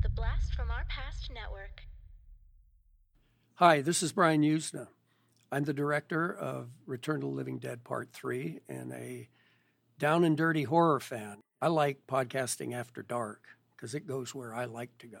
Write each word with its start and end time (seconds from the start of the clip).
The 0.00 0.08
Blast 0.08 0.54
from 0.54 0.70
Our 0.70 0.84
Past 0.88 1.28
Network. 1.34 1.82
Hi, 3.54 3.80
this 3.80 4.00
is 4.00 4.12
Brian 4.12 4.42
Yuzna. 4.42 4.86
I'm 5.50 5.64
the 5.64 5.72
director 5.72 6.32
of 6.32 6.68
Return 6.86 7.20
to 7.22 7.26
the 7.26 7.32
Living 7.32 7.58
Dead 7.58 7.82
Part 7.82 8.12
3 8.12 8.60
and 8.68 8.92
a 8.92 9.28
down 9.98 10.22
and 10.22 10.36
dirty 10.36 10.62
horror 10.62 11.00
fan. 11.00 11.38
I 11.60 11.66
like 11.66 12.06
podcasting 12.06 12.72
after 12.72 13.02
dark 13.02 13.42
because 13.74 13.92
it 13.92 14.06
goes 14.06 14.36
where 14.36 14.54
I 14.54 14.66
like 14.66 14.96
to 14.98 15.08
go. 15.08 15.18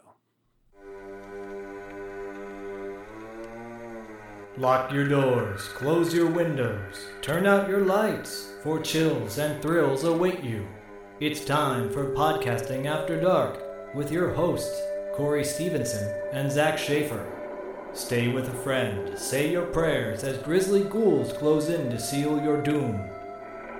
Lock 4.56 4.92
your 4.92 5.08
doors, 5.08 5.62
close 5.70 6.14
your 6.14 6.30
windows, 6.30 7.04
turn 7.20 7.46
out 7.46 7.68
your 7.68 7.84
lights, 7.84 8.52
for 8.62 8.80
chills 8.80 9.38
and 9.38 9.60
thrills 9.60 10.04
await 10.04 10.44
you. 10.44 10.68
It's 11.18 11.44
time 11.44 11.90
for 11.90 12.14
Podcasting 12.14 12.86
After 12.86 13.20
Dark 13.20 13.67
with 13.94 14.12
your 14.12 14.30
hosts, 14.30 14.80
Corey 15.14 15.44
Stevenson 15.44 16.12
and 16.32 16.50
Zach 16.50 16.78
Schaefer. 16.78 17.24
Stay 17.92 18.28
with 18.28 18.48
a 18.48 18.62
friend, 18.62 19.18
say 19.18 19.50
your 19.50 19.66
prayers 19.66 20.22
as 20.24 20.38
grisly 20.38 20.84
ghouls 20.84 21.32
close 21.32 21.68
in 21.70 21.90
to 21.90 21.98
seal 21.98 22.42
your 22.42 22.62
doom. 22.62 23.02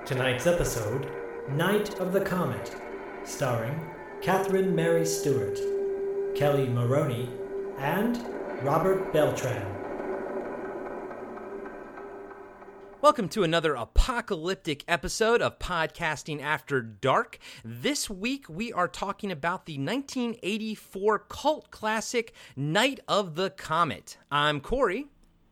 Tonight's 0.05 0.47
episode 0.47 1.07
Night 1.49 1.99
of 1.99 2.11
the 2.11 2.21
Comet, 2.21 2.75
starring 3.23 3.79
Catherine 4.21 4.75
Mary 4.75 5.05
Stewart, 5.05 5.59
Kelly 6.35 6.67
Maroney, 6.67 7.29
and 7.77 8.19
Robert 8.63 9.13
Beltran. 9.13 9.78
Welcome 13.01 13.29
to 13.29 13.43
another 13.43 13.75
apocalyptic 13.75 14.83
episode 14.85 15.41
of 15.41 15.57
Podcasting 15.57 16.41
After 16.41 16.81
Dark. 16.81 17.39
This 17.63 18.09
week 18.09 18.49
we 18.49 18.73
are 18.73 18.89
talking 18.89 19.31
about 19.31 19.65
the 19.65 19.77
1984 19.77 21.19
cult 21.29 21.71
classic 21.71 22.33
Night 22.57 22.99
of 23.07 23.35
the 23.35 23.51
Comet. 23.51 24.17
I'm 24.29 24.59
Corey. 24.59 25.07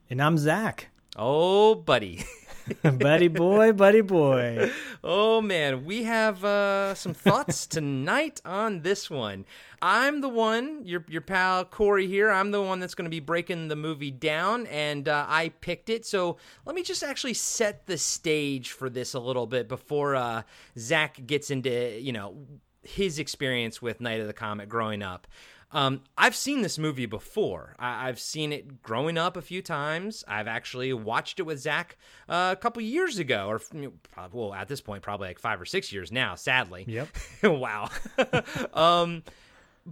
And 0.10 0.22
I'm 0.22 0.38
Zach. 0.38 0.90
Oh, 1.16 1.74
buddy. 1.74 2.26
buddy 3.00 3.28
boy, 3.28 3.72
buddy 3.72 4.02
boy. 4.02 4.72
Oh 5.04 5.42
man, 5.42 5.86
we 5.86 6.04
have 6.04 6.44
uh, 6.44 6.96
some 6.96 7.14
thoughts 7.14 7.66
tonight 7.68 8.42
on 8.46 8.82
this 8.82 9.10
one. 9.10 9.46
I'm 9.82 10.22
the 10.22 10.30
one, 10.30 10.82
your 10.84 11.06
your 11.08 11.22
pal 11.22 11.66
Corey 11.66 12.08
here. 12.08 12.30
I'm 12.32 12.52
the 12.52 12.62
one 12.62 12.80
that's 12.80 12.96
going 12.96 13.06
to 13.06 13.12
be 13.12 13.20
breaking 13.20 13.68
the 13.68 13.76
movie 13.76 14.12
down, 14.12 14.68
and 14.68 15.08
uh, 15.08 15.26
I 15.28 15.50
picked 15.50 15.90
it. 15.90 16.06
So 16.06 16.38
let 16.66 16.76
me 16.76 16.84
just 16.84 17.04
actually 17.04 17.36
set 17.36 17.86
the 17.86 17.98
stage 17.98 18.72
for 18.72 18.90
this 18.90 19.14
a 19.14 19.20
little 19.20 19.48
bit 19.48 19.68
before 19.68 20.16
uh, 20.16 20.44
Zach 20.78 21.26
gets 21.26 21.52
into 21.52 22.00
you 22.02 22.12
know 22.12 22.38
his 22.84 23.20
experience 23.20 23.82
with 23.82 24.02
Night 24.02 24.20
of 24.20 24.28
the 24.28 24.34
Comet 24.34 24.70
growing 24.70 25.04
up. 25.04 25.28
Um, 25.72 26.02
I've 26.18 26.36
seen 26.36 26.62
this 26.62 26.78
movie 26.78 27.06
before. 27.06 27.76
I- 27.78 28.08
have 28.08 28.20
seen 28.20 28.54
it 28.54 28.82
growing 28.82 29.18
up 29.18 29.36
a 29.36 29.42
few 29.42 29.62
times. 29.62 30.24
I've 30.28 30.48
actually 30.48 30.94
watched 30.94 31.40
it 31.40 31.44
with 31.44 31.60
Zach 31.60 31.98
uh, 32.30 32.56
a 32.58 32.60
couple 32.62 32.82
years 32.82 33.20
ago, 33.20 33.48
or 33.48 33.62
you 33.74 33.94
know, 34.16 34.28
well, 34.32 34.54
at 34.54 34.70
this 34.70 34.80
point, 34.82 35.04
probably 35.04 35.28
like 35.28 35.40
five 35.40 35.60
or 35.60 35.66
six 35.66 35.92
years 35.92 36.12
now. 36.12 36.36
Sadly, 36.36 36.86
yep. 36.88 37.10
wow. 37.44 37.90
um, 38.74 39.24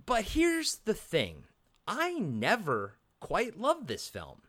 but 0.06 0.24
here's 0.24 0.78
the 0.86 0.94
thing: 0.94 1.44
I 1.88 2.14
never 2.14 2.94
quite 3.20 3.60
loved 3.60 3.88
this 3.88 4.08
film, 4.08 4.42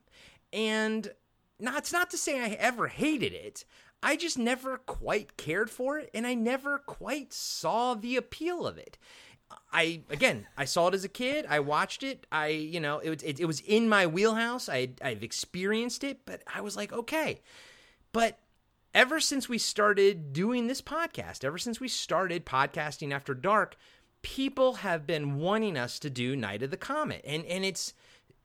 and 0.52 1.10
now 1.58 1.77
it's 1.77 1.92
not 1.92 2.10
to 2.10 2.19
say 2.19 2.41
I 2.41 2.50
ever 2.50 2.86
hated 2.86 3.32
it. 3.32 3.64
I 4.02 4.14
just 4.14 4.38
never 4.38 4.77
quite 4.77 5.36
cared 5.36 5.70
for 5.70 5.98
it, 5.98 6.10
and 6.14 6.27
I 6.27 6.34
never 6.34 6.78
quite 6.78 7.32
saw 7.32 7.94
the 7.94 8.16
appeal 8.16 8.66
of 8.66 8.78
it. 8.78 8.98
I 9.72 10.02
again, 10.11 10.47
I 10.56 10.64
saw 10.64 10.89
it 10.89 10.94
as 10.94 11.05
a 11.05 11.08
kid. 11.08 11.47
I 11.48 11.61
watched 11.61 12.02
it. 12.02 12.27
I, 12.33 12.48
you 12.48 12.80
know, 12.80 12.98
it, 12.98 13.22
it, 13.22 13.41
it 13.41 13.44
was 13.44 13.61
in 13.61 13.88
my 13.88 14.06
wheelhouse. 14.06 14.69
I 14.69 14.91
I've 15.03 15.22
experienced 15.22 16.03
it, 16.03 16.20
but 16.25 16.42
I 16.53 16.61
was 16.61 16.77
like, 16.77 16.92
okay. 16.92 17.41
But 18.12 18.38
ever 18.94 19.20
since 19.20 19.48
we 19.48 19.59
started 19.59 20.32
doing 20.32 20.66
this 20.66 20.81
podcast, 20.81 21.44
ever 21.44 21.59
since 21.59 21.81
we 21.81 21.88
started 21.88 22.47
podcasting 22.47 23.12
after 23.12 23.34
dark, 23.34 23.76
people 24.22 24.75
have 24.76 25.06
been 25.06 25.37
wanting 25.37 25.76
us 25.76 25.99
to 26.00 26.10
do 26.10 26.34
Night 26.34 26.62
of 26.62 26.70
the 26.70 26.76
Comet, 26.76 27.20
and 27.25 27.44
and 27.44 27.65
it's 27.65 27.93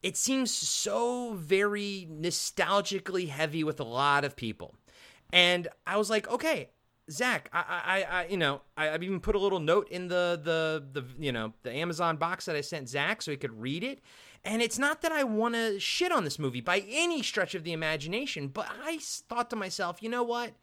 it 0.04 0.18
seems 0.18 0.52
so 0.52 1.34
very 1.34 2.08
nostalgically 2.12 3.30
heavy 3.30 3.64
with 3.64 3.80
a 3.80 3.86
lot 3.86 4.26
of 4.26 4.36
people. 4.36 4.76
And 5.32 5.68
I 5.88 5.98
was 5.98 6.10
like, 6.10 6.30
okay, 6.30 6.70
Zach, 7.12 7.50
I, 7.54 7.60
I, 7.60 8.04
I, 8.20 8.26
you 8.28 8.38
know, 8.38 8.62
I, 8.78 8.86
have 8.86 9.04
even 9.04 9.20
put 9.20 9.36
a 9.36 9.40
little 9.40 9.60
note 9.60 9.90
in 9.90 10.08
the, 10.08 10.40
the, 10.42 11.02
the, 11.02 11.06
you 11.20 11.32
know, 11.32 11.54
the 11.64 11.72
Amazon 11.72 12.18
box 12.18 12.46
that 12.46 12.56
I 12.56 12.62
sent 12.62 12.90
Zach 12.90 13.22
so 13.22 13.32
he 13.32 13.38
could 13.38 13.60
read 13.60 13.84
it. 13.84 14.00
And 14.44 14.62
it's 14.62 14.80
not 14.80 15.02
that 15.02 15.12
I 15.12 15.24
want 15.24 15.56
to 15.56 15.80
shit 15.80 16.12
on 16.12 16.24
this 16.24 16.40
movie 16.40 16.62
by 16.62 16.84
any 16.90 17.22
stretch 17.22 17.54
of 17.54 17.64
the 17.64 17.74
imagination, 17.74 18.48
but 18.48 18.68
I 18.84 18.98
thought 19.02 19.50
to 19.52 19.56
myself, 19.56 20.02
you 20.02 20.10
know 20.10 20.24
what? 20.24 20.54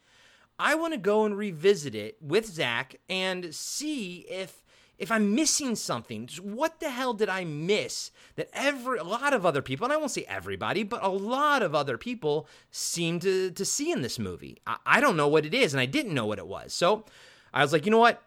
I 0.59 0.75
want 0.75 0.93
to 0.95 0.99
go 0.99 1.25
and 1.25 1.37
revisit 1.37 1.95
it 1.95 2.17
with 2.21 2.47
Zach 2.47 2.97
and 3.09 3.55
see 3.55 4.27
if 4.29 4.65
if 4.99 5.13
I'm 5.13 5.35
missing 5.35 5.77
something, 5.77 6.29
what 6.43 6.81
the 6.81 6.91
hell 6.91 7.15
did 7.15 7.29
I 7.29 7.45
miss 7.45 8.11
that 8.37 8.51
every 8.53 8.99
a 8.99 9.05
lot 9.05 9.33
of 9.33 9.47
other 9.47 9.63
people, 9.63 9.85
and 9.85 9.93
I 9.93 9.97
won't 9.97 10.11
say 10.11 10.25
everybody, 10.29 10.83
but 10.83 11.05
a 11.05 11.09
lot 11.09 11.63
of 11.63 11.75
other 11.75 11.97
people 11.97 12.49
seem 12.71 13.21
to 13.21 13.51
to 13.51 13.65
see 13.65 13.93
in 13.93 14.03
this 14.03 14.19
movie. 14.19 14.59
I, 14.67 14.77
I 14.85 15.01
don't 15.01 15.17
know 15.17 15.29
what 15.29 15.47
it 15.47 15.55
is, 15.55 15.73
and 15.73 15.81
I 15.81 15.87
didn't 15.87 16.15
know 16.15 16.27
what 16.27 16.39
it 16.39 16.47
was. 16.47 16.73
So 16.73 17.05
I 17.55 17.63
was 17.63 17.73
like, 17.73 17.85
you 17.87 17.91
know 17.91 17.99
what? 17.99 18.23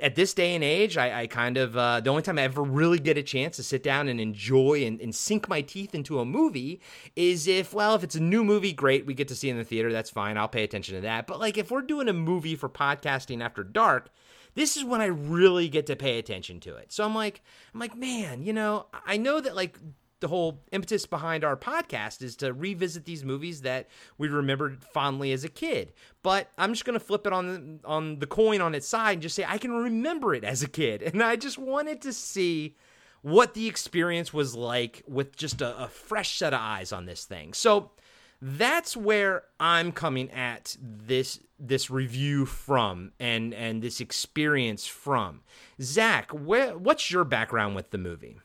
At 0.00 0.16
this 0.16 0.34
day 0.34 0.54
and 0.54 0.62
age, 0.62 0.98
I, 0.98 1.22
I 1.22 1.26
kind 1.28 1.56
of 1.56 1.74
uh, 1.74 2.00
the 2.00 2.10
only 2.10 2.20
time 2.20 2.38
I 2.38 2.42
ever 2.42 2.62
really 2.62 2.98
get 2.98 3.16
a 3.16 3.22
chance 3.22 3.56
to 3.56 3.62
sit 3.62 3.82
down 3.82 4.08
and 4.08 4.20
enjoy 4.20 4.84
and, 4.84 5.00
and 5.00 5.14
sink 5.14 5.48
my 5.48 5.62
teeth 5.62 5.94
into 5.94 6.20
a 6.20 6.26
movie 6.26 6.82
is 7.16 7.48
if, 7.48 7.72
well, 7.72 7.94
if 7.94 8.04
it's 8.04 8.14
a 8.14 8.20
new 8.20 8.44
movie, 8.44 8.74
great, 8.74 9.06
we 9.06 9.14
get 9.14 9.28
to 9.28 9.34
see 9.34 9.48
in 9.48 9.56
the 9.56 9.64
theater, 9.64 9.90
that's 9.90 10.10
fine, 10.10 10.36
I'll 10.36 10.46
pay 10.46 10.62
attention 10.62 10.96
to 10.96 11.00
that. 11.00 11.26
But 11.26 11.40
like 11.40 11.56
if 11.56 11.70
we're 11.70 11.80
doing 11.80 12.06
a 12.06 12.12
movie 12.12 12.54
for 12.54 12.68
podcasting 12.68 13.42
after 13.42 13.64
dark, 13.64 14.10
this 14.58 14.76
is 14.76 14.84
when 14.84 15.00
I 15.00 15.06
really 15.06 15.68
get 15.68 15.86
to 15.86 15.94
pay 15.94 16.18
attention 16.18 16.58
to 16.60 16.74
it. 16.76 16.92
So 16.92 17.04
I'm 17.04 17.14
like, 17.14 17.42
I'm 17.72 17.78
like, 17.78 17.96
man, 17.96 18.42
you 18.42 18.52
know, 18.52 18.86
I 19.06 19.16
know 19.16 19.40
that 19.40 19.54
like 19.54 19.78
the 20.20 20.26
whole 20.26 20.64
impetus 20.72 21.06
behind 21.06 21.44
our 21.44 21.56
podcast 21.56 22.22
is 22.22 22.34
to 22.36 22.52
revisit 22.52 23.04
these 23.04 23.24
movies 23.24 23.62
that 23.62 23.88
we 24.18 24.26
remembered 24.26 24.82
fondly 24.82 25.30
as 25.30 25.44
a 25.44 25.48
kid. 25.48 25.92
But 26.24 26.50
I'm 26.58 26.72
just 26.72 26.84
going 26.84 26.98
to 26.98 27.04
flip 27.04 27.24
it 27.24 27.32
on 27.32 27.46
the, 27.46 27.88
on 27.88 28.18
the 28.18 28.26
coin 28.26 28.60
on 28.60 28.74
its 28.74 28.88
side 28.88 29.12
and 29.12 29.22
just 29.22 29.36
say 29.36 29.44
I 29.46 29.58
can 29.58 29.70
remember 29.70 30.34
it 30.34 30.42
as 30.42 30.62
a 30.64 30.68
kid, 30.68 31.02
and 31.02 31.22
I 31.22 31.36
just 31.36 31.56
wanted 31.58 32.02
to 32.02 32.12
see 32.12 32.76
what 33.22 33.54
the 33.54 33.68
experience 33.68 34.32
was 34.32 34.56
like 34.56 35.02
with 35.06 35.36
just 35.36 35.60
a, 35.60 35.84
a 35.84 35.88
fresh 35.88 36.36
set 36.38 36.52
of 36.52 36.60
eyes 36.60 36.92
on 36.92 37.06
this 37.06 37.24
thing. 37.24 37.52
So 37.52 37.92
that's 38.40 38.96
where 38.96 39.42
I'm 39.58 39.92
coming 39.92 40.30
at 40.30 40.76
this 40.80 41.40
this 41.58 41.90
review 41.90 42.46
from 42.46 43.12
and 43.18 43.52
and 43.52 43.82
this 43.82 44.00
experience 44.00 44.86
from. 44.86 45.40
Zach, 45.80 46.30
what's 46.30 47.10
your 47.10 47.24
background 47.24 47.74
with 47.74 47.90
the 47.90 47.98
movie? 47.98 48.38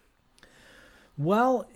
Well, 1.18 1.70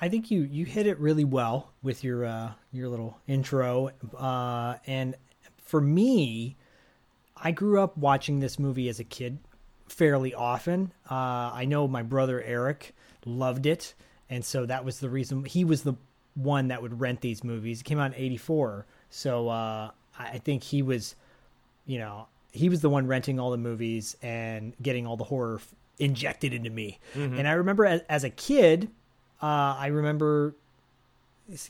I 0.00 0.08
think 0.08 0.30
you 0.30 0.42
you 0.42 0.64
hit 0.64 0.86
it 0.86 0.98
really 0.98 1.24
well 1.24 1.72
with 1.82 2.04
your 2.04 2.24
uh, 2.24 2.52
your 2.72 2.88
little 2.88 3.18
intro, 3.26 3.90
uh, 4.16 4.76
and 4.86 5.16
for 5.58 5.80
me, 5.80 6.56
I 7.36 7.50
grew 7.50 7.80
up 7.80 7.96
watching 7.96 8.40
this 8.40 8.58
movie 8.58 8.88
as 8.88 9.00
a 9.00 9.04
kid 9.04 9.38
fairly 9.88 10.34
often. 10.34 10.92
Uh, 11.10 11.50
I 11.52 11.64
know 11.64 11.88
my 11.88 12.02
brother 12.02 12.40
Eric 12.40 12.94
loved 13.26 13.66
it, 13.66 13.94
and 14.28 14.44
so 14.44 14.66
that 14.66 14.84
was 14.84 15.00
the 15.00 15.10
reason 15.10 15.44
he 15.44 15.64
was 15.64 15.82
the 15.82 15.94
one 16.34 16.68
that 16.68 16.82
would 16.82 17.00
rent 17.00 17.20
these 17.20 17.44
movies. 17.44 17.80
It 17.80 17.84
came 17.84 17.98
out 17.98 18.14
in 18.14 18.20
'84, 18.20 18.86
so 19.10 19.48
uh, 19.48 19.90
I 20.18 20.38
think 20.38 20.62
he 20.62 20.82
was, 20.82 21.16
you 21.86 21.98
know, 21.98 22.26
he 22.52 22.68
was 22.68 22.80
the 22.80 22.90
one 22.90 23.06
renting 23.06 23.38
all 23.38 23.50
the 23.50 23.58
movies 23.58 24.16
and 24.22 24.74
getting 24.82 25.06
all 25.06 25.16
the 25.16 25.24
horror 25.24 25.56
f- 25.56 25.74
injected 25.98 26.52
into 26.52 26.70
me. 26.70 26.98
Mm-hmm. 27.14 27.38
And 27.38 27.48
I 27.48 27.52
remember 27.52 27.84
as, 27.86 28.02
as 28.08 28.24
a 28.24 28.30
kid, 28.30 28.90
uh, 29.42 29.76
I 29.78 29.86
remember 29.88 30.54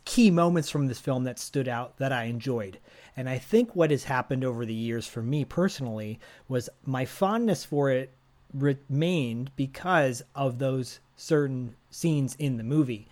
key 0.04 0.30
moments 0.30 0.68
from 0.68 0.86
this 0.86 0.98
film 0.98 1.24
that 1.24 1.38
stood 1.38 1.68
out 1.68 1.96
that 1.98 2.12
I 2.12 2.24
enjoyed. 2.24 2.78
And 3.16 3.28
I 3.28 3.38
think 3.38 3.74
what 3.74 3.90
has 3.90 4.04
happened 4.04 4.44
over 4.44 4.64
the 4.64 4.74
years 4.74 5.06
for 5.06 5.22
me 5.22 5.44
personally 5.44 6.18
was 6.48 6.68
my 6.84 7.04
fondness 7.04 7.64
for 7.64 7.90
it 7.90 8.12
remained 8.52 9.50
because 9.56 10.22
of 10.34 10.58
those 10.58 11.00
certain 11.16 11.76
scenes 11.90 12.34
in 12.38 12.56
the 12.56 12.64
movie 12.64 13.08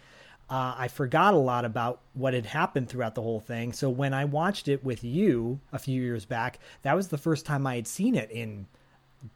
uh, 0.50 0.74
I 0.78 0.88
forgot 0.88 1.34
a 1.34 1.38
lot 1.38 1.64
about 1.64 2.00
what 2.14 2.34
had 2.34 2.46
happened 2.46 2.88
throughout 2.88 3.14
the 3.14 3.22
whole 3.22 3.40
thing. 3.40 3.72
So 3.72 3.90
when 3.90 4.14
I 4.14 4.24
watched 4.24 4.68
it 4.68 4.82
with 4.84 5.04
you 5.04 5.60
a 5.72 5.78
few 5.78 6.00
years 6.02 6.24
back, 6.24 6.58
that 6.82 6.96
was 6.96 7.08
the 7.08 7.18
first 7.18 7.44
time 7.46 7.66
I 7.66 7.76
had 7.76 7.86
seen 7.86 8.14
it 8.14 8.30
in 8.30 8.66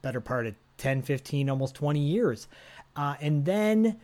better 0.02 0.20
part 0.20 0.46
of 0.46 0.54
10, 0.78 1.02
15, 1.02 1.50
almost 1.50 1.74
20 1.74 2.00
years. 2.00 2.48
Uh, 2.96 3.14
and 3.20 3.44
then, 3.44 4.00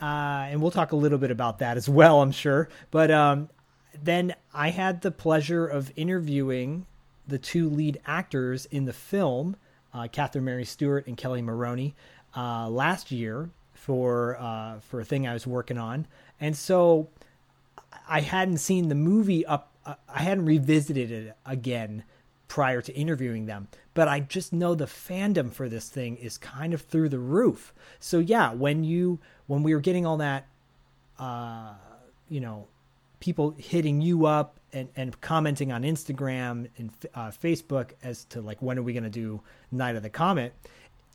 uh, 0.00 0.46
and 0.50 0.62
we'll 0.62 0.70
talk 0.70 0.92
a 0.92 0.96
little 0.96 1.18
bit 1.18 1.30
about 1.30 1.58
that 1.58 1.76
as 1.76 1.88
well, 2.00 2.22
I'm 2.22 2.32
sure. 2.32 2.68
But 2.90 3.10
um, 3.10 3.48
then 4.02 4.34
I 4.52 4.70
had 4.70 5.02
the 5.02 5.10
pleasure 5.10 5.66
of 5.66 5.92
interviewing 5.96 6.86
the 7.26 7.38
two 7.38 7.68
lead 7.70 8.00
actors 8.06 8.66
in 8.66 8.84
the 8.84 8.92
film, 8.92 9.56
uh, 9.92 10.08
Catherine 10.12 10.44
Mary 10.44 10.64
Stewart 10.64 11.06
and 11.06 11.16
Kelly 11.16 11.42
Maroney. 11.42 11.94
uh, 12.36 12.68
last 12.68 13.10
year 13.10 13.50
for 13.74 14.36
uh, 14.40 14.80
for 14.80 15.00
a 15.00 15.04
thing 15.04 15.26
I 15.26 15.32
was 15.32 15.46
working 15.46 15.78
on, 15.78 16.06
and 16.40 16.56
so 16.56 17.08
I 18.08 18.20
hadn't 18.20 18.58
seen 18.58 18.88
the 18.88 18.94
movie 18.94 19.44
up. 19.46 19.70
I 20.08 20.22
hadn't 20.22 20.46
revisited 20.46 21.10
it 21.10 21.36
again 21.44 22.04
prior 22.48 22.80
to 22.80 22.94
interviewing 22.94 23.46
them, 23.46 23.68
but 23.92 24.08
I 24.08 24.20
just 24.20 24.52
know 24.52 24.74
the 24.74 24.86
fandom 24.86 25.52
for 25.52 25.68
this 25.68 25.88
thing 25.88 26.16
is 26.16 26.38
kind 26.38 26.72
of 26.72 26.82
through 26.82 27.10
the 27.10 27.18
roof. 27.18 27.74
So 28.00 28.18
yeah, 28.18 28.52
when 28.52 28.84
you 28.84 29.18
when 29.46 29.62
we 29.62 29.74
were 29.74 29.80
getting 29.80 30.06
all 30.06 30.16
that, 30.18 30.46
uh, 31.18 31.74
you 32.28 32.40
know, 32.40 32.66
people 33.20 33.54
hitting 33.58 34.00
you 34.00 34.26
up 34.26 34.58
and, 34.72 34.88
and 34.96 35.20
commenting 35.20 35.72
on 35.72 35.82
Instagram 35.82 36.68
and 36.76 36.90
uh, 37.14 37.30
Facebook 37.30 37.92
as 38.02 38.24
to 38.26 38.40
like 38.40 38.60
when 38.60 38.78
are 38.78 38.82
we 38.82 38.92
going 38.92 39.04
to 39.04 39.10
do 39.10 39.40
Night 39.70 39.96
of 39.96 40.02
the 40.02 40.10
Comet, 40.10 40.54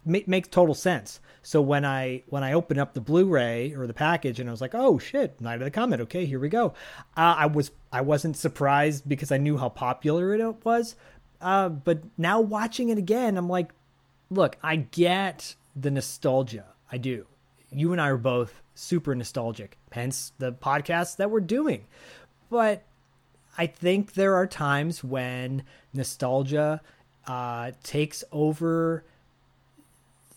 ma- 0.05 0.19
makes 0.27 0.47
total 0.47 0.75
sense. 0.75 1.19
So 1.41 1.61
when 1.61 1.85
I 1.85 2.23
when 2.27 2.43
I 2.43 2.53
opened 2.53 2.79
up 2.79 2.93
the 2.93 3.01
Blu-ray 3.01 3.73
or 3.73 3.87
the 3.87 3.93
package 3.93 4.39
and 4.39 4.49
I 4.49 4.51
was 4.51 4.61
like, 4.61 4.75
oh 4.75 4.99
shit, 4.99 5.39
Night 5.39 5.55
of 5.55 5.61
the 5.61 5.71
Comet, 5.71 6.01
okay, 6.01 6.25
here 6.25 6.39
we 6.39 6.49
go. 6.49 6.73
Uh, 7.15 7.35
I 7.37 7.45
was 7.45 7.71
I 7.91 8.01
wasn't 8.01 8.37
surprised 8.37 9.07
because 9.07 9.31
I 9.31 9.37
knew 9.37 9.57
how 9.57 9.69
popular 9.69 10.33
it 10.33 10.65
was, 10.65 10.95
uh, 11.41 11.69
but 11.69 12.03
now 12.17 12.41
watching 12.41 12.89
it 12.89 12.97
again, 12.97 13.37
I'm 13.37 13.49
like, 13.49 13.71
look, 14.29 14.57
I 14.61 14.75
get 14.75 15.55
the 15.75 15.91
nostalgia. 15.91 16.65
I 16.91 16.97
do. 16.97 17.25
You 17.71 17.91
and 17.93 18.01
I 18.01 18.09
are 18.09 18.17
both 18.17 18.61
super 18.75 19.15
nostalgic, 19.15 19.77
hence 19.91 20.33
the 20.39 20.51
podcast 20.51 21.17
that 21.17 21.31
we're 21.31 21.39
doing. 21.39 21.85
But 22.49 22.83
I 23.57 23.67
think 23.67 24.13
there 24.13 24.35
are 24.35 24.47
times 24.47 25.03
when 25.03 25.63
nostalgia 25.93 26.81
uh, 27.27 27.71
takes 27.83 28.23
over. 28.31 29.05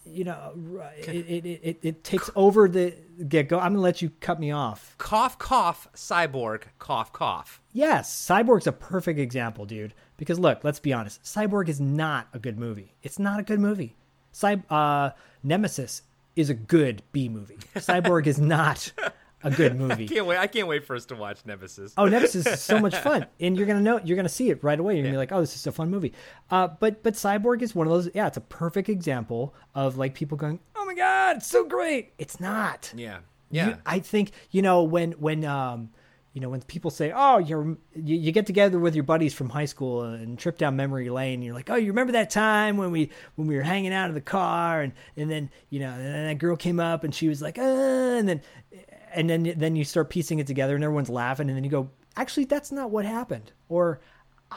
You 0.04 0.25
know, 0.25 0.52
it 0.99 1.08
it, 1.08 1.46
it, 1.62 1.78
it 1.82 2.04
takes 2.04 2.28
over 2.34 2.69
the 2.69 2.94
get 3.28 3.49
go. 3.49 3.58
I'm 3.58 3.72
gonna 3.72 3.81
let 3.82 4.02
you 4.02 4.10
cut 4.20 4.40
me 4.40 4.50
off. 4.50 4.96
Cough, 4.99 5.38
cough, 5.38 5.88
cyborg, 5.94 6.62
cough, 6.78 7.12
cough. 7.12 7.60
Yes, 7.72 8.12
Cyborg's 8.28 8.66
a 8.66 8.72
perfect 8.72 9.19
example, 9.19 9.64
dude. 9.64 9.94
Because 10.16 10.38
look, 10.38 10.64
let's 10.64 10.81
be 10.81 10.93
honest, 10.93 11.22
Cyborg 11.22 11.69
is 11.69 11.81
not 11.81 12.28
a 12.32 12.38
good 12.38 12.58
movie. 12.58 12.94
It's 13.02 13.19
not 13.19 13.38
a 13.40 13.43
good 13.43 13.60
movie. 13.60 13.96
Cy- 14.32 14.62
uh, 14.70 15.10
Nemesis 15.43 16.02
is 16.34 16.50
a 16.50 16.55
good 16.55 17.02
B 17.12 17.28
movie. 17.28 17.58
Cyborg 17.76 18.26
is 18.26 18.40
not 18.40 18.93
a 19.44 19.50
good 19.50 19.76
movie. 19.78 20.04
I 20.04 20.06
Can't 20.06 20.26
wait! 20.26 20.38
I 20.38 20.46
can't 20.46 20.68
wait 20.68 20.84
for 20.84 20.96
us 20.96 21.04
to 21.06 21.14
watch 21.16 21.44
Nemesis. 21.46 21.94
Oh, 21.96 22.06
Nemesis 22.06 22.46
is 22.46 22.60
so 22.60 22.78
much 22.78 22.96
fun, 22.96 23.26
and 23.40 23.56
you're 23.56 23.66
gonna 23.66 23.80
know 23.80 24.00
you're 24.04 24.16
gonna 24.16 24.28
see 24.28 24.50
it 24.50 24.62
right 24.62 24.78
away. 24.78 24.94
You're 24.94 25.02
gonna 25.04 25.14
be 25.14 25.18
like, 25.18 25.32
oh, 25.32 25.40
this 25.40 25.54
is 25.54 25.66
a 25.66 25.72
fun 25.72 25.90
movie. 25.90 26.12
Uh, 26.50 26.68
but 26.68 27.02
but 27.02 27.14
Cyborg 27.14 27.62
is 27.62 27.74
one 27.74 27.86
of 27.86 27.92
those. 27.92 28.08
Yeah, 28.14 28.26
it's 28.26 28.36
a 28.36 28.42
perfect 28.42 28.88
example 28.88 29.54
of 29.74 29.96
like 29.98 30.14
people 30.14 30.36
going, 30.36 30.60
oh 30.76 30.84
my 30.84 30.94
god, 30.94 31.38
it's 31.38 31.46
so 31.46 31.64
great. 31.64 32.12
It's 32.18 32.40
not. 32.40 32.92
Yeah, 32.96 33.18
yeah. 33.50 33.68
You- 33.68 33.76
I 33.86 33.98
think 33.98 34.32
you 34.50 34.62
know 34.62 34.82
when 34.82 35.12
when 35.12 35.44
um 35.44 35.90
you 36.34 36.40
know 36.40 36.48
when 36.48 36.62
people 36.62 36.90
say 36.90 37.12
oh 37.14 37.36
you're 37.36 37.76
you, 37.94 38.16
you 38.16 38.32
get 38.32 38.46
together 38.46 38.78
with 38.78 38.94
your 38.94 39.04
buddies 39.04 39.34
from 39.34 39.50
high 39.50 39.66
school 39.66 40.00
and 40.04 40.38
trip 40.38 40.56
down 40.56 40.74
memory 40.76 41.10
lane 41.10 41.34
and 41.34 41.44
you're 41.44 41.52
like 41.54 41.68
oh 41.68 41.74
you 41.74 41.88
remember 41.88 42.12
that 42.14 42.30
time 42.30 42.78
when 42.78 42.90
we 42.90 43.10
when 43.34 43.46
we 43.46 43.54
were 43.54 43.60
hanging 43.62 43.92
out 43.92 44.08
in 44.08 44.14
the 44.14 44.20
car 44.22 44.80
and 44.80 44.94
and 45.14 45.30
then 45.30 45.50
you 45.68 45.78
know 45.78 45.90
and 45.90 46.00
then 46.02 46.26
that 46.28 46.38
girl 46.38 46.56
came 46.56 46.80
up 46.80 47.04
and 47.04 47.14
she 47.14 47.28
was 47.28 47.42
like 47.42 47.58
uh 47.58 47.60
and 47.60 48.26
then 48.26 48.40
and 49.14 49.28
then 49.28 49.54
then 49.56 49.76
you 49.76 49.84
start 49.84 50.10
piecing 50.10 50.38
it 50.38 50.46
together 50.46 50.74
and 50.74 50.84
everyone's 50.84 51.10
laughing 51.10 51.48
and 51.48 51.56
then 51.56 51.64
you 51.64 51.70
go 51.70 51.90
actually 52.16 52.44
that's 52.44 52.72
not 52.72 52.90
what 52.90 53.04
happened 53.04 53.52
or 53.68 54.00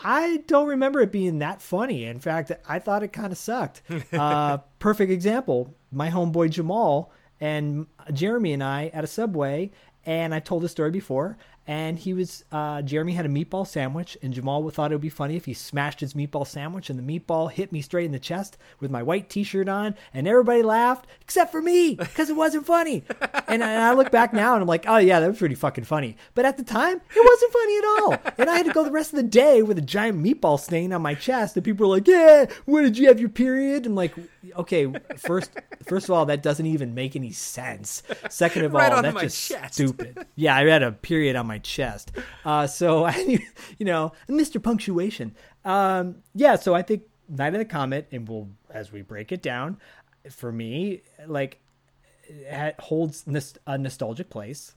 I 0.03 0.43
don't 0.47 0.67
remember 0.67 0.99
it 1.01 1.11
being 1.11 1.39
that 1.39 1.61
funny. 1.61 2.05
In 2.05 2.19
fact, 2.19 2.51
I 2.67 2.79
thought 2.79 3.03
it 3.03 3.13
kind 3.13 3.31
of 3.31 3.37
sucked. 3.37 3.81
uh, 4.13 4.57
perfect 4.79 5.11
example: 5.11 5.73
my 5.91 6.09
homeboy 6.09 6.49
Jamal 6.49 7.11
and 7.39 7.87
Jeremy 8.11 8.53
and 8.53 8.63
I 8.63 8.87
at 8.93 9.03
a 9.03 9.07
Subway, 9.07 9.71
and 10.05 10.33
I 10.33 10.39
told 10.39 10.63
this 10.63 10.71
story 10.71 10.91
before. 10.91 11.37
And 11.67 11.97
he 11.97 12.13
was 12.13 12.43
uh, 12.51 12.81
Jeremy 12.83 13.13
had 13.13 13.25
a 13.25 13.29
meatball 13.29 13.65
sandwich, 13.65 14.17
and 14.21 14.33
Jamal 14.33 14.69
thought 14.69 14.91
it 14.91 14.95
would 14.95 15.01
be 15.01 15.09
funny 15.09 15.35
if 15.35 15.45
he 15.45 15.53
smashed 15.53 15.99
his 15.99 16.13
meatball 16.13 16.45
sandwich, 16.45 16.89
and 16.89 16.99
the 16.99 17.19
meatball 17.19 17.51
hit 17.51 17.71
me 17.71 17.81
straight 17.81 18.05
in 18.05 18.11
the 18.11 18.19
chest 18.19 18.57
with 18.79 18.91
my 18.91 19.01
white 19.01 19.29
T-shirt 19.29 19.67
on, 19.67 19.95
and 20.13 20.27
everybody 20.27 20.61
laughed 20.61 21.07
except 21.21 21.51
for 21.51 21.61
me 21.61 21.95
because 21.95 22.29
it 22.29 22.35
wasn't 22.35 22.65
funny. 22.67 23.03
and, 23.47 23.63
I, 23.63 23.71
and 23.71 23.83
I 23.83 23.93
look 23.93 24.11
back 24.11 24.31
now 24.33 24.53
and 24.53 24.61
I'm 24.61 24.67
like, 24.67 24.85
oh 24.87 24.97
yeah, 24.97 25.19
that 25.19 25.27
was 25.27 25.39
pretty 25.39 25.55
fucking 25.55 25.85
funny. 25.85 26.17
But 26.35 26.45
at 26.45 26.57
the 26.57 26.63
time, 26.63 26.97
it 27.15 27.25
wasn't 27.25 27.53
funny 27.53 27.77
at 27.77 27.85
all. 27.85 28.33
And 28.37 28.49
I 28.49 28.57
had 28.57 28.65
to 28.67 28.71
go 28.73 28.83
the 28.83 28.91
rest 28.91 29.13
of 29.13 29.17
the 29.17 29.23
day 29.23 29.63
with 29.63 29.77
a 29.77 29.81
giant 29.81 30.23
meatball 30.23 30.59
stain 30.59 30.93
on 30.93 31.01
my 31.01 31.15
chest, 31.15 31.55
and 31.55 31.65
people 31.65 31.87
were 31.89 31.95
like, 31.95 32.07
yeah, 32.07 32.45
when 32.65 32.83
did 32.83 32.97
you 32.97 33.07
have 33.07 33.19
your 33.19 33.29
period? 33.29 33.85
I'm 33.87 33.95
like, 33.95 34.13
okay, 34.55 34.91
first, 35.17 35.51
first 35.85 36.09
of 36.09 36.11
all, 36.11 36.25
that 36.27 36.43
doesn't 36.43 36.65
even 36.65 36.93
make 36.93 37.15
any 37.15 37.31
sense. 37.31 38.03
Second 38.29 38.65
of 38.65 38.73
Right 38.73 38.91
all, 38.91 39.01
that's 39.01 39.21
just 39.21 39.49
chest. 39.49 39.73
stupid. 39.73 40.25
Yeah, 40.35 40.55
I 40.55 40.65
had 40.65 40.83
a 40.83 40.91
period 40.91 41.35
on 41.35 41.47
my 41.47 41.54
chest. 41.59 42.11
Uh, 42.43 42.67
so 42.67 43.05
I, 43.05 43.39
you 43.77 43.85
know, 43.85 44.13
Mr. 44.29 44.61
Punctuation. 44.61 45.35
Um, 45.63 46.17
yeah, 46.33 46.55
so 46.55 46.73
I 46.73 46.81
think 46.81 47.03
Night 47.27 47.53
of 47.53 47.59
the 47.59 47.65
Comet, 47.65 48.07
and 48.11 48.27
we'll 48.27 48.49
as 48.69 48.91
we 48.91 49.01
break 49.01 49.31
it 49.31 49.41
down, 49.41 49.77
for 50.29 50.51
me, 50.51 51.01
like, 51.27 51.59
it 52.27 52.79
holds 52.79 53.25
a 53.67 53.77
nostalgic 53.77 54.29
place. 54.29 54.75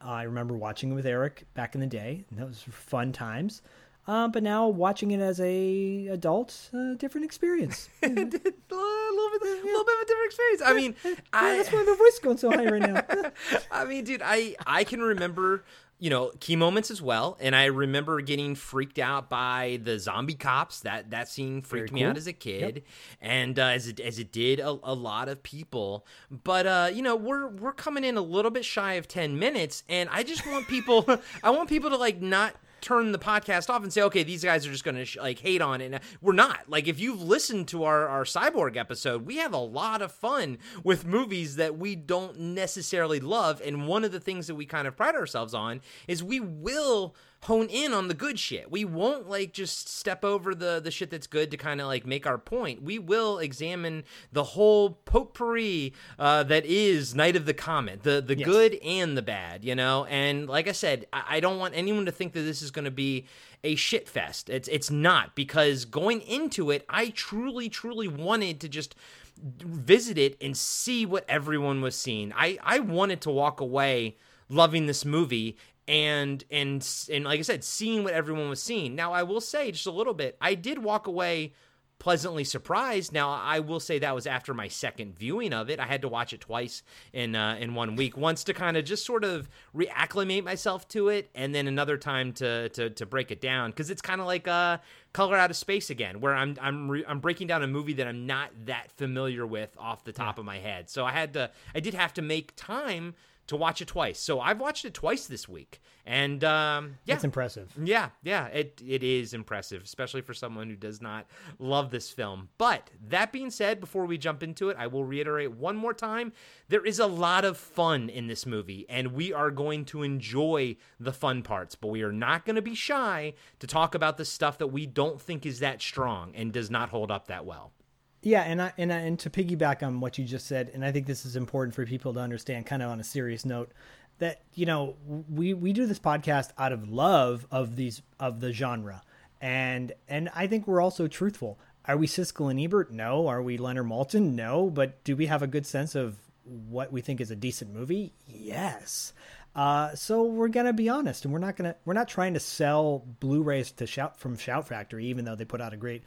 I 0.00 0.22
remember 0.22 0.56
watching 0.56 0.92
it 0.92 0.94
with 0.94 1.06
Eric 1.06 1.44
back 1.54 1.74
in 1.74 1.80
the 1.80 1.86
day. 1.86 2.24
And 2.30 2.38
those 2.38 2.66
were 2.66 2.72
fun 2.72 3.12
times. 3.12 3.62
Uh, 4.10 4.26
but 4.26 4.42
now 4.42 4.66
watching 4.66 5.12
it 5.12 5.20
as 5.20 5.38
a 5.38 6.08
adult, 6.08 6.68
uh, 6.74 6.94
different 6.94 7.24
experience. 7.24 7.88
a 8.02 8.08
little 8.08 8.24
bit, 8.24 8.42
a 8.42 9.62
little 9.64 9.84
bit 9.84 9.94
of 9.94 10.02
a 10.02 10.04
different 10.04 10.26
experience. 10.26 10.62
I 10.66 10.72
mean, 10.72 10.96
Yeah, 11.04 11.14
I, 11.32 11.56
that's 11.56 11.70
why 11.70 11.84
my 11.84 11.94
voice 11.94 12.14
is 12.14 12.18
going 12.18 12.36
so 12.36 12.50
high 12.50 12.66
right 12.66 12.82
now. 12.82 13.04
I 13.70 13.84
mean, 13.84 14.02
dude, 14.02 14.20
I 14.24 14.56
I 14.66 14.82
can 14.82 15.00
remember 15.00 15.62
you 16.00 16.10
know 16.10 16.32
key 16.40 16.56
moments 16.56 16.90
as 16.90 17.00
well, 17.00 17.38
and 17.38 17.54
I 17.54 17.66
remember 17.66 18.20
getting 18.20 18.56
freaked 18.56 18.98
out 18.98 19.30
by 19.30 19.78
the 19.84 19.96
zombie 20.00 20.34
cops. 20.34 20.80
That 20.80 21.12
that 21.12 21.28
scene 21.28 21.62
freaked 21.62 21.92
me 21.92 22.02
out 22.02 22.16
as 22.16 22.26
a 22.26 22.32
kid, 22.32 22.82
and 23.20 23.56
uh, 23.60 23.66
as 23.66 23.86
it 23.86 24.00
as 24.00 24.18
it 24.18 24.32
did 24.32 24.58
a, 24.58 24.70
a 24.82 24.92
lot 24.92 25.28
of 25.28 25.44
people. 25.44 26.04
But 26.32 26.66
uh, 26.66 26.90
you 26.92 27.02
know, 27.02 27.14
we're 27.14 27.46
we're 27.46 27.74
coming 27.74 28.02
in 28.02 28.16
a 28.16 28.22
little 28.22 28.50
bit 28.50 28.64
shy 28.64 28.94
of 28.94 29.06
ten 29.06 29.38
minutes, 29.38 29.84
and 29.88 30.08
I 30.10 30.24
just 30.24 30.44
want 30.48 30.66
people, 30.66 31.06
I 31.44 31.50
want 31.50 31.68
people 31.68 31.90
to 31.90 31.96
like 31.96 32.20
not 32.20 32.56
turn 32.80 33.12
the 33.12 33.18
podcast 33.18 33.70
off 33.70 33.82
and 33.82 33.92
say, 33.92 34.02
okay, 34.02 34.22
these 34.22 34.44
guys 34.44 34.66
are 34.66 34.70
just 34.72 34.84
going 34.84 34.96
to 34.96 35.04
sh- 35.04 35.18
like 35.18 35.38
hate 35.38 35.62
on 35.62 35.80
it. 35.80 35.86
And 35.86 35.94
uh, 35.96 35.98
we're 36.20 36.32
not. 36.32 36.68
Like, 36.68 36.88
if 36.88 36.98
you've 37.00 37.22
listened 37.22 37.68
to 37.68 37.84
our, 37.84 38.08
our 38.08 38.24
Cyborg 38.24 38.76
episode, 38.76 39.26
we 39.26 39.36
have 39.36 39.52
a 39.52 39.58
lot 39.58 40.02
of 40.02 40.12
fun 40.12 40.58
with 40.84 41.06
movies 41.06 41.56
that 41.56 41.78
we 41.78 41.96
don't 41.96 42.38
necessarily 42.38 43.20
love. 43.20 43.60
And 43.64 43.86
one 43.86 44.04
of 44.04 44.12
the 44.12 44.20
things 44.20 44.46
that 44.46 44.54
we 44.54 44.66
kind 44.66 44.86
of 44.86 44.96
pride 44.96 45.14
ourselves 45.14 45.54
on 45.54 45.80
is 46.08 46.22
we 46.22 46.40
will 46.40 47.14
hone 47.44 47.68
in 47.68 47.92
on 47.94 48.08
the 48.08 48.14
good 48.14 48.38
shit. 48.38 48.70
We 48.70 48.84
won't 48.84 49.28
like 49.28 49.52
just 49.52 49.88
step 49.88 50.24
over 50.24 50.54
the 50.54 50.80
the 50.82 50.90
shit 50.90 51.10
that's 51.10 51.26
good 51.26 51.50
to 51.50 51.56
kind 51.56 51.80
of 51.80 51.86
like 51.86 52.06
make 52.06 52.26
our 52.26 52.36
point. 52.38 52.82
We 52.82 52.98
will 52.98 53.38
examine 53.38 54.04
the 54.30 54.44
whole 54.44 54.90
potpourri 55.06 55.94
uh, 56.18 56.42
that 56.44 56.66
is 56.66 57.14
Night 57.14 57.36
of 57.36 57.46
the 57.46 57.54
Comet, 57.54 58.02
the 58.02 58.20
the 58.20 58.36
Yes. 58.36 58.46
good 58.46 58.74
and 58.84 59.16
the 59.16 59.22
bad, 59.22 59.64
you 59.64 59.74
know. 59.74 60.04
And 60.06 60.48
like 60.48 60.68
I 60.68 60.72
said, 60.72 61.06
I, 61.12 61.36
I 61.36 61.40
don't 61.40 61.58
want 61.58 61.74
anyone 61.74 62.04
to 62.06 62.12
think 62.12 62.32
that 62.34 62.42
this 62.42 62.60
is 62.62 62.70
going 62.70 62.84
to 62.84 62.90
be 62.90 63.26
a 63.64 63.74
shit 63.74 64.08
fest. 64.08 64.50
It's 64.50 64.68
it's 64.68 64.90
not 64.90 65.34
because 65.34 65.84
going 65.84 66.20
into 66.22 66.70
it, 66.70 66.84
I 66.88 67.08
truly 67.08 67.68
truly 67.68 68.08
wanted 68.08 68.60
to 68.60 68.68
just 68.68 68.94
visit 69.42 70.18
it 70.18 70.36
and 70.42 70.54
see 70.56 71.06
what 71.06 71.24
everyone 71.28 71.80
was 71.80 71.94
seeing. 71.96 72.32
I 72.36 72.58
I 72.62 72.80
wanted 72.80 73.22
to 73.22 73.30
walk 73.30 73.60
away 73.60 74.16
loving 74.48 74.86
this 74.86 75.04
movie 75.04 75.56
and 75.90 76.44
and 76.52 76.88
and 77.12 77.24
like 77.24 77.40
I 77.40 77.42
said, 77.42 77.64
seeing 77.64 78.04
what 78.04 78.14
everyone 78.14 78.48
was 78.48 78.62
seeing. 78.62 78.94
Now 78.94 79.12
I 79.12 79.24
will 79.24 79.40
say 79.40 79.72
just 79.72 79.86
a 79.86 79.90
little 79.90 80.14
bit, 80.14 80.36
I 80.40 80.54
did 80.54 80.78
walk 80.78 81.08
away 81.08 81.52
pleasantly 81.98 82.44
surprised. 82.44 83.12
Now 83.12 83.30
I 83.30 83.58
will 83.58 83.80
say 83.80 83.98
that 83.98 84.14
was 84.14 84.26
after 84.26 84.54
my 84.54 84.68
second 84.68 85.18
viewing 85.18 85.52
of 85.52 85.68
it. 85.68 85.80
I 85.80 85.86
had 85.86 86.02
to 86.02 86.08
watch 86.08 86.32
it 86.32 86.40
twice 86.40 86.84
in 87.12 87.34
uh, 87.34 87.56
in 87.58 87.74
one 87.74 87.96
week. 87.96 88.16
Once 88.16 88.44
to 88.44 88.54
kind 88.54 88.76
of 88.76 88.84
just 88.84 89.04
sort 89.04 89.24
of 89.24 89.50
reacclimate 89.74 90.44
myself 90.44 90.86
to 90.90 91.08
it, 91.08 91.28
and 91.34 91.52
then 91.52 91.66
another 91.66 91.96
time 91.96 92.34
to 92.34 92.68
to 92.68 92.90
to 92.90 93.04
break 93.04 93.32
it 93.32 93.40
down 93.40 93.70
because 93.70 93.90
it's 93.90 94.00
kind 94.00 94.20
of 94.20 94.28
like 94.28 94.46
uh 94.46 94.78
color 95.12 95.36
out 95.36 95.50
of 95.50 95.56
space 95.56 95.90
again 95.90 96.20
where 96.20 96.36
i'm 96.36 96.56
i'm 96.60 96.88
re- 96.88 97.04
i'm 97.08 97.18
breaking 97.18 97.48
down 97.48 97.64
a 97.64 97.66
movie 97.66 97.94
that 97.94 98.06
i'm 98.06 98.26
not 98.26 98.48
that 98.66 98.92
familiar 98.92 99.44
with 99.44 99.76
off 99.76 100.04
the 100.04 100.12
top 100.12 100.38
of 100.38 100.44
my 100.44 100.58
head 100.58 100.88
so 100.88 101.04
i 101.04 101.10
had 101.10 101.32
to 101.32 101.50
i 101.74 101.80
did 101.80 101.94
have 101.94 102.14
to 102.14 102.22
make 102.22 102.54
time 102.54 103.12
to 103.50 103.56
watch 103.56 103.82
it 103.82 103.88
twice 103.88 104.18
so 104.18 104.40
i've 104.40 104.60
watched 104.60 104.84
it 104.84 104.94
twice 104.94 105.26
this 105.26 105.48
week 105.48 105.80
and 106.06 106.42
um 106.44 106.96
yeah 107.04 107.14
it's 107.14 107.24
impressive. 107.24 107.72
yeah, 107.82 108.10
yeah, 108.22 108.46
it 108.46 108.80
it 108.86 109.02
is 109.02 109.34
impressive, 109.34 109.82
especially 109.82 110.22
for 110.22 110.34
someone 110.34 110.68
who 110.68 110.76
does 110.76 111.00
not 111.00 111.26
love 111.58 111.90
this 111.90 112.10
film. 112.10 112.48
But 112.58 112.90
that 113.08 113.32
being 113.32 113.50
said, 113.50 113.80
before 113.80 114.06
we 114.06 114.18
jump 114.18 114.42
into 114.42 114.70
it, 114.70 114.76
I 114.78 114.86
will 114.86 115.04
reiterate 115.04 115.52
one 115.52 115.76
more 115.76 115.94
time: 115.94 116.32
there 116.68 116.84
is 116.84 116.98
a 116.98 117.06
lot 117.06 117.44
of 117.44 117.56
fun 117.56 118.08
in 118.08 118.26
this 118.26 118.46
movie, 118.46 118.86
and 118.88 119.12
we 119.12 119.32
are 119.32 119.50
going 119.50 119.84
to 119.86 120.02
enjoy 120.02 120.76
the 120.98 121.12
fun 121.12 121.42
parts. 121.42 121.74
But 121.74 121.88
we 121.88 122.02
are 122.02 122.12
not 122.12 122.44
going 122.44 122.56
to 122.56 122.62
be 122.62 122.74
shy 122.74 123.34
to 123.58 123.66
talk 123.66 123.94
about 123.94 124.16
the 124.16 124.24
stuff 124.24 124.58
that 124.58 124.68
we 124.68 124.86
don't 124.86 125.20
think 125.20 125.44
is 125.44 125.60
that 125.60 125.82
strong 125.82 126.32
and 126.34 126.52
does 126.52 126.70
not 126.70 126.88
hold 126.88 127.10
up 127.10 127.28
that 127.28 127.44
well. 127.44 127.72
Yeah, 128.22 128.42
and 128.42 128.60
I, 128.60 128.72
and 128.76 128.92
I, 128.92 128.98
and 128.98 129.18
to 129.20 129.30
piggyback 129.30 129.82
on 129.82 130.00
what 130.00 130.18
you 130.18 130.24
just 130.24 130.46
said, 130.46 130.70
and 130.74 130.84
I 130.84 130.92
think 130.92 131.06
this 131.06 131.24
is 131.24 131.36
important 131.36 131.74
for 131.74 131.86
people 131.86 132.12
to 132.14 132.20
understand, 132.20 132.66
kind 132.66 132.82
of 132.82 132.90
on 132.90 133.00
a 133.00 133.04
serious 133.04 133.46
note, 133.46 133.72
that 134.18 134.42
you 134.54 134.66
know 134.66 134.96
we 135.28 135.54
we 135.54 135.72
do 135.72 135.86
this 135.86 135.98
podcast 135.98 136.50
out 136.58 136.72
of 136.72 136.90
love 136.90 137.46
of 137.50 137.76
these 137.76 138.02
of 138.18 138.40
the 138.40 138.52
genre, 138.52 139.02
and 139.40 139.92
and 140.08 140.28
I 140.34 140.46
think 140.46 140.66
we're 140.66 140.82
also 140.82 141.08
truthful. 141.08 141.58
Are 141.86 141.96
we 141.96 142.06
Siskel 142.06 142.50
and 142.50 142.60
Ebert? 142.60 142.92
No. 142.92 143.26
Are 143.26 143.42
we 143.42 143.56
Leonard 143.56 143.86
Maltin? 143.86 144.34
No. 144.34 144.68
But 144.68 145.02
do 145.02 145.16
we 145.16 145.26
have 145.26 145.42
a 145.42 145.46
good 145.46 145.66
sense 145.66 145.94
of 145.94 146.16
what 146.44 146.92
we 146.92 147.00
think 147.00 147.20
is 147.20 147.30
a 147.30 147.36
decent 147.36 147.72
movie? 147.72 148.12
Yes. 148.26 149.14
Uh, 149.56 149.94
so 149.94 150.24
we're 150.24 150.48
gonna 150.48 150.72
be 150.72 150.88
honest, 150.88 151.24
and 151.24 151.32
we're 151.32 151.40
not 151.40 151.56
gonna 151.56 151.74
we're 151.84 151.94
not 151.94 152.08
trying 152.08 152.34
to 152.34 152.40
sell 152.40 153.04
Blu-rays 153.18 153.72
to 153.72 153.86
shout 153.86 154.18
from 154.18 154.36
Shout 154.36 154.68
Factory, 154.68 155.06
even 155.06 155.24
though 155.24 155.34
they 155.34 155.44
put 155.44 155.60
out 155.60 155.72
a 155.72 155.76
great 155.76 156.02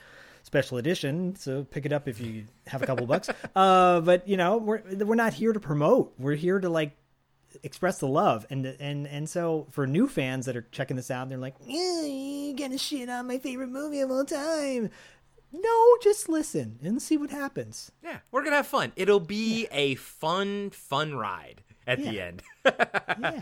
special 0.53 0.77
edition. 0.77 1.35
So 1.35 1.63
pick 1.63 1.87
it 1.87 1.91
up 1.91 2.07
if 2.07 2.21
you 2.21 2.45
have 2.67 2.83
a 2.83 2.85
couple 2.85 3.07
bucks. 3.07 3.29
Uh, 3.55 4.01
but 4.01 4.27
you 4.27 4.37
know 4.37 4.57
we're 4.57 4.81
we're 4.99 5.15
not 5.15 5.33
here 5.33 5.51
to 5.53 5.59
promote. 5.59 6.13
We're 6.17 6.35
here 6.35 6.59
to 6.59 6.69
like 6.69 6.95
express 7.63 7.99
the 7.99 8.07
love 8.07 8.45
and 8.49 8.65
and 8.65 9.07
and 9.07 9.29
so 9.29 9.67
for 9.69 9.85
new 9.85 10.07
fans 10.07 10.45
that 10.47 10.55
are 10.55 10.65
checking 10.71 10.97
this 10.97 11.11
out 11.11 11.29
they're 11.29 11.37
like 11.37 11.55
gonna 12.57 12.77
shit 12.79 13.09
on 13.09 13.27
my 13.27 13.37
favorite 13.37 13.69
movie 13.69 13.99
of 13.99 14.09
all 14.09 14.25
time 14.25 14.89
no 15.51 15.97
just 16.01 16.29
listen 16.29 16.79
and 16.83 16.99
see 16.99 17.15
what 17.15 17.29
happens 17.29 17.91
Yeah, 18.03 18.17
we're 18.31 18.43
gonna 18.43 18.55
have 18.55 18.67
fun. 18.67 18.91
It'll 18.95 19.19
be 19.19 19.67
a 19.71 19.95
fun, 19.95 20.71
fun 20.71 21.13
ride 21.15 21.61
at 21.87 21.99
the 21.99 22.21
end. 22.21 22.43
yeah 22.65 23.41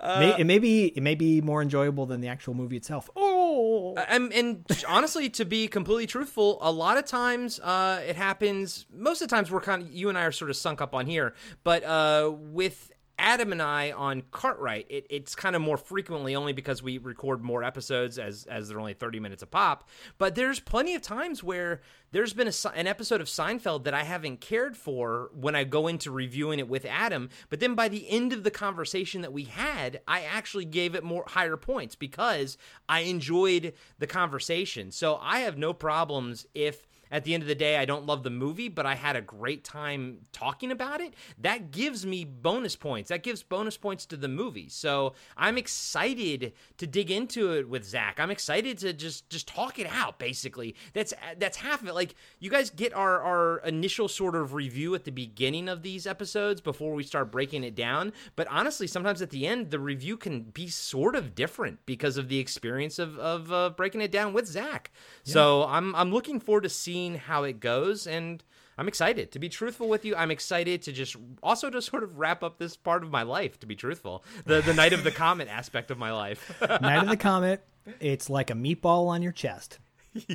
May, 0.20 0.34
it 0.38 0.44
may 0.44 0.58
be 0.58 0.86
it 0.86 1.02
may 1.02 1.14
be 1.14 1.40
more 1.40 1.60
enjoyable 1.60 2.06
than 2.06 2.20
the 2.20 2.28
actual 2.28 2.54
movie 2.54 2.76
itself 2.76 3.10
oh 3.16 3.60
and, 3.96 4.32
and 4.32 4.64
honestly, 4.88 5.28
to 5.30 5.44
be 5.44 5.68
completely 5.68 6.06
truthful, 6.06 6.58
a 6.60 6.70
lot 6.70 6.98
of 6.98 7.04
times 7.04 7.60
uh, 7.60 8.02
it 8.06 8.16
happens. 8.16 8.86
Most 8.92 9.22
of 9.22 9.28
the 9.28 9.34
times, 9.34 9.50
we're 9.50 9.60
kind 9.60 9.82
of 9.82 9.90
you 9.90 10.08
and 10.08 10.18
I 10.18 10.22
are 10.24 10.32
sort 10.32 10.50
of 10.50 10.56
sunk 10.56 10.80
up 10.80 10.94
on 10.94 11.06
here, 11.06 11.34
but 11.64 11.84
uh, 11.84 12.32
with 12.34 12.90
Adam 13.20 13.52
and 13.52 13.60
I 13.60 13.92
on 13.92 14.22
Cartwright, 14.32 14.86
it, 14.88 15.06
it's 15.10 15.34
kind 15.34 15.54
of 15.54 15.60
more 15.60 15.76
frequently 15.76 16.34
only 16.34 16.54
because 16.54 16.82
we 16.82 16.96
record 16.98 17.42
more 17.42 17.62
episodes 17.62 18.18
as 18.18 18.46
as 18.46 18.68
they're 18.68 18.80
only 18.80 18.94
thirty 18.94 19.20
minutes 19.20 19.42
a 19.42 19.46
pop. 19.46 19.88
But 20.18 20.34
there's 20.34 20.58
plenty 20.58 20.94
of 20.94 21.02
times 21.02 21.44
where 21.44 21.82
there's 22.12 22.32
been 22.32 22.48
a, 22.48 22.68
an 22.74 22.86
episode 22.86 23.20
of 23.20 23.28
Seinfeld 23.28 23.84
that 23.84 23.94
I 23.94 24.02
haven't 24.02 24.40
cared 24.40 24.76
for 24.76 25.30
when 25.34 25.54
I 25.54 25.64
go 25.64 25.86
into 25.86 26.10
reviewing 26.10 26.58
it 26.58 26.68
with 26.68 26.84
Adam, 26.84 27.28
but 27.50 27.60
then 27.60 27.74
by 27.74 27.88
the 27.88 28.08
end 28.08 28.32
of 28.32 28.42
the 28.42 28.50
conversation 28.50 29.20
that 29.20 29.32
we 29.32 29.44
had, 29.44 30.00
I 30.08 30.22
actually 30.22 30.64
gave 30.64 30.94
it 30.94 31.04
more 31.04 31.24
higher 31.28 31.56
points 31.56 31.94
because 31.94 32.56
I 32.88 33.00
enjoyed 33.00 33.74
the 33.98 34.06
conversation. 34.08 34.90
So 34.90 35.18
I 35.20 35.40
have 35.40 35.58
no 35.58 35.72
problems 35.72 36.46
if 36.54 36.88
at 37.10 37.24
the 37.24 37.34
end 37.34 37.42
of 37.42 37.48
the 37.48 37.54
day 37.54 37.76
I 37.76 37.84
don't 37.84 38.06
love 38.06 38.22
the 38.22 38.30
movie, 38.30 38.68
but 38.68 38.86
I 38.86 38.94
had 38.94 39.16
a 39.16 39.20
great 39.20 39.64
time 39.64 40.18
talking 40.32 40.70
about 40.70 41.00
it. 41.00 41.14
That 41.38 41.70
gives 41.70 42.06
me 42.06 42.24
bonus 42.24 42.76
points. 42.76 43.08
That 43.08 43.22
gives 43.22 43.42
bonus 43.42 43.76
points 43.76 44.06
to 44.06 44.16
the 44.16 44.28
movie. 44.28 44.68
So 44.68 45.14
I'm 45.36 45.58
excited 45.58 46.52
to 46.78 46.86
dig 46.86 47.10
into 47.10 47.52
it 47.52 47.68
with 47.68 47.84
Zach. 47.84 48.18
I'm 48.18 48.30
excited 48.30 48.78
to 48.78 48.92
just 48.92 49.28
just 49.30 49.48
talk 49.48 49.78
it 49.78 49.86
out. 49.90 50.18
Basically, 50.18 50.74
that's 50.92 51.12
that's 51.38 51.58
half 51.58 51.82
of 51.82 51.88
it. 51.88 51.94
Like 51.94 52.14
you 52.38 52.50
guys 52.50 52.70
get 52.70 52.94
our 52.94 53.20
our 53.20 53.58
initial 53.58 54.08
sort 54.08 54.34
of 54.34 54.54
review 54.54 54.94
at 54.94 55.04
the 55.04 55.10
beginning 55.10 55.68
of 55.68 55.82
these 55.82 56.06
episodes 56.06 56.60
before 56.60 56.94
we 56.94 57.02
start 57.02 57.32
breaking 57.32 57.64
it 57.64 57.74
down. 57.74 58.12
But 58.36 58.46
honestly, 58.48 58.86
sometimes 58.86 59.22
at 59.22 59.30
the 59.30 59.46
end 59.46 59.70
the 59.70 59.78
review 59.78 60.16
can 60.16 60.42
be 60.42 60.68
sort 60.68 61.16
of 61.16 61.34
different 61.34 61.84
because 61.86 62.16
of 62.16 62.28
the 62.28 62.38
experience 62.38 62.98
of 62.98 63.18
of 63.18 63.52
uh, 63.52 63.70
breaking 63.70 64.00
it 64.00 64.12
down 64.12 64.32
with 64.32 64.46
Zach. 64.46 64.90
So 65.24 65.64
I'm 65.64 65.94
I'm 65.94 66.12
looking 66.12 66.40
forward 66.40 66.62
to 66.62 66.68
seeing 66.68 66.99
how 67.16 67.44
it 67.44 67.60
goes 67.60 68.06
and. 68.06 68.42
I'm 68.78 68.88
excited 68.88 69.30
to 69.32 69.38
be 69.38 69.50
truthful 69.50 69.90
with 69.90 70.06
you. 70.06 70.16
I'm 70.16 70.30
excited 70.30 70.80
to 70.84 70.92
just 70.92 71.14
also 71.42 71.68
to 71.68 71.82
sort 71.82 72.02
of 72.02 72.16
wrap 72.18 72.42
up 72.42 72.56
this 72.58 72.78
part 72.78 73.02
of 73.02 73.10
my 73.10 73.24
life. 73.24 73.58
To 73.60 73.66
be 73.66 73.76
truthful, 73.76 74.24
the 74.46 74.62
the 74.62 74.72
night 74.72 74.94
of 74.94 75.04
the 75.04 75.10
comet 75.10 75.48
aspect 75.60 75.90
of 75.90 75.98
my 75.98 76.12
life. 76.12 76.58
night 76.80 77.02
of 77.02 77.08
the 77.10 77.16
comet 77.30 77.62
it's 78.00 78.30
like 78.30 78.48
a 78.48 78.54
meatball 78.54 79.08
on 79.08 79.20
your 79.20 79.32
chest 79.32 79.78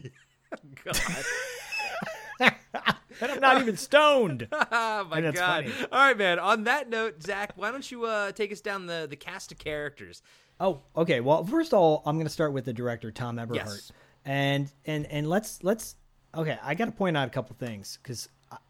God. 0.83 1.25
and 2.39 3.31
i'm 3.31 3.39
not 3.39 3.61
even 3.61 3.77
stoned 3.77 4.47
Oh 4.51 5.07
my 5.09 5.21
god! 5.21 5.35
funny. 5.37 5.71
All 5.91 5.99
right, 5.99 6.17
man. 6.17 6.37
On 6.37 6.65
that 6.65 6.89
note, 6.89 7.23
Zach, 7.23 7.53
why 7.55 7.71
don't 7.71 7.89
you 7.89 8.05
uh, 8.05 8.31
take 8.31 8.51
us 8.51 8.61
down 8.61 8.85
the 8.85 9.07
the 9.09 9.15
cast 9.15 9.51
of 9.51 9.57
characters? 9.57 10.21
Oh, 10.59 10.81
okay. 10.95 11.19
Well, 11.21 11.43
first 11.45 11.73
of 11.73 11.79
all, 11.79 12.01
I'm 12.05 12.15
going 12.15 12.27
to 12.27 12.31
start 12.33 12.53
with 12.53 12.65
the 12.65 12.73
director 12.73 13.11
Tom 13.11 13.39
Eberhardt, 13.39 13.67
Yes. 13.67 13.91
and 14.25 14.71
and 14.85 15.05
and 15.07 15.27
let's 15.29 15.63
let's 15.63 15.95
okay. 16.35 16.57
I 16.63 16.75
got 16.75 16.85
to 16.85 16.91
point 16.91 17.17
out 17.17 17.27
a 17.27 17.31
couple 17.31 17.55
things 17.57 17.99
because 18.01 18.29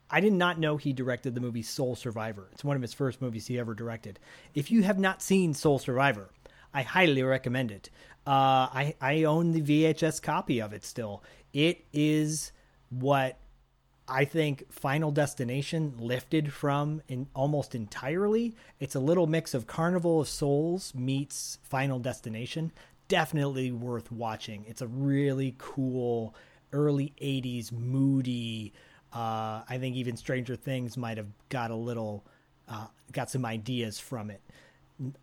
I 0.10 0.19
did 0.19 0.34
not 0.34 0.60
know 0.60 0.77
he 0.77 0.93
directed 0.93 1.36
the 1.36 1.41
movie 1.41 1.63
Sole 1.63 1.95
Survivor. 1.95 2.48
It's 2.53 2.63
one 2.63 2.75
of 2.75 2.81
his 2.81 2.93
first 2.93 3.22
movies 3.22 3.48
he 3.48 3.60
ever 3.60 3.74
directed. 3.74 4.19
If 4.53 4.72
you 4.72 4.84
have 4.84 5.00
not 5.00 5.22
seen 5.22 5.53
Sole 5.53 5.79
Survivor, 5.79 6.29
I 6.74 6.84
highly 6.84 7.24
recommend 7.24 7.72
it. 7.72 7.89
Uh, 8.27 8.67
I 8.72 8.95
I 9.01 9.24
own 9.24 9.51
the 9.51 9.62
VHS 9.62 10.22
copy 10.22 10.62
of 10.62 10.74
it 10.74 10.84
still. 10.84 11.24
It 11.53 11.86
is 11.93 12.51
what 12.89 13.38
I 14.07 14.25
think 14.25 14.72
Final 14.72 15.12
Destination 15.12 15.95
lifted 15.98 16.53
from 16.53 17.01
in 17.07 17.27
almost 17.34 17.74
entirely. 17.74 18.55
It's 18.79 18.95
a 18.95 19.00
little 19.00 19.25
mix 19.25 19.53
of 19.53 19.67
Carnival 19.67 20.22
of 20.22 20.27
Souls 20.27 20.93
meets 20.93 21.57
Final 21.63 22.00
Destination. 22.00 22.72
Definitely 23.07 23.72
worth 23.72 24.12
watching. 24.12 24.65
It's 24.67 24.81
a 24.81 24.88
really 24.88 25.55
cool 25.57 26.36
early 26.75 27.13
80s 27.22 27.72
moody 27.72 28.74
uh, 29.15 29.63
I 29.67 29.77
think 29.79 29.96
even 29.96 30.17
Stranger 30.17 30.58
Things 30.58 30.98
might 30.98 31.17
have 31.17 31.29
got 31.48 31.72
a 31.72 31.75
little 31.75 32.25
uh, 32.67 32.88
got 33.13 33.32
some 33.32 33.46
ideas 33.46 33.98
from 33.98 34.29
it. 34.29 34.41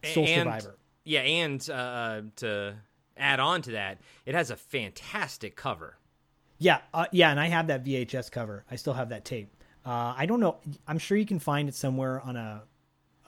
Sole 0.02 0.24
and, 0.26 0.46
Survivor. 0.46 0.78
Yeah, 1.04 1.20
and 1.20 1.70
uh, 1.70 2.22
to 2.36 2.76
add 3.18 3.38
on 3.38 3.60
to 3.62 3.72
that, 3.72 3.98
it 4.24 4.34
has 4.34 4.50
a 4.50 4.56
fantastic 4.56 5.56
cover. 5.56 5.98
Yeah, 6.58 6.78
uh, 6.94 7.06
yeah, 7.12 7.30
and 7.30 7.38
I 7.38 7.48
have 7.48 7.66
that 7.66 7.84
VHS 7.84 8.30
cover. 8.30 8.64
I 8.70 8.76
still 8.76 8.94
have 8.94 9.10
that 9.10 9.26
tape. 9.26 9.54
Uh, 9.84 10.14
I 10.16 10.24
don't 10.26 10.40
know. 10.40 10.56
I'm 10.86 10.98
sure 10.98 11.18
you 11.18 11.26
can 11.26 11.40
find 11.40 11.68
it 11.68 11.74
somewhere 11.74 12.20
on 12.20 12.36
a, 12.36 12.62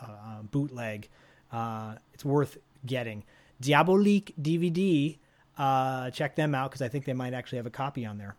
a, 0.00 0.04
a 0.04 0.40
bootleg. 0.50 1.08
Uh, 1.52 1.96
it's 2.14 2.24
worth 2.24 2.56
getting. 2.86 3.24
Diabolik 3.60 4.32
DVD. 4.40 5.18
Uh, 5.56 6.10
check 6.10 6.36
them 6.36 6.54
out 6.54 6.70
because 6.70 6.82
I 6.82 6.88
think 6.88 7.04
they 7.04 7.12
might 7.12 7.34
actually 7.34 7.56
have 7.58 7.66
a 7.66 7.70
copy 7.70 8.04
on 8.06 8.18
there. 8.18 8.36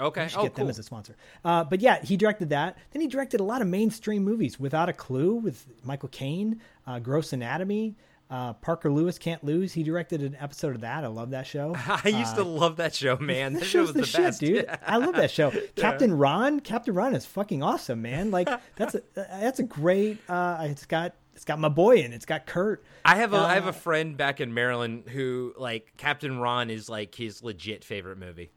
Okay. 0.00 0.24
We 0.24 0.28
should 0.28 0.38
Oh, 0.38 0.42
get 0.44 0.54
cool. 0.54 0.64
them 0.66 0.70
as 0.70 0.78
a 0.78 0.82
sponsor. 0.82 1.16
Uh, 1.44 1.64
but 1.64 1.80
yeah, 1.80 2.02
he 2.04 2.16
directed 2.16 2.50
that. 2.50 2.78
Then 2.92 3.02
he 3.02 3.08
directed 3.08 3.40
a 3.40 3.44
lot 3.44 3.62
of 3.62 3.68
mainstream 3.68 4.22
movies. 4.24 4.58
Without 4.60 4.88
a 4.88 4.92
Clue 4.92 5.34
with 5.34 5.66
Michael 5.84 6.08
Caine, 6.10 6.60
uh, 6.86 6.98
Gross 7.00 7.32
Anatomy, 7.32 7.96
uh, 8.30 8.52
Parker 8.52 8.92
Lewis 8.92 9.18
Can't 9.18 9.42
Lose. 9.42 9.72
He 9.72 9.82
directed 9.82 10.22
an 10.22 10.36
episode 10.38 10.74
of 10.76 10.82
that. 10.82 11.02
I 11.02 11.08
love 11.08 11.30
that 11.30 11.46
show. 11.46 11.74
I 12.04 12.08
used 12.10 12.36
to 12.36 12.44
love 12.44 12.76
that 12.76 12.94
show, 12.94 13.16
man. 13.20 13.54
That, 13.54 13.60
That 13.60 13.66
show 13.66 13.80
was 13.80 13.92
the, 13.92 14.00
the, 14.02 14.06
shit, 14.06 14.20
best, 14.20 14.40
dude. 14.40 14.66
I 14.86 14.98
love 14.98 15.16
that 15.16 15.30
show. 15.32 15.52
Captain 15.76 16.12
Ron, 16.16 16.60
Captain 16.60 16.94
Ron 16.94 17.14
is 17.16 17.26
fucking 17.26 17.62
awesome, 17.62 18.00
man. 18.02 18.30
Like 18.30 18.48
that's 18.76 18.94
a 18.94 19.02
that's 19.14 19.58
a 19.58 19.64
great. 19.64 20.18
Uh, 20.28 20.58
it's 20.68 20.86
got 20.86 21.14
it's 21.38 21.44
got 21.44 21.60
my 21.60 21.68
boy 21.68 21.98
in. 21.98 22.12
it. 22.12 22.16
It's 22.16 22.26
got 22.26 22.46
Kurt. 22.46 22.84
I 23.04 23.14
have 23.14 23.32
a 23.32 23.36
I 23.36 23.54
have 23.54 23.66
Uh, 23.66 23.70
a 23.70 23.72
friend 23.72 24.16
back 24.16 24.40
in 24.40 24.52
Maryland 24.52 25.04
who 25.08 25.54
like 25.56 25.92
Captain 25.96 26.40
Ron 26.40 26.68
is 26.68 26.88
like 26.88 27.14
his 27.14 27.44
legit 27.44 27.84
favorite 27.84 28.18
movie. 28.18 28.50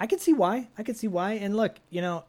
I 0.00 0.06
can 0.06 0.18
see 0.18 0.32
why. 0.32 0.70
I 0.78 0.82
can 0.82 0.94
see 0.94 1.08
why. 1.08 1.32
And 1.32 1.54
look, 1.54 1.76
you 1.90 2.00
know, 2.00 2.24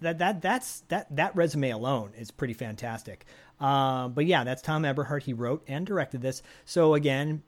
that 0.00 0.18
that 0.18 0.42
that's 0.42 0.80
that 0.88 1.06
that 1.14 1.36
resume 1.36 1.70
alone 1.70 2.10
is 2.18 2.32
pretty 2.32 2.54
fantastic. 2.54 3.24
Um, 3.60 4.14
but 4.14 4.26
yeah, 4.26 4.42
that's 4.42 4.62
Tom 4.62 4.84
Eberhardt. 4.84 5.22
He 5.22 5.32
wrote 5.32 5.62
and 5.68 5.86
directed 5.86 6.22
this. 6.22 6.42
So 6.64 6.94
again, 6.94 7.44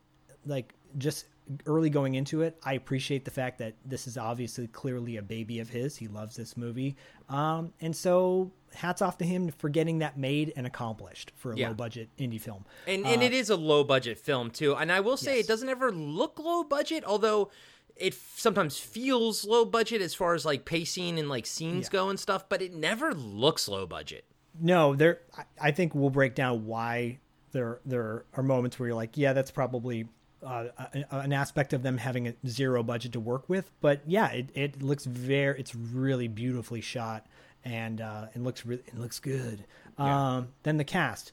like 0.46 0.72
just 0.98 1.26
early 1.66 1.90
going 1.90 2.14
into 2.14 2.42
it, 2.42 2.58
I 2.64 2.74
appreciate 2.74 3.24
the 3.24 3.30
fact 3.30 3.58
that 3.58 3.74
this 3.84 4.06
is 4.06 4.16
obviously 4.18 4.66
clearly 4.66 5.16
a 5.16 5.22
baby 5.22 5.60
of 5.60 5.68
his. 5.68 5.96
He 5.96 6.08
loves 6.08 6.36
this 6.36 6.56
movie, 6.56 6.96
um, 7.28 7.72
and 7.80 7.94
so 7.96 8.52
hats 8.74 9.00
off 9.00 9.16
to 9.18 9.24
him 9.24 9.50
for 9.50 9.68
getting 9.68 9.98
that 10.00 10.18
made 10.18 10.52
and 10.56 10.66
accomplished 10.66 11.32
for 11.36 11.52
a 11.52 11.56
Yeah. 11.56 11.68
low 11.68 11.74
budget 11.74 12.10
indie 12.18 12.40
film. 12.40 12.64
And 12.86 13.06
and 13.06 13.22
it 13.22 13.32
is 13.32 13.48
a 13.50 13.56
low 13.56 13.82
budget 13.84 14.18
film 14.18 14.50
too. 14.50 14.74
And 14.76 14.92
I 14.92 15.00
will 15.00 15.16
say 15.16 15.32
Uh, 15.32 15.34
Yes. 15.36 15.44
it 15.44 15.48
doesn't 15.48 15.68
ever 15.68 15.90
look 15.92 16.38
low 16.38 16.64
budget, 16.64 17.02
although 17.04 17.50
it 17.96 18.14
sometimes 18.14 18.78
feels 18.78 19.44
low 19.44 19.64
budget 19.64 20.00
as 20.02 20.14
far 20.14 20.34
as 20.34 20.44
like 20.44 20.64
pacing 20.64 21.18
and 21.18 21.28
like 21.28 21.46
scenes 21.46 21.88
go 21.88 22.08
and 22.10 22.20
stuff, 22.20 22.48
but 22.48 22.60
it 22.62 22.72
never 22.74 23.12
looks 23.14 23.66
low 23.68 23.86
budget. 23.86 24.24
No, 24.60 24.94
there. 24.94 25.20
I- 25.36 25.68
I 25.68 25.70
think 25.70 25.94
we'll 25.94 26.10
break 26.10 26.34
down 26.34 26.66
why 26.66 27.20
there 27.52 27.80
there 27.86 28.26
are 28.34 28.42
moments 28.42 28.78
where 28.78 28.88
you're 28.88 28.96
like, 28.96 29.16
yeah, 29.16 29.32
that's 29.32 29.50
probably 29.50 30.06
uh, 30.44 30.66
an 31.10 31.32
aspect 31.32 31.72
of 31.72 31.82
them 31.82 31.98
having 31.98 32.28
a 32.28 32.34
zero 32.46 32.82
budget 32.82 33.12
to 33.12 33.20
work 33.20 33.48
with. 33.48 33.70
But 33.80 34.02
yeah, 34.06 34.28
it, 34.30 34.50
it 34.54 34.82
looks 34.82 35.04
very. 35.04 35.58
It's 35.58 35.74
really 35.74 36.28
beautifully 36.28 36.80
shot, 36.80 37.26
and 37.64 38.00
uh, 38.00 38.26
it 38.34 38.42
looks 38.42 38.64
really 38.66 38.82
it 38.86 38.98
looks 38.98 39.18
good. 39.20 39.64
Um, 39.98 40.48
then 40.62 40.76
the 40.76 40.84
cast. 40.84 41.32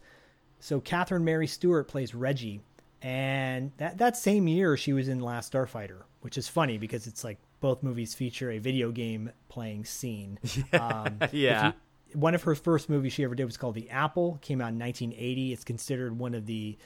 So 0.60 0.80
Catherine 0.80 1.24
Mary 1.24 1.46
Stewart 1.48 1.88
plays 1.88 2.16
Reggie, 2.16 2.62
and 3.02 3.72
that 3.78 3.98
that 4.00 4.18
same 4.18 4.48
year 4.48 4.76
she 4.78 4.94
was 4.94 5.08
in 5.08 5.20
Last 5.20 5.54
Starfighter, 5.54 6.02
which 6.22 6.38
is 6.38 6.48
funny 6.48 6.78
because 6.78 7.06
it's 7.08 7.24
like 7.24 7.38
both 7.62 7.84
movies 7.84 8.14
feature 8.14 8.52
a 8.52 8.58
video 8.60 8.92
game 8.92 9.32
playing 9.50 9.86
scene. 9.86 10.40
Um, 10.74 11.20
Yeah. 11.32 11.68
you- 11.68 11.74
one 12.14 12.34
of 12.34 12.44
her 12.44 12.56
first 12.56 12.90
movies 12.90 13.12
she 13.12 13.26
ever 13.26 13.36
did 13.36 13.44
was 13.44 13.58
called 13.58 13.76
The 13.76 13.90
Apple. 13.90 14.40
Came 14.42 14.62
out 14.62 14.70
in 14.72 14.80
1980. 14.80 15.52
It's 15.52 15.66
considered 15.66 16.18
one 16.18 16.34
of 16.34 16.46
the 16.46 16.78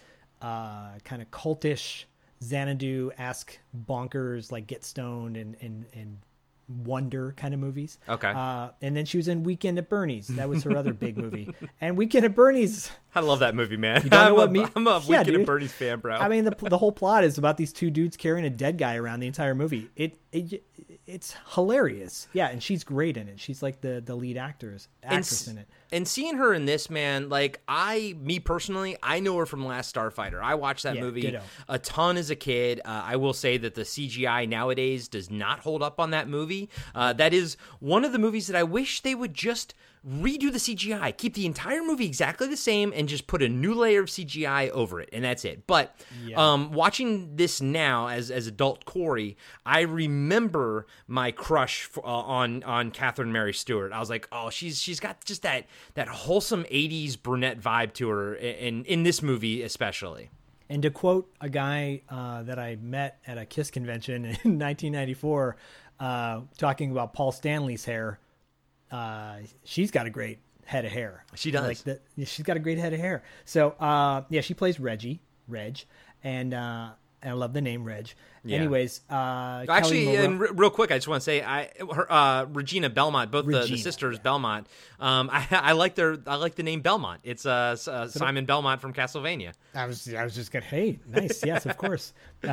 uh, 0.42 1.00
kind 1.04 1.22
of 1.22 1.30
cultish 1.32 2.06
Xanadu 2.44 3.12
esque 3.18 3.60
bonkers, 3.88 4.52
like 4.52 4.68
get 4.68 4.84
stoned 4.84 5.38
and 5.38 5.56
and 5.62 5.86
and 5.94 6.18
wonder 6.84 7.34
kind 7.36 7.54
of 7.54 7.60
movies. 7.60 7.98
Okay. 8.08 8.32
Uh, 8.34 8.70
and 8.82 8.96
then 8.96 9.06
she 9.06 9.18
was 9.18 9.28
in 9.28 9.44
Weekend 9.44 9.78
at 9.78 9.90
Bernie's. 9.90 10.28
That 10.28 10.50
was 10.50 10.64
her 10.64 10.78
other 10.78 10.94
big 10.94 11.18
movie. 11.18 11.54
And 11.82 11.98
Weekend 11.98 12.26
at 12.26 12.36
Bernie's. 12.36 12.92
I 13.16 13.22
love 13.22 13.40
that 13.40 13.56
movie, 13.56 13.78
man. 13.78 14.02
don't 14.02 14.12
know 14.12 14.20
I'm, 14.28 14.34
what 14.36 14.50
a, 14.50 14.52
me- 14.52 14.66
I'm 14.76 14.88
a 14.88 14.92
Yeah, 14.92 15.00
Weekend 15.00 15.28
at 15.30 15.34
dude. 15.40 15.46
Bernie's 15.46 15.72
fan, 15.72 16.00
bro. 16.00 16.16
I 16.16 16.28
mean, 16.30 16.46
the 16.46 16.56
the 16.70 16.78
whole 16.78 16.92
plot 16.92 17.24
is 17.24 17.38
about 17.38 17.58
these 17.58 17.74
two 17.74 17.90
dudes 17.90 18.16
carrying 18.18 18.46
a 18.46 18.50
dead 18.52 18.78
guy 18.78 18.96
around 18.98 19.20
the 19.20 19.28
entire 19.28 19.56
movie. 19.56 19.90
It 19.96 20.20
it 20.32 20.64
it's 21.08 21.36
hilarious. 21.56 22.28
Yeah, 22.34 22.50
and 22.50 22.62
she's 22.62 22.84
great 22.84 23.18
in 23.18 23.28
it. 23.28 23.40
She's 23.40 23.64
like 23.64 23.82
the 23.82 24.02
the 24.06 24.16
lead 24.16 24.38
actors 24.38 24.88
and, 25.02 25.14
actress 25.14 25.48
s- 25.48 25.48
in 25.48 25.58
it. 25.58 25.68
and 25.92 26.08
seeing 26.08 26.38
her 26.38 26.54
in 26.54 26.66
this, 26.66 26.90
man, 26.90 27.30
like 27.30 27.62
I, 27.68 28.16
me 28.22 28.40
personally, 28.40 28.96
I 29.02 29.20
know 29.20 29.36
her 29.38 29.48
from 29.48 29.66
Last 29.66 29.96
Starfighter. 29.96 30.40
I 30.42 30.54
watched 30.56 30.84
that 30.84 30.96
Yeah, 30.96 31.02
movie 31.02 31.22
ditto. 31.22 31.42
a 31.68 31.80
ton 31.80 32.16
as 32.16 32.30
a 32.30 32.36
kid. 32.36 32.80
Uh, 32.86 33.02
I 33.06 33.16
will 33.16 33.34
say 33.34 33.58
that 33.58 33.74
the 33.74 33.82
CGI 33.82 34.48
nowadays 34.48 35.08
does 35.08 35.32
not 35.32 35.60
hold 35.62 35.82
up 35.82 36.00
on 36.00 36.12
that 36.12 36.28
movie. 36.30 36.70
Uh, 36.94 37.14
that 37.14 37.34
is 37.34 37.58
one 37.80 38.06
of 38.06 38.12
the 38.12 38.20
movies 38.20 38.46
that 38.48 38.56
I 38.56 38.64
wish 38.64 39.02
they 39.02 39.16
would 39.16 39.34
just 39.34 39.74
redo 40.08 40.52
the 40.52 40.60
CGI, 40.60 41.16
keep 41.16 41.34
the 41.34 41.46
entire 41.46 41.84
movie 41.84 42.06
exactly 42.06 42.48
the 42.48 42.58
same, 42.58 42.94
and 42.96 43.08
just 43.10 43.28
put 43.28 43.42
a 43.42 43.50
new 43.50 43.74
layer 43.74 44.02
of 44.02 44.08
CGI 44.08 44.70
over 44.70 45.02
it, 45.02 45.10
and 45.12 45.24
that's 45.24 45.44
it. 45.46 45.68
But 45.68 45.96
um, 46.36 46.72
watching 46.72 47.36
this 47.36 47.62
now 47.62 48.08
as 48.08 48.32
as 48.32 48.48
adult 48.48 48.86
Corey, 48.86 49.38
I 49.66 49.82
remember 49.82 50.88
my 51.08 51.32
crush 51.32 51.90
f- 51.92 52.04
uh, 52.04 52.08
on 52.08 52.64
on 52.64 52.92
Catherine 52.92 53.32
Mary 53.32 53.54
Stewart. 53.54 53.92
I 53.92 54.00
was 54.00 54.10
like, 54.10 54.28
oh, 54.32 54.50
she's 54.50 54.82
she's 54.82 55.00
got 55.00 55.24
just 55.26 55.42
that 55.44 55.66
that 55.96 56.08
wholesome 56.08 56.64
'80s 56.66 57.22
brunette 57.22 57.60
vibe 57.60 57.94
to 57.96 58.10
her, 58.10 58.36
in 58.36 58.86
in 58.86 59.04
this 59.04 59.22
movie 59.22 59.64
especially. 59.64 60.30
And 60.70 60.84
to 60.84 60.92
quote 60.92 61.30
a 61.42 61.50
guy 61.50 62.04
uh, 62.10 62.44
that 62.44 62.60
I 62.60 62.76
met 62.76 63.20
at 63.26 63.38
a 63.38 63.46
Kiss 63.46 63.72
convention 63.72 64.24
in 64.44 64.60
1994, 64.60 65.56
uh, 66.00 66.42
talking 66.58 66.92
about 66.92 67.14
Paul 67.14 67.32
Stanley's 67.32 67.86
hair, 67.86 68.20
uh, 68.92 69.38
she's 69.64 69.92
got 69.92 70.06
a 70.06 70.10
great 70.10 70.40
head 70.66 70.86
of 70.86 70.92
hair. 70.92 71.26
She 71.36 71.52
does. 71.52 71.68
Like 71.68 72.00
the, 72.16 72.26
she's 72.26 72.46
got 72.46 72.58
a 72.58 72.60
great 72.60 72.78
head 72.78 72.94
of 72.94 73.00
hair. 73.00 73.24
So 73.46 73.72
uh, 73.80 74.24
yeah, 74.30 74.42
she 74.42 74.54
plays 74.54 74.80
Reggie, 74.80 75.22
Reg, 75.48 75.80
and 76.24 76.54
uh, 76.54 76.90
I 77.24 77.32
love 77.32 77.54
the 77.54 77.62
name 77.62 77.84
Reg. 77.84 78.14
Anyways, 78.48 79.02
uh, 79.10 79.66
Actually, 79.70 80.16
and 80.16 80.40
re- 80.40 80.50
real 80.54 80.70
quick, 80.70 80.92
I 80.92 80.98
just 80.98 81.08
want 81.08 81.22
to 81.22 81.26
say, 81.26 81.42
I 81.44 81.70
her, 81.94 82.12
uh, 82.12 82.46
Regina 82.46 82.90
Belmont, 82.90 83.32
both 83.32 83.46
the, 83.46 83.52
the 83.52 83.60
Regina, 83.62 83.78
sisters 83.80 84.20
Belmont. 84.20 84.68
Um, 85.00 85.30
I, 85.32 85.48
I 85.52 85.72
like 85.74 85.96
their, 85.96 86.18
I 86.28 86.36
like 86.36 86.56
the 86.56 86.64
name 86.64 86.82
Belmont. 86.82 87.22
It's 87.24 87.46
uh, 87.46 87.76
uh, 87.88 88.08
Simon 88.08 88.46
Belmont 88.46 88.82
from 88.82 88.94
Castlevania. 88.94 89.54
I 89.76 89.86
was 89.86 90.14
I 90.14 90.24
was 90.24 90.36
just 90.36 90.52
gonna 90.52 90.66
hey 90.66 91.00
nice 91.08 91.46
yes 91.46 91.66
of 91.66 91.78
course 91.78 92.14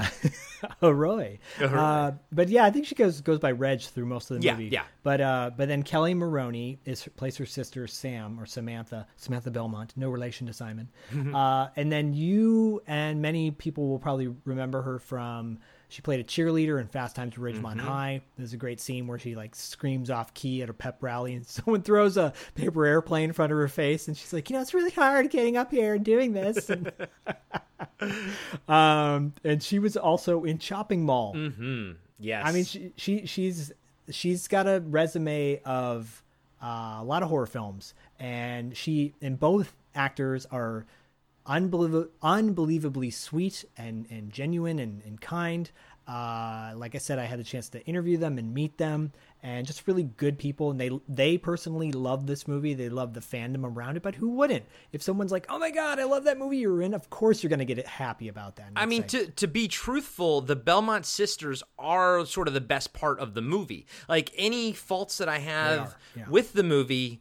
uh, 0.82 0.94
Roy 0.94 1.38
uh, 1.60 2.12
but 2.32 2.48
yeah 2.48 2.64
I 2.64 2.70
think 2.70 2.86
she 2.86 2.94
goes 2.94 3.20
goes 3.20 3.38
by 3.38 3.52
Reg 3.52 3.80
through 3.80 4.06
most 4.06 4.30
of 4.30 4.38
the 4.38 4.44
Yeah, 4.44 4.52
movie 4.52 4.68
yeah. 4.68 4.82
but 5.02 5.20
uh 5.20 5.50
but 5.56 5.68
then 5.68 5.82
Kelly 5.82 6.14
Maroney 6.14 6.78
is 6.84 7.08
plays 7.16 7.36
her 7.38 7.46
sister 7.46 7.86
Sam 7.86 8.38
or 8.38 8.46
Samantha 8.46 9.06
Samantha 9.16 9.50
Belmont 9.50 9.94
no 9.96 10.10
relation 10.10 10.46
to 10.46 10.52
Simon 10.52 10.88
uh 11.34 11.68
and 11.76 11.90
then 11.90 12.12
you 12.14 12.82
and 12.86 13.22
many 13.22 13.50
people 13.50 13.88
will 13.88 13.98
probably 13.98 14.28
remember 14.44 14.82
her 14.82 14.98
from 14.98 15.58
she 15.88 16.02
played 16.02 16.20
a 16.20 16.24
cheerleader 16.24 16.80
in 16.80 16.88
Fast 16.88 17.14
Times 17.14 17.34
at 17.34 17.38
Ridgemont 17.38 17.80
High. 17.80 18.20
There's 18.36 18.52
a 18.52 18.56
great 18.56 18.80
scene 18.80 19.06
where 19.06 19.18
she 19.18 19.34
like 19.34 19.54
screams 19.54 20.10
off 20.10 20.34
key 20.34 20.62
at 20.62 20.68
a 20.68 20.74
pep 20.74 21.02
rally, 21.02 21.34
and 21.34 21.46
someone 21.46 21.82
throws 21.82 22.16
a 22.16 22.32
paper 22.54 22.84
airplane 22.84 23.30
in 23.30 23.32
front 23.32 23.52
of 23.52 23.58
her 23.58 23.68
face, 23.68 24.08
and 24.08 24.16
she's 24.16 24.32
like, 24.32 24.50
"You 24.50 24.56
know, 24.56 24.62
it's 24.62 24.74
really 24.74 24.90
hard 24.90 25.30
getting 25.30 25.56
up 25.56 25.70
here 25.70 25.94
and 25.94 26.04
doing 26.04 26.32
this." 26.32 26.68
And 26.70 26.92
um, 28.68 29.34
and 29.44 29.62
she 29.62 29.78
was 29.78 29.96
also 29.96 30.44
in 30.44 30.58
Chopping 30.58 31.04
Mall. 31.04 31.34
Yes, 32.18 32.42
I 32.46 32.52
mean, 32.52 32.64
she, 32.64 32.92
she 32.96 33.26
she's 33.26 33.72
she's 34.10 34.48
got 34.48 34.66
a 34.66 34.80
resume 34.80 35.60
of 35.64 36.22
uh, 36.62 36.98
a 37.00 37.04
lot 37.04 37.22
of 37.22 37.28
horror 37.28 37.46
films, 37.46 37.94
and 38.18 38.76
she 38.76 39.14
and 39.22 39.38
both 39.38 39.74
actors 39.94 40.46
are 40.50 40.86
unbeliev- 41.48 42.08
unbelievably 42.22 43.10
sweet 43.10 43.64
and 43.76 44.06
and 44.10 44.30
genuine 44.32 44.78
and, 44.78 45.02
and 45.04 45.20
kind. 45.20 45.70
Uh, 46.06 46.72
like 46.76 46.94
I 46.94 46.98
said, 46.98 47.18
I 47.18 47.24
had 47.24 47.40
the 47.40 47.44
chance 47.44 47.68
to 47.70 47.84
interview 47.84 48.16
them 48.16 48.38
and 48.38 48.54
meet 48.54 48.78
them, 48.78 49.10
and 49.42 49.66
just 49.66 49.88
really 49.88 50.04
good 50.04 50.38
people. 50.38 50.70
And 50.70 50.80
they 50.80 50.90
they 51.08 51.36
personally 51.36 51.90
love 51.90 52.28
this 52.28 52.46
movie. 52.46 52.74
They 52.74 52.88
love 52.88 53.12
the 53.12 53.20
fandom 53.20 53.64
around 53.64 53.96
it. 53.96 54.04
But 54.04 54.14
who 54.14 54.28
wouldn't? 54.28 54.64
If 54.92 55.02
someone's 55.02 55.32
like, 55.32 55.46
"Oh 55.48 55.58
my 55.58 55.72
god, 55.72 55.98
I 55.98 56.04
love 56.04 56.22
that 56.24 56.38
movie 56.38 56.58
you're 56.58 56.80
in," 56.80 56.94
of 56.94 57.10
course 57.10 57.42
you're 57.42 57.48
going 57.48 57.58
to 57.58 57.64
get 57.64 57.78
it 57.78 57.88
happy 57.88 58.28
about 58.28 58.54
that. 58.56 58.70
I 58.76 58.86
mean, 58.86 59.02
to 59.04 59.26
to 59.26 59.48
be 59.48 59.66
truthful, 59.66 60.42
the 60.42 60.54
Belmont 60.54 61.06
sisters 61.06 61.64
are 61.76 62.24
sort 62.24 62.46
of 62.46 62.54
the 62.54 62.60
best 62.60 62.92
part 62.92 63.18
of 63.18 63.34
the 63.34 63.42
movie. 63.42 63.86
Like 64.08 64.30
any 64.36 64.72
faults 64.72 65.18
that 65.18 65.28
I 65.28 65.38
have 65.38 65.96
with 66.28 66.52
the 66.52 66.62
movie, 66.62 67.20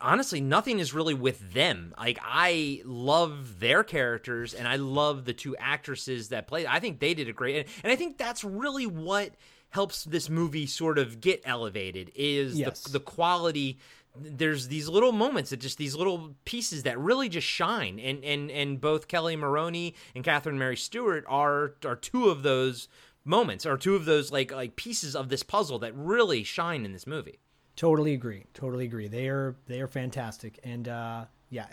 honestly, 0.00 0.40
nothing 0.40 0.78
is 0.78 0.92
really 0.94 1.14
with 1.14 1.52
them. 1.52 1.94
Like 1.98 2.18
I 2.22 2.82
love 2.84 3.60
their 3.60 3.82
characters, 3.84 4.54
and 4.54 4.66
I 4.68 4.76
love 4.76 5.24
the 5.24 5.32
two 5.32 5.56
actresses 5.56 6.28
that 6.28 6.46
play. 6.46 6.66
I 6.66 6.80
think 6.80 7.00
they 7.00 7.14
did 7.14 7.28
a 7.28 7.32
great, 7.32 7.66
and 7.82 7.92
I 7.92 7.96
think 7.96 8.18
that's 8.18 8.44
really 8.44 8.86
what 8.86 9.32
helps 9.70 10.04
this 10.04 10.30
movie 10.30 10.66
sort 10.66 10.98
of 10.98 11.20
get 11.20 11.42
elevated 11.44 12.12
is 12.14 12.58
Yes. 12.58 12.82
the 12.82 12.92
the 12.92 13.00
quality 13.00 13.78
there's 14.16 14.68
these 14.68 14.88
little 14.88 15.10
moments 15.10 15.50
that 15.50 15.56
just 15.56 15.76
these 15.76 15.96
little 15.96 16.36
pieces 16.44 16.84
that 16.84 16.96
really 16.96 17.28
just 17.28 17.48
shine 17.48 17.98
and 17.98 18.22
and 18.24 18.48
and 18.52 18.80
both 18.80 19.08
Kelly 19.08 19.34
Maroney 19.34 19.96
and 20.14 20.22
Catherine 20.22 20.56
Mary 20.56 20.76
Stewart 20.76 21.24
are 21.26 21.74
are 21.84 21.96
two 21.96 22.28
of 22.28 22.44
those 22.44 22.86
moments 23.24 23.66
or 23.66 23.76
two 23.76 23.96
of 23.96 24.04
those 24.04 24.30
like 24.30 24.52
like 24.52 24.76
pieces 24.76 25.16
of 25.16 25.28
this 25.30 25.42
puzzle 25.42 25.80
that 25.80 25.92
really 25.96 26.44
shine 26.44 26.84
in 26.84 26.92
this 26.92 27.08
movie 27.08 27.40
Totally 27.76 28.14
agree. 28.14 28.44
Totally 28.54 28.84
agree. 28.84 29.08
They 29.08 29.28
are 29.28 29.56
they 29.66 29.80
are 29.80 29.88
fantastic, 29.88 30.60
and 30.64 30.88
uh, 30.88 31.24
yeah, 31.50 31.66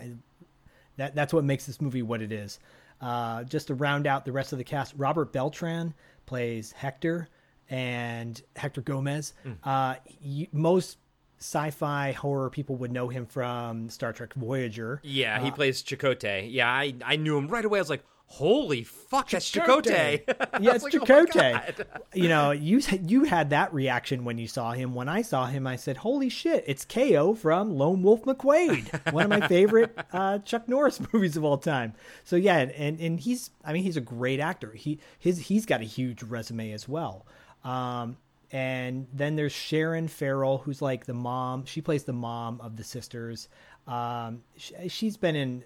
that 0.97 1.15
that's 1.15 1.33
what 1.33 1.43
makes 1.43 1.65
this 1.65 1.79
movie 1.81 2.01
what 2.01 2.21
it 2.21 2.31
is. 2.31 2.59
Uh, 2.99 3.43
just 3.43 3.67
to 3.67 3.75
round 3.75 4.05
out 4.07 4.25
the 4.25 4.31
rest 4.31 4.51
of 4.51 4.57
the 4.57 4.63
cast, 4.63 4.93
Robert 4.97 5.31
Beltran 5.33 5.93
plays 6.25 6.71
Hector, 6.71 7.27
and 7.69 8.41
Hector 8.55 8.81
Gomez. 8.81 9.33
Uh, 9.63 9.95
you, 10.21 10.47
most 10.51 10.97
sci-fi 11.39 12.11
horror 12.11 12.49
people 12.51 12.75
would 12.75 12.91
know 12.91 13.07
him 13.07 13.25
from 13.25 13.89
Star 13.89 14.13
Trek 14.13 14.33
Voyager. 14.35 14.99
yeah 15.03 15.39
he 15.41 15.49
plays 15.49 15.81
Chakotay 15.81 16.47
yeah 16.51 16.69
I 16.69 16.93
I 17.03 17.15
knew 17.15 17.35
him 17.35 17.47
right 17.47 17.65
away 17.65 17.79
I 17.79 17.81
was 17.81 17.89
like 17.89 18.03
holy 18.31 18.83
fuck 18.83 19.29
that's 19.29 19.51
Chakotay 19.51 20.23
yeah, 20.61 20.73
it's 20.73 20.83
like, 20.85 20.95
"Oh 20.95 20.99
Chakotay. 20.99 21.75
God." 21.77 21.85
you 22.13 22.29
know, 22.29 22.51
you 22.51 22.81
you 23.05 23.25
had 23.25 23.49
that 23.49 23.73
reaction 23.73 24.23
when 24.23 24.37
you 24.37 24.47
saw 24.47 24.71
him. 24.71 24.93
When 24.93 25.09
I 25.09 25.21
saw 25.21 25.47
him, 25.47 25.67
I 25.67 25.75
said, 25.75 25.97
"Holy 25.97 26.29
shit! 26.29 26.63
It's 26.65 26.85
Ko 26.85 27.35
from 27.35 27.71
Lone 27.77 28.01
Wolf 28.03 28.23
McQuade, 28.23 29.11
one 29.11 29.25
of 29.25 29.29
my 29.29 29.47
favorite 29.47 29.97
uh, 30.13 30.39
Chuck 30.39 30.69
Norris 30.69 31.01
movies 31.13 31.35
of 31.35 31.43
all 31.43 31.57
time." 31.57 31.93
So 32.23 32.37
yeah, 32.37 32.57
and 32.57 32.99
and 32.99 33.19
he's 33.19 33.51
I 33.65 33.73
mean 33.73 33.83
he's 33.83 33.97
a 33.97 34.01
great 34.01 34.39
actor. 34.39 34.71
He 34.71 34.99
his 35.19 35.37
he's 35.39 35.65
got 35.65 35.81
a 35.81 35.85
huge 35.85 36.23
resume 36.23 36.71
as 36.71 36.87
well. 36.87 37.25
Um, 37.63 38.17
and 38.51 39.07
then 39.13 39.35
there's 39.35 39.53
Sharon 39.53 40.07
Farrell, 40.07 40.57
who's 40.57 40.81
like 40.81 41.05
the 41.05 41.13
mom. 41.13 41.65
She 41.65 41.81
plays 41.81 42.03
the 42.05 42.13
mom 42.13 42.59
of 42.61 42.75
the 42.77 42.83
sisters. 42.83 43.49
Um, 43.87 44.43
sh 44.57 44.71
she's 44.87 45.17
been 45.17 45.35
in. 45.35 45.63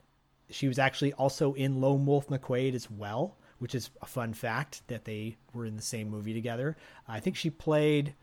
She 0.49 0.67
was 0.67 0.77
actually 0.79 1.13
also 1.13 1.53
in 1.53 1.81
Lone 1.81 2.05
Wolf 2.05 2.27
McQuade 2.27 2.73
as 2.75 2.89
well, 2.89 3.35
which 3.59 3.73
is 3.75 3.89
a 4.01 4.05
fun 4.05 4.33
fact 4.33 4.81
that 4.87 5.05
they 5.05 5.37
were 5.53 5.65
in 5.65 5.75
the 5.75 5.81
same 5.81 6.09
movie 6.09 6.33
together. 6.33 6.77
I 7.07 7.19
think 7.19 7.35
she 7.35 7.49
played 7.49 8.13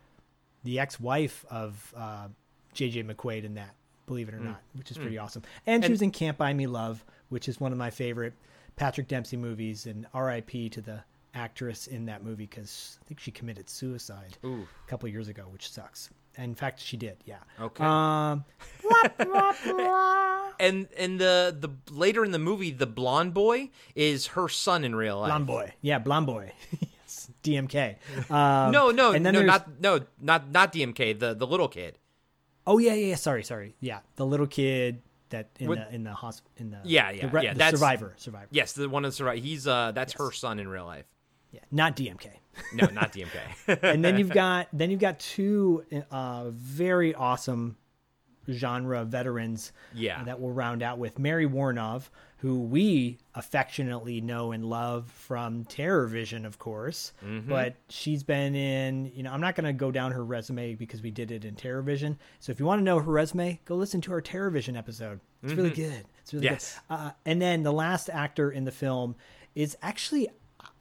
the 0.63 0.79
ex-wife 0.79 1.45
of 1.49 1.93
uh, 1.97 2.27
J.J. 2.73 3.03
McQuade 3.03 3.43
in 3.43 3.55
that. 3.55 3.75
Believe 4.05 4.27
it 4.27 4.35
or 4.35 4.39
not, 4.39 4.61
which 4.73 4.91
is 4.91 4.97
pretty 4.97 5.17
awesome. 5.17 5.43
And 5.65 5.83
she 5.83 5.89
was 5.91 6.01
in 6.01 6.11
Can't 6.11 6.37
Buy 6.37 6.53
Me 6.53 6.67
Love, 6.67 7.03
which 7.29 7.47
is 7.47 7.59
one 7.59 7.71
of 7.71 7.77
my 7.77 7.89
favorite 7.89 8.33
Patrick 8.75 9.07
Dempsey 9.07 9.37
movies. 9.37 9.85
And 9.85 10.07
R.I.P. 10.13 10.69
to 10.69 10.81
the 10.81 11.03
actress 11.33 11.87
in 11.87 12.05
that 12.07 12.21
movie 12.23 12.45
because 12.45 12.99
I 13.01 13.05
think 13.07 13.19
she 13.21 13.31
committed 13.31 13.69
suicide 13.69 14.37
a 14.43 14.89
couple 14.89 15.07
years 15.09 15.29
ago, 15.29 15.43
which 15.51 15.69
sucks. 15.71 16.09
And 16.35 16.49
in 16.49 16.55
fact, 16.55 16.81
she 16.81 16.97
did. 16.97 17.17
Yeah. 17.25 17.37
Okay. 17.61 17.83
Um, 17.83 18.43
and 20.59 20.87
and 20.97 21.19
the 21.19 21.55
the 21.59 21.69
later 21.93 22.23
in 22.23 22.31
the 22.31 22.39
movie 22.39 22.71
the 22.71 22.85
blonde 22.87 23.33
boy 23.33 23.69
is 23.95 24.27
her 24.27 24.47
son 24.49 24.83
in 24.83 24.95
real 24.95 25.19
life 25.19 25.29
blonde 25.29 25.47
boy. 25.47 25.73
Yeah, 25.81 25.99
blonde 25.99 26.25
boy. 26.27 26.51
yes. 26.79 27.29
DMK. 27.43 27.95
Um, 28.31 28.71
no 28.71 28.91
no 28.91 29.11
and 29.11 29.25
then 29.25 29.33
no 29.33 29.39
there's- 29.41 29.47
not 29.47 29.81
no 29.81 29.99
not 30.21 30.51
not 30.51 30.73
DMK 30.73 31.19
the 31.19 31.33
the 31.33 31.47
little 31.47 31.67
kid 31.67 31.97
Oh 32.65 32.77
yeah, 32.77 32.93
yeah. 32.93 33.07
yeah, 33.07 33.15
Sorry, 33.15 33.43
sorry. 33.43 33.75
Yeah, 33.81 33.99
the 34.15 34.25
little 34.25 34.47
kid 34.47 35.01
that 35.29 35.49
in 35.59 35.67
What- 35.67 35.79
the 35.89 35.95
in 35.95 36.03
the 36.03 36.11
hosp 36.11 36.41
in 36.57 36.69
the 36.71 36.79
Yeah, 36.85 37.11
yeah, 37.11 37.23
the, 37.23 37.27
re- 37.27 37.43
yeah, 37.43 37.53
the 37.53 37.59
that's- 37.59 37.79
survivor 37.79 38.13
survivor. 38.17 38.47
Yes, 38.51 38.73
the 38.73 38.87
one 38.87 39.03
that's 39.03 39.19
right. 39.19 39.41
He's 39.41 39.67
uh, 39.67 39.91
that's 39.93 40.13
her 40.13 40.31
son 40.31 40.59
in 40.59 40.67
real 40.67 40.85
life. 40.85 41.05
Yeah, 41.51 41.59
not 41.71 41.95
DMK. 41.95 42.27
No, 42.73 42.87
not 42.87 43.11
DMK. 43.13 43.79
and 43.83 44.03
then 44.03 44.17
you've 44.17 44.29
got 44.43 44.67
then 44.73 44.89
you've 44.91 44.99
got 44.99 45.19
two 45.19 45.83
uh, 46.09 46.45
very 46.51 47.13
awesome 47.13 47.75
genre 48.51 49.05
veterans 49.05 49.71
Yeah. 49.93 50.23
that 50.23 50.39
we'll 50.39 50.51
round 50.51 50.83
out 50.83 50.97
with 50.97 51.17
Mary 51.19 51.47
Woronov, 51.47 52.09
who 52.37 52.59
we 52.61 53.17
affectionately 53.35 54.19
know 54.19 54.51
and 54.51 54.65
love 54.65 55.09
from 55.11 55.63
Terror 55.65 56.07
Vision, 56.07 56.45
of 56.45 56.59
course. 56.59 57.13
Mm-hmm. 57.25 57.47
But 57.49 57.75
she's 57.89 58.23
been 58.23 58.55
in, 58.55 59.11
you 59.15 59.23
know, 59.23 59.31
I'm 59.31 59.39
not 59.41 59.55
going 59.55 59.65
to 59.65 59.73
go 59.73 59.91
down 59.91 60.11
her 60.11 60.25
resume 60.25 60.75
because 60.75 61.01
we 61.01 61.11
did 61.11 61.31
it 61.31 61.45
in 61.45 61.55
Terror 61.55 61.81
Vision. 61.81 62.17
So 62.39 62.51
if 62.51 62.59
you 62.59 62.65
want 62.65 62.79
to 62.79 62.83
know 62.83 62.99
her 62.99 63.11
resume, 63.11 63.61
go 63.65 63.75
listen 63.75 64.01
to 64.01 64.11
our 64.11 64.21
Terror 64.21 64.49
Vision 64.49 64.75
episode. 64.75 65.19
It's 65.41 65.53
really 65.53 65.69
good. 65.69 66.05
It's 66.21 66.33
really 66.33 66.45
Mm-hmm. 66.47 66.53
Yes. 66.53 66.79
good. 66.89 66.95
Uh, 66.95 67.11
and 67.25 67.41
then 67.41 67.63
the 67.63 67.71
last 67.73 68.09
actor 68.09 68.51
in 68.51 68.65
the 68.65 68.71
film 68.71 69.15
is 69.55 69.77
actually, 69.81 70.27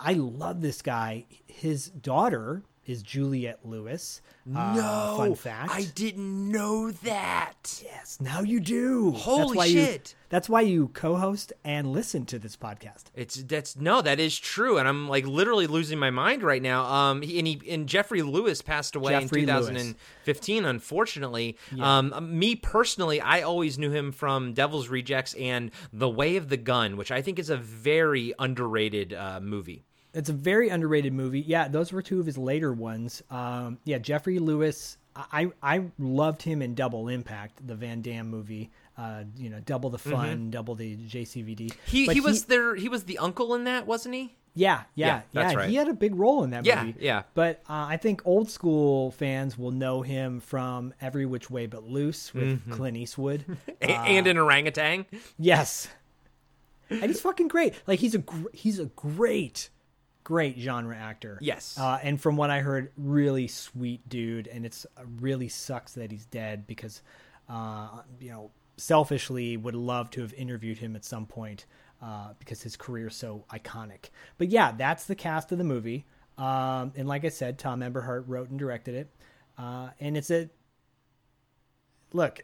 I 0.01 0.15
love 0.15 0.61
this 0.63 0.83
guy. 0.83 1.27
His 1.47 1.87
daughter 1.91 2.63
is 2.87 3.03
Juliette 3.03 3.61
Lewis. 3.65 4.21
Uh, 4.47 4.75
no, 4.75 5.15
fun 5.17 5.35
fact. 5.37 5.71
I 5.73 5.85
didn't 5.95 6.51
know 6.51 6.91
that. 6.91 7.81
Yes, 7.85 8.19
now 8.21 8.41
you 8.41 8.59
do. 8.59 9.13
Holy 9.13 9.43
that's 9.43 9.57
why 9.57 9.65
You, 9.67 9.81
shit. 9.85 10.15
that's 10.31 10.49
why 10.49 10.61
you 10.63 10.89
co-host 10.89 11.53
and 11.63 11.93
listen 11.93 12.27
to 12.27 12.39
this 12.41 12.57
podcast. 12.57 13.05
It's 13.15 13.37
that's 13.45 13.77
no, 13.77 14.03
that 14.03 14.19
is 14.19 14.37
true, 14.37 14.79
and 14.79 14.89
I'm 14.89 15.09
like 15.09 15.27
literally 15.27 15.69
losing 15.69 15.99
my 15.99 16.11
mind 16.11 16.43
right 16.43 16.63
now. 16.63 16.85
Um, 16.85 17.23
he, 17.23 17.39
and 17.39 17.47
he 17.47 17.63
and 17.71 17.89
Jeffrey 17.89 18.23
Lewis 18.23 18.63
passed 18.63 18.97
away 18.97 19.13
Jeffrey 19.13 19.43
in 19.43 19.49
Lewis. 19.49 19.69
2015, 19.69 20.65
unfortunately. 20.65 21.57
Um, 21.81 22.37
me 22.37 22.57
personally, 22.57 23.21
I 23.21 23.43
always 23.43 23.79
knew 23.79 23.91
him 23.91 24.11
from 24.11 24.55
Devil's 24.55 24.89
Rejects 24.89 25.35
and 25.35 25.71
The 25.93 26.09
Way 26.09 26.37
of 26.37 26.49
the 26.49 26.57
Gun, 26.57 26.97
which 26.97 27.13
I 27.13 27.23
think 27.23 27.39
is 27.39 27.49
a 27.51 27.57
very 27.57 28.35
underrated 28.39 29.15
uh, 29.15 29.39
movie. 29.41 29.85
It's 30.15 30.29
a 30.29 30.33
very 30.35 30.69
underrated 30.69 31.13
movie. 31.13 31.41
Yeah, 31.41 31.69
those 31.69 31.93
were 31.93 32.03
two 32.03 32.21
of 32.21 32.27
his 32.27 32.37
later 32.37 32.73
ones. 32.73 33.23
Um, 33.31 33.79
yeah, 33.85 33.99
Jeffrey 33.99 34.39
Lewis. 34.39 34.99
I 35.15 35.51
I 35.63 35.85
loved 35.99 36.43
him 36.43 36.63
in 36.63 36.75
Double 36.75 37.09
Impact, 37.09 37.67
the 37.67 37.75
Van 37.75 38.01
Damme 38.03 38.29
movie. 38.29 38.71
Uh, 38.97 39.25
you 39.37 39.49
know, 39.51 39.61
double 39.61 39.89
the 39.91 39.99
fun, 39.99 40.51
double 40.51 40.75
the 40.75 40.97
JCVD. 40.97 41.57
Mm-hmm. 41.67 41.79
He 41.87 42.07
But 42.07 42.15
he 42.15 42.21
was 42.21 42.45
there. 42.47 42.75
He 42.75 42.89
was 42.89 43.05
the 43.05 43.19
uncle 43.19 43.55
in 43.55 43.65
that, 43.65 43.87
wasn't 43.87 44.15
he? 44.15 44.35
Yeah, 44.55 44.83
yeah, 44.95 45.23
Yeah, 45.33 45.51
yeah. 45.51 45.57
right. 45.57 45.69
He 45.71 45.77
had 45.77 45.89
a 45.89 45.95
big 45.95 46.15
role 46.15 46.45
in 46.45 46.51
that 46.51 46.67
Yeah, 46.67 46.85
movie. 46.85 46.99
yeah. 47.01 47.23
But 47.33 47.61
uh, 47.69 47.87
I 47.89 47.97
think 47.97 48.21
old 48.27 48.51
school 48.51 49.11
fans 49.13 49.57
will 49.57 49.71
know 49.71 50.03
him 50.03 50.41
from 50.41 50.93
Every 51.01 51.25
Which 51.25 51.51
Way 51.51 51.65
But 51.67 51.85
Loose 51.85 52.35
with 52.35 52.45
Mm-hmm. 52.61 52.73
Clint 52.75 52.97
Eastwood. 52.99 53.45
A- 53.81 53.85
and 53.91 54.27
an 54.27 54.37
orangutan. 54.37 55.07
Yes, 55.39 55.89
and 56.91 57.05
he's 57.05 57.21
fucking 57.23 57.49
great. 57.49 57.75
Like 57.87 57.99
he's 58.01 58.15
a 58.15 58.19
gr- 58.19 58.49
he's 58.53 58.79
a 58.79 58.87
great, 58.87 59.71
great 60.25 60.59
genre 60.59 60.97
actor. 60.97 61.39
Yes. 61.41 61.77
uh, 61.79 61.99
and 62.03 62.21
from 62.21 62.37
what 62.37 62.51
I 62.51 62.61
heard, 62.61 62.93
really 62.97 63.49
sweet 63.49 64.09
dude. 64.09 64.49
And 64.49 64.65
it's 64.65 64.87
uh, 64.97 65.03
really 65.21 65.49
sucks 65.49 65.95
that 65.95 66.11
he's 66.11 66.27
dead 66.27 66.67
because, 66.67 67.03
uh, 67.49 67.89
you 68.21 68.31
know, 68.31 68.51
selfishly 68.77 69.57
would 69.57 69.75
love 69.75 70.11
to 70.11 70.23
have 70.23 70.33
interviewed 70.35 70.79
him 70.79 70.97
at 70.97 71.05
some 71.05 71.27
point 71.27 71.67
uh, 72.03 72.35
because 72.39 72.63
his 72.63 72.77
career 72.77 73.09
is 73.09 73.17
so 73.17 73.45
iconic. 73.51 74.11
But 74.39 74.49
yeah, 74.49 74.73
that's 74.77 75.05
the 75.05 75.15
cast 75.15 75.53
of 75.53 75.59
the 75.59 75.65
movie. 75.65 76.07
Um, 76.39 76.93
and 76.97 77.07
like 77.07 77.25
I 77.25 77.29
said, 77.29 77.59
Tom 77.59 77.83
Eberhardt 77.83 78.27
wrote 78.27 78.51
and 78.51 78.59
directed 78.59 78.95
it. 78.95 79.11
Uh, 79.59 79.91
and 80.01 80.17
it's 80.17 80.31
a 80.31 80.49
look 82.13 82.43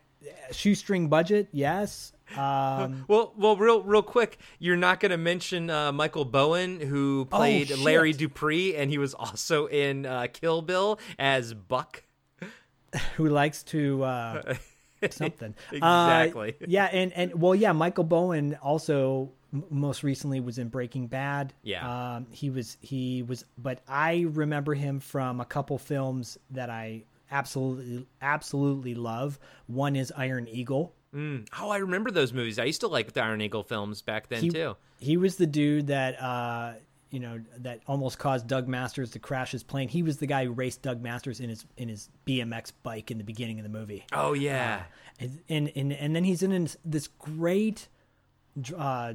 shoestring 0.51 1.09
budget, 1.09 1.49
yes. 1.53 2.13
Um, 2.37 3.05
Well, 3.09 3.33
well, 3.37 3.57
real, 3.57 3.83
real 3.83 4.03
quick, 4.03 4.39
you're 4.59 4.77
not 4.77 5.01
going 5.01 5.11
to 5.11 5.17
mention 5.19 5.71
uh, 5.71 5.93
Michael 5.93 6.25
Bowen, 6.25 6.81
who 6.81 7.25
played 7.27 7.73
Oh. 7.73 7.77
Larry 7.83 8.13
Dupree, 8.13 8.77
and 8.77 8.91
he 8.91 8.99
was 8.99 9.15
also 9.15 9.67
in 9.67 10.05
uh, 10.07 10.27
Kill 10.33 10.63
Bill 10.63 10.99
as 11.19 11.55
Buck. 11.55 12.05
who 13.17 13.29
likes 13.29 13.63
to 13.65 14.03
uh, 14.03 14.55
something 15.11 15.55
Exactly. 15.73 16.55
Uh, 16.61 16.65
yeah, 16.67 16.87
and 16.87 17.13
and 17.13 17.41
well, 17.41 17.55
yeah, 17.55 17.73
Michael 17.73 18.05
Bowen 18.05 18.57
also 18.63 19.31
m- 19.53 19.65
most 19.71 20.03
recently 20.03 20.41
was 20.41 20.59
in 20.59 20.69
Breaking 20.69 21.07
Bad. 21.07 21.53
Yeah. 21.63 22.17
um, 22.17 22.27
he 22.31 22.49
was 22.51 22.79
he 22.81 23.23
was, 23.23 23.45
but 23.59 23.81
I 23.87 24.27
remember 24.31 24.75
him 24.75 25.01
from 25.01 25.41
a 25.41 25.45
couple 25.45 25.77
films 25.79 26.39
that 26.51 26.71
I 26.71 27.05
absolutely 27.31 28.07
absolutely 28.23 28.95
love. 28.95 29.39
One 29.67 29.95
is 29.95 30.11
Iron 30.17 30.49
Eagle. 30.49 30.95
Oh, 31.15 31.71
I 31.71 31.79
remember 31.79 32.11
those 32.11 32.33
movies. 32.33 32.59
I 32.59 32.65
used 32.65 32.81
to 32.83 32.89
like 32.89 33.13
the 33.13 33.23
Iron 33.23 33.41
Eagle 33.41 33.63
films 33.63 34.03
back 34.03 34.29
then 34.29 34.43
he, 34.43 34.51
too. 34.51 34.77
He 34.99 35.17
was 35.17 35.37
the 35.37 35.47
dude 35.47 35.87
that 35.89 36.21
uh, 36.21 36.75
you 37.11 37.21
know 37.21 37.41
that 37.59 37.81
almost 37.87 38.19
caused 38.19 38.47
Doug 38.47 38.69
Masters 38.69 39.11
to 39.13 39.19
crash 39.19 39.53
his 39.53 39.63
plane. 39.63 39.89
He 39.89 40.03
was 40.03 40.19
the 40.19 40.27
guy 40.27 40.45
who 40.45 40.53
raced 40.53 40.83
Doug 40.83 41.01
Masters 41.03 41.41
in 41.41 41.49
his 41.49 41.65
in 41.77 41.89
his 41.89 42.11
BMX 42.27 42.73
bike 42.83 43.11
in 43.11 43.19
the 43.19 43.25
beginning 43.25 43.59
of 43.59 43.63
the 43.63 43.71
movie. 43.71 44.05
Oh 44.13 44.35
yeah, 44.35 44.83
and 45.19 45.41
and 45.49 45.73
and, 45.75 45.93
and 45.93 46.15
then 46.15 46.25
he's 46.25 46.43
in 46.43 46.69
this 46.85 47.07
great 47.07 47.89
uh, 48.77 49.15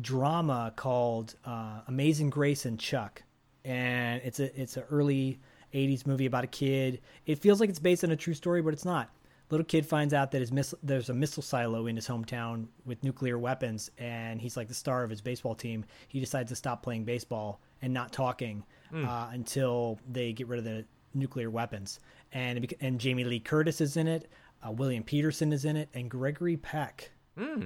drama 0.00 0.72
called 0.76 1.34
uh, 1.44 1.80
Amazing 1.88 2.30
Grace 2.30 2.64
and 2.64 2.78
Chuck, 2.78 3.22
and 3.64 4.20
it's 4.24 4.38
a 4.38 4.60
it's 4.60 4.76
an 4.76 4.84
early 4.90 5.40
'80s 5.74 6.06
movie 6.06 6.26
about 6.26 6.44
a 6.44 6.48
kid. 6.48 7.00
It 7.26 7.38
feels 7.38 7.60
like 7.60 7.68
it's 7.68 7.80
based 7.80 8.04
on 8.04 8.12
a 8.12 8.16
true 8.16 8.34
story, 8.34 8.62
but 8.62 8.72
it's 8.72 8.84
not. 8.84 9.10
Little 9.52 9.64
kid 9.66 9.84
finds 9.86 10.12
out 10.14 10.30
that 10.32 10.40
his 10.40 10.50
miss- 10.50 10.74
there's 10.82 11.10
a 11.10 11.14
missile 11.14 11.42
silo 11.42 11.86
in 11.86 11.94
his 11.94 12.08
hometown 12.08 12.66
with 12.86 13.04
nuclear 13.04 13.38
weapons, 13.38 13.90
and 13.98 14.40
he's 14.40 14.56
like 14.56 14.66
the 14.66 14.74
star 14.74 15.04
of 15.04 15.10
his 15.10 15.20
baseball 15.20 15.54
team. 15.54 15.84
He 16.08 16.20
decides 16.20 16.48
to 16.48 16.56
stop 16.56 16.82
playing 16.82 17.04
baseball 17.04 17.60
and 17.82 17.92
not 17.92 18.12
talking 18.12 18.64
uh, 18.94 19.28
until 19.30 19.98
they 20.10 20.32
get 20.32 20.48
rid 20.48 20.58
of 20.58 20.64
the 20.64 20.84
nuclear 21.14 21.50
weapons. 21.50 22.00
And 22.32 22.62
bec- 22.62 22.78
and 22.80 22.98
Jamie 22.98 23.24
Lee 23.24 23.40
Curtis 23.40 23.80
is 23.82 23.96
in 23.98 24.08
it. 24.08 24.30
Uh, 24.66 24.70
William 24.72 25.02
Petersen 25.02 25.52
is 25.52 25.64
in 25.66 25.76
it, 25.76 25.90
and 25.92 26.10
Gregory 26.10 26.56
Peck. 26.56 27.10
oh, 27.38 27.64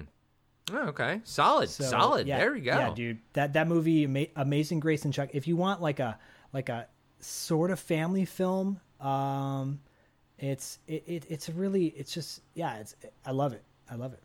okay, 0.74 1.20
solid, 1.22 1.68
So, 1.68 1.84
solid. 1.84 2.26
yeah, 2.26 2.38
there 2.38 2.52
we 2.52 2.60
go. 2.62 2.72
Yeah, 2.76 2.94
dude. 2.94 3.18
That 3.34 3.52
that 3.52 3.68
movie, 3.68 4.04
Ama- 4.04 4.26
Amazing 4.34 4.80
Grace 4.80 5.04
and 5.04 5.14
Chuck. 5.14 5.30
If 5.34 5.46
you 5.46 5.56
want 5.56 5.80
like 5.80 6.00
a 6.00 6.18
like 6.52 6.68
a 6.68 6.88
sort 7.20 7.70
of 7.70 7.78
family 7.78 8.24
film, 8.24 8.80
um, 9.00 9.80
it's 10.38 10.78
it, 10.86 11.02
it 11.06 11.26
it's 11.28 11.48
a 11.48 11.52
really 11.52 11.86
it's 11.96 12.12
just 12.12 12.42
yeah 12.54 12.76
it's 12.76 12.94
I 13.24 13.30
love 13.32 13.52
it. 13.52 13.62
I 13.90 13.94
love 13.94 14.14
it. 14.14 14.22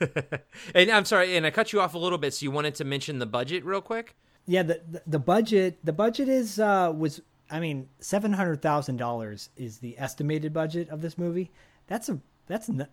And 0.74 0.90
I'm 0.90 1.04
sorry, 1.04 1.36
and 1.36 1.44
I 1.44 1.50
cut 1.50 1.72
you 1.74 1.80
off 1.80 1.92
a 1.94 1.98
little 1.98 2.16
bit. 2.16 2.32
So 2.32 2.44
you 2.44 2.50
wanted 2.50 2.74
to 2.76 2.84
mention 2.84 3.18
the 3.18 3.26
budget 3.26 3.64
real 3.64 3.82
quick? 3.82 4.16
Yeah, 4.46 4.62
the 4.62 4.80
the, 4.88 5.02
the 5.06 5.18
budget 5.18 5.78
the 5.84 5.92
budget 5.92 6.28
is 6.28 6.58
uh 6.58 6.92
was 6.96 7.20
I 7.50 7.60
mean 7.60 7.88
seven 7.98 8.32
hundred 8.32 8.62
thousand 8.62 8.96
dollars 8.96 9.50
is 9.56 9.78
the 9.78 9.98
estimated 9.98 10.52
budget 10.52 10.88
of 10.88 11.02
this 11.02 11.18
movie. 11.18 11.50
That's 11.86 12.08
a 12.08 12.18
that's 12.46 12.68
n- 12.70 12.86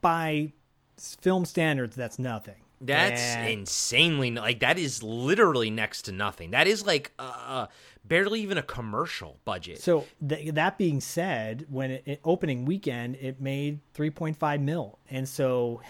by 0.00 0.52
film 0.96 1.44
standards 1.44 1.94
that's 1.94 2.18
nothing. 2.18 2.62
That's 2.80 3.20
And- 3.20 3.48
insanely 3.48 4.30
like 4.30 4.60
that 4.60 4.78
is 4.78 5.02
literally 5.02 5.70
next 5.70 6.02
to 6.02 6.12
nothing. 6.12 6.52
That 6.52 6.66
is 6.66 6.86
like 6.86 7.12
uh, 7.18 7.66
barely 8.04 8.40
even 8.40 8.56
a 8.58 8.62
commercial 8.62 9.38
budget. 9.44 9.80
So 9.82 10.06
th- 10.26 10.54
that 10.54 10.78
being 10.78 11.00
said, 11.00 11.66
when 11.68 11.90
it, 11.90 12.02
it 12.06 12.20
opening 12.24 12.64
weekend, 12.64 13.16
it 13.16 13.40
made 13.40 13.80
3.5 13.94 14.60
mil, 14.60 14.98
and 15.10 15.28
so 15.28 15.80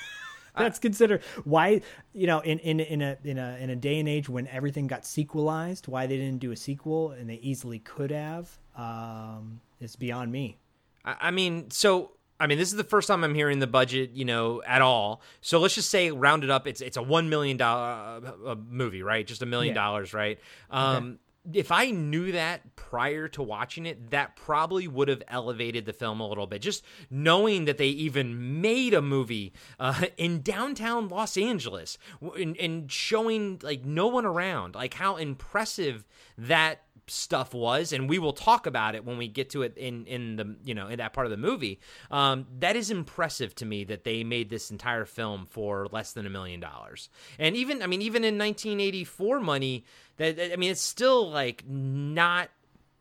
that's 0.56 0.78
considered 0.78 1.22
why 1.44 1.80
you 2.12 2.26
know 2.26 2.40
in, 2.40 2.58
in 2.58 2.80
in 2.80 3.02
a 3.02 3.16
in 3.24 3.38
a 3.38 3.56
in 3.58 3.70
a 3.70 3.76
day 3.76 3.98
and 3.98 4.08
age 4.08 4.28
when 4.28 4.46
everything 4.48 4.86
got 4.86 5.06
sequelized, 5.06 5.88
why 5.88 6.06
they 6.06 6.16
didn't 6.16 6.40
do 6.40 6.50
a 6.52 6.56
sequel, 6.56 7.12
and 7.12 7.28
they 7.30 7.36
easily 7.36 7.78
could 7.78 8.10
have. 8.10 8.58
Um, 8.76 9.60
is 9.80 9.96
beyond 9.96 10.32
me. 10.32 10.56
I, 11.04 11.16
I 11.20 11.30
mean, 11.30 11.70
so 11.70 12.12
I 12.40 12.46
mean, 12.46 12.58
this 12.58 12.70
is 12.70 12.76
the 12.76 12.84
first 12.84 13.08
time 13.08 13.22
I'm 13.22 13.34
hearing 13.34 13.60
the 13.60 13.66
budget, 13.66 14.10
you 14.14 14.24
know, 14.24 14.62
at 14.66 14.82
all. 14.82 15.22
So 15.40 15.60
let's 15.60 15.74
just 15.74 15.90
say, 15.90 16.10
round 16.10 16.42
it 16.44 16.50
up, 16.50 16.66
it's 16.66 16.80
it's 16.80 16.96
a 16.96 17.02
one 17.02 17.28
million 17.28 17.56
dollar 17.56 18.20
uh, 18.46 18.56
movie, 18.68 19.02
right? 19.02 19.26
Just 19.26 19.42
a 19.42 19.46
million 19.46 19.74
dollars, 19.74 20.12
right? 20.12 20.38
Um, 20.70 21.18
If 21.52 21.72
I 21.72 21.90
knew 21.90 22.32
that 22.32 22.76
prior 22.76 23.26
to 23.28 23.42
watching 23.42 23.84
it, 23.84 24.10
that 24.10 24.36
probably 24.36 24.86
would 24.86 25.08
have 25.08 25.24
elevated 25.26 25.86
the 25.86 25.92
film 25.92 26.20
a 26.20 26.28
little 26.28 26.46
bit. 26.46 26.62
Just 26.62 26.84
knowing 27.10 27.64
that 27.64 27.78
they 27.78 27.88
even 27.88 28.60
made 28.60 28.94
a 28.94 29.02
movie 29.02 29.52
uh, 29.80 30.04
in 30.16 30.42
downtown 30.42 31.08
Los 31.08 31.36
Angeles 31.36 31.98
and, 32.36 32.56
and 32.58 32.90
showing 32.92 33.58
like 33.62 33.84
no 33.84 34.06
one 34.06 34.24
around, 34.24 34.76
like 34.76 34.94
how 34.94 35.16
impressive 35.16 36.04
that 36.38 36.82
stuff 37.12 37.52
was 37.54 37.92
and 37.92 38.08
we 38.08 38.18
will 38.18 38.32
talk 38.32 38.66
about 38.66 38.94
it 38.94 39.04
when 39.04 39.18
we 39.18 39.28
get 39.28 39.50
to 39.50 39.62
it 39.62 39.76
in 39.76 40.06
in 40.06 40.36
the 40.36 40.56
you 40.64 40.74
know 40.74 40.88
in 40.88 40.98
that 40.98 41.12
part 41.12 41.26
of 41.26 41.30
the 41.30 41.36
movie. 41.36 41.78
Um 42.10 42.46
that 42.58 42.76
is 42.76 42.90
impressive 42.90 43.54
to 43.56 43.66
me 43.66 43.84
that 43.84 44.04
they 44.04 44.24
made 44.24 44.50
this 44.50 44.70
entire 44.70 45.04
film 45.04 45.46
for 45.46 45.86
less 45.92 46.12
than 46.12 46.26
a 46.26 46.30
million 46.30 46.60
dollars. 46.60 47.08
And 47.38 47.56
even 47.56 47.82
i 47.82 47.86
mean 47.86 48.02
even 48.02 48.24
in 48.24 48.38
1984 48.38 49.40
money 49.40 49.84
that 50.16 50.52
i 50.52 50.56
mean 50.56 50.70
it's 50.70 50.80
still 50.80 51.30
like 51.30 51.64
not 51.68 52.48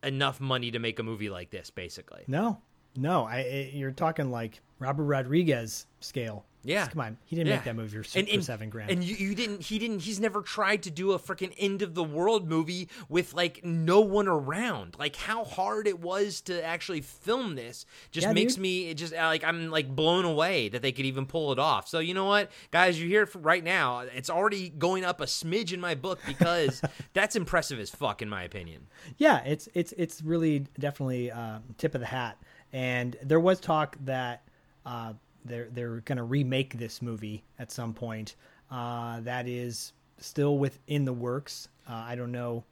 enough 0.04 0.40
money 0.40 0.72
to 0.72 0.80
make 0.80 1.00
a 1.00 1.04
movie 1.04 1.30
like 1.30 1.50
this 1.50 1.70
basically. 1.70 2.24
No, 2.28 2.60
no, 2.96 3.26
I 3.26 3.72
you're 3.74 3.92
talking 3.92 4.32
like 4.32 4.62
Robert 4.80 5.06
Rodriguez 5.06 5.86
scale. 6.00 6.46
Yeah. 6.64 6.88
Come 6.88 7.02
on, 7.02 7.18
he 7.26 7.36
didn't 7.36 7.50
Yeah. 7.50 7.56
make 7.56 7.64
that 7.66 7.76
movie 7.76 7.90
for, 8.04 8.18
and, 8.20 8.28
for 8.28 8.34
and- 8.36 8.44
seven 8.46 8.70
grand. 8.70 8.92
And 8.92 9.04
you, 9.04 9.16
you 9.16 9.36
didn't. 9.36 9.62
He 9.64 9.80
didn't. 9.80 10.02
He's 10.02 10.20
never 10.20 10.42
tried 10.42 10.84
to 10.84 10.92
do 10.92 11.14
a 11.14 11.20
freaking 11.20 11.54
end 11.58 11.82
of 11.82 11.96
the 11.96 12.04
world 12.04 12.48
movie 12.48 12.88
with 13.10 13.34
like 13.34 13.66
no 13.66 14.02
one 14.02 14.28
around. 14.28 14.96
Like 15.00 15.16
how 15.16 15.44
hard 15.44 15.88
it 15.88 16.00
was 16.00 16.42
to 16.42 16.64
actually 16.64 17.02
film 17.02 17.56
this 17.56 17.86
just 18.12 18.28
Yeah, 18.28 18.34
makes 18.34 18.54
dude. 18.56 18.62
me 18.62 18.90
it 18.90 18.96
just 18.96 19.14
uh, 19.14 19.26
like 19.26 19.44
I'm 19.44 19.70
like 19.72 19.96
blown 19.96 20.24
away 20.26 20.70
that 20.70 20.82
they 20.82 20.92
could 20.92 21.06
even 21.06 21.26
pull 21.26 21.52
it 21.52 21.60
off. 21.60 21.88
So 21.88 22.00
you 22.00 22.14
know 22.14 22.26
what, 22.26 22.52
guys, 22.72 23.02
you 23.02 23.08
hear 23.08 23.24
it 23.24 23.30
right 23.36 23.64
now. 23.64 24.00
It's 24.02 24.30
already 24.30 24.70
going 24.70 25.04
up 25.04 25.20
a 25.22 25.26
smidge 25.26 25.74
in 25.74 25.80
my 25.82 25.96
book 25.96 26.20
because 26.28 26.82
that's 27.14 27.36
impressive 27.36 27.80
as 27.80 27.90
fuck 27.90 28.22
in 28.22 28.30
my 28.30 28.44
opinion. 28.44 28.88
Yeah, 29.18 29.40
it's 29.46 29.68
it's 29.74 29.94
it's 29.98 30.22
really 30.22 30.66
definitely 30.80 31.32
uh, 31.32 31.60
tip 31.78 31.96
of 31.96 32.02
the 32.02 32.08
hat. 32.08 32.38
And 32.74 33.18
there 33.24 33.40
was 33.40 33.60
talk 33.60 33.98
that 34.06 34.44
uh, 34.86 35.14
they're 35.46 35.70
they're 35.72 36.02
going 36.02 36.18
to 36.18 36.24
remake 36.24 36.78
this 36.78 37.02
movie 37.02 37.44
at 37.60 37.72
some 37.72 37.94
point. 37.94 38.36
Uh, 38.70 39.20
that 39.22 39.48
is 39.48 39.94
still 40.20 40.58
within 40.58 41.06
the 41.06 41.14
works. 41.14 41.68
Uh, 41.90 41.94
I 41.94 42.16
don't 42.16 42.32
know. 42.32 42.64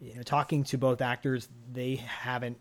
You 0.00 0.16
know, 0.16 0.22
talking 0.22 0.62
to 0.64 0.78
both 0.78 1.00
actors, 1.00 1.48
they 1.72 1.96
haven't. 1.96 2.58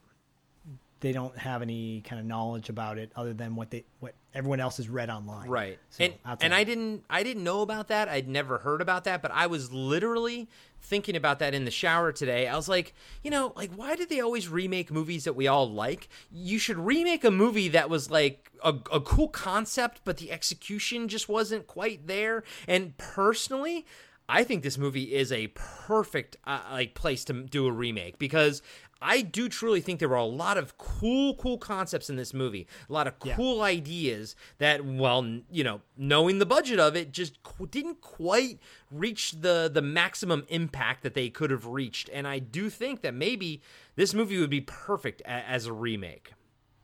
They 1.06 1.12
don't 1.12 1.38
have 1.38 1.62
any 1.62 2.02
kind 2.02 2.20
of 2.20 2.26
knowledge 2.26 2.70
about 2.70 2.98
it 2.98 3.12
other 3.15 3.32
than 3.32 3.56
what 3.56 3.70
they 3.70 3.86
what 4.00 4.15
everyone 4.34 4.60
else 4.60 4.78
has 4.78 4.89
read 4.89 5.12
online. 5.12 5.48
Right. 5.48 5.78
So, 5.91 6.04
and 6.04 6.15
and 6.41 6.52
I 6.52 6.63
didn't 6.63 7.04
I 7.12 7.22
didn't 7.22 7.44
know 7.44 7.62
about 7.62 7.89
that. 7.89 8.10
I'd 8.10 8.28
never 8.28 8.58
heard 8.58 8.82
about 8.82 9.04
that, 9.04 9.22
but 9.22 9.30
I 9.30 9.46
was 9.46 9.72
literally 9.72 10.50
thinking 10.82 11.15
about 11.15 11.38
that 11.38 11.54
in 11.54 11.63
the 11.63 11.70
shower 11.70 12.12
today. 12.12 12.48
I 12.48 12.56
was 12.56 12.68
like, 12.68 12.96
you 13.24 13.30
know, 13.30 13.54
like 13.56 13.72
why 13.76 13.96
did 13.96 14.10
they 14.10 14.20
always 14.20 14.50
remake 14.50 14.91
movies 14.91 15.26
that 15.26 15.36
we 15.36 15.48
all 15.48 15.72
like? 15.72 16.10
You 16.32 16.58
should 16.58 16.80
remake 16.80 17.24
a 17.24 17.30
movie 17.30 17.68
that 17.68 17.88
was 17.88 18.10
like 18.10 18.50
a, 18.63 18.74
a 18.91 19.00
cool 19.00 19.28
concept, 19.28 20.02
but 20.06 20.18
the 20.18 20.32
execution 20.32 21.08
just 21.08 21.30
wasn't 21.30 21.68
quite 21.68 22.08
there. 22.08 22.44
And 22.68 22.98
personally, 22.98 23.86
I 24.28 24.44
think 24.44 24.63
this 24.63 24.78
movie 24.78 25.13
is 25.13 25.32
a 25.32 25.48
perfect 25.54 26.38
uh, 26.46 26.62
like 26.72 26.96
place 26.96 27.24
to 27.26 27.44
do 27.44 27.68
a 27.68 27.72
remake 27.72 28.18
because 28.18 28.63
I 29.08 29.22
do 29.22 29.48
truly 29.48 29.82
think 29.82 30.00
there 30.00 30.10
were 30.10 30.15
a 30.15 30.26
lot 30.26 30.58
of 30.58 30.78
cool, 30.78 31.36
cool 31.36 31.58
concepts 31.58 32.10
in 32.10 32.15
this 32.15 32.34
movie. 32.34 32.68
A 32.89 32.94
lot 32.94 33.08
of 33.08 33.20
cool 33.20 33.62
ideas 33.62 34.36
that, 34.58 34.84
well, 34.84 35.24
you 35.52 35.63
know, 35.63 35.82
knowing 35.98 36.39
the 36.39 36.46
budget 36.46 36.80
of 36.80 36.96
it, 36.96 37.12
just 37.12 37.41
qu- 37.44 37.68
didn't 37.68 38.02
quite 38.02 38.60
reach 38.91 39.34
the 39.41 39.70
the 39.72 39.82
maximum 39.82 40.46
impact 40.50 41.04
that 41.04 41.13
they 41.13 41.30
could 41.30 41.52
have 41.52 41.65
reached. 41.68 42.10
And 42.12 42.28
I 42.28 42.39
do 42.39 42.70
think 42.70 43.02
that 43.02 43.13
maybe 43.13 43.62
this 43.96 44.13
movie 44.13 44.39
would 44.39 44.50
be 44.50 44.62
perfect 44.62 45.22
a- 45.22 45.30
as 45.30 45.65
a 45.65 45.74
remake. 45.74 46.34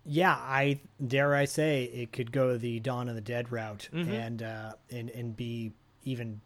yeah, 0.03 0.35
I 0.35 0.81
dare 1.05 1.35
I 1.35 1.45
say 1.45 1.83
it 1.85 2.11
could 2.11 2.31
go 2.31 2.57
the 2.57 2.79
Dawn 2.79 3.09
of 3.09 3.15
the 3.15 3.21
Dead 3.21 3.51
route 3.51 3.89
Mm-hmm. 3.93 4.11
and 4.11 4.43
uh, 4.43 4.73
and 4.89 5.09
and 5.11 5.35
be 5.35 5.73
even 6.03 6.41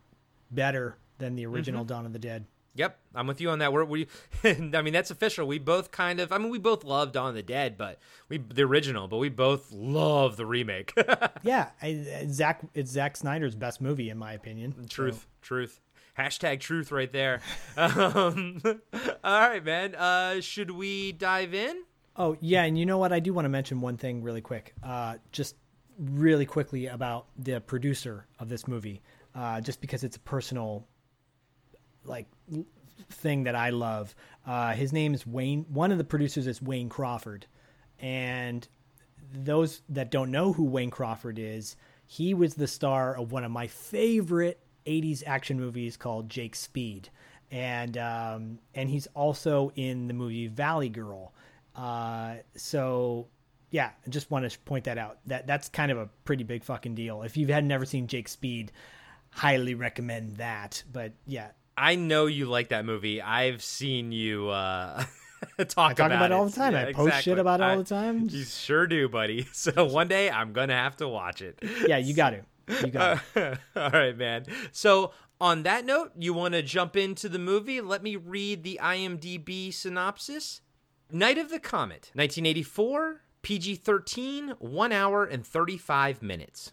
better 0.52 0.98
than 1.18 1.36
the 1.36 1.46
original 1.46 1.82
Mm-hmm. 1.84 1.88
Dawn 1.94 2.06
of 2.06 2.14
the 2.14 2.20
Dead. 2.20 2.46
Yep, 2.76 3.00
I'm 3.16 3.26
with 3.26 3.40
you 3.40 3.50
on 3.50 3.60
that. 3.60 3.72
We're, 3.72 3.86
we, 3.86 4.08
I 4.44 4.54
mean, 4.54 4.92
that's 4.92 5.10
official. 5.10 5.48
We 5.48 5.60
both 5.60 5.92
kind 5.92 6.20
of, 6.20 6.32
I 6.34 6.38
mean, 6.38 6.50
we 6.50 6.60
both 6.60 6.84
love 6.84 7.14
Dawn 7.14 7.30
of 7.30 7.36
the 7.36 7.42
Dead, 7.42 7.78
but 7.78 8.00
we 8.28 8.38
the 8.38 8.64
original, 8.64 9.08
but 9.08 9.18
we 9.18 9.30
both 9.30 9.72
love 9.72 10.38
the 10.38 10.46
remake. 10.46 10.94
Yeah, 11.44 11.70
I, 11.82 12.26
Zack 12.30 12.62
it's 12.74 12.92
Zack 12.92 13.16
Snyder's 13.16 13.56
best 13.56 13.80
movie 13.80 14.10
in 14.10 14.18
my 14.18 14.34
opinion. 14.34 14.88
Truth, 14.90 15.28
truth. 15.42 15.80
Hashtag 16.18 16.60
truth 16.60 16.92
right 16.92 17.12
there. 17.12 17.42
Um, 17.78 18.62
all 19.24 19.50
right, 19.50 19.64
man. 19.64 19.96
Uh, 19.96 20.42
should 20.42 20.72
we 20.72 21.12
dive 21.12 21.54
in? 21.54 21.84
Oh 22.16 22.36
yeah, 22.40 22.64
and 22.64 22.78
you 22.78 22.86
know 22.86 22.98
what? 22.98 23.14
I 23.14 23.20
do 23.20 23.34
want 23.34 23.46
to 23.46 23.50
mention 23.50 23.80
one 23.80 23.98
thing 23.98 24.24
really 24.24 24.42
quick. 24.42 24.74
Uh, 24.84 25.16
just 25.32 25.56
really 26.00 26.46
quickly 26.46 26.88
about 26.88 27.28
the 27.38 27.62
producer 27.62 28.26
of 28.40 28.50
this 28.50 28.68
movie, 28.68 29.02
uh, 29.36 29.62
just 29.62 29.82
because 29.82 30.04
it's 30.04 30.18
a 30.18 30.22
personal 30.22 30.88
like 32.06 32.28
thing 33.10 33.44
that 33.44 33.56
I 33.56 33.70
love. 33.70 34.16
Uh, 34.46 34.74
his 34.74 34.94
name 34.94 35.14
is 35.14 35.26
Wayne. 35.26 35.66
One 35.70 35.92
of 35.92 35.98
the 35.98 36.04
producers 36.04 36.48
is 36.48 36.62
Wayne 36.62 36.90
Crawford, 36.90 37.48
and 38.00 38.68
those 39.34 39.82
that 39.90 40.12
don't 40.12 40.32
know 40.32 40.54
who 40.54 40.64
Wayne 40.64 40.92
Crawford 40.92 41.40
is, 41.40 41.76
he 42.06 42.34
was 42.34 42.54
the 42.54 42.68
star 42.68 43.18
of 43.18 43.32
one 43.32 43.44
of 43.44 43.52
my 43.52 43.68
favorite 43.68 44.60
'80s 44.86 45.24
action 45.26 45.60
movies 45.60 45.98
called 45.98 46.30
Jake 46.30 46.56
Speed, 46.56 47.10
and 47.52 47.98
um, 47.98 48.60
and 48.74 48.90
he's 48.90 49.08
also 49.16 49.72
in 49.76 50.08
the 50.08 50.14
movie 50.14 50.48
Valley 50.48 50.90
Girl. 50.90 51.34
Uh, 51.76 52.36
so 52.56 53.28
yeah, 53.72 53.92
I 54.06 54.10
just 54.10 54.32
want 54.32 54.50
to 54.50 54.60
point 54.60 54.86
that 54.86 54.98
out. 54.98 55.20
That 55.26 55.48
that's 55.48 55.70
kind 55.70 55.92
of 55.92 55.98
a 55.98 56.10
pretty 56.24 56.44
big 56.44 56.64
fucking 56.64 56.96
deal. 56.96 57.24
If 57.24 57.36
you've 57.36 57.50
had 57.50 57.66
never 57.66 57.86
seen 57.86 58.08
Jake 58.08 58.28
Speed, 58.28 58.72
highly 59.32 59.74
recommend 59.74 60.38
that. 60.38 60.84
But 60.92 61.14
yeah, 61.26 61.50
I 61.78 61.96
know 61.96 62.26
you 62.26 62.46
like 62.46 62.70
that 62.70 62.86
movie. 62.86 63.22
I've 63.22 63.62
seen 63.64 64.12
you 64.12 64.50
uh, 64.50 65.04
talk, 65.58 65.96
talk 65.96 66.00
about 66.00 66.32
it 66.32 66.32
all 66.32 66.46
the 66.46 66.56
time. 66.56 66.74
Yeah, 66.74 66.86
I 66.88 66.94
post 66.94 67.24
shit 67.24 67.38
about 67.38 67.60
it 67.60 67.64
all 67.64 67.78
the 67.78 67.84
time. 67.84 68.28
You 68.30 68.44
sure 68.44 68.88
do, 68.88 69.10
buddy. 69.10 69.48
So 69.54 69.86
one 69.86 70.08
day 70.08 70.30
I'm 70.30 70.54
gonna 70.54 70.76
have 70.76 70.98
to 70.98 71.08
watch 71.08 71.42
it. 71.42 71.60
yeah, 71.88 71.98
you 71.98 72.14
got 72.14 72.32
to, 72.32 72.42
you 72.86 72.92
got 72.92 73.22
to. 73.34 73.60
All 73.76 73.90
right, 73.90 74.18
man. 74.18 74.46
So, 74.72 75.12
on 75.42 75.64
that 75.64 75.86
note, 75.86 76.12
you 76.18 76.34
want 76.34 76.54
to 76.54 76.62
jump 76.62 76.96
into 76.96 77.28
the 77.30 77.40
movie? 77.40 77.82
Let 77.82 78.04
me 78.04 78.16
read 78.16 78.64
the 78.64 78.80
IMDb 78.82 79.74
synopsis. 79.74 80.62
Night 81.12 81.38
of 81.38 81.50
the 81.50 81.60
Comet, 81.60 82.10
1984, 82.14 83.22
PG 83.42 83.76
13, 83.76 84.56
1 84.60 84.92
hour 84.92 85.24
and 85.26 85.46
35 85.46 86.22
minutes. 86.22 86.72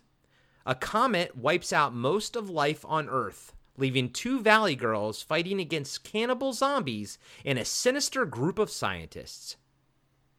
A 0.65 0.75
comet 0.75 1.37
wipes 1.37 1.73
out 1.73 1.93
most 1.95 2.37
of 2.37 2.49
life 2.49 2.85
on 2.89 3.09
Earth, 3.09 3.53
leaving 3.77 4.11
two 4.11 4.41
Valley 4.41 4.77
girls 4.77 5.23
fighting 5.23 5.61
against 5.61 6.05
cannibal 6.05 6.53
zombies 6.53 7.19
and 7.45 7.59
a 7.59 7.65
sinister 7.65 8.25
group 8.25 8.59
of 8.59 8.71
scientists. 8.71 9.57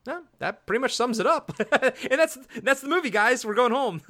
No, 0.06 0.24
that 0.40 0.66
pretty 0.66 0.82
much 0.82 0.96
sums 0.96 1.20
it 1.20 1.26
up. 1.26 1.54
and 1.72 2.20
that's 2.20 2.38
that's 2.62 2.82
the 2.82 2.90
movie, 2.90 3.10
guys. 3.10 3.46
We're 3.46 3.54
going 3.54 3.72
home. 3.72 4.02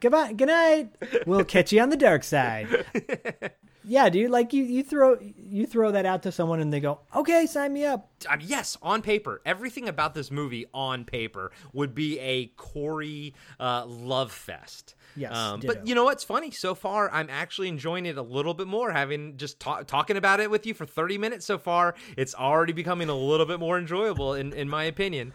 Goodbye, 0.00 0.32
good 0.32 0.48
night. 0.48 0.94
We'll 1.26 1.44
catch 1.44 1.70
you 1.70 1.82
on 1.82 1.90
the 1.90 1.98
dark 1.98 2.24
side. 2.24 2.86
Yeah, 3.86 4.08
dude. 4.08 4.30
Like 4.30 4.52
you, 4.52 4.64
you 4.64 4.82
throw 4.82 5.18
you 5.20 5.66
throw 5.66 5.92
that 5.92 6.06
out 6.06 6.22
to 6.22 6.32
someone 6.32 6.60
and 6.60 6.72
they 6.72 6.80
go, 6.80 7.00
"Okay, 7.14 7.46
sign 7.46 7.72
me 7.72 7.84
up." 7.84 8.10
Mean, 8.30 8.48
yes, 8.48 8.78
on 8.82 9.02
paper, 9.02 9.42
everything 9.44 9.88
about 9.88 10.14
this 10.14 10.30
movie 10.30 10.64
on 10.72 11.04
paper 11.04 11.52
would 11.72 11.94
be 11.94 12.18
a 12.18 12.46
Corey 12.56 13.34
uh, 13.60 13.84
love 13.86 14.32
fest. 14.32 14.94
Yes, 15.16 15.36
um, 15.36 15.60
but 15.64 15.86
you 15.86 15.94
know 15.94 16.04
what's 16.04 16.24
funny? 16.24 16.50
So 16.50 16.74
far, 16.74 17.10
I'm 17.12 17.28
actually 17.30 17.68
enjoying 17.68 18.06
it 18.06 18.18
a 18.18 18.22
little 18.22 18.54
bit 18.54 18.66
more. 18.66 18.90
Having 18.90 19.36
just 19.36 19.60
ta- 19.60 19.82
talking 19.82 20.16
about 20.16 20.40
it 20.40 20.50
with 20.50 20.66
you 20.66 20.74
for 20.74 20.86
30 20.86 21.18
minutes 21.18 21.46
so 21.46 21.56
far, 21.58 21.94
it's 22.16 22.34
already 22.34 22.72
becoming 22.72 23.08
a 23.08 23.14
little 23.16 23.46
bit 23.46 23.60
more 23.60 23.78
enjoyable, 23.78 24.34
in 24.34 24.52
in 24.52 24.68
my 24.68 24.84
opinion. 24.84 25.32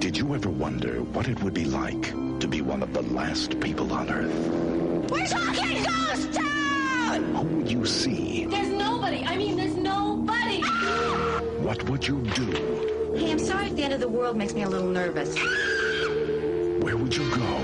Did 0.00 0.16
you 0.16 0.34
ever 0.34 0.48
wonder 0.50 1.02
what 1.02 1.28
it 1.28 1.40
would 1.42 1.54
be 1.54 1.64
like 1.66 2.10
to 2.40 2.48
be 2.48 2.60
one 2.62 2.82
of 2.82 2.92
the 2.92 3.02
last 3.02 3.60
people 3.60 3.92
on 3.92 4.10
Earth? 4.10 5.10
We're 5.10 5.26
talking 5.26 5.82
ghost 5.84 6.32
town! 6.32 7.24
Who 7.34 7.42
would 7.58 7.70
you 7.70 7.86
see? 7.86 8.46
There's 8.46 8.68
nobody. 8.70 9.24
I 9.24 9.36
mean, 9.36 9.56
there's 9.56 9.76
nobody. 9.76 10.62
What 11.62 11.88
would 11.88 12.06
you 12.08 12.22
do? 12.34 13.14
Hey, 13.16 13.30
I'm 13.30 13.38
sorry 13.38 13.66
if 13.66 13.76
the 13.76 13.82
end 13.82 13.92
of 13.92 14.00
the 14.00 14.08
world 14.08 14.36
makes 14.36 14.54
me 14.54 14.62
a 14.62 14.68
little 14.68 14.88
nervous. 14.88 15.36
Where 16.80 16.96
would 16.96 17.14
you 17.14 17.28
go? 17.28 17.60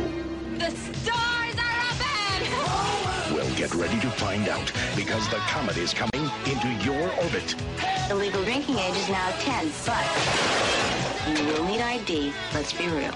The 0.58 0.70
stars 0.70 1.56
are 1.56 1.80
up 1.88 2.00
ahead. 2.00 3.32
Well, 3.34 3.56
get 3.56 3.74
ready 3.74 3.98
to 4.00 4.10
find 4.10 4.46
out 4.46 4.70
because 4.94 5.26
the 5.30 5.38
comet 5.48 5.78
is 5.78 5.94
coming 5.94 6.30
into 6.44 6.68
your 6.84 7.10
orbit. 7.24 7.54
The 8.08 8.14
legal 8.14 8.44
drinking 8.44 8.78
age 8.78 8.94
is 8.94 9.08
now 9.08 9.30
10, 9.38 9.70
but 9.86 11.38
you 11.38 11.46
will 11.46 11.64
need 11.64 11.80
ID. 11.80 12.34
Let's 12.52 12.74
be 12.74 12.88
real. 12.88 13.14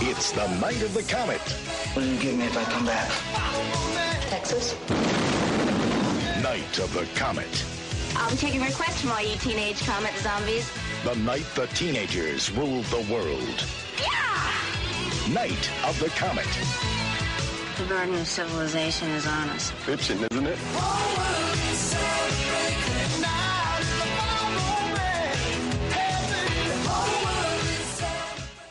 It's 0.00 0.32
the 0.32 0.48
night 0.58 0.82
of 0.82 0.92
the 0.94 1.04
comet. 1.04 1.40
What 1.92 2.02
do 2.02 2.08
you 2.08 2.20
give 2.20 2.34
me 2.34 2.46
if 2.46 2.56
I 2.56 2.64
come 2.64 2.86
back? 2.86 3.10
Texas? 4.30 4.74
Night 6.42 6.78
of 6.80 6.92
the 6.92 7.06
comet. 7.14 7.64
I'll 8.16 8.30
be 8.30 8.36
taking 8.36 8.62
requests 8.62 9.00
from 9.00 9.12
all 9.12 9.22
you 9.22 9.36
teenage 9.36 9.80
comet 9.86 10.14
zombies. 10.18 10.68
The 11.04 11.14
night 11.16 11.44
the 11.54 11.66
teenagers 11.66 12.50
ruled 12.50 12.86
the 12.86 13.06
world. 13.12 13.66
Yeah! 14.00 15.34
Night 15.34 15.70
of 15.84 16.00
the 16.00 16.08
comet. 16.16 16.48
The 17.76 17.84
burden 17.84 18.14
of 18.14 18.26
civilization 18.26 19.10
is 19.10 19.26
on 19.26 19.50
us. 19.50 19.70
Fiction, 19.70 20.26
isn't 20.30 20.46
it? 20.46 20.58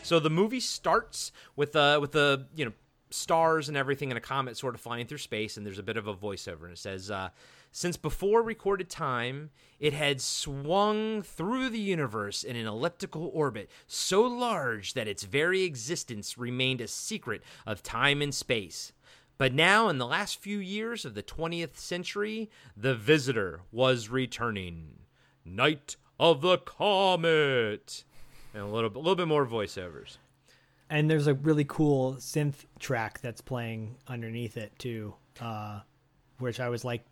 So 0.02 0.20
the 0.20 0.32
movie 0.32 0.60
starts 0.60 1.32
with 1.56 1.76
a 1.76 2.00
with 2.00 2.14
the 2.14 2.48
you 2.56 2.66
know 2.66 2.74
stars 3.12 3.68
and 3.68 3.78
everything 3.78 4.10
and 4.10 4.18
a 4.18 4.22
comet 4.22 4.58
sort 4.58 4.74
of 4.74 4.82
flying 4.82 5.06
through 5.06 5.20
space 5.20 5.58
and 5.58 5.64
there's 5.64 5.78
a 5.78 5.84
bit 5.84 5.98
of 5.98 6.08
a 6.08 6.16
voiceover 6.16 6.64
and 6.64 6.72
it 6.72 6.80
says 6.80 7.12
uh, 7.12 7.30
since 7.74 7.98
before 7.98 8.44
recorded 8.44 8.88
time 8.88 9.50
it 9.80 9.92
had 9.92 10.22
swung 10.22 11.24
through 11.24 11.68
the 11.70 11.80
universe 11.80 12.44
in 12.44 12.56
an 12.56 12.68
elliptical 12.68 13.30
orbit 13.34 13.70
so 13.88 14.22
large 14.22 14.94
that 14.94 15.08
its 15.08 15.24
very 15.24 15.64
existence 15.64 16.38
remained 16.38 16.80
a 16.80 16.88
secret 16.88 17.42
of 17.66 17.84
time 17.84 18.22
and 18.22 18.34
space. 18.34 18.94
But 19.40 19.54
now 19.54 19.90
in 19.90 19.98
the 19.98 20.06
last 20.06 20.40
few 20.40 20.60
years 20.60 21.04
of 21.04 21.16
the 21.16 21.24
20th 21.24 21.76
century 21.76 22.50
the 22.78 22.96
visitor 22.96 23.62
was 23.72 24.08
returning. 24.08 25.00
Night 25.44 25.98
of 26.20 26.42
the 26.42 26.60
comet! 26.60 28.04
And 28.54 28.64
a 28.64 28.68
little, 28.68 28.96
a 28.96 29.00
little 29.00 29.16
bit 29.16 29.28
more 29.28 29.48
voiceovers. 29.48 30.18
And 30.92 31.10
there's 31.10 31.26
a 31.26 31.34
really 31.34 31.66
cool 31.66 32.18
synth 32.20 32.66
track 32.78 33.20
that's 33.20 33.42
playing 33.42 33.96
underneath 34.08 34.58
it 34.58 34.78
too, 34.78 35.16
uh, 35.42 35.80
which 36.38 36.60
I 36.60 36.70
was 36.70 36.86
like, 36.86 37.04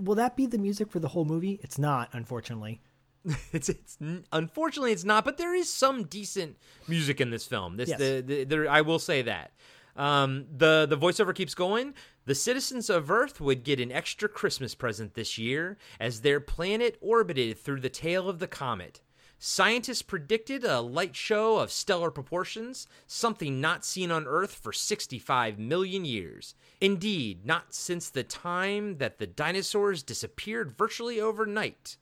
will 0.00 0.14
that 0.16 0.36
be 0.36 0.46
the 0.46 0.58
music 0.58 0.90
for 0.90 0.98
the 1.00 1.08
whole 1.08 1.24
movie? 1.24 1.58
It's 1.62 1.78
not, 1.78 2.08
unfortunately. 2.12 2.80
it's 3.52 3.68
it's 3.68 3.98
unfortunately 4.32 4.92
it's 4.92 5.04
not, 5.04 5.24
but 5.24 5.36
there 5.36 5.54
is 5.54 5.72
some 5.72 6.04
decent 6.04 6.56
music 6.86 7.20
in 7.20 7.30
this 7.30 7.46
film. 7.46 7.76
This 7.76 7.88
Yes. 7.88 7.98
the, 7.98 8.22
the 8.24 8.44
there 8.44 8.70
I 8.70 8.82
will 8.82 8.98
say 8.98 9.22
that. 9.22 9.52
Um, 9.96 10.46
the 10.54 10.86
the 10.88 10.96
voiceover 10.96 11.34
keeps 11.34 11.54
going. 11.54 11.94
The 12.26 12.34
citizens 12.34 12.90
of 12.90 13.10
Earth 13.10 13.40
would 13.40 13.64
get 13.64 13.80
an 13.80 13.90
extra 13.90 14.28
Christmas 14.28 14.74
present 14.74 15.14
this 15.14 15.38
year 15.38 15.78
as 15.98 16.20
their 16.20 16.40
planet 16.40 16.98
orbited 17.00 17.58
through 17.58 17.80
the 17.80 17.88
tail 17.88 18.28
of 18.28 18.38
the 18.38 18.46
comet. 18.46 19.00
Scientists 19.38 20.00
predicted 20.02 20.64
a 20.64 20.80
light 20.80 21.14
show 21.14 21.58
of 21.58 21.70
stellar 21.70 22.10
proportions, 22.10 22.86
something 23.06 23.60
not 23.60 23.84
seen 23.84 24.10
on 24.10 24.26
Earth 24.26 24.54
for 24.54 24.72
65 24.72 25.58
million 25.58 26.06
years. 26.06 26.54
Indeed, 26.80 27.44
not 27.44 27.74
since 27.74 28.08
the 28.08 28.22
time 28.22 28.96
that 28.96 29.18
the 29.18 29.26
dinosaurs 29.26 30.02
disappeared 30.02 30.72
virtually 30.72 31.20
overnight. 31.20 31.98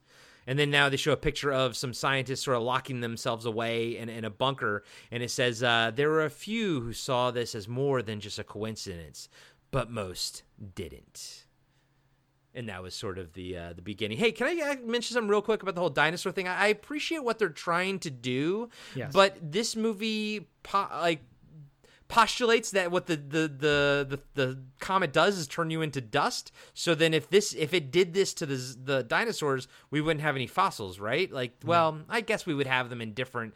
And 0.47 0.57
then 0.57 0.69
now 0.69 0.89
they 0.89 0.97
show 0.97 1.11
a 1.11 1.17
picture 1.17 1.51
of 1.51 1.75
some 1.75 1.93
scientists 1.93 2.43
sort 2.43 2.57
of 2.57 2.63
locking 2.63 3.01
themselves 3.01 3.45
away 3.45 3.97
in, 3.97 4.09
in 4.09 4.23
a 4.23 4.29
bunker. 4.29 4.83
And 5.11 5.21
it 5.21 5.31
says, 5.31 5.61
uh, 5.61 5.91
There 5.93 6.09
were 6.09 6.23
a 6.23 6.29
few 6.29 6.81
who 6.81 6.93
saw 6.93 7.31
this 7.31 7.55
as 7.55 7.67
more 7.67 8.01
than 8.01 8.19
just 8.19 8.39
a 8.39 8.43
coincidence, 8.43 9.27
but 9.71 9.89
most 9.89 10.43
didn't. 10.75 11.44
And 12.55 12.69
that 12.69 12.81
was 12.81 12.95
sort 12.95 13.17
of 13.19 13.33
the 13.33 13.57
uh, 13.57 13.73
the 13.73 13.81
beginning. 13.81 14.17
Hey, 14.17 14.31
can 14.31 14.47
I 14.47 14.71
uh, 14.71 14.75
mention 14.85 15.13
something 15.13 15.29
real 15.29 15.41
quick 15.41 15.61
about 15.61 15.75
the 15.75 15.81
whole 15.81 15.89
dinosaur 15.89 16.31
thing? 16.31 16.47
I, 16.47 16.55
I 16.55 16.67
appreciate 16.67 17.21
what 17.23 17.37
they're 17.37 17.49
trying 17.49 17.99
to 17.99 18.09
do, 18.09 18.69
Yes. 18.95 19.11
but 19.13 19.37
this 19.41 19.75
movie, 19.75 20.47
po- 20.63 20.87
like 20.91 21.19
postulates 22.07 22.69
that 22.71 22.91
what 22.91 23.07
the, 23.07 23.15
the 23.17 23.39
the 23.47 24.07
the 24.09 24.19
the 24.35 24.59
comet 24.79 25.11
does 25.11 25.37
is 25.37 25.47
turn 25.47 25.69
you 25.69 25.81
into 25.81 25.99
dust. 26.01 26.51
So 26.73 26.95
then, 26.95 27.13
if 27.13 27.29
this 27.29 27.53
if 27.53 27.73
it 27.73 27.91
did 27.91 28.13
this 28.13 28.33
to 28.35 28.45
the 28.45 28.55
the 28.83 29.03
dinosaurs, 29.03 29.67
we 29.91 30.01
wouldn't 30.01 30.21
have 30.21 30.35
any 30.35 30.47
fossils, 30.47 30.99
right? 30.99 31.31
Like, 31.31 31.53
well, 31.65 31.99
I 32.07 32.21
guess 32.21 32.45
we 32.45 32.53
would 32.53 32.67
have 32.67 32.89
them 32.89 33.01
in 33.01 33.13
different 33.13 33.53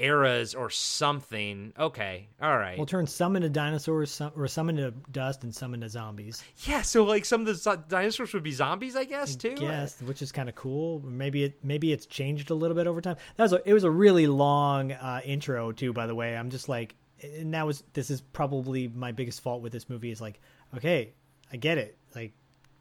eras 0.00 0.54
or 0.54 0.70
something. 0.70 1.72
Okay, 1.78 2.28
all 2.40 2.56
right. 2.56 2.76
We'll 2.76 2.86
turn 2.86 3.06
some 3.06 3.36
into 3.36 3.48
dinosaurs, 3.48 4.10
some, 4.10 4.32
or 4.36 4.48
some 4.48 4.68
into 4.68 4.92
dust, 5.10 5.44
and 5.44 5.54
some 5.54 5.74
into 5.74 5.88
zombies. 5.88 6.42
yeah, 6.64 6.82
so 6.82 7.04
like 7.04 7.24
some 7.24 7.40
of 7.42 7.46
the 7.46 7.54
zo- 7.54 7.82
dinosaurs 7.88 8.32
would 8.32 8.42
be 8.42 8.52
zombies, 8.52 8.96
I 8.96 9.04
guess 9.04 9.36
too. 9.36 9.54
Yes, 9.60 10.00
which 10.02 10.22
is 10.22 10.32
kind 10.32 10.48
of 10.48 10.54
cool. 10.54 11.00
Maybe 11.04 11.44
it 11.44 11.64
maybe 11.64 11.92
it's 11.92 12.06
changed 12.06 12.50
a 12.50 12.54
little 12.54 12.76
bit 12.76 12.86
over 12.86 13.00
time. 13.00 13.16
That 13.36 13.44
was 13.44 13.52
a, 13.52 13.68
it 13.68 13.72
was 13.72 13.84
a 13.84 13.90
really 13.90 14.26
long 14.26 14.92
uh, 14.92 15.20
intro 15.24 15.72
too. 15.72 15.92
By 15.92 16.06
the 16.06 16.14
way, 16.14 16.36
I'm 16.36 16.50
just 16.50 16.68
like, 16.68 16.94
and 17.22 17.54
that 17.54 17.66
was 17.66 17.84
this 17.92 18.10
is 18.10 18.20
probably 18.20 18.88
my 18.88 19.12
biggest 19.12 19.40
fault 19.42 19.62
with 19.62 19.72
this 19.72 19.88
movie 19.88 20.10
is 20.10 20.20
like, 20.20 20.40
okay, 20.76 21.12
I 21.52 21.56
get 21.56 21.78
it. 21.78 21.96
Like, 22.14 22.32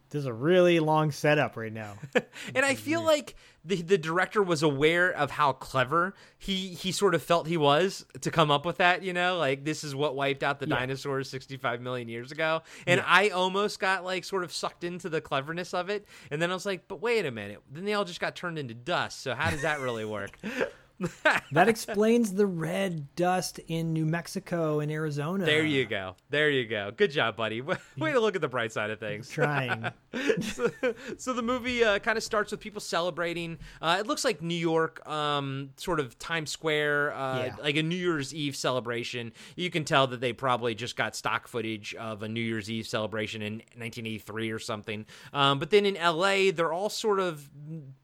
this 0.10 0.19
is 0.22 0.26
a 0.26 0.34
really 0.34 0.80
long 0.80 1.12
setup 1.12 1.56
right 1.58 1.72
now. 1.74 1.93
and 2.56 2.65
I 2.65 2.76
feel 2.76 3.04
like 3.04 3.36
the 3.65 3.82
the 3.82 3.98
director 3.98 4.41
was 4.41 4.63
aware 4.63 5.12
of 5.12 5.32
how 5.32 5.52
clever 5.54 6.13
he 6.38 6.69
he 6.69 6.91
sort 6.91 7.13
of 7.13 7.22
felt 7.22 7.45
he 7.48 7.58
was 7.58 8.06
to 8.22 8.32
come 8.32 8.50
up 8.52 8.65
with 8.65 8.78
that. 8.78 9.04
You 9.04 9.13
know, 9.13 9.38
like 9.38 9.63
this 9.65 9.84
is 9.84 9.93
what 9.93 10.15
wiped 10.15 10.43
out 10.43 10.60
the 10.60 10.67
Yeah. 10.67 10.80
dinosaurs 10.80 11.30
sixty 11.30 11.58
five 11.58 11.82
million 11.82 12.08
years 12.08 12.32
ago, 12.32 12.63
and 12.88 13.04
I 13.06 13.30
almost 13.30 13.80
got 13.80 14.04
like 14.04 14.24
sort 14.24 14.43
of 14.43 14.52
sucked 14.54 14.84
into 14.84 15.10
the 15.10 15.22
cleverness 15.22 15.74
of 15.74 15.89
it, 15.89 16.06
and 16.32 16.41
then 16.41 16.50
I 16.52 16.54
was 16.54 16.65
like, 16.65 16.88
but 16.88 17.02
wait 17.02 17.26
a 17.26 17.32
minute, 17.32 17.62
then 17.72 17.86
they 17.86 17.93
all 17.93 18.06
just 18.06 18.19
got 18.19 18.36
turned 18.36 18.58
into 18.58 18.74
dust. 18.74 19.22
So 19.22 19.36
how 19.36 19.50
does 19.50 19.62
that 19.63 19.80
really 19.80 20.06
work? 20.06 20.38
that 21.51 21.69
explains 21.69 22.33
the 22.33 22.45
red 22.45 23.15
dust 23.15 23.59
in 23.67 23.93
New 23.93 24.05
Mexico 24.05 24.79
and 24.79 24.91
Arizona. 24.91 25.45
There 25.45 25.65
you 25.65 25.85
go. 25.85 26.15
There 26.29 26.49
you 26.49 26.65
go. 26.67 26.91
Good 26.95 27.12
job, 27.12 27.38
buddy. 27.38 27.62
Way 27.97 28.12
to 28.12 28.19
look 28.19 28.35
at 28.35 28.41
the 28.41 28.47
bright 28.49 28.71
side 28.71 28.89
of 28.89 28.99
things. 28.99 29.29
Trying. 29.29 29.91
so, 30.41 30.69
so 31.17 31.33
the 31.33 31.41
movie 31.41 31.83
uh, 31.83 31.99
kind 31.99 32.17
of 32.17 32.23
starts 32.23 32.51
with 32.51 32.59
people 32.59 32.81
celebrating. 32.81 33.57
Uh, 33.81 33.97
it 33.99 34.07
looks 34.07 34.25
like 34.25 34.41
New 34.41 34.55
York, 34.55 35.07
um, 35.07 35.69
sort 35.77 35.99
of 35.99 36.19
Times 36.19 36.51
Square, 36.51 37.13
uh, 37.13 37.45
Yeah. 37.45 37.55
like 37.62 37.77
a 37.77 37.83
New 37.83 37.95
Year's 37.95 38.33
Eve 38.33 38.55
celebration. 38.55 39.31
You 39.55 39.69
can 39.69 39.85
tell 39.85 40.07
that 40.07 40.19
they 40.19 40.33
probably 40.33 40.75
just 40.75 40.95
got 40.97 41.15
stock 41.15 41.47
footage 41.47 41.95
of 41.95 42.23
a 42.23 42.27
New 42.27 42.41
Year's 42.41 42.69
Eve 42.69 42.88
celebration 42.88 43.41
in 43.41 43.53
1983 43.77 44.51
or 44.51 44.59
something. 44.59 45.05
Um, 45.33 45.59
but 45.59 45.69
then 45.69 45.85
in 45.85 45.95
LA, 45.95 46.51
they're 46.51 46.73
all 46.73 46.89
sort 46.89 47.19
of 47.19 47.49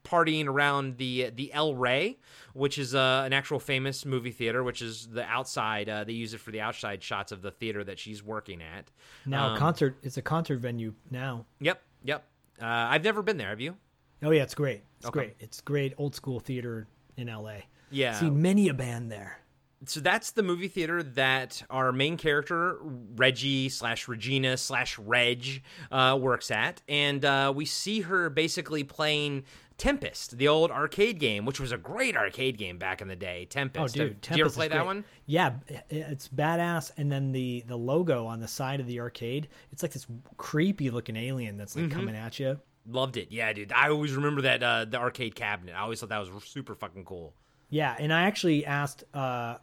partying 0.04 0.46
around 0.48 0.98
the 0.98 1.32
the 1.36 1.52
El 1.52 1.74
Rey, 1.76 2.20
which 2.56 2.78
is 2.80 2.96
uh, 2.96 3.24
an 3.26 3.34
actual 3.34 3.60
famous 3.60 4.06
movie 4.06 4.32
theater, 4.32 4.64
which 4.64 4.82
is 4.82 5.08
the 5.08 5.24
outside. 5.26 5.90
Uh, 5.90 6.04
they 6.04 6.14
use 6.14 6.34
it 6.34 6.40
for 6.40 6.52
the 6.52 6.62
outside 6.62 7.04
shots 7.04 7.32
of 7.32 7.42
the 7.42 7.52
theater 7.52 7.84
that 7.84 8.00
she's 8.00 8.24
working 8.24 8.62
at. 8.62 8.90
Now 9.26 9.50
Um, 9.50 9.58
concert. 9.58 9.98
It's 10.02 10.18
a 10.18 10.22
concert 10.22 10.60
venue 10.60 10.94
now. 11.12 11.46
Yep, 11.60 11.82
yep. 12.04 12.24
Uh, 12.62 12.66
I've 12.66 13.04
never 13.04 13.22
been 13.22 13.38
there. 13.38 13.50
Have 13.50 13.60
you? 13.62 13.76
Oh 14.24 14.32
yeah, 14.32 14.44
it's 14.44 14.56
great. 14.56 14.82
It's 14.98 15.08
Okay. 15.08 15.20
great. 15.20 15.36
It's 15.40 15.60
great 15.62 15.94
old 15.98 16.16
school 16.16 16.40
theater 16.40 16.88
in 17.18 17.28
L.A. 17.30 17.66
Yeah. 17.92 18.14
seen 18.14 18.42
many 18.42 18.70
a 18.70 18.74
band 18.74 19.12
there. 19.12 19.40
so 19.86 20.00
that's 20.00 20.32
the 20.32 20.42
movie 20.42 20.68
theater 20.70 21.04
that 21.04 21.62
our 21.70 21.92
main 21.92 22.18
character 22.18 22.80
Reggie 22.82 23.70
slash 23.70 24.08
Regina 24.08 24.58
slash 24.58 24.98
Reg 24.98 25.62
uh, 25.92 26.18
works 26.20 26.50
at, 26.50 26.82
and 26.88 27.24
uh, 27.24 27.54
we 27.56 27.66
see 27.66 28.02
her 28.02 28.30
basically 28.32 28.84
playing 28.84 29.44
Tempest, 29.78 30.38
the 30.38 30.48
old 30.48 30.72
arcade 30.72 31.20
game, 31.20 31.44
which 31.46 31.60
was 31.60 31.72
a 31.74 31.78
great 31.78 32.16
arcade 32.16 32.58
game 32.58 32.78
back 32.78 33.02
in 33.02 33.08
the 33.10 33.16
day. 33.16 33.46
Tempest. 33.50 33.96
Oh, 33.98 34.08
dude, 34.08 34.22
Did 34.22 34.38
you 34.38 34.46
ever 34.46 34.54
play 34.54 34.70
that 34.70 34.86
one? 34.86 35.04
Yeah, 35.26 35.56
it's 35.90 36.30
badass. 36.30 36.92
And 36.98 37.12
then 37.12 37.32
the 37.34 37.64
the 37.68 37.76
logo 37.76 38.26
on 38.26 38.40
the 38.40 38.48
side 38.48 38.80
of 38.80 38.88
the 38.88 39.02
arcade, 39.02 39.50
it's 39.74 39.84
like 39.84 39.92
this 39.92 40.08
creepy 40.38 40.90
looking 40.90 41.18
alien 41.18 41.58
that's 41.58 41.74
Mm-hmm. 41.76 41.90
like 41.90 41.92
coming 41.92 42.16
at 42.16 42.40
you. 42.40 42.60
Loved 42.88 43.18
it. 43.18 43.30
Yeah, 43.32 43.52
dude. 43.52 43.72
I 43.74 43.90
always 43.90 44.14
remember 44.14 44.44
that 44.44 44.64
uh, 44.64 44.86
the 44.86 44.98
arcade 44.98 45.36
cabinet. 45.36 45.74
I 45.76 45.80
always 45.80 46.00
thought 46.00 46.10
that 46.10 46.20
was 46.20 46.44
super 46.46 46.76
fucking 46.76 47.04
cool. 47.04 47.34
Yeah, 47.70 47.96
and 48.00 48.14
I 48.14 48.22
actually 48.24 48.66
asked 48.66 49.04
uh, 49.14 49.56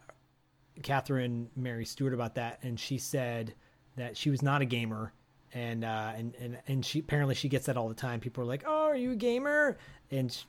Catherine 0.81 1.49
Mary 1.55 1.85
Stewart 1.85 2.13
about 2.13 2.35
that, 2.35 2.59
and 2.63 2.79
she 2.79 2.97
said 2.97 3.53
that 3.95 4.17
she 4.17 4.29
was 4.29 4.41
not 4.41 4.61
a 4.61 4.65
gamer, 4.65 5.13
and 5.53 5.85
uh, 5.85 6.11
and 6.15 6.35
and 6.35 6.57
and 6.67 6.85
she 6.85 6.99
apparently 6.99 7.35
she 7.35 7.47
gets 7.47 7.67
that 7.67 7.77
all 7.77 7.87
the 7.87 7.95
time. 7.95 8.19
People 8.19 8.43
are 8.43 8.47
like, 8.47 8.63
"Oh, 8.67 8.85
are 8.85 8.95
you 8.97 9.11
a 9.11 9.15
gamer?" 9.15 9.77
And 10.13 10.31
sh- 10.31 10.43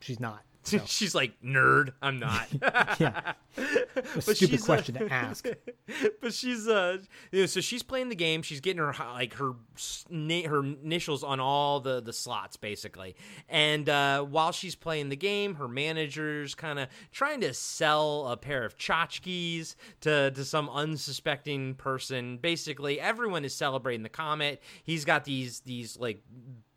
she's 0.00 0.20
not. 0.20 0.42
So, 0.62 0.78
She's 0.86 1.14
like 1.14 1.40
nerd. 1.42 1.94
I'm 2.02 2.18
not. 2.18 2.46
yeah, 3.00 3.32
a 3.56 3.62
But 3.94 4.22
stupid 4.36 4.36
she's, 4.36 4.62
uh, 4.62 4.66
question 4.66 4.94
to 4.96 5.08
ask. 5.12 5.46
but 6.20 6.34
she's 6.34 6.68
uh 6.68 6.98
you 7.32 7.40
know, 7.40 7.46
so 7.46 7.60
she's 7.60 7.82
playing 7.82 8.10
the 8.10 8.14
game 8.14 8.42
she's 8.42 8.60
getting 8.60 8.78
her 8.78 8.94
like 9.14 9.34
her 9.34 9.54
her 10.46 10.64
initials 10.64 11.24
on 11.24 11.40
all 11.40 11.80
the 11.80 12.00
the 12.00 12.12
slots 12.12 12.56
basically 12.56 13.16
and 13.48 13.88
uh 13.88 14.22
while 14.22 14.52
she's 14.52 14.74
playing 14.76 15.08
the 15.08 15.16
game 15.16 15.54
her 15.56 15.66
manager's 15.66 16.54
kind 16.54 16.78
of 16.78 16.88
trying 17.10 17.40
to 17.40 17.52
sell 17.54 18.28
a 18.28 18.36
pair 18.36 18.64
of 18.64 18.76
tchotchkes 18.76 19.74
to 20.02 20.30
to 20.30 20.44
some 20.44 20.68
unsuspecting 20.70 21.74
person 21.74 22.36
basically 22.36 23.00
everyone 23.00 23.44
is 23.44 23.54
celebrating 23.54 24.02
the 24.02 24.08
comet 24.08 24.62
he's 24.84 25.04
got 25.04 25.24
these 25.24 25.60
these 25.60 25.98
like 25.98 26.22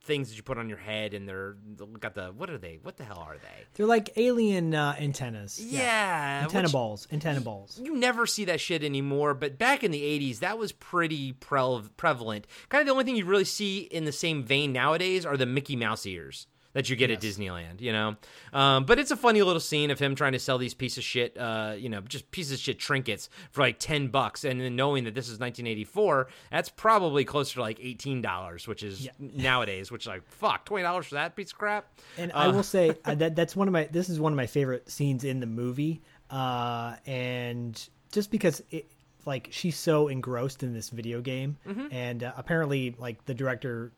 things 0.03 0.29
that 0.29 0.35
you 0.35 0.43
put 0.43 0.57
on 0.57 0.67
your 0.67 0.77
head 0.77 1.13
and 1.13 1.27
they're 1.27 1.55
got 1.99 2.13
the 2.13 2.25
what 2.27 2.49
are 2.49 2.57
they 2.57 2.77
what 2.83 2.97
the 2.97 3.03
hell 3.05 3.19
are 3.25 3.35
they 3.37 3.63
They're 3.75 3.85
like 3.85 4.11
alien 4.17 4.75
uh, 4.75 4.95
antennas. 4.99 5.63
yeah, 5.63 6.41
antenna 6.43 6.63
which- 6.67 6.73
balls. 6.73 7.07
Antenna 7.11 7.39
balls. 7.41 7.79
you 7.81 7.95
never 7.95 8.25
see 8.25 8.45
that 8.45 8.59
shit 8.59 8.83
anymore. 8.83 9.33
But 9.33 9.57
back 9.57 9.83
in 9.83 9.91
the 9.91 10.01
80s, 10.01 10.39
that 10.39 10.57
was 10.57 10.71
pretty 10.73 11.31
pre- 11.33 11.81
prevalent. 11.97 12.47
Kind 12.69 12.81
of 12.81 12.87
the 12.87 12.91
only 12.91 13.05
thing 13.05 13.15
you 13.15 13.25
really 13.25 13.45
see 13.45 13.79
in 13.79 14.05
the 14.05 14.11
same 14.11 14.43
vein 14.43 14.73
nowadays 14.73 15.25
are 15.25 15.37
the 15.37 15.45
Mickey 15.45 15.75
Mouse 15.75 16.05
ears 16.05 16.47
that 16.73 16.89
you 16.89 16.95
get 16.95 17.09
at 17.11 17.21
Disneyland, 17.21 17.81
you 17.81 17.91
know? 17.91 18.15
Um, 18.51 18.85
but 18.85 18.99
it's 18.99 19.11
a 19.11 19.17
funny 19.17 19.41
little 19.41 19.59
scene 19.59 19.91
of 19.91 19.99
him 19.99 20.15
trying 20.15 20.33
to 20.33 20.39
sell 20.39 20.57
these 20.57 20.73
piece 20.73 20.97
of 20.97 21.03
shit, 21.03 21.37
uh, 21.37 21.75
you 21.77 21.89
know, 21.89 22.01
just 22.01 22.29
pieces 22.31 22.53
of 22.53 22.59
shit 22.59 22.79
trinkets 22.79 23.29
for 23.51 23.61
like 23.61 23.79
10 23.79 24.07
bucks. 24.07 24.43
And 24.43 24.59
then 24.59 24.75
knowing 24.75 25.05
that 25.05 25.13
this 25.13 25.25
is 25.25 25.39
1984, 25.39 26.27
that's 26.51 26.69
probably 26.69 27.23
closer 27.25 27.55
to 27.55 27.61
like 27.61 27.79
$18, 27.79 28.67
which 28.67 28.83
is 28.83 29.07
nowadays, 29.19 29.91
which 29.91 30.03
is 30.03 30.07
like, 30.07 30.23
fuck, 30.27 30.67
$20 30.67 31.05
for 31.05 31.15
that 31.15 31.35
piece 31.35 31.51
of 31.51 31.57
crap? 31.57 31.87
And 32.17 32.31
I 32.33 32.47
will 32.49 32.63
say 32.63 32.95
uh, 33.05 33.15
that 33.15 33.35
that's 33.35 33.55
one 33.55 33.67
of 33.67 33.71
my 33.71 33.85
this 33.91 34.09
is 34.09 34.19
one 34.19 34.33
of 34.33 34.37
my 34.37 34.47
favorite 34.47 34.89
scenes 34.89 35.23
in 35.23 35.39
the 35.39 35.45
movie, 35.45 36.01
uh, 36.29 36.95
and 37.05 37.89
just 38.11 38.31
because 38.31 38.63
it, 38.71 38.91
like 39.25 39.49
she's 39.51 39.77
so 39.77 40.07
engrossed 40.07 40.63
in 40.63 40.73
this 40.73 40.89
video 40.89 41.21
game, 41.21 41.57
and 41.91 42.23
uh, 42.23 42.33
apparently, 42.37 42.95
like 42.97 43.23
the 43.25 43.33
director 43.33 43.91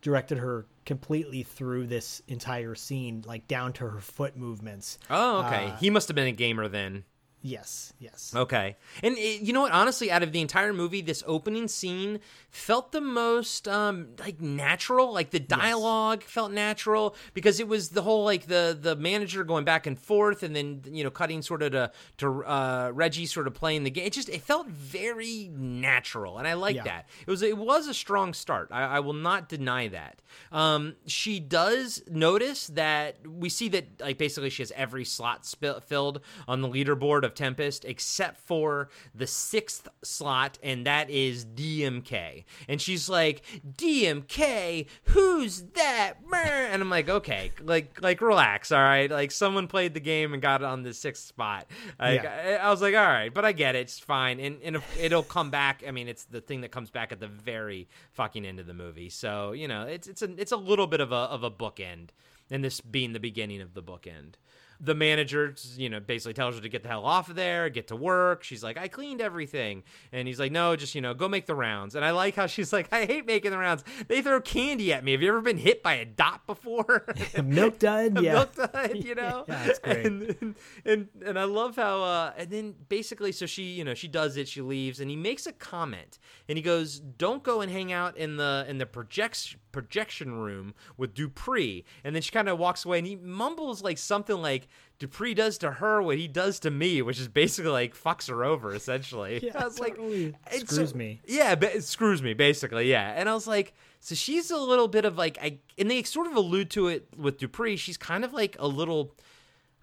directed 0.00 0.38
her 0.38 0.66
completely 0.84 1.42
through 1.42 1.86
this 1.86 2.22
entire 2.28 2.74
scene, 2.74 3.22
like 3.26 3.46
down 3.46 3.72
to 3.74 3.88
her 3.88 4.00
foot 4.00 4.36
movements. 4.36 4.98
Oh, 5.08 5.44
okay. 5.46 5.66
Uh, 5.66 5.76
he 5.76 5.90
must 5.90 6.08
have 6.08 6.14
been 6.14 6.26
a 6.26 6.32
gamer 6.32 6.68
then. 6.68 7.04
Yes, 7.42 7.94
yes. 7.98 8.34
Okay. 8.36 8.76
And 9.02 9.16
it, 9.16 9.40
you 9.40 9.54
know 9.54 9.62
what? 9.62 9.72
Honestly, 9.72 10.10
out 10.10 10.22
of 10.22 10.32
the 10.32 10.42
entire 10.42 10.74
movie, 10.74 11.00
this 11.00 11.22
opening 11.26 11.68
scene 11.68 12.20
felt 12.50 12.92
the 12.92 13.00
most 13.00 13.66
um 13.66 14.08
like 14.18 14.40
natural. 14.42 15.10
Like 15.14 15.30
the 15.30 15.40
dialogue 15.40 16.22
felt 16.22 16.52
natural 16.52 17.16
because 17.32 17.58
it 17.58 17.66
was 17.66 17.90
the 17.90 18.02
whole 18.02 18.24
like 18.24 18.46
the 18.46 18.76
the 18.78 18.94
manager 18.94 19.42
going 19.42 19.64
back 19.64 19.86
and 19.86 19.98
forth, 19.98 20.42
and 20.42 20.54
then 20.54 20.82
you 20.90 21.02
know 21.02 21.10
cutting 21.10 21.40
sort 21.40 21.62
of 21.62 21.72
to 21.72 21.90
to 22.18 22.44
uh, 22.44 22.90
Reggie 22.92 23.24
sort 23.24 23.46
of 23.46 23.54
playing 23.54 23.84
the 23.84 23.90
game. 23.90 24.06
It 24.06 24.12
just 24.12 24.28
it 24.28 24.42
felt 24.42 24.66
very 24.66 25.50
natural, 25.54 26.36
and 26.36 26.46
I 26.46 26.52
like 26.54 26.76
Yeah. 26.76 26.84
that. 26.84 27.08
It 27.26 27.30
was 27.30 27.40
it 27.40 27.56
was 27.56 27.88
a 27.88 27.94
strong 27.94 28.34
start. 28.34 28.68
I, 28.70 28.82
I 28.82 29.00
will 29.00 29.14
not 29.14 29.48
deny 29.48 29.88
that. 29.88 30.20
Um, 30.52 30.96
she 31.06 31.40
does 31.40 32.02
notice 32.06 32.66
that 32.68 33.26
we 33.26 33.48
see 33.48 33.68
that 33.70 33.86
like 34.00 34.18
basically 34.18 34.50
she 34.50 34.62
has 34.62 34.72
every 34.76 35.06
slot 35.06 35.46
sp- 35.48 35.80
filled 35.86 36.20
on 36.46 36.60
the 36.60 36.68
leaderboard 36.68 37.29
of 37.30 37.34
Tempest 37.34 37.84
except 37.84 38.40
for 38.46 38.88
the 39.14 39.26
sixth 39.26 39.88
slot, 40.02 40.58
and 40.62 40.86
that 40.86 41.08
is 41.10 41.44
DMK. 41.44 42.44
And 42.68 42.80
she's 42.80 43.08
like, 43.08 43.42
DMK, 43.76 44.86
who's 45.04 45.62
that? 45.74 46.14
And 46.32 46.82
I'm 46.82 46.90
like, 46.90 47.08
okay, 47.08 47.52
like 47.62 48.00
like 48.02 48.20
relax, 48.20 48.72
all 48.72 48.80
right. 48.80 49.10
Like 49.10 49.30
someone 49.30 49.66
played 49.66 49.94
the 49.94 50.00
game 50.00 50.32
and 50.32 50.42
got 50.42 50.62
it 50.62 50.64
on 50.64 50.82
the 50.82 50.92
sixth 50.94 51.26
spot. 51.26 51.66
Like, 51.98 52.22
Yeah. 52.22 52.58
I, 52.62 52.66
I 52.66 52.70
was 52.70 52.80
like, 52.82 52.94
all 52.94 53.00
right, 53.06 53.32
but 53.32 53.44
I 53.44 53.52
get 53.52 53.74
it. 53.76 53.80
It's 53.80 53.98
fine, 53.98 54.40
and 54.40 54.58
and 54.62 54.78
it'll 54.98 55.22
come 55.22 55.50
back. 55.50 55.82
I 55.86 55.90
mean, 55.90 56.08
it's 56.08 56.24
the 56.24 56.40
thing 56.40 56.60
that 56.62 56.70
comes 56.70 56.90
back 56.90 57.12
at 57.12 57.20
the 57.20 57.28
very 57.28 57.88
fucking 58.12 58.44
end 58.44 58.60
of 58.60 58.66
the 58.66 58.74
movie. 58.74 59.08
So 59.08 59.52
you 59.52 59.68
know, 59.68 59.82
it's 59.86 60.06
it's 60.06 60.22
a 60.22 60.30
it's 60.40 60.52
a 60.52 60.56
little 60.56 60.86
bit 60.86 61.00
of 61.00 61.12
a 61.12 61.14
of 61.14 61.42
a 61.42 61.50
bookend, 61.50 62.08
and 62.50 62.62
this 62.64 62.80
being 62.80 63.12
the 63.12 63.20
beginning 63.20 63.60
of 63.60 63.74
the 63.74 63.82
bookend. 63.82 64.34
The 64.82 64.94
manager, 64.94 65.54
you 65.76 65.90
know, 65.90 66.00
basically 66.00 66.32
tells 66.32 66.54
her 66.54 66.60
to 66.62 66.68
get 66.68 66.82
the 66.82 66.88
hell 66.88 67.04
off 67.04 67.28
of 67.28 67.36
there, 67.36 67.68
get 67.68 67.88
to 67.88 67.96
work. 67.96 68.42
She's 68.42 68.62
like, 68.62 68.78
I 68.78 68.88
cleaned 68.88 69.20
everything. 69.20 69.82
And 70.10 70.26
he's 70.26 70.40
like, 70.40 70.52
no, 70.52 70.74
just, 70.74 70.94
you 70.94 71.00
know, 71.00 71.12
go 71.12 71.28
make 71.28 71.46
the 71.46 71.54
rounds. 71.54 71.94
And 71.94 72.04
I 72.04 72.12
like 72.12 72.34
how 72.34 72.46
she's 72.46 72.72
like, 72.72 72.92
I 72.92 73.04
hate 73.04 73.26
making 73.26 73.50
the 73.50 73.58
rounds. 73.58 73.84
They 74.08 74.22
throw 74.22 74.40
candy 74.40 74.92
at 74.92 75.04
me. 75.04 75.12
Have 75.12 75.22
you 75.22 75.28
ever 75.28 75.42
been 75.42 75.58
hit 75.58 75.82
by 75.82 75.94
a 75.94 76.04
dot 76.04 76.46
before? 76.46 77.06
Milk 77.44 77.78
dud, 77.78 78.18
yeah. 78.22 78.34
milk 78.34 78.54
dud, 78.54 78.96
you 78.96 79.14
know? 79.14 79.44
Yeah, 79.50 79.64
that's 79.64 79.78
great. 79.78 80.06
And, 80.06 80.54
and, 80.84 81.08
and, 81.24 81.38
I 81.38 81.44
love 81.44 81.76
how, 81.76 82.02
uh, 82.02 82.32
and 82.36 82.50
then 82.50 82.74
basically, 82.88 83.32
so 83.32 83.46
she, 83.46 83.62
you 83.64 83.84
know, 83.84 83.94
she 83.94 84.08
does 84.08 84.36
it, 84.36 84.48
she 84.48 84.60
leaves, 84.60 85.00
and 85.00 85.10
he 85.10 85.16
makes 85.16 85.46
a 85.46 85.52
comment. 85.52 86.18
And 86.48 86.56
he 86.56 86.62
goes, 86.62 87.00
don't 87.00 87.42
go 87.42 87.60
and 87.60 87.70
hang 87.70 87.92
out 87.92 88.16
in 88.16 88.36
the, 88.36 88.64
in 88.68 88.78
the 88.78 88.86
project, 88.86 89.56
projection 89.72 90.34
room 90.34 90.74
with 90.96 91.14
Dupree. 91.14 91.84
And 92.04 92.14
then 92.14 92.22
she 92.22 92.30
kind 92.30 92.48
of 92.48 92.58
walks 92.58 92.84
away 92.84 92.98
and 92.98 93.06
he 93.06 93.16
mumbles 93.16 93.82
like 93.82 93.98
something 93.98 94.40
like, 94.40 94.68
Dupree 94.98 95.32
does 95.32 95.56
to 95.58 95.70
her 95.70 96.02
what 96.02 96.18
he 96.18 96.28
does 96.28 96.60
to 96.60 96.70
me, 96.70 97.00
which 97.00 97.18
is 97.18 97.26
basically 97.28 97.70
like 97.70 97.96
fucks 97.96 98.28
her 98.28 98.44
over, 98.44 98.74
essentially. 98.74 99.40
Yeah, 99.42 99.52
I 99.58 99.64
was 99.64 99.80
like, 99.80 99.96
totally. 99.96 100.34
it's 100.52 100.70
Screws 100.72 100.90
so- 100.90 100.96
me. 100.96 101.20
Yeah, 101.26 101.54
but 101.54 101.74
it 101.74 101.84
screws 101.84 102.22
me 102.22 102.34
basically. 102.34 102.90
Yeah, 102.90 103.14
and 103.16 103.28
I 103.28 103.32
was 103.34 103.46
like, 103.46 103.72
so 104.00 104.14
she's 104.14 104.50
a 104.50 104.58
little 104.58 104.88
bit 104.88 105.04
of 105.06 105.16
like, 105.16 105.38
I 105.40 105.58
and 105.78 105.90
they 105.90 106.02
sort 106.02 106.26
of 106.26 106.36
allude 106.36 106.70
to 106.72 106.88
it 106.88 107.08
with 107.16 107.38
Dupree. 107.38 107.76
She's 107.76 107.96
kind 107.96 108.24
of 108.24 108.32
like 108.32 108.56
a 108.58 108.66
little. 108.68 109.14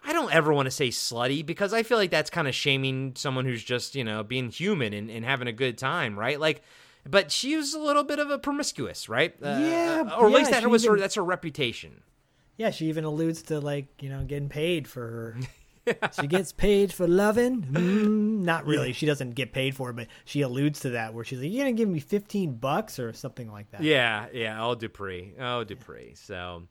I 0.05 0.13
don't 0.13 0.31
ever 0.33 0.53
want 0.53 0.67
to 0.67 0.71
say 0.71 0.89
slutty 0.89 1.43
because 1.45 1.73
I 1.73 1.81
feel 1.83 1.97
like 1.97 2.11
that's 2.11 2.29
kind 2.29 2.47
of 2.47 2.53
shaming 2.55 3.13
someone 3.15 3.45
who's 3.45 3.63
just 3.63 3.95
you 3.95 4.03
know 4.03 4.23
being 4.23 4.49
human 4.51 4.93
and, 4.93 5.09
and 5.09 5.25
having 5.25 5.47
a 5.47 5.51
good 5.51 5.77
time, 5.79 6.17
right? 6.17 6.39
Like, 6.39 6.61
but 7.09 7.31
she 7.31 7.55
was 7.55 7.73
a 7.73 7.79
little 7.79 8.03
bit 8.03 8.19
of 8.19 8.29
a 8.29 8.38
promiscuous, 8.38 9.09
right? 9.09 9.33
Uh, 9.41 9.57
Yeah, 9.61 10.15
or 10.17 10.27
at 10.27 10.31
least 10.33 10.51
that 10.51 10.61
she 10.61 10.67
was 10.67 10.85
her. 10.85 10.97
That's 10.99 11.15
her 11.15 11.23
reputation. 11.23 12.03
Yeah, 12.58 12.72
she 12.72 12.88
even 12.88 13.03
alludes 13.03 13.43
to 13.43 13.60
like 13.60 14.01
you 14.01 14.10
know 14.10 14.24
getting 14.24 14.49
paid 14.49 14.88
for 14.88 15.01
her. 15.01 15.36
She 16.20 16.28
gets 16.28 16.51
paid 16.51 16.91
for 16.91 17.08
loving. 17.08 17.62
Mm, 17.64 18.41
not 18.41 18.66
really. 18.66 18.91
She 18.91 19.05
doesn't 19.05 19.36
get 19.36 19.53
paid 19.53 19.74
for 19.74 19.89
it, 19.91 19.95
but 19.95 20.08
she 20.26 20.41
alludes 20.41 20.82
to 20.82 20.89
that 20.89 21.14
where 21.14 21.24
she's 21.24 21.39
like, 21.39 21.49
"You're 21.49 21.64
gonna 21.64 21.78
give 21.78 21.88
me 21.88 22.01
fifteen 22.01 22.55
bucks 22.55 22.99
or 22.99 23.14
something 23.14 23.49
like 23.49 23.72
that." 23.72 23.82
Yeah, 23.82 24.26
yeah. 24.34 24.62
Oh, 24.66 24.76
Dupree. 24.76 25.34
Oh, 25.39 25.64
Dupree. 25.64 26.14
So, 26.16 26.64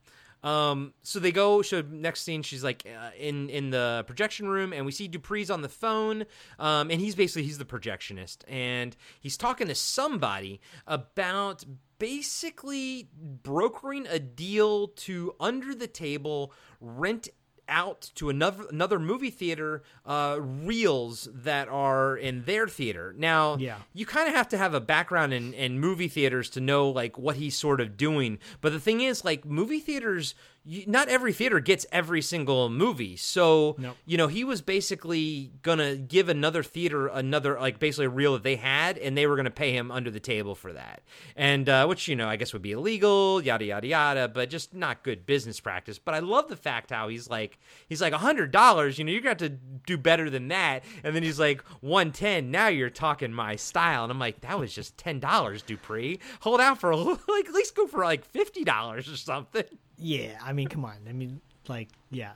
um, 0.42 0.92
so 1.02 1.18
they 1.18 1.32
go. 1.32 1.62
So 1.62 1.82
next 1.90 2.22
scene, 2.22 2.42
she's 2.42 2.62
like 2.62 2.86
uh, 2.86 3.10
in 3.18 3.48
in 3.48 3.70
the 3.70 4.04
projection 4.06 4.48
room, 4.48 4.72
and 4.72 4.84
we 4.84 4.92
see 4.92 5.08
Dupree's 5.08 5.50
on 5.50 5.62
the 5.62 5.68
phone. 5.68 6.26
Um, 6.58 6.90
and 6.90 7.00
he's 7.00 7.14
basically 7.14 7.44
he's 7.44 7.58
the 7.58 7.64
projectionist, 7.64 8.38
and 8.46 8.94
he's 9.18 9.36
talking 9.36 9.68
to 9.68 9.74
somebody 9.74 10.60
about 10.86 11.64
basically 11.98 13.08
brokering 13.42 14.06
a 14.08 14.18
deal 14.18 14.88
to 14.88 15.34
under 15.40 15.74
the 15.74 15.86
table 15.86 16.52
rent 16.80 17.28
out 17.68 18.10
to 18.14 18.30
another 18.30 18.64
another 18.70 18.98
movie 19.00 19.28
theater 19.30 19.82
uh 20.04 20.36
reels 20.40 21.28
that 21.34 21.66
are 21.68 22.16
in 22.16 22.44
their 22.44 22.68
theater 22.68 23.12
now 23.18 23.56
Yeah. 23.56 23.78
you 23.92 24.06
kind 24.06 24.28
of 24.28 24.36
have 24.36 24.48
to 24.50 24.56
have 24.58 24.72
a 24.72 24.80
background 24.80 25.34
in, 25.34 25.52
in 25.52 25.80
movie 25.80 26.06
theaters 26.06 26.48
to 26.50 26.60
know 26.60 26.88
like 26.88 27.18
what 27.18 27.34
he's 27.36 27.58
sort 27.58 27.80
of 27.80 27.96
doing 27.96 28.38
but 28.60 28.70
the 28.72 28.78
thing 28.78 29.00
is 29.00 29.24
like 29.24 29.44
movie 29.44 29.80
theaters 29.80 30.36
you, 30.66 30.84
not 30.86 31.08
every 31.08 31.32
theater 31.32 31.60
gets 31.60 31.86
every 31.92 32.20
single 32.20 32.68
movie. 32.68 33.16
So 33.16 33.76
Nope. 33.78 33.96
you 34.04 34.18
know 34.18 34.26
he 34.26 34.42
was 34.42 34.60
basically 34.60 35.52
gonna 35.62 35.96
give 35.96 36.28
another 36.28 36.62
theater 36.64 37.06
another 37.06 37.58
like 37.60 37.78
basically 37.78 38.06
a 38.06 38.10
reel 38.10 38.32
that 38.32 38.42
they 38.42 38.56
had 38.56 38.98
and 38.98 39.16
they 39.16 39.26
were 39.26 39.36
gonna 39.36 39.50
pay 39.50 39.72
him 39.72 39.90
under 39.92 40.10
the 40.10 40.18
table 40.20 40.54
for 40.56 40.72
that. 40.72 41.02
And 41.36 41.68
uh, 41.68 41.86
which 41.86 42.08
you 42.08 42.16
know 42.16 42.28
i 42.28 42.34
guess 42.36 42.52
would 42.52 42.62
be 42.62 42.72
illegal 42.72 43.40
yada 43.40 43.64
yada 43.64 43.86
yada 43.86 44.28
but 44.28 44.50
just 44.50 44.74
not 44.74 45.02
good 45.04 45.24
business 45.24 45.60
practice. 45.60 45.98
But 45.98 46.14
i 46.14 46.18
love 46.18 46.48
the 46.48 46.56
fact 46.56 46.90
how 46.90 47.08
he's 47.08 47.30
like 47.30 47.58
he's 47.88 48.00
like 48.02 48.12
a 48.12 48.18
hundred 48.18 48.50
dollars 48.50 48.98
you 48.98 49.04
know 49.04 49.12
you're 49.12 49.20
gonna 49.20 49.30
have 49.30 49.38
to 49.38 49.48
do 49.86 49.96
better 49.96 50.28
than 50.28 50.48
that. 50.48 50.82
And 51.04 51.14
then 51.14 51.22
he's 51.22 51.38
like 51.38 51.62
110 51.80 52.50
now 52.50 52.66
you're 52.66 52.90
talking 52.90 53.32
my 53.32 53.54
style. 53.56 54.02
And 54.02 54.10
i'm 54.10 54.18
like 54.18 54.40
that 54.40 54.58
was 54.58 54.74
just 54.74 54.98
ten 54.98 55.20
dollars 55.20 55.62
dupree. 55.62 56.18
Hold 56.40 56.60
out 56.60 56.80
for 56.80 56.90
a 56.90 56.96
little 56.96 57.18
like 57.28 57.46
at 57.46 57.54
least 57.54 57.76
go 57.76 57.86
for 57.86 58.04
like 58.04 58.24
fifty 58.24 58.64
dollars 58.64 59.08
or 59.08 59.16
something 59.16 59.62
Yeah, 59.98 60.38
I 60.42 60.52
mean, 60.52 60.68
come 60.68 60.84
on. 60.84 60.96
I 61.08 61.12
mean, 61.12 61.40
like, 61.68 61.88
yeah, 62.10 62.32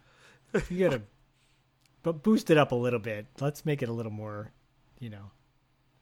you 0.69 0.89
gotta, 0.89 1.03
but 2.03 2.23
boost 2.23 2.51
it 2.51 2.59
up 2.59 2.73
a 2.73 2.77
little 2.77 2.99
bit. 2.99 3.27
Let's 3.41 3.67
make 3.67 3.83
it 3.83 3.89
a 3.89 3.93
little 3.93 4.13
more, 4.13 4.51
you 4.99 5.11
know. 5.11 5.31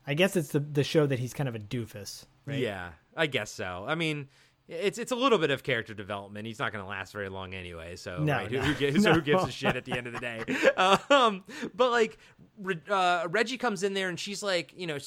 I 0.06 0.14
guess 0.14 0.36
it's 0.36 0.48
the 0.48 0.60
the 0.60 0.84
show 0.84 1.06
that 1.06 1.18
he's 1.18 1.34
kind 1.34 1.48
of 1.48 1.54
a 1.54 1.58
doofus, 1.58 2.24
right? 2.46 2.58
Yeah, 2.58 2.92
I 3.16 3.26
guess 3.26 3.50
so. 3.50 3.84
I 3.86 3.94
mean, 3.94 4.28
it's 4.68 4.98
it's 4.98 5.12
a 5.12 5.16
little 5.16 5.38
bit 5.38 5.50
of 5.50 5.62
character 5.62 5.94
development. 5.94 6.46
He's 6.46 6.58
not 6.58 6.72
going 6.72 6.84
to 6.84 6.88
last 6.88 7.12
very 7.12 7.30
long 7.30 7.54
anyway. 7.54 7.96
So 7.96 8.18
No, 8.18 8.34
right, 8.34 8.50
who, 8.50 8.58
no. 8.58 8.62
who, 8.62 8.74
gives, 8.74 9.02
so 9.02 9.12
who 9.14 9.22
gives 9.22 9.44
a 9.44 9.50
shit 9.50 9.76
at 9.76 9.86
the 9.86 9.92
end 9.92 10.06
of 10.06 10.12
the 10.12 10.20
day? 10.20 10.44
Um, 11.10 11.44
but 11.74 11.90
like, 11.90 12.18
uh, 12.88 13.26
Reggie 13.30 13.56
comes 13.56 13.82
in 13.82 13.94
there 13.94 14.08
and 14.08 14.18
she's 14.18 14.42
like, 14.42 14.72
you 14.76 14.86
know, 14.86 14.98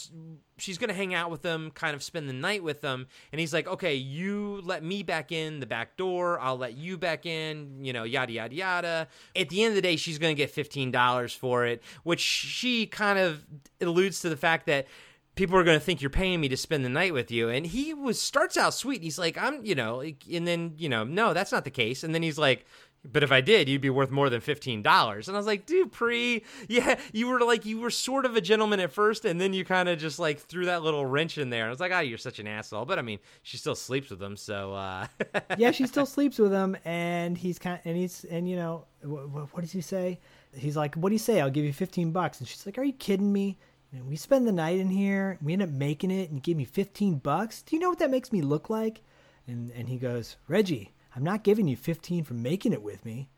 she's 0.57 0.77
going 0.77 0.89
to 0.89 0.93
hang 0.93 1.13
out 1.13 1.29
with 1.29 1.41
them, 1.41 1.71
kind 1.71 1.95
of 1.95 2.03
spend 2.03 2.27
the 2.27 2.33
night 2.33 2.63
with 2.63 2.81
them, 2.81 3.07
and 3.31 3.39
he's 3.39 3.53
like, 3.53 3.67
okay, 3.67 3.95
you 3.95 4.61
let 4.63 4.83
me 4.83 5.03
back 5.03 5.31
in 5.31 5.59
the 5.59 5.65
back 5.65 5.97
door, 5.97 6.39
I'll 6.39 6.57
let 6.57 6.75
you 6.75 6.97
back 6.97 7.25
in, 7.25 7.83
you 7.83 7.93
know, 7.93 8.03
yada 8.03 8.31
yada 8.33 8.55
yada. 8.55 9.07
At 9.35 9.49
the 9.49 9.63
end 9.63 9.69
of 9.69 9.75
the 9.75 9.81
day, 9.81 9.95
she's 9.95 10.17
going 10.17 10.35
to 10.35 10.37
get 10.37 10.49
fifteen 10.49 10.91
dollars 10.91 11.33
for 11.33 11.65
it, 11.65 11.81
which 12.03 12.19
she 12.19 12.85
kind 12.87 13.19
of 13.19 13.45
alludes 13.79 14.21
to 14.21 14.29
the 14.29 14.37
fact 14.37 14.65
that 14.67 14.87
people 15.35 15.57
are 15.57 15.63
going 15.63 15.79
to 15.79 15.83
think 15.83 16.01
you're 16.01 16.09
paying 16.09 16.41
me 16.41 16.49
to 16.49 16.57
spend 16.57 16.83
the 16.83 16.89
night 16.89 17.13
with 17.13 17.31
you 17.31 17.49
and 17.49 17.67
he 17.67 17.93
was 17.93 18.21
starts 18.21 18.57
out 18.57 18.73
sweet 18.73 19.01
he's 19.01 19.19
like 19.19 19.37
i'm 19.37 19.63
you 19.65 19.75
know 19.75 20.01
and 20.01 20.47
then 20.47 20.73
you 20.77 20.89
know 20.89 21.03
no 21.03 21.33
that's 21.33 21.51
not 21.51 21.63
the 21.63 21.71
case 21.71 22.03
and 22.03 22.13
then 22.13 22.23
he's 22.23 22.37
like 22.37 22.65
but 23.03 23.23
if 23.23 23.31
I 23.31 23.41
did, 23.41 23.67
you'd 23.67 23.81
be 23.81 23.89
worth 23.89 24.11
more 24.11 24.29
than 24.29 24.41
fifteen 24.41 24.81
dollars. 24.81 25.27
And 25.27 25.35
I 25.35 25.39
was 25.39 25.47
like, 25.47 25.65
Dupree, 25.65 26.43
yeah, 26.67 26.99
you 27.11 27.27
were 27.27 27.39
like 27.39 27.65
you 27.65 27.79
were 27.79 27.89
sort 27.89 28.25
of 28.25 28.35
a 28.35 28.41
gentleman 28.41 28.79
at 28.79 28.91
first, 28.91 29.25
and 29.25 29.41
then 29.41 29.53
you 29.53 29.65
kind 29.65 29.89
of 29.89 29.97
just 29.97 30.19
like 30.19 30.39
threw 30.39 30.65
that 30.65 30.83
little 30.83 31.05
wrench 31.05 31.37
in 31.37 31.49
there. 31.49 31.63
And 31.63 31.67
I 31.67 31.71
was 31.71 31.79
like, 31.79 31.91
oh, 31.91 31.99
you're 31.99 32.17
such 32.17 32.39
an 32.39 32.47
asshole. 32.47 32.85
But 32.85 32.99
I 32.99 33.01
mean, 33.01 33.19
she 33.41 33.57
still 33.57 33.75
sleeps 33.75 34.09
with 34.11 34.21
him, 34.21 34.37
so 34.37 34.73
uh, 34.73 35.07
yeah, 35.57 35.71
she 35.71 35.87
still 35.87 36.05
sleeps 36.05 36.37
with 36.37 36.51
him, 36.51 36.77
and 36.85 37.37
he's 37.37 37.57
kind, 37.57 37.79
and 37.85 37.97
he's, 37.97 38.23
and 38.25 38.47
you 38.47 38.55
know, 38.55 38.85
what, 39.01 39.53
what 39.53 39.61
does 39.61 39.71
he 39.71 39.81
say? 39.81 40.19
He's 40.53 40.77
like, 40.77 40.95
"What 40.95 41.09
do 41.09 41.15
you 41.15 41.19
say? 41.19 41.41
I'll 41.41 41.49
give 41.49 41.65
you 41.65 41.73
fifteen 41.73 42.11
bucks." 42.11 42.39
And 42.39 42.47
she's 42.47 42.65
like, 42.65 42.77
"Are 42.77 42.83
you 42.83 42.93
kidding 42.93 43.31
me? 43.33 43.57
Know, 43.93 44.03
we 44.05 44.15
spend 44.15 44.47
the 44.47 44.51
night 44.53 44.79
in 44.79 44.89
here, 44.89 45.37
we 45.41 45.53
end 45.53 45.61
up 45.61 45.69
making 45.69 46.11
it, 46.11 46.29
and 46.29 46.35
you 46.35 46.41
give 46.41 46.57
me 46.57 46.65
fifteen 46.65 47.15
bucks. 47.15 47.61
Do 47.61 47.75
you 47.75 47.81
know 47.81 47.89
what 47.89 47.99
that 47.99 48.11
makes 48.11 48.31
me 48.31 48.41
look 48.41 48.69
like?" 48.69 49.01
And 49.47 49.71
and 49.71 49.89
he 49.89 49.97
goes, 49.97 50.37
"Reggie, 50.47 50.91
I'm 51.15 51.23
not 51.23 51.43
giving 51.43 51.67
you 51.67 51.75
fifteen 51.75 52.23
for 52.23 52.33
making 52.33 52.71
it 52.73 52.81
with 52.83 53.03
me." 53.05 53.29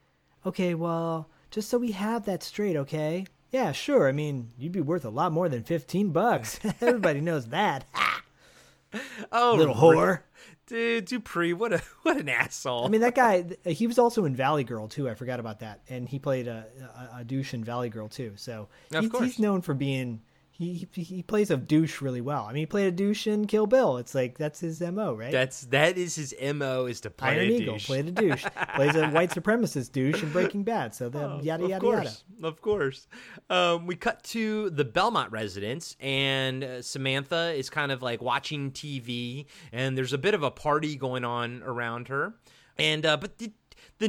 Okay, 0.46 0.74
well, 0.76 1.30
just 1.50 1.70
so 1.70 1.78
we 1.78 1.92
have 1.94 2.26
that 2.26 2.44
straight, 2.44 2.76
okay? 2.76 3.26
Yeah, 3.52 3.72
sure. 3.72 4.08
I 4.08 4.12
mean, 4.12 4.50
you'd 4.58 4.72
be 4.74 4.82
worth 4.82 5.06
a 5.06 5.10
lot 5.10 5.32
more 5.32 5.48
than 5.50 5.64
fifteen 5.64 6.10
bucks. 6.12 6.60
Everybody 6.82 7.22
knows 7.22 7.48
that. 7.48 7.86
oh, 9.32 9.56
Little 9.58 9.74
whore. 9.76 10.22
dude, 10.68 11.06
Dupree, 11.06 11.54
what 11.54 11.74
a 11.74 11.82
what 12.04 12.18
an 12.18 12.30
asshole. 12.30 12.86
I 12.86 12.90
mean, 12.90 13.02
that 13.02 13.16
guy. 13.16 13.46
He 13.66 13.88
was 13.88 13.98
also 13.98 14.26
in 14.26 14.36
Valley 14.36 14.64
Girl, 14.64 14.88
too. 14.88 15.10
I 15.10 15.16
forgot 15.16 15.40
about 15.40 15.60
that. 15.62 15.82
And 15.90 16.08
he 16.08 16.20
played 16.20 16.48
a, 16.48 16.66
a, 17.16 17.20
a 17.20 17.24
douche 17.24 17.54
in 17.54 17.64
Valley 17.64 17.90
Girl, 17.90 18.08
too. 18.08 18.34
So 18.36 18.68
Of 18.94 19.04
he's, 19.04 19.12
course. 19.12 19.24
he's 19.26 19.40
known 19.40 19.62
for 19.62 19.74
being, 19.74 20.22
he 20.56 20.88
he 20.94 21.24
plays 21.24 21.50
a 21.50 21.58
douche 21.58 22.00
really 22.00 22.22
well. 22.22 22.44
I 22.44 22.54
mean, 22.54 22.62
he 22.62 22.66
played 22.68 22.88
a 22.88 22.92
douche 22.92 23.26
in 23.26 23.48
Kill 23.48 23.66
Bill. 23.66 23.98
It's 23.98 24.14
like 24.14 24.38
that's 24.38 24.60
his 24.60 24.80
mo, 24.82 25.16
right? 25.16 25.32
That's 25.32 25.62
that 25.66 25.98
is 25.98 26.16
his 26.16 26.36
mo 26.54 26.86
is 26.86 27.02
to 27.02 27.10
play 27.10 27.32
Iron 27.32 27.50
a 27.50 27.52
Eagle 27.52 27.74
douche. 27.74 27.86
played 27.88 28.08
a 28.08 28.12
douche, 28.12 28.46
plays 28.76 28.96
a 28.96 29.10
white 29.10 29.32
supremacist 29.32 29.92
douche 29.94 30.22
in 30.22 30.32
Breaking 30.32 30.64
Bad. 30.64 30.94
So 30.94 31.10
then 31.10 31.40
yada 31.44 31.64
of 31.64 31.70
yada 31.72 31.82
course, 31.82 32.24
Of 32.44 32.62
course. 32.62 33.08
Um, 33.50 33.88
we 33.88 33.96
cut 33.96 34.22
to 34.26 34.70
the 34.70 34.86
Belmont 34.86 35.32
residence, 35.32 35.96
and 36.00 36.64
uh, 36.64 36.82
Samantha 36.84 37.54
is 37.54 37.72
kind 37.72 37.92
of 37.92 38.04
like 38.04 38.22
watching 38.22 38.72
TV, 38.72 39.48
and 39.72 39.98
there's 39.98 40.14
a 40.14 40.20
bit 40.20 40.36
of 40.36 40.44
a 40.44 40.52
party 40.52 40.96
going 40.96 41.26
on 41.26 41.64
around 41.64 42.10
her. 42.10 42.36
And 42.78 43.06
uh, 43.06 43.18
but 43.18 43.38
the, 43.38 43.52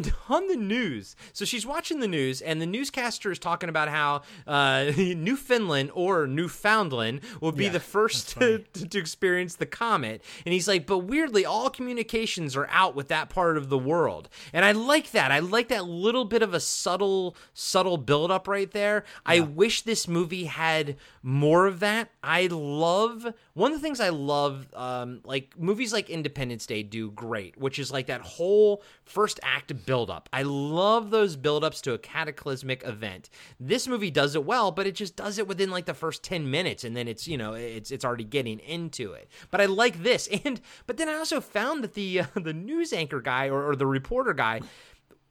the 0.03 0.13
on 0.29 0.49
the 0.49 0.57
news, 0.57 1.17
so 1.33 1.45
she's 1.45 1.67
watching 1.67 2.01
the 2.01 2.09
news, 2.09 2.43
and 2.43 2.61
the 2.61 2.67
newscaster 2.67 3.31
is 3.31 3.39
talking 3.39 3.69
about 3.69 3.89
how 3.89 4.23
uh, 4.47 4.91
Newfoundland 4.97 5.91
or 5.95 6.27
Newfoundland 6.27 7.21
will 7.41 7.53
be 7.53 7.65
Yeah, 7.65 7.71
the 7.71 7.81
first 7.81 8.31
to, 8.31 8.59
to, 8.59 8.99
experience 8.99 9.57
the 9.57 9.67
comet. 9.67 10.23
And 10.45 10.53
he's 10.53 10.69
like, 10.69 10.87
but 10.87 10.99
weirdly, 10.99 11.45
all 11.45 11.71
communications 11.71 12.57
are 12.57 12.69
out 12.71 12.95
with 12.95 13.09
that 13.09 13.29
part 13.29 13.57
of 13.57 13.69
the 13.69 13.79
world. 13.79 14.29
And 14.53 14.65
I 14.65 14.73
like 14.73 15.13
that. 15.13 15.31
I 15.31 15.41
like 15.41 15.69
that 15.69 15.85
little 15.87 16.25
bit 16.25 16.43
of 16.43 16.55
a 16.55 16.61
subtle, 16.61 17.37
subtle 17.53 17.97
buildup 17.97 18.49
right 18.49 18.71
there. 18.71 19.05
I 19.25 19.41
wish 19.41 19.83
this 19.83 20.09
movie 20.09 20.45
had 20.45 20.97
more 21.23 21.67
of 21.67 21.81
that. 21.81 22.11
I 22.23 22.47
love 22.47 23.35
one 23.55 23.71
of 23.71 23.79
the 23.79 23.83
things 23.83 24.01
I 24.01 24.09
love, 24.09 24.67
um, 24.75 25.21
like 25.25 25.57
movies 25.57 25.93
like 25.93 26.11
Independence 26.11 26.67
Day 26.67 26.83
do 26.83 27.13
great, 27.13 27.57
which 27.57 27.79
is 27.79 27.93
like 27.93 28.07
that 28.07 28.21
whole 28.21 28.83
first 29.05 29.39
act 29.45 29.87
buildup. 29.87 30.29
I 30.33 30.43
love 30.43 31.11
those 31.11 31.37
buildups 31.37 31.81
to 31.83 31.93
a 31.93 31.99
cataclysmic 31.99 32.85
event. 32.85 33.31
This 33.61 33.87
movie 33.87 34.11
does 34.11 34.35
it 34.35 34.45
well, 34.45 34.73
but 34.73 34.89
it 34.89 34.97
just 34.97 35.15
does 35.15 35.39
it 35.39 35.47
within 35.47 35.71
like 35.71 35.87
the 35.87 35.95
first 35.95 36.25
10 36.25 36.51
minutes 36.51 36.83
and 36.83 36.97
then 36.97 37.07
it's, 37.07 37.29
you 37.29 37.39
know, 37.39 37.55
it's 37.55 37.93
it's 37.93 38.05
already 38.05 38.25
getting 38.25 38.59
into 38.59 39.13
it. 39.13 39.29
But 39.51 39.61
I 39.61 39.67
like 39.67 40.03
this. 40.03 40.29
And 40.45 40.61
but 40.87 40.97
then 40.99 41.09
I 41.09 41.15
also 41.15 41.41
found 41.41 41.83
that 41.85 41.95
the 41.95 42.21
uh, 42.21 42.27
the 42.35 42.53
news 42.53 42.93
anchor 42.93 43.21
guy 43.21 43.49
or, 43.49 43.71
or 43.71 43.77
the 43.77 43.87
reporter 43.87 44.35
guy 44.35 44.61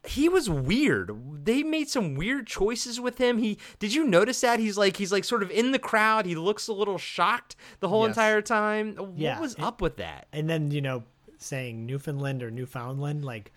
he 0.05 0.27
was 0.27 0.49
weird. 0.49 1.11
They 1.45 1.63
made 1.63 1.89
some 1.89 2.15
weird 2.15 2.45
choices 2.47 2.99
with 2.99 3.17
him. 3.19 3.37
He 3.37 3.57
did 3.79 3.93
you 3.93 4.05
notice 4.05 4.41
that 4.41 4.59
he's 4.59 4.77
like 4.77 4.97
he's 4.97 5.11
like 5.11 5.23
sort 5.23 5.43
of 5.43 5.49
in 5.51 5.71
the 5.71 5.79
crowd. 5.79 6.25
He 6.25 6.35
looks 6.35 6.67
a 6.67 6.73
little 6.73 6.97
shocked 6.97 7.55
the 7.79 7.87
whole 7.89 8.01
Yes. 8.01 8.09
entire 8.17 8.41
time. 8.41 8.95
What 8.95 9.17
Yeah, 9.17 9.39
was 9.39 9.55
and- 9.55 9.63
up 9.63 9.81
with 9.81 9.97
that? 9.97 10.27
And 10.33 10.49
then 10.49 10.71
you 10.71 10.81
know, 10.81 11.03
saying 11.37 11.85
Newfoundland 11.85 12.43
or 12.43 12.51
Newfoundland, 12.51 13.23
like, 13.25 13.51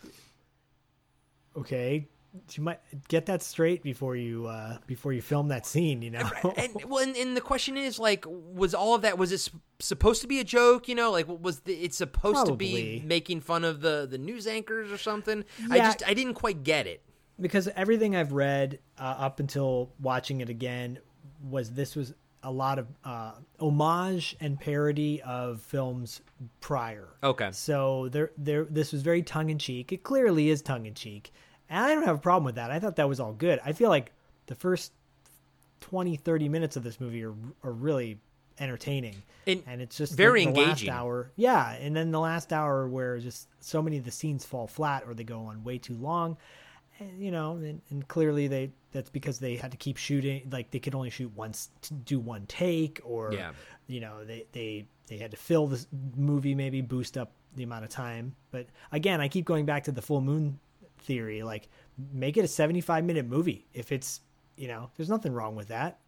okay, 1.57 2.07
you 2.53 2.63
might 2.63 2.81
get 3.09 3.27
that 3.27 3.43
straight 3.43 3.83
before 3.83 4.17
you 4.17 4.47
uh 4.47 4.79
before 4.87 5.13
you 5.13 5.23
film 5.23 5.49
that 5.49 5.67
scene. 5.67 6.03
You 6.03 6.11
know, 6.11 6.31
and 6.57 6.75
well, 6.87 7.03
and, 7.03 7.17
and 7.17 7.37
the 7.37 7.41
question 7.41 7.77
is 7.77 7.99
like, 7.99 8.25
was 8.29 8.75
all 8.75 8.95
of 8.95 9.03
that 9.03 9.19
was 9.19 9.33
it 9.33 9.49
supposed 9.79 10.23
to 10.23 10.29
be 10.29 10.41
a 10.41 10.45
joke? 10.45 10.89
You 10.89 10.95
know, 10.95 11.11
like 11.11 11.27
was 11.29 11.61
the, 11.61 11.75
it 11.75 11.95
supposed 11.95 12.47
to 12.47 12.55
be 12.55 13.03
making 13.05 13.41
fun 13.41 13.65
of 13.65 13.81
the 13.81 14.07
the 14.11 14.19
news 14.19 14.47
anchors 14.47 14.91
or 14.93 14.99
something? 14.99 15.45
I 15.71 15.79
just 15.79 16.07
I 16.07 16.15
didn't 16.15 16.35
quite 16.35 16.63
get 16.63 16.87
it. 16.87 17.03
because 17.41 17.69
everything 17.77 18.17
I've 18.17 18.33
read 18.33 18.79
uh, 18.99 19.03
up 19.19 19.41
until 19.41 19.91
watching 20.01 20.41
it 20.41 20.49
again 20.49 20.99
was 21.43 21.71
this 21.71 21.95
was 21.97 22.15
a 22.43 22.51
lot 22.51 22.79
of 22.79 22.87
uh, 23.05 23.33
homage 23.59 24.37
and 24.41 24.59
parody 24.59 25.21
of 25.23 25.61
films 25.61 26.21
prior. 26.61 27.09
Okay. 27.23 27.49
So 27.53 28.09
there, 28.11 28.31
there, 28.39 28.65
this 28.65 28.93
was 28.93 29.03
very 29.03 29.23
tongue 29.23 29.51
in 29.51 29.59
cheek. 29.59 29.93
It 29.93 30.05
clearly 30.05 30.51
is 30.51 30.63
tongue 30.63 30.87
in 30.87 30.95
cheek, 30.95 31.33
and 31.71 31.85
I 31.85 31.95
don't 31.95 32.05
have 32.05 32.17
a 32.17 32.21
problem 32.21 32.45
with 32.45 32.55
that. 32.57 32.71
I 32.71 32.79
thought 32.79 32.97
that 32.97 33.09
was 33.09 33.21
all 33.21 33.33
good. 33.33 33.61
I 33.65 33.73
feel 33.73 33.89
like 33.89 34.13
the 34.47 34.55
first 34.55 34.93
20, 35.81 36.17
30 36.17 36.49
minutes 36.49 36.77
of 36.77 36.83
this 36.83 37.01
movie 37.01 37.25
are 37.25 37.35
are 37.63 37.73
really 37.73 38.19
entertaining, 38.59 39.15
And 39.47 39.63
and 39.67 39.83
it's 39.83 39.97
just 39.99 40.13
the- 40.13 40.17
very 40.17 40.43
the, 40.45 40.49
engaging. 40.49 40.89
Last 40.89 40.97
hour, 41.01 41.31
yeah, 41.37 41.73
and 41.75 41.95
then 41.95 42.11
the 42.11 42.21
last 42.21 42.53
hour 42.53 42.89
where 42.89 43.19
just 43.19 43.49
so 43.61 43.83
many 43.83 43.99
of 43.99 44.05
the 44.05 44.11
scenes 44.11 44.45
fall 44.45 44.67
flat 44.67 45.05
or 45.07 45.13
they 45.15 45.25
go 45.25 45.41
on 45.41 45.63
way 45.63 45.77
too 45.79 45.95
long, 45.95 46.39
and, 46.99 47.21
you 47.23 47.31
know, 47.31 47.53
and, 47.57 47.83
and 47.91 48.09
clearly 48.09 48.49
they 48.49 48.71
that's 48.93 49.11
because 49.11 49.39
they 49.39 49.57
had 49.57 49.73
to 49.73 49.77
keep 49.77 49.99
shooting. 49.99 50.49
Like 50.51 50.71
they 50.71 50.79
could 50.79 50.95
only 50.95 51.11
shoot 51.11 51.31
once, 51.37 51.69
to 51.83 51.93
do 51.95 52.19
one 52.19 52.47
take, 52.47 53.01
or 53.05 53.35
Yeah. 53.35 53.53
you 53.87 54.01
know, 54.01 54.25
they 54.25 54.47
they 54.53 54.87
they 55.09 55.19
had 55.19 55.33
to 55.33 55.37
fill 55.37 55.67
this 55.67 55.87
movie, 56.17 56.55
maybe 56.55 56.81
boost 56.81 57.19
up 57.19 57.31
the 57.55 57.63
amount 57.63 57.85
of 57.85 57.91
time. 57.91 58.35
But 58.51 58.67
again, 58.91 59.21
I 59.21 59.29
keep 59.29 59.45
going 59.45 59.67
back 59.67 59.85
to 59.85 59.93
the 59.93 60.03
full 60.03 60.23
moon 60.23 60.59
theory. 61.07 61.43
Like, 61.43 61.69
make 62.13 62.37
it 62.37 62.45
a 62.45 62.49
seventy-five 62.49 63.05
minute 63.05 63.27
movie 63.27 63.67
if 63.73 63.93
it's 63.93 64.21
you 64.57 64.69
know, 64.69 64.91
there's 64.97 65.09
nothing 65.09 65.33
wrong 65.33 65.55
with 65.55 65.69
that. 65.69 66.01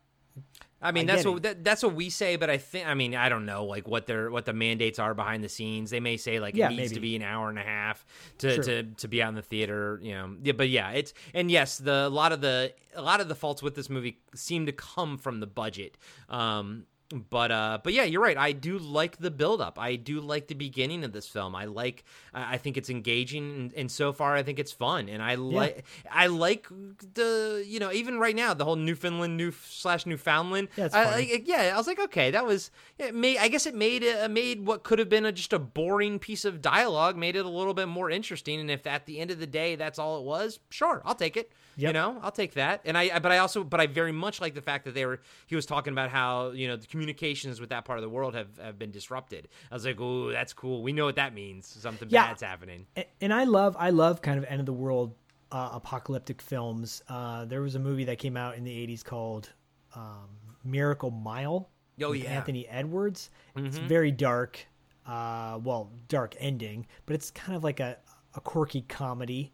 I 0.80 0.92
mean, 0.92 1.10
I 1.10 1.14
that's 1.16 1.26
what 1.26 1.42
that, 1.42 1.64
that's 1.64 1.82
what 1.82 1.94
we 1.94 2.08
say, 2.08 2.36
but 2.36 2.48
I 2.48 2.58
think 2.58 2.86
I 2.86 2.94
mean 2.94 3.16
I 3.16 3.28
don't 3.28 3.44
know 3.44 3.64
like 3.64 3.88
what 3.88 4.06
their 4.06 4.30
what 4.30 4.44
the 4.44 4.52
mandates 4.52 5.00
are 5.00 5.12
behind 5.12 5.42
the 5.42 5.48
scenes. 5.48 5.90
They 5.90 5.98
may 5.98 6.16
say 6.16 6.38
like 6.38 6.54
Yeah, 6.54 6.70
it 6.70 6.76
needs 6.76 6.92
to 6.92 7.00
be 7.00 7.16
an 7.16 7.22
hour 7.22 7.48
and 7.48 7.58
a 7.58 7.62
half 7.62 8.06
to, 8.38 8.54
Sure. 8.54 8.62
to 8.62 8.82
to 8.84 9.08
be 9.08 9.20
out 9.20 9.30
in 9.30 9.34
the 9.34 9.42
theater. 9.42 9.98
You 10.00 10.14
know, 10.14 10.36
yeah, 10.40 10.52
but 10.52 10.68
yeah, 10.68 10.90
it's 10.92 11.12
and 11.34 11.50
yes, 11.50 11.78
the 11.78 12.06
a 12.06 12.08
lot 12.08 12.30
of 12.30 12.40
the 12.40 12.72
a 12.94 13.02
lot 13.02 13.20
of 13.20 13.28
the 13.28 13.34
faults 13.34 13.62
with 13.62 13.74
this 13.74 13.90
movie 13.90 14.20
seem 14.34 14.66
to 14.66 14.72
come 14.72 15.18
from 15.18 15.40
the 15.40 15.48
budget. 15.48 15.98
Um, 16.28 16.86
but 17.30 17.50
uh, 17.50 17.78
but 17.82 17.94
yeah, 17.94 18.04
you're 18.04 18.20
right. 18.22 18.36
I 18.36 18.52
do 18.52 18.78
like 18.78 19.16
the 19.18 19.30
buildup. 19.30 19.78
I 19.78 19.96
do 19.96 20.20
like 20.20 20.46
the 20.46 20.54
beginning 20.54 21.04
of 21.04 21.12
this 21.12 21.26
film. 21.26 21.54
I 21.54 21.64
like. 21.64 22.04
I 22.34 22.54
I 22.54 22.58
think 22.58 22.76
it's 22.76 22.90
engaging, 22.90 23.50
and, 23.54 23.72
and 23.74 23.90
so 23.90 24.12
far, 24.12 24.34
I 24.34 24.42
think 24.42 24.58
it's 24.58 24.72
fun. 24.72 25.08
And 25.08 25.22
I 25.22 25.36
like. 25.36 25.84
I 26.10 26.26
like 26.26 26.68
the 27.14 27.64
you 27.66 27.78
know 27.80 27.90
even 27.92 28.18
right 28.18 28.36
now 28.36 28.52
the 28.52 28.64
whole 28.64 28.76
Newfoundland 28.76 29.36
new 29.36 29.52
slash 29.52 30.04
Newfoundland. 30.04 30.68
Yeah, 30.76 30.88
I. 30.92 31.04
I- 31.04 31.42
yeah, 31.44 31.72
I 31.74 31.76
was 31.78 31.86
like, 31.86 31.98
okay, 31.98 32.30
that 32.30 32.44
was. 32.44 32.70
It 32.98 33.14
made. 33.14 33.38
I 33.38 33.48
guess 33.48 33.64
it 33.66 33.74
made 33.74 34.02
it 34.02 34.30
made 34.30 34.66
what 34.66 34.82
could 34.82 34.98
have 34.98 35.08
been 35.08 35.24
a, 35.24 35.32
just 35.32 35.52
a 35.54 35.58
boring 35.58 36.18
piece 36.18 36.44
of 36.44 36.60
dialogue 36.60 37.16
made 37.16 37.36
it 37.36 37.46
a 37.46 37.48
little 37.48 37.74
bit 37.74 37.88
more 37.88 38.10
interesting. 38.10 38.60
And 38.60 38.70
if 38.70 38.86
at 38.86 39.06
the 39.06 39.18
end 39.18 39.30
of 39.30 39.38
the 39.38 39.46
day 39.46 39.76
that's 39.76 39.98
all 39.98 40.18
it 40.18 40.24
was, 40.24 40.60
sure, 40.68 41.00
I'll 41.06 41.14
take 41.14 41.36
it. 41.38 41.52
You 41.86 41.92
know, 41.92 42.18
I'll 42.22 42.32
take 42.32 42.54
that. 42.54 42.80
And 42.84 42.98
I, 42.98 43.18
but 43.20 43.30
I 43.30 43.38
also, 43.38 43.62
but 43.64 43.80
I 43.80 43.86
very 43.86 44.12
much 44.12 44.40
like 44.40 44.54
the 44.54 44.60
fact 44.62 44.84
that 44.84 44.94
they 44.94 45.06
were. 45.06 45.20
He 45.46 45.54
was 45.56 45.64
talking 45.64 45.92
about 45.92 46.10
how 46.10 46.50
you 46.50 46.66
know 46.68 46.76
the 46.76 46.86
communications 46.86 47.60
with 47.60 47.70
that 47.70 47.84
part 47.84 47.98
of 47.98 48.02
the 48.02 48.08
world 48.08 48.34
have 48.34 48.48
have 48.58 48.78
been 48.78 48.90
disrupted. 48.90 49.48
I 49.70 49.74
was 49.74 49.86
like, 49.86 50.00
oh, 50.00 50.30
that's 50.30 50.52
cool. 50.52 50.82
We 50.82 50.92
know 50.92 51.04
what 51.04 51.16
that 51.16 51.32
means. 51.34 51.66
Something 51.66 52.08
Yeah. 52.10 52.26
bad's 52.28 52.42
happening. 52.42 52.86
And 53.20 53.32
I 53.32 53.44
love 53.44 53.76
I 53.78 53.90
love 53.90 54.20
kind 54.22 54.38
of 54.38 54.44
end 54.48 54.60
of 54.60 54.66
the 54.66 54.72
world 54.72 55.14
uh, 55.52 55.70
apocalyptic 55.72 56.42
films. 56.42 57.02
Uh, 57.08 57.44
there 57.44 57.62
was 57.62 57.74
a 57.74 57.78
movie 57.78 58.04
that 58.04 58.18
came 58.18 58.36
out 58.36 58.56
in 58.56 58.64
the 58.64 58.86
'80s 58.86 59.04
called 59.04 59.50
um, 59.94 60.28
Miracle 60.64 61.10
Mile. 61.10 61.70
Oh, 62.02 62.12
yeah. 62.12 62.30
Anthony 62.30 62.66
Edwards. 62.68 63.30
It's 63.56 63.78
Mhm. 63.78 63.88
very 63.88 64.10
dark. 64.12 64.64
Uh, 65.06 65.58
well, 65.64 65.90
dark 66.08 66.36
ending, 66.38 66.86
but 67.06 67.14
it's 67.14 67.30
kind 67.30 67.56
of 67.56 67.64
like 67.64 67.80
a, 67.80 67.96
a 68.34 68.40
quirky 68.40 68.82
comedy, 68.82 69.52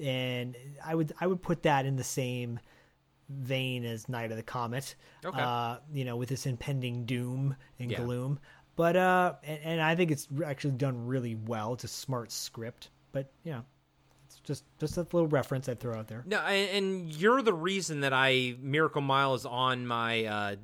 and 0.00 0.56
I 0.84 0.94
would 0.94 1.12
I 1.20 1.26
would 1.26 1.42
put 1.42 1.62
that 1.64 1.86
in 1.86 1.96
the 1.96 2.04
same 2.04 2.60
vein 3.28 3.84
as 3.84 4.08
Night 4.08 4.30
of 4.30 4.36
the 4.36 4.42
Comet. 4.42 4.94
Okay. 5.24 5.40
Uh, 5.40 5.78
you 5.92 6.04
know, 6.04 6.16
with 6.16 6.28
this 6.28 6.46
impending 6.46 7.04
doom 7.04 7.56
and 7.78 7.90
Yeah. 7.90 8.02
gloom. 8.04 8.38
But 8.76 8.96
uh, 8.96 9.34
and, 9.44 9.60
and 9.64 9.80
I 9.82 9.94
think 9.94 10.10
it's 10.10 10.28
actually 10.44 10.72
done 10.72 11.06
really 11.06 11.34
well. 11.34 11.74
It's 11.74 11.84
a 11.84 11.88
smart 11.88 12.32
script, 12.32 12.90
but 13.12 13.30
you 13.44 13.52
know, 13.52 13.58
it's 13.58 13.71
just 14.44 14.64
just 14.78 14.96
a 14.96 15.02
little 15.02 15.28
reference 15.28 15.68
I'd 15.68 15.80
throw 15.80 15.94
out 15.94 16.08
there. 16.08 16.24
No, 16.26 16.38
and, 16.40 17.10
you're 17.12 17.42
the 17.42 17.54
reason 17.54 18.00
that 18.00 18.12
I 18.12 18.56
Miracle 18.60 19.02
Mile 19.02 19.34
is 19.34 19.46
on 19.46 19.86
my 19.86 20.24
uh, 20.24 20.56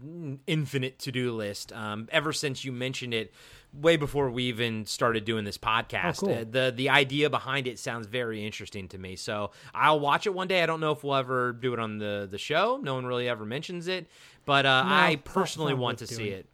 infinite 0.47 0.99
to 1.01 1.13
do 1.13 1.33
list. 1.33 1.73
Um, 1.73 2.09
ever 2.11 2.33
since 2.33 2.65
you 2.65 2.73
mentioned 2.73 3.15
it, 3.15 3.33
way 3.73 3.97
before 3.97 4.31
we 4.31 4.45
even 4.45 4.87
started 4.87 5.25
doing 5.25 5.45
this 5.45 5.59
podcast. 5.59 6.23
Oh, 6.23 6.27
cool. 6.27 6.35
Uh, 6.35 6.45
the 6.51 6.73
the 6.75 6.89
idea 6.89 7.31
behind 7.31 7.67
it 7.67 7.79
sounds 7.79 8.07
very 8.07 8.45
interesting 8.45 8.89
to 8.89 8.99
me. 8.99 9.17
So 9.17 9.53
I'll 9.75 10.01
watch 10.01 10.27
it 10.27 10.35
one 10.35 10.49
day. 10.49 10.63
I 10.63 10.67
don't 10.67 10.81
know 10.81 10.93
if 10.93 11.05
we'll 11.05 11.15
ever 11.17 11.53
do 11.53 11.73
it 11.73 11.79
on 11.79 11.99
the 11.99 12.29
the 12.31 12.39
show. 12.39 12.79
No 12.83 12.95
one 12.95 13.07
really 13.07 13.29
ever 13.29 13.45
mentions 13.45 13.89
it, 13.89 14.09
but 14.45 14.67
uh, 14.67 14.83
No, 14.85 14.91
I 14.91 15.17
personally 15.25 15.75
want 15.75 15.99
to 15.99 16.07
see 16.07 16.17
doing. 16.25 16.33
it. 16.33 16.47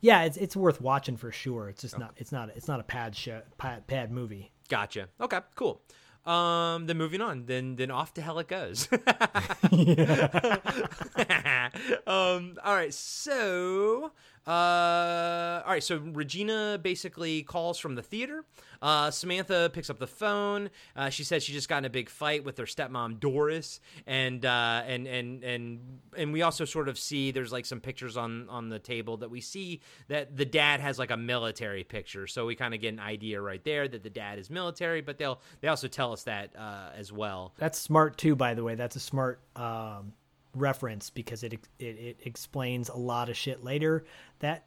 Yeah, 0.00 0.22
it's 0.22 0.36
it's 0.36 0.54
worth 0.54 0.80
watching 0.80 1.16
for 1.16 1.32
sure. 1.32 1.68
It's 1.68 1.82
just 1.82 1.98
not 1.98 2.12
it's 2.16 2.30
not 2.30 2.50
it's 2.54 2.68
not 2.68 2.78
a 2.78 2.84
pad 2.84 3.16
show 3.16 3.42
pad, 3.56 3.86
pad 3.86 4.12
movie. 4.12 4.52
Gotcha. 4.68 5.08
Okay, 5.20 5.40
cool. 5.56 5.80
Um, 6.28 6.86
then 6.86 6.98
moving 6.98 7.22
on, 7.22 7.46
then 7.46 7.76
then 7.76 7.90
off 7.90 8.12
to 8.14 8.22
hell 8.22 8.38
it 8.38 8.48
goes. 8.48 8.88
um, 12.06 12.56
all 12.64 12.74
right, 12.74 12.92
so 12.92 14.12
uh, 14.48 15.62
all 15.66 15.72
right, 15.72 15.82
so 15.82 15.98
Regina 15.98 16.80
basically 16.82 17.42
calls 17.42 17.78
from 17.78 17.96
the 17.96 18.02
theater. 18.02 18.44
Uh, 18.80 19.10
Samantha 19.10 19.70
picks 19.74 19.90
up 19.90 19.98
the 19.98 20.06
phone. 20.06 20.70
Uh, 20.96 21.10
she 21.10 21.22
says 21.22 21.42
she 21.42 21.52
just 21.52 21.68
got 21.68 21.78
in 21.78 21.84
a 21.84 21.90
big 21.90 22.08
fight 22.08 22.44
with 22.44 22.56
her 22.56 22.64
stepmom 22.64 23.20
Doris, 23.20 23.80
and 24.06 24.46
uh, 24.46 24.82
and 24.86 25.06
and 25.06 25.44
and 25.44 25.80
and 26.16 26.32
we 26.32 26.40
also 26.40 26.64
sort 26.64 26.88
of 26.88 26.98
see 26.98 27.30
there's 27.30 27.52
like 27.52 27.66
some 27.66 27.80
pictures 27.80 28.16
on 28.16 28.48
on 28.48 28.70
the 28.70 28.78
table 28.78 29.18
that 29.18 29.30
we 29.30 29.42
see 29.42 29.82
that 30.08 30.34
the 30.34 30.46
dad 30.46 30.80
has 30.80 30.98
like 30.98 31.10
a 31.10 31.16
military 31.18 31.84
picture, 31.84 32.26
so 32.26 32.46
we 32.46 32.54
kind 32.54 32.72
of 32.72 32.80
get 32.80 32.94
an 32.94 33.00
idea 33.00 33.42
right 33.42 33.62
there 33.64 33.86
that 33.86 34.02
the 34.02 34.10
dad 34.10 34.38
is 34.38 34.48
military. 34.48 35.02
But 35.02 35.18
they'll 35.18 35.42
they 35.60 35.68
also 35.68 35.88
tell 35.88 36.14
us 36.14 36.22
that 36.22 36.56
uh, 36.56 36.90
as 36.96 37.12
well. 37.12 37.52
That's 37.58 37.78
smart 37.78 38.16
too, 38.16 38.34
by 38.34 38.54
the 38.54 38.64
way. 38.64 38.76
That's 38.76 38.96
a 38.96 39.00
smart 39.00 39.40
um, 39.56 40.14
reference 40.60 41.10
because 41.10 41.42
it, 41.42 41.52
it 41.52 41.84
it 41.84 42.16
explains 42.24 42.88
a 42.88 42.96
lot 42.96 43.28
of 43.28 43.36
shit 43.36 43.62
later 43.64 44.04
that 44.40 44.66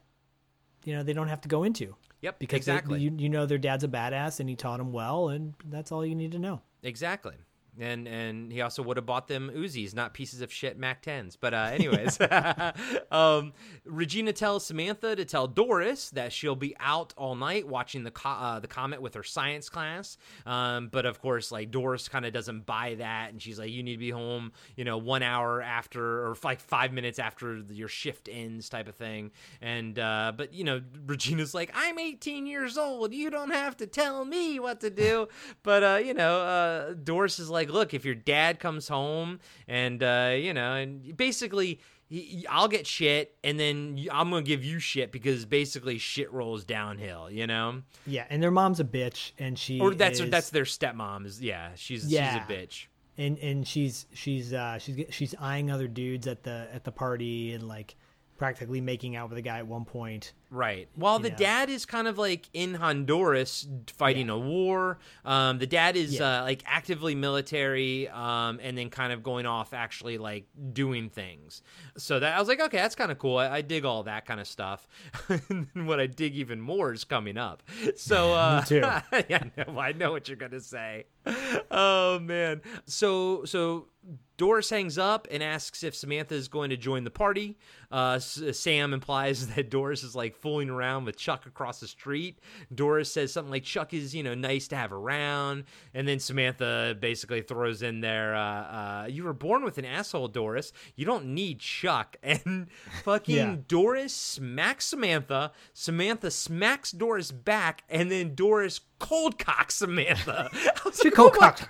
you 0.84 0.94
know 0.94 1.02
they 1.02 1.12
don't 1.12 1.28
have 1.28 1.40
to 1.42 1.48
go 1.48 1.64
into. 1.64 1.94
Yep, 2.20 2.38
because 2.38 2.64
they- 2.66 2.72
exactly. 2.72 3.00
you 3.00 3.12
you 3.18 3.28
know 3.28 3.46
their 3.46 3.58
dad's 3.58 3.84
a 3.84 3.88
badass 3.88 4.40
and 4.40 4.48
he 4.48 4.56
taught 4.56 4.80
him 4.80 4.92
well, 4.92 5.28
and 5.28 5.54
that's 5.66 5.92
all 5.92 6.04
you 6.04 6.14
need 6.14 6.32
to 6.32 6.38
know. 6.38 6.60
Exactly. 6.82 7.34
And 7.80 8.06
and 8.06 8.52
he 8.52 8.60
also 8.60 8.82
would 8.82 8.98
have 8.98 9.06
bought 9.06 9.28
them 9.28 9.50
Uzis, 9.54 9.94
not 9.94 10.12
pieces 10.12 10.42
of 10.42 10.52
shit 10.52 10.78
Mac 10.78 11.02
10s. 11.02 11.36
But 11.40 11.54
uh, 11.54 11.70
anyways, 11.72 12.18
um, 13.10 13.52
Regina 13.84 14.32
tells 14.32 14.66
Samantha 14.66 15.16
to 15.16 15.24
tell 15.24 15.46
Doris 15.46 16.10
that 16.10 16.32
she'll 16.32 16.54
be 16.54 16.76
out 16.80 17.14
all 17.16 17.34
night 17.34 17.66
watching 17.66 18.04
the 18.04 18.10
co- 18.10 18.28
uh, 18.28 18.60
the 18.60 18.68
comet 18.68 19.00
with 19.00 19.14
her 19.14 19.22
science 19.22 19.68
class. 19.68 20.18
Um, 20.44 20.88
but 20.88 21.06
of 21.06 21.20
course, 21.20 21.50
like 21.50 21.70
Doris 21.70 22.08
kind 22.08 22.26
of 22.26 22.32
doesn't 22.32 22.66
buy 22.66 22.96
that, 22.98 23.32
and 23.32 23.40
she's 23.40 23.58
like, 23.58 23.70
"You 23.70 23.82
need 23.82 23.92
to 23.92 23.98
be 23.98 24.10
home, 24.10 24.52
you 24.76 24.84
know, 24.84 24.98
one 24.98 25.22
hour 25.22 25.62
after 25.62 26.26
or 26.26 26.36
like 26.44 26.60
five 26.60 26.92
minutes 26.92 27.18
after 27.18 27.62
your 27.70 27.88
shift 27.88 28.28
ends, 28.30 28.68
type 28.68 28.88
of 28.88 28.96
thing." 28.96 29.30
And 29.62 29.98
uh, 29.98 30.32
but 30.36 30.52
you 30.52 30.64
know, 30.64 30.82
Regina's 31.06 31.54
like, 31.54 31.70
"I'm 31.74 31.98
18 31.98 32.46
years 32.46 32.76
old. 32.76 33.14
You 33.14 33.30
don't 33.30 33.52
have 33.52 33.78
to 33.78 33.86
tell 33.86 34.24
me 34.24 34.60
what 34.60 34.80
to 34.80 34.90
do." 34.90 35.28
but 35.62 35.82
uh, 35.82 36.00
you 36.04 36.14
know, 36.14 36.40
uh, 36.40 36.94
Doris 36.94 37.38
is 37.38 37.50
like, 37.50 37.61
"Look, 37.70 37.94
if 37.94 38.04
your 38.04 38.14
dad 38.14 38.58
comes 38.60 38.88
home 38.88 39.40
and 39.68 40.02
uh, 40.02 40.34
you 40.36 40.52
know, 40.54 40.74
and 40.74 41.16
basically." 41.16 41.80
he- 42.08 42.44
I'll 42.50 42.68
get 42.68 42.86
shit, 42.86 43.36
and 43.42 43.58
then 43.58 43.98
I'm 44.12 44.28
gonna 44.28 44.42
give 44.42 44.62
you 44.62 44.78
shit 44.80 45.12
because 45.12 45.46
basically 45.46 45.96
shit 45.96 46.30
rolls 46.30 46.62
downhill, 46.62 47.30
you 47.30 47.46
know. 47.46 47.80
Yeah, 48.06 48.26
and 48.28 48.42
their 48.42 48.50
mom's 48.50 48.80
a 48.80 48.84
bitch, 48.84 49.32
and 49.38 49.58
she 49.58 49.80
Or 49.80 49.94
that's 49.94 50.20
is, 50.20 50.28
that's 50.28 50.50
their 50.50 50.64
stepmom. 50.64 51.24
Is 51.24 51.40
yeah, 51.40 51.70
she's 51.74 52.04
Yeah. 52.12 52.34
she's 52.34 52.42
a 52.42 52.52
bitch. 52.60 52.86
and 53.16 53.38
and 53.38 53.66
she's 53.66 54.04
she's 54.12 54.52
uh 54.52 54.78
she's 54.78 55.06
she's 55.08 55.34
eyeing 55.40 55.70
other 55.70 55.88
dudes 55.88 56.26
at 56.26 56.42
the 56.42 56.68
at 56.74 56.84
the 56.84 56.92
party 56.92 57.52
and 57.54 57.66
like 57.66 57.96
practically 58.42 58.80
making 58.80 59.14
out 59.14 59.28
with 59.28 59.38
a 59.38 59.42
guy 59.42 59.58
at 59.58 59.66
one 59.68 59.84
point. 59.84 60.32
Right. 60.50 60.88
While 60.96 61.20
the 61.20 61.30
know. 61.30 61.36
dad 61.36 61.70
is 61.70 61.86
kind 61.86 62.08
of 62.08 62.18
like 62.18 62.48
in 62.52 62.74
Honduras 62.74 63.68
fighting 63.96 64.30
a 64.30 64.36
war. 64.36 64.98
Um, 65.24 65.60
the 65.60 65.66
dad 65.68 65.96
is 65.96 66.14
Yeah. 66.14 66.40
uh, 66.40 66.42
like 66.42 66.64
actively 66.66 67.14
military, 67.14 68.08
um, 68.08 68.58
and 68.60 68.76
then 68.76 68.90
kind 68.90 69.12
of 69.12 69.22
going 69.22 69.46
off 69.46 69.72
actually 69.72 70.18
like 70.18 70.46
doing 70.72 71.08
things. 71.08 71.62
So 71.96 72.18
that 72.18 72.36
I 72.36 72.40
was 72.40 72.48
like, 72.48 72.60
okay, 72.60 72.78
that's 72.78 72.96
kind 72.96 73.12
of 73.12 73.20
cool. 73.20 73.38
I, 73.38 73.48
I 73.58 73.60
dig 73.62 73.84
all 73.84 74.02
that 74.02 74.26
kind 74.26 74.40
of 74.40 74.48
stuff. 74.48 74.88
and 75.28 75.68
then 75.72 75.86
what 75.86 76.00
I 76.00 76.08
dig 76.08 76.34
even 76.34 76.60
more 76.60 76.92
is 76.92 77.04
coming 77.04 77.38
up. 77.38 77.62
So 77.94 78.32
uh, 78.32 78.62
too. 78.64 78.80
yeah, 78.80 79.02
I 79.12 79.50
know, 79.56 79.78
I 79.78 79.92
know 79.92 80.10
what 80.10 80.26
you're 80.26 80.36
gonna 80.36 80.58
say. 80.58 81.04
Oh 81.70 82.18
man. 82.18 82.60
So 82.86 83.44
so 83.44 83.86
Doris 84.36 84.70
hangs 84.70 84.98
up 84.98 85.28
and 85.30 85.42
asks 85.42 85.82
if 85.82 85.94
Samantha 85.94 86.34
is 86.34 86.48
going 86.48 86.70
to 86.70 86.76
join 86.76 87.04
the 87.04 87.10
party. 87.10 87.56
Uh, 87.90 88.18
Sam 88.18 88.92
implies 88.94 89.46
that 89.54 89.70
Doris 89.70 90.02
is 90.02 90.14
like 90.16 90.34
fooling 90.34 90.70
around 90.70 91.04
with 91.04 91.16
Chuck 91.16 91.46
across 91.46 91.80
the 91.80 91.86
street. 91.86 92.38
Doris 92.74 93.12
says 93.12 93.32
something 93.32 93.50
like 93.50 93.64
Chuck 93.64 93.92
is 93.94 94.14
you 94.14 94.22
know 94.22 94.34
nice 94.34 94.68
to 94.68 94.76
have 94.76 94.92
around, 94.92 95.64
and 95.94 96.08
then 96.08 96.18
Samantha 96.18 96.96
basically 96.98 97.42
throws 97.42 97.82
in 97.82 98.00
there, 98.00 98.34
uh, 98.34 98.40
uh, 98.40 99.06
"You 99.10 99.24
were 99.24 99.32
born 99.34 99.62
with 99.64 99.78
an 99.78 99.84
asshole, 99.84 100.28
Doris. 100.28 100.72
You 100.96 101.04
don't 101.04 101.26
need 101.26 101.60
Chuck." 101.60 102.16
And 102.32 102.68
fucking 103.04 103.36
Yeah. 103.36 103.56
Doris 103.68 104.14
smacks 104.14 104.86
Samantha. 104.86 105.52
Samantha 105.74 106.30
smacks 106.30 106.90
Doris 106.90 107.30
back, 107.30 107.82
and 107.90 108.10
then 108.10 108.34
Doris 108.34 108.80
cold 108.98 109.38
cocks 109.38 109.74
Samantha. 109.76 110.50
She 110.94 111.08
like, 111.08 111.14
cold 111.14 111.32
"Oh 111.36 111.38
cocked 111.40 111.68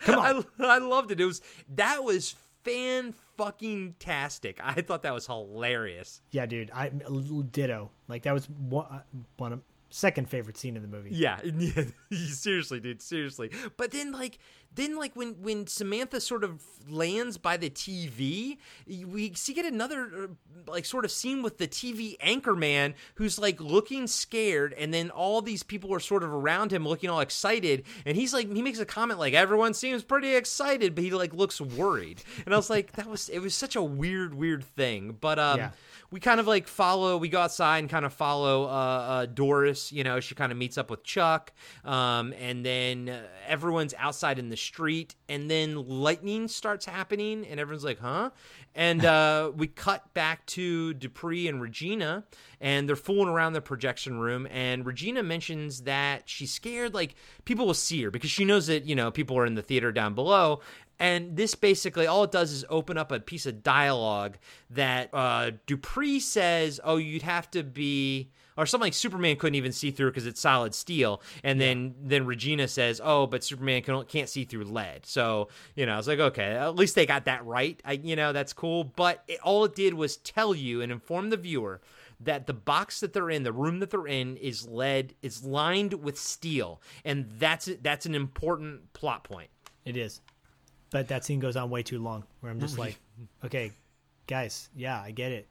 Come 0.00 0.18
on. 0.18 0.44
I, 0.60 0.64
I 0.64 0.78
loved 0.78 1.10
it. 1.10 1.20
It 1.20 1.24
was 1.24 1.40
that 1.74 1.83
was 2.02 2.34
fan 2.64 3.14
fucking 3.36 3.96
tastic. 3.98 4.58
I 4.62 4.80
thought 4.80 5.02
that 5.02 5.14
was 5.14 5.26
hilarious. 5.26 6.20
Yeah, 6.30 6.46
dude, 6.46 6.70
I 6.72 6.90
ditto. 7.52 7.90
Like 8.08 8.22
that 8.22 8.34
was 8.34 8.48
one, 8.48 8.86
uh, 8.90 9.00
one 9.36 9.52
of 9.52 9.60
second 9.94 10.28
favorite 10.28 10.56
scene 10.56 10.76
in 10.76 10.82
the 10.82 10.88
movie. 10.88 11.10
Yeah, 11.12 11.38
yeah, 11.58 11.84
seriously, 12.10 12.80
dude, 12.80 13.00
seriously. 13.00 13.50
But 13.76 13.92
then, 13.92 14.10
like, 14.12 14.38
then 14.74 14.96
like 14.96 15.14
when 15.14 15.34
when 15.40 15.66
Samantha 15.66 16.20
sort 16.20 16.42
of 16.42 16.60
lands 16.88 17.38
by 17.38 17.56
the 17.56 17.70
TV, 17.70 18.58
we 18.86 19.32
see 19.34 19.54
get 19.54 19.64
another 19.64 20.10
uh, 20.24 20.26
like 20.66 20.84
sort 20.84 21.04
of 21.04 21.12
scene 21.12 21.42
with 21.42 21.58
the 21.58 21.68
TV 21.68 22.16
anchor 22.20 22.56
man 22.56 22.94
who's 23.14 23.38
like 23.38 23.60
looking 23.60 24.06
scared, 24.08 24.72
and 24.74 24.92
then 24.92 25.10
all 25.10 25.40
these 25.40 25.62
people 25.62 25.94
are 25.94 26.00
sort 26.00 26.24
of 26.24 26.32
around 26.32 26.72
him 26.72 26.86
looking 26.86 27.08
all 27.08 27.20
excited, 27.20 27.84
and 28.04 28.16
he's 28.16 28.34
like 28.34 28.52
he 28.52 28.62
makes 28.62 28.80
a 28.80 28.86
comment 28.86 29.20
like 29.20 29.34
everyone 29.34 29.74
seems 29.74 30.02
pretty 30.02 30.34
excited, 30.34 30.94
but 30.96 31.04
he 31.04 31.10
like 31.12 31.32
looks 31.32 31.60
worried, 31.60 32.22
and 32.44 32.52
I 32.52 32.56
was 32.56 32.68
like 32.68 32.92
that 32.92 33.06
was 33.06 33.28
it 33.28 33.38
was 33.38 33.54
such 33.54 33.76
a 33.76 33.82
weird 33.82 34.34
weird 34.34 34.64
thing, 34.64 35.16
but 35.20 35.38
um. 35.38 35.58
Yeah. 35.58 35.70
We 36.14 36.20
kind 36.20 36.38
of 36.38 36.46
like 36.46 36.68
follow. 36.68 37.16
We 37.16 37.28
go 37.28 37.40
outside 37.40 37.78
and 37.78 37.90
kind 37.90 38.04
of 38.04 38.12
follow 38.12 38.66
uh, 38.66 38.68
uh, 38.68 39.26
Doris. 39.26 39.90
You 39.90 40.04
know, 40.04 40.20
she 40.20 40.36
kind 40.36 40.52
of 40.52 40.58
meets 40.58 40.78
up 40.78 40.88
with 40.88 41.02
Chuck, 41.02 41.52
um, 41.84 42.32
and 42.38 42.64
then 42.64 43.08
uh, 43.08 43.22
everyone's 43.48 43.94
outside 43.98 44.38
in 44.38 44.48
the 44.48 44.56
street, 44.56 45.16
and 45.28 45.50
then 45.50 45.74
lightning 45.88 46.46
starts 46.46 46.86
happening, 46.86 47.44
and 47.44 47.58
everyone's 47.58 47.82
like, 47.82 47.98
"Huh?" 47.98 48.30
And 48.76 49.04
uh, 49.04 49.50
we 49.56 49.66
cut 49.66 50.14
back 50.14 50.46
to 50.46 50.94
Dupree 50.94 51.48
and 51.48 51.60
Regina, 51.60 52.22
and 52.60 52.88
they're 52.88 52.94
fooling 52.94 53.28
around 53.28 53.54
the 53.54 53.60
projection 53.60 54.20
room. 54.20 54.46
And 54.52 54.86
Regina 54.86 55.24
mentions 55.24 55.82
that 55.82 56.28
she's 56.28 56.52
scared, 56.52 56.94
like 56.94 57.16
people 57.44 57.66
will 57.66 57.74
see 57.74 58.00
her 58.04 58.12
because 58.12 58.30
she 58.30 58.44
knows 58.44 58.68
that 58.68 58.84
you 58.84 58.94
know 58.94 59.10
people 59.10 59.36
are 59.36 59.46
in 59.46 59.56
the 59.56 59.62
theater 59.62 59.90
down 59.90 60.14
below. 60.14 60.60
And 60.98 61.36
this 61.36 61.54
basically 61.54 62.06
all 62.06 62.24
it 62.24 62.32
does 62.32 62.52
is 62.52 62.64
open 62.68 62.96
up 62.96 63.10
a 63.10 63.20
piece 63.20 63.46
of 63.46 63.62
dialogue 63.62 64.38
that 64.70 65.10
uh, 65.12 65.52
Dupree 65.66 66.20
says, 66.20 66.80
"Oh, 66.84 66.96
you'd 66.96 67.22
have 67.22 67.50
to 67.52 67.62
be." 67.62 68.30
Or 68.56 68.66
something 68.66 68.86
like 68.86 68.94
Superman 68.94 69.34
couldn't 69.34 69.56
even 69.56 69.72
see 69.72 69.90
through 69.90 70.12
because 70.12 70.26
it's 70.26 70.40
solid 70.40 70.76
steel, 70.76 71.20
and 71.42 71.60
then 71.60 71.96
then 72.00 72.24
Regina 72.24 72.68
says, 72.68 73.00
"Oh, 73.02 73.26
but 73.26 73.42
Superman 73.42 73.82
can, 73.82 74.04
can't 74.04 74.28
see 74.28 74.44
through 74.44 74.64
lead." 74.64 75.06
So 75.06 75.48
you 75.74 75.86
know, 75.86 75.94
I 75.94 75.96
was 75.96 76.06
like, 76.06 76.20
okay, 76.20 76.52
at 76.52 76.76
least 76.76 76.94
they 76.94 77.04
got 77.04 77.24
that 77.24 77.44
right. 77.44 77.80
I 77.84 77.94
you 77.94 78.14
know 78.14 78.32
that's 78.32 78.52
cool, 78.52 78.84
but 78.84 79.24
it, 79.26 79.40
all 79.42 79.64
it 79.64 79.74
did 79.74 79.94
was 79.94 80.18
tell 80.18 80.54
you 80.54 80.82
and 80.82 80.92
inform 80.92 81.30
the 81.30 81.36
viewer 81.36 81.80
that 82.20 82.46
the 82.46 82.54
box 82.54 83.00
that 83.00 83.12
they're 83.12 83.30
in, 83.30 83.42
the 83.42 83.52
room 83.52 83.80
that 83.80 83.90
they're 83.90 84.06
in, 84.06 84.36
is 84.36 84.68
lead, 84.68 85.14
is 85.22 85.44
lined 85.44 85.94
with 85.94 86.18
steel, 86.18 86.80
and 87.04 87.26
that's 87.38 87.68
that's 87.82 88.06
an 88.06 88.14
important 88.14 88.92
plot 88.92 89.24
point. 89.24 89.50
It 89.84 89.96
is, 89.96 90.20
but 90.94 91.08
that 91.08 91.24
scene 91.24 91.40
goes 91.40 91.56
on 91.56 91.70
way 91.70 91.82
too 91.82 91.98
long. 91.98 92.22
Where 92.38 92.52
I'm 92.52 92.60
just 92.60 92.78
like, 92.84 92.96
okay, 93.44 93.72
guys, 94.28 94.70
yeah, 94.76 95.00
I 95.00 95.10
get 95.10 95.32
it. 95.32 95.48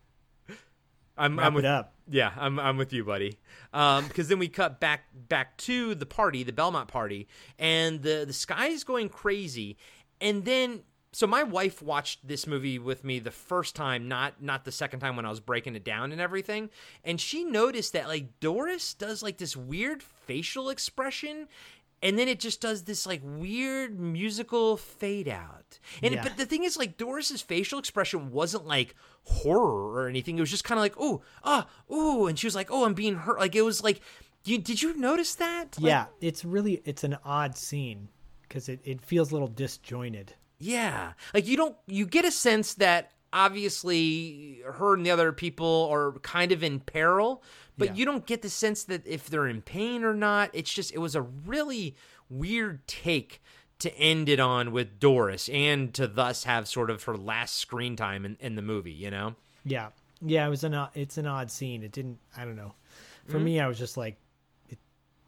I'm, 1.17 1.37
Wrap 1.37 1.47
I'm 1.47 1.53
with, 1.53 1.65
it 1.65 1.67
up. 1.67 1.93
Yeah, 2.09 2.31
I'm 2.37 2.57
I'm 2.61 2.77
with 2.77 2.93
you, 2.93 3.03
buddy. 3.03 3.37
Um, 3.73 4.07
because 4.07 4.29
then 4.29 4.39
we 4.39 4.47
cut 4.47 4.79
back 4.79 5.01
back 5.13 5.57
to 5.57 5.95
the 5.95 6.05
party, 6.05 6.43
the 6.43 6.53
Belmont 6.53 6.87
party, 6.87 7.27
and 7.59 8.01
the 8.01 8.23
the 8.25 8.31
sky 8.31 8.67
is 8.67 8.85
going 8.85 9.09
crazy, 9.09 9.77
and 10.21 10.45
then. 10.45 10.83
So 11.15 11.27
my 11.27 11.43
wife 11.43 11.79
watched 11.79 12.27
this 12.27 12.47
movie 12.47 12.79
with 12.79 13.03
me 13.03 13.19
the 13.19 13.29
first 13.29 13.75
time, 13.75 14.07
not 14.07 14.41
not 14.41 14.65
the 14.65 14.71
second 14.71 14.99
time 14.99 15.15
when 15.15 15.27
I 15.27 15.29
was 15.29 15.39
breaking 15.39 15.75
it 15.75 15.83
down 15.83 16.11
and 16.11 16.19
everything, 16.19 16.71
and 17.03 17.21
she 17.21 17.43
noticed 17.43 17.93
that 17.93 18.07
like 18.07 18.39
Doris 18.39 18.95
does 18.95 19.21
like 19.21 19.37
this 19.37 19.55
weird 19.55 20.01
facial 20.01 20.69
expression, 20.69 21.47
and 22.03 22.19
then 22.19 22.27
it 22.27 22.39
just 22.39 22.61
does 22.61 22.83
this 22.83 23.07
like 23.07 23.21
weird 23.23 23.99
musical 23.99 24.77
fade 24.77 25.27
out. 25.27 25.79
And 26.03 26.13
Yeah. 26.13 26.21
but 26.23 26.37
the 26.37 26.45
thing 26.45 26.63
is, 26.63 26.77
like 26.77 26.97
Doris's 26.97 27.41
facial 27.41 27.79
expression 27.79 28.29
wasn't 28.31 28.67
like 28.67 28.93
horror 29.23 29.93
or 29.93 30.07
anything. 30.07 30.37
It 30.37 30.41
was 30.41 30.51
just 30.51 30.63
kind 30.65 30.77
of 30.77 30.83
like, 30.83 30.95
oh, 30.99 31.21
ah, 31.43 31.67
ooh, 31.91 32.27
and 32.27 32.37
she 32.37 32.45
was 32.45 32.53
like, 32.55 32.69
oh, 32.69 32.85
I'm 32.85 32.93
being 32.93 33.15
hurt. 33.15 33.39
Like 33.39 33.55
it 33.55 33.61
was 33.63 33.81
like, 33.81 34.01
you 34.45 34.57
did 34.59 34.81
you 34.81 34.95
notice 34.97 35.35
that? 35.35 35.79
Like, 35.79 35.89
yeah, 35.89 36.05
it's 36.21 36.43
really 36.45 36.81
it's 36.85 37.03
an 37.03 37.17
odd 37.25 37.55
scene 37.57 38.09
because 38.43 38.69
it, 38.69 38.81
it 38.83 39.01
feels 39.01 39.31
a 39.31 39.33
little 39.33 39.47
disjointed. 39.47 40.33
Yeah. 40.59 41.13
Like 41.33 41.47
you 41.47 41.55
don't 41.57 41.75
you 41.87 42.05
get 42.05 42.25
a 42.25 42.31
sense 42.31 42.75
that 42.75 43.11
obviously 43.67 44.61
her 44.65 44.93
and 44.93 45.05
the 45.05 45.11
other 45.11 45.31
people 45.31 45.89
are 45.91 46.11
kind 46.19 46.51
of 46.51 46.63
in 46.63 46.79
peril, 46.79 47.41
but 47.77 47.89
Yeah. 47.89 47.93
you 47.95 48.05
don't 48.05 48.25
get 48.25 48.41
the 48.41 48.49
sense 48.49 48.83
that 48.85 49.05
if 49.07 49.29
they're 49.29 49.47
in 49.47 49.61
pain 49.61 50.03
or 50.03 50.13
not. 50.13 50.49
It's 50.53 50.73
just 50.73 50.93
it 50.93 50.99
was 50.99 51.15
a 51.15 51.21
really 51.21 51.95
weird 52.29 52.87
take 52.87 53.41
to 53.79 53.93
end 53.97 54.29
it 54.29 54.39
on 54.39 54.71
with 54.71 54.99
Doris 54.99 55.49
and 55.49 55.93
to 55.95 56.07
thus 56.07 56.45
have 56.45 56.67
sort 56.67 56.89
of 56.89 57.03
her 57.03 57.17
last 57.17 57.55
screen 57.55 57.95
time 57.95 58.25
in, 58.25 58.37
in 58.39 58.55
the 58.55 58.61
movie, 58.61 58.91
you 58.91 59.11
know? 59.11 59.35
Yeah, 59.65 59.89
yeah, 60.21 60.45
it 60.45 60.49
was 60.49 60.63
an 60.63 60.87
it's 60.93 61.17
an 61.17 61.25
odd 61.27 61.51
scene. 61.51 61.83
It 61.83 61.91
didn't. 61.91 62.19
I 62.37 62.45
don't 62.45 62.55
know. 62.55 62.73
For 63.27 63.37
Mm-hmm. 63.37 63.45
me, 63.45 63.59
I 63.59 63.67
was 63.67 63.77
just 63.79 63.95
like, 63.97 64.17
it 64.69 64.77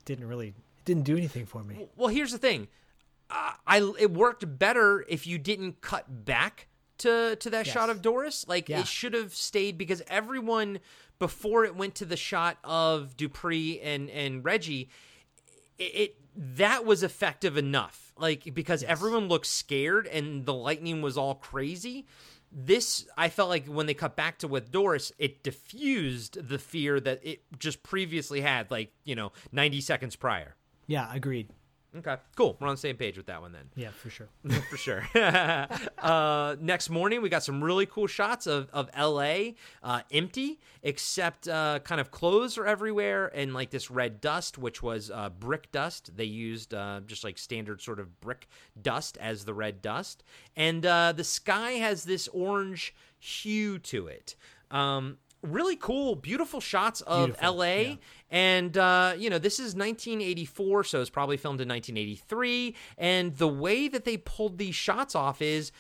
didn't 0.06 0.28
really 0.28 0.50
it 0.50 0.86
didn't 0.86 1.04
do 1.04 1.18
anything 1.18 1.46
for 1.46 1.64
me. 1.64 1.88
Well, 1.96 2.10
here's 2.10 2.32
the 2.32 2.38
thing. 2.38 2.68
Uh, 3.30 3.54
I 3.66 3.78
it 4.00 4.12
worked 4.12 4.60
better 4.60 5.04
if 5.10 5.26
you 5.26 5.38
didn't 5.38 5.82
cut 5.82 6.26
back 6.26 6.68
to 7.00 7.36
to 7.38 7.50
that 7.50 7.66
Yes. 7.66 7.74
shot 7.74 7.89
of 7.89 8.02
Doris. 8.02 8.48
Like 8.48 8.70
Yeah. 8.70 8.80
it 8.82 8.88
should 8.88 9.14
have 9.14 9.34
stayed 9.36 9.78
because 9.78 10.02
everyone 10.08 10.80
before 11.20 11.64
it 11.66 11.76
went 11.76 11.96
to 11.96 12.06
the 12.06 12.18
shot 12.18 12.58
of 12.64 13.16
Dupree 13.18 13.80
and 13.82 14.10
and 14.10 14.43
Reggie, 14.43 14.89
it, 15.78 15.84
it 15.84 16.16
that 16.58 16.86
was 16.86 17.04
effective 17.04 17.58
enough. 17.58 18.14
Like 18.18 18.54
because 18.54 18.84
everyone 18.84 19.28
looked 19.28 19.48
scared 19.48 20.08
and 20.08 20.46
the 20.46 20.54
lightning 20.54 21.02
was 21.02 21.18
all 21.18 21.36
crazy. 21.36 22.06
this 22.52 23.06
I 23.18 23.28
felt 23.30 23.50
like 23.50 23.66
when 23.68 23.86
they 23.86 23.93
cut 23.93 24.16
back 24.16 24.39
to 24.39 24.48
with 24.48 24.72
Doris, 24.72 25.12
it 25.18 25.43
diffused 25.43 26.48
the 26.48 26.58
fear 26.60 27.00
that 27.02 27.20
it 27.26 27.41
just 27.60 27.84
previously 27.84 28.41
had, 28.41 28.72
like 28.72 28.91
you 29.04 29.16
know, 29.16 29.32
ninety 29.52 29.82
seconds 29.82 30.16
prior. 30.16 30.56
Yeah, 30.88 31.10
agreed. 31.14 31.50
Okay, 31.98 32.18
cool. 32.36 32.58
We're 32.60 32.68
on 32.68 32.74
the 32.74 32.80
same 32.80 32.98
page 32.98 33.16
with 33.16 33.28
that 33.28 33.41
one 33.41 33.54
then. 33.54 33.70
Yeah, 33.76 33.91
for 33.91 34.10
sure. 34.10 34.28
for 34.70 34.76
sure. 34.78 35.08
uh, 36.00 36.56
next 36.60 36.89
morning, 36.89 37.22
we 37.22 37.30
got 37.30 37.43
some 37.43 37.64
really 37.64 37.86
cool 37.86 38.08
shots 38.08 38.48
of, 38.48 38.70
of 38.74 38.89
LA 38.98 39.52
uh, 39.82 40.02
empty, 40.12 40.60
except 40.84 41.48
uh, 41.48 41.80
kind 41.80 42.02
of 42.02 42.12
clothes 42.12 42.58
are 42.58 42.66
everywhere 42.66 43.32
and 43.34 43.54
like 43.54 43.70
this 43.70 43.89
red 43.89 44.20
dust, 44.20 44.58
which 44.58 44.84
was 44.84 45.10
uh, 45.10 45.30
brick 45.30 45.72
dust. 45.72 46.12
They 46.18 46.26
used 46.26 46.74
uh, 46.74 47.02
just 47.06 47.24
like 47.24 47.38
standard 47.38 47.82
sort 47.82 48.00
of 48.00 48.20
brick 48.20 48.48
dust 48.82 49.18
as 49.22 49.46
the 49.46 49.54
red 49.54 49.82
dust. 49.82 50.24
And 50.56 50.86
uh, 50.86 51.14
the 51.14 51.24
sky 51.24 51.74
has 51.74 52.04
this 52.04 52.28
orange 52.30 52.93
hue 53.20 53.80
to 53.80 54.08
it. 54.08 54.36
Um, 54.70 55.18
really 55.46 55.76
cool, 55.76 56.16
beautiful 56.16 56.60
shots 56.60 57.02
of 57.02 57.28
Beautiful, 57.28 57.56
LA. 57.58 57.66
yeah. 57.66 57.96
And, 58.30 58.78
uh, 58.78 59.14
you 59.18 59.30
know, 59.30 59.38
this 59.38 59.60
is 59.60 59.76
1984, 59.76 60.84
so 60.86 61.02
it's 61.02 61.10
probably 61.10 61.38
filmed 61.38 61.62
in 61.62 61.68
1983. 61.70 62.76
And 62.98 63.36
the 63.38 63.48
way 63.48 63.88
that 63.88 64.04
they 64.06 64.18
pulled 64.18 64.58
these 64.58 64.76
shots 64.76 65.16
off 65.16 65.41
is 65.41 65.72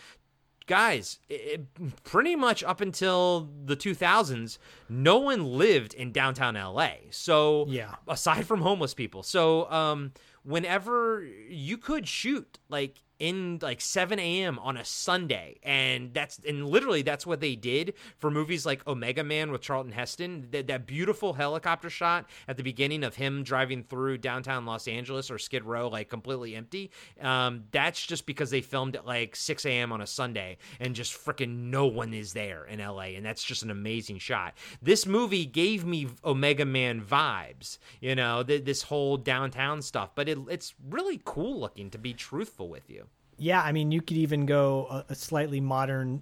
guys, 0.67 1.19
it, 1.29 1.63
pretty 2.03 2.35
much 2.35 2.63
up 2.63 2.81
until 2.81 3.49
the 3.65 3.75
2000s, 3.75 4.57
no 4.89 5.17
one 5.19 5.43
lived 5.45 5.93
in 5.93 6.11
downtown 6.11 6.55
LA. 6.55 6.91
So, 7.11 7.65
Yeah. 7.67 7.95
aside 8.07 8.47
from 8.47 8.61
homeless 8.61 8.93
people. 8.93 9.21
So, 9.21 9.69
um, 9.71 10.13
whenever 10.43 11.23
you 11.49 11.77
could 11.77 12.07
shoot 12.07 12.59
like 12.69 13.01
in 13.25 13.57
like 13.61 13.81
7 13.81 14.19
a.m. 14.19 14.59
on 14.59 14.77
a 14.77 14.85
Sunday, 14.85 15.57
and 15.63 16.13
that's 16.13 16.39
and 16.47 16.67
literally 16.67 17.01
that's 17.01 17.25
what 17.25 17.39
they 17.39 17.55
did 17.55 17.95
for 18.17 18.29
movies 18.29 18.65
like 18.65 18.85
Omega 18.87 19.23
Man 19.23 19.51
with 19.51 19.61
Charlton 19.61 19.91
Heston. 19.91 20.47
That, 20.51 20.67
that 20.67 20.85
beautiful 20.85 21.33
helicopter 21.33 21.89
shot 21.89 22.29
at 22.47 22.57
the 22.57 22.63
beginning 22.63 23.03
of 23.03 23.15
him 23.15 23.43
driving 23.43 23.83
through 23.83 24.19
downtown 24.19 24.65
Los 24.65 24.87
Angeles 24.87 25.31
or 25.31 25.39
Skid 25.39 25.63
Row, 25.63 25.87
like 25.87 26.07
completely 26.07 26.55
empty. 26.55 26.91
Um, 27.19 27.63
that's 27.71 28.05
just 28.05 28.27
because 28.27 28.51
they 28.51 28.61
filmed 28.61 28.95
at 28.95 29.07
like 29.07 29.35
6 29.35 29.65
a.m. 29.65 29.91
on 29.91 30.01
a 30.01 30.07
Sunday, 30.07 30.57
and 30.79 30.93
just 30.93 31.13
freaking 31.13 31.69
no 31.71 31.87
one 31.87 32.13
is 32.13 32.33
there 32.33 32.65
in 32.65 32.79
LA, 32.79 33.15
and 33.15 33.25
that's 33.25 33.43
just 33.43 33.63
an 33.63 33.71
amazing 33.71 34.19
shot. 34.19 34.53
This 34.83 35.07
movie 35.07 35.45
gave 35.45 35.83
me 35.83 36.07
Omega 36.23 36.65
Man 36.65 37.01
vibes, 37.01 37.79
you 38.01 38.13
know, 38.13 38.43
th- 38.43 38.65
this 38.65 38.83
whole 38.83 39.17
downtown 39.17 39.81
stuff, 39.81 40.11
but 40.13 40.29
it, 40.29 40.37
it's 40.47 40.75
really 40.87 41.19
cool 41.25 41.59
looking 41.59 41.89
to 41.89 41.97
be 41.97 42.13
truthful 42.13 42.69
with 42.69 42.87
you. 42.87 43.07
Yeah, 43.37 43.61
I 43.61 43.71
mean, 43.71 43.91
you 43.91 44.01
could 44.01 44.17
even 44.17 44.45
go 44.45 44.87
a, 44.89 45.05
a 45.09 45.15
slightly 45.15 45.59
modern 45.59 46.21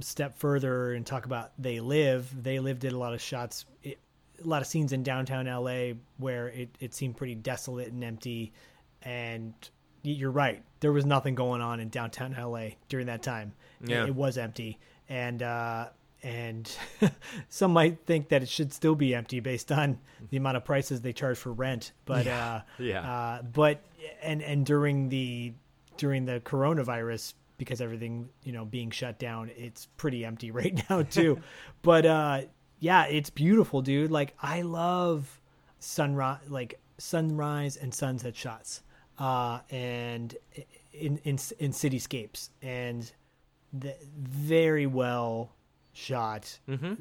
step 0.00 0.36
further 0.38 0.92
and 0.94 1.04
talk 1.06 1.26
about 1.26 1.52
They 1.58 1.80
Live. 1.80 2.30
They 2.42 2.58
Live 2.60 2.78
did 2.78 2.92
a 2.92 2.98
lot 2.98 3.12
of 3.12 3.20
shots, 3.20 3.66
it, 3.82 3.98
a 4.42 4.46
lot 4.46 4.62
of 4.62 4.68
scenes 4.68 4.92
in 4.92 5.02
downtown 5.02 5.46
LA 5.46 5.92
where 6.18 6.48
it, 6.48 6.68
it 6.80 6.94
seemed 6.94 7.16
pretty 7.16 7.34
desolate 7.34 7.88
and 7.92 8.02
empty. 8.02 8.52
And 9.02 9.54
you're 10.02 10.30
right, 10.30 10.62
there 10.80 10.92
was 10.92 11.04
nothing 11.04 11.34
going 11.34 11.60
on 11.60 11.80
in 11.80 11.88
downtown 11.88 12.34
LA 12.38 12.70
during 12.88 13.06
that 13.06 13.22
time. 13.22 13.52
Yeah. 13.84 14.04
It, 14.04 14.08
it 14.10 14.14
was 14.14 14.38
empty. 14.38 14.78
And, 15.08 15.42
uh, 15.42 15.88
and 16.22 16.70
some 17.48 17.72
might 17.72 18.04
think 18.06 18.28
that 18.28 18.42
it 18.42 18.48
should 18.48 18.72
still 18.72 18.94
be 18.94 19.14
empty 19.14 19.40
based 19.40 19.72
on 19.72 19.98
the 20.30 20.36
amount 20.36 20.56
of 20.56 20.64
prices 20.64 21.00
they 21.00 21.12
charge 21.12 21.36
for 21.38 21.52
rent. 21.52 21.92
But, 22.04 22.26
uh, 22.26 22.60
Yeah. 22.78 23.00
uh, 23.10 23.42
but, 23.42 23.82
and, 24.22 24.42
and 24.42 24.64
during 24.64 25.08
the, 25.08 25.52
during 26.00 26.24
the 26.24 26.40
coronavirus 26.40 27.34
because 27.58 27.82
everything 27.82 28.26
you 28.42 28.52
know 28.52 28.64
being 28.64 28.90
shut 28.90 29.18
down 29.18 29.50
it's 29.54 29.86
pretty 29.98 30.24
empty 30.24 30.50
right 30.60 30.82
now 30.88 31.02
too. 31.02 31.38
But 31.82 32.06
uh 32.06 32.40
yeah 32.80 33.04
it's 33.04 33.28
beautiful 33.30 33.82
dude. 33.82 34.10
Like 34.10 34.34
i 34.42 34.62
love 34.62 35.40
sunrise 35.78 36.40
like 36.48 36.80
sunrise 36.96 37.76
and 37.76 37.94
sunset 37.94 38.34
shots 38.34 38.82
uh 39.18 39.60
and 39.70 40.34
in 40.92 41.18
in 41.18 41.38
in 41.58 41.70
cityscapes 41.72 42.48
and 42.62 43.12
the 43.74 43.94
very 44.18 44.86
well 44.86 45.52
shot. 45.92 46.58
Mm-hmm. 46.66 46.94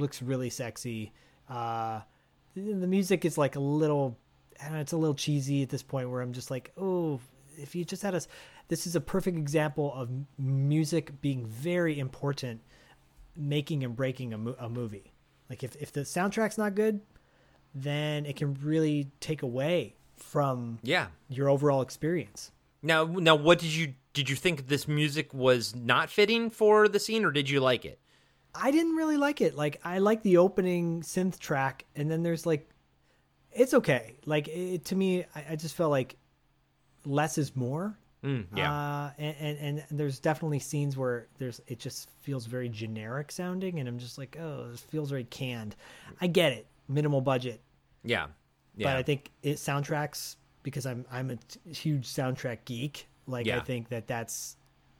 looks 0.00 0.22
really 0.22 0.48
sexy. 0.48 1.12
Uh 1.50 2.00
the 2.54 2.86
music 2.86 3.26
is 3.26 3.36
like 3.36 3.56
a 3.56 3.60
little 3.60 4.16
know, 4.70 4.78
it's 4.78 4.92
a 4.92 4.96
little 4.96 5.14
cheesy 5.14 5.62
at 5.62 5.68
this 5.68 5.82
point 5.82 6.10
where 6.10 6.20
I'm 6.20 6.32
just 6.32 6.50
like, 6.50 6.72
oh, 6.76 7.20
if 7.58 7.74
you 7.74 7.84
just 7.84 8.02
had 8.02 8.14
us, 8.14 8.28
this 8.68 8.86
is 8.86 8.94
a 8.96 9.00
perfect 9.00 9.36
example 9.36 9.92
of 9.94 10.08
music 10.38 11.20
being 11.20 11.46
very 11.46 11.98
important, 11.98 12.60
making 13.36 13.84
and 13.84 13.94
breaking 13.96 14.32
a, 14.34 14.38
mo- 14.38 14.56
a 14.58 14.68
movie. 14.68 15.12
Like 15.50 15.62
if, 15.62 15.76
if 15.76 15.92
the 15.92 16.00
soundtrack's 16.00 16.58
not 16.58 16.74
good, 16.74 17.00
then 17.74 18.26
it 18.26 18.36
can 18.36 18.54
really 18.62 19.10
take 19.20 19.42
away 19.42 19.94
from 20.16 20.78
Yeah. 20.82 21.06
your 21.28 21.48
overall 21.48 21.80
experience. 21.82 22.50
Now, 22.82 23.04
now, 23.04 23.34
what 23.34 23.58
did 23.58 23.74
you 23.74 23.94
did 24.14 24.28
you 24.30 24.36
think 24.36 24.66
this 24.68 24.88
music 24.88 25.32
was 25.34 25.74
not 25.76 26.10
fitting 26.10 26.50
for 26.50 26.88
the 26.88 26.98
scene, 26.98 27.24
or 27.24 27.30
did 27.30 27.48
you 27.50 27.60
like 27.60 27.84
it? 27.84 27.98
I 28.54 28.70
didn't 28.70 28.96
really 28.96 29.16
like 29.16 29.40
it. 29.40 29.54
Like 29.56 29.80
I 29.84 29.98
like 29.98 30.22
the 30.22 30.36
opening 30.38 31.02
synth 31.02 31.38
track, 31.38 31.84
and 31.96 32.10
then 32.10 32.22
there's 32.22 32.46
like, 32.46 32.68
it's 33.52 33.74
okay. 33.74 34.16
Like 34.26 34.48
it, 34.48 34.84
to 34.86 34.96
me, 34.96 35.24
I, 35.34 35.44
I 35.50 35.56
just 35.56 35.74
felt 35.74 35.90
like 35.90 36.16
less 37.08 37.38
is 37.38 37.56
more. 37.56 37.98
Mm, 38.24 38.46
yeah. 38.54 38.72
Uh, 38.72 39.10
and, 39.18 39.36
and 39.58 39.84
and 39.88 39.98
there's 39.98 40.18
definitely 40.18 40.58
scenes 40.58 40.96
where 40.96 41.28
there's 41.38 41.60
it 41.68 41.78
just 41.78 42.10
feels 42.20 42.46
very 42.46 42.68
generic 42.68 43.30
sounding, 43.30 43.78
and 43.78 43.88
I'm 43.88 43.98
just 43.98 44.18
like, 44.18 44.36
oh, 44.40 44.68
this 44.70 44.80
feels 44.80 45.10
very 45.10 45.24
canned. 45.24 45.76
I 46.20 46.26
get 46.26 46.52
it, 46.52 46.66
minimal 46.88 47.20
budget, 47.20 47.60
yeah. 48.02 48.26
Yeah. 48.76 48.88
but 48.88 48.96
I 48.96 49.02
think 49.02 49.30
it 49.42 49.56
soundtracks 49.56 50.36
because 50.62 50.84
I'm 50.84 51.04
I'm 51.10 51.30
a 51.30 51.36
t- 51.36 51.72
huge 51.72 52.08
soundtrack 52.08 52.58
geek. 52.64 53.08
Like 53.26 53.46
I 53.48 53.60
think 53.60 53.88
that 53.90 54.08
that's 54.08 54.56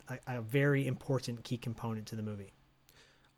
a, 0.09 0.19
a 0.29 0.41
very 0.41 0.87
important 0.87 1.43
key 1.43 1.57
component 1.57 2.07
to 2.07 2.17
the 2.17 2.23
movie. 2.23 2.53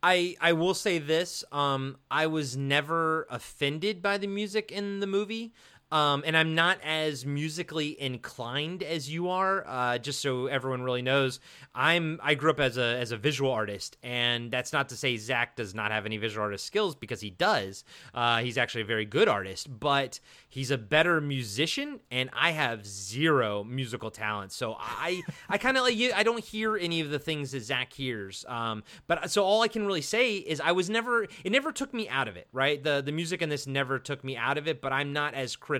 I 0.02 0.36
I 0.40 0.52
will 0.52 0.74
say 0.74 0.98
this. 0.98 1.44
Um, 1.52 1.96
I 2.10 2.26
was 2.26 2.56
never 2.56 3.26
offended 3.30 4.02
by 4.02 4.18
the 4.18 4.26
music 4.26 4.72
in 4.72 5.00
the 5.00 5.06
movie. 5.06 5.52
Um, 5.92 6.22
and 6.24 6.36
I'm 6.36 6.54
not 6.54 6.78
as 6.84 7.26
musically 7.26 8.00
inclined 8.00 8.82
as 8.82 9.10
you 9.10 9.28
are. 9.28 9.66
Uh, 9.66 9.98
just 9.98 10.20
so 10.20 10.46
everyone 10.46 10.82
really 10.82 11.02
knows, 11.02 11.40
I'm 11.74 12.20
I 12.22 12.34
grew 12.34 12.50
up 12.50 12.60
as 12.60 12.78
a 12.78 12.96
as 12.98 13.10
a 13.10 13.16
visual 13.16 13.50
artist, 13.50 13.96
and 14.02 14.52
that's 14.52 14.72
not 14.72 14.88
to 14.90 14.96
say 14.96 15.16
Zach 15.16 15.56
does 15.56 15.74
not 15.74 15.90
have 15.90 16.06
any 16.06 16.16
visual 16.16 16.44
artist 16.44 16.64
skills 16.64 16.94
because 16.94 17.20
he 17.20 17.30
does. 17.30 17.84
Uh, 18.14 18.38
he's 18.38 18.56
actually 18.56 18.82
a 18.82 18.86
very 18.86 19.04
good 19.04 19.26
artist, 19.26 19.80
but 19.80 20.20
he's 20.48 20.70
a 20.70 20.78
better 20.78 21.20
musician, 21.20 22.00
and 22.10 22.30
I 22.32 22.52
have 22.52 22.86
zero 22.86 23.64
musical 23.64 24.12
talent. 24.12 24.52
So 24.52 24.76
I 24.78 25.22
I 25.48 25.58
kind 25.58 25.76
of 25.76 25.82
like 25.82 25.96
you. 25.96 26.12
I 26.14 26.22
don't 26.22 26.44
hear 26.44 26.76
any 26.76 27.00
of 27.00 27.10
the 27.10 27.18
things 27.18 27.50
that 27.50 27.62
Zach 27.62 27.92
hears. 27.92 28.44
Um, 28.48 28.84
but 29.08 29.28
so 29.30 29.42
all 29.42 29.62
I 29.62 29.68
can 29.68 29.86
really 29.86 30.02
say 30.02 30.36
is 30.36 30.60
I 30.60 30.70
was 30.70 30.88
never. 30.88 31.24
It 31.44 31.50
never 31.50 31.72
took 31.72 31.92
me 31.92 32.08
out 32.08 32.28
of 32.28 32.36
it. 32.36 32.46
Right. 32.52 32.82
The 32.82 33.02
the 33.04 33.12
music 33.12 33.42
in 33.42 33.48
this 33.48 33.66
never 33.66 33.98
took 33.98 34.22
me 34.22 34.36
out 34.36 34.56
of 34.56 34.68
it. 34.68 34.80
But 34.80 34.92
I'm 34.92 35.12
not 35.12 35.34
as 35.34 35.56
critical 35.56 35.79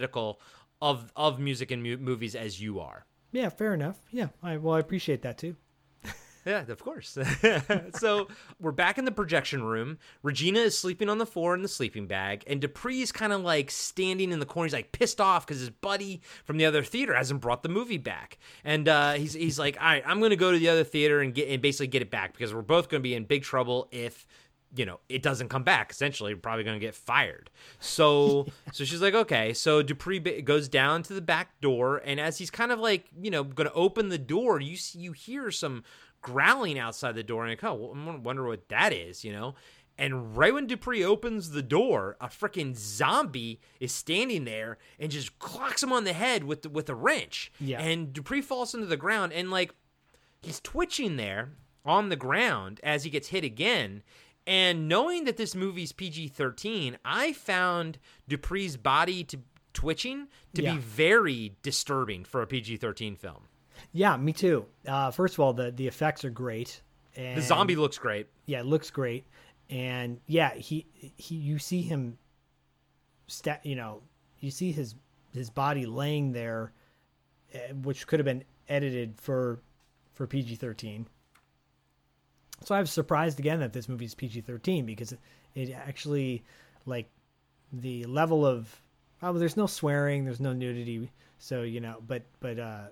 of 0.83 1.13
of 1.17 1.39
music 1.39 1.71
and 1.71 1.83
mu- 1.83 1.99
movies 1.99 2.35
as 2.35 2.61
you 2.61 2.81
are. 2.81 3.05
Yeah, 3.33 3.49
fair 3.49 3.75
enough. 3.75 3.99
Yeah, 4.11 4.29
I 4.43 4.57
well, 4.57 4.75
I 4.75 4.81
appreciate 4.81 5.23
that 5.23 5.39
too. 5.39 5.57
Yeah, 6.47 6.65
of 6.69 6.83
course. 6.83 7.19
so 7.99 8.29
we're 8.59 8.73
back 8.73 8.97
in 8.97 9.05
the 9.05 9.13
projection 9.13 9.63
room. 9.63 9.99
Regina 10.23 10.61
is 10.61 10.77
sleeping 10.77 11.11
on 11.11 11.19
the 11.19 11.27
floor 11.27 11.55
in 11.55 11.61
the 11.61 11.69
sleeping 11.69 12.07
bag, 12.07 12.45
and 12.47 12.63
Dupree's 12.63 13.13
kind 13.13 13.35
of 13.35 13.43
like 13.43 13.71
standing 13.71 14.33
in 14.33 14.41
the 14.41 14.47
corner. 14.47 14.65
He's 14.65 14.73
like 14.73 14.91
pissed 14.91 15.21
off 15.21 15.47
because 15.47 15.61
his 15.61 15.69
buddy 15.69 16.23
from 16.45 16.57
the 16.57 16.65
other 16.65 16.83
theater 16.83 17.15
hasn't 17.15 17.43
brought 17.43 17.63
the 17.63 17.69
movie 17.69 17.99
back, 17.99 18.39
and 18.65 18.89
uh, 18.89 19.13
he's 19.13 19.35
he's 19.35 19.59
like, 19.59 19.77
all 19.79 19.87
right, 19.87 20.03
I'm 20.07 20.19
going 20.19 20.31
to 20.31 20.37
go 20.37 20.51
to 20.51 20.59
the 20.59 20.71
other 20.71 20.83
theater 20.83 21.21
and 21.21 21.35
get 21.35 21.49
and 21.51 21.61
basically 21.61 21.89
get 21.89 22.01
it 22.01 22.11
back 22.11 22.33
because 22.33 22.55
we're 22.55 22.63
both 22.63 22.89
going 22.89 23.03
to 23.03 23.07
be 23.07 23.15
in 23.15 23.25
big 23.25 23.43
trouble 23.43 23.89
if 23.93 24.27
you 24.75 24.87
know 24.87 25.01
it 25.09 25.23
doesn't 25.23 25.49
come 25.49 25.63
back 25.63 25.91
essentially 25.91 26.35
probably 26.35 26.65
going 26.65 26.79
to 26.79 26.85
get 26.85 26.95
fired 26.95 27.51
so 27.81 28.47
so 28.73 28.85
she's 28.85 29.03
like 29.03 29.15
okay 29.15 29.53
so 29.53 29.83
dupree 29.83 30.19
goes 30.19 30.69
down 30.69 31.03
to 31.03 31.13
the 31.13 31.21
back 31.21 31.61
door 31.61 32.01
and 32.05 32.21
as 32.21 32.39
he's 32.39 32.51
kind 32.51 32.73
of 32.73 32.79
like 32.79 33.07
you 33.21 33.31
know 33.31 33.43
going 33.43 33.69
to 33.69 33.75
open 33.75 34.09
the 34.09 34.19
door 34.19 34.61
you 34.61 34.77
see 34.77 34.99
you 34.99 35.13
hear 35.13 35.51
some 35.51 35.83
growling 36.23 36.79
outside 36.79 37.15
the 37.15 37.23
door 37.23 37.45
and 37.45 37.51
like 37.51 37.65
oh 37.65 37.95
i 37.97 38.17
wonder 38.17 38.47
what 38.47 38.69
that 38.69 38.93
is 38.93 39.25
you 39.25 39.33
know 39.33 39.55
and 40.01 40.35
right 40.35 40.55
when 40.55 40.67
Dupree 40.67 41.05
opens 41.05 41.51
the 41.51 41.63
door, 41.63 42.17
a 42.23 42.29
freaking 42.29 42.75
zombie 42.75 43.61
is 43.81 43.93
standing 43.93 44.47
there 44.47 44.79
and 44.99 45.13
just 45.13 45.39
clocks 45.39 45.83
him 45.83 45.93
on 45.93 46.05
the 46.05 46.15
head 46.15 46.43
with 46.43 46.63
the, 46.63 46.71
with 46.71 46.89
a 46.89 46.95
wrench. 46.95 47.53
Yeah. 47.61 47.81
And 47.81 48.11
Dupree 48.11 48.41
falls 48.41 48.75
into 48.75 48.87
the 48.87 48.97
ground 48.97 49.35
and 49.35 49.51
like 49.51 49.75
he's 50.41 50.59
twitching 50.59 51.17
there 51.17 51.51
on 51.85 52.09
the 52.09 52.17
ground 52.17 52.81
as 52.83 53.05
he 53.05 53.11
gets 53.11 53.29
hit 53.29 53.45
again. 53.45 54.03
And 54.47 54.89
knowing 54.89 55.25
that 55.25 55.37
this 55.37 55.55
movie's 55.55 55.93
PG 55.93 56.29
13, 56.29 56.99
I 57.05 57.33
found 57.35 57.99
Dupree's 58.29 58.77
body 58.77 59.23
to 59.25 59.39
twitching 59.73 60.29
to 60.55 60.63
Yeah. 60.63 60.75
be 60.75 60.79
very 60.81 61.57
disturbing 61.63 62.25
for 62.25 62.43
a 62.43 62.47
PG 62.47 62.79
13 62.79 63.15
film. 63.17 63.45
Yeah, 63.93 64.17
me 64.17 64.33
too. 64.33 64.67
Uh, 64.87 65.11
first 65.11 65.35
of 65.35 65.41
all, 65.41 65.53
the 65.53 65.71
the 65.71 65.87
effects 65.87 66.25
are 66.25 66.31
great 66.31 66.83
and 67.17 67.37
The 67.39 67.43
zombie 67.43 67.77
looks 67.77 67.97
great. 67.99 68.27
yeah, 68.47 68.61
it 68.61 68.67
looks 68.67 68.91
great, 68.91 69.25
and 69.69 70.21
yeah, 70.27 70.55
he 70.55 70.87
he 71.17 71.37
you 71.37 71.59
see 71.59 71.83
him, 71.83 72.19
sta- 73.27 73.61
you 73.63 73.77
know, 73.77 74.03
you 74.41 74.51
see 74.51 74.73
his 74.73 74.95
his 75.33 75.49
body 75.51 75.87
laying 75.87 76.33
there, 76.33 76.73
eh, 77.53 77.73
which 77.73 78.07
could 78.07 78.19
have 78.19 78.25
been 78.27 78.45
edited 78.69 79.19
for 79.21 79.61
for 80.13 80.27
PG 80.27 80.57
thirteen. 80.57 81.07
So 82.65 82.75
I 82.75 82.81
was 82.81 82.91
surprised 82.91 83.39
again 83.39 83.61
that 83.61 83.73
this 83.73 83.89
movie 83.89 84.05
is 84.05 84.15
PG 84.15 84.43
thirteen 84.43 84.87
because 84.87 85.15
it 85.55 85.71
actually 85.73 86.45
like 86.87 87.09
the 87.73 88.05
level 88.05 88.45
of 88.47 88.83
oh 89.23 89.33
there's 89.33 89.57
no 89.57 89.67
swearing 89.67 90.25
there's 90.25 90.41
no 90.41 90.53
nudity 90.53 91.11
so 91.39 91.63
you 91.63 91.81
know 91.81 92.03
but 92.07 92.23
but 92.41 92.59
uh 92.59 92.83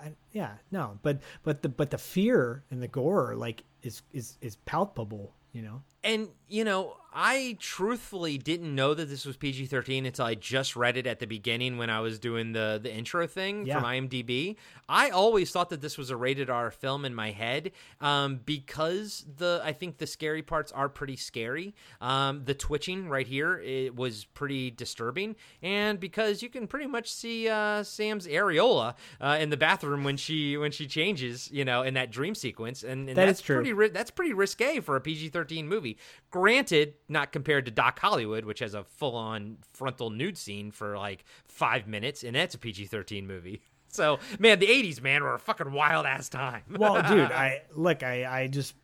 I, 0.00 0.12
yeah 0.32 0.52
no 0.70 0.98
but 1.02 1.20
but 1.42 1.62
the 1.62 1.68
but 1.68 1.90
the 1.90 1.98
fear 1.98 2.64
and 2.70 2.82
the 2.82 2.88
gore 2.88 3.34
like 3.36 3.62
is 3.82 4.02
is 4.12 4.36
is 4.40 4.56
palpable 4.56 5.32
you 5.52 5.62
know 5.62 5.82
And 6.02 6.28
you 6.48 6.64
know, 6.64 6.96
I 7.12 7.56
truthfully 7.60 8.36
didn't 8.38 8.74
know 8.74 8.92
that 8.94 9.04
this 9.08 9.24
was 9.26 9.36
PG 9.36 9.66
thirteen 9.66 10.06
until 10.06 10.24
I 10.24 10.34
just 10.34 10.74
read 10.76 10.96
it 10.96 11.06
at 11.06 11.18
the 11.20 11.26
beginning 11.26 11.76
when 11.78 11.90
I 11.90 12.00
was 12.00 12.18
doing 12.18 12.52
the 12.52 12.80
the 12.82 12.92
intro 12.92 13.26
thing 13.26 13.66
Yeah. 13.66 13.74
from 13.74 13.84
IMDb. 13.84 14.56
I 14.88 15.10
always 15.10 15.52
thought 15.52 15.68
that 15.70 15.80
this 15.80 15.96
was 15.98 16.10
a 16.10 16.16
rated 16.16 16.48
R 16.50 16.70
film 16.72 17.04
in 17.04 17.14
my 17.14 17.30
head 17.30 17.70
um, 18.00 18.40
because 18.44 19.24
the 19.36 19.60
I 19.62 19.72
think 19.72 19.98
the 19.98 20.06
scary 20.06 20.42
parts 20.42 20.72
are 20.72 20.88
pretty 20.88 21.16
scary. 21.16 21.74
Um, 22.00 22.44
the 22.44 22.54
twitching 22.54 23.08
right 23.08 23.26
here 23.26 23.58
it 23.60 23.94
was 23.94 24.24
pretty 24.24 24.70
disturbing, 24.72 25.36
and 25.62 26.00
because 26.00 26.42
you 26.42 26.48
can 26.48 26.66
pretty 26.66 26.86
much 26.86 27.12
see 27.12 27.48
uh, 27.48 27.82
Sam's 27.84 28.26
areola 28.26 28.94
uh, 29.20 29.36
in 29.40 29.50
the 29.50 29.56
bathroom 29.56 30.02
when 30.02 30.16
she 30.16 30.56
when 30.56 30.72
she 30.72 30.86
changes, 30.88 31.48
you 31.52 31.64
know, 31.64 31.82
in 31.82 31.94
that 31.94 32.10
dream 32.10 32.34
sequence, 32.34 32.82
and, 32.82 33.08
and 33.08 33.16
That 33.18 33.26
that's 33.26 33.40
true. 33.42 33.56
pretty 33.56 33.72
ri- 33.72 33.90
that's 33.90 34.10
pretty 34.10 34.32
risque 34.32 34.80
for 34.80 34.96
a 34.96 35.00
PG 35.00 35.28
13 35.28 35.68
movie. 35.68 35.89
Granted, 36.30 36.94
not 37.08 37.32
compared 37.32 37.64
to 37.66 37.70
Doc 37.70 37.98
Hollywood, 37.98 38.44
which 38.44 38.58
has 38.60 38.74
a 38.74 38.84
full 38.84 39.16
on 39.16 39.58
frontal 39.72 40.10
nude 40.10 40.36
scene 40.38 40.70
for 40.70 40.96
like 40.96 41.24
five 41.48 41.86
minutes, 41.86 42.22
and 42.24 42.34
that's 42.36 42.54
a 42.54 42.58
PG 42.58 42.86
13 42.86 43.26
movie. 43.26 43.62
So, 43.92 44.20
man, 44.38 44.60
the 44.60 44.68
80s, 44.68 45.02
man, 45.02 45.24
were 45.24 45.34
a 45.34 45.38
fucking 45.40 45.72
wild 45.72 46.06
ass 46.06 46.28
time. 46.28 46.62
well 46.78 46.94
dude 47.08 47.32
i 47.32 47.62
look 47.74 48.04
i 48.04 48.24
i 48.42 48.46
just 48.46 48.76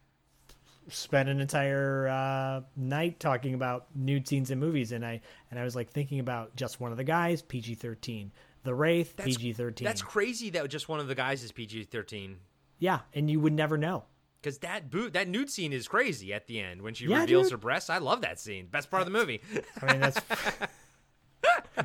spent 0.89 1.29
an 1.29 1.41
entire 1.41 2.09
uh 2.09 2.61
night 2.77 3.21
talking 3.21 3.55
about 3.55 3.87
nude 3.95 4.27
scenes 4.27 4.51
in 4.51 4.59
movies 4.59 4.91
and 4.93 5.05
i 5.07 5.21
and 5.51 5.61
i 5.61 5.65
was 5.65 5.77
like 5.77 5.91
thinking 5.91 6.19
about 6.21 6.55
just 6.57 6.81
one 6.81 6.91
of 6.91 6.97
the 6.97 7.05
guys 7.05 7.41
pg-13 7.43 8.31
the 8.65 8.75
wraith 8.75 9.17
pg-13 9.17 9.85
That's 9.85 10.03
crazy 10.03 10.51
that 10.51 10.69
just 10.71 10.89
one 10.89 10.99
of 11.01 11.07
the 11.09 11.15
guys 11.15 11.43
is 11.45 11.53
PG 11.53 11.85
13. 11.85 12.37
yeah 12.81 13.01
and 13.15 13.31
you 13.31 13.39
would 13.41 13.53
never 13.53 13.77
know 13.79 14.05
Because 14.47 14.59
that 14.59 14.93
boot, 14.93 15.15
that 15.15 15.27
nude 15.27 15.51
scene 15.51 15.73
is 15.73 15.89
crazy 15.89 16.33
at 16.33 16.47
the 16.47 16.61
end 16.61 16.81
when 16.81 16.95
she 16.95 17.07
Yeah, 17.07 17.23
reveals 17.23 17.47
dude. 17.47 17.53
her 17.55 17.59
breasts. 17.59 17.91
I 17.91 17.99
love 17.99 18.21
that 18.21 18.39
scene. 18.39 18.67
Best 18.69 18.93
part 18.93 19.01
of 19.03 19.07
the 19.13 19.19
movie. 19.19 19.41
I 19.83 19.91
mean, 19.91 20.01
that's 20.01 20.21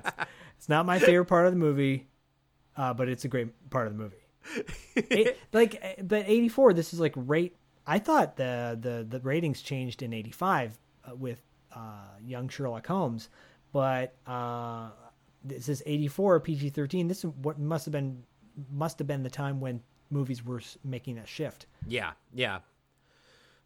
it's 0.56 0.70
not 0.70 0.86
my 0.86 1.00
favorite 1.00 1.26
part 1.26 1.48
of 1.48 1.54
the 1.54 1.58
movie, 1.58 2.08
uh, 2.78 2.94
but 2.94 3.10
it's 3.10 3.26
a 3.26 3.28
great 3.28 3.48
part 3.72 3.88
of 3.88 3.94
the 3.94 4.04
movie. 4.04 4.16
It- 4.96 5.40
like, 5.54 5.80
eh, 5.82 6.04
but 6.04 6.26
eighty 6.28 6.50
four. 6.50 6.72
This 6.74 6.94
is 6.94 7.00
like 7.00 7.14
rate. 7.16 7.56
I 7.88 7.98
thought 7.98 8.36
the 8.36 8.78
the 8.80 9.08
the 9.10 9.20
ratings 9.22 9.64
changed 9.64 10.04
in 10.04 10.14
eighty 10.14 10.30
five 10.30 10.78
uh, 11.10 11.16
with 11.16 11.42
uh, 11.76 12.10
young 12.24 12.48
Sherlock 12.48 12.86
Holmes, 12.86 13.30
but 13.74 14.14
uh, 14.28 14.90
this 15.44 15.68
is 15.68 15.82
eighty 15.88 16.08
four 16.08 16.40
PG 16.40 16.70
thirteen. 16.70 17.08
This 17.08 17.26
is 17.26 17.32
what 17.42 17.58
must 17.58 17.86
have 17.86 17.92
been 17.92 18.22
must 18.72 19.00
have 19.00 19.08
been 19.08 19.24
the 19.24 19.32
time 19.32 19.60
when 19.60 19.82
movies 20.12 20.46
were 20.46 20.62
making 20.84 21.16
that 21.16 21.28
shift. 21.28 21.66
Yeah, 21.88 22.12
yeah. 22.34 22.60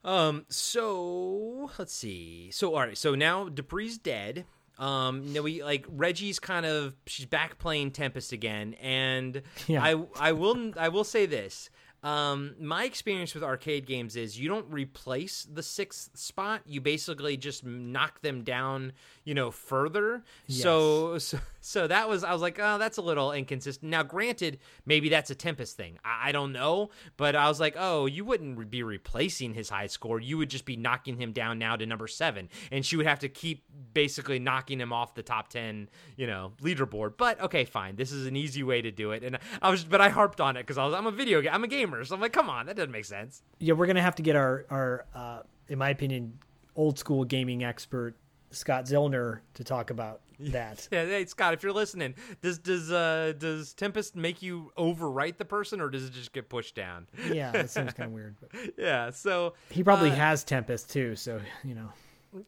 Um, 0.03 0.45
so 0.49 1.71
let's 1.79 1.93
see. 1.93 2.51
So 2.51 2.75
all 2.75 2.81
right, 2.81 2.97
so 2.97 3.15
now 3.15 3.49
Dupree's 3.49 3.97
dead. 3.97 4.45
Um, 4.77 5.31
now 5.33 5.41
we 5.41 5.63
like 5.63 5.85
Reggie's 5.89 6.37
kind 6.39 6.65
of 6.65 6.95
she's 7.07 7.25
back 7.25 7.57
playing 7.57 7.91
Tempest 7.91 8.31
again, 8.31 8.75
and 8.81 9.41
Yeah. 9.67 9.83
I 9.83 9.95
I 10.19 10.31
will 10.33 10.73
I 10.77 10.89
will 10.89 11.03
say 11.03 11.25
this. 11.25 11.69
Um, 12.03 12.53
my 12.59 12.83
experience 12.83 13.33
with 13.33 13.43
arcade 13.43 13.87
games 13.87 14.15
is 14.15 14.39
you 14.39 14.47
don't 14.47 14.69
replace 14.69 15.47
the 15.51 15.63
sixth 15.63 16.11
spot. 16.15 16.61
You 16.67 16.79
basically 16.79 17.35
just 17.35 17.65
knock 17.65 18.21
them 18.21 18.43
down, 18.43 18.93
you 19.25 19.33
know, 19.33 19.51
further. 19.51 20.23
So, 20.47 21.17
so, 21.17 21.39
so 21.61 21.87
that 21.87 22.07
was, 22.07 22.23
I 22.23 22.31
was 22.31 22.41
like, 22.41 22.59
oh, 22.61 22.77
that's 22.77 22.97
a 22.97 23.01
little 23.01 23.31
inconsistent. 23.31 23.89
Now, 23.91 24.03
granted, 24.03 24.59
maybe 24.85 25.09
that's 25.09 25.31
a 25.31 25.35
Tempest 25.35 25.75
thing. 25.75 25.99
I, 26.05 26.29
I 26.29 26.31
don't 26.31 26.53
know. 26.53 26.91
But 27.17 27.35
I 27.35 27.49
was 27.49 27.59
like, 27.59 27.75
oh, 27.77 28.05
you 28.05 28.23
wouldn't 28.23 28.69
be 28.69 28.83
replacing 28.83 29.53
his 29.53 29.69
high 29.69 29.87
score. 29.87 30.19
You 30.19 30.37
would 30.37 30.49
just 30.49 30.65
be 30.65 30.77
knocking 30.77 31.17
him 31.17 31.33
down 31.33 31.59
now 31.59 31.75
to 31.75 31.85
number 31.85 32.07
seven. 32.07 32.49
And 32.71 32.85
she 32.85 32.95
would 32.95 33.07
have 33.07 33.19
to 33.19 33.29
keep 33.29 33.63
basically 33.93 34.39
knocking 34.39 34.79
him 34.79 34.93
off 34.93 35.15
the 35.15 35.23
top 35.23 35.49
10, 35.49 35.89
you 36.15 36.27
know, 36.27 36.53
leaderboard. 36.61 37.13
But 37.17 37.41
okay, 37.41 37.65
fine. 37.65 37.95
This 37.95 38.11
is 38.11 38.27
an 38.27 38.35
easy 38.35 38.63
way 38.63 38.81
to 38.81 38.91
do 38.91 39.11
it. 39.11 39.23
And 39.23 39.39
I 39.61 39.69
was, 39.69 39.83
but 39.83 39.99
I 40.01 40.09
harped 40.09 40.39
on 40.39 40.55
it 40.55 40.61
because 40.61 40.77
I 40.77 40.85
was, 40.85 40.93
I'm 40.93 41.07
a 41.07 41.11
video 41.11 41.41
game, 41.41 41.51
I'm 41.53 41.63
a 41.63 41.67
gamer. 41.67 42.03
So 42.05 42.15
I'm 42.15 42.21
like, 42.21 42.33
come 42.33 42.49
on, 42.49 42.67
that 42.67 42.75
doesn't 42.75 42.91
make 42.91 43.05
sense. 43.05 43.41
yeah, 43.59 43.73
we're 43.73 43.87
gonna 43.87 44.01
have 44.01 44.15
to 44.15 44.23
get 44.23 44.35
our 44.35 44.65
our 44.69 45.05
uh, 45.15 45.39
in 45.67 45.77
my 45.79 45.89
opinion, 45.89 46.39
old 46.75 46.99
school 46.99 47.23
gaming 47.23 47.63
expert 47.63 48.15
Scott 48.55 48.85
Zillner 48.85 49.39
to 49.55 49.63
talk 49.63 49.89
about 49.89 50.21
that. 50.39 50.87
Yeah, 50.91 51.05
hey 51.05 51.25
Scott, 51.25 51.53
if 51.53 51.63
you're 51.63 51.71
listening, 51.73 52.15
does 52.41 52.57
does 52.57 52.91
uh 52.91 53.33
does 53.37 53.73
Tempest 53.73 54.15
make 54.15 54.41
you 54.41 54.71
overwrite 54.77 55.37
the 55.37 55.45
person 55.45 55.79
or 55.81 55.89
does 55.89 56.05
it 56.05 56.13
just 56.13 56.33
get 56.33 56.49
pushed 56.49 56.75
down? 56.75 57.07
yeah, 57.31 57.51
that 57.51 57.69
seems 57.69 57.93
kind 57.95 58.07
of 58.07 58.13
weird. 58.13 58.35
But 58.41 58.73
Yeah, 58.77 59.11
so 59.11 59.53
he 59.69 59.83
probably 59.83 60.11
uh, 60.11 60.15
has 60.15 60.43
Tempest 60.43 60.89
too, 60.91 61.15
so 61.15 61.39
you 61.63 61.75
know. 61.75 61.89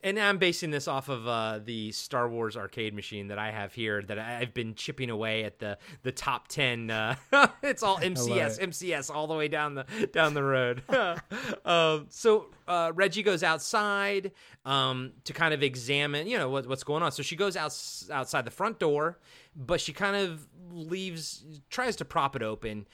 And 0.04 0.20
I'm 0.20 0.38
basing 0.38 0.72
this 0.72 0.88
off 0.88 1.10
of 1.10 1.28
uh, 1.28 1.60
the 1.64 1.92
Star 1.92 2.30
Wars 2.30 2.58
arcade 2.58 2.94
machine 2.94 3.28
that 3.28 3.40
I 3.40 3.52
have 3.52 3.74
here 3.74 4.02
that 4.04 4.20
I've 4.20 4.54
been 4.54 4.76
chipping 4.76 5.10
away 5.10 5.44
at 5.44 5.60
the 5.60 5.78
the 6.04 6.12
top 6.12 6.48
ten. 6.48 6.90
Uh, 6.90 7.16
it's 7.64 7.84
all 7.84 7.98
MCS, 7.98 8.60
it. 8.60 8.70
MCS, 8.70 9.14
all 9.14 9.28
the 9.28 9.36
way 9.36 9.48
down 9.48 9.76
the 9.76 9.86
down 10.12 10.34
the 10.34 10.44
road. 10.44 10.84
um, 11.66 12.08
so 12.10 12.48
uh, 12.68 12.92
Reggie 12.94 13.24
goes 13.24 13.44
outside 13.44 14.32
um, 14.66 15.14
to 15.24 15.34
kind 15.34 15.54
of 15.54 15.64
examine, 15.64 16.28
you 16.28 16.38
know, 16.38 16.50
what, 16.50 16.68
what's 16.68 16.84
going 16.84 17.04
on. 17.04 17.12
So 17.12 17.24
she 17.24 17.36
goes 17.36 17.56
out 17.56 17.78
outside 18.12 18.46
the 18.46 18.52
front 18.52 18.80
door, 18.80 19.18
but 19.56 19.80
she 19.80 19.94
kind 19.94 20.16
of 20.16 20.48
leaves, 20.72 21.44
tries 21.70 21.96
to 21.98 22.06
prop 22.06 22.36
it 22.36 22.44
open. 22.44 22.86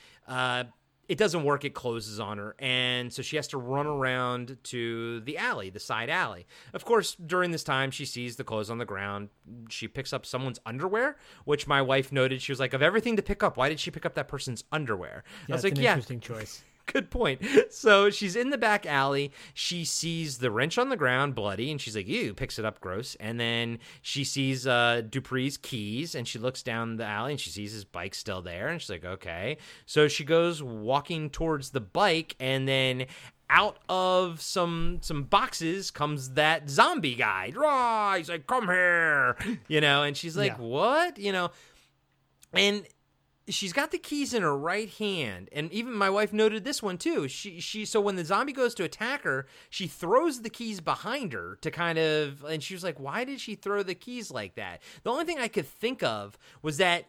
It 1.09 1.17
doesn't 1.17 1.43
work 1.43 1.65
it 1.65 1.73
closes 1.73 2.19
on 2.19 2.37
her. 2.37 2.55
And 2.59 3.11
so 3.11 3.21
she 3.21 3.35
has 3.35 3.47
to 3.49 3.57
run 3.57 3.87
around 3.87 4.57
to 4.63 5.19
the 5.21 5.37
alley 5.37 5.69
the 5.69 5.79
side 5.79 6.09
alley. 6.09 6.45
Of 6.73 6.85
course 6.85 7.15
during 7.15 7.51
this 7.51 7.63
time 7.63 7.91
she 7.91 8.05
sees 8.05 8.35
the 8.37 8.43
clothes 8.43 8.69
on 8.69 8.77
the 8.77 8.85
ground. 8.85 9.29
She 9.69 9.87
picks 9.87 10.13
up 10.13 10.25
someone's 10.25 10.59
underwear 10.65 11.17
which 11.45 11.67
my 11.67 11.81
wife 11.81 12.11
noted. 12.11 12.41
She 12.41 12.51
was 12.51 12.59
like 12.59 12.73
of 12.73 12.81
everything 12.81 13.15
to 13.17 13.21
pick 13.21 13.43
up 13.43 13.57
why 13.57 13.69
did 13.69 13.79
she 13.79 13.91
pick 13.91 14.05
up 14.05 14.15
that 14.15 14.27
person's 14.27 14.63
underwear? 14.71 15.23
Yeah, 15.47 15.55
i 15.55 15.55
was 15.55 15.65
it's 15.65 15.71
like 15.71 15.77
an 15.77 15.83
yeah 15.83 15.91
interesting 15.91 16.19
choice. 16.19 16.63
Good 16.91 17.09
point. 17.09 17.41
So 17.69 18.09
she's 18.09 18.35
in 18.35 18.49
the 18.49 18.57
back 18.57 18.85
alley. 18.85 19.31
She 19.53 19.85
sees 19.85 20.39
the 20.39 20.51
wrench 20.51 20.77
on 20.77 20.89
the 20.89 20.97
ground, 20.97 21.33
bloody, 21.33 21.71
and 21.71 21.79
she's 21.79 21.95
like, 21.95 22.07
"Ew!" 22.07 22.33
Picks 22.33 22.59
it 22.59 22.65
up, 22.65 22.81
gross. 22.81 23.15
And 23.21 23.39
then 23.39 23.79
she 24.01 24.23
sees 24.23 24.67
uh, 24.67 25.01
Dupree's 25.09 25.57
keys, 25.57 26.13
and 26.13 26.27
she 26.27 26.39
looks 26.39 26.61
down 26.61 26.97
the 26.97 27.05
alley, 27.05 27.31
and 27.31 27.39
she 27.39 27.49
sees 27.49 27.71
his 27.71 27.85
bike 27.85 28.13
still 28.13 28.41
there, 28.41 28.67
and 28.67 28.81
she's 28.81 28.89
like, 28.89 29.05
"Okay." 29.05 29.57
So 29.85 30.07
she 30.07 30.25
goes 30.25 30.61
walking 30.61 31.29
towards 31.29 31.69
the 31.69 31.81
bike, 31.81 32.35
and 32.39 32.67
then 32.67 33.05
out 33.49 33.77
of 33.87 34.41
some 34.41 34.97
some 35.01 35.23
boxes 35.23 35.89
comes 35.89 36.31
that 36.31 36.69
zombie 36.69 37.15
guy. 37.15 37.53
Rah! 37.55 38.15
He's 38.17 38.29
like, 38.29 38.45
"Come 38.45 38.67
here," 38.67 39.37
you 39.67 39.79
know, 39.79 40.03
and 40.03 40.17
she's 40.17 40.35
like, 40.35 40.53
Yeah. 40.57 40.63
"What?" 40.65 41.17
You 41.17 41.31
know, 41.31 41.51
and 42.51 42.85
she's 43.49 43.73
got 43.73 43.91
the 43.91 43.97
keys 43.97 44.33
in 44.33 44.41
her 44.41 44.57
right 44.57 44.89
hand 44.89 45.49
and 45.51 45.71
even 45.71 45.93
my 45.93 46.09
wife 46.09 46.31
noted 46.31 46.63
this 46.63 46.81
one 46.81 46.97
too. 46.97 47.27
She 47.27 47.59
she 47.59 47.85
so 47.85 47.99
when 47.99 48.15
the 48.15 48.25
zombie 48.25 48.53
goes 48.53 48.73
to 48.75 48.83
attack 48.83 49.23
her 49.23 49.47
she 49.69 49.87
throws 49.87 50.41
the 50.41 50.49
keys 50.49 50.79
behind 50.79 51.33
her 51.33 51.57
to 51.61 51.71
kind 51.71 51.97
of 51.99 52.43
and 52.43 52.63
she 52.63 52.73
was 52.73 52.83
like 52.83 52.99
why 52.99 53.23
did 53.23 53.39
she 53.39 53.55
throw 53.55 53.83
the 53.83 53.95
keys 53.95 54.31
like 54.31 54.55
that? 54.55 54.81
The 55.03 55.11
only 55.11 55.25
thing 55.25 55.39
i 55.39 55.47
could 55.47 55.67
think 55.67 56.03
of 56.03 56.37
was 56.61 56.77
that 56.77 57.05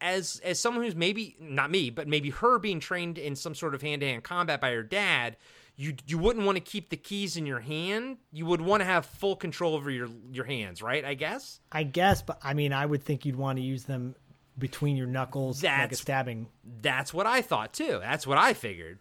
as 0.00 0.40
as 0.44 0.60
someone 0.60 0.84
who's 0.84 0.94
maybe 0.94 1.36
not 1.40 1.70
me 1.70 1.90
but 1.90 2.06
maybe 2.06 2.30
her 2.30 2.58
being 2.58 2.80
trained 2.80 3.18
in 3.18 3.34
some 3.34 3.54
sort 3.54 3.74
of 3.74 3.82
hand-to-hand 3.82 4.22
combat 4.22 4.60
by 4.60 4.70
her 4.70 4.82
dad 4.82 5.36
you 5.78 5.94
you 6.06 6.18
wouldn't 6.18 6.44
want 6.44 6.56
to 6.56 6.60
keep 6.60 6.90
the 6.90 6.96
keys 6.96 7.36
in 7.36 7.46
your 7.46 7.60
hand. 7.60 8.18
You 8.32 8.46
would 8.46 8.60
want 8.60 8.80
to 8.80 8.84
have 8.84 9.06
full 9.06 9.36
control 9.36 9.74
over 9.74 9.90
your 9.90 10.08
your 10.32 10.44
hands 10.44 10.82
right 10.82 11.04
i 11.04 11.14
guess? 11.14 11.60
I 11.70 11.84
guess, 11.84 12.20
but 12.20 12.38
I 12.42 12.52
mean, 12.52 12.72
I 12.72 12.84
would 12.84 13.04
think 13.04 13.24
you'd 13.24 13.36
want 13.36 13.58
to 13.58 13.62
use 13.62 13.84
them 13.84 14.16
between 14.58 14.96
your 14.96 15.06
knuckles, 15.06 15.62
like 15.62 15.72
a 15.72 15.76
That's- 15.76 16.00
stabbing. 16.00 16.48
that's 16.82 17.14
what 17.14 17.26
i 17.26 17.40
thought 17.42 17.72
too 17.72 17.98
that's 18.02 18.26
what 18.26 18.38
i 18.38 18.52
figured 18.54 18.98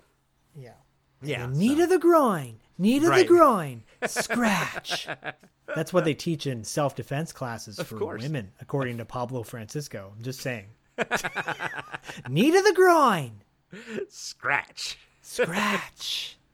Yeah. 0.55 0.74
yeah 1.22 1.47
Knee 1.47 1.76
to 1.76 1.88
the 1.88 1.97
groin. 1.99 2.60
Knee 2.80 2.99
to 2.99 3.10
Right. 3.10 3.24
the 3.28 3.34
groin. 3.34 3.84
Scratch. 4.05 5.08
That's 5.76 5.91
what 5.91 6.05
they 6.05 6.14
teach 6.14 6.45
in 6.45 6.64
self 6.64 6.95
defense 6.95 7.32
classes 7.32 7.80
for 7.82 7.97
course. 7.97 8.22
women, 8.22 8.51
according 8.62 8.97
to 8.99 9.05
Pablo 9.05 9.41
Francisco. 9.41 10.14
I'm 10.16 10.22
just 10.24 10.41
saying. 10.41 10.68
Knee 12.30 12.51
to 12.51 12.62
the 12.62 12.74
groin. 12.76 13.41
scratch 14.10 14.97
Scratch. 15.24 16.38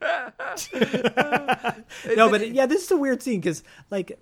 no, 2.16 2.30
but 2.30 2.50
yeah, 2.52 2.66
this 2.66 2.84
is 2.84 2.90
a 2.90 2.96
weird 2.96 3.22
scene 3.22 3.40
because 3.40 3.62
like 3.90 4.18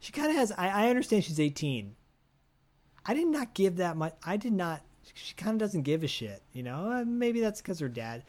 she 0.00 0.12
kind 0.12 0.30
of 0.30 0.36
has. 0.36 0.52
I, 0.52 0.86
I 0.86 0.88
understand 0.90 1.24
she's 1.24 1.40
18. 1.40 1.94
I 3.04 3.14
did 3.14 3.26
not 3.26 3.54
give 3.54 3.76
that 3.76 3.96
much. 3.96 4.14
I 4.24 4.36
did 4.36 4.52
not. 4.52 4.82
She 5.14 5.34
kind 5.34 5.54
of 5.54 5.58
doesn't 5.58 5.82
give 5.82 6.04
a 6.04 6.08
shit, 6.08 6.42
you 6.52 6.62
know. 6.62 6.90
Uh, 6.90 7.04
Maybe 7.04 7.40
that's 7.40 7.60
because 7.60 7.80
her 7.80 7.88
dad. 7.88 8.22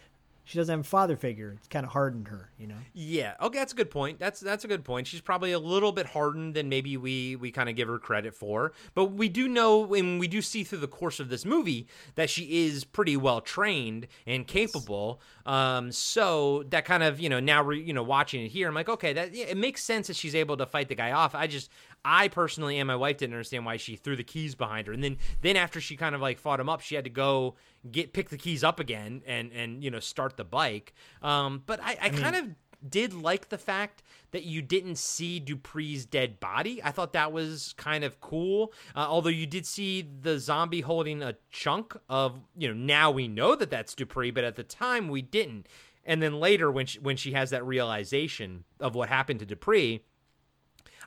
She 0.46 0.58
doesn't 0.58 0.74
have 0.74 0.86
a 0.86 0.90
father 0.90 1.16
figure. 1.16 1.54
It's 1.58 1.70
kind 1.70 1.86
of 1.86 1.94
hardened 1.94 2.28
her, 2.28 2.50
you 2.58 2.68
know. 2.68 2.76
Yeah. 2.94 3.36
Okay, 3.42 3.60
that's 3.60 3.72
a 3.72 3.76
good 3.76 3.90
point. 3.90 4.20
That's 4.20 4.42
that's 4.42 4.66
a 4.66 4.68
good 4.68 4.84
point. 4.84 5.08
She's 5.08 5.22
probably 5.22 5.54
a 5.54 5.60
little 5.60 5.94
bit 5.94 6.08
hardened 6.08 6.56
than 6.56 6.68
maybe 6.68 6.98
we 6.98 7.38
we 7.38 7.50
kind 7.50 7.70
of 7.70 7.76
give 7.76 7.88
her 7.88 7.98
credit 7.98 8.36
for. 8.36 8.74
But 8.94 9.06
we 9.14 9.30
do 9.30 9.48
know 9.48 9.94
and 9.94 10.20
we 10.20 10.28
do 10.28 10.42
see 10.42 10.66
through 10.66 10.80
the 10.80 10.88
course 10.88 11.22
of 11.22 11.30
this 11.30 11.46
movie 11.46 11.88
that 12.16 12.30
she 12.30 12.66
is 12.66 12.84
pretty 12.84 13.16
well 13.16 13.40
trained 13.40 14.08
and 14.28 14.46
capable. 14.46 15.22
Um 15.46 15.94
so 15.94 16.64
that 16.70 16.84
kind 16.84 17.04
of, 17.04 17.22
you 17.22 17.30
know, 17.30 17.40
now 17.40 17.64
re, 17.64 17.82
you 17.82 17.94
know 17.94 18.04
watching 18.04 18.44
it 18.44 18.50
here 18.50 18.68
I'm 18.68 18.76
like, 18.76 18.90
okay, 18.90 19.14
that 19.14 19.34
yeah, 19.34 19.46
it 19.46 19.58
makes 19.58 19.82
sense 19.82 20.08
that 20.08 20.18
she's 20.18 20.36
able 20.36 20.58
to 20.58 20.66
fight 20.66 20.90
the 20.90 20.96
guy 20.96 21.14
off. 21.14 21.36
I 21.36 21.48
just 21.48 21.70
I 22.04 22.28
personally 22.28 22.80
and 22.80 22.88
my 22.88 22.98
wife 22.98 23.18
didn't 23.18 23.34
understand 23.34 23.66
why 23.66 23.78
she 23.78 23.96
threw 23.96 24.18
the 24.18 24.26
keys 24.26 24.56
behind 24.56 24.88
her. 24.88 24.94
And 24.94 25.02
then 25.02 25.18
then 25.42 25.56
after 25.56 25.80
she 25.80 25.96
kind 25.96 26.16
of 26.16 26.20
like 26.20 26.38
fought 26.38 26.60
him 26.60 26.68
up, 26.68 26.82
she 26.82 26.96
had 26.96 27.06
to 27.06 27.10
go 27.10 27.56
get 27.92 28.14
pick 28.14 28.30
the 28.30 28.38
keys 28.38 28.64
up 28.64 28.80
again 28.80 29.22
and 29.26 29.52
and 29.52 29.84
you 29.84 29.92
know 29.92 30.00
start 30.00 30.38
the 30.38 30.44
bike. 30.44 30.94
Um, 31.22 31.64
but 31.66 31.80
I, 31.82 31.98
I, 32.02 32.10
kind 32.10 32.36
of 32.36 32.46
did 32.88 33.14
like 33.14 33.50
the 33.50 33.58
fact 33.58 34.04
that 34.32 34.44
you 34.44 34.62
didn't 34.62 34.98
see 34.98 35.40
Dupree's 35.40 36.06
dead 36.06 36.40
body. 36.40 36.82
I 36.84 36.92
thought 36.92 37.14
that 37.14 37.32
was 37.32 37.74
kind 37.78 38.04
of 38.04 38.20
cool. 38.20 38.74
Uh, 38.96 39.06
although 39.08 39.30
you 39.30 39.46
did 39.46 39.66
see 39.66 40.02
the 40.02 40.40
zombie 40.40 40.82
holding 40.82 41.22
a 41.22 41.36
chunk 41.50 41.96
of 42.10 42.40
you 42.58 42.68
know 42.68 42.74
now 42.74 43.12
we 43.12 43.28
know 43.28 43.56
that 43.56 43.70
that's 43.70 43.96
Dupree, 43.96 44.32
but 44.32 44.44
at 44.44 44.56
the 44.56 44.64
time 44.64 45.10
we 45.10 45.22
didn't. 45.22 45.68
And 46.06 46.22
then 46.22 46.40
later 46.40 46.70
when 46.70 46.86
she, 46.86 47.00
when 47.00 47.16
she 47.16 47.32
has 47.32 47.52
that 47.52 47.66
realization 47.66 48.66
of 48.80 48.94
what 48.94 49.08
happened 49.08 49.40
to 49.40 49.46
Dupree, 49.46 50.04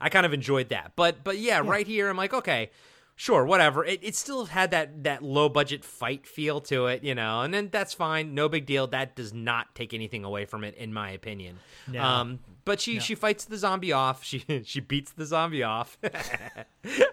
I 0.01 0.09
kind 0.09 0.25
of 0.25 0.33
enjoyed 0.33 0.71
that. 0.71 0.93
But 0.97 1.25
but 1.25 1.39
yeah, 1.39 1.61
right 1.65 1.87
here 1.87 2.09
I'm 2.09 2.17
like, 2.17 2.35
okay, 2.35 2.71
sure, 3.17 3.45
whatever. 3.45 3.85
It, 3.85 4.01
it 4.03 4.15
still 4.15 4.45
had 4.47 4.71
that 4.71 5.03
that 5.05 5.23
low 5.23 5.49
budget 5.49 5.85
fight 5.85 6.27
feel 6.27 6.61
to 6.63 6.87
it, 6.87 7.03
you 7.03 7.15
know, 7.15 7.41
and 7.41 7.53
then 7.53 7.71
that's 7.73 7.95
fine, 7.95 8.35
no 8.35 8.49
big 8.49 8.67
deal. 8.67 8.87
That 8.87 9.17
does 9.17 9.33
not 9.33 9.75
take 9.75 9.93
anything 9.93 10.23
away 10.23 10.45
from 10.45 10.63
it, 10.63 10.77
in 10.77 10.93
my 10.93 11.11
opinion. 11.11 11.59
No. 11.89 12.03
Um, 12.03 12.39
but 12.65 12.81
she 12.81 13.01
she 13.01 13.15
fights 13.15 13.47
the 13.47 13.57
zombie 13.57 13.93
off. 13.93 14.23
She 14.23 14.45
she 14.65 14.81
beats 14.81 15.13
the 15.13 15.25
zombie 15.25 15.63
off. 15.63 15.99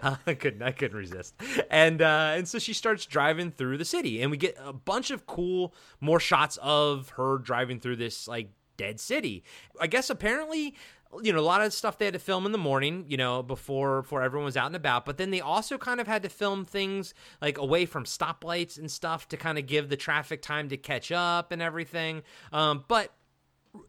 I 0.03 0.33
couldn't 0.33 0.61
I 0.61 0.71
couldn't 0.71 0.97
resist. 0.97 1.33
And 1.71 2.01
uh, 2.01 2.33
and 2.35 2.47
so 2.47 2.59
she 2.59 2.73
starts 2.73 3.05
driving 3.05 3.51
through 3.51 3.77
the 3.77 3.85
city, 3.85 4.21
and 4.21 4.29
we 4.29 4.37
get 4.37 4.57
a 4.63 4.73
bunch 4.73 5.09
of 5.09 5.25
cool 5.25 5.73
more 6.01 6.19
shots 6.19 6.57
of 6.61 7.09
her 7.09 7.37
driving 7.37 7.79
through 7.79 7.95
this 7.95 8.27
like 8.27 8.49
dead 8.77 8.99
city. 8.99 9.43
I 9.79 9.87
guess 9.87 10.09
apparently 10.09 10.75
you 11.21 11.33
know 11.33 11.39
a 11.39 11.41
lot 11.41 11.61
of 11.61 11.73
stuff 11.73 11.97
they 11.97 12.05
had 12.05 12.13
to 12.13 12.19
film 12.19 12.45
in 12.45 12.51
the 12.51 12.57
morning 12.57 13.05
you 13.07 13.17
know 13.17 13.43
before 13.43 14.01
before 14.01 14.21
everyone 14.21 14.45
was 14.45 14.57
out 14.57 14.67
and 14.67 14.75
about. 14.75 15.05
But 15.05 15.17
then 15.17 15.31
they 15.31 15.41
also 15.41 15.77
kind 15.77 15.99
of 15.99 16.07
had 16.07 16.23
to 16.23 16.29
film 16.29 16.65
things 16.65 17.13
like 17.41 17.57
away 17.57 17.85
from 17.85 18.05
stoplights 18.05 18.77
and 18.77 18.89
stuff 18.89 19.27
to 19.29 19.37
kind 19.37 19.57
of 19.57 19.67
give 19.67 19.89
the 19.89 19.97
traffic 19.97 20.41
time 20.41 20.69
to 20.69 20.77
catch 20.77 21.11
up 21.11 21.51
and 21.51 21.61
everything. 21.61 22.23
Um, 22.51 22.85
but 22.87 23.11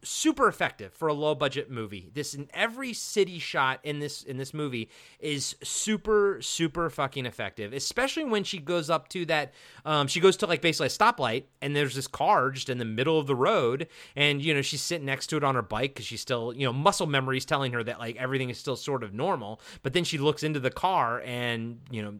super 0.03 0.47
effective 0.47 0.93
for 0.93 1.07
a 1.07 1.13
low 1.13 1.35
budget 1.35 1.69
movie. 1.69 2.09
This 2.13 2.33
in 2.33 2.47
every 2.53 2.91
city 2.93 3.37
shot 3.37 3.79
in 3.83 3.99
this 3.99 4.23
in 4.23 4.37
this 4.37 4.53
movie 4.53 4.89
is 5.19 5.55
super 5.63 6.41
super 6.41 6.89
fucking 6.89 7.25
effective. 7.25 7.71
Especially 7.71 8.23
when 8.23 8.43
she 8.43 8.57
goes 8.57 8.89
up 8.89 9.09
to 9.09 9.25
that 9.27 9.53
um 9.85 10.07
she 10.07 10.19
goes 10.19 10.37
to 10.37 10.47
like 10.47 10.61
basically 10.61 10.87
a 10.87 10.89
stoplight 10.89 11.43
and 11.61 11.75
there's 11.75 11.93
this 11.93 12.07
car 12.07 12.49
just 12.49 12.69
in 12.69 12.79
the 12.79 12.85
middle 12.85 13.19
of 13.19 13.27
the 13.27 13.35
road 13.35 13.87
and 14.15 14.41
you 14.41 14.53
know 14.53 14.61
she's 14.61 14.81
sitting 14.81 15.05
next 15.05 15.27
to 15.27 15.37
it 15.37 15.43
on 15.43 15.53
her 15.53 15.61
bike 15.61 15.95
cuz 15.95 16.05
she's 16.05 16.21
still, 16.21 16.51
you 16.53 16.65
know, 16.65 16.73
muscle 16.73 17.07
memories 17.07 17.45
telling 17.45 17.71
her 17.73 17.83
that 17.83 17.99
like 17.99 18.15
everything 18.15 18.49
is 18.49 18.57
still 18.57 18.75
sort 18.75 19.03
of 19.03 19.13
normal, 19.13 19.61
but 19.83 19.93
then 19.93 20.03
she 20.03 20.17
looks 20.17 20.41
into 20.41 20.59
the 20.59 20.71
car 20.71 21.21
and, 21.21 21.79
you 21.91 22.01
know, 22.01 22.15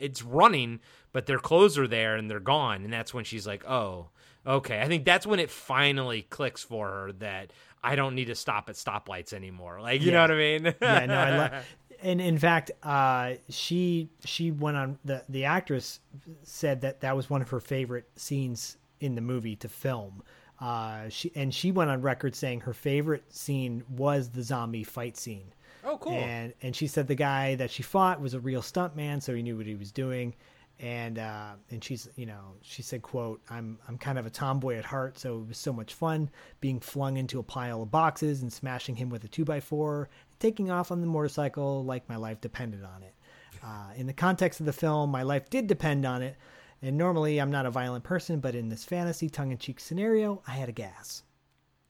it's 0.00 0.22
running 0.22 0.80
but 1.12 1.26
their 1.26 1.38
clothes 1.38 1.76
are 1.76 1.88
there 1.88 2.16
and 2.16 2.30
they're 2.30 2.40
gone 2.40 2.82
and 2.84 2.92
that's 2.92 3.12
when 3.12 3.24
she's 3.24 3.46
like, 3.46 3.64
"Oh, 3.68 4.08
Okay, 4.50 4.80
I 4.80 4.88
think 4.88 5.04
that's 5.04 5.26
when 5.26 5.38
it 5.38 5.50
finally 5.50 6.22
clicks 6.22 6.62
for 6.62 6.88
her 6.88 7.12
that 7.20 7.52
I 7.84 7.94
don't 7.94 8.14
need 8.14 8.26
to 8.26 8.34
stop 8.34 8.68
at 8.68 8.74
stoplights 8.74 9.32
anymore. 9.32 9.80
Like, 9.80 10.02
you 10.02 10.10
know 10.10 10.22
what 10.22 10.32
I 10.32 10.34
mean? 10.34 10.64
yeah, 10.82 11.06
no, 11.06 11.14
I 11.14 11.36
love. 11.36 11.52
And 12.02 12.18
in 12.18 12.38
fact, 12.38 12.70
uh, 12.82 13.34
she 13.50 14.08
she 14.24 14.50
went 14.52 14.78
on 14.78 14.98
the 15.04 15.22
the 15.28 15.44
actress 15.44 16.00
said 16.42 16.80
that 16.80 17.02
that 17.02 17.14
was 17.14 17.28
one 17.28 17.42
of 17.42 17.50
her 17.50 17.60
favorite 17.60 18.08
scenes 18.16 18.78
in 19.00 19.14
the 19.16 19.20
movie 19.20 19.54
to 19.56 19.68
film. 19.68 20.22
Uh, 20.60 21.10
she 21.10 21.30
and 21.34 21.54
she 21.54 21.70
went 21.70 21.90
on 21.90 22.00
record 22.00 22.34
saying 22.34 22.60
her 22.60 22.72
favorite 22.72 23.24
scene 23.28 23.84
was 23.90 24.30
the 24.30 24.42
zombie 24.42 24.82
fight 24.82 25.18
scene. 25.18 25.52
Oh, 25.84 25.98
cool. 25.98 26.12
And 26.12 26.54
and 26.62 26.74
she 26.74 26.86
said 26.86 27.06
the 27.06 27.14
guy 27.14 27.54
that 27.56 27.70
she 27.70 27.82
fought 27.82 28.18
was 28.18 28.32
a 28.32 28.40
real 28.40 28.62
stuntman, 28.62 29.22
so 29.22 29.34
he 29.34 29.42
knew 29.42 29.58
what 29.58 29.66
he 29.66 29.74
was 29.74 29.92
doing. 29.92 30.34
And 30.80 31.18
uh, 31.18 31.52
and 31.70 31.84
she's 31.84 32.08
you 32.16 32.24
know 32.24 32.54
she 32.62 32.80
said 32.80 33.02
quote 33.02 33.42
I'm 33.50 33.78
I'm 33.86 33.98
kind 33.98 34.18
of 34.18 34.24
a 34.24 34.30
tomboy 34.30 34.76
at 34.76 34.84
heart, 34.84 35.18
so 35.18 35.40
it 35.40 35.48
was 35.48 35.58
so 35.58 35.74
much 35.74 35.92
fun 35.92 36.30
being 36.60 36.80
flung 36.80 37.18
into 37.18 37.38
a 37.38 37.42
pile 37.42 37.82
of 37.82 37.90
boxes 37.90 38.40
and 38.40 38.50
smashing 38.50 38.96
him 38.96 39.10
with 39.10 39.22
a 39.24 39.28
two 39.28 39.44
by 39.44 39.60
four, 39.60 40.08
taking 40.38 40.70
off 40.70 40.90
on 40.90 41.02
the 41.02 41.06
motorcycle 41.06 41.84
like 41.84 42.08
my 42.08 42.16
life 42.16 42.40
depended 42.40 42.82
on 42.82 43.02
it. 43.02 43.14
Uh, 43.62 43.90
in 43.96 44.06
the 44.06 44.12
context 44.12 44.60
of 44.60 44.66
the 44.66 44.72
film, 44.72 45.10
my 45.10 45.22
life 45.22 45.50
did 45.50 45.66
depend 45.66 46.06
on 46.06 46.22
it. 46.22 46.36
And 46.82 46.96
normally 46.96 47.38
I'm 47.38 47.50
not 47.50 47.66
a 47.66 47.70
violent 47.70 48.04
person, 48.04 48.40
but 48.40 48.54
in 48.54 48.68
this 48.68 48.84
fantasy 48.84 49.28
tongue 49.28 49.52
in 49.52 49.58
cheek 49.58 49.80
scenario, 49.80 50.42
I 50.46 50.52
had 50.52 50.68
a 50.68 50.72
gas. 50.72 51.22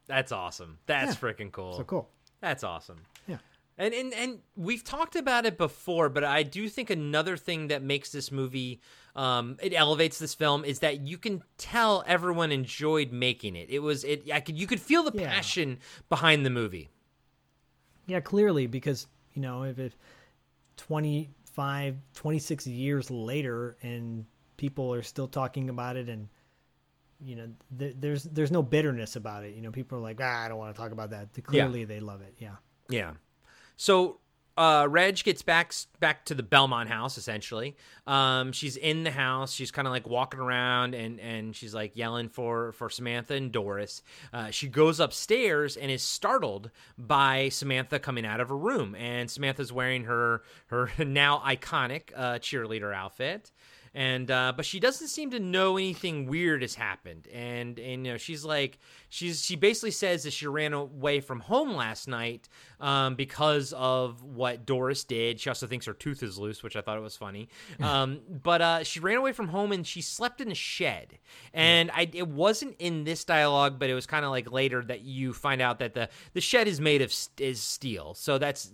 That's 0.07 0.32
awesome. 0.32 0.78
That's 0.86 1.14
freaking 1.14 1.53
cool. 1.53 1.74
So 1.74 1.84
cool. 1.84 2.11
That's 2.41 2.64
awesome. 2.64 3.03
Yeah. 3.81 3.87
And, 3.87 3.95
and 3.95 4.14
and 4.14 4.39
we've 4.57 4.85
talked 4.85 5.16
about 5.16 5.47
it 5.47 5.57
before, 5.57 6.09
but 6.09 6.22
I 6.24 6.43
do 6.43 6.68
think 6.68 6.91
another 6.91 7.37
thing 7.37 7.68
that 7.68 7.83
makes 7.83 8.12
this 8.12 8.31
movie 8.31 8.81
um, 9.16 9.57
it 9.61 9.72
elevates 9.74 10.18
this 10.18 10.35
film 10.35 10.64
is 10.64 10.81
that 10.81 11.01
you 11.01 11.18
can 11.18 11.43
tell 11.59 12.05
everyone 12.07 12.53
enjoyed 12.53 13.11
making 13.11 13.57
it. 13.57 13.68
It 13.70 13.81
was 13.81 14.05
it 14.05 14.31
I 14.33 14.41
could 14.41 14.59
you 14.59 14.66
could 14.66 14.81
feel 14.81 15.03
the 15.03 15.18
Yeah. 15.18 15.28
passion 15.28 15.78
behind 16.09 16.45
the 16.47 16.51
movie. 16.51 16.91
Yeah, 18.07 18.20
clearly, 18.20 18.66
because, 18.66 19.07
you 19.35 19.43
know, 19.43 19.62
if, 19.62 19.78
if 19.78 19.97
25, 20.76 21.97
26 22.14 22.66
years 22.66 23.11
later 23.11 23.76
and 23.83 24.24
people 24.57 24.93
are 24.93 25.03
still 25.03 25.28
talking 25.28 25.70
about 25.70 25.97
it 25.97 26.09
and, 26.09 26.28
you 27.22 27.37
know, 27.37 27.49
th- 27.78 27.95
there's 28.01 28.24
there's 28.24 28.51
no 28.51 28.62
bitterness 28.62 29.14
about 29.16 29.45
it. 29.45 29.55
You 29.55 29.62
know, 29.62 29.70
people 29.70 29.99
are 29.99 30.01
like, 30.01 30.18
ah, 30.22 30.45
I 30.45 30.49
don't 30.49 30.59
want 30.59 30.74
to 30.74 30.81
talk 30.81 30.91
about 30.93 31.11
that. 31.11 31.28
Clearly, 31.45 31.85
they 31.85 32.01
love 32.01 32.20
it. 32.22 32.35
Yeah. 32.39 32.57
Yeah. 32.89 33.12
So 33.81 34.18
uh, 34.59 34.87
Reg 34.91 35.24
gets 35.24 35.41
back 35.41 35.72
back 36.01 36.26
to 36.26 36.35
the 36.35 36.43
Belmont 36.43 36.91
house. 36.91 37.16
Essentially, 37.16 37.78
um, 38.07 38.53
she's 38.53 38.76
in 38.76 39.05
the 39.05 39.11
house. 39.11 39.55
She's 39.55 39.70
kind 39.70 39.89
of 39.89 39.93
like 39.93 40.07
walking 40.07 40.39
around 40.39 40.95
and 40.95 41.18
and 41.18 41.57
she's 41.57 41.72
like 41.72 41.97
yelling 41.97 42.28
for 42.28 42.72
for 42.72 42.91
Samantha 42.91 43.33
and 43.33 43.51
Doris. 43.51 44.03
Uh, 44.35 44.51
she 44.51 44.68
goes 44.68 45.01
upstairs 45.01 45.78
and 45.78 45.91
is 45.91 46.03
startled 46.03 46.70
by 46.99 47.49
Samantha 47.49 47.99
coming 47.99 48.26
out 48.26 48.39
of 48.41 48.51
her 48.51 48.59
room. 48.59 48.95
And 48.97 49.31
Samantha's 49.31 49.72
wearing 49.72 50.05
her 50.05 50.43
her 50.66 50.91
now 51.03 51.39
iconic 51.39 52.11
uh, 52.14 52.35
cheerleader 52.35 52.95
outfit 52.95 53.51
and 53.95 54.31
uh, 54.31 54.53
but 54.55 54.64
she 54.64 54.78
doesn't 54.78 55.09
seem 55.09 55.31
to 55.31 55.41
know 55.41 55.76
anything 55.76 56.26
weird 56.26 56.62
has 56.62 56.74
happened 56.74 57.26
and 57.33 57.78
and 57.78 58.07
you 58.07 58.12
know 58.12 58.16
she's 58.16 58.45
like 58.45 58.78
she's 59.11 59.45
she 59.45 59.57
basically 59.57 59.91
says 59.91 60.23
that 60.23 60.33
she 60.33 60.47
ran 60.47 60.73
away 60.73 61.21
from 61.21 61.41
home 61.41 61.75
last 61.75 62.09
night 62.09 62.49
um, 62.81 63.17
because 63.17 63.75
of 63.75 64.23
what 64.25 64.65
Doris 64.65 65.05
did. 65.05 65.39
She 65.41 65.51
also 65.51 65.67
thinks 65.67 65.85
her 65.85 65.93
tooth 65.93 66.23
is 66.23 66.39
loose, 66.39 66.63
which 66.63 66.77
I 66.77 66.81
thought 66.81 66.97
it 66.97 67.03
was 67.03 67.17
funny. 67.17 67.49
Um, 67.91 68.21
but 68.29 68.63
uh, 68.63 68.85
she 68.85 69.01
ran 69.01 69.17
away 69.17 69.33
from 69.33 69.49
home 69.49 69.73
and 69.73 69.85
she 69.87 70.01
slept 70.01 70.41
in 70.41 70.53
a 70.53 70.55
shed. 70.55 71.19
And 71.53 71.91
I 71.91 72.09
it 72.13 72.29
wasn't 72.29 72.77
in 72.79 73.05
this 73.05 73.25
dialogue, 73.25 73.79
but 73.79 73.91
it 73.91 73.95
was 73.95 74.07
kind 74.07 74.25
of 74.25 74.31
like 74.31 74.53
later 74.53 74.85
that 74.85 75.01
you 75.01 75.33
find 75.33 75.61
out 75.61 75.81
that 75.81 75.95
the 75.95 76.09
the 76.35 76.41
shed 76.41 76.69
is 76.69 76.81
made 76.81 77.03
of 77.03 77.13
st- 77.13 77.41
is 77.41 77.61
steel. 77.61 78.15
So 78.15 78.39
that's 78.39 78.71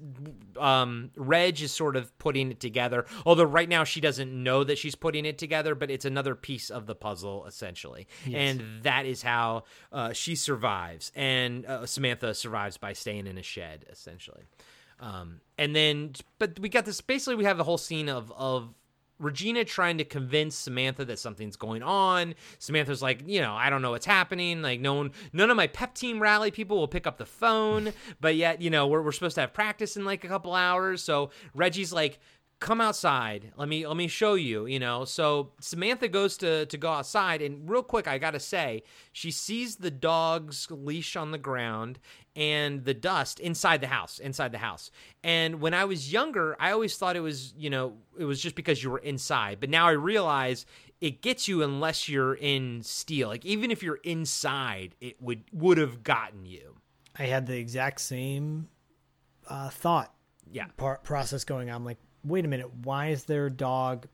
um, 0.59 1.11
Reg 1.17 1.63
is 1.63 1.73
sort 1.73 1.97
of 1.97 2.17
putting 2.19 2.51
it 2.51 2.61
together. 2.61 3.07
Although 3.25 3.45
right 3.45 3.69
now 3.69 3.85
she 3.85 4.01
doesn't 4.01 4.31
know 4.33 4.65
that 4.65 4.77
she's 4.77 4.95
putting 4.95 5.25
it 5.25 5.39
together, 5.39 5.75
but 5.75 5.91
it's 5.91 6.05
another 6.05 6.35
piece 6.35 6.69
of 6.69 6.87
the 6.87 6.95
puzzle 6.95 7.47
essentially. 7.47 8.07
And 8.35 8.83
that 8.83 9.07
is 9.07 9.23
how 9.23 9.65
uh, 9.93 10.13
she 10.13 10.26
survives, 10.35 11.13
and 11.15 11.65
uh, 11.67 11.87
Samantha 11.87 12.35
survives 12.35 12.77
by 12.77 12.93
staying 12.93 13.27
in 13.27 13.39
a 13.39 13.43
shed 13.43 13.87
essentially. 13.91 14.45
Um, 14.99 15.41
and 15.59 15.77
then, 15.77 16.13
but 16.39 16.59
we 16.59 16.69
got 16.69 16.85
this. 16.87 17.01
Basically, 17.01 17.35
we 17.37 17.45
have 17.45 17.59
the 17.59 17.65
whole 17.65 17.79
scene 17.79 18.09
of 18.09 18.33
of 18.33 18.75
Regina 19.19 19.65
trying 19.65 19.99
to 19.99 20.05
convince 20.05 20.55
Samantha 20.55 21.05
that 21.07 21.19
something's 21.19 21.57
going 21.57 21.83
on. 21.83 22.35
Samantha's 22.59 23.01
like, 23.01 23.23
you 23.27 23.41
know, 23.41 23.55
I 23.55 23.71
don't 23.71 23.81
know 23.81 23.93
what's 23.93 24.07
happening. 24.07 24.61
Like, 24.61 24.81
no 24.81 24.95
one, 24.95 25.13
none 25.33 25.51
of 25.51 25.57
my 25.57 25.67
pep 25.69 25.95
team 25.95 26.21
rally 26.21 26.51
people 26.51 26.77
will 26.77 26.89
pick 26.89 27.07
up 27.07 27.17
the 27.17 27.27
phone. 27.27 27.93
But 28.21 28.37
yet, 28.37 28.61
you 28.61 28.71
know, 28.71 28.87
we're 28.87 29.03
we're 29.03 29.13
supposed 29.13 29.37
to 29.37 29.43
have 29.43 29.53
practice 29.53 29.97
in 29.97 30.05
like 30.05 30.25
a 30.25 30.29
couple 30.29 30.55
hours. 30.55 31.03
So 31.03 31.31
Reggie's 31.55 31.93
like 31.93 32.19
come 32.59 32.81
outside 32.81 33.53
let 33.57 33.69
me 33.69 33.87
let 33.87 33.97
me 33.97 34.09
show 34.09 34.35
you 34.35 34.67
you 34.67 34.79
know? 34.79 35.05
So 35.05 35.51
samantha 35.61 36.09
goes 36.09 36.37
to 36.39 36.67
to 36.67 36.77
go 36.79 36.91
outside 36.91 37.43
and 37.43 37.69
real 37.69 37.83
quick 37.83 38.09
i 38.09 38.19
gotta 38.19 38.41
say 38.41 38.83
she 39.13 39.31
sees 39.31 39.77
the 39.77 39.91
dog's 39.91 40.67
leash 40.71 41.17
on 41.17 41.31
the 41.31 41.39
ground 41.39 41.99
and 42.35 42.85
the 42.85 42.95
dust 42.95 43.41
inside 43.41 43.81
the 43.81 43.87
house 43.87 44.19
inside 44.19 44.53
the 44.53 44.59
house. 44.59 44.91
And 45.23 45.61
when 45.61 45.75
i 45.75 45.85
was 45.85 46.13
younger 46.13 46.57
i 46.59 46.73
always 46.73 46.97
thought 46.97 47.17
it 47.17 47.21
was 47.21 47.53
you 47.57 47.71
know 47.71 47.95
it 48.19 48.25
was 48.25 48.41
just 48.41 48.57
because 48.57 48.83
you 48.83 48.91
were 48.91 48.99
inside. 48.99 49.61
But 49.61 49.71
now 49.71 49.87
i 49.87 49.93
realize 49.93 50.67
it 51.01 51.21
gets 51.21 51.47
you 51.47 51.63
unless 51.63 52.09
you're 52.09 52.35
in 52.35 52.83
steel. 52.83 53.29
Like 53.29 53.45
even 53.45 53.71
if 53.71 53.83
you're 53.83 54.01
inside 54.03 54.95
it 55.01 55.21
would 55.21 55.45
would 55.53 55.79
have 55.79 56.03
gotten 56.03 56.47
you. 56.47 56.77
I 57.19 57.25
had 57.25 57.47
the 57.47 57.57
exact 57.57 58.01
same 58.01 58.69
uh, 59.49 59.71
thought 59.71 60.13
yeah. 60.51 60.67
process 60.77 61.45
going 61.45 61.71
on. 61.71 61.85
Like, 61.85 61.99
wait 62.27 62.45
a 62.45 62.49
minute, 62.49 62.71
why 62.83 63.09
is 63.09 63.25
their 63.25 63.49
dog 63.49 64.07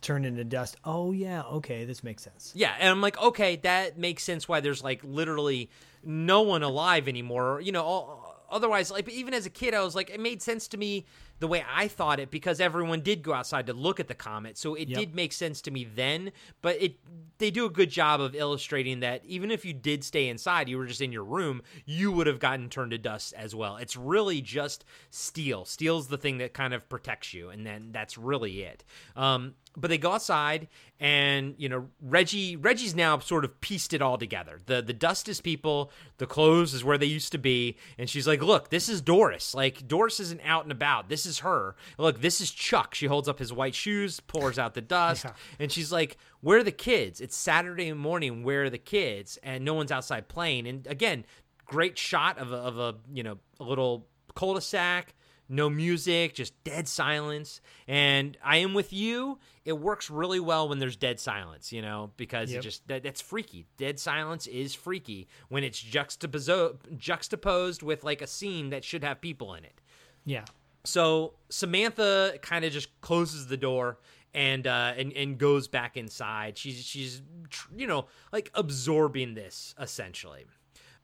turned 0.00 0.26
into 0.26 0.44
dust? 0.44 0.76
Oh 0.84 1.12
yeah, 1.12 1.42
okay, 1.42 1.84
this 1.84 2.04
makes 2.04 2.22
sense. 2.22 2.52
Yeah, 2.54 2.74
and 2.78 2.88
I'm 2.88 3.00
like, 3.00 3.20
okay, 3.20 3.56
that 3.56 3.98
makes 3.98 4.22
sense 4.22 4.48
why 4.48 4.60
there's 4.60 4.82
like 4.82 5.00
literally 5.02 5.70
no 6.04 6.42
one 6.42 6.62
alive 6.62 7.08
anymore. 7.08 7.60
You 7.60 7.72
know, 7.72 7.82
all, 7.82 8.44
otherwise, 8.50 8.90
like 8.90 9.08
even 9.08 9.34
as 9.34 9.46
a 9.46 9.50
kid, 9.50 9.74
I 9.74 9.82
was 9.82 9.94
like, 9.94 10.10
it 10.10 10.20
made 10.20 10.42
sense 10.42 10.68
to 10.68 10.76
me 10.76 11.06
the 11.42 11.48
way 11.48 11.64
I 11.68 11.88
thought 11.88 12.20
it 12.20 12.30
because 12.30 12.60
everyone 12.60 13.00
did 13.00 13.24
go 13.24 13.32
outside 13.32 13.66
to 13.66 13.72
look 13.72 13.98
at 13.98 14.06
the 14.06 14.14
comet, 14.14 14.56
so 14.56 14.76
it 14.76 14.88
Yep. 14.88 14.98
did 14.98 15.14
make 15.16 15.32
sense 15.32 15.60
to 15.62 15.72
me 15.72 15.82
then. 15.82 16.30
But 16.62 16.80
it 16.80 17.00
they 17.38 17.50
do 17.50 17.66
a 17.66 17.70
good 17.70 17.90
job 17.90 18.20
of 18.20 18.36
illustrating 18.36 19.00
that 19.00 19.24
even 19.24 19.50
if 19.50 19.64
you 19.64 19.72
did 19.72 20.04
stay 20.04 20.28
inside, 20.28 20.68
you 20.68 20.78
were 20.78 20.86
just 20.86 21.00
in 21.00 21.10
your 21.10 21.24
room, 21.24 21.60
you 21.84 22.12
would 22.12 22.28
have 22.28 22.38
gotten 22.38 22.68
turned 22.70 22.92
to 22.92 22.98
dust 22.98 23.34
as 23.36 23.52
well. 23.56 23.76
It's 23.76 23.96
really 23.96 24.40
just 24.40 24.84
steel. 25.10 25.64
Steel's 25.64 26.06
the 26.06 26.16
thing 26.16 26.38
that 26.38 26.54
kind 26.54 26.72
of 26.72 26.88
protects 26.88 27.34
you, 27.34 27.50
and 27.50 27.66
then 27.66 27.90
that's 27.90 28.16
really 28.16 28.62
it. 28.62 28.84
Um, 29.16 29.54
but 29.76 29.88
they 29.88 29.98
go 29.98 30.12
outside 30.12 30.68
and 31.00 31.54
you 31.58 31.68
know 31.68 31.88
reggie 32.00 32.56
reggie's 32.56 32.94
now 32.94 33.18
sort 33.18 33.44
of 33.44 33.60
pieced 33.60 33.92
it 33.92 34.02
all 34.02 34.18
together. 34.18 34.58
The 34.66 34.82
the 34.82 34.92
dust 34.92 35.28
is 35.28 35.40
people 35.40 35.90
the 36.18 36.26
clothes 36.26 36.74
is 36.74 36.84
where 36.84 36.98
they 36.98 37.06
used 37.06 37.32
to 37.32 37.38
be 37.38 37.76
and 37.98 38.08
she's 38.08 38.26
like 38.26 38.42
look 38.42 38.70
this 38.70 38.88
is 38.88 39.00
doris. 39.00 39.54
Like 39.54 39.86
doris 39.88 40.20
isn't 40.20 40.40
out 40.44 40.64
and 40.64 40.72
about. 40.72 41.08
This 41.08 41.26
is 41.26 41.40
her. 41.40 41.76
Look 41.98 42.20
this 42.20 42.40
is 42.40 42.50
chuck. 42.50 42.94
She 42.94 43.06
holds 43.06 43.28
up 43.28 43.38
his 43.38 43.52
white 43.52 43.74
shoes 43.74 44.20
pours 44.20 44.58
out 44.58 44.74
the 44.74 44.80
dust 44.80 45.26
and 45.58 45.72
she's 45.72 45.92
like 45.92 46.16
where 46.40 46.58
are 46.58 46.64
the 46.64 46.72
kids? 46.72 47.20
It's 47.20 47.36
saturday 47.36 47.92
morning. 47.92 48.42
Where 48.42 48.64
are 48.64 48.70
the 48.70 48.78
kids? 48.78 49.38
And 49.42 49.64
no 49.64 49.74
one's 49.74 49.92
outside 49.92 50.28
playing. 50.28 50.66
And 50.66 50.86
again 50.86 51.24
great 51.64 51.96
shot 51.96 52.38
of 52.38 52.52
a, 52.52 52.56
of 52.56 52.78
a 52.78 52.94
you 53.12 53.22
know 53.22 53.38
a 53.58 53.64
little 53.64 54.06
cul-de-sac 54.34 55.14
no 55.52 55.68
music, 55.70 56.34
just 56.34 56.52
dead 56.64 56.88
silence. 56.88 57.60
And 57.86 58.36
I 58.42 58.56
am 58.58 58.72
with 58.74 58.92
you. 58.92 59.38
It 59.64 59.74
works 59.74 60.10
really 60.10 60.40
well 60.40 60.68
when 60.68 60.78
there's 60.78 60.96
dead 60.96 61.20
silence, 61.20 61.72
you 61.72 61.82
know, 61.82 62.10
because 62.16 62.50
Yep. 62.50 62.58
it 62.58 62.62
just 62.62 62.88
that, 62.88 63.02
that's 63.02 63.20
freaky. 63.20 63.66
Dead 63.76 64.00
silence 64.00 64.46
is 64.46 64.74
freaky 64.74 65.28
when 65.48 65.62
it's 65.62 65.80
juxtaposo- 65.82 66.76
juxtaposed 66.98 67.82
with 67.82 68.02
like 68.02 68.22
a 68.22 68.26
scene 68.26 68.70
that 68.70 68.82
should 68.84 69.04
have 69.04 69.20
people 69.20 69.54
in 69.54 69.64
it. 69.64 69.80
Yeah. 70.24 70.44
So 70.84 71.34
Samantha 71.48 72.38
kind 72.42 72.64
of 72.64 72.72
just 72.72 72.88
closes 73.02 73.46
the 73.46 73.56
door 73.56 73.98
and 74.34 74.66
uh, 74.66 74.94
and 74.96 75.12
and 75.12 75.38
goes 75.38 75.68
back 75.68 75.96
inside. 75.96 76.56
She's 76.58 76.82
she's 76.84 77.22
tr- 77.50 77.68
you 77.76 77.86
know 77.86 78.06
like 78.32 78.50
absorbing 78.54 79.34
this 79.34 79.74
essentially. 79.78 80.46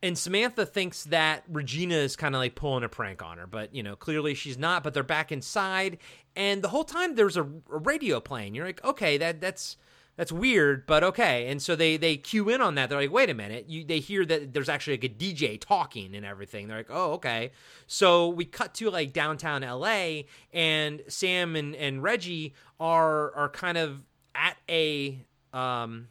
And 0.03 0.17
Samantha 0.17 0.65
thinks 0.65 1.05
that 1.05 1.43
Regina 1.49 1.97
is 1.97 2.15
kind 2.15 2.35
of 2.35 2.41
like 2.41 2.55
pulling 2.55 2.85
a 2.85 2.89
prank 2.89 3.23
on 3.23 3.39
her, 3.39 3.47
but 3.47 3.75
you 3.75 3.83
know 3.83 3.97
clearly 3.97 4.35
she's 4.35 4.57
not. 4.57 4.85
But 4.85 4.95
they're 4.95 5.03
back 5.03 5.33
inside, 5.33 5.99
and 6.37 6.63
the 6.63 6.69
whole 6.69 6.85
time 6.85 7.17
there's 7.17 7.37
a, 7.37 7.43
a 7.43 7.79
radio 7.79 8.21
playing. 8.21 8.55
You're 8.55 8.67
like, 8.67 8.85
okay, 8.85 9.19
that 9.19 9.41
that's 9.41 9.77
that's 10.19 10.33
weird, 10.33 10.85
but 10.85 11.05
okay. 11.05 11.49
And 11.49 11.63
so 11.63 11.77
they 11.77 11.97
they 11.97 12.17
cue 12.17 12.49
in 12.49 12.61
on 12.61 12.75
that. 12.75 12.89
They're 12.89 13.01
like, 13.01 13.13
wait 13.13 13.31
a 13.31 13.35
minute. 13.35 13.69
You 13.69 13.85
they 13.85 14.01
hear 14.01 14.25
that 14.27 14.53
there's 14.53 14.69
actually 14.69 14.95
like 14.95 15.05
a 15.05 15.09
DJ 15.09 15.61
talking 15.61 16.15
and 16.15 16.27
everything. 16.27 16.67
They're 16.67 16.79
like, 16.79 16.91
oh 16.91 17.13
okay. 17.15 17.53
So 17.87 18.29
we 18.29 18.45
cut 18.45 18.75
to 18.75 18.91
like 18.91 19.13
downtown 19.13 19.63
LA, 19.63 20.23
and 20.53 21.03
Sam 21.07 21.55
and 21.55 21.75
and 21.77 22.03
Reggie 22.03 22.55
are 22.81 23.33
are 23.35 23.49
kind 23.49 23.79
of 23.79 24.03
at 24.35 24.57
a 24.69 25.25
um 25.53 26.09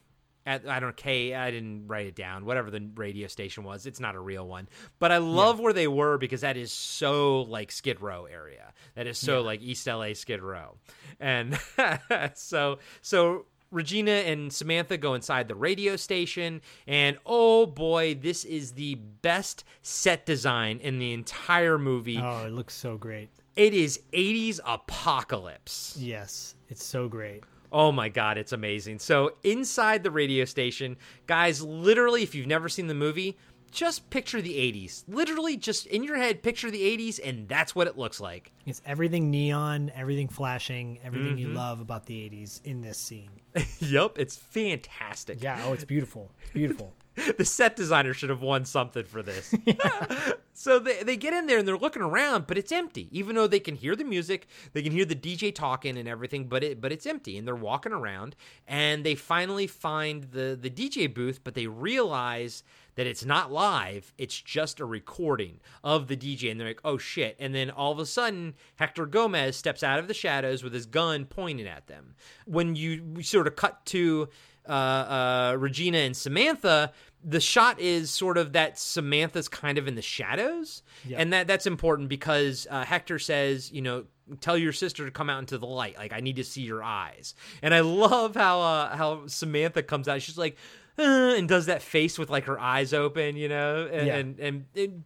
at 0.47 0.67
I 0.67 0.79
don't 0.79 0.89
know 0.89 0.93
K 0.95 1.35
I 1.35 1.51
didn't 1.51 1.87
write 1.87 2.07
it 2.07 2.15
down 2.15 2.45
whatever 2.45 2.71
the 2.71 2.89
radio 2.95 3.27
station 3.27 3.63
was. 3.63 3.85
It's 3.85 3.99
not 3.99 4.15
a 4.15 4.19
real 4.19 4.47
one. 4.47 4.67
But 4.97 5.11
I 5.11 5.17
love 5.17 5.59
where 5.59 5.73
they 5.73 5.87
were 5.87 6.17
because 6.17 6.41
that 6.41 6.57
is 6.57 6.71
so 6.71 7.41
like 7.41 7.71
Skid 7.71 8.01
Row 8.01 8.25
area. 8.25 8.73
That 8.95 9.05
is 9.05 9.19
so 9.19 9.41
like 9.41 9.61
East 9.61 9.85
LA 9.85 10.13
Skid 10.13 10.41
Row. 10.41 10.77
And 11.19 11.59
so 12.33 12.79
so 13.01 13.45
Regina 13.69 14.11
and 14.11 14.51
Samantha 14.53 14.97
go 14.97 15.13
inside 15.13 15.49
the 15.49 15.55
radio 15.55 15.97
station 15.97 16.61
and 16.87 17.17
oh 17.25 17.65
boy 17.65 18.15
this 18.15 18.45
is 18.45 18.71
the 18.71 18.95
best 18.95 19.65
set 19.81 20.25
design 20.25 20.79
in 20.79 20.99
the 20.99 21.11
entire 21.13 21.77
movie. 21.77 22.17
Oh, 22.17 22.45
it 22.45 22.53
looks 22.53 22.73
so 22.73 22.97
great. 22.97 23.29
it 23.57 23.73
is 23.73 23.99
80s 24.13 24.59
apocalypse. 24.65 25.97
Yes, 25.99 26.55
it's 26.69 26.85
so 26.85 27.07
great. 27.09 27.43
Oh 27.71 27.91
my 27.91 28.09
god, 28.09 28.37
it's 28.37 28.53
amazing. 28.53 28.99
So 28.99 29.33
inside 29.43 30.03
the 30.03 30.11
radio 30.11 30.45
station, 30.45 30.97
guys, 31.25 31.61
literally 31.61 32.23
if 32.23 32.33
you've 32.33 32.47
never 32.47 32.69
seen 32.69 32.87
the 32.87 32.93
movie, 32.93 33.37
just 33.69 34.09
picture 34.09 34.41
the 34.41 34.55
80s. 34.55 35.03
Literally 35.09 35.57
just 35.57 35.85
in 35.87 36.01
your 36.03 36.15
head 36.15 36.41
picture 36.41 36.71
the 36.71 36.81
80s 36.97 37.19
and 37.23 37.47
that's 37.49 37.75
what 37.75 37.85
it 37.87 37.97
looks 37.97 38.21
like. 38.21 38.53
It's 38.65 38.81
everything 38.85 39.29
neon, 39.29 39.91
everything 39.93 40.29
flashing, 40.29 40.99
everything 41.03 41.31
Mm-hmm. 41.33 41.39
you 41.39 41.47
love 41.49 41.81
about 41.81 42.05
the 42.05 42.15
80s 42.15 42.63
in 42.63 42.79
this 42.81 42.97
scene. 42.97 43.29
yep, 43.79 44.17
it's 44.17 44.37
fantastic. 44.37 45.43
Yeah, 45.43 45.61
oh, 45.65 45.73
it's 45.73 45.83
beautiful. 45.83 46.31
It's 46.43 46.51
beautiful. 46.51 46.93
the 47.37 47.45
set 47.45 47.75
designer 47.75 48.13
should 48.13 48.29
have 48.29 48.41
won 48.41 48.65
something 48.65 49.03
for 49.03 49.23
this. 49.23 49.53
so 50.53 50.79
they, 50.79 51.03
they 51.03 51.17
get 51.17 51.33
in 51.33 51.47
there 51.47 51.57
and 51.57 51.67
they're 51.67 51.77
looking 51.77 52.01
around, 52.01 52.47
but 52.47 52.57
it's 52.57 52.71
empty. 52.71 53.07
Even 53.11 53.35
though 53.35 53.47
they 53.47 53.59
can 53.59 53.75
hear 53.75 53.95
the 53.95 54.03
music, 54.03 54.47
they 54.73 54.81
can 54.81 54.91
hear 54.91 55.05
the 55.05 55.15
DJ 55.15 55.53
talking 55.53 55.97
and 55.97 56.07
everything, 56.07 56.47
but 56.47 56.63
it 56.63 56.79
but 56.79 56.91
it's 56.91 57.05
empty. 57.05 57.37
And 57.37 57.47
they're 57.47 57.55
walking 57.55 57.91
around 57.91 58.35
and 58.67 59.03
they 59.03 59.15
finally 59.15 59.67
find 59.67 60.25
the 60.25 60.57
the 60.59 60.69
DJ 60.69 61.11
booth, 61.11 61.43
but 61.43 61.55
they 61.55 61.67
realize 61.67 62.63
that 62.95 63.07
it's 63.07 63.23
not 63.23 63.51
live, 63.51 64.11
it's 64.17 64.41
just 64.41 64.79
a 64.79 64.85
recording 64.85 65.59
of 65.83 66.07
the 66.07 66.17
DJ. 66.17 66.49
And 66.49 66.59
they're 66.59 66.67
like, 66.67 66.81
oh 66.83 66.97
shit. 66.97 67.35
And 67.39 67.53
then 67.53 67.69
all 67.69 67.91
of 67.91 67.99
a 67.99 68.05
sudden, 68.05 68.55
Hector 68.75 69.05
Gomez 69.05 69.55
steps 69.55 69.83
out 69.83 69.99
of 69.99 70.07
the 70.07 70.15
shadows 70.15 70.63
with 70.63 70.73
his 70.73 70.87
gun 70.87 71.25
pointing 71.25 71.67
at 71.67 71.87
them. 71.87 72.15
When 72.45 72.75
you 72.75 73.21
sort 73.21 73.47
of 73.47 73.55
cut 73.55 73.85
to 73.87 74.29
uh, 74.67 74.71
uh, 74.71 75.55
Regina 75.57 75.97
and 75.99 76.15
Samantha, 76.15 76.91
the 77.23 77.39
shot 77.39 77.79
is 77.79 78.09
sort 78.11 78.37
of 78.37 78.53
that 78.53 78.77
Samantha's 78.77 79.47
kind 79.47 79.77
of 79.77 79.87
in 79.87 79.95
the 79.95 80.01
shadows, 80.01 80.83
and 81.15 81.33
that 81.33 81.47
that's 81.47 81.65
important 81.65 82.09
because 82.09 82.67
uh, 82.69 82.83
Hector 82.85 83.19
says, 83.19 83.71
you 83.71 83.81
know, 83.81 84.05
tell 84.41 84.57
your 84.57 84.73
sister 84.73 85.05
to 85.05 85.11
come 85.11 85.29
out 85.29 85.39
into 85.39 85.57
the 85.57 85.65
light. 85.65 85.97
Like 85.97 86.13
I 86.13 86.19
need 86.19 86.35
to 86.37 86.43
see 86.43 86.61
your 86.61 86.83
eyes, 86.83 87.33
and 87.61 87.73
I 87.73 87.79
love 87.81 88.35
how 88.35 88.61
uh, 88.61 88.95
how 88.95 89.27
Samantha 89.27 89.83
comes 89.83 90.07
out. 90.07 90.21
She's 90.21 90.37
like, 90.37 90.57
uh, 90.99 91.01
and 91.37 91.47
does 91.49 91.65
that 91.67 91.81
face 91.81 92.17
with 92.19 92.29
like 92.29 92.45
her 92.45 92.59
eyes 92.59 92.93
open, 92.93 93.35
you 93.35 93.49
know, 93.49 93.87
and 93.91 94.07
Yeah. 94.07 94.15
and, 94.17 94.39
and, 94.39 94.65
and 94.75 95.03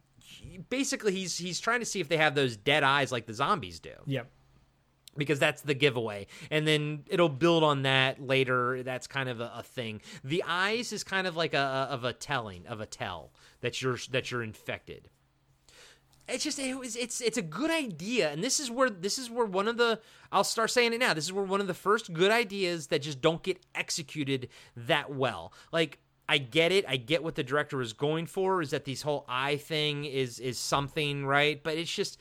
basically 0.68 1.12
he's 1.12 1.36
he's 1.38 1.60
trying 1.60 1.80
to 1.80 1.86
see 1.86 2.00
if 2.00 2.08
they 2.08 2.16
have 2.16 2.34
those 2.34 2.56
dead 2.56 2.82
eyes 2.82 3.12
like 3.12 3.26
the 3.26 3.34
zombies 3.34 3.78
do 3.80 3.92
Yep. 4.06 4.28
Because 5.16 5.38
that's 5.38 5.62
the 5.62 5.74
giveaway. 5.74 6.26
And 6.50 6.66
then 6.66 7.04
it'll 7.08 7.28
build 7.28 7.64
on 7.64 7.82
that 7.82 8.20
later. 8.20 8.82
That's 8.82 9.06
kind 9.06 9.28
of 9.28 9.40
a, 9.40 9.52
a 9.56 9.62
thing. 9.62 10.00
The 10.24 10.42
eyes 10.46 10.92
is 10.92 11.04
kind 11.04 11.26
of 11.26 11.36
like 11.36 11.54
a, 11.54 11.58
a 11.58 11.92
of 11.92 12.04
a 12.04 12.12
telling 12.12 12.66
of 12.66 12.80
a 12.80 12.86
tell 12.86 13.32
that 13.60 13.82
you're 13.82 13.98
that 14.10 14.30
you're 14.30 14.42
infected. 14.42 15.08
It's 16.28 16.44
just 16.44 16.58
it 16.58 16.78
was 16.78 16.96
it's 16.96 17.20
it's 17.20 17.36
a 17.36 17.42
good 17.42 17.70
idea. 17.70 18.30
And 18.30 18.42
this 18.42 18.60
is 18.60 18.70
where 18.70 18.88
this 18.88 19.18
is 19.18 19.28
where 19.28 19.46
one 19.46 19.68
of 19.68 19.76
the 19.76 20.00
I'll 20.30 20.44
start 20.44 20.70
saying 20.70 20.92
it 20.92 20.98
now. 20.98 21.14
This 21.14 21.24
is 21.24 21.32
where 21.32 21.44
one 21.44 21.60
of 21.60 21.66
the 21.66 21.74
first 21.74 22.12
good 22.12 22.30
ideas 22.30 22.86
that 22.88 23.02
just 23.02 23.20
don't 23.20 23.42
get 23.42 23.60
executed 23.74 24.48
that 24.76 25.12
well. 25.12 25.52
Like 25.72 25.98
I 26.28 26.38
get 26.38 26.72
it. 26.72 26.84
I 26.88 26.96
get 26.96 27.22
what 27.22 27.34
the 27.34 27.42
director 27.42 27.76
was 27.76 27.92
going 27.92 28.26
for 28.26 28.62
is 28.62 28.70
that 28.70 28.84
these 28.84 29.02
whole 29.02 29.24
eye 29.28 29.56
thing 29.56 30.04
is 30.04 30.38
is 30.38 30.58
something 30.58 31.26
right? 31.26 31.62
But 31.62 31.76
it's 31.76 31.92
just 31.92 32.18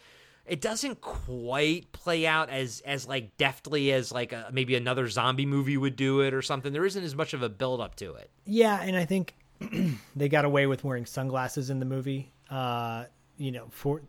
it 0.51 0.59
doesn't 0.59 0.99
quite 0.99 1.91
play 1.93 2.27
out 2.27 2.49
as 2.49 2.81
as 2.85 3.07
like 3.07 3.37
deftly 3.37 3.91
as 3.93 4.11
like 4.11 4.33
a, 4.33 4.49
maybe 4.51 4.75
another 4.75 5.07
zombie 5.07 5.45
movie 5.45 5.77
would 5.77 5.95
do 5.95 6.19
it 6.21 6.33
or 6.33 6.41
something 6.41 6.73
there 6.73 6.85
isn't 6.85 7.03
as 7.03 7.15
much 7.15 7.33
of 7.33 7.41
a 7.41 7.47
build 7.49 7.79
up 7.79 7.95
to 7.95 8.13
it 8.15 8.29
Yeah, 8.45 8.79
and 8.81 8.95
I 8.97 9.05
think 9.05 9.33
they 10.15 10.27
got 10.27 10.43
away 10.45 10.67
with 10.67 10.83
wearing 10.83 11.05
sunglasses 11.05 11.69
in 11.69 11.79
the 11.79 11.85
movie. 11.85 12.33
Uh, 12.49 13.05
you 13.37 13.51
know, 13.51 13.67
for 13.69 14.01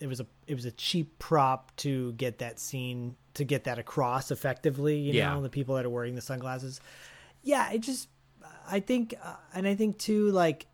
it 0.00 0.06
was 0.06 0.20
a 0.20 0.26
it 0.46 0.54
was 0.54 0.64
a 0.64 0.70
cheap 0.72 1.18
prop 1.18 1.74
to 1.76 2.12
get 2.12 2.38
that 2.38 2.58
scene 2.60 3.16
to 3.34 3.44
get 3.44 3.64
that 3.64 3.78
across 3.78 4.30
effectively. 4.30 4.98
You 4.98 5.12
Yeah. 5.14 5.32
know, 5.34 5.42
the 5.42 5.48
people 5.48 5.74
that 5.76 5.84
are 5.84 5.90
wearing 5.90 6.14
the 6.14 6.20
sunglasses. 6.20 6.80
Yeah, 7.42 7.70
it 7.72 7.78
just 7.80 8.08
I 8.66 8.80
think, 8.80 9.14
uh, 9.22 9.36
and 9.54 9.66
I 9.66 9.74
think 9.74 9.98
too, 9.98 10.30
like, 10.30 10.66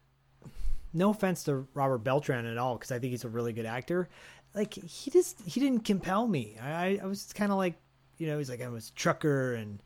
no 0.93 1.11
offense 1.11 1.45
to 1.45 1.67
Robert 1.75 1.99
Beltran 1.99 2.47
at 2.47 2.59
all, 2.59 2.75
because 2.77 2.93
I 2.93 2.99
think 2.99 3.11
he's 3.13 3.25
a 3.25 3.29
really 3.29 3.53
good 3.53 3.67
actor. 3.67 4.09
like 4.55 4.75
he 4.75 5.11
just 5.11 5.41
he 5.43 5.61
didn't 5.61 5.85
compel 5.85 6.27
me. 6.27 6.57
I 6.61 6.99
I 7.03 7.07
was 7.07 7.33
kind 7.33 7.53
of 7.53 7.59
like 7.59 7.75
you 8.19 8.27
know 8.27 8.39
he's 8.39 8.51
like 8.51 8.63
I 8.63 8.69
was 8.69 8.89
a 8.91 8.93
trucker 8.93 9.55
and 9.55 9.83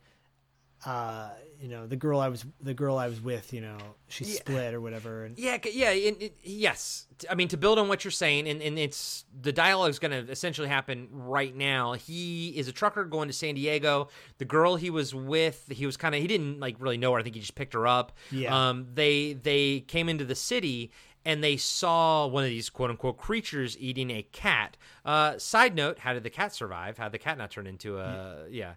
uh 0.85 1.29
you 1.59 1.67
know 1.69 1.87
the 1.87 1.95
girl 1.95 2.19
I 2.19 2.27
was 2.27 2.45
the 2.61 2.73
girl 2.73 2.97
I 2.97 3.07
was 3.07 3.21
with 3.21 3.53
you 3.53 3.61
know 3.61 3.77
she 4.07 4.23
split 4.23 4.73
or 4.73 4.81
whatever 4.81 5.25
and 5.25 5.37
Yeah, 5.37 5.57
yeah, 5.71 5.91
it, 5.91 6.21
it, 6.21 6.37
yes. 6.43 7.07
I 7.29 7.35
mean, 7.35 7.47
to 7.49 7.57
build 7.57 7.79
on 7.79 7.87
what 7.87 8.03
you're 8.03 8.11
saying, 8.11 8.47
and, 8.47 8.61
and 8.61 8.77
it's 8.77 9.25
the 9.41 9.53
dialogue 9.53 9.89
is 9.89 9.99
going 9.99 10.11
to 10.11 10.29
essentially 10.31 10.67
happen 10.67 11.07
right 11.11 11.55
now. 11.55 11.93
He 11.93 12.49
is 12.49 12.67
a 12.67 12.71
trucker 12.71 13.05
going 13.05 13.29
to 13.29 13.33
San 13.33 13.55
Diego. 13.55 14.09
The 14.37 14.45
girl 14.45 14.75
he 14.75 14.89
was 14.89 15.15
with, 15.15 15.65
he 15.71 15.85
was 15.85 15.97
kind 15.97 16.13
of 16.13 16.21
he 16.21 16.27
didn't 16.27 16.59
like 16.59 16.75
really 16.79 16.97
know 16.97 17.13
her. 17.13 17.19
I 17.19 17.23
think 17.23 17.35
he 17.35 17.41
just 17.41 17.55
picked 17.55 17.73
her 17.73 17.87
up. 17.87 18.11
Yeah. 18.31 18.69
Um. 18.69 18.87
They 18.93 19.33
they 19.33 19.81
came 19.81 20.09
into 20.09 20.25
the 20.25 20.35
city 20.35 20.91
and 21.23 21.43
they 21.43 21.57
saw 21.57 22.27
one 22.27 22.43
of 22.43 22.49
these 22.49 22.69
quote 22.69 22.89
unquote 22.89 23.17
creatures 23.17 23.77
eating 23.79 24.11
a 24.11 24.23
cat. 24.23 24.77
Uh. 25.05 25.37
Side 25.37 25.73
note: 25.73 25.99
How 25.99 26.13
did 26.13 26.23
the 26.23 26.29
cat 26.29 26.53
survive? 26.53 26.97
How 26.97 27.05
did 27.05 27.13
the 27.13 27.19
cat 27.19 27.37
not 27.37 27.49
turn 27.49 27.65
into 27.65 27.97
a 27.97 28.45
yeah? 28.51 28.73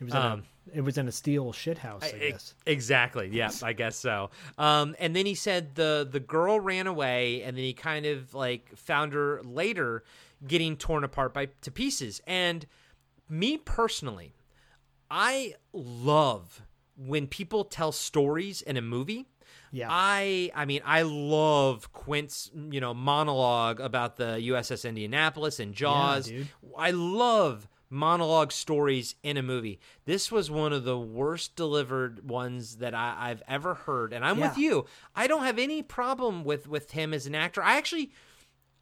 It 0.00 0.04
was 0.04 0.14
in 0.14 0.20
Um, 0.20 0.42
a, 0.72 0.78
it 0.78 0.80
was 0.82 0.98
in 0.98 1.06
a 1.08 1.12
steel 1.12 1.52
shit 1.52 1.78
house 1.78 2.02
I, 2.02 2.06
I- 2.16 2.30
guess. 2.30 2.54
Exactly. 2.66 3.28
Yeah, 3.32 3.50
I 3.62 3.72
guess 3.72 3.96
so. 3.96 4.30
Um, 4.58 4.96
and 4.98 5.14
then 5.14 5.26
he 5.26 5.34
said 5.34 5.74
the 5.74 6.08
the 6.10 6.20
girl 6.20 6.58
ran 6.60 6.86
away, 6.86 7.42
and 7.42 7.56
then 7.56 7.64
he 7.64 7.72
kind 7.72 8.06
of 8.06 8.34
like 8.34 8.74
found 8.76 9.12
her 9.12 9.40
later, 9.44 10.04
getting 10.46 10.76
torn 10.76 11.04
apart 11.04 11.34
by 11.34 11.46
to 11.62 11.70
pieces. 11.70 12.20
And 12.26 12.66
me 13.28 13.58
personally, 13.58 14.34
I 15.10 15.54
love 15.72 16.62
when 16.96 17.26
people 17.26 17.64
tell 17.64 17.92
stories 17.92 18.62
in 18.62 18.76
a 18.76 18.82
movie. 18.82 19.26
Yeah. 19.72 19.86
I 19.90 20.50
I 20.54 20.64
mean 20.64 20.80
I 20.84 21.02
love 21.02 21.92
Quint's 21.92 22.50
you 22.70 22.80
know 22.80 22.92
monologue 22.94 23.80
about 23.80 24.16
the 24.16 24.38
USS 24.48 24.88
Indianapolis 24.88 25.60
and 25.60 25.74
Jaws. 25.74 26.26
dude. 26.26 26.48
I 26.76 26.90
love 26.90 27.68
monologue 27.90 28.52
stories 28.52 29.16
in 29.22 29.36
a 29.36 29.42
movie. 29.42 29.80
This 30.04 30.30
was 30.32 30.50
one 30.50 30.72
of 30.72 30.84
the 30.84 30.98
worst 30.98 31.56
delivered 31.56 32.28
ones 32.28 32.76
that 32.76 32.94
I, 32.94 33.16
I've 33.18 33.42
ever 33.48 33.74
heard, 33.74 34.12
and 34.12 34.24
I'm 34.24 34.40
with 34.40 34.56
you. 34.56 34.86
I 35.14 35.26
don't 35.26 35.44
have 35.44 35.58
any 35.58 35.82
problem 35.82 36.44
with 36.44 36.68
with 36.68 36.92
him 36.92 37.12
as 37.12 37.26
an 37.26 37.34
actor. 37.34 37.62
I 37.62 37.76
actually 37.76 38.12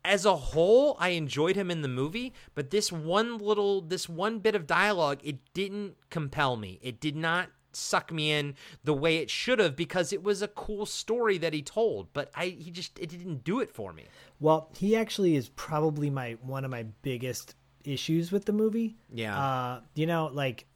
as 0.04 0.24
a 0.24 0.36
whole, 0.36 0.96
I 0.98 1.10
enjoyed 1.10 1.56
him 1.56 1.70
in 1.70 1.82
the 1.82 1.88
movie, 1.88 2.32
but 2.54 2.70
this 2.70 2.92
one 2.92 3.38
little, 3.38 3.80
this 3.80 4.08
one 4.08 4.38
bit 4.38 4.54
of 4.54 4.66
dialogue, 4.66 5.20
it 5.22 5.38
didn't 5.52 5.96
compel 6.08 6.56
me. 6.56 6.78
It 6.82 7.00
did 7.00 7.16
not 7.16 7.50
suck 7.72 8.10
me 8.10 8.32
in 8.32 8.54
the 8.84 8.94
way 8.94 9.18
it 9.18 9.28
should 9.28 9.58
have 9.58 9.76
because 9.76 10.12
it 10.12 10.22
was 10.22 10.40
a 10.40 10.48
cool 10.48 10.86
story 10.86 11.36
that 11.38 11.52
he 11.52 11.62
told, 11.62 12.12
but 12.12 12.30
I, 12.34 12.46
he 12.46 12.70
just, 12.70 12.98
it 12.98 13.10
didn't 13.10 13.44
do 13.44 13.60
it 13.60 13.70
for 13.70 13.92
me. 13.92 14.04
Well, 14.40 14.70
he 14.76 14.96
actually 14.96 15.36
is 15.36 15.50
probably 15.50 16.10
my 16.10 16.38
one 16.42 16.64
of 16.64 16.70
my 16.70 16.84
biggest 17.02 17.54
issues 17.84 18.32
with 18.32 18.44
the 18.44 18.52
movie. 18.52 18.96
Yeah. 19.12 19.38
Uh, 19.38 19.80
you 19.94 20.06
know, 20.06 20.30
like 20.32 20.66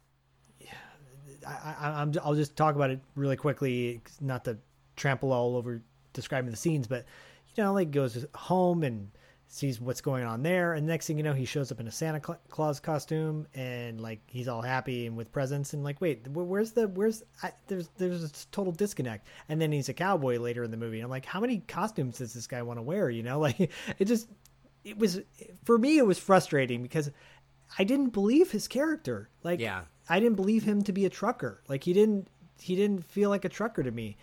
I, 1.47 1.74
I, 1.81 2.03
I'm, 2.03 2.12
I'll 2.23 2.35
just 2.35 2.57
talk 2.57 2.74
about 2.74 2.91
it 2.91 3.01
really 3.15 3.37
quickly, 3.37 4.01
not 4.20 4.45
to 4.45 4.59
trample 4.97 5.33
all 5.33 5.57
over 5.57 5.83
describing 6.12 6.51
the 6.51 6.57
scenes, 6.57 6.87
but 6.87 7.05
you 7.55 7.65
know, 7.65 7.73
like 7.73 7.91
goes 7.91 8.24
home 8.35 8.83
and 8.83 9.11
sees 9.49 9.79
what's 9.81 10.01
going 10.01 10.24
on 10.24 10.43
there, 10.43 10.73
and 10.73 10.87
next 10.87 11.07
thing 11.07 11.19
you 11.19 11.23
know, 11.23 11.35
he 11.35 11.45
shows 11.45 11.70
up 11.70 11.79
in 11.79 11.87
a 11.87 11.91
Santa 11.91 12.20
Claus 12.20 12.81
costume, 12.81 13.47
and 13.55 14.01
like 14.01 14.20
he's 14.27 14.49
all 14.49 14.62
happy 14.62 15.07
and 15.07 15.16
with 15.16 15.31
presents, 15.33 15.74
and 15.74 15.85
like, 15.85 16.01
wait, 16.01 16.27
where's 16.29 16.73
the 16.73 16.89
where's 16.89 17.23
I, 17.43 17.53
there's 17.66 17.89
there's 17.99 18.24
a 18.24 18.47
total 18.51 18.73
disconnect, 18.73 19.27
and 19.49 19.61
then 19.61 19.70
he's 19.70 19.89
a 19.89 19.95
cowboy 19.95 20.39
later 20.39 20.65
in 20.65 20.70
the 20.70 20.77
movie. 20.77 21.01
I'm 21.01 21.11
like, 21.11 21.27
how 21.27 21.41
many 21.41 21.59
costumes 21.69 22.19
does 22.19 22.33
this 22.33 22.47
guy 22.47 22.62
want 22.62 22.79
to 22.79 22.83
wear? 22.83 23.11
You 23.11 23.23
know, 23.23 23.39
like 23.41 23.61
it 23.99 24.05
just 24.07 24.29
it 24.84 24.98
was 24.98 25.20
for 25.64 25.78
me 25.78 25.98
it 25.98 26.06
was 26.06 26.18
frustrating 26.18 26.82
because 26.82 27.10
I 27.78 27.84
didn't 27.84 28.10
believe 28.10 28.50
his 28.50 28.68
character. 28.68 29.28
Like 29.42 29.60
Yeah. 29.60 29.82
I 30.09 30.20
didn't 30.20 30.36
believe 30.36 30.64
him 30.64 30.82
to 30.82 30.92
be 30.92 31.06
a 31.06 31.10
trucker. 31.10 31.62
Like 31.68 31.84
he 31.84 31.92
didn't 31.92 32.28
he 32.60 32.76
didn't 32.76 33.04
feel 33.04 33.30
like 33.30 33.44
a 33.44 33.48
trucker 33.48 33.82
to 33.82 33.90
me. 33.90 34.16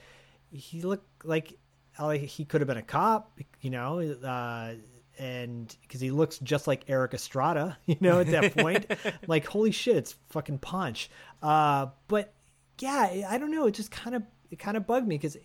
He 0.52 0.82
looked 0.82 1.26
like 1.26 1.54
like 2.00 2.22
he 2.22 2.46
could 2.46 2.62
have 2.62 2.68
been 2.68 2.78
a 2.78 2.82
cop, 2.82 3.40
you 3.62 3.70
know, 3.70 4.00
uh 4.00 4.74
and 5.18 5.76
because 5.82 6.00
he 6.00 6.12
looks 6.12 6.40
just 6.40 6.66
like 6.66 6.90
Erik 6.90 7.14
Estrada, 7.14 7.78
you 7.86 7.98
know, 8.00 8.20
at 8.22 8.28
that 8.28 8.56
point, 8.58 8.86
like 9.28 9.46
holy 9.46 9.72
shit, 9.72 9.98
it's 9.98 10.16
fucking 10.30 10.60
Ponch. 10.60 11.10
Uh, 11.42 11.88
but 12.08 12.34
yeah, 12.80 13.26
I 13.30 13.38
don't 13.38 13.52
know. 13.52 13.68
It 13.68 13.74
just 13.74 13.92
kind 13.92 14.16
of 14.16 14.24
it 14.50 14.60
kind 14.60 14.78
of 14.78 14.88
bugged 14.88 15.08
me 15.08 15.16
because 15.16 15.36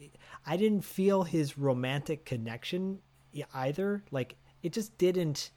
I 0.46 0.56
didn't 0.56 0.82
feel 0.84 1.24
his 1.24 1.58
romantic 1.58 2.24
connection 2.24 3.00
either. 3.52 4.04
Like 4.12 4.36
it 4.64 4.72
just 4.72 4.98
didn't 4.98 5.50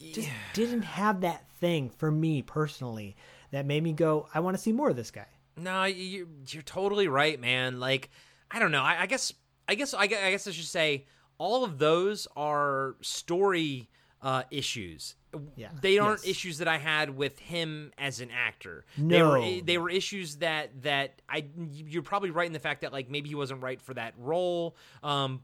just 0.00 0.28
didn't 0.54 0.82
have 0.82 1.20
that 1.20 1.44
thing 1.60 1.88
for 1.88 2.10
me 2.10 2.42
personally 2.42 3.16
that 3.52 3.64
made 3.64 3.82
me 3.82 3.92
go, 3.92 4.26
I 4.34 4.40
want 4.40 4.56
to 4.56 4.62
see 4.62 4.72
more 4.72 4.90
of 4.90 4.96
this 4.96 5.10
guy. 5.12 5.26
No, 5.56 5.84
you, 5.84 6.28
you're 6.48 6.62
totally 6.64 7.06
right, 7.06 7.40
man. 7.40 7.78
Like, 7.78 8.10
I 8.50 8.58
don't 8.58 8.72
know. 8.72 8.82
I, 8.82 9.02
I 9.02 9.06
guess, 9.06 9.32
I 9.68 9.76
guess, 9.76 9.94
I 9.94 10.08
guess, 10.08 10.20
I 10.22 10.30
guess 10.32 10.48
I 10.48 10.50
should 10.50 10.64
say 10.66 11.06
all 11.38 11.64
of 11.64 11.78
those 11.78 12.26
are 12.36 12.96
story 13.02 13.88
uh, 14.20 14.42
issues. 14.50 15.14
Yeah. 15.56 15.68
They 15.80 15.98
aren't 15.98 16.20
Yes. 16.24 16.30
issues 16.30 16.58
that 16.58 16.68
I 16.68 16.78
had 16.78 17.16
with 17.16 17.38
him 17.38 17.92
as 17.98 18.20
an 18.20 18.30
actor. 18.32 18.84
They 18.98 19.22
were 19.22 19.38
No. 19.38 19.60
they 19.60 19.78
were 19.78 19.90
issues 19.90 20.36
that 20.36 20.82
that 20.82 21.22
I 21.28 21.46
you're 21.72 22.02
probably 22.02 22.30
right 22.30 22.46
in 22.46 22.52
the 22.52 22.58
fact 22.60 22.82
that 22.82 22.92
like 22.92 23.10
maybe 23.10 23.28
he 23.28 23.34
wasn't 23.34 23.62
right 23.62 23.80
for 23.80 23.94
that 23.94 24.14
role. 24.18 24.76
Um, 25.02 25.42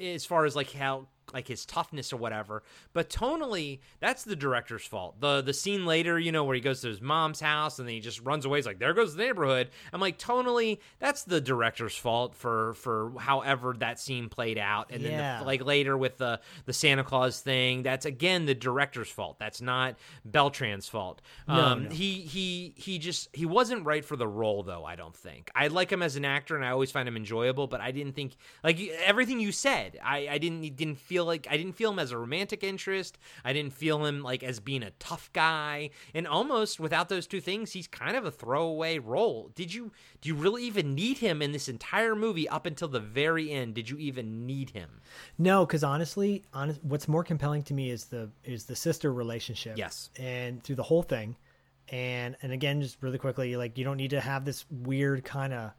as 0.00 0.24
far 0.26 0.44
as 0.46 0.54
like 0.56 0.72
how 0.72 1.06
like 1.32 1.48
his 1.48 1.64
toughness 1.66 2.12
or 2.12 2.16
whatever. 2.16 2.62
But 2.92 3.10
tonally, 3.10 3.80
that's 4.00 4.24
the 4.24 4.36
director's 4.36 4.84
fault. 4.84 5.20
The 5.20 5.40
the 5.40 5.52
scene 5.54 5.86
later, 5.86 6.18
you 6.18 6.32
know, 6.32 6.44
where 6.44 6.54
he 6.54 6.60
goes 6.60 6.80
to 6.82 6.88
his 6.88 7.00
mom's 7.00 7.40
house 7.40 7.78
and 7.78 7.86
then 7.88 7.94
he 7.94 8.00
just 8.00 8.20
runs 8.20 8.44
away. 8.44 8.58
He's 8.58 8.66
like, 8.66 8.78
there 8.78 8.94
goes 8.94 9.14
the 9.14 9.24
neighborhood. 9.24 9.70
I'm 9.92 10.00
like, 10.00 10.18
tonally, 10.18 10.78
that's 10.98 11.24
the 11.24 11.40
director's 11.40 11.96
fault 11.96 12.34
for 12.34 12.74
for 12.74 13.12
however 13.18 13.74
that 13.78 13.98
scene 14.00 14.28
played 14.28 14.58
out. 14.58 14.90
And 14.90 15.04
then 15.04 15.12
the, 15.40 15.44
like 15.46 15.64
later 15.64 15.96
with 15.96 16.18
the 16.18 16.40
the 16.66 16.72
Santa 16.72 17.04
Claus 17.04 17.40
thing, 17.40 17.82
that's 17.82 18.06
again 18.06 18.46
the 18.46 18.54
director's 18.54 19.08
fault. 19.10 19.38
That's 19.38 19.60
not 19.60 19.96
Beltran's 20.28 20.88
fault. 20.88 21.20
um, 21.48 21.84
no. 21.84 21.90
He 21.90 22.20
he 22.20 22.74
he 22.76 22.98
just 22.98 23.28
he 23.34 23.46
wasn't 23.46 23.84
right 23.84 24.04
for 24.04 24.16
the 24.16 24.28
role 24.28 24.62
though. 24.62 24.84
I 24.84 24.96
don't 24.96 25.16
think. 25.16 25.50
I 25.54 25.68
like 25.68 25.90
him 25.90 26.02
as 26.02 26.16
an 26.16 26.24
actor 26.24 26.56
and 26.56 26.64
I 26.64 26.70
always 26.70 26.90
find 26.90 27.08
him 27.08 27.16
enjoyable, 27.16 27.66
but 27.66 27.80
I 27.80 27.90
didn't 27.90 28.14
think 28.14 28.36
like 28.62 28.80
everything 29.04 29.40
you 29.40 29.52
said. 29.52 29.98
I 30.02 30.28
I 30.28 30.38
didn't 30.38 30.76
didn't 30.76 30.98
feel 30.98 31.19
like 31.24 31.46
I 31.50 31.56
didn't 31.56 31.74
feel 31.74 31.90
him 31.90 31.98
as 31.98 32.12
a 32.12 32.18
romantic 32.18 32.62
interest. 32.62 33.18
I 33.44 33.52
didn't 33.52 33.72
feel 33.72 34.04
him 34.04 34.22
like 34.22 34.42
as 34.42 34.60
being 34.60 34.82
a 34.82 34.90
tough 34.92 35.30
guy. 35.32 35.90
And 36.14 36.26
almost 36.26 36.80
without 36.80 37.08
those 37.08 37.26
two 37.26 37.40
things, 37.40 37.72
he's 37.72 37.86
kind 37.86 38.16
of 38.16 38.24
a 38.24 38.30
throwaway 38.30 38.98
role. 38.98 39.50
Did 39.54 39.72
you 39.72 39.92
do 40.20 40.28
you 40.28 40.34
really 40.34 40.64
even 40.64 40.94
need 40.94 41.18
him 41.18 41.42
in 41.42 41.52
this 41.52 41.68
entire 41.68 42.14
movie 42.14 42.48
up 42.48 42.66
until 42.66 42.88
the 42.88 43.00
very 43.00 43.50
end? 43.50 43.74
Did 43.74 43.88
you 43.90 43.98
even 43.98 44.46
need 44.46 44.70
him? 44.70 45.00
No, 45.38 45.66
because 45.66 45.84
honestly, 45.84 46.44
honest, 46.52 46.82
what's 46.82 47.08
more 47.08 47.24
compelling 47.24 47.62
to 47.64 47.74
me 47.74 47.90
is 47.90 48.06
the 48.06 48.30
is 48.44 48.64
the 48.64 48.76
sister 48.76 49.12
relationship. 49.12 49.78
Yes. 49.78 50.10
and 50.18 50.62
through 50.62 50.76
the 50.76 50.82
whole 50.82 51.02
thing, 51.02 51.36
and 51.88 52.36
and 52.42 52.52
again, 52.52 52.80
just 52.80 53.02
really 53.02 53.18
quickly, 53.18 53.56
like 53.56 53.76
you 53.78 53.84
don't 53.84 53.96
need 53.96 54.10
to 54.10 54.20
have 54.20 54.44
this 54.44 54.64
weird 54.70 55.24
kind 55.24 55.52
of 55.52 55.72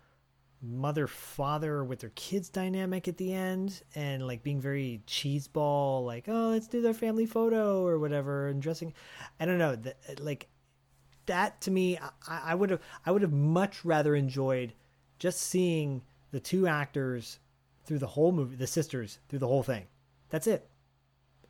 mother 0.62 1.08
father 1.08 1.84
with 1.84 2.00
their 2.00 2.12
kids 2.12 2.50
dynamic 2.50 3.08
at 3.08 3.18
the 3.18 3.34
end, 3.34 3.82
and 3.96 4.26
like 4.26 4.44
being 4.44 4.62
very 4.62 5.02
cheeseball, 5.08 6.06
like 6.06 6.26
oh 6.28 6.50
let's 6.50 6.68
do 6.68 6.82
their 6.82 6.94
family 6.94 7.26
photo 7.26 7.86
or 7.86 8.00
whatever, 8.00 8.48
and 8.48 8.62
dressing. 8.62 8.94
I 9.40 9.46
don't 9.46 9.58
know, 9.58 9.76
that 9.76 10.20
like 10.20 10.48
that 11.26 11.62
to 11.62 11.72
me, 11.72 12.00
I, 12.28 12.56
would 12.56 12.70
have 12.70 12.82
I 13.06 13.12
would 13.12 13.22
have 13.22 13.34
much 13.34 13.84
rather 13.86 14.16
enjoyed 14.16 14.74
just 15.20 15.42
seeing 15.42 16.02
the 16.32 16.40
two 16.40 16.68
actors 16.68 17.40
through 17.86 18.00
the 18.00 18.08
whole 18.08 18.32
movie, 18.32 18.56
the 18.56 18.68
sisters 18.68 19.20
through 19.30 19.40
the 19.40 19.48
whole 19.48 19.64
thing. 19.64 19.86
That's 20.30 20.48
it, 20.48 20.68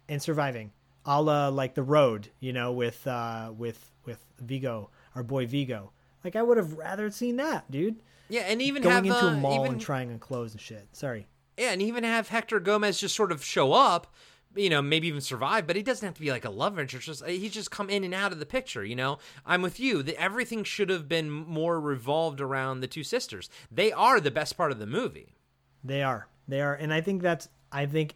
and 0.07 0.21
surviving, 0.21 0.71
a 1.05 1.21
la 1.21 1.49
like 1.49 1.75
the 1.75 1.83
road, 1.83 2.29
you 2.39 2.53
know, 2.53 2.71
with 2.71 3.05
uh 3.07 3.51
with 3.57 3.91
with 4.05 4.23
Viggo, 4.39 4.89
our 5.15 5.23
boy 5.23 5.47
Viggo. 5.47 5.91
Like 6.23 6.35
I 6.35 6.43
would 6.43 6.57
have 6.57 6.73
rather 6.73 7.09
seen 7.09 7.37
that, 7.37 7.69
dude. 7.69 8.01
Yeah, 8.31 8.41
and 8.41 8.61
even 8.61 8.81
Going 8.81 8.95
have 8.95 9.05
into 9.05 9.17
uh, 9.25 9.29
a 9.29 9.35
mall 9.37 9.59
even, 9.61 9.73
and 9.73 9.81
trying 9.81 10.09
on 10.11 10.19
clothes 10.19 10.53
and 10.53 10.61
shit. 10.61 10.87
Sorry. 10.93 11.27
Yeah, 11.57 11.71
and 11.71 11.81
even 11.81 12.03
have 12.03 12.29
Hector 12.29 12.59
Gomez 12.59 12.99
just 12.99 13.13
sort 13.15 13.31
of 13.31 13.43
show 13.43 13.73
up, 13.73 14.13
you 14.55 14.69
know, 14.69 14.81
maybe 14.81 15.07
even 15.07 15.21
survive, 15.21 15.67
but 15.67 15.75
he 15.75 15.83
doesn't 15.83 16.05
have 16.05 16.15
to 16.15 16.21
be 16.21 16.31
like 16.31 16.45
a 16.45 16.49
love 16.49 16.79
interest. 16.79 17.05
Just 17.05 17.25
he's 17.25 17.51
just 17.53 17.71
come 17.71 17.89
in 17.89 18.03
and 18.05 18.13
out 18.13 18.31
of 18.31 18.39
the 18.39 18.45
picture, 18.45 18.85
you 18.85 18.95
know. 18.95 19.19
I'm 19.45 19.61
with 19.61 19.79
you. 19.79 20.01
The, 20.01 20.17
everything 20.19 20.63
should 20.63 20.89
have 20.89 21.07
been 21.09 21.29
more 21.29 21.79
revolved 21.79 22.39
around 22.41 22.79
the 22.79 22.87
two 22.87 23.03
sisters. 23.03 23.49
They 23.69 23.91
are 23.91 24.19
the 24.21 24.31
best 24.31 24.55
part 24.57 24.71
of 24.71 24.79
the 24.79 24.87
movie. 24.87 25.35
They 25.83 26.01
are. 26.01 26.27
They 26.47 26.61
are. 26.61 26.73
And 26.73 26.93
I 26.93 27.01
think 27.01 27.21
that's 27.21 27.49
I 27.71 27.85
think 27.85 28.15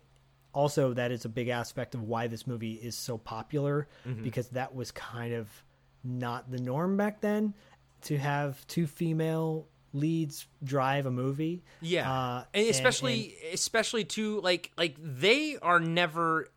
also 0.53 0.93
that 0.93 1.11
is 1.11 1.25
a 1.25 1.29
big 1.29 1.49
aspect 1.49 1.93
of 1.93 2.03
why 2.03 2.27
this 2.27 2.47
movie 2.47 2.73
is 2.75 2.95
so 2.95 3.17
popular 3.17 3.89
Mm-hmm. 4.07 4.23
because 4.23 4.47
that 4.49 4.73
was 4.73 4.91
kind 4.91 5.33
of 5.33 5.49
not 6.05 6.49
the 6.49 6.59
norm 6.59 6.95
back 6.95 7.19
then 7.19 7.53
to 8.03 8.17
have 8.17 8.65
two 8.67 8.87
female 8.87 9.67
leads 9.95 10.45
drive 10.63 11.05
a 11.05 11.11
movie. 11.11 11.63
Yeah, 11.81 12.11
Uh, 12.11 12.43
and 12.53 12.61
and- 12.65 12.69
especially 12.69 13.35
especially 13.53 14.03
too 14.03 14.41
like 14.41 14.72
like 14.77 14.95
they 14.99 15.57
are 15.61 15.80
never 15.80 16.49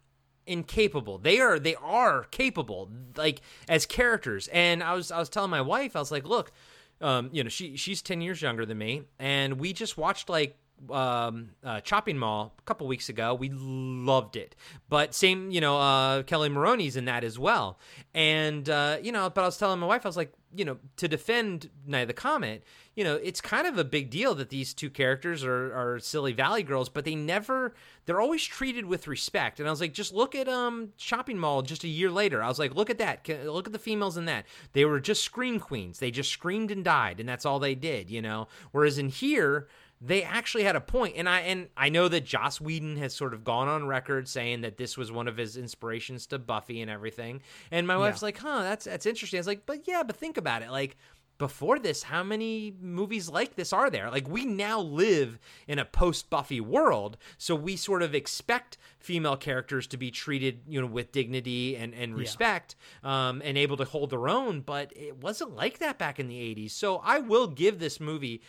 incapable. 0.46 1.18
They 1.18 1.40
are 1.40 1.58
they 1.58 1.74
are 1.76 2.24
capable, 2.30 2.90
like 3.16 3.40
as 3.68 3.86
characters. 3.86 4.48
And 4.48 4.82
I 4.82 4.94
was 4.94 5.10
I 5.10 5.18
was 5.18 5.28
telling 5.28 5.50
my 5.50 5.60
wife, 5.60 5.94
I 5.96 5.98
was 5.98 6.10
like, 6.10 6.24
look, 6.26 6.52
um, 7.00 7.30
you 7.32 7.42
know, 7.44 7.48
she 7.50 7.76
she's 7.76 8.02
ten 8.02 8.20
years 8.20 8.40
younger 8.42 8.64
than 8.66 8.78
me, 8.78 9.02
and 9.18 9.58
we 9.60 9.72
just 9.72 9.96
watched 9.96 10.28
like 10.28 10.56
um, 10.90 11.50
uh, 11.64 11.80
Chopping 11.80 12.16
Mall 12.18 12.54
a 12.58 12.62
couple 12.62 12.86
weeks 12.86 13.08
ago. 13.08 13.34
We 13.34 13.50
loved 13.52 14.36
it, 14.36 14.54
but 14.88 15.12
same, 15.14 15.50
you 15.50 15.60
know, 15.60 15.76
uh, 15.78 16.22
Kelli 16.22 16.50
Maroney's 16.50 16.96
in 16.96 17.06
that 17.06 17.24
as 17.24 17.36
well. 17.38 17.78
And 18.14 18.68
uh, 18.70 18.98
you 19.02 19.12
know, 19.12 19.28
but 19.28 19.42
I 19.42 19.44
was 19.44 19.58
telling 19.58 19.80
my 19.80 19.86
wife, 19.86 20.06
I 20.06 20.08
was 20.08 20.16
like, 20.16 20.32
you 20.54 20.64
know, 20.64 20.78
to 20.96 21.08
defend 21.08 21.70
Night 21.86 22.00
of 22.00 22.08
the 22.08 22.14
Comet, 22.14 22.64
you 22.94 23.04
know, 23.04 23.16
it's 23.16 23.40
kind 23.40 23.66
of 23.66 23.78
a 23.78 23.84
big 23.84 24.10
deal 24.10 24.34
that 24.34 24.48
these 24.48 24.72
two 24.72 24.90
characters 24.90 25.44
are, 25.44 25.72
are 25.74 25.98
silly 25.98 26.32
Valley 26.32 26.62
girls, 26.62 26.88
but 26.88 27.04
they 27.04 27.14
never, 27.14 27.74
they're 28.06 28.20
always 28.20 28.42
treated 28.44 28.86
with 28.86 29.06
respect. 29.06 29.60
And 29.60 29.68
I 29.68 29.70
was 29.70 29.80
like, 29.80 29.92
just 29.92 30.12
look 30.12 30.34
at 30.34 30.48
um 30.48 30.92
Chopping 30.96 31.38
Mall 31.38 31.62
just 31.62 31.84
a 31.84 31.88
year 31.88 32.10
later. 32.10 32.42
I 32.42 32.48
was 32.48 32.58
like, 32.58 32.74
look 32.74 32.90
at 32.90 32.98
that, 32.98 33.28
look 33.46 33.66
at 33.66 33.72
the 33.72 33.78
females 33.78 34.16
in 34.16 34.24
that. 34.24 34.46
They 34.72 34.84
were 34.84 35.00
just 35.00 35.22
scream 35.22 35.60
queens. 35.60 35.98
They 35.98 36.10
just 36.10 36.30
screamed 36.30 36.70
and 36.70 36.84
died, 36.84 37.20
and 37.20 37.28
that's 37.28 37.46
all 37.46 37.58
they 37.58 37.74
did, 37.74 38.10
you 38.10 38.22
know. 38.22 38.48
Whereas 38.72 38.98
in 38.98 39.10
here 39.10 39.68
they 40.00 40.22
actually 40.22 40.64
had 40.64 40.76
a 40.76 40.80
point 40.80 41.14
and 41.16 41.28
i 41.28 41.40
and 41.40 41.68
i 41.76 41.88
know 41.88 42.08
that 42.08 42.24
joss 42.24 42.60
whedon 42.60 42.96
has 42.96 43.14
sort 43.14 43.34
of 43.34 43.44
gone 43.44 43.68
on 43.68 43.86
record 43.86 44.28
saying 44.28 44.60
that 44.60 44.76
this 44.76 44.96
was 44.96 45.10
one 45.10 45.26
of 45.26 45.36
his 45.36 45.56
inspirations 45.56 46.26
to 46.26 46.38
buffy 46.38 46.80
and 46.80 46.90
everything 46.90 47.42
and 47.70 47.86
my 47.86 47.96
wife's 47.96 48.22
like 48.22 48.38
huh 48.38 48.62
that's 48.62 48.84
that's 48.84 49.06
interesting. 49.06 49.38
I 49.38 49.40
was 49.40 49.46
like 49.46 49.66
but 49.66 49.86
yeah 49.86 50.02
but 50.02 50.16
think 50.16 50.36
about 50.36 50.62
it 50.62 50.70
like 50.70 50.96
before 51.38 51.78
this 51.78 52.02
how 52.02 52.24
many 52.24 52.74
movies 52.80 53.28
like 53.28 53.54
this 53.54 53.72
are 53.72 53.90
there? 53.90 54.10
Like 54.10 54.28
we 54.28 54.44
now 54.44 54.80
live 54.80 55.38
in 55.68 55.78
a 55.78 55.84
post 55.84 56.28
buffy 56.30 56.60
world 56.60 57.16
so 57.38 57.54
we 57.54 57.76
sort 57.76 58.02
of 58.02 58.14
expect 58.14 58.76
female 58.98 59.36
characters 59.36 59.86
to 59.88 59.96
be 59.96 60.10
treated 60.10 60.62
you 60.66 60.80
know 60.80 60.86
with 60.86 61.12
dignity 61.12 61.76
and 61.76 61.94
and 61.94 62.16
respect 62.16 62.74
yeah. 63.04 63.28
um, 63.28 63.40
and 63.44 63.56
able 63.56 63.76
to 63.76 63.84
hold 63.84 64.10
their 64.10 64.28
own 64.28 64.60
but 64.60 64.92
it 64.96 65.22
wasn't 65.22 65.54
like 65.54 65.78
that 65.78 65.98
back 65.98 66.18
in 66.18 66.26
the 66.26 66.34
80s 66.34 66.72
so 66.72 67.00
i 67.04 67.20
will 67.20 67.46
give 67.46 67.78
this 67.78 68.00
movie 68.00 68.42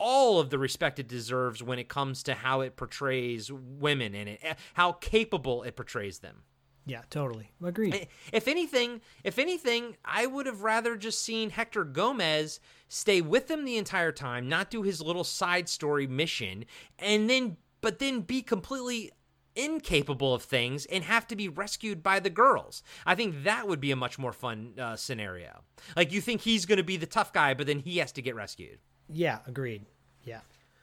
all 0.00 0.40
of 0.40 0.50
the 0.50 0.58
respect 0.58 0.98
it 0.98 1.06
deserves 1.06 1.62
when 1.62 1.78
it 1.78 1.88
comes 1.88 2.22
to 2.24 2.34
how 2.34 2.62
it 2.62 2.74
portrays 2.74 3.52
women 3.52 4.14
in 4.14 4.26
it, 4.26 4.40
how 4.74 4.92
capable 4.92 5.62
it 5.62 5.76
portrays 5.76 6.20
them. 6.20 6.42
Yeah, 6.86 7.02
totally. 7.10 7.52
Agreed. 7.62 8.08
If 8.32 8.48
anything, 8.48 9.02
if 9.22 9.38
anything, 9.38 9.96
I 10.04 10.26
would 10.26 10.46
have 10.46 10.62
rather 10.62 10.96
just 10.96 11.22
seen 11.22 11.50
Hector 11.50 11.84
Gomez 11.84 12.58
stay 12.88 13.20
with 13.20 13.46
them 13.46 13.64
the 13.64 13.76
entire 13.76 14.10
time, 14.10 14.48
not 14.48 14.70
do 14.70 14.82
his 14.82 15.02
little 15.02 15.22
side 15.22 15.68
story 15.68 16.06
mission, 16.06 16.64
and 16.98 17.28
then 17.28 17.58
but 17.82 17.98
then 17.98 18.22
be 18.22 18.42
completely 18.42 19.12
incapable 19.54 20.34
of 20.34 20.42
things 20.42 20.86
and 20.86 21.04
have 21.04 21.26
to 21.26 21.36
be 21.36 21.48
rescued 21.48 22.02
by 22.02 22.18
the 22.18 22.30
girls. 22.30 22.82
I 23.04 23.14
think 23.14 23.44
that 23.44 23.68
would 23.68 23.80
be 23.80 23.90
a 23.90 23.96
much 23.96 24.18
more 24.18 24.32
fun 24.32 24.72
uh, 24.78 24.96
scenario. 24.96 25.62
Like 25.96 26.12
you 26.12 26.20
think 26.20 26.40
he's 26.40 26.66
going 26.66 26.78
to 26.78 26.84
be 26.84 26.96
the 26.96 27.06
tough 27.06 27.32
guy, 27.32 27.54
but 27.54 27.66
then 27.66 27.80
he 27.80 27.98
has 27.98 28.12
to 28.12 28.22
get 28.22 28.34
rescued. 28.34 28.78
Yeah, 29.12 29.38
agreed. 29.46 29.84
Yeah. 30.24 30.40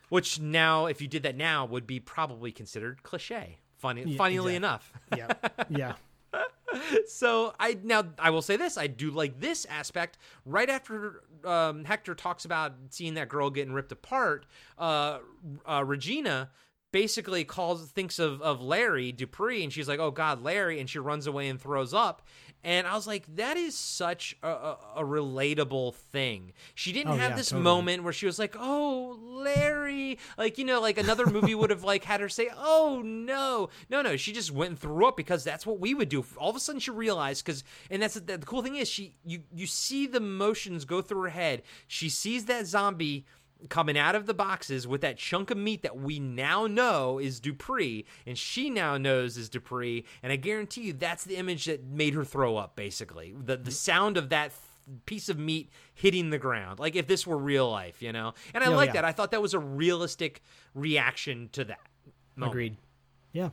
Which 0.09 0.39
now, 0.39 0.85
if 0.85 1.01
you 1.01 1.07
did 1.07 1.23
that 1.23 1.35
now, 1.35 1.65
would 1.65 1.85
be 1.85 1.99
probably 1.99 2.51
considered 2.51 3.03
cliche. 3.03 3.57
Funny, 3.77 4.03
yeah, 4.03 4.17
funnily 4.17 4.55
exactly. 4.55 4.55
enough. 4.55 4.93
yeah. 5.15 5.27
Yeah. 5.69 5.93
so 7.07 7.53
I 7.59 7.77
now 7.83 8.03
I 8.19 8.29
will 8.29 8.41
say 8.41 8.57
this: 8.57 8.77
I 8.77 8.87
do 8.87 9.11
like 9.11 9.39
this 9.39 9.65
aspect. 9.65 10.17
Right 10.45 10.69
after 10.69 11.23
um, 11.43 11.85
Hector 11.85 12.15
talks 12.15 12.45
about 12.45 12.73
seeing 12.89 13.15
that 13.15 13.29
girl 13.29 13.49
getting 13.49 13.73
ripped 13.73 13.91
apart, 13.91 14.45
uh, 14.77 15.19
uh, 15.65 15.83
Regina 15.85 16.49
basically 16.97 17.43
calls 17.43 17.91
thinks 17.91 18.17
of 18.17 18.41
of 18.41 18.59
Larry 18.59 19.11
Dupree, 19.11 19.63
and 19.63 19.71
she's 19.71 19.87
like, 19.87 19.99
"Oh 19.99 20.09
God, 20.09 20.41
Larry!" 20.41 20.79
and 20.79 20.89
she 20.89 20.97
runs 20.97 21.27
away 21.27 21.47
and 21.47 21.61
throws 21.61 21.93
up. 21.93 22.23
And 22.63 22.87
I 22.87 22.95
was 22.95 23.05
like, 23.05 23.23
that 23.35 23.55
is 23.55 23.77
such 23.77 24.35
a, 24.41 24.49
a, 24.49 24.77
a 24.97 25.03
relatable 25.03 25.93
thing. 25.93 26.53
She 26.73 26.91
didn't 26.91 27.13
oh, 27.13 27.17
have 27.17 27.31
yeah, 27.31 27.37
this 27.37 27.49
totally. 27.49 27.63
moment 27.63 28.03
where 28.03 28.11
she 28.11 28.25
was 28.25 28.39
like, 28.39 28.55
"Oh, 28.57 29.15
Larry," 29.21 30.17
like 30.39 30.57
you 30.57 30.65
know, 30.65 30.81
like 30.81 30.97
another 30.97 31.27
movie 31.27 31.53
would 31.53 31.69
have 31.69 31.83
like 31.83 32.03
had 32.03 32.19
her 32.19 32.29
say, 32.29 32.49
"Oh 32.57 33.03
no, 33.05 33.69
no, 33.91 34.01
no." 34.01 34.17
She 34.17 34.33
just 34.33 34.51
went 34.51 34.71
and 34.71 34.79
threw 34.79 35.05
up 35.07 35.15
because 35.15 35.43
that's 35.43 35.67
what 35.67 35.79
we 35.79 35.93
would 35.93 36.09
do. 36.09 36.25
All 36.35 36.49
of 36.49 36.55
a 36.55 36.59
sudden, 36.59 36.81
she 36.81 36.89
realized 36.89 37.45
because, 37.45 37.63
and 37.91 38.01
that's 38.01 38.15
the, 38.15 38.37
the 38.37 38.45
cool 38.45 38.63
thing 38.63 38.75
is 38.75 38.89
she 38.89 39.13
you 39.23 39.43
you 39.53 39.67
see 39.67 40.07
the 40.07 40.19
motions 40.19 40.83
go 40.83 41.03
through 41.03 41.21
her 41.21 41.29
head. 41.29 41.61
She 41.87 42.09
sees 42.09 42.45
that 42.45 42.65
zombie 42.65 43.27
coming 43.69 43.97
out 43.97 44.15
of 44.15 44.25
the 44.25 44.33
boxes 44.33 44.87
with 44.87 45.01
that 45.01 45.17
chunk 45.17 45.51
of 45.51 45.57
meat 45.57 45.81
that 45.83 45.97
we 45.97 46.19
now 46.19 46.67
know 46.67 47.19
is 47.19 47.39
Dupree, 47.39 48.05
and 48.25 48.37
she 48.37 48.69
now 48.69 48.97
knows 48.97 49.37
is 49.37 49.49
Dupree, 49.49 50.05
and 50.23 50.31
I 50.31 50.35
guarantee 50.35 50.81
you 50.81 50.93
that's 50.93 51.23
the 51.23 51.37
image 51.37 51.65
that 51.65 51.83
made 51.85 52.13
her 52.13 52.23
throw 52.23 52.57
up. 52.57 52.75
Basically, 52.75 53.33
the 53.37 53.57
the 53.57 53.71
sound 53.71 54.17
of 54.17 54.29
that 54.29 54.51
piece 55.05 55.27
of 55.27 55.37
meat 55.37 55.69
hitting 55.93 56.29
the 56.29 56.37
ground, 56.37 56.79
like 56.79 56.95
if 56.95 57.07
this 57.07 57.27
were 57.27 57.37
real 57.37 57.69
life, 57.69 58.01
you 58.01 58.11
know. 58.11 58.33
And 58.53 58.63
I 58.63 58.67
oh, 58.67 58.75
like 58.75 58.87
yeah. 58.87 58.93
that. 58.93 59.05
I 59.05 59.11
thought 59.11 59.31
that 59.31 59.41
was 59.41 59.53
a 59.53 59.59
realistic 59.59 60.41
reaction 60.73 61.49
to 61.53 61.65
that. 61.65 61.79
Moment. 62.35 62.53
Agreed. 62.53 62.77
Yeah 63.31 63.49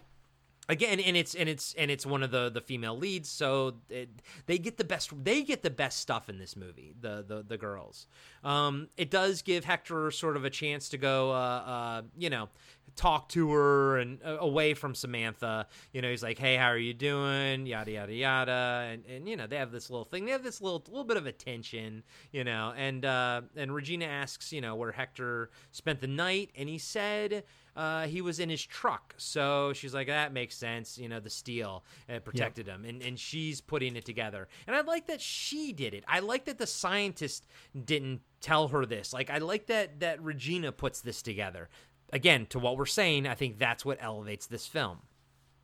again 0.68 1.00
and 1.00 1.16
it's 1.16 1.34
and 1.34 1.48
it's 1.48 1.74
and 1.74 1.90
it's 1.90 2.06
one 2.06 2.22
of 2.22 2.30
the 2.30 2.50
the 2.50 2.60
female 2.60 2.96
leads 2.96 3.28
so 3.28 3.74
it, 3.90 4.08
they 4.46 4.58
get 4.58 4.76
the 4.76 4.84
best 4.84 5.12
they 5.24 5.42
get 5.42 5.62
the 5.62 5.70
best 5.70 6.00
stuff 6.00 6.28
in 6.28 6.38
this 6.38 6.56
movie 6.56 6.94
the 7.00 7.24
the, 7.26 7.44
the 7.46 7.58
girls. 7.58 8.06
Um 8.42 8.88
it 8.96 9.10
does 9.10 9.42
give 9.42 9.64
hector 9.64 10.10
sort 10.10 10.36
of 10.36 10.44
a 10.44 10.50
chance 10.50 10.88
to 10.90 10.98
go 10.98 11.30
uh 11.30 11.34
uh 11.34 12.02
you 12.16 12.30
know 12.30 12.48
talk 12.96 13.28
to 13.28 13.50
her 13.50 13.98
and 13.98 14.18
uh, 14.24 14.36
away 14.40 14.74
from 14.74 14.94
samantha 14.94 15.66
you 15.92 16.00
know 16.00 16.10
he's 16.10 16.22
like 16.22 16.38
hey 16.38 16.56
how 16.56 16.68
are 16.68 16.78
you 16.78 16.94
doing 16.94 17.66
yada 17.66 17.90
yada 17.90 18.12
yada 18.14 18.88
and 18.90 19.04
and 19.06 19.28
you 19.28 19.36
know 19.36 19.46
they 19.46 19.56
have 19.56 19.72
this 19.72 19.90
little 19.90 20.04
thing 20.04 20.24
they 20.24 20.32
have 20.32 20.42
this 20.42 20.60
little 20.60 20.82
little 20.88 21.04
bit 21.04 21.16
of 21.16 21.26
attention 21.26 22.02
you 22.32 22.44
know 22.44 22.72
and 22.76 23.04
uh 23.04 23.40
and 23.56 23.74
regina 23.74 24.04
asks 24.04 24.52
you 24.52 24.60
know 24.60 24.74
where 24.74 24.92
hector 24.92 25.50
spent 25.72 26.00
the 26.00 26.06
night 26.06 26.50
and 26.56 26.68
he 26.68 26.78
said 26.78 27.44
uh, 27.76 28.06
he 28.06 28.20
was 28.20 28.38
in 28.38 28.48
his 28.48 28.64
truck. 28.64 29.14
So 29.16 29.72
she's 29.72 29.94
like, 29.94 30.06
that 30.06 30.32
makes 30.32 30.56
sense. 30.56 30.96
You 30.96 31.08
know, 31.08 31.20
the 31.20 31.30
steel 31.30 31.84
uh, 32.08 32.20
protected 32.20 32.66
yep. 32.66 32.76
him. 32.76 32.84
And, 32.84 33.02
and 33.02 33.18
she's 33.18 33.60
putting 33.60 33.96
it 33.96 34.04
together. 34.04 34.48
And 34.66 34.76
I 34.76 34.82
like 34.82 35.06
that 35.08 35.20
she 35.20 35.72
did 35.72 35.94
it. 35.94 36.04
I 36.06 36.20
like 36.20 36.44
that 36.44 36.58
the 36.58 36.66
scientist 36.66 37.46
didn't 37.84 38.20
tell 38.40 38.68
her 38.68 38.86
this. 38.86 39.12
Like, 39.12 39.30
I 39.30 39.38
like 39.38 39.66
that, 39.66 40.00
that 40.00 40.22
Regina 40.22 40.70
puts 40.70 41.00
this 41.00 41.22
together. 41.22 41.68
Again, 42.14 42.46
to 42.46 42.60
what 42.60 42.78
we're 42.78 42.86
saying, 42.86 43.26
I 43.26 43.34
think 43.34 43.58
that's 43.58 43.84
what 43.84 43.98
elevates 44.00 44.46
this 44.46 44.66
film. 44.68 45.00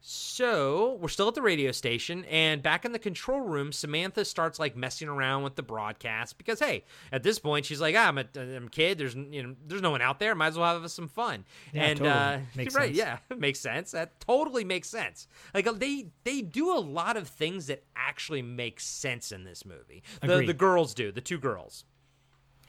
So 0.03 0.99
we're 1.01 1.09
still 1.09 1.29
at 1.29 1.35
the 1.35 1.43
radio 1.43 1.73
station, 1.73 2.25
and 2.25 2.63
back 2.63 2.87
in 2.87 2.93
the 2.93 2.99
control 2.99 3.43
room, 3.43 3.71
Samantha 3.71 4.25
starts 4.25 4.59
like 4.59 4.75
messing 4.75 5.09
around 5.09 5.43
with 5.43 5.57
the 5.57 5.63
broadcast 5.63 6.39
because, 6.39 6.59
hey, 6.59 6.85
at 7.13 7.23
this 7.23 7.39
point, 7.39 7.67
she's 7.67 7.83
like, 7.83 7.95
ah, 7.97 8.09
"I'm 8.09 8.17
a, 8.17 8.25
I'm 8.35 8.67
a 8.67 8.71
kid. 8.71 8.97
There's 8.97 9.15
you 9.15 9.43
know, 9.43 9.55
there's 9.67 9.83
no 9.83 9.91
one 9.91 10.01
out 10.01 10.19
there. 10.19 10.35
Might 10.35 10.49
as 10.49 10.59
well 10.59 10.81
have 10.81 10.91
some 10.91 11.07
fun." 11.09 11.45
Yeah, 11.75 11.85
and 11.85 11.99
totally. 11.99 12.17
uh, 12.17 12.39
makes 12.57 12.75
right, 12.75 12.87
sense. 12.87 12.97
yeah, 12.97 13.19
makes 13.37 13.61
sense. 13.61 13.91
That 13.91 14.19
totally 14.21 14.65
makes 14.65 14.89
sense. 14.89 15.29
Like 15.53 15.67
uh, 15.67 15.73
they 15.73 16.07
they 16.25 16.41
do 16.41 16.75
a 16.75 16.81
lot 16.81 17.19
of 17.19 17.29
things 17.29 17.67
that 17.67 17.85
actually 17.95 18.41
make 18.41 18.81
sense 18.81 19.33
in 19.33 19.45
this 19.45 19.67
movie. 19.67 20.03
The 20.23 20.45
the 20.47 20.55
girls 20.55 20.95
do, 20.95 21.13
the 21.13 21.21
two 21.21 21.39
girls. 21.39 21.85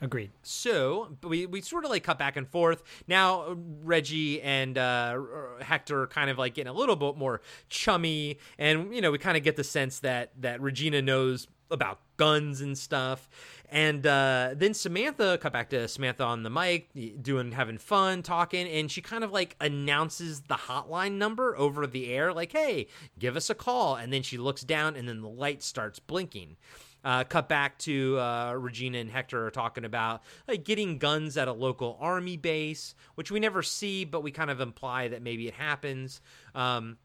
Agreed. 0.02 0.32
So 0.42 1.16
we, 1.22 1.46
we 1.46 1.60
sort 1.60 1.84
of 1.84 1.90
like 1.90 2.02
cut 2.02 2.18
back 2.18 2.36
and 2.36 2.48
forth. 2.48 2.82
Now 3.06 3.56
Reggie 3.84 4.42
and 4.42 4.76
uh, 4.76 5.16
Hector 5.60 6.02
are 6.02 6.06
kind 6.08 6.28
of 6.28 6.38
like 6.38 6.54
getting 6.54 6.70
a 6.70 6.74
little 6.74 6.96
bit 6.96 7.16
more 7.16 7.40
chummy, 7.68 8.38
and 8.58 8.92
you 8.92 9.00
know 9.00 9.12
we 9.12 9.18
kind 9.18 9.36
of 9.36 9.44
get 9.44 9.54
the 9.54 9.62
sense 9.62 10.00
that 10.00 10.32
that 10.40 10.60
Regina 10.60 11.00
knows 11.00 11.46
about 11.70 12.00
guns 12.16 12.60
and 12.60 12.76
stuff. 12.76 13.30
And 13.70 14.04
uh, 14.04 14.50
then 14.54 14.74
Samantha 14.74 15.38
cut 15.40 15.52
back 15.52 15.70
to 15.70 15.86
Samantha 15.86 16.24
on 16.24 16.42
the 16.42 16.50
mic, 16.50 16.90
doing 17.22 17.52
having 17.52 17.78
fun, 17.78 18.22
talking, 18.22 18.66
and 18.66 18.90
she 18.90 19.00
kind 19.02 19.22
of 19.22 19.30
like 19.30 19.54
announces 19.60 20.40
the 20.42 20.56
hotline 20.56 21.12
number 21.12 21.56
over 21.56 21.86
the 21.86 22.12
air, 22.12 22.34
like, 22.34 22.50
"Hey, 22.50 22.88
give 23.20 23.36
us 23.36 23.50
a 23.50 23.54
call." 23.54 23.94
And 23.94 24.12
then 24.12 24.22
she 24.22 24.36
looks 24.36 24.62
down, 24.62 24.96
and 24.96 25.08
then 25.08 25.22
the 25.22 25.28
light 25.28 25.62
starts 25.62 26.00
blinking. 26.00 26.56
Uh, 27.04 27.24
cut 27.24 27.48
back 27.48 27.78
to 27.78 28.18
uh, 28.18 28.52
Regina 28.52 28.98
and 28.98 29.10
Hector 29.10 29.46
are 29.46 29.50
talking 29.50 29.84
about 29.84 30.22
like 30.46 30.64
getting 30.64 30.98
guns 30.98 31.36
at 31.36 31.48
a 31.48 31.52
local 31.52 31.98
army 32.00 32.36
base, 32.36 32.94
which 33.16 33.30
we 33.30 33.40
never 33.40 33.62
see, 33.62 34.04
but 34.04 34.22
we 34.22 34.30
kind 34.30 34.50
of 34.50 34.60
imply 34.60 35.08
that 35.08 35.20
maybe 35.20 35.48
it 35.48 35.54
happens. 35.54 36.20
Um, 36.54 36.98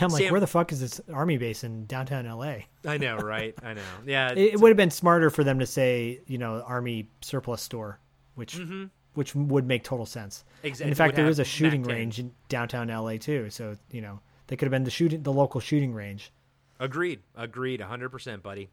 I'm 0.00 0.08
like, 0.08 0.22
Sam- 0.22 0.32
where 0.32 0.40
the 0.40 0.46
fuck 0.46 0.72
is 0.72 0.80
this 0.80 1.00
army 1.12 1.36
base 1.36 1.64
in 1.64 1.86
downtown 1.86 2.26
LA? 2.26 2.56
I 2.84 2.98
know, 2.98 3.18
right? 3.18 3.54
I 3.62 3.74
know. 3.74 3.82
Yeah, 4.06 4.32
it, 4.32 4.54
it 4.54 4.60
would 4.60 4.70
have 4.70 4.76
been 4.76 4.90
smarter 4.90 5.30
for 5.30 5.44
them 5.44 5.58
to 5.58 5.66
say, 5.66 6.20
you 6.26 6.38
know, 6.38 6.62
army 6.66 7.08
surplus 7.20 7.62
store, 7.62 8.00
which 8.34 8.56
mm-hmm. 8.56 8.84
which 9.14 9.34
would 9.34 9.66
make 9.66 9.84
total 9.84 10.06
sense. 10.06 10.44
Exactly. 10.62 10.90
In 10.90 10.94
fact, 10.94 11.14
there 11.14 11.28
is 11.28 11.38
a 11.38 11.44
shooting 11.44 11.82
range 11.82 12.18
in 12.18 12.32
downtown 12.48 12.88
LA 12.88 13.16
too, 13.16 13.50
so 13.50 13.76
you 13.90 14.00
know 14.00 14.20
they 14.46 14.56
could 14.56 14.66
have 14.66 14.72
been 14.72 14.84
the 14.84 14.90
shooting 14.90 15.22
the 15.22 15.32
local 15.32 15.60
shooting 15.60 15.92
range. 15.92 16.32
Agreed. 16.78 17.20
Agreed. 17.34 17.80
100%, 17.80 18.42
buddy. 18.42 18.68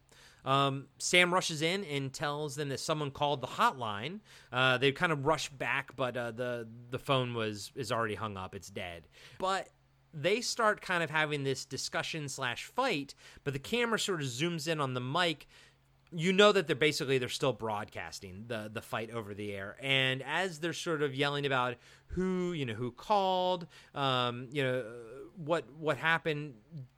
Um, 0.45 0.87
Sam 0.97 1.33
rushes 1.33 1.61
in 1.61 1.83
and 1.85 2.11
tells 2.11 2.55
them 2.55 2.69
that 2.69 2.79
someone 2.79 3.11
called 3.11 3.41
the 3.41 3.47
hotline. 3.47 4.19
Uh, 4.51 4.77
they 4.77 4.91
kind 4.91 5.11
of 5.11 5.25
rush 5.25 5.49
back, 5.49 5.95
but 5.95 6.17
uh, 6.17 6.31
the 6.31 6.67
the 6.89 6.99
phone 6.99 7.33
was 7.33 7.71
is 7.75 7.91
already 7.91 8.15
hung 8.15 8.37
up. 8.37 8.55
It's 8.55 8.69
dead. 8.69 9.07
But 9.39 9.69
they 10.13 10.41
start 10.41 10.81
kind 10.81 11.03
of 11.03 11.09
having 11.09 11.43
this 11.43 11.65
discussion 11.65 12.29
slash 12.29 12.65
fight, 12.65 13.15
but 13.43 13.53
the 13.53 13.59
camera 13.59 13.99
sort 13.99 14.21
of 14.21 14.27
zooms 14.27 14.67
in 14.67 14.79
on 14.79 14.93
the 14.93 15.01
mic. 15.01 15.47
You 16.15 16.31
know 16.31 16.51
that 16.51 16.67
they're 16.67 16.75
basically 16.75 17.17
they're 17.17 17.27
still 17.27 17.53
broadcasting 17.53 18.43
the 18.47 18.69
the 18.71 18.83
fight 18.83 19.09
over 19.09 19.33
the 19.33 19.51
air, 19.51 19.77
and 19.81 20.21
as 20.21 20.59
they're 20.59 20.71
sort 20.73 21.01
of 21.01 21.15
yelling 21.15 21.47
about 21.47 21.75
who 22.07 22.53
you 22.53 22.67
know 22.67 22.75
who 22.75 22.91
called, 22.91 23.65
um, 23.95 24.47
you 24.51 24.61
know 24.61 24.83
what 25.35 25.65
what 25.79 25.97
happened, 25.97 26.53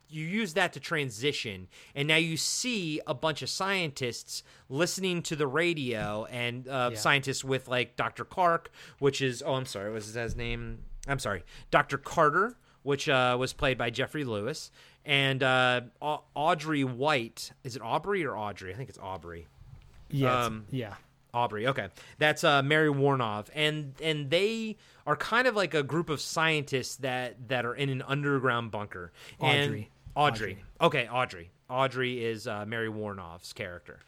you 0.08 0.24
use 0.24 0.54
that 0.54 0.72
to 0.72 0.80
transition 0.80 1.66
and 1.94 2.06
now 2.08 2.16
you 2.16 2.36
see 2.36 3.00
a 3.06 3.14
bunch 3.14 3.42
of 3.42 3.48
scientists 3.48 4.42
listening 4.68 5.22
to 5.22 5.34
the 5.36 5.46
radio 5.46 6.24
and 6.26 6.68
uh, 6.68 6.90
Yeah. 6.92 6.98
scientists 6.98 7.42
with 7.44 7.68
like 7.68 7.96
dr 7.96 8.24
clark 8.26 8.70
which 8.98 9.20
is 9.22 9.42
oh 9.44 9.54
i'm 9.54 9.66
sorry 9.66 9.90
was 9.92 10.14
his 10.14 10.36
name 10.36 10.78
i'm 11.08 11.18
sorry 11.18 11.42
dr 11.70 11.96
carter 11.98 12.56
which 12.82 13.08
uh, 13.08 13.36
was 13.38 13.52
played 13.52 13.76
by 13.78 13.90
geoffrey 13.90 14.24
lewis 14.24 14.70
and 15.04 15.42
uh, 15.42 15.80
audrey 16.34 16.84
white 16.84 17.52
is 17.64 17.76
it 17.76 17.82
aubrey 17.82 18.24
or 18.24 18.36
audrey 18.36 18.72
i 18.72 18.76
think 18.76 18.88
it's 18.88 18.98
aubrey 18.98 19.46
Yeah, 20.10 20.44
Um, 20.44 20.66
yeah. 20.70 20.94
Aubrey. 21.34 21.66
Okay, 21.66 21.88
that's 22.16 22.44
uh, 22.44 22.62
Mary 22.62 22.88
Woronov, 22.88 23.48
and 23.54 23.92
and 24.00 24.30
they 24.30 24.78
are 25.06 25.16
kind 25.16 25.46
of 25.46 25.54
like 25.54 25.74
a 25.74 25.82
group 25.82 26.08
of 26.08 26.18
scientists 26.18 26.96
that 26.98 27.48
that 27.48 27.66
are 27.66 27.74
in 27.74 27.90
an 27.90 28.00
underground 28.00 28.70
bunker. 28.70 29.12
And- 29.38 29.84
Audrey. 30.16 30.52
Audrey. 30.52 30.64
Okay, 30.80 31.08
Audrey. 31.08 31.50
Audrey 31.68 32.24
is 32.24 32.46
uh, 32.46 32.64
Mary 32.66 32.88
Woronov's 32.88 33.52
character, 33.52 34.00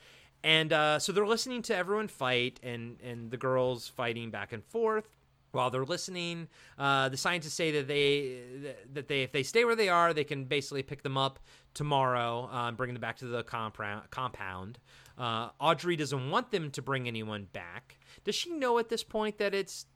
and 0.43 0.73
uh, 0.73 0.99
so 0.99 1.13
they're 1.13 1.27
listening 1.27 1.63
to 1.63 1.77
everyone 1.77 2.09
fight, 2.09 2.59
and 2.63 2.97
and 3.03 3.31
the 3.31 3.37
girls 3.37 3.89
fighting 3.89 4.31
back 4.31 4.53
and 4.53 4.65
forth. 4.65 5.17
While 5.51 5.71
they're 5.71 5.85
listening, 5.85 6.49
uh, 6.79 7.09
the 7.09 7.17
scientists 7.17 7.55
say 7.55 7.71
that 7.73 7.89
they 7.89 8.75
that 8.93 9.09
they 9.09 9.23
if 9.23 9.33
they 9.33 9.43
stay 9.43 9.65
where 9.65 9.77
they 9.77 9.89
are, 9.89 10.13
they 10.13 10.25
can 10.25 10.45
basically 10.45 10.83
pick 10.83 11.03
them 11.03 11.17
up 11.17 11.39
tomorrow, 11.75 12.49
and 12.53 12.77
bring 12.77 12.93
them 12.93 13.01
back 13.01 13.17
to 13.19 13.27
the 13.27 13.43
compound. 13.43 14.11
Compound. 14.11 14.79
Uh, 15.17 15.49
Audrey 15.59 15.97
doesn't 15.97 16.31
want 16.31 16.51
them 16.53 16.71
to 16.71 16.83
bring 16.83 17.09
anyone 17.09 17.49
back. 17.53 17.99
Does 18.25 18.35
she 18.35 18.51
know 18.53 18.79
at 18.79 18.89
this 18.89 19.03
point 19.03 19.39
that 19.39 19.55
it's? 19.55 19.87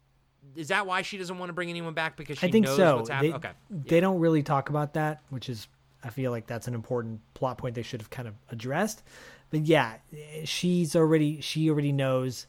Is 0.57 0.69
that 0.69 0.87
why 0.87 1.03
she 1.03 1.19
doesn't 1.19 1.39
want 1.39 1.51
to 1.51 1.53
bring 1.53 1.71
anyone 1.71 1.95
back 1.95 2.17
because 2.17 2.39
she 2.39 2.49
I 2.49 2.51
think 2.51 2.67
knows 2.67 2.77
so. 2.77 2.97
what's 2.97 3.09
They? 3.09 3.33
Okay, 3.33 3.53
they 3.71 4.01
don't 4.01 4.19
really 4.19 4.43
talk 4.43 4.71
about 4.71 4.95
that, 4.95 5.21
which 5.31 5.49
is 5.49 5.69
I 6.03 6.11
feel 6.11 6.31
like 6.31 6.47
that's 6.47 6.69
an 6.69 6.75
important 6.75 7.21
plot 7.35 7.59
point 7.59 7.75
they 7.75 7.83
should 7.83 8.01
have 8.01 8.11
kind 8.11 8.29
of 8.29 8.35
addressed. 8.51 9.03
But 9.51 9.67
yeah, 9.67 9.97
she's 10.45 10.97
already 10.97 11.41
she 11.41 11.69
already 11.71 11.93
knows 11.93 12.47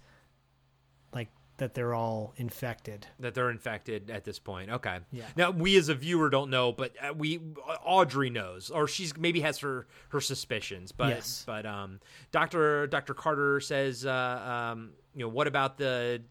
that 1.64 1.74
they're 1.76 1.94
all 1.94 2.34
infected. 2.36 3.08
that 3.20 3.34
they're 3.34 3.50
infected 3.50 4.10
at 4.10 4.26
this 4.26 4.38
point. 4.38 4.70
Okay. 4.70 5.00
Yeah. 5.14 5.24
Now 5.38 5.52
we 5.52 5.78
as 5.78 5.88
a 5.88 5.96
viewer 5.96 6.30
don't 6.30 6.50
know, 6.50 6.74
but 6.74 6.94
uh, 7.02 7.14
we 7.14 7.40
Audrey 7.86 8.30
knows, 8.30 8.70
or 8.70 8.86
she's 8.86 9.16
maybe 9.16 9.40
has 9.40 9.60
her 9.60 9.88
her 10.10 10.20
suspicions. 10.20 10.92
But 10.92 11.10
Yes. 11.10 11.44
but 11.48 11.66
um, 11.66 12.02
Doctor 12.34 12.86
Doctor 12.88 13.14
Carter 13.14 13.62
says, 13.62 14.06
uh, 14.06 14.72
um, 14.74 14.92
you 15.16 15.22
know, 15.22 15.30
what 15.30 15.48
about 15.48 15.78
the 15.78 16.22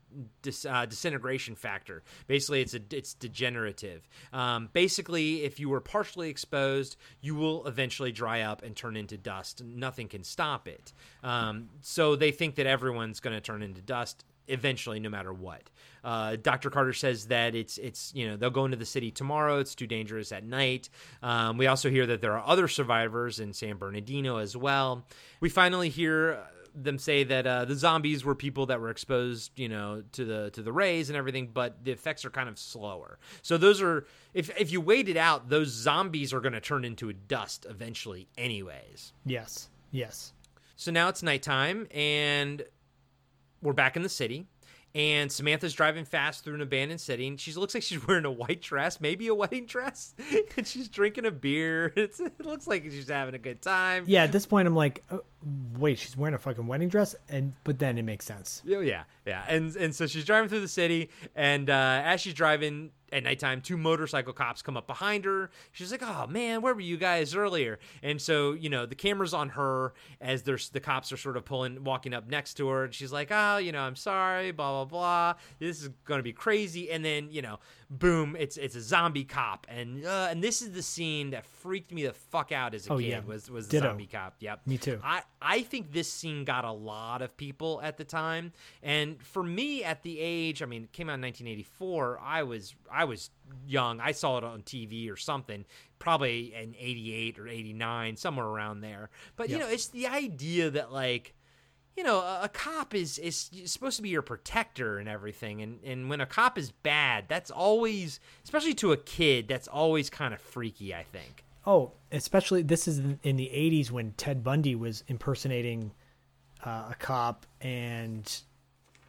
dis, 0.43 0.67
uh, 0.67 0.85
disintegration 0.85 1.55
factor? 1.55 2.03
Basically, 2.27 2.61
it's 2.61 2.75
a 2.75 2.81
it's 2.91 3.15
degenerative. 3.15 4.07
Um, 4.35 4.69
basically, 4.75 5.45
if 5.45 5.59
you 5.59 5.71
were 5.71 5.81
partially 5.81 6.29
exposed, 6.29 6.97
you 7.23 7.35
will 7.37 7.67
eventually 7.67 8.13
dry 8.13 8.43
up 8.43 8.63
and 8.63 8.77
turn 8.77 8.97
into 8.99 9.17
dust. 9.17 9.65
Nothing 9.65 10.09
can 10.09 10.25
stop 10.25 10.69
it. 10.69 10.93
Um, 11.23 11.71
so 11.81 12.17
they 12.17 12.33
think 12.33 12.57
that 12.57 12.67
everyone's 12.67 13.21
going 13.21 13.35
to 13.35 13.41
turn 13.41 13.63
into 13.63 13.81
dust 13.81 14.27
eventually 14.49 15.01
no 15.01 15.09
matter 15.09 15.33
what 15.33 15.71
uh, 16.05 16.37
dr 16.37 16.69
carter 16.71 16.93
says 16.93 17.27
that 17.27 17.55
it's 17.55 17.79
it's 17.79 18.13
you 18.15 18.29
know 18.29 18.37
they'll 18.37 18.51
go 18.51 18.65
into 18.65 18.77
the 18.77 18.87
city 18.87 19.11
tomorrow 19.11 19.59
it's 19.59 19.75
too 19.75 19.87
dangerous 19.87 20.33
at 20.33 20.45
night 20.45 20.89
um, 21.23 21.57
we 21.57 21.67
also 21.67 21.91
hear 21.91 22.07
that 22.07 22.21
there 22.21 22.37
are 22.37 22.47
other 22.47 22.69
survivors 22.69 23.41
in 23.41 23.53
san 23.53 23.77
bernardino 23.77 24.37
as 24.37 24.57
well 24.57 25.05
we 25.41 25.49
finally 25.49 25.89
hear 25.89 26.39
them 26.75 26.99
say 26.99 27.25
that 27.25 27.47
uh, 27.47 27.65
the 27.65 27.75
zombies 27.75 28.25
were 28.25 28.35
people 28.35 28.67
that 28.67 28.81
were 28.81 28.91
exposed, 28.91 29.53
you 29.57 29.69
know, 29.69 30.03
to 30.13 30.25
the 30.25 30.51
to 30.51 30.63
the 30.63 30.73
rays 30.73 31.11
and 31.11 31.17
everything, 31.17 31.51
but 31.53 31.85
the 31.85 31.93
effects 31.93 32.25
are 32.25 32.31
kind 32.31 32.49
of 32.49 32.59
slower. 32.59 33.19
So 33.43 33.59
those 33.59 33.83
are 33.83 34.07
if 34.35 34.51
if 34.59 34.73
you 34.73 34.81
wait 34.81 35.09
it 35.09 35.17
out, 35.17 35.49
those 35.49 35.69
zombies 35.69 36.33
are 36.33 36.41
going 36.41 36.55
to 36.55 36.61
turn 36.61 36.85
into 36.85 37.09
a 37.09 37.13
dust 37.13 37.67
eventually, 37.69 38.29
anyways. 38.39 39.13
Yes. 39.25 39.69
Yes. 39.91 40.33
So 40.77 40.91
now 40.91 41.09
it's 41.09 41.23
nighttime 41.23 41.87
and 41.93 42.63
we're 43.63 43.73
back 43.73 43.97
in 43.97 44.03
the 44.03 44.09
city. 44.09 44.47
And 44.95 45.33
Samantha's 45.33 45.73
driving 45.73 46.05
fast 46.05 46.45
through 46.45 46.57
an 46.57 46.61
abandoned 46.61 47.01
city, 47.01 47.27
and 47.27 47.41
she 47.41 47.55
looks 47.55 47.73
like 47.73 47.83
she's 47.83 48.07
wearing 48.07 48.27
a 48.27 48.31
white 48.31 48.61
dress, 48.61 49.01
maybe 49.01 49.27
a 49.29 49.35
wedding 49.35 49.65
dress, 49.65 50.15
and 50.57 50.67
she's 50.67 50.89
drinking 50.89 51.25
a 51.25 51.31
beer. 51.31 51.93
It's, 52.03 52.21
it 52.21 52.45
looks 52.45 52.67
like 52.67 52.83
she's 52.85 53.09
having 53.09 53.35
a 53.35 53.39
good 53.39 53.63
time. 53.63 54.05
Yeah, 54.07 54.25
at 54.25 54.33
this 54.33 54.45
point 54.45 54.67
I'm 54.69 54.75
like, 54.75 55.03
oh, 55.11 55.23
wait, 55.79 55.99
she's 55.99 56.17
wearing 56.17 56.35
a 56.35 56.39
fucking 56.39 56.67
wedding 56.67 56.89
dress 56.89 57.15
and 57.29 57.55
but 57.65 57.79
then 57.79 57.97
it 57.97 58.03
makes 58.03 58.25
sense. 58.27 58.61
Oh, 58.69 58.81
yeah, 58.81 59.05
yeah. 59.25 59.45
And 59.49 59.75
and 59.77 59.95
so 59.95 60.07
she's 60.07 60.25
driving 60.25 60.49
through 60.49 60.61
the 60.61 60.69
city, 60.69 61.11
and 61.35 61.71
uh, 61.71 62.03
as 62.05 62.21
she's 62.21 62.35
driving 62.35 62.91
at 63.13 63.23
nighttime, 63.23 63.61
two 63.61 63.77
motorcycle 63.77 64.33
cops 64.33 64.63
come 64.63 64.77
up 64.77 64.87
behind 64.87 65.25
her. 65.25 65.51
She's 65.71 65.93
like, 65.93 66.03
"Oh 66.03 66.27
man, 66.27 66.63
where 66.63 66.75
were 66.75 66.81
you 66.81 66.97
guys 66.97 67.35
earlier?" 67.35 67.79
And 68.03 68.21
so 68.21 68.53
you 68.53 68.69
know 68.69 68.87
the 68.87 68.95
camera's 68.95 69.35
on 69.35 69.51
her 69.51 69.93
as 70.21 70.43
there's 70.43 70.71
the 70.71 70.81
cops 70.81 71.13
are 71.13 71.17
sort 71.17 71.37
of 71.37 71.45
pulling, 71.45 71.85
walking 71.85 72.15
up 72.15 72.29
next 72.29 72.55
to 72.55 72.69
her, 72.69 72.85
and 72.85 72.95
she's 72.95 73.13
like, 73.13 73.29
"Oh, 73.31 73.59
you 73.59 73.73
know, 73.73 73.83
I'm 73.83 73.97
sorry, 73.97 74.51
blah 74.51 74.85
blah 74.85 74.85
blah. 74.85 75.35
This 75.59 75.83
is 75.83 75.91
gonna 76.05 76.23
be 76.23 76.33
crazy." 76.33 76.91
And 76.91 77.05
then 77.05 77.29
you 77.31 77.43
know, 77.43 77.59
boom, 77.99 78.37
it's 78.39 78.57
it's 78.57 78.75
a 78.75 78.81
zombie 78.81 79.25
cop, 79.25 79.67
and 79.69 80.05
uh, 80.05 80.29
and 80.31 80.43
this 80.43 80.63
is 80.63 80.73
the 80.73 80.83
scene 80.83 81.31
that 81.31 81.47
freaked 81.47 81.93
me 81.93 82.05
the 82.05 82.13
fuck 82.13 82.51
out 82.53 82.75
as 82.75 82.87
a 82.89 82.93
Oh, 82.95 82.99
kid. 82.99 83.05
yeah. 83.09 83.21
Was 83.21 83.51
was 83.51 83.67
the 83.69 83.73
Ditto. 83.79 83.89
zombie 83.89 84.07
cop? 84.07 84.37
Yep, 84.41 84.61
Me 84.67 84.79
too. 84.79 84.99
I, 85.05 85.23
I 85.41 85.63
think 85.63 85.93
this 85.93 86.11
scene 86.11 86.45
got 86.45 86.65
a 86.65 86.73
lot 86.73 87.23
of 87.23 87.37
people 87.37 87.81
at 87.83 87.97
the 87.99 88.05
time, 88.05 88.53
and 88.83 89.23
for 89.23 89.43
me 89.43 89.85
at 89.85 90.03
the 90.03 90.19
age, 90.19 90.63
I 90.63 90.67
mean, 90.67 90.85
it 90.85 90.93
came 90.93 91.09
out 91.09 91.15
in 91.15 91.21
1984. 91.23 92.21
I 92.23 92.43
was 92.43 92.75
I 92.91 93.05
was 93.05 93.31
young. 93.67 94.01
I 94.01 94.13
saw 94.13 94.39
it 94.39 94.45
on 94.45 94.63
TV 94.63 95.11
or 95.13 95.17
something, 95.17 95.65
probably 95.99 96.55
in 96.55 96.75
88 96.79 97.39
or 97.39 97.47
89, 97.49 98.17
somewhere 98.17 98.47
around 98.47 98.81
there. 98.81 99.11
But 99.37 99.51
you 99.51 99.59
know, 99.59 99.69
it's 99.69 99.89
the 99.89 100.07
idea 100.09 100.71
that 100.71 100.93
like. 100.93 101.35
You 101.97 102.05
know, 102.05 102.21
a, 102.21 102.43
a 102.45 102.49
cop 102.49 102.95
is 102.95 103.19
is 103.19 103.51
supposed 103.67 103.97
to 103.97 104.03
be 104.03 104.09
your 104.09 104.23
protector 104.23 104.99
and 104.99 105.09
everything, 105.09 105.61
and 105.61 105.79
and 105.85 106.09
when 106.09 106.21
a 106.21 106.27
cop 106.27 106.57
is 106.57 106.71
bad, 106.71 107.27
that's 107.29 107.51
always, 107.51 108.19
especially 108.45 108.75
to 108.75 108.93
a 108.93 108.97
kid, 108.97 109.47
that's 109.49 109.69
always 109.69 110.09
kind 110.09 110.33
of 110.33 110.41
freaky. 110.41 110.95
I 110.95 111.03
think. 111.03 111.45
Oh, 111.67 111.93
especially 112.11 112.63
this 112.63 112.89
is 112.89 112.99
in, 112.99 113.37
the 113.37 113.47
80s 113.47 113.91
when 113.91 114.13
Ted 114.13 114.43
Bundy 114.43 114.75
was 114.75 115.05
impersonating 115.07 115.93
uh, 116.65 116.89
a 116.91 116.97
cop 116.99 117.47
and 117.61 118.41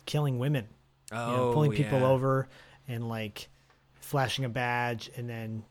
killing 0.06 0.38
women. 0.38 0.68
You 1.12 1.18
know, 1.18 1.50
Oh, 1.50 1.54
pulling 1.54 1.72
people 1.72 2.00
yeah. 2.02 2.08
over 2.08 2.48
and 2.88 3.10
like 3.10 3.50
flashing 3.96 4.46
a 4.46 4.50
badge 4.50 5.10
and 5.16 5.28
then, 5.28 5.64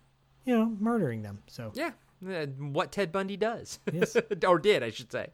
you 0.44 0.59
know, 0.59 0.76
murdering 0.80 1.22
them. 1.22 1.39
So 1.47 1.70
Yeah, 1.74 1.93
what 2.59 2.93
Ted 2.93 3.11
Bundy 3.12 3.36
does, 3.36 3.78
Yes. 3.93 4.16
or 4.47 4.59
did, 4.59 4.82
I 4.82 4.90
should 4.90 5.11
say. 5.11 5.28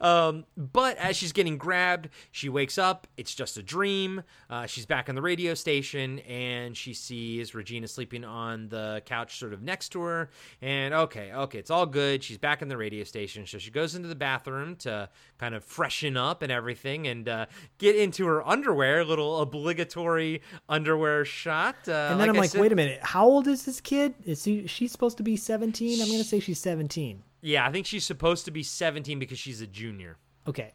Um, 0.00 0.44
but 0.56 0.96
as 0.96 1.16
she's 1.16 1.32
getting 1.32 1.58
grabbed, 1.58 2.08
she 2.32 2.48
wakes 2.48 2.78
up. 2.78 3.06
It's 3.16 3.34
just 3.34 3.56
a 3.56 3.62
dream. 3.62 4.22
Uh, 4.48 4.66
she's 4.66 4.86
back 4.86 5.08
on 5.08 5.14
the 5.14 5.22
radio 5.22 5.54
station, 5.54 6.18
and 6.20 6.76
she 6.76 6.94
sees 6.94 7.54
Regina 7.54 7.86
sleeping 7.88 8.24
on 8.24 8.68
the 8.68 9.02
couch, 9.06 9.38
sort 9.38 9.52
of 9.52 9.62
next 9.62 9.90
to 9.90 10.00
her. 10.02 10.30
And 10.62 10.94
okay, 10.94 11.32
okay, 11.32 11.58
it's 11.58 11.70
all 11.70 11.86
good. 11.86 12.24
She's 12.24 12.38
back 12.38 12.62
in 12.62 12.68
the 12.68 12.76
radio 12.76 13.04
station, 13.04 13.46
so 13.46 13.58
she 13.58 13.70
goes 13.70 13.94
into 13.94 14.08
the 14.08 14.14
bathroom 14.14 14.76
to 14.76 15.08
kind 15.38 15.54
of 15.54 15.62
freshen 15.64 16.16
up 16.16 16.42
and 16.42 16.50
everything, 16.50 17.06
and 17.06 17.28
uh, 17.28 17.46
get 17.78 17.96
into 17.96 18.26
her 18.26 18.46
underwear. 18.48 19.04
Little 19.04 19.40
obligatory 19.40 20.42
underwear 20.68 21.24
shot. 21.24 21.76
Uh, 21.88 22.08
and 22.12 22.20
then 22.20 22.30
I'm 22.30 22.36
I 22.36 22.40
like, 22.40 22.50
said- 22.50 22.60
wait 22.60 22.72
a 22.72 22.76
minute, 22.76 23.00
how 23.02 23.26
old 23.26 23.46
is 23.46 23.64
this 23.64 23.80
kid? 23.80 24.14
Is 24.24 24.44
he, 24.44 24.66
she's 24.66 24.92
supposed 24.92 25.16
to 25.18 25.22
be 25.22 25.36
17? 25.36 26.00
I'm 26.00 26.06
going 26.08 26.18
to 26.18 26.24
say 26.30 26.40
she's 26.40 26.60
17. 26.60 27.22
Yeah, 27.42 27.66
I 27.66 27.72
think 27.72 27.86
she's 27.86 28.04
supposed 28.04 28.44
to 28.46 28.50
be 28.50 28.62
17 28.62 29.18
because 29.18 29.38
she's 29.38 29.60
a 29.60 29.66
junior. 29.66 30.16
Okay. 30.46 30.72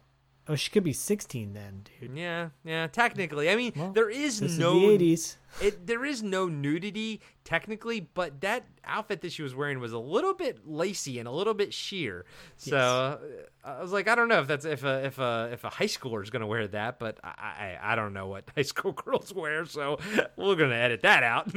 Oh, 0.48 0.54
she 0.54 0.70
could 0.70 0.84
be 0.84 0.92
16 0.92 1.54
then, 1.54 1.82
dude. 2.00 2.16
Yeah, 2.16 2.50
yeah. 2.64 2.86
Technically, 2.86 3.50
I 3.50 3.56
mean, 3.56 3.72
Well, 3.74 3.90
there 3.90 4.08
is 4.08 4.40
no 4.40 4.78
the 4.78 4.98
80s. 4.98 5.36
It, 5.58 5.86
there 5.86 6.04
is 6.04 6.22
no 6.22 6.48
nudity 6.48 7.22
technically, 7.42 8.00
but 8.00 8.42
that 8.42 8.66
outfit 8.84 9.22
that 9.22 9.32
she 9.32 9.42
was 9.42 9.54
wearing 9.54 9.80
was 9.80 9.94
a 9.94 9.98
little 9.98 10.34
bit 10.34 10.68
lacy 10.68 11.18
and 11.18 11.26
a 11.26 11.30
little 11.30 11.54
bit 11.54 11.72
sheer. 11.72 12.26
So 12.58 12.76
uh, 12.76 13.18
I 13.64 13.80
was 13.80 13.90
like, 13.90 14.06
I 14.06 14.14
don't 14.14 14.28
know 14.28 14.40
if 14.40 14.48
that's 14.48 14.66
if 14.66 14.84
a 14.84 15.06
if 15.06 15.18
a 15.18 15.48
if 15.52 15.64
a 15.64 15.70
high 15.70 15.86
schooler 15.86 16.22
is 16.22 16.28
gonna 16.28 16.46
wear 16.46 16.68
that, 16.68 16.98
but 16.98 17.18
I, 17.24 17.78
I 17.80 17.92
I 17.92 17.96
don't 17.96 18.12
know 18.12 18.26
what 18.26 18.44
high 18.54 18.62
school 18.62 18.92
girls 18.92 19.32
wear, 19.32 19.64
so 19.64 19.98
we're 20.36 20.56
gonna 20.56 20.74
edit 20.74 21.00
that 21.02 21.22
out. 21.22 21.50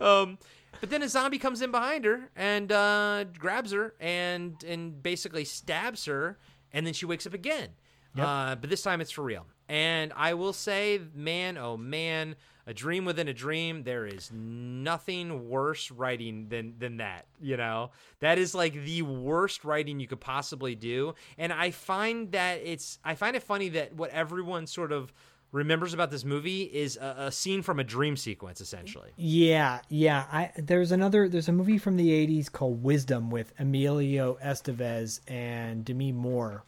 um, 0.00 0.38
but 0.80 0.90
then 0.90 1.02
a 1.02 1.08
zombie 1.08 1.38
comes 1.38 1.62
in 1.62 1.70
behind 1.70 2.04
her 2.04 2.30
and 2.36 2.70
uh, 2.72 3.24
grabs 3.38 3.72
her 3.72 3.94
and 4.00 4.62
and 4.64 5.02
basically 5.02 5.44
stabs 5.44 6.04
her, 6.06 6.38
and 6.72 6.86
then 6.86 6.94
she 6.94 7.06
wakes 7.06 7.26
up 7.26 7.34
again. 7.34 7.70
Yep. 8.14 8.26
uh, 8.26 8.54
but 8.56 8.70
this 8.70 8.82
time 8.82 9.00
it's 9.00 9.10
for 9.10 9.22
real. 9.22 9.46
And 9.68 10.12
I 10.14 10.34
will 10.34 10.52
say, 10.52 11.00
man, 11.14 11.58
oh 11.58 11.76
man, 11.76 12.36
a 12.66 12.74
dream 12.74 13.04
within 13.04 13.28
a 13.28 13.34
dream. 13.34 13.82
There 13.82 14.06
is 14.06 14.30
nothing 14.32 15.48
worse 15.48 15.90
writing 15.90 16.48
than 16.48 16.74
than 16.78 16.98
that. 16.98 17.26
You 17.40 17.56
know, 17.56 17.90
that 18.20 18.38
is 18.38 18.54
like 18.54 18.72
the 18.84 19.02
worst 19.02 19.64
writing 19.64 20.00
you 20.00 20.06
could 20.06 20.20
possibly 20.20 20.74
do. 20.74 21.14
And 21.36 21.52
I 21.52 21.70
find 21.72 22.32
that 22.32 22.60
it's 22.64 22.98
I 23.04 23.14
find 23.14 23.36
it 23.36 23.42
funny 23.42 23.68
that 23.70 23.94
what 23.94 24.10
everyone 24.10 24.66
sort 24.66 24.92
of 24.92 25.12
remembers 25.52 25.94
about 25.94 26.10
this 26.10 26.24
movie 26.24 26.62
is 26.62 26.96
a, 26.96 27.14
a 27.18 27.32
scene 27.32 27.62
from 27.62 27.78
a 27.78 27.84
dream 27.84 28.16
sequence, 28.16 28.60
essentially. 28.60 29.10
Yeah, 29.16 29.80
yeah. 29.88 30.24
I 30.30 30.52
there's 30.56 30.92
another 30.92 31.28
there's 31.28 31.48
a 31.48 31.52
movie 31.52 31.78
from 31.78 31.96
the 31.96 32.10
'80s 32.10 32.50
called 32.50 32.82
Wisdom 32.82 33.30
with 33.30 33.52
Emilio 33.58 34.38
Estevez 34.44 35.20
and 35.28 35.84
Demi 35.84 36.12
Moore. 36.12 36.64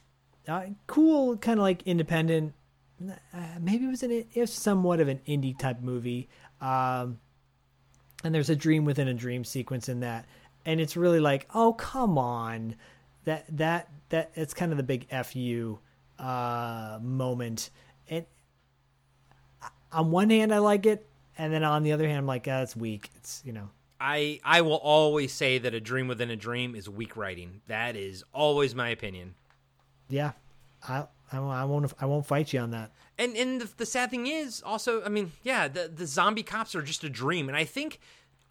Uh, 0.46 0.66
cool, 0.86 1.36
kind 1.36 1.58
of 1.58 1.62
like 1.62 1.82
independent. 1.82 2.54
Uh, 3.02 3.14
maybe 3.60 3.84
it 3.84 3.90
was 3.90 4.02
an 4.02 4.46
somewhat 4.46 5.00
of 5.00 5.08
an 5.08 5.20
indie 5.28 5.56
type 5.56 5.80
movie. 5.80 6.28
Um, 6.60 7.20
and 8.24 8.34
there's 8.34 8.50
a 8.50 8.56
dream 8.56 8.84
within 8.84 9.06
a 9.06 9.14
dream 9.14 9.44
sequence 9.44 9.88
in 9.88 10.00
that, 10.00 10.26
and 10.64 10.80
it's 10.80 10.96
really 10.96 11.20
like, 11.20 11.46
oh 11.54 11.72
come 11.74 12.18
on, 12.18 12.74
that 13.24 13.44
that 13.56 13.90
that 14.08 14.32
it's 14.34 14.54
kind 14.54 14.72
of 14.72 14.78
the 14.78 14.84
big 14.84 15.06
fu 15.24 15.78
uh, 16.18 16.98
moment. 17.00 17.70
And 18.08 18.24
on 19.92 20.10
one 20.10 20.30
hand, 20.30 20.52
I 20.54 20.58
like 20.58 20.86
it, 20.86 21.06
and 21.36 21.52
then 21.52 21.64
on 21.64 21.82
the 21.82 21.92
other 21.92 22.06
hand, 22.06 22.18
I'm 22.18 22.26
like, 22.26 22.46
oh, 22.48 22.62
it's 22.62 22.76
weak. 22.76 23.10
It's 23.16 23.42
you 23.44 23.52
know. 23.52 23.68
I 24.00 24.40
I 24.44 24.60
will 24.60 24.76
always 24.76 25.32
say 25.32 25.58
that 25.58 25.74
a 25.74 25.80
dream 25.80 26.06
within 26.08 26.30
a 26.30 26.36
dream 26.36 26.74
is 26.76 26.88
weak 26.88 27.16
writing. 27.16 27.62
That 27.66 27.96
is 27.96 28.22
always 28.32 28.74
my 28.74 28.90
opinion. 28.90 29.34
Yeah, 30.08 30.32
I 30.88 31.06
I, 31.32 31.40
won't- 31.40 31.54
I 31.56 31.64
won't 31.64 31.92
I 32.00 32.06
won't 32.06 32.26
fight 32.26 32.52
you 32.52 32.60
on 32.60 32.70
that. 32.70 32.92
And 33.18 33.36
and 33.36 33.60
the, 33.60 33.68
the 33.78 33.86
sad 33.86 34.10
thing 34.10 34.26
is 34.28 34.62
also, 34.64 35.02
I 35.04 35.08
mean, 35.08 35.32
yeah, 35.42 35.66
the 35.68 35.88
the 35.92 36.06
zombie 36.06 36.44
cops 36.44 36.74
are 36.76 36.82
just 36.82 37.02
a 37.02 37.10
dream, 37.10 37.48
and 37.48 37.56
I 37.56 37.64
think 37.64 37.98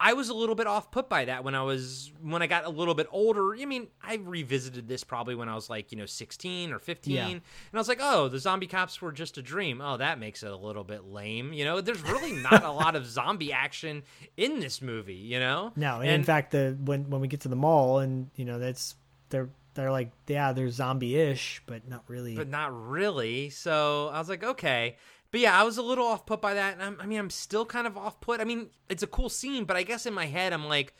I 0.00 0.12
was 0.12 0.28
a 0.28 0.34
little 0.34 0.54
bit 0.54 0.66
off 0.68 0.90
put 0.92 1.08
by 1.08 1.24
that 1.24 1.42
when 1.42 1.54
I 1.56 1.62
was 1.62 2.12
when 2.22 2.40
I 2.40 2.46
got 2.46 2.64
a 2.64 2.68
little 2.70 2.94
bit 2.94 3.08
older. 3.10 3.54
I 3.56 3.64
mean, 3.64 3.88
I 4.02 4.14
revisited 4.16 4.86
this 4.86 5.02
probably 5.02 5.34
when 5.34 5.48
I 5.48 5.54
was 5.56 5.68
like 5.68 5.90
you 5.90 5.98
know 5.98 6.06
sixteen 6.06 6.72
or 6.72 6.78
fifteen, 6.78 7.14
Yeah. 7.16 7.26
and 7.28 7.40
I 7.74 7.78
was 7.78 7.88
like, 7.88 7.98
oh, 8.00 8.28
the 8.28 8.38
zombie 8.38 8.68
cops 8.68 9.02
were 9.02 9.10
just 9.12 9.38
a 9.38 9.42
dream. 9.42 9.80
Oh, 9.80 9.96
that 9.96 10.20
makes 10.20 10.42
it 10.44 10.50
a 10.52 10.56
little 10.56 10.84
bit 10.84 11.04
lame. 11.04 11.52
You 11.52 11.64
know, 11.64 11.80
there's 11.80 12.02
really 12.02 12.32
not 12.32 12.62
a 12.64 12.70
lot 12.70 12.94
of 12.94 13.06
zombie 13.18 13.52
action 13.52 14.04
in 14.36 14.60
this 14.60 14.80
movie. 14.80 15.14
You 15.14 15.40
know, 15.40 15.72
No, 15.74 16.00
and, 16.00 16.10
in 16.10 16.24
fact, 16.24 16.52
the 16.52 16.76
when 16.84 17.10
when 17.10 17.20
we 17.20 17.26
get 17.28 17.40
to 17.40 17.48
the 17.48 17.56
mall, 17.56 17.98
and 17.98 18.30
you 18.36 18.44
know 18.44 18.58
that's 18.60 18.94
they're 19.30 19.50
they're 19.74 19.90
like 19.92 20.10
yeah 20.26 20.52
they're 20.52 20.70
zombie-ish, 20.70 21.62
but 21.66 21.88
not 21.88 22.04
really. 22.08 22.34
but 22.36 22.48
not 22.48 22.72
really. 22.88 23.50
So 23.50 24.08
I 24.12 24.18
was 24.18 24.28
like, 24.28 24.44
okay. 24.44 24.96
But 25.30 25.40
yeah, 25.40 25.58
I 25.58 25.62
was 25.64 25.76
a 25.76 25.82
little 25.82 26.06
off 26.06 26.24
put 26.24 26.40
by 26.40 26.54
that. 26.54 26.78
I 26.80 27.06
mean, 27.06 27.18
I'm 27.18 27.30
still 27.30 27.66
kind 27.66 27.86
of 27.86 27.96
off 27.98 28.20
put. 28.20 28.40
I 28.40 28.44
mean, 28.44 28.70
it's 28.88 29.02
a 29.02 29.06
cool 29.06 29.28
scene, 29.28 29.64
but 29.64 29.76
I 29.76 29.82
guess 29.82 30.06
in 30.06 30.14
my 30.14 30.26
head, 30.26 30.52
I'm 30.52 30.66
like, 30.66 30.94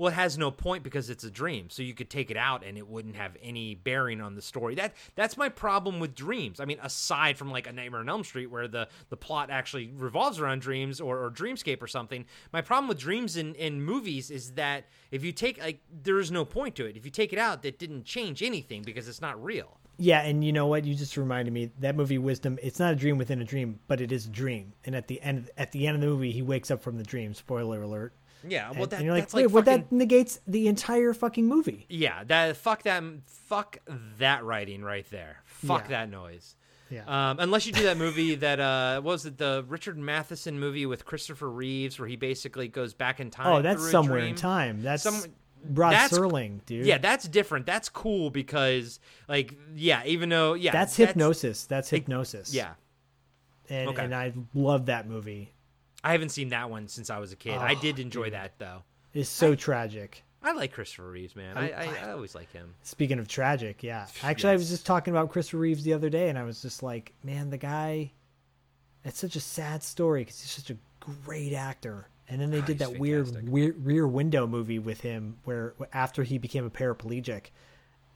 well, 0.00 0.08
it 0.08 0.14
has 0.14 0.38
no 0.38 0.50
point 0.50 0.82
because 0.82 1.10
it's 1.10 1.24
a 1.24 1.30
dream. 1.30 1.68
So 1.68 1.82
you 1.82 1.92
could 1.92 2.08
take 2.08 2.30
it 2.30 2.36
out 2.38 2.64
and 2.64 2.78
it 2.78 2.88
wouldn't 2.88 3.16
have 3.16 3.36
any 3.42 3.74
bearing 3.74 4.22
on 4.22 4.34
the 4.34 4.40
story. 4.40 4.74
That 4.74 4.94
that's 5.14 5.36
my 5.36 5.50
problem 5.50 6.00
with 6.00 6.14
dreams. 6.14 6.58
I 6.58 6.64
mean, 6.64 6.78
aside 6.82 7.36
from 7.36 7.50
like 7.50 7.66
a 7.66 7.72
Nightmare 7.72 8.00
on 8.00 8.08
Elm 8.08 8.24
Street 8.24 8.46
where 8.46 8.66
the 8.66 8.88
the 9.10 9.18
plot 9.18 9.50
actually 9.50 9.92
revolves 9.94 10.40
around 10.40 10.62
dreams 10.62 11.02
or, 11.02 11.18
or 11.18 11.30
Dreamscape 11.30 11.82
or 11.82 11.86
something. 11.86 12.24
My 12.50 12.62
problem 12.62 12.88
with 12.88 12.98
dreams 12.98 13.36
in 13.36 13.54
in 13.56 13.82
movies 13.82 14.30
is 14.30 14.52
that 14.52 14.86
if 15.10 15.22
you 15.22 15.32
take 15.32 15.60
like 15.60 15.80
there 15.90 16.18
is 16.18 16.30
no 16.30 16.46
point 16.46 16.76
to 16.76 16.86
it. 16.86 16.96
If 16.96 17.04
you 17.04 17.10
take 17.10 17.34
it 17.34 17.38
out, 17.38 17.62
that 17.62 17.78
didn't 17.78 18.04
change 18.04 18.42
anything 18.42 18.80
because 18.80 19.06
it's 19.06 19.20
not 19.20 19.42
real. 19.44 19.79
Yeah, 20.02 20.22
and 20.22 20.42
you 20.42 20.52
know 20.52 20.66
what? 20.66 20.86
You 20.86 20.94
just 20.94 21.16
reminded 21.18 21.52
me 21.52 21.70
that 21.80 21.94
movie 21.94 22.16
Wisdom. 22.16 22.58
It's 22.62 22.78
not 22.78 22.94
a 22.94 22.96
dream 22.96 23.18
within 23.18 23.42
a 23.42 23.44
dream, 23.44 23.78
but 23.86 24.00
it 24.00 24.10
is 24.10 24.24
a 24.24 24.30
dream. 24.30 24.72
And 24.86 24.96
at 24.96 25.08
the 25.08 25.20
end, 25.20 25.50
at 25.58 25.72
the 25.72 25.86
end 25.86 25.96
of 25.96 26.00
the 26.00 26.06
movie, 26.06 26.30
he 26.32 26.40
wakes 26.40 26.70
up 26.70 26.82
from 26.82 26.96
the 26.96 27.04
dream. 27.04 27.34
Spoiler 27.34 27.82
alert. 27.82 28.14
Yeah, 28.48 28.70
well, 28.70 28.84
and, 28.84 28.90
that, 28.92 28.96
and 28.96 29.04
you're 29.04 29.12
like, 29.14 29.24
that's 29.24 29.34
wait, 29.34 29.44
like 29.46 29.54
well, 29.54 29.62
fucking, 29.62 29.80
that 29.90 29.92
negates 29.92 30.40
the 30.46 30.68
entire 30.68 31.12
fucking 31.12 31.46
movie. 31.46 31.84
Yeah, 31.90 32.24
that 32.24 32.56
fuck 32.56 32.82
that 32.84 33.04
fuck 33.26 33.76
that 34.18 34.42
writing 34.42 34.82
right 34.82 35.04
there. 35.10 35.42
Fuck 35.44 35.82
Yeah. 35.82 35.88
that 35.88 36.10
noise. 36.10 36.56
Yeah. 36.88 37.04
Um, 37.06 37.38
unless 37.38 37.66
you 37.66 37.72
do 37.72 37.84
that 37.84 37.98
movie 37.98 38.34
that 38.36 38.58
uh, 38.58 39.02
what 39.02 39.12
was 39.12 39.26
it 39.26 39.36
the 39.36 39.64
Richard 39.68 39.98
Matheson 39.98 40.58
movie 40.58 40.86
with 40.86 41.04
Christopher 41.04 41.48
Reeves 41.50 41.98
where 41.98 42.08
he 42.08 42.16
basically 42.16 42.68
goes 42.68 42.94
back 42.94 43.20
in 43.20 43.30
time. 43.30 43.46
oh, 43.46 43.62
that's 43.62 43.90
somewhere 43.90 44.20
in 44.20 44.34
time. 44.34 44.82
That's 44.82 45.02
Some- 45.02 45.24
Rod 45.64 45.92
that's- 45.92 46.12
Serling, 46.18 46.64
dude. 46.66 46.86
Yeah, 46.86 46.98
that's 46.98 47.28
different. 47.28 47.66
That's 47.66 47.88
cool 47.88 48.30
because 48.30 48.98
like 49.28 49.56
yeah, 49.74 50.02
even 50.06 50.28
though 50.28 50.54
yeah, 50.54 50.72
that's 50.72 50.96
hypnosis. 50.96 51.66
That's 51.66 51.90
hypnosis. 51.90 52.54
Yeah, 52.54 52.72
and 53.68 53.88
Okay. 53.90 54.04
and 54.04 54.14
I 54.14 54.32
love 54.54 54.86
that 54.86 55.08
movie. 55.08 55.52
I 56.02 56.12
haven't 56.12 56.30
seen 56.30 56.48
that 56.50 56.70
one 56.70 56.88
since 56.88 57.10
I 57.10 57.18
was 57.18 57.32
a 57.32 57.36
kid. 57.36 57.54
I 57.54 57.74
Oh, 57.74 57.80
did 57.80 57.98
enjoy 57.98 58.30
that 58.30 58.58
though. 58.58 58.82
It's 59.12 59.28
so 59.28 59.54
tragic. 59.54 60.24
I 60.42 60.52
like 60.52 60.72
Christopher 60.72 61.10
Reeves, 61.10 61.36
man. 61.36 61.58
I 61.58 61.70
I, 61.70 61.96
I 62.06 62.12
always 62.12 62.34
like 62.34 62.50
him. 62.52 62.74
Speaking 62.82 63.18
of 63.18 63.28
tragic, 63.28 63.82
yeah. 63.82 64.06
Actually, 64.22 64.54
I 64.54 64.56
was 64.56 64.70
just 64.70 64.86
talking 64.86 65.12
about 65.12 65.28
Christopher 65.30 65.58
Reeves 65.58 65.84
the 65.84 65.92
other 65.92 66.08
day, 66.08 66.30
and 66.30 66.38
I 66.38 66.44
was 66.44 66.62
just 66.62 66.82
like, 66.82 67.12
man, 67.22 67.50
the 67.50 67.58
guy. 67.58 68.12
It's 69.04 69.18
such 69.18 69.36
a 69.36 69.40
sad 69.40 69.82
story 69.82 70.22
because 70.22 70.40
he's 70.40 70.50
such 70.50 70.70
a 70.70 70.76
great 71.24 71.52
actor. 71.54 72.06
And 72.30 72.40
then 72.40 72.50
they 72.50 72.60
did 72.60 72.78
that 72.78 72.98
weird, 72.98 73.48
weird 73.48 73.84
Rear 73.84 74.06
Window 74.06 74.46
movie 74.46 74.78
with 74.78 75.00
him, 75.00 75.38
where 75.44 75.74
after 75.92 76.22
he 76.22 76.38
became 76.38 76.64
a 76.64 76.70
paraplegic, 76.70 77.46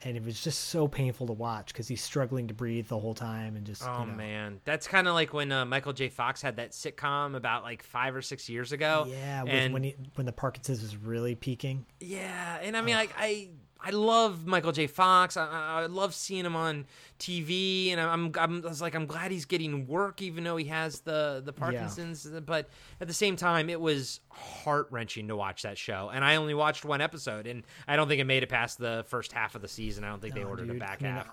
and 0.01 0.15
it 0.15 0.23
was 0.23 0.41
just 0.41 0.65
so 0.65 0.87
painful 0.87 1.27
to 1.27 1.33
watch 1.33 1.67
because 1.67 1.87
he's 1.87 2.01
struggling 2.01 2.47
to 2.47 2.53
breathe 2.53 2.87
the 2.87 2.97
whole 2.97 3.13
time 3.13 3.57
and 3.57 3.65
just. 3.65 3.83
Oh 3.83 4.01
you 4.01 4.07
know, 4.07 4.13
man, 4.13 4.61
that's 4.63 4.87
kind 4.87 5.07
of 5.09 5.15
like 5.15 5.33
when 5.33 5.51
uh, 5.51 5.65
Michael 5.65 5.93
J. 5.93 6.07
Fox 6.07 6.41
had 6.41 6.55
that 6.55 6.71
sitcom 6.71 7.35
about 7.35 7.63
like 7.63 7.83
five 7.83 8.15
or 8.15 8.21
six 8.21 8.47
years 8.47 8.71
ago. 8.71 9.05
Yeah, 9.09 9.43
and 9.45 9.73
when 9.73 9.83
he 9.83 9.95
when 10.15 10.25
the 10.25 10.31
Parkinson's 10.31 10.81
was 10.81 10.95
really 10.95 11.35
peaking. 11.35 11.85
yeah, 11.99 12.57
and 12.61 12.77
I 12.77 12.81
mean, 12.81 12.95
like 12.95 13.13
I 13.17 13.49
I 13.87 13.91
love 13.91 14.47
Michael 14.47 14.71
J. 14.71 14.87
Fox. 14.87 15.37
I, 15.37 15.45
I 15.45 15.81
I 15.83 15.85
love 15.85 16.15
seeing 16.15 16.43
him 16.43 16.55
on 16.55 16.85
TV, 17.19 17.91
and 17.91 18.01
I'm, 18.01 18.31
I'm 18.37 18.65
I 18.65 18.67
was 18.69 18.81
like 18.81 18.95
I'm 18.95 19.05
glad 19.05 19.29
he's 19.31 19.45
getting 19.45 19.85
work, 19.85 20.21
even 20.23 20.43
though 20.43 20.57
he 20.57 20.65
has 20.65 21.01
the 21.01 21.43
the 21.45 21.53
Parkinson's. 21.53 22.25
But 22.25 22.67
at 22.99 23.07
the 23.07 23.13
same 23.13 23.35
time, 23.35 23.69
it 23.69 23.79
was 23.79 24.21
heart 24.29 24.87
wrenching 24.89 25.27
to 25.27 25.35
watch 25.35 25.61
that 25.61 25.77
show, 25.77 26.09
and 26.11 26.25
I 26.25 26.37
only 26.37 26.55
watched 26.55 26.83
one 26.83 26.99
episode, 26.99 27.45
and 27.45 27.63
I 27.87 27.95
don't 27.95 28.07
think 28.07 28.19
it 28.19 28.25
made 28.25 28.41
it 28.41 28.49
past 28.49 28.79
the 28.79 29.05
first 29.07 29.31
half 29.31 29.53
of 29.53 29.61
the 29.61 29.67
season. 29.67 30.03
I 30.03 30.09
don't 30.09 30.21
think 30.21 30.33
they 30.33 30.41
No, 30.43 30.49
ordered 30.49 30.69
a 30.69 30.73
dude. 30.73 30.79
back 30.79 31.01
I 31.01 31.05
mean, 31.05 31.13
half. 31.13 31.27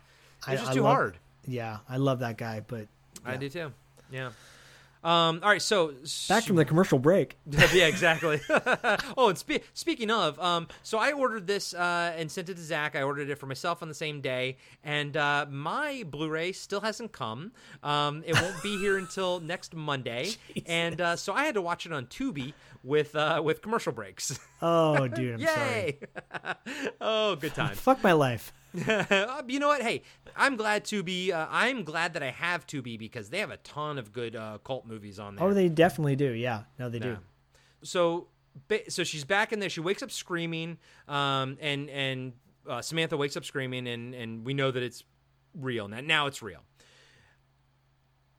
I- 0.46 0.52
It's 0.52 0.60
just 0.60 0.72
I 0.72 0.74
too 0.74 0.82
love- 0.82 0.94
hard. 0.94 1.18
Yeah, 1.46 1.78
I 1.88 1.96
love 1.96 2.18
that 2.20 2.36
guy, 2.36 2.60
but 2.66 2.86
I 3.24 3.36
do 3.36 3.48
too. 3.48 3.72
Yeah. 4.10 4.30
Um, 5.04 5.40
all 5.42 5.50
right, 5.50 5.60
so 5.60 5.94
back 6.28 6.44
from 6.44 6.56
the 6.56 6.64
commercial 6.64 6.98
break. 6.98 7.36
yeah, 7.72 7.86
exactly. 7.86 8.40
oh, 9.16 9.28
and 9.30 9.38
spe- 9.38 9.62
speaking 9.74 10.10
of, 10.10 10.38
um, 10.38 10.68
so 10.84 10.98
I 10.98 11.12
ordered 11.12 11.46
this 11.46 11.74
uh, 11.74 12.14
and 12.16 12.30
sent 12.30 12.48
it 12.48 12.54
to 12.54 12.62
Zach. 12.62 12.94
I 12.94 13.02
ordered 13.02 13.28
it 13.28 13.36
for 13.38 13.46
myself 13.46 13.82
on 13.82 13.88
the 13.88 13.94
same 13.94 14.20
day, 14.20 14.58
and 14.84 15.16
uh, 15.16 15.46
my 15.50 16.04
Blu-ray 16.08 16.52
still 16.52 16.80
hasn't 16.80 17.10
come. 17.10 17.50
Um, 17.82 18.22
it 18.24 18.40
won't 18.40 18.62
be 18.62 18.78
here 18.78 18.96
until 19.02 19.40
next 19.40 19.74
Monday, 19.74 20.30
and 20.66 21.00
uh, 21.00 21.16
so 21.16 21.32
I 21.32 21.44
had 21.44 21.54
to 21.54 21.62
watch 21.62 21.84
it 21.84 21.92
on 21.92 22.06
Tubi 22.06 22.54
with 22.84 23.16
uh, 23.16 23.42
with 23.44 23.60
commercial 23.60 23.92
breaks. 23.92 24.38
Oh, 24.60 25.08
dude, 25.08 25.34
I'm 25.34 25.40
Yay! 25.40 25.98
oh, 27.00 27.34
good 27.34 27.54
time. 27.54 27.74
Fuck 27.74 28.04
my 28.04 28.12
life. 28.12 28.52
Uh, 28.86 29.42
you 29.48 29.58
know 29.58 29.68
what? 29.68 29.82
Hey, 29.82 30.02
I'm 30.36 30.56
glad 30.56 30.84
Tubi. 30.84 31.30
Uh, 31.32 31.46
I'm 31.50 31.84
glad 31.84 32.14
that 32.14 32.22
I 32.22 32.30
have 32.30 32.66
Tubi 32.66 32.98
because 32.98 33.30
they 33.30 33.38
have 33.38 33.50
a 33.50 33.58
ton 33.58 33.98
of 33.98 34.12
good 34.12 34.34
uh, 34.34 34.58
cult 34.64 34.86
movies 34.86 35.18
on 35.18 35.36
there. 35.36 35.46
Oh, 35.46 35.52
they 35.52 35.68
definitely 35.68 36.16
do. 36.16 36.30
Yeah, 36.30 36.62
no, 36.78 36.88
they 36.88 36.98
do. 36.98 37.18
So, 37.82 38.28
so 38.88 39.04
she's 39.04 39.24
back 39.24 39.52
in 39.52 39.58
there. 39.60 39.68
She 39.68 39.80
wakes 39.80 40.02
up 40.02 40.10
screaming, 40.10 40.78
um, 41.08 41.58
and 41.60 41.90
and 41.90 42.32
uh, 42.68 42.80
Samantha 42.80 43.16
wakes 43.16 43.36
up 43.36 43.44
screaming, 43.44 43.86
and 43.88 44.14
and 44.14 44.44
we 44.44 44.54
know 44.54 44.70
that 44.70 44.82
it's 44.82 45.04
real 45.54 45.88
now. 45.88 46.00
Now 46.00 46.26
it's 46.26 46.42
real. 46.42 46.60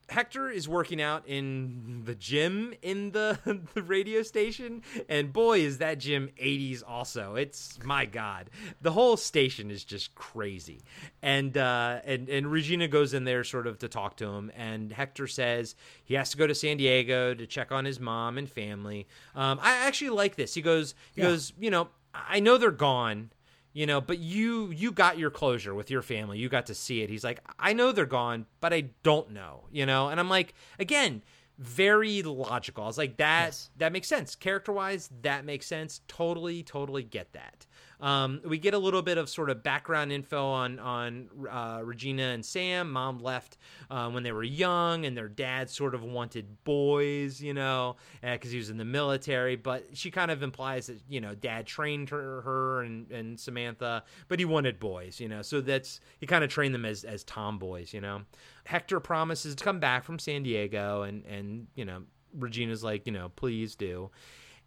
Hector 0.09 0.49
is 0.49 0.67
working 0.67 1.01
out 1.01 1.23
in 1.27 2.03
the 2.05 2.13
gym 2.15 2.73
in 2.81 3.11
the, 3.11 3.39
the 3.73 3.81
radio 3.81 4.21
station, 4.21 4.81
and 5.07 5.31
boy, 5.31 5.59
is 5.59 5.77
that 5.80 5.97
gym 5.99 6.30
80s 6.41 6.84
also. 6.85 7.35
It's 7.35 7.80
my 7.84 8.05
God. 8.05 8.49
The 8.81 8.91
whole 8.91 9.17
station 9.17 9.71
is 9.71 9.84
just 9.84 10.13
crazy. 10.13 10.81
And 11.21 11.57
uh, 11.57 11.99
and 12.05 12.27
and 12.30 12.51
Regina 12.51 12.88
goes 12.88 13.13
in 13.13 13.23
there 13.23 13.43
sort 13.43 13.65
of 13.65 13.80
to 13.80 13.88
talk 13.88 14.17
to 14.17 14.27
him, 14.27 14.51
and 14.55 14.91
Hector 14.91 15.27
says 15.27 15.75
he 16.03 16.15
has 16.15 16.30
to 16.31 16.38
go 16.38 16.47
to 16.47 16.55
San 16.55 16.77
Diego 16.77 17.34
to 17.34 17.47
check 17.47 17.71
on 17.71 17.85
his 17.85 17.99
mom 17.99 18.38
and 18.38 18.49
family. 18.49 19.07
Um, 19.35 19.59
I 19.61 19.88
actually 19.88 20.09
like 20.11 20.35
this. 20.35 20.53
He 20.53 20.61
goes, 20.61 20.95
he 21.15 21.21
Yeah. 21.21 21.30
goes, 21.30 21.53
you 21.59 21.69
know, 21.71 21.88
I 22.13 22.39
know 22.41 22.57
they're 22.57 22.71
gone 22.71 23.31
you 23.74 23.86
know 23.86 24.00
but 24.00 24.20
you 24.20 24.70
you 24.72 24.91
got 24.91 25.18
your 25.18 25.30
closure 25.30 25.76
with 25.76 25.91
your 25.91 26.02
family. 26.02 26.38
You 26.38 26.50
got 26.50 26.68
to 26.68 26.76
see 26.76 27.02
it. 27.02 27.10
He's 27.10 27.24
like 27.24 27.40
i 27.60 27.74
know 27.74 27.91
they're 27.91 28.06
gone 28.06 28.45
but 28.62 28.74
i 28.74 28.86
don't 29.04 29.32
know 29.32 29.66
you 29.72 29.86
know? 29.86 30.10
And 30.10 30.20
i'm 30.20 30.30
like 30.30 30.54
again 30.80 31.22
very 31.60 32.24
logical. 32.24 32.84
I 32.84 32.88
was 32.88 32.98
like 32.98 33.18
that 33.18 33.70
that 33.78 33.91
makes 33.91 34.08
sense. 34.08 34.36
Character 34.36 34.72
wise 34.72 35.10
that 35.22 35.45
makes 35.45 35.68
sense. 35.68 36.02
Totally 36.08 36.64
totally 36.64 37.04
get 37.04 37.34
that 37.34 37.66
Um, 38.03 38.41
we 38.43 38.57
get 38.57 38.73
a 38.73 38.77
little 38.77 39.01
bit 39.01 39.17
of 39.17 39.30
sort 39.30 39.49
of 39.49 39.63
background 39.63 40.11
info 40.11 40.45
on 40.45 40.77
on 40.77 41.30
uh, 41.49 41.80
Regina 41.81 42.23
and 42.23 42.45
Sam. 42.45 42.91
Mom 42.91 43.19
left 43.19 43.57
uh, 43.89 44.09
when 44.09 44.23
they 44.23 44.34
were 44.34 44.43
young, 44.43 45.05
and 45.05 45.15
their 45.15 45.30
dad 45.30 45.69
sort 45.69 45.95
of 45.95 46.03
wanted 46.03 46.65
boys, 46.65 47.41
you 47.41 47.53
know, 47.53 47.95
because 48.21 48.51
he 48.51 48.57
was 48.57 48.69
in 48.69 48.75
the 48.75 48.84
military. 48.84 49.55
But 49.55 49.88
she 49.93 50.11
kind 50.11 50.31
of 50.31 50.43
implies 50.43 50.88
that 50.88 50.99
you 51.07 51.21
know, 51.21 51.34
dad 51.34 51.65
trained 51.65 52.09
her, 52.09 52.41
her 52.41 52.81
and, 52.81 53.09
and 53.09 53.39
Samantha, 53.39 54.03
but 54.27 54.38
he 54.38 54.43
wanted 54.43 54.81
boys, 54.81 55.21
you 55.21 55.30
know. 55.30 55.41
So 55.41 55.61
that's 55.61 56.01
he 56.19 56.27
kind 56.27 56.43
of 56.43 56.49
trained 56.49 56.75
them 56.75 56.84
as 56.84 57.05
as 57.05 57.23
tomboys, 57.23 57.93
you 57.93 58.01
know. 58.01 58.23
Hector 58.65 58.99
promises 58.99 59.55
to 59.55 59.63
come 59.63 59.80
back 59.80 60.03
from 60.03 60.19
San 60.19 60.43
Diego, 60.43 61.03
and 61.03 61.25
and 61.25 61.67
you 61.75 61.85
know, 61.85 62.03
Regina's 62.38 62.84
like, 62.84 63.07
you 63.07 63.13
know, 63.13 63.30
please 63.30 63.75
do. 63.75 64.11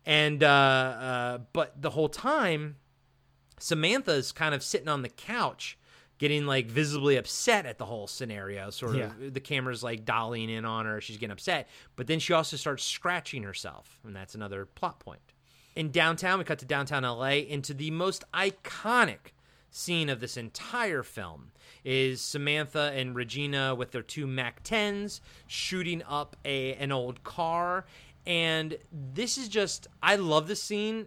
And 0.07 0.43
uh, 0.43 0.47
uh, 0.49 1.39
but 1.53 1.83
the 1.83 1.91
whole 1.91 2.09
time, 2.09 2.77
Samantha's 3.59 4.33
kind 4.33 4.55
of 4.55 4.63
sitting 4.63 4.89
on 4.89 5.03
the 5.03 5.09
couch, 5.09 5.79
getting 6.19 6.47
like 6.47 6.67
visibly 6.67 7.17
upset 7.17 7.67
at 7.67 7.79
the 7.79 7.85
whole 7.87 8.07
scenario. 8.07 8.71
Sort 8.71 8.93
of, 8.93 8.99
Yeah. 8.99 9.29
the 9.31 9.41
camera's 9.41 9.83
like 9.83 10.05
dollying 10.05 10.49
in 10.51 10.65
on 10.65 10.87
her. 10.87 11.01
She's 11.01 11.17
getting 11.17 11.33
upset, 11.33 11.69
but 11.97 12.07
then 12.07 12.19
she 12.19 12.33
also 12.33 12.57
starts 12.57 12.85
scratching 12.85 13.43
herself, 13.43 13.99
and 14.05 14.15
that's 14.15 14.35
another 14.35 14.65
plot 14.67 15.01
point. 15.01 15.21
In 15.75 15.91
downtown, 15.91 16.39
we 16.39 16.45
cut 16.45 16.59
to 16.61 16.65
downtown 16.65 17.05
LA 17.05 17.41
into 17.47 17.75
the 17.75 17.91
most 17.91 18.25
iconic 18.33 19.33
scene 19.71 20.09
of 20.09 20.21
this 20.21 20.39
entire 20.39 21.03
film 21.03 21.51
is 21.85 22.23
Samantha 22.23 22.93
and 22.95 23.15
Regina 23.15 23.75
with 23.75 23.91
their 23.93 24.01
two 24.03 24.27
Mac 24.27 24.65
10s 24.65 25.21
shooting 25.47 26.03
up 26.09 26.35
a 26.47 26.75
an 26.77 26.93
old 26.93 27.23
car 27.25 27.85
and 28.27 28.77
this 28.93 29.39
is 29.39 29.49
just 29.49 29.87
I 30.03 30.17
love 30.17 30.49
this 30.49 30.63
scene 30.63 31.07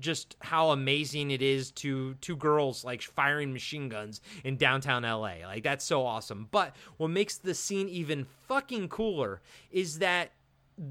just 0.00 0.36
how 0.40 0.70
amazing 0.70 1.30
it 1.30 1.40
is 1.42 1.70
to 1.72 2.14
two 2.14 2.36
girls 2.36 2.84
like 2.84 3.02
firing 3.02 3.52
machine 3.52 3.88
guns 3.88 4.20
in 4.44 4.56
downtown 4.56 5.02
LA 5.02 5.36
like 5.46 5.62
that's 5.62 5.84
so 5.84 6.04
awesome 6.04 6.48
but 6.50 6.74
what 6.96 7.08
makes 7.08 7.36
the 7.38 7.54
scene 7.54 7.88
even 7.88 8.26
fucking 8.48 8.88
cooler 8.88 9.40
is 9.70 10.00
that 10.00 10.32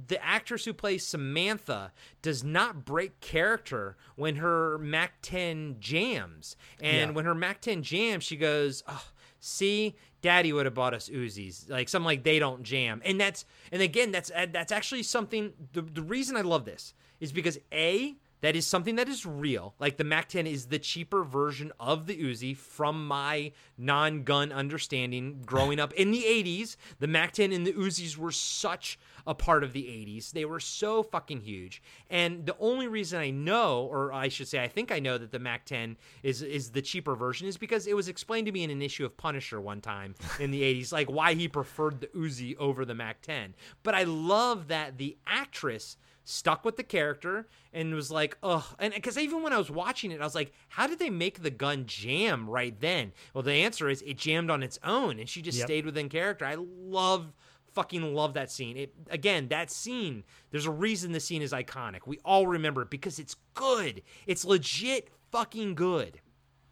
the 0.07 0.21
actress 0.23 0.65
who 0.65 0.73
plays 0.73 1.05
Samantha 1.05 1.93
does 2.21 2.43
not 2.43 2.83
break 2.83 3.19
character 3.21 3.95
when 4.17 4.35
her 4.35 4.77
Mac 4.79 5.13
10 5.21 5.77
jams. 5.79 6.57
And 6.81 7.11
Yeah. 7.11 7.15
when 7.15 7.23
her 7.23 7.33
Mac 7.33 7.61
10 7.61 7.83
jams, 7.83 8.25
she 8.25 8.35
goes, 8.35 8.83
oh, 8.85 9.05
"See, 9.39 9.95
Daddy 10.27 10.51
would 10.51 10.65
have 10.65 10.73
bought 10.73 10.93
us 10.93 11.07
Uzis." 11.07 11.69
Like 11.69 11.87
something 11.87 12.05
like 12.05 12.23
they 12.23 12.37
don't 12.37 12.61
jam. 12.61 13.01
And 13.05 13.17
that's 13.17 13.45
and 13.71 13.81
again, 13.81 14.11
that's 14.11 14.29
that's 14.29 14.73
actually 14.73 15.03
something. 15.03 15.53
The, 15.71 15.81
the 15.81 16.01
reason 16.01 16.35
I 16.35 16.41
love 16.41 16.65
this 16.65 16.93
is 17.21 17.31
because 17.31 17.57
a 17.71 18.15
that 18.41 18.55
is 18.55 18.67
something 18.67 18.95
that 18.95 19.09
is 19.09 19.25
real. 19.25 19.73
Like 19.79 19.97
the 19.97 20.03
Mac 20.03 20.29
10 20.29 20.45
is 20.45 20.67
the 20.67 20.79
cheaper 20.79 21.23
version 21.23 21.71
of 21.79 22.05
the 22.05 22.17
Uzi 22.17 22.55
from 22.55 23.07
my 23.07 23.51
non 23.77 24.23
gun 24.23 24.51
understanding 24.51 25.41
growing 25.45 25.79
up 25.79 25.93
in 25.93 26.11
the 26.11 26.23
80s. 26.23 26.75
The 26.99 27.07
Mac 27.07 27.31
10 27.31 27.51
and 27.51 27.65
the 27.65 27.73
Uzis 27.73 28.17
were 28.17 28.31
such 28.31 28.99
a 29.25 29.33
part 29.33 29.63
of 29.63 29.73
the 29.73 29.83
80s. 29.83 30.31
They 30.31 30.45
were 30.45 30.59
so 30.59 31.03
fucking 31.03 31.41
huge. 31.41 31.81
And 32.09 32.45
the 32.45 32.55
only 32.59 32.87
reason 32.87 33.19
I 33.19 33.29
know, 33.29 33.87
or 33.91 34.13
I 34.13 34.29
should 34.29 34.47
say, 34.47 34.63
I 34.63 34.67
think 34.67 34.91
I 34.91 34.99
know 34.99 35.17
that 35.17 35.31
the 35.31 35.39
Mac 35.39 35.65
10 35.65 35.97
is, 36.23 36.41
is 36.41 36.71
the 36.71 36.81
cheaper 36.81 37.15
version 37.15 37.47
is 37.47 37.57
because 37.57 37.87
it 37.87 37.95
was 37.95 38.07
explained 38.07 38.45
to 38.45 38.51
me 38.51 38.63
in 38.63 38.69
an 38.69 38.81
issue 38.81 39.05
of 39.05 39.17
Punisher 39.17 39.59
one 39.59 39.81
time 39.81 40.15
in 40.39 40.51
the 40.51 40.61
80s, 40.61 40.91
like 40.93 41.11
why 41.11 41.33
he 41.33 41.47
preferred 41.47 42.01
the 42.01 42.07
Uzi 42.07 42.55
over 42.57 42.85
the 42.85 42.95
Mac 42.95 43.21
10. 43.21 43.55
But 43.83 43.95
I 43.95 44.03
love 44.03 44.67
that 44.69 44.97
the 44.97 45.17
actress 45.25 45.97
stuck 46.29 46.65
with 46.65 46.75
the 46.75 46.83
character 46.83 47.47
and 47.71 47.93
was 47.95 48.11
like, 48.11 48.37
ugh. 48.43 48.63
And 48.79 48.93
because 48.93 49.17
even 49.17 49.41
when 49.43 49.53
I 49.53 49.57
was 49.57 49.71
watching 49.71 50.11
it, 50.11 50.19
I 50.19 50.25
was 50.25 50.35
like, 50.35 50.51
how 50.67 50.85
did 50.85 50.99
they 50.99 51.09
make 51.09 51.41
the 51.41 51.49
gun 51.49 51.85
jam 51.85 52.49
right 52.49 52.77
then? 52.79 53.13
Well, 53.33 53.43
the 53.43 53.53
answer 53.53 53.87
is 53.89 54.01
it 54.01 54.17
jammed 54.17 54.51
on 54.51 54.61
its 54.61 54.77
own 54.83 55.19
and 55.19 55.29
she 55.29 55.41
just 55.41 55.57
Yep. 55.57 55.67
stayed 55.67 55.85
within 55.85 56.09
character. 56.09 56.43
I 56.45 56.55
love, 56.59 57.31
fucking 57.71 58.13
love 58.13 58.33
that 58.33 58.51
scene. 58.51 58.75
It 58.75 58.93
Again, 59.09 59.47
that 59.47 59.71
scene, 59.71 60.25
there's 60.51 60.65
a 60.65 60.71
reason 60.71 61.13
the 61.13 61.21
scene 61.21 61.41
is 61.41 61.53
iconic. 61.53 61.99
We 62.05 62.19
all 62.25 62.45
remember 62.45 62.81
it 62.81 62.89
because 62.89 63.19
it's 63.19 63.35
good. 63.53 64.01
It's 64.25 64.43
legit 64.43 65.09
fucking 65.31 65.75
good. 65.75 66.19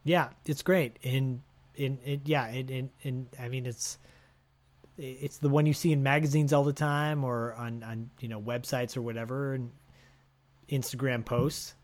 Yeah, 0.04 0.30
it's 0.46 0.64
great. 0.64 1.00
And 1.02 1.42
in 1.76 2.00
it, 2.04 2.22
yeah, 2.26 2.46
and, 2.48 2.70
and 2.70 2.90
and 3.04 3.28
I 3.40 3.48
mean 3.50 3.66
it's 3.66 3.98
it's 4.98 5.40
the 5.40 5.50
one 5.50 5.66
you 5.66 5.74
see 5.74 5.92
in 5.92 6.04
magazines 6.04 6.54
all 6.54 6.64
the 6.64 6.74
time 6.74 7.24
or 7.24 7.54
on 7.54 7.84
on 7.84 8.10
you 8.20 8.28
know 8.28 8.42
websites 8.42 8.96
or 8.96 9.02
whatever 9.02 9.54
and 9.54 9.72
Instagram 10.70 11.26
posts. 11.26 11.76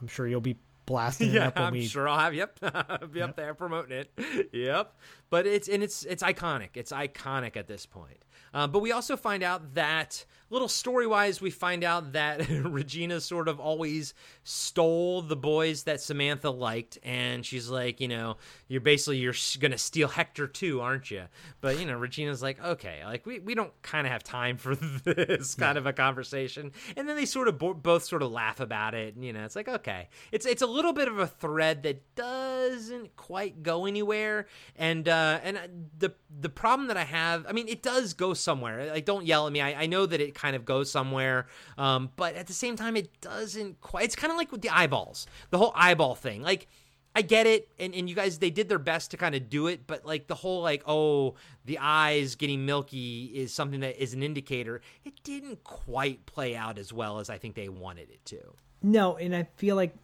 I'm 0.00 0.08
sure 0.08 0.26
you'll 0.26 0.40
be 0.40 0.58
blasting 0.86 1.30
it 1.30 1.34
yeah, 1.34 1.48
up 1.48 1.56
when 1.56 1.64
I'm 1.64 1.72
we 1.72 1.86
sure 1.86 2.08
I'll 2.08 2.18
have. 2.18 2.34
Yep, 2.34 2.58
I'll 2.62 3.08
be 3.08 3.20
up 3.22 3.36
there 3.36 3.54
promoting 3.54 3.98
it. 3.98 4.48
Yep, 4.52 4.94
but 5.28 5.46
it's 5.46 5.68
and 5.68 5.82
it's 5.82 6.04
it's 6.04 6.22
iconic. 6.22 6.70
It's 6.74 6.92
iconic 6.92 7.56
at 7.56 7.66
this 7.66 7.84
point. 7.84 8.24
Uh, 8.54 8.66
but 8.66 8.78
we 8.78 8.92
also 8.92 9.16
find 9.16 9.42
out 9.42 9.74
that, 9.74 10.24
little 10.50 10.68
story 10.68 11.06
wise, 11.06 11.40
we 11.40 11.50
find 11.50 11.82
out 11.84 12.12
that 12.12 12.48
Regina 12.64 13.20
sort 13.20 13.48
of 13.48 13.58
always 13.58 14.14
stole 14.44 15.22
the 15.22 15.36
boys 15.36 15.84
that 15.84 16.00
Samantha 16.00 16.50
liked, 16.50 16.98
and 17.02 17.44
she's 17.44 17.68
like, 17.68 18.00
you 18.00 18.08
know, 18.08 18.36
you're 18.68 18.80
basically 18.80 19.18
you're 19.18 19.34
gonna 19.58 19.78
steal 19.78 20.08
Hector 20.08 20.46
too, 20.46 20.80
aren't 20.80 21.10
you? 21.10 21.24
But 21.60 21.78
you 21.78 21.86
know, 21.86 21.96
Regina's 21.96 22.42
like, 22.42 22.62
okay, 22.62 23.02
like 23.04 23.26
we, 23.26 23.40
we 23.40 23.54
don't 23.54 23.72
kind 23.82 24.06
of 24.06 24.12
have 24.12 24.22
time 24.22 24.56
for 24.56 24.74
this 25.04 25.54
kind 25.54 25.76
of 25.78 25.86
a 25.86 25.92
conversation, 25.92 26.72
and 26.96 27.08
then 27.08 27.16
they 27.16 27.26
sort 27.26 27.48
of 27.48 27.58
bo- 27.58 27.74
both 27.74 28.04
sort 28.04 28.22
of 28.22 28.30
laugh 28.30 28.60
about 28.60 28.94
it, 28.94 29.14
and 29.14 29.24
you 29.24 29.32
know, 29.32 29.44
it's 29.44 29.56
like 29.56 29.68
okay, 29.68 30.08
it's 30.30 30.46
it's 30.46 30.62
a 30.62 30.66
little 30.66 30.92
bit 30.92 31.08
of 31.08 31.18
a 31.18 31.26
thread 31.26 31.82
that 31.82 32.14
doesn't 32.14 33.16
quite 33.16 33.62
go 33.62 33.86
anywhere, 33.86 34.46
and 34.76 35.08
uh, 35.08 35.40
and 35.42 35.58
the 35.98 36.12
the 36.40 36.48
problem 36.48 36.88
that 36.88 36.96
I 36.96 37.04
have, 37.04 37.46
I 37.48 37.52
mean, 37.52 37.66
it 37.68 37.82
does 37.82 38.14
go 38.14 38.34
somewhere. 38.34 38.90
Like, 38.90 39.04
don't 39.04 39.26
yell 39.26 39.46
at 39.46 39.52
me. 39.52 39.60
I, 39.60 39.82
I 39.82 39.86
know 39.86 40.06
that 40.06 40.20
it 40.20 40.35
kind 40.36 40.54
of 40.54 40.64
go 40.64 40.84
somewhere, 40.84 41.46
um, 41.76 42.10
but 42.14 42.36
at 42.36 42.46
the 42.46 42.52
same 42.52 42.76
time, 42.76 42.96
it 42.96 43.20
doesn't 43.20 43.80
quite. 43.80 44.04
It's 44.04 44.14
kind 44.14 44.30
of 44.30 44.36
like 44.36 44.52
with 44.52 44.62
the 44.62 44.70
eyeballs, 44.70 45.26
the 45.50 45.58
whole 45.58 45.72
eyeball 45.74 46.14
thing. 46.14 46.42
Like, 46.42 46.68
I 47.16 47.22
get 47.22 47.46
it, 47.46 47.68
and, 47.80 47.94
and 47.94 48.08
you 48.08 48.14
guys 48.14 48.38
they 48.38 48.50
did 48.50 48.68
their 48.68 48.78
best 48.78 49.10
to 49.12 49.16
kind 49.16 49.34
of 49.34 49.48
do 49.48 49.66
it, 49.66 49.86
but 49.86 50.04
like 50.06 50.28
the 50.28 50.34
whole 50.34 50.62
like 50.62 50.82
oh 50.86 51.34
the 51.64 51.78
eyes 51.80 52.34
getting 52.36 52.66
milky 52.66 53.24
is 53.34 53.52
something 53.52 53.80
that 53.80 54.00
is 54.00 54.14
an 54.14 54.22
indicator. 54.22 54.82
It 55.04 55.14
didn't 55.24 55.64
quite 55.64 56.26
play 56.26 56.54
out 56.54 56.78
as 56.78 56.92
well 56.92 57.18
as 57.18 57.30
I 57.30 57.38
think 57.38 57.54
they 57.54 57.68
wanted 57.70 58.10
it 58.10 58.24
to. 58.26 58.38
No, 58.82 59.16
and 59.16 59.34
I 59.34 59.48
feel 59.56 59.74
like 59.74 59.96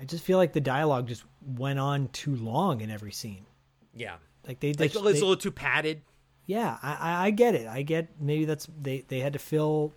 I 0.00 0.04
just 0.04 0.22
feel 0.24 0.38
like 0.38 0.52
the 0.52 0.60
dialogue 0.60 1.08
just 1.08 1.24
went 1.44 1.78
on 1.78 2.08
too 2.08 2.36
long 2.36 2.80
in 2.80 2.90
every 2.90 3.12
scene. 3.12 3.44
Yeah, 3.94 4.16
Like 4.46 4.60
they, 4.60 4.68
like 4.68 4.76
they 4.76 4.84
it's 4.86 4.96
a 4.96 5.00
little 5.00 5.36
too 5.36 5.50
padded. 5.50 6.02
Yeah, 6.46 6.78
I, 6.82 7.26
I- 7.26 7.30
get 7.30 7.54
it. 7.54 7.66
I 7.66 7.82
get 7.82 8.20
maybe 8.20 8.44
that's 8.44 8.68
they 8.80 9.04
they 9.08 9.20
had 9.20 9.32
to 9.34 9.38
fill 9.38 9.92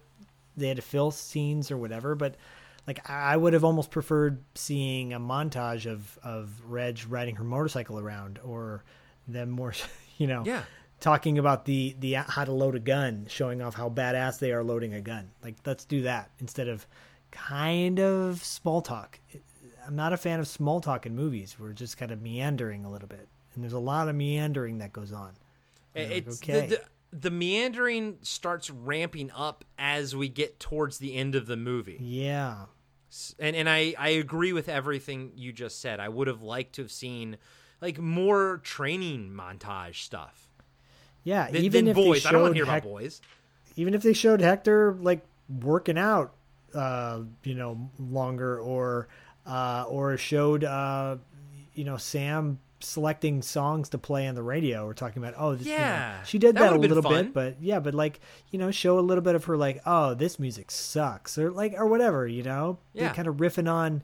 they 0.58 0.68
had 0.68 0.78
to 0.78 0.82
fill 0.84 1.12
scenes 1.12 1.72
or 1.72 1.78
whatever, 1.78 2.16
but 2.16 2.36
like 2.88 3.08
I 3.10 3.34
I 3.34 3.38
would 3.38 3.54
have 3.54 3.64
almost 3.64 3.92
preferred 3.92 4.44
seeing 4.56 5.14
a 5.14 5.20
montage 5.20 5.86
of 5.90 6.18
of 6.24 6.50
Reg 6.66 7.00
riding 7.08 7.36
her 7.36 7.44
motorcycle 7.44 8.00
around 8.00 8.40
or 8.44 8.84
them 9.28 9.50
more, 9.52 9.74
you 10.18 10.26
know, 10.28 10.44
Yeah. 10.46 10.64
talking 11.00 11.38
about 11.38 11.66
the 11.66 11.96
the 12.00 12.14
how 12.14 12.46
to 12.46 12.52
load 12.52 12.76
a 12.76 12.80
gun, 12.80 13.28
showing 13.30 13.62
off 13.62 13.76
how 13.76 13.90
badass 13.90 14.40
they 14.40 14.52
are 14.52 14.64
loading 14.64 14.94
a 14.96 15.02
gun. 15.02 15.30
Like 15.44 15.56
let's 15.66 15.86
do 15.86 16.02
that 16.02 16.32
instead 16.40 16.68
of 16.68 16.88
kind 17.32 18.00
of 18.00 18.44
small 18.44 18.82
talk. 18.82 19.20
I'm 19.86 19.96
not 19.96 20.14
a 20.14 20.18
fan 20.18 20.40
of 20.40 20.48
small 20.48 20.82
talk 20.82 21.06
in 21.06 21.16
movies. 21.16 21.56
We're 21.60 21.74
just 21.74 21.98
kind 21.98 22.12
of 22.12 22.22
meandering 22.22 22.86
a 22.86 22.90
little 22.92 23.08
bit, 23.08 23.28
and 23.54 23.64
there's 23.64 23.74
a 23.74 23.80
lot 23.80 24.08
of 24.10 24.16
meandering 24.16 24.80
that 24.80 24.94
goes 24.94 25.12
on. 25.14 25.34
Like, 25.96 26.10
It's 26.12 26.42
okay. 26.44 26.62
the, 26.62 26.68
the 26.76 26.82
the 27.12 27.32
meandering 27.32 28.18
starts 28.22 28.70
ramping 28.70 29.32
up 29.32 29.66
as 29.80 30.16
we 30.16 30.30
get 30.30 30.60
towards 30.60 31.00
the 31.00 31.16
end 31.16 31.34
of 31.36 31.48
the 31.48 31.58
movie. 31.58 31.98
Yeah. 32.00 32.66
and 33.40 33.56
and 33.56 33.68
I 33.70 33.96
I 33.98 34.10
agree 34.10 34.54
with 34.54 34.70
everything 34.70 35.32
you 35.36 35.52
just 35.52 35.82
said. 35.82 36.00
I 36.00 36.08
would 36.10 36.28
have 36.28 36.42
liked 36.44 36.74
to 36.76 36.84
have 36.84 36.92
seen 36.92 37.38
like 37.82 37.98
more 37.98 38.60
training 38.64 39.32
montage 39.32 40.04
stuff. 40.04 40.48
Yeah, 41.24 41.50
Than, 41.50 41.64
even 41.64 41.86
than 41.86 41.92
if 41.92 41.96
boys. 41.96 42.24
they 42.24 42.30
I 42.30 42.32
don't 42.32 42.42
want 42.44 42.52
showed 42.52 42.60
to 42.60 42.66
hear 42.66 42.74
Hec- 42.74 42.84
about 42.84 42.90
boys. 42.92 43.22
even 43.76 43.94
if 43.96 44.04
they 44.04 44.14
showed 44.14 44.42
Hector 44.42 44.96
like 45.02 45.26
working 45.62 45.98
out, 45.98 46.34
uh, 46.76 47.22
you 47.44 47.56
know, 47.56 47.90
longer, 48.00 48.60
or 48.60 49.08
uh, 49.48 49.86
or 49.88 50.16
showed 50.18 50.64
uh, 50.64 51.18
you 51.74 51.84
know 51.86 51.98
Sam 51.98 52.60
selecting 52.82 53.42
songs 53.42 53.90
to 53.90 53.98
play 53.98 54.28
on 54.28 54.36
the 54.36 54.44
radio, 54.44 54.86
or 54.86 54.94
talking 54.94 55.22
about 55.22 55.34
oh 55.38 55.56
this, 55.56 55.68
you 55.68 55.74
know, 55.74 55.80
Yeah, 55.80 56.24
she 56.24 56.38
did 56.38 56.56
that 56.56 56.72
that, 56.72 56.74
a 56.74 56.78
little 56.78 57.02
fun. 57.04 57.26
bit, 57.26 57.34
but 57.34 57.56
yeah, 57.62 57.80
but 57.80 57.94
like 57.94 58.20
you 58.52 58.60
know, 58.60 58.72
show 58.72 58.98
a 59.00 59.02
little 59.02 59.24
bit 59.24 59.36
of 59.36 59.46
her 59.46 59.58
like 59.58 59.82
oh 59.86 60.14
this 60.14 60.40
music 60.40 60.72
sucks, 60.72 61.38
or 61.38 61.52
like 61.52 61.74
or 61.78 61.86
whatever, 61.88 62.28
you 62.28 62.44
know, 62.44 62.78
Yeah. 62.94 63.06
They're 63.06 63.14
kind 63.14 63.28
of 63.28 63.36
riffing 63.38 63.72
on 63.72 64.04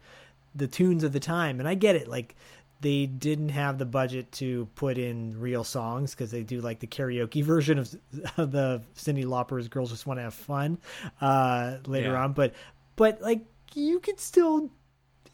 the 0.54 0.68
tunes 0.68 1.04
of 1.04 1.12
the 1.14 1.20
time, 1.20 1.60
and 1.60 1.68
I 1.70 1.76
get 1.76 1.96
it, 1.96 2.08
like. 2.08 2.36
They 2.82 3.06
didn't 3.08 3.50
have 3.50 3.78
the 3.80 3.86
budget 3.86 4.32
to 4.34 4.68
put 4.76 4.98
in 4.98 5.40
real 5.40 5.64
songs 5.64 6.12
because 6.14 6.30
they 6.30 6.44
do 6.44 6.60
like 6.60 6.80
the 6.80 6.88
karaoke 6.88 7.42
version 7.54 7.80
of, 7.80 7.96
of 8.38 8.52
the 8.52 8.82
Cyndi 8.96 9.26
Lauper's 9.26 9.70
"Girls 9.70 9.90
Just 9.92 10.06
Want 10.06 10.20
to 10.20 10.24
Have 10.24 10.34
Fun" 10.34 10.78
uh, 11.22 11.78
later 11.88 12.12
Yeah. 12.12 12.24
on. 12.26 12.34
But 12.34 12.54
but 12.98 13.22
like 13.22 13.40
you 13.74 14.00
could 14.02 14.20
still 14.20 14.70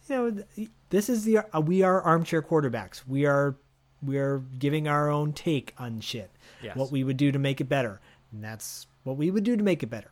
you 0.08 0.16
know, 0.16 0.68
this 0.90 1.10
is 1.10 1.24
the 1.24 1.40
uh, 1.40 1.60
we 1.62 1.84
are 1.84 2.02
armchair 2.02 2.42
quarterbacks. 2.42 3.02
We 3.08 3.26
are 3.26 3.56
we 4.04 4.18
are 4.18 4.40
giving 4.58 4.88
our 4.88 5.10
own 5.10 5.34
take 5.34 5.74
on 5.78 6.02
shit. 6.02 6.32
Yes. 6.62 6.76
What 6.76 6.92
we 6.92 7.04
would 7.04 7.18
do 7.18 7.32
to 7.32 7.40
make 7.40 7.62
it 7.62 7.70
better, 7.70 8.00
and 8.32 8.44
that's 8.44 8.88
what 9.04 9.18
we 9.18 9.32
would 9.32 9.44
do 9.44 9.56
to 9.58 9.64
make 9.64 9.84
it 9.84 9.88
better. 9.88 10.12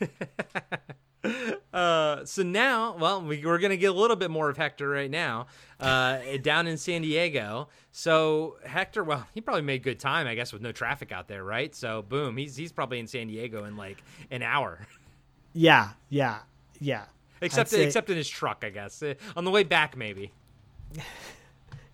Uh, 1.72 2.24
so 2.24 2.42
now, 2.42 2.96
well, 2.98 3.22
we, 3.22 3.44
we're 3.46 3.58
going 3.58 3.70
to 3.70 3.76
get 3.76 3.90
a 3.90 3.94
little 3.94 4.16
bit 4.16 4.30
more 4.30 4.50
of 4.50 4.56
Hector 4.56 4.88
right 4.88 5.10
now, 5.10 5.46
uh, 5.80 6.18
down 6.42 6.66
in 6.66 6.76
San 6.76 7.02
Diego. 7.02 7.68
So 7.92 8.56
Hector, 8.64 9.02
well, 9.04 9.26
he 9.32 9.40
probably 9.40 9.62
made 9.62 9.82
good 9.82 9.98
time, 9.98 10.26
I 10.26 10.34
guess, 10.34 10.52
with 10.52 10.60
no 10.60 10.72
traffic 10.72 11.12
out 11.12 11.28
there, 11.28 11.44
right? 11.44 11.74
So 11.74 12.02
boom, 12.02 12.36
he's 12.36 12.56
he's 12.56 12.72
probably 12.72 12.98
in 12.98 13.06
San 13.06 13.28
Diego 13.28 13.64
in 13.64 13.76
like 13.76 14.02
an 14.30 14.42
hour, 14.42 14.86
Yeah, 15.54 15.90
yeah, 16.10 16.40
yeah. 16.80 17.04
Except 17.42 17.70
say 17.70 17.84
except 17.84 18.10
in 18.10 18.16
his 18.16 18.28
truck, 18.28 18.64
I 18.64 18.70
guess. 18.70 19.02
Uh, 19.02 19.14
on 19.36 19.44
the 19.44 19.50
way 19.50 19.64
back, 19.64 19.96
maybe. 19.96 20.32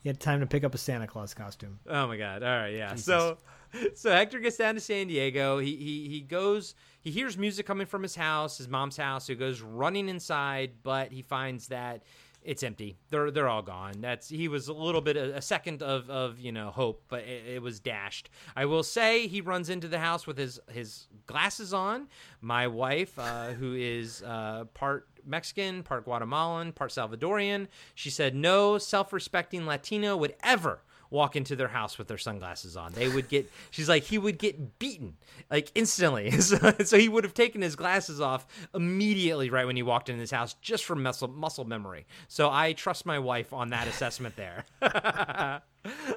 he 0.03 0.09
had 0.09 0.21
time 0.21 0.41
to 0.41 0.47
pick 0.47 0.65
up 0.65 0.75
a 0.75 0.79
Santa 0.79 1.07
Claus 1.07 1.35
costume. 1.35 1.79
Oh 1.89 2.07
my 2.07 2.17
god! 2.17 2.43
All 2.43 2.49
right, 2.49 2.75
yeah. 2.75 2.95
So, 2.95 3.39
so 3.95 4.11
Hector 4.11 4.39
gets 4.39 4.57
down 4.57 4.75
to 4.75 4.81
San 4.81 5.09
Diego. 5.09 5.59
He 5.59 5.77
he 5.77 6.09
he 6.09 6.21
goes. 6.21 6.75
He 7.01 7.11
hears 7.11 7.39
music 7.39 7.65
coming 7.65 7.87
from 7.87 8.03
his 8.03 8.17
house, 8.17 8.59
his 8.59 8.69
mom's 8.69 8.97
house. 8.97 9.27
So 9.27 9.33
he 9.33 9.39
goes 9.39 9.63
running 9.63 10.09
inside, 10.09 10.73
but 10.83 11.13
he 11.13 11.23
finds 11.23 11.69
that 11.69 12.03
it's 12.43 12.63
empty. 12.63 12.97
They're 13.11 13.31
they're 13.31 13.49
all 13.49 13.63
gone. 13.63 14.01
That's 14.01 14.29
he 14.29 14.49
was 14.49 14.69
a 14.69 14.73
little 14.73 15.01
bit 15.01 15.17
a, 15.17 15.37
a 15.37 15.43
second 15.43 15.83
of 15.83 16.09
of 16.09 16.39
you 16.39 16.53
know 16.53 16.71
hope, 16.71 17.03
but 17.09 17.21
it, 17.25 17.45
it 17.47 17.63
was 17.63 17.81
dashed. 17.81 18.31
I 18.57 18.65
will 18.65 18.83
say 18.83 19.27
he 19.27 19.41
runs 19.41 19.69
into 19.69 19.89
the 19.89 19.99
house 19.99 20.27
with 20.27 20.39
his 20.39 20.59
his 20.71 21.09
glasses 21.27 21.75
on. 21.75 22.09
My 22.41 22.67
wife, 22.67 23.19
uh, 23.19 23.49
who 23.49 23.75
is 23.75 24.23
uh, 24.23 24.65
part 24.73 25.09
Mexican, 25.29 25.83
part 25.83 26.05
Guatemalan, 26.05 26.73
part 26.73 26.91
Salvadorian, 26.91 27.69
she 27.95 28.11
said 28.11 28.35
no 28.35 28.79
self-respecting 28.79 29.67
Latino 29.67 30.17
would 30.17 30.35
ever 30.43 30.81
walk 31.11 31.37
into 31.37 31.57
their 31.57 31.69
house 31.69 31.99
with 31.99 32.09
their 32.09 32.19
sunglasses 32.19 32.77
on. 32.77 32.93
They 32.93 33.09
would 33.09 33.29
get, 33.29 33.51
she's 33.71 33.89
like, 33.89 34.05
he 34.05 34.19
would 34.19 34.39
get 34.39 34.79
beaten 34.79 35.17
like 35.51 35.71
instantly. 35.75 36.33
So, 36.49 36.75
so 36.85 36.97
he 36.97 37.09
would 37.09 37.25
have 37.25 37.35
taken 37.35 37.61
his 37.61 37.77
glasses 37.77 38.21
off 38.21 38.47
immediately 38.75 39.51
right 39.51 39.67
when 39.67 39.77
he 39.77 39.83
walked 39.83 40.09
into 40.09 40.21
his 40.21 40.31
house 40.31 40.55
just 40.63 40.85
from 40.85 41.03
muscle, 41.03 41.29
muscle 41.29 41.65
memory. 41.67 42.07
So 42.27 42.49
I 42.51 42.73
trust 42.73 43.05
my 43.05 43.19
wife 43.19 43.53
on 43.53 43.71
that 43.71 43.87
assessment 43.87 44.35
there. 44.37 44.65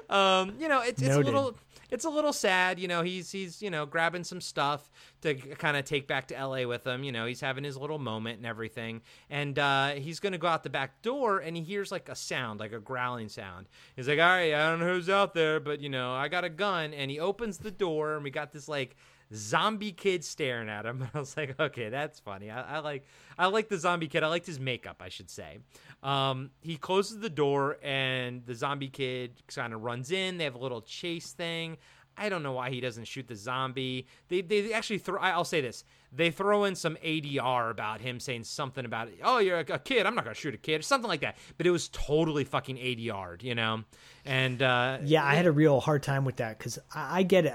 um, 0.08 0.54
you 0.58 0.68
know, 0.68 0.80
it's, 0.80 1.02
it's 1.02 1.14
a 1.14 1.20
little, 1.20 1.56
it's 1.92 2.06
a 2.06 2.10
little 2.10 2.32
sad. 2.32 2.80
You 2.80 2.88
know, 2.88 3.02
he's, 3.02 3.30
he's, 3.30 3.60
you 3.60 3.68
know, 3.68 3.84
grabbing 3.84 4.24
some 4.24 4.40
stuff 4.40 4.90
to 5.20 5.34
kind 5.34 5.76
of 5.76 5.84
take 5.84 6.08
back 6.08 6.26
to 6.28 6.46
LA 6.46 6.66
with 6.66 6.86
him. 6.86 7.04
You 7.04 7.12
know, 7.12 7.26
he's 7.26 7.42
having 7.42 7.64
his 7.64 7.76
little 7.76 7.98
moment 7.98 8.38
and 8.38 8.46
everything. 8.46 9.02
And 9.28 9.58
uh, 9.58 9.90
he's 9.90 10.18
to 10.18 10.38
go 10.38 10.48
out 10.48 10.62
the 10.62 10.70
back 10.70 11.02
door 11.02 11.40
and 11.40 11.54
he 11.54 11.62
hears 11.62 11.92
like 11.92 12.08
a 12.08 12.16
sound, 12.16 12.60
like 12.60 12.72
a 12.72 12.80
growling 12.80 13.28
sound. 13.28 13.66
He's 13.94 14.08
like, 14.08 14.18
all 14.18 14.24
right, 14.24 14.54
I 14.54 14.70
don't 14.70 14.80
know 14.80 14.94
who's 14.94 15.10
out 15.10 15.34
there, 15.34 15.60
but, 15.60 15.80
you 15.80 15.90
know, 15.90 16.14
I 16.14 16.28
got 16.28 16.44
a 16.44 16.48
gun. 16.48 16.94
And 16.94 17.10
he 17.10 17.20
opens 17.20 17.58
the 17.58 17.70
door 17.70 18.14
and 18.14 18.24
we 18.24 18.30
got 18.30 18.52
this 18.52 18.68
like, 18.68 18.96
zombie 19.34 19.92
kid 19.92 20.24
staring 20.24 20.68
at 20.68 20.86
him. 20.86 21.06
I 21.14 21.18
was 21.18 21.36
like, 21.36 21.58
okay, 21.58 21.88
that's 21.88 22.20
funny. 22.20 22.50
I, 22.50 22.76
I 22.76 22.78
like 22.80 23.06
I 23.38 23.46
like 23.46 23.68
the 23.68 23.78
zombie 23.78 24.08
kid. 24.08 24.22
I 24.22 24.28
liked 24.28 24.46
his 24.46 24.60
makeup, 24.60 25.00
I 25.00 25.08
should 25.08 25.30
say. 25.30 25.58
Um, 26.02 26.50
he 26.60 26.76
closes 26.76 27.20
the 27.20 27.30
door 27.30 27.78
and 27.82 28.44
the 28.44 28.54
zombie 28.54 28.88
kid 28.88 29.42
kind 29.46 29.72
of 29.72 29.82
runs 29.82 30.10
in. 30.10 30.38
They 30.38 30.44
have 30.44 30.54
a 30.54 30.58
little 30.58 30.82
chase 30.82 31.32
thing. 31.32 31.78
I 32.16 32.28
don't 32.28 32.42
know 32.42 32.52
why 32.52 32.70
he 32.70 32.80
doesn't 32.80 33.04
shoot 33.04 33.26
the 33.26 33.36
zombie. 33.36 34.06
They 34.28 34.42
they 34.42 34.72
actually 34.72 34.98
throw. 34.98 35.18
I'll 35.18 35.44
say 35.44 35.60
this: 35.60 35.84
they 36.12 36.30
throw 36.30 36.64
in 36.64 36.74
some 36.74 36.96
ADR 36.96 37.70
about 37.70 38.00
him 38.00 38.20
saying 38.20 38.44
something 38.44 38.84
about, 38.84 39.08
"Oh, 39.22 39.38
you're 39.38 39.60
a, 39.60 39.78
kid. 39.78 40.06
I'm 40.06 40.14
not 40.14 40.24
gonna 40.24 40.34
shoot 40.34 40.54
a 40.54 40.58
kid," 40.58 40.80
or 40.80 40.82
something 40.82 41.08
like 41.08 41.22
that. 41.22 41.38
But 41.56 41.66
it 41.66 41.70
was 41.70 41.88
totally 41.88 42.44
fucking 42.44 42.76
ADR'd, 42.76 43.42
you 43.42 43.54
know. 43.54 43.84
And 44.24 44.62
uh, 44.62 44.98
Yeah, 45.04 45.24
I 45.24 45.34
had 45.34 45.46
a 45.46 45.52
real 45.52 45.80
hard 45.80 46.02
time 46.02 46.24
with 46.24 46.36
that 46.36 46.58
because 46.58 46.78
I, 46.94 47.20
I 47.20 47.22
get 47.22 47.46
it. 47.46 47.54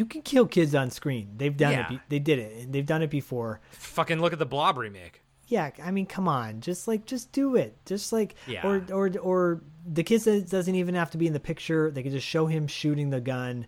You 0.00 0.06
can 0.06 0.22
kill 0.22 0.46
kids 0.46 0.74
on 0.74 0.90
screen. 0.90 1.34
They've 1.36 1.54
done 1.54 1.72
Yeah. 1.72 1.84
it. 1.84 1.88
Be- 1.90 2.00
they 2.08 2.18
did 2.20 2.38
it. 2.38 2.64
and 2.64 2.72
They've 2.72 2.86
done 2.86 3.02
it 3.02 3.10
before. 3.10 3.60
fucking 3.72 4.18
look 4.18 4.32
at 4.32 4.38
the 4.38 4.46
Blob 4.46 4.78
remake. 4.78 5.20
Yeah, 5.46 5.68
I 5.82 5.90
mean, 5.90 6.06
come 6.06 6.26
on, 6.26 6.62
just 6.62 6.88
like 6.88 7.04
just 7.04 7.32
do 7.32 7.54
it. 7.54 7.76
Just 7.84 8.10
like 8.10 8.34
Yeah. 8.46 8.66
or 8.66 8.82
or 8.90 9.10
or 9.20 9.60
the 9.84 10.02
kid 10.02 10.22
doesn't 10.48 10.74
even 10.74 10.94
have 10.94 11.10
to 11.10 11.18
be 11.18 11.26
in 11.26 11.34
the 11.34 11.40
picture. 11.40 11.90
They 11.90 12.02
can 12.02 12.12
just 12.12 12.26
show 12.26 12.46
him 12.46 12.66
shooting 12.66 13.10
the 13.10 13.20
gun. 13.20 13.66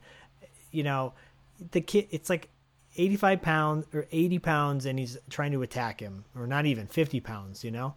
You 0.71 0.85
know, 0.85 1.13
the 1.73 1.83
kid. 1.83 2.07
It's 2.11 2.31
like 2.31 2.49
eighty 2.97 3.17
five 3.17 3.43
pounds 3.43 3.87
or 3.93 4.07
eighty 4.11 4.39
pounds, 4.39 4.87
and 4.87 4.99
he's 4.99 5.19
trying 5.29 5.53
to 5.53 5.61
attack 5.63 6.01
him, 6.01 6.25
or 6.35 6.47
not 6.47 6.65
even 6.65 6.87
fifty 6.87 7.21
pounds. 7.21 7.63
You 7.63 7.73
know, 7.73 7.95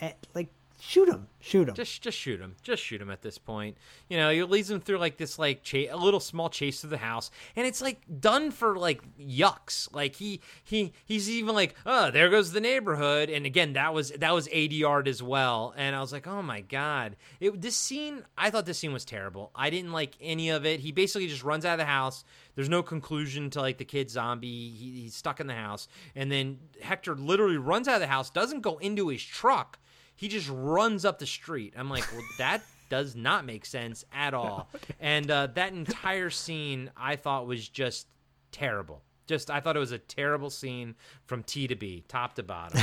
Eh, 0.00 0.12
like 0.34 0.48
shoot 0.80 1.08
him, 1.08 1.28
shoot 1.40 1.68
him. 1.68 1.74
Just 1.74 2.02
just 2.02 2.18
shoot 2.18 2.40
him. 2.40 2.56
Just 2.62 2.82
shoot 2.82 3.00
him 3.00 3.10
at 3.10 3.22
this 3.22 3.38
point. 3.38 3.76
You 4.08 4.16
know, 4.16 4.30
he 4.30 4.42
leads 4.42 4.70
him 4.70 4.80
through 4.80 4.98
like 4.98 5.16
this 5.16 5.38
like 5.38 5.62
a 5.74 5.94
little 5.94 6.20
small 6.20 6.48
chase 6.48 6.80
through 6.80 6.90
the 6.90 6.98
house, 6.98 7.30
and 7.56 7.66
it's 7.66 7.80
like 7.80 8.00
done 8.20 8.50
for 8.50 8.76
like 8.78 9.02
yucks. 9.18 9.92
Like 9.92 10.14
he 10.16 10.40
he 10.62 10.92
he's 11.04 11.28
even 11.28 11.54
like, 11.54 11.74
oh, 11.86 12.10
there 12.10 12.30
goes 12.30 12.52
the 12.52 12.60
neighborhood. 12.60 13.30
And 13.30 13.46
again, 13.46 13.74
that 13.74 13.92
was 13.92 14.10
that 14.12 14.34
was 14.34 14.48
ADR'd 14.48 15.08
as 15.08 15.22
well. 15.22 15.74
And 15.76 15.94
I 15.94 16.00
was 16.00 16.12
like, 16.12 16.26
oh 16.26 16.42
my 16.42 16.60
god, 16.60 17.16
it 17.40 17.60
this 17.60 17.76
scene. 17.76 18.24
I 18.36 18.50
thought 18.50 18.66
this 18.66 18.78
scene 18.78 18.92
was 18.92 19.04
terrible. 19.04 19.50
I 19.54 19.70
didn't 19.70 19.92
like 19.92 20.16
any 20.20 20.50
of 20.50 20.64
it. 20.64 20.80
He 20.80 20.92
basically 20.92 21.28
just 21.28 21.44
runs 21.44 21.64
out 21.64 21.72
of 21.72 21.78
the 21.78 21.84
house. 21.84 22.24
There's 22.54 22.68
no 22.68 22.82
conclusion 22.82 23.50
to 23.50 23.60
like 23.60 23.78
the 23.78 23.84
kid 23.84 24.10
zombie. 24.10 24.70
He, 24.70 25.02
he's 25.02 25.14
stuck 25.14 25.40
in 25.40 25.46
the 25.46 25.54
house, 25.54 25.88
and 26.14 26.30
then 26.30 26.58
Hector 26.80 27.14
literally 27.14 27.56
runs 27.56 27.88
out 27.88 27.96
of 27.96 28.00
the 28.00 28.06
house. 28.06 28.30
Doesn't 28.30 28.62
go 28.62 28.78
into 28.78 29.08
his 29.08 29.22
truck 29.22 29.78
he 30.18 30.26
just 30.26 30.50
runs 30.50 31.04
up 31.04 31.20
the 31.20 31.26
street. 31.26 31.74
I'm 31.76 31.88
like, 31.88 32.04
well, 32.12 32.24
that 32.38 32.62
does 32.90 33.14
not 33.14 33.44
make 33.44 33.64
sense 33.64 34.04
at 34.12 34.34
all. 34.34 34.68
And 35.00 35.30
uh, 35.30 35.46
that 35.54 35.72
entire 35.72 36.28
scene, 36.28 36.90
I 36.96 37.14
thought 37.14 37.46
was 37.46 37.68
just 37.68 38.08
terrible. 38.50 39.00
Just, 39.28 39.48
I 39.48 39.60
thought 39.60 39.76
it 39.76 39.78
was 39.78 39.92
a 39.92 39.98
terrible 39.98 40.50
scene 40.50 40.96
from 41.24 41.44
T 41.44 41.68
to 41.68 41.76
B, 41.76 42.02
top 42.08 42.34
to 42.34 42.42
bottom. 42.42 42.82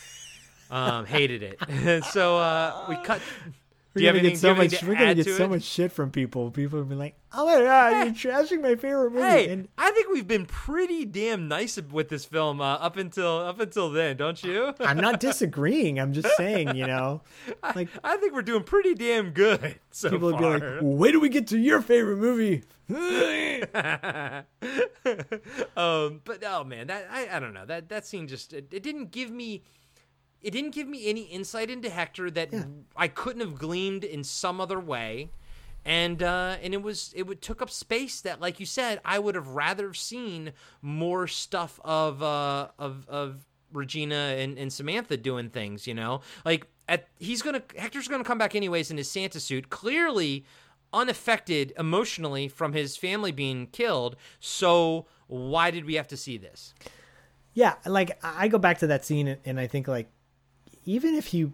um, 0.72 1.06
hated 1.06 1.44
it. 1.44 2.04
so 2.10 2.38
uh, 2.38 2.86
we 2.88 2.96
cut. 3.04 3.20
We're 3.96 4.12
gonna 4.12 4.18
anything, 4.18 4.30
get 4.32 4.38
so 4.38 4.48
do 4.48 4.54
you 4.54 4.62
have 4.62 4.72
much. 4.72 4.82
We're 4.82 4.94
gonna 4.94 5.14
get 5.14 5.26
so 5.26 5.44
it? 5.44 5.48
much 5.48 5.62
shit 5.62 5.90
from 5.90 6.10
people. 6.10 6.50
People 6.50 6.78
have 6.80 6.88
been 6.88 6.98
like, 6.98 7.16
"Oh 7.32 7.46
my 7.46 7.60
god, 7.62 8.04
you're 8.04 8.32
trashing 8.32 8.60
my 8.60 8.74
favorite 8.74 9.10
movie." 9.12 9.26
Hey, 9.26 9.48
and 9.48 9.68
I 9.78 9.90
think 9.92 10.10
we've 10.10 10.28
been 10.28 10.44
pretty 10.44 11.06
damn 11.06 11.48
nice 11.48 11.80
with 11.90 12.10
this 12.10 12.26
film 12.26 12.60
uh, 12.60 12.74
up 12.74 12.96
until 12.96 13.38
up 13.38 13.58
until 13.58 13.90
then, 13.90 14.16
don't 14.18 14.42
you? 14.44 14.74
I'm 14.80 14.98
not 14.98 15.18
disagreeing. 15.18 15.98
I'm 15.98 16.12
just 16.12 16.28
saying, 16.36 16.76
you 16.76 16.86
know, 16.86 17.22
like 17.74 17.88
I 18.04 18.18
think 18.18 18.34
we're 18.34 18.42
doing 18.42 18.64
pretty 18.64 18.94
damn 18.94 19.30
good 19.30 19.80
so 19.90 20.10
people 20.10 20.32
would 20.32 20.38
be 20.38 20.44
like, 20.44 20.62
"Wait 20.82 21.12
do 21.12 21.20
we 21.20 21.30
get 21.30 21.46
to 21.48 21.58
your 21.58 21.80
favorite 21.80 22.18
movie." 22.18 22.64
um, 25.76 26.20
but 26.24 26.44
oh 26.46 26.62
man, 26.64 26.86
that 26.86 27.08
I, 27.10 27.28
I 27.32 27.40
don't 27.40 27.52
know 27.52 27.66
that 27.66 27.88
that 27.88 28.06
scene 28.06 28.28
just 28.28 28.52
it, 28.52 28.68
it 28.72 28.82
didn't 28.84 29.10
give 29.10 29.30
me 29.30 29.62
it 30.46 30.52
didn't 30.52 30.70
give 30.70 30.86
me 30.86 31.10
any 31.10 31.22
insight 31.22 31.70
into 31.70 31.90
Hector 31.90 32.30
that 32.30 32.50
I 32.96 33.08
couldn't 33.08 33.40
have 33.40 33.58
gleaned 33.58 34.04
in 34.04 34.22
some 34.22 34.60
other 34.60 34.78
way, 34.78 35.30
and 35.84 36.22
uh, 36.22 36.54
and 36.62 36.72
it 36.72 36.82
was 36.82 37.12
it 37.16 37.26
would 37.26 37.42
took 37.42 37.60
up 37.60 37.68
space 37.68 38.20
that 38.20 38.40
like 38.40 38.60
you 38.60 38.66
said 38.66 39.00
I 39.04 39.18
would 39.18 39.34
have 39.34 39.48
rather 39.48 39.92
seen 39.92 40.52
more 40.80 41.26
stuff 41.26 41.80
of 41.84 42.22
uh, 42.22 42.68
of 42.78 43.08
of 43.08 43.44
Regina 43.72 44.36
and, 44.38 44.56
and 44.56 44.72
Samantha 44.72 45.16
doing 45.16 45.50
things, 45.50 45.88
you 45.88 45.94
know, 45.94 46.20
like 46.44 46.68
at 46.88 47.08
he's 47.18 47.42
gonna 47.42 47.62
Hector's 47.76 48.06
gonna 48.06 48.22
come 48.22 48.38
back 48.38 48.54
anyways 48.54 48.92
in 48.92 48.98
his 48.98 49.10
Santa 49.10 49.40
suit, 49.40 49.68
clearly 49.68 50.44
unaffected 50.92 51.72
emotionally 51.76 52.46
from 52.46 52.72
his 52.72 52.96
family 52.96 53.32
being 53.32 53.66
killed. 53.66 54.14
So 54.38 55.06
why 55.26 55.72
did 55.72 55.86
we 55.86 55.94
have 55.94 56.06
to 56.06 56.16
see 56.16 56.38
this? 56.38 56.72
Yeah, 57.52 57.74
like 57.84 58.18
I 58.22 58.46
go 58.48 58.58
back 58.58 58.78
to 58.78 58.86
that 58.88 59.04
scene 59.04 59.38
and 59.44 59.58
I 59.58 59.66
think 59.66 59.88
like 59.88 60.08
even 60.86 61.14
if 61.14 61.26
he, 61.26 61.38
you 61.38 61.52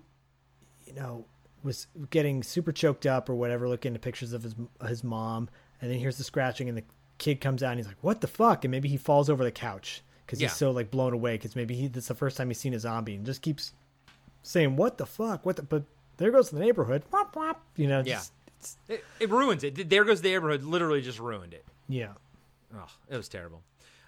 know, 0.95 1.25
was 1.65 1.87
getting 2.11 2.43
super 2.43 2.71
choked 2.73 3.07
up 3.07 3.29
or 3.29 3.35
whatever, 3.35 3.69
looking 3.69 3.95
at 3.95 4.01
pictures 4.01 4.33
of 4.33 4.43
his 4.43 4.55
his 4.87 5.03
mom, 5.03 5.49
and 5.81 5.91
then 5.91 5.99
here's 5.99 6.19
the 6.19 6.25
scratching 6.25 6.69
and 6.69 6.79
the 6.79 6.85
kid 7.19 7.41
comes 7.41 7.63
out 7.63 7.71
and 7.71 7.79
he's 7.81 7.87
like, 7.87 8.03
"What 8.03 8.21
the 8.21 8.27
fuck?" 8.29 8.65
and 8.65 8.71
maybe 8.71 8.89
he 8.89 8.97
falls 8.97 9.29
over 9.31 9.43
the 9.45 9.51
couch 9.53 10.03
because 10.27 10.41
Yeah. 10.41 10.49
he's 10.49 10.57
so 10.57 10.71
like 10.71 10.91
blown 10.91 11.13
away 11.13 11.35
because 11.35 11.55
maybe 11.57 11.75
he 11.75 11.89
that's 11.89 12.09
the 12.09 12.15
first 12.15 12.37
time 12.37 12.49
he's 12.51 12.59
seen 12.59 12.75
a 12.75 12.79
zombie 12.79 13.15
and 13.15 13.25
just 13.27 13.43
keeps 13.43 13.73
saying, 14.43 14.77
"What 14.77 14.99
the 14.99 15.07
fuck? 15.07 15.47
What 15.47 15.57
the?" 15.57 15.63
But 15.63 15.85
there 16.17 16.31
goes 16.31 16.51
the 16.51 16.59
neighborhood. 16.61 17.03
Wop, 17.13 17.35
wop, 17.37 17.63
you 17.77 17.87
know, 17.87 17.99
Yeah. 18.05 18.17
just, 18.17 18.33
it's, 18.59 18.77
It, 18.89 19.05
it 19.21 19.31
ruins 19.31 19.65
it. 19.65 19.89
There 19.89 20.05
goes 20.05 20.21
the 20.21 20.31
neighborhood. 20.31 20.63
Literally 20.65 21.01
just 21.03 21.19
ruined 21.21 21.55
it. 21.55 21.65
yeah. 21.89 22.13
Oh, 22.75 22.87
it 23.09 23.17
was 23.17 23.29
terrible. 23.29 23.63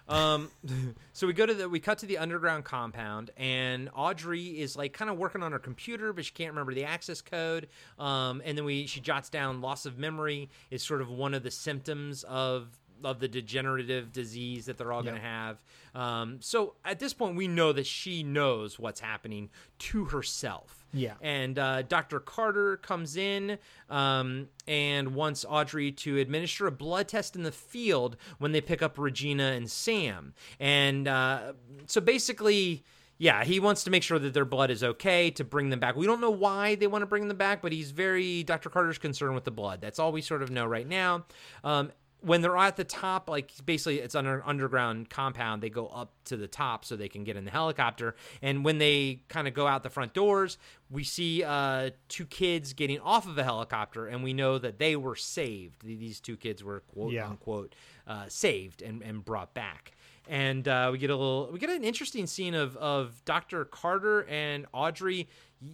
Um, 0.07 0.49
so 1.13 1.27
we 1.27 1.33
go 1.33 1.45
to 1.45 1.53
the 1.53 1.69
we 1.69 1.79
cut 1.79 1.99
to 1.99 2.05
the 2.05 2.17
underground 2.17 2.65
compound, 2.65 3.31
and 3.37 3.89
Audrey 3.95 4.59
is 4.59 4.75
like 4.75 4.93
kind 4.93 5.09
of 5.09 5.17
working 5.17 5.43
on 5.43 5.51
her 5.51 5.59
computer, 5.59 6.13
but 6.13 6.25
she 6.25 6.33
can't 6.33 6.51
remember 6.51 6.73
the 6.73 6.85
access 6.85 7.21
code. 7.21 7.67
Um, 7.99 8.41
and 8.45 8.57
then 8.57 8.65
we 8.65 8.85
she 8.87 8.99
jots 8.99 9.29
down 9.29 9.61
loss 9.61 9.85
of 9.85 9.97
memory 9.97 10.49
is 10.71 10.83
sort 10.83 11.01
of 11.01 11.09
one 11.09 11.33
of 11.33 11.43
the 11.43 11.51
symptoms 11.51 12.23
of 12.23 12.67
of 13.03 13.19
the 13.19 13.27
degenerative 13.27 14.11
disease 14.11 14.65
that 14.65 14.77
they're 14.77 14.91
all 14.91 15.03
going 15.03 15.15
to 15.15 15.21
have. 15.21 15.61
Um, 15.93 16.37
so 16.41 16.75
at 16.83 16.99
this 16.99 17.13
point, 17.13 17.35
we 17.35 17.47
know 17.47 17.73
that 17.73 17.85
she 17.85 18.23
knows 18.23 18.79
what's 18.79 18.99
happening 18.99 19.49
to 19.79 20.05
herself. 20.05 20.84
Yeah. 20.93 21.15
And 21.21 21.59
uh, 21.59 21.81
Dr. 21.83 22.19
Carter 22.19 22.77
comes 22.77 23.17
in 23.17 23.57
um, 23.89 24.47
and 24.67 25.13
wants 25.13 25.45
Audrey 25.47 25.91
to 25.91 26.17
administer 26.17 26.67
a 26.67 26.71
blood 26.71 27.07
test 27.07 27.35
in 27.35 27.43
the 27.43 27.51
field 27.51 28.15
when 28.37 28.53
they 28.53 28.61
pick 28.61 28.81
up 28.81 28.97
Regina 28.97 29.51
and 29.51 29.69
Sam. 29.69 30.33
And 30.59 31.07
uh, 31.07 31.53
so 31.85 32.01
basically. 32.01 32.83
Yeah, 33.17 33.45
he 33.45 33.61
wants 33.61 33.85
to 33.85 33.91
make 33.91 34.03
sure 34.03 34.19
that 34.19 34.33
their 34.33 34.43
blood 34.43 34.69
is 34.69 34.83
okay 34.83 35.31
to 35.31 35.45
bring 35.45 35.69
them 35.69 35.79
back. 35.79 35.95
We 35.95 36.05
don't 36.05 36.19
know 36.19 36.31
why 36.31 36.75
they 36.75 36.85
want 36.85 37.01
to 37.01 37.05
bring 37.05 37.29
them 37.29 37.37
back, 37.37 37.61
but 37.61 37.71
he's 37.71 37.91
very 37.91 38.43
Dr. 38.43 38.69
Carter's 38.69 38.97
concerned 38.97 39.35
with 39.35 39.45
the 39.45 39.51
blood. 39.51 39.79
That's 39.79 39.99
all 39.99 40.11
we 40.11 40.21
sort 40.21 40.43
of 40.43 40.51
know 40.51 40.65
right 40.65 40.85
now. 40.85 41.23
Um, 41.63 41.93
when 42.25 42.41
they're 42.41 42.57
at 42.57 42.75
the 42.75 42.83
top, 42.83 43.29
like 43.29 43.51
basically 43.65 43.99
it's 43.99 44.15
under 44.15 44.35
an 44.35 44.41
underground 44.45 45.09
compound, 45.09 45.61
they 45.61 45.69
go 45.69 45.87
up 45.87 46.11
to 46.25 46.35
the 46.37 46.47
top 46.47 46.83
so 46.83 46.95
they 46.95 47.07
can 47.07 47.23
get 47.23 47.37
in 47.37 47.45
the 47.45 47.51
helicopter. 47.51 48.15
And 48.41 48.65
when 48.65 48.79
they 48.79 49.21
kind 49.27 49.47
of 49.47 49.53
go 49.53 49.67
out 49.67 49.83
the 49.83 49.89
front 49.89 50.13
doors, 50.13 50.57
we 50.89 51.03
see 51.03 51.43
uh, 51.43 51.91
two 52.09 52.25
kids 52.25 52.73
getting 52.73 52.99
off 52.99 53.27
of 53.27 53.37
a 53.37 53.43
helicopter, 53.43 54.07
and 54.07 54.23
we 54.23 54.33
know 54.33 54.57
that 54.57 54.79
they 54.79 54.95
were 54.95 55.15
saved. 55.15 55.83
These 55.85 56.19
two 56.19 56.35
kids 56.37 56.63
were 56.63 56.79
quote 56.81 57.13
Yeah. 57.13 57.29
unquote 57.29 57.75
uh, 58.07 58.25
saved 58.27 58.81
and, 58.81 59.01
and 59.03 59.23
brought 59.23 59.53
back. 59.53 59.91
And 60.27 60.67
uh, 60.67 60.89
we 60.91 60.97
get 60.97 61.11
a 61.11 61.15
little, 61.15 61.49
we 61.53 61.59
get 61.59 61.69
an 61.69 61.83
interesting 61.83 62.25
scene 62.25 62.55
of 62.55 62.75
of 62.77 63.23
Dr. 63.25 63.63
Carter 63.65 64.25
and 64.27 64.65
Audrey 64.73 65.27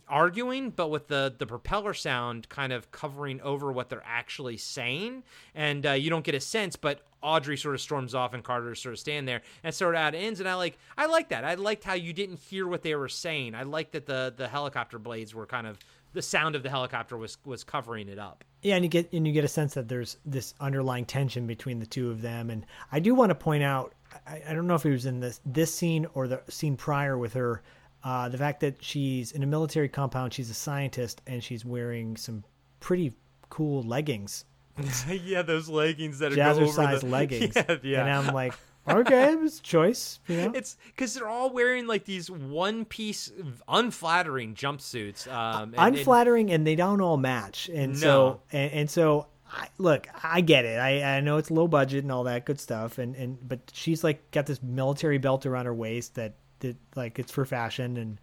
arguing, 0.07 0.69
but 0.69 0.89
with 0.89 1.07
the 1.07 1.33
the 1.37 1.45
propeller 1.45 1.93
sound 1.93 2.49
kind 2.49 2.73
of 2.73 2.91
covering 2.91 3.41
over 3.41 3.71
what 3.71 3.89
they're 3.89 4.03
actually 4.05 4.57
saying, 4.57 5.23
and 5.55 5.85
uh, 5.85 5.91
you 5.91 6.09
don't 6.09 6.23
get 6.23 6.35
a 6.35 6.39
sense. 6.39 6.75
But 6.75 7.01
Audrey 7.21 7.57
sort 7.57 7.75
of 7.75 7.81
storms 7.81 8.15
off, 8.15 8.33
and 8.33 8.43
Carter 8.43 8.73
sort 8.75 8.93
of 8.93 8.99
stand 8.99 9.27
there, 9.27 9.41
and 9.63 9.73
sort 9.73 9.95
of 9.95 10.13
ends. 10.13 10.39
And 10.39 10.49
I 10.49 10.55
like, 10.55 10.77
I 10.97 11.05
like 11.05 11.29
that. 11.29 11.43
I 11.43 11.55
liked 11.55 11.83
how 11.83 11.93
you 11.93 12.13
didn't 12.13 12.39
hear 12.39 12.67
what 12.67 12.83
they 12.83 12.95
were 12.95 13.09
saying. 13.09 13.55
I 13.55 13.63
liked 13.63 13.93
that 13.93 14.05
the 14.05 14.33
the 14.35 14.47
helicopter 14.47 14.99
blades 14.99 15.33
were 15.33 15.45
kind 15.45 15.67
of 15.67 15.77
the 16.13 16.21
sound 16.21 16.55
of 16.55 16.63
the 16.63 16.69
helicopter 16.69 17.17
was 17.17 17.37
was 17.45 17.63
covering 17.63 18.09
it 18.09 18.19
up. 18.19 18.43
Yeah, 18.61 18.75
and 18.75 18.85
you 18.85 18.89
get 18.89 19.11
and 19.13 19.25
you 19.25 19.33
get 19.33 19.43
a 19.43 19.49
sense 19.49 19.73
that 19.73 19.87
there's 19.87 20.17
this 20.25 20.53
underlying 20.59 21.05
tension 21.05 21.47
between 21.47 21.79
the 21.79 21.85
two 21.85 22.09
of 22.09 22.21
them. 22.21 22.49
And 22.49 22.65
I 22.91 22.99
do 22.99 23.15
want 23.15 23.29
to 23.29 23.35
point 23.35 23.63
out, 23.63 23.93
I, 24.27 24.41
I 24.49 24.53
don't 24.53 24.67
know 24.67 24.75
if 24.75 24.85
it 24.85 24.91
was 24.91 25.05
in 25.05 25.19
this 25.19 25.41
this 25.45 25.73
scene 25.73 26.05
or 26.13 26.27
the 26.27 26.41
scene 26.49 26.77
prior 26.77 27.17
with 27.17 27.33
her, 27.33 27.63
uh, 28.03 28.29
the 28.29 28.37
fact 28.37 28.59
that 28.61 28.83
she's 28.83 29.31
in 29.31 29.43
a 29.43 29.47
military 29.47 29.89
compound, 29.89 30.33
she's 30.33 30.49
a 30.49 30.53
scientist, 30.53 31.21
and 31.27 31.43
she's 31.43 31.63
wearing 31.65 32.15
some 32.17 32.43
pretty 32.79 33.13
cool 33.49 33.83
leggings, 33.83 34.45
yeah, 35.09 35.41
those 35.41 35.67
leggings 35.69 36.19
that 36.19 36.31
are 36.33 36.35
jazzercise 36.35 37.03
leggings. 37.09 37.53
Yeah, 37.55 37.77
yeah. 37.83 38.01
And 38.05 38.27
I'm 38.27 38.33
like, 38.33 38.53
okay, 38.87 39.33
it 39.33 39.39
was 39.39 39.59
a 39.59 39.61
choice. 39.61 40.19
You 40.27 40.37
know? 40.37 40.51
It's 40.55 40.77
because 40.87 41.13
they're 41.13 41.27
all 41.27 41.51
wearing 41.51 41.85
like 41.87 42.05
these 42.05 42.31
one 42.31 42.85
piece, 42.85 43.31
unflattering 43.67 44.55
jumpsuits. 44.55 45.31
Um, 45.31 45.73
and- 45.73 45.75
and- 45.75 45.95
unflattering 45.97 46.51
and 46.51 46.65
they 46.65 46.75
don't 46.75 47.01
all 47.01 47.17
match 47.17 47.69
and 47.69 47.97
so 47.97 48.41
and, 48.51 48.71
and 48.71 48.89
so 48.89 49.27
I, 49.53 49.67
look 49.77 50.07
i 50.23 50.39
get 50.39 50.63
it 50.63 50.79
I, 50.79 51.17
I 51.17 51.19
know 51.19 51.35
it's 51.37 51.51
low 51.51 51.67
budget 51.67 52.03
and 52.03 52.11
all 52.11 52.23
that 52.23 52.45
good 52.45 52.57
stuff 52.59 52.97
and 52.99 53.15
and 53.17 53.37
but 53.47 53.59
she's 53.73 54.01
like 54.03 54.31
got 54.31 54.45
this 54.45 54.63
military 54.63 55.17
belt 55.17 55.45
around 55.45 55.65
her 55.65 55.73
waist 55.73 56.15
that 56.15 56.35
that 56.61 56.77
like 56.95 57.19
it's 57.19 57.31
for 57.31 57.45
fashion 57.45 57.97
and 57.97 58.19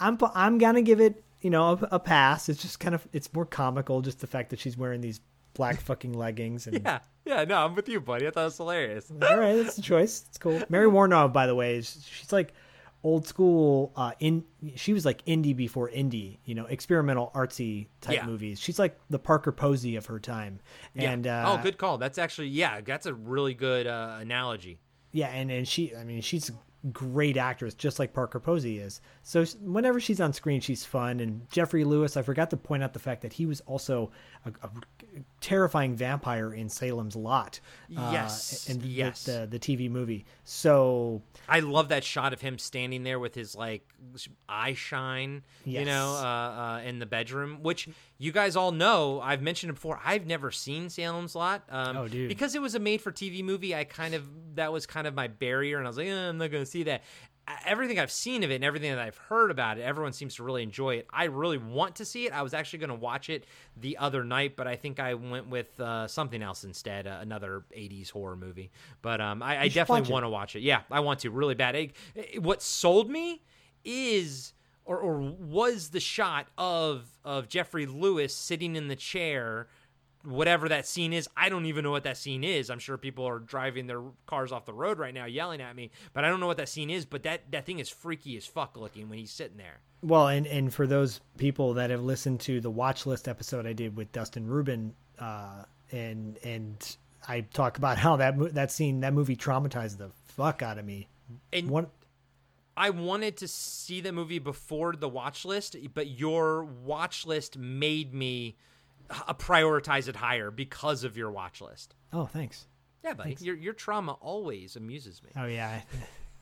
i'm 0.00 0.18
i'm 0.34 0.58
gonna 0.58 0.82
give 0.82 1.00
it 1.00 1.22
you 1.40 1.50
know 1.50 1.72
a, 1.72 1.88
a 1.92 1.98
pass 1.98 2.48
it's 2.48 2.60
just 2.62 2.80
kind 2.80 2.94
of 2.94 3.06
it's 3.12 3.32
more 3.32 3.46
comical 3.46 4.00
just 4.02 4.20
the 4.20 4.26
fact 4.26 4.50
that 4.50 4.58
she's 4.58 4.76
wearing 4.76 5.00
these 5.00 5.20
black 5.54 5.80
fucking 5.80 6.12
leggings 6.12 6.66
and 6.66 6.82
yeah, 6.84 6.98
yeah. 7.24 7.42
No, 7.44 7.64
I'm 7.64 7.74
with 7.74 7.88
you, 7.88 7.98
buddy. 7.98 8.26
I 8.26 8.30
thought 8.30 8.42
it 8.42 8.44
was 8.44 8.56
hilarious. 8.58 9.10
all 9.10 9.38
right 9.38 9.54
that's 9.54 9.78
a 9.78 9.82
choice 9.82 10.24
it's 10.28 10.36
cool 10.38 10.60
mary 10.68 10.86
woronov 10.86 11.32
by 11.32 11.46
the 11.46 11.54
way 11.54 11.76
is 11.76 12.04
she's 12.10 12.30
like 12.32 12.52
old 13.02 13.26
school 13.26 13.92
uh 13.96 14.12
in 14.20 14.44
she 14.74 14.92
was 14.92 15.04
like 15.06 15.24
indie 15.26 15.56
before 15.56 15.88
indie 15.90 16.38
you 16.44 16.54
know 16.54 16.66
experimental 16.66 17.30
artsy 17.34 17.86
type 18.02 18.16
Yeah. 18.16 18.26
movies 18.26 18.58
she's 18.60 18.78
like 18.78 18.98
the 19.10 19.18
parker 19.18 19.52
posey 19.52 19.96
of 19.96 20.04
her 20.06 20.18
time 20.18 20.60
Yeah. 20.94 21.12
and 21.12 21.26
uh 21.26 21.56
oh, 21.58 21.62
good 21.62 21.78
call. 21.78 21.96
That's 21.98 22.18
actually 22.18 22.48
yeah. 22.48 22.80
That's 22.82 23.06
a 23.06 23.14
really 23.14 23.54
good 23.54 23.86
uh, 23.86 24.18
analogy. 24.20 24.78
yeah 25.12 25.28
and 25.28 25.50
and 25.50 25.66
she 25.66 25.94
i 25.96 26.04
mean 26.04 26.20
she's 26.20 26.50
great 26.92 27.36
actress 27.36 27.74
just 27.74 27.98
like 27.98 28.12
parker 28.12 28.40
posey 28.40 28.78
is. 28.78 29.00
So 29.22 29.44
whenever 29.60 30.00
she's 30.00 30.20
on 30.20 30.32
screen 30.32 30.60
she's 30.60 30.84
fun. 30.84 31.20
And 31.20 31.48
geoffrey 31.50 31.84
lewis 31.84 32.16
i 32.16 32.22
forgot 32.22 32.50
to 32.50 32.56
point 32.56 32.82
out 32.82 32.92
the 32.92 32.98
fact 32.98 33.22
that 33.22 33.34
he 33.34 33.46
was 33.46 33.60
also 33.62 34.10
a, 34.44 34.50
a 34.66 34.70
terrifying 35.40 35.94
vampire 35.94 36.52
in 36.52 36.68
salem's 36.68 37.14
lot 37.16 37.60
uh, 37.96 38.10
Yes, 38.12 38.68
in 38.68 38.80
the, 38.80 38.88
yes. 38.88 39.24
the, 39.24 39.46
the 39.50 39.58
tv 39.58 39.90
movie 39.90 40.24
so 40.44 41.22
I 41.48 41.60
love 41.60 41.88
that 41.90 42.02
shot 42.04 42.32
of 42.32 42.40
him 42.40 42.58
standing 42.58 43.04
there 43.04 43.18
with 43.20 43.34
his 43.34 43.54
like 43.54 43.86
eye 44.48 44.74
shine, 44.74 45.42
you 45.64 45.84
know, 45.84 46.08
uh, 46.16 46.20
uh, 46.24 46.80
in 46.84 46.98
the 46.98 47.06
bedroom. 47.06 47.58
Which 47.62 47.88
you 48.18 48.32
guys 48.32 48.56
all 48.56 48.72
know. 48.72 49.20
I've 49.20 49.42
mentioned 49.42 49.70
it 49.70 49.74
before. 49.74 50.00
I've 50.04 50.26
never 50.26 50.50
seen 50.50 50.88
Salem's 50.90 51.36
Lot. 51.36 51.62
Um, 51.70 51.96
Oh, 51.96 52.08
dude. 52.08 52.28
because 52.28 52.56
it 52.56 52.62
was 52.62 52.74
a 52.74 52.80
made-for-TV 52.80 53.44
movie. 53.44 53.76
I 53.76 53.84
kind 53.84 54.14
of 54.14 54.26
that 54.56 54.72
was 54.72 54.86
kind 54.86 55.06
of 55.06 55.14
my 55.14 55.28
barrier, 55.28 55.78
and 55.78 55.86
I 55.86 55.90
was 55.90 55.96
like, 55.98 56.08
eh, 56.08 56.28
I'm 56.28 56.38
not 56.38 56.50
going 56.50 56.64
to 56.64 56.70
see 56.70 56.82
that. 56.84 57.02
Everything 57.64 57.98
I've 58.00 58.10
seen 58.10 58.42
of 58.42 58.50
it 58.50 58.56
and 58.56 58.64
everything 58.64 58.90
that 58.90 58.98
I've 59.00 59.16
heard 59.16 59.50
about 59.52 59.78
it, 59.78 59.82
everyone 59.82 60.12
seems 60.12 60.34
to 60.36 60.42
really 60.42 60.62
enjoy 60.64 60.96
it. 60.96 61.06
I 61.12 61.24
really 61.24 61.58
want 61.58 61.96
to 61.96 62.04
see 62.04 62.26
it. 62.26 62.32
I 62.32 62.42
was 62.42 62.54
actually 62.54 62.80
going 62.80 62.90
to 62.90 62.96
watch 62.96 63.30
it 63.30 63.46
the 63.76 63.98
other 63.98 64.24
night, 64.24 64.56
but 64.56 64.66
I 64.66 64.74
think 64.76 64.98
I 64.98 65.14
went 65.14 65.48
with 65.48 65.78
uh, 65.78 66.08
something 66.08 66.42
else 66.42 66.64
instead, 66.64 67.06
uh, 67.06 67.18
another 67.20 67.62
'80s 67.76 68.10
horror 68.10 68.36
movie. 68.36 68.70
But 69.00 69.20
um, 69.20 69.42
I, 69.42 69.60
I 69.60 69.68
definitely 69.68 70.02
want 70.12 70.24
to 70.24 70.28
watch 70.28 70.56
it. 70.56 70.60
Yeah, 70.62 70.82
I 70.90 71.00
want 71.00 71.20
to 71.20 71.30
really 71.30 71.54
bad. 71.54 71.76
It- 71.76 71.92
it- 72.16 72.42
what 72.42 72.62
sold 72.62 73.08
me 73.10 73.42
is 73.84 74.52
or, 74.84 74.98
or 74.98 75.18
was 75.20 75.90
the 75.90 76.00
shot 76.00 76.46
of 76.58 77.06
of 77.24 77.48
Geoffrey 77.48 77.86
Lewis 77.86 78.34
sitting 78.34 78.76
in 78.76 78.88
the 78.88 78.96
chair 78.96 79.68
whatever 80.26 80.68
that 80.68 80.86
scene 80.86 81.12
is. 81.12 81.28
I 81.36 81.48
don't 81.48 81.66
even 81.66 81.84
know 81.84 81.90
what 81.90 82.04
that 82.04 82.16
scene 82.16 82.44
is. 82.44 82.70
I'm 82.70 82.78
sure 82.78 82.98
people 82.98 83.26
are 83.26 83.38
driving 83.38 83.86
their 83.86 84.02
cars 84.26 84.52
off 84.52 84.64
the 84.64 84.74
road 84.74 84.98
right 84.98 85.14
now 85.14 85.24
yelling 85.24 85.60
at 85.60 85.74
me 85.74 85.90
but 86.12 86.24
I 86.24 86.28
don't 86.28 86.40
know 86.40 86.46
what 86.46 86.56
that 86.58 86.68
scene 86.68 86.90
is 86.90 87.04
but 87.06 87.22
that 87.22 87.50
that 87.52 87.66
thing 87.66 87.78
is 87.78 87.88
freaky 87.88 88.36
as 88.36 88.46
fuck 88.46 88.76
looking 88.76 89.08
when 89.08 89.18
he's 89.18 89.30
sitting 89.30 89.56
there. 89.56 89.80
Well, 90.02 90.28
and 90.28 90.46
and 90.46 90.72
for 90.72 90.86
those 90.86 91.20
people 91.38 91.74
that 91.74 91.90
have 91.90 92.02
listened 92.02 92.40
to 92.40 92.60
the 92.60 92.70
watch 92.70 93.06
list 93.06 93.28
episode 93.28 93.66
I 93.66 93.72
did 93.72 93.96
with 93.96 94.12
Dustin 94.12 94.46
Rubin, 94.46 94.94
uh, 95.18 95.64
and 95.90 96.38
and 96.44 96.96
I 97.26 97.40
talk 97.40 97.78
about 97.78 97.98
how 98.06 98.16
that 98.16 98.54
that 98.54 98.70
scene 98.70 99.00
that 99.00 99.12
movie 99.12 99.36
traumatized 99.36 99.98
the 99.98 100.10
fuck 100.24 100.62
out 100.62 100.78
of 100.78 100.84
me. 100.84 101.08
and 101.52 101.70
One, 101.70 101.88
I 102.76 102.90
wanted 102.90 103.38
to 103.38 103.48
see 103.48 104.00
the 104.00 104.12
movie 104.12 104.38
before 104.38 104.94
the 104.94 105.08
watch 105.08 105.44
list, 105.44 105.76
but 105.94 106.08
your 106.08 106.64
watch 106.64 107.26
list 107.26 107.56
made 107.56 108.12
me 108.12 108.56
prioritize 109.08 110.08
it 110.08 110.16
higher 110.16 110.50
because 110.50 111.04
of 111.04 111.16
your 111.16 111.30
watch 111.30 111.60
list. 111.60 111.94
oh, 112.12 112.26
thanks. 112.26 112.66
Yeah, 113.04 113.14
buddy. 113.14 113.36
Your 113.40 113.54
your 113.54 113.72
trauma 113.72 114.12
always 114.20 114.74
amuses 114.74 115.22
me. 115.22 115.30
Oh 115.36 115.46
yeah, 115.46 115.82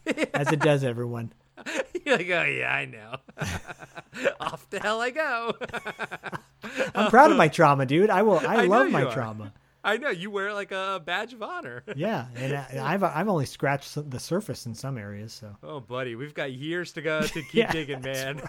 as 0.34 0.50
it 0.50 0.60
does 0.60 0.82
everyone. 0.82 1.32
You're 2.04 2.16
like, 2.16 2.30
oh 2.30 2.44
yeah, 2.44 2.72
I 2.72 2.84
know. 2.86 3.16
Off 4.40 4.68
the 4.70 4.80
hell 4.80 5.00
I 5.00 5.10
go. 5.10 5.54
I'm 6.94 7.10
proud 7.10 7.30
of 7.30 7.36
my 7.36 7.48
trauma, 7.48 7.84
dude. 7.86 8.10
I 8.10 8.22
will. 8.22 8.38
I, 8.38 8.62
I 8.62 8.66
love 8.66 8.90
my 8.90 9.04
trauma. 9.04 9.52
I 9.86 9.98
know 9.98 10.08
you 10.10 10.30
wear 10.30 10.52
like 10.54 10.72
a 10.72 11.00
badge 11.04 11.32
of 11.34 11.42
honor. 11.42 11.82
Yeah, 11.96 12.26
and 12.36 12.54
I, 12.54 12.94
I've 12.94 13.02
I've 13.04 13.28
only 13.28 13.46
scratched 13.46 14.10
the 14.10 14.18
surface 14.18 14.66
in 14.66 14.74
some 14.74 14.96
areas. 14.98 15.32
So 15.32 15.56
Oh, 15.62 15.80
buddy, 15.80 16.14
we've 16.16 16.34
got 16.34 16.52
years 16.52 16.92
to 16.92 17.02
go 17.02 17.20
to 17.26 17.28
keep 17.42 17.54
Yeah, 17.54 17.70
digging, 17.72 18.00
man. 18.00 18.40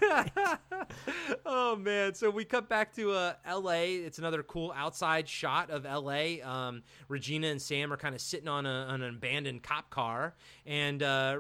oh 1.46 1.76
man, 1.76 2.14
so 2.14 2.30
we 2.30 2.46
cut 2.46 2.70
back 2.70 2.94
to 2.96 3.12
uh, 3.12 3.34
L.A. 3.46 3.96
It's 3.98 4.18
another 4.20 4.44
cool 4.44 4.74
outside 4.76 5.28
shot 5.28 5.70
of 5.70 5.86
L.A. 5.86 6.42
Um, 6.42 6.84
Regina 7.08 7.48
and 7.48 7.62
Sam 7.62 7.92
are 7.94 7.98
kind 7.98 8.16
of 8.16 8.22
sitting 8.22 8.48
on, 8.48 8.66
a, 8.66 8.70
on 8.70 9.02
an 9.02 9.16
abandoned 9.16 9.64
cop 9.64 9.90
car, 9.90 10.36
and 10.66 11.02
uh, 11.04 11.40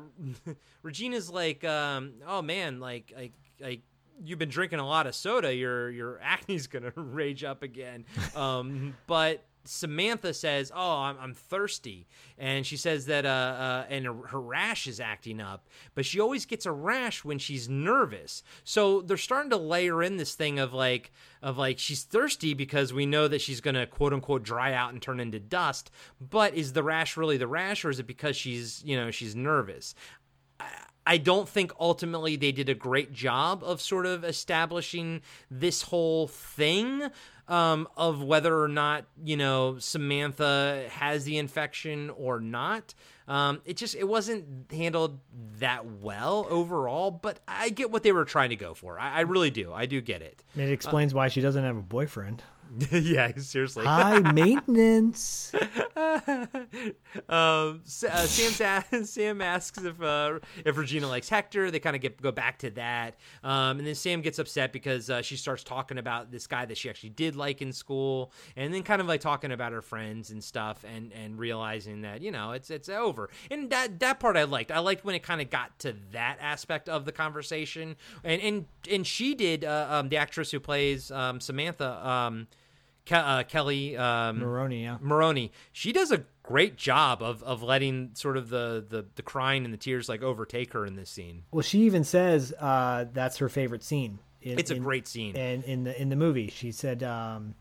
Regina's 0.83 1.29
like, 1.29 1.63
um, 1.63 2.13
"Oh 2.27 2.41
man, 2.41 2.79
like, 2.79 3.13
like, 3.15 3.33
like." 3.59 3.81
You've 4.23 4.39
been 4.39 4.47
drinking 4.47 4.79
a 4.79 4.87
lot 4.87 5.07
of 5.07 5.13
soda. 5.13 5.53
Your 5.53 5.89
your 5.89 6.21
acne's 6.23 6.67
gonna 6.67 6.93
rage 6.95 7.43
up 7.43 7.63
again. 7.63 8.05
Um, 8.33 8.95
but 9.07 9.43
Samantha 9.65 10.33
says, 10.33 10.71
"Oh, 10.73 10.99
I'm, 10.99 11.17
I'm 11.19 11.33
thirsty," 11.33 12.07
and 12.37 12.65
she 12.65 12.77
says 12.77 13.05
that 13.07 13.25
uh, 13.25 13.29
uh, 13.29 13.85
and 13.89 14.05
her, 14.05 14.39
rash 14.39 14.87
is 14.87 14.99
acting 14.99 15.41
up. 15.41 15.67
But 15.93 16.05
she 16.05 16.19
always 16.19 16.45
gets 16.45 16.65
a 16.65 16.71
rash 16.71 17.23
when 17.23 17.39
she's 17.39 17.67
nervous. 17.67 18.43
So 18.63 19.01
they're 19.01 19.17
starting 19.17 19.49
to 19.51 19.57
layer 19.57 20.01
in 20.03 20.17
this 20.17 20.35
thing 20.35 20.59
of 20.59 20.73
like 20.73 21.11
of 21.41 21.57
like 21.57 21.79
she's 21.79 22.03
thirsty 22.03 22.53
because 22.53 22.93
we 22.93 23.05
know 23.05 23.27
that 23.27 23.41
she's 23.41 23.61
gonna 23.61 23.85
quote 23.85 24.13
unquote 24.13 24.43
dry 24.43 24.73
out 24.73 24.93
and 24.93 25.01
turn 25.01 25.19
into 25.19 25.39
dust. 25.39 25.91
But 26.19 26.53
is 26.53 26.73
the 26.73 26.83
rash 26.83 27.17
really 27.17 27.37
the 27.37 27.47
rash, 27.47 27.83
or 27.83 27.89
is 27.89 27.99
it 27.99 28.07
because 28.07 28.35
she's 28.35 28.83
you 28.85 28.95
know 28.95 29.11
she's 29.11 29.35
nervous? 29.35 29.95
Don't 31.17 31.47
think 31.47 31.71
ultimately 31.79 32.35
they 32.35 32.51
did 32.51 32.69
a 32.69 32.73
great 32.73 33.13
job 33.13 33.63
of 33.63 33.81
sort 33.81 34.05
of 34.05 34.23
establishing 34.23 35.21
this 35.51 35.83
whole 35.83 36.27
thing 36.27 37.09
um, 37.47 37.87
of 37.95 38.23
whether 38.23 38.59
or 38.59 38.67
not 38.67 39.05
you 39.23 39.37
know 39.37 39.77
Samantha 39.79 40.85
has 40.89 41.25
the 41.25 41.37
infection 41.37 42.09
or 42.11 42.39
not. 42.39 42.93
Um, 43.27 43.61
it 43.65 43.77
just 43.77 43.95
it 43.95 44.07
wasn't 44.07 44.71
handled 44.71 45.19
that 45.59 45.85
well 45.85 46.45
overall, 46.49 47.11
but 47.11 47.39
I 47.47 47.69
get 47.69 47.91
what 47.91 48.03
they 48.03 48.11
were 48.11 48.25
trying 48.25 48.49
to 48.49 48.55
go 48.55 48.73
for. 48.73 48.99
I, 48.99 49.17
I 49.17 49.21
really 49.21 49.49
do. 49.51 49.73
I 49.73 49.85
do 49.85 50.01
get 50.01 50.21
it. 50.21 50.43
It 50.55 50.69
explains 50.69 51.13
why 51.13 51.27
she 51.27 51.41
doesn't 51.41 51.63
have 51.63 51.77
a 51.77 51.81
boyfriend. 51.81 52.43
yeah, 52.91 53.31
seriously. 53.37 53.85
High 53.85 54.19
maintenance. 54.33 55.53
um, 55.95 56.51
uh, 57.29 57.73
Sam 57.85 58.83
Sam 59.05 59.41
asks 59.41 59.83
if 59.83 60.01
uh, 60.01 60.39
if 60.65 60.77
Regina 60.77 61.07
likes 61.07 61.29
Hector. 61.29 61.71
They 61.71 61.79
kind 61.79 61.95
of 61.95 62.01
get 62.01 62.21
go 62.21 62.31
back 62.31 62.59
to 62.59 62.69
that, 62.71 63.15
um, 63.43 63.79
and 63.79 63.87
then 63.87 63.95
Sam 63.95 64.21
gets 64.21 64.39
upset 64.39 64.73
because 64.73 65.09
uh, 65.09 65.21
she 65.21 65.37
starts 65.37 65.63
talking 65.63 65.97
about 65.97 66.31
this 66.31 66.47
guy 66.47 66.65
that 66.65 66.77
she 66.77 66.89
actually 66.89 67.11
did 67.11 67.35
like 67.35 67.61
in 67.61 67.71
school, 67.71 68.31
and 68.55 68.73
then 68.73 68.83
kind 68.83 68.99
of 68.99 69.07
like 69.07 69.21
talking 69.21 69.51
about 69.51 69.71
her 69.71 69.81
friends 69.81 70.31
and 70.31 70.43
stuff, 70.43 70.83
and 70.83 71.13
and 71.13 71.39
realizing 71.39 72.01
that 72.01 72.21
you 72.21 72.31
know 72.31 72.51
it's 72.51 72.69
it's 72.69 72.89
over. 72.89 73.29
And 73.49 73.69
that 73.69 73.99
that 73.99 74.19
part 74.19 74.35
I 74.35 74.43
liked. 74.43 74.71
I 74.71 74.79
liked 74.79 75.05
when 75.05 75.15
it 75.15 75.23
kind 75.23 75.41
of 75.41 75.49
got 75.49 75.77
to 75.79 75.95
that 76.11 76.37
aspect 76.41 76.89
of 76.89 77.05
the 77.05 77.11
conversation, 77.11 77.95
and 78.23 78.41
and 78.41 78.65
and 78.89 79.07
she 79.07 79.33
did 79.33 79.63
uh, 79.63 79.87
um, 79.89 80.09
the 80.09 80.17
actress 80.17 80.51
who 80.51 80.59
plays 80.59 81.09
um, 81.11 81.39
Samantha. 81.39 82.43
Ke- 83.05 83.11
uh, 83.13 83.43
Kelli 83.43 83.97
um, 83.99 84.39
Maroney, 84.39 84.83
yeah. 84.83 84.97
Maroney. 84.99 85.51
She 85.71 85.91
does 85.91 86.11
a 86.11 86.23
great 86.43 86.75
job 86.75 87.21
of 87.21 87.41
of 87.43 87.61
letting 87.63 88.11
sort 88.15 88.37
of 88.37 88.49
the 88.49 88.83
the 88.87 89.05
the 89.15 89.21
crying 89.21 89.63
and 89.65 89.73
the 89.73 89.77
tears 89.77 90.09
like 90.09 90.21
overtake 90.23 90.73
her 90.73 90.85
in 90.85 90.95
this 90.95 91.09
scene. 91.09 91.43
Well, 91.51 91.61
she 91.61 91.79
even 91.81 92.03
says 92.03 92.53
uh, 92.59 93.05
that's 93.13 93.37
her 93.37 93.49
favorite 93.49 93.83
scene. 93.83 94.19
In, 94.41 94.59
It's 94.59 94.71
a 94.71 94.75
in- 94.75 94.83
great 94.83 95.07
scene. 95.07 95.35
And 95.35 95.63
in 95.63 95.83
the 95.83 96.01
in 96.01 96.09
the 96.09 96.15
movie, 96.15 96.47
she 96.49 96.71
said, 96.71 97.01
um, 97.03 97.55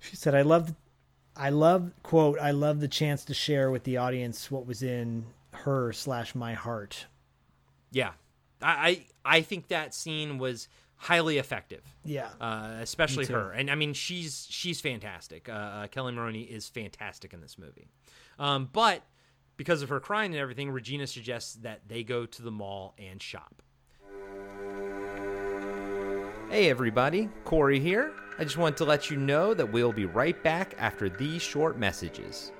she 0.00 0.16
said, 0.16 0.34
"I 0.34 0.42
love, 0.42 0.74
I 1.36 1.50
love 1.50 1.92
quote, 2.02 2.38
I 2.38 2.50
love 2.52 2.80
the 2.80 2.88
chance 2.88 3.24
to 3.26 3.34
share 3.34 3.70
with 3.70 3.84
the 3.84 3.96
audience 3.96 4.50
what 4.50 4.66
was 4.66 4.82
in 4.82 5.26
her 5.52 5.92
slash 5.92 6.34
my 6.34 6.54
heart." 6.54 7.06
Yeah, 7.90 8.12
I 8.62 9.06
I, 9.24 9.36
I 9.38 9.40
think 9.42 9.68
that 9.68 9.94
scene 9.94 10.38
was 10.38 10.68
highly 10.98 11.38
effective. 11.38 11.82
Yeah. 12.04 12.28
uh, 12.40 12.76
especially 12.80 13.26
her. 13.26 13.52
And 13.52 13.70
I 13.70 13.74
mean, 13.74 13.94
she's 13.94 14.46
she's 14.50 14.80
fantastic. 14.80 15.48
Uh, 15.48 15.52
uh, 15.52 15.86
Kelli 15.86 16.12
Maroney 16.14 16.42
is 16.42 16.68
fantastic 16.68 17.32
in 17.32 17.40
this 17.40 17.56
movie. 17.58 17.88
Um, 18.38 18.68
but 18.72 19.02
because 19.56 19.82
of 19.82 19.88
her 19.88 20.00
crying 20.00 20.32
and 20.32 20.40
everything, 20.40 20.70
Regina 20.70 21.06
suggests 21.06 21.54
that 21.56 21.88
they 21.88 22.04
go 22.04 22.26
to 22.26 22.42
the 22.42 22.50
mall 22.50 22.94
and 22.98 23.22
shop. 23.22 23.62
Hey 26.50 26.70
everybody, 26.70 27.28
Corey 27.44 27.78
here. 27.78 28.12
I 28.38 28.44
just 28.44 28.56
want 28.56 28.76
to 28.78 28.84
let 28.84 29.10
you 29.10 29.16
know 29.16 29.52
that 29.52 29.70
we'll 29.70 29.92
be 29.92 30.06
right 30.06 30.40
back 30.42 30.74
after 30.78 31.08
these 31.08 31.42
short 31.42 31.78
messages. 31.78 32.52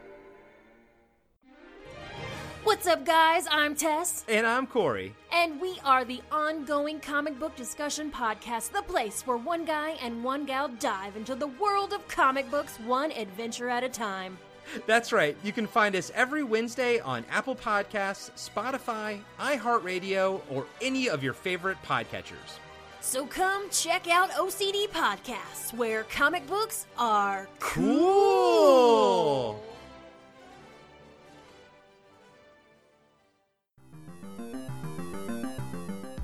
What's 2.64 2.86
up, 2.86 3.04
guys? 3.04 3.46
I'm 3.50 3.74
Tess. 3.74 4.24
And 4.28 4.46
I'm 4.46 4.66
Corey. 4.66 5.14
And 5.32 5.60
we 5.60 5.78
are 5.84 6.04
the 6.04 6.20
ongoing 6.30 7.00
comic 7.00 7.38
book 7.38 7.56
discussion 7.56 8.10
podcast, 8.10 8.72
the 8.72 8.82
place 8.82 9.26
where 9.26 9.36
one 9.36 9.64
guy 9.64 9.90
and 10.02 10.22
one 10.22 10.44
gal 10.44 10.68
dive 10.68 11.16
into 11.16 11.34
the 11.34 11.46
world 11.46 11.92
of 11.92 12.06
comic 12.08 12.50
books 12.50 12.78
one 12.80 13.12
adventure 13.12 13.68
at 13.68 13.84
a 13.84 13.88
time. 13.88 14.38
That's 14.86 15.12
right. 15.12 15.34
You 15.42 15.52
can 15.52 15.66
find 15.66 15.96
us 15.96 16.12
every 16.14 16.42
Wednesday 16.42 17.00
on 17.00 17.24
Apple 17.30 17.56
Podcasts, 17.56 18.30
Spotify, 18.36 19.20
iHeartRadio, 19.40 20.42
or 20.50 20.66
any 20.82 21.08
of 21.08 21.22
your 21.22 21.32
favorite 21.32 21.78
podcatchers. 21.86 22.58
So 23.00 23.24
come 23.24 23.70
check 23.70 24.10
out 24.10 24.30
OCD 24.32 24.88
Podcasts, 24.88 25.72
where 25.72 26.02
comic 26.04 26.46
books 26.46 26.86
are 26.98 27.48
Cool. 27.60 29.62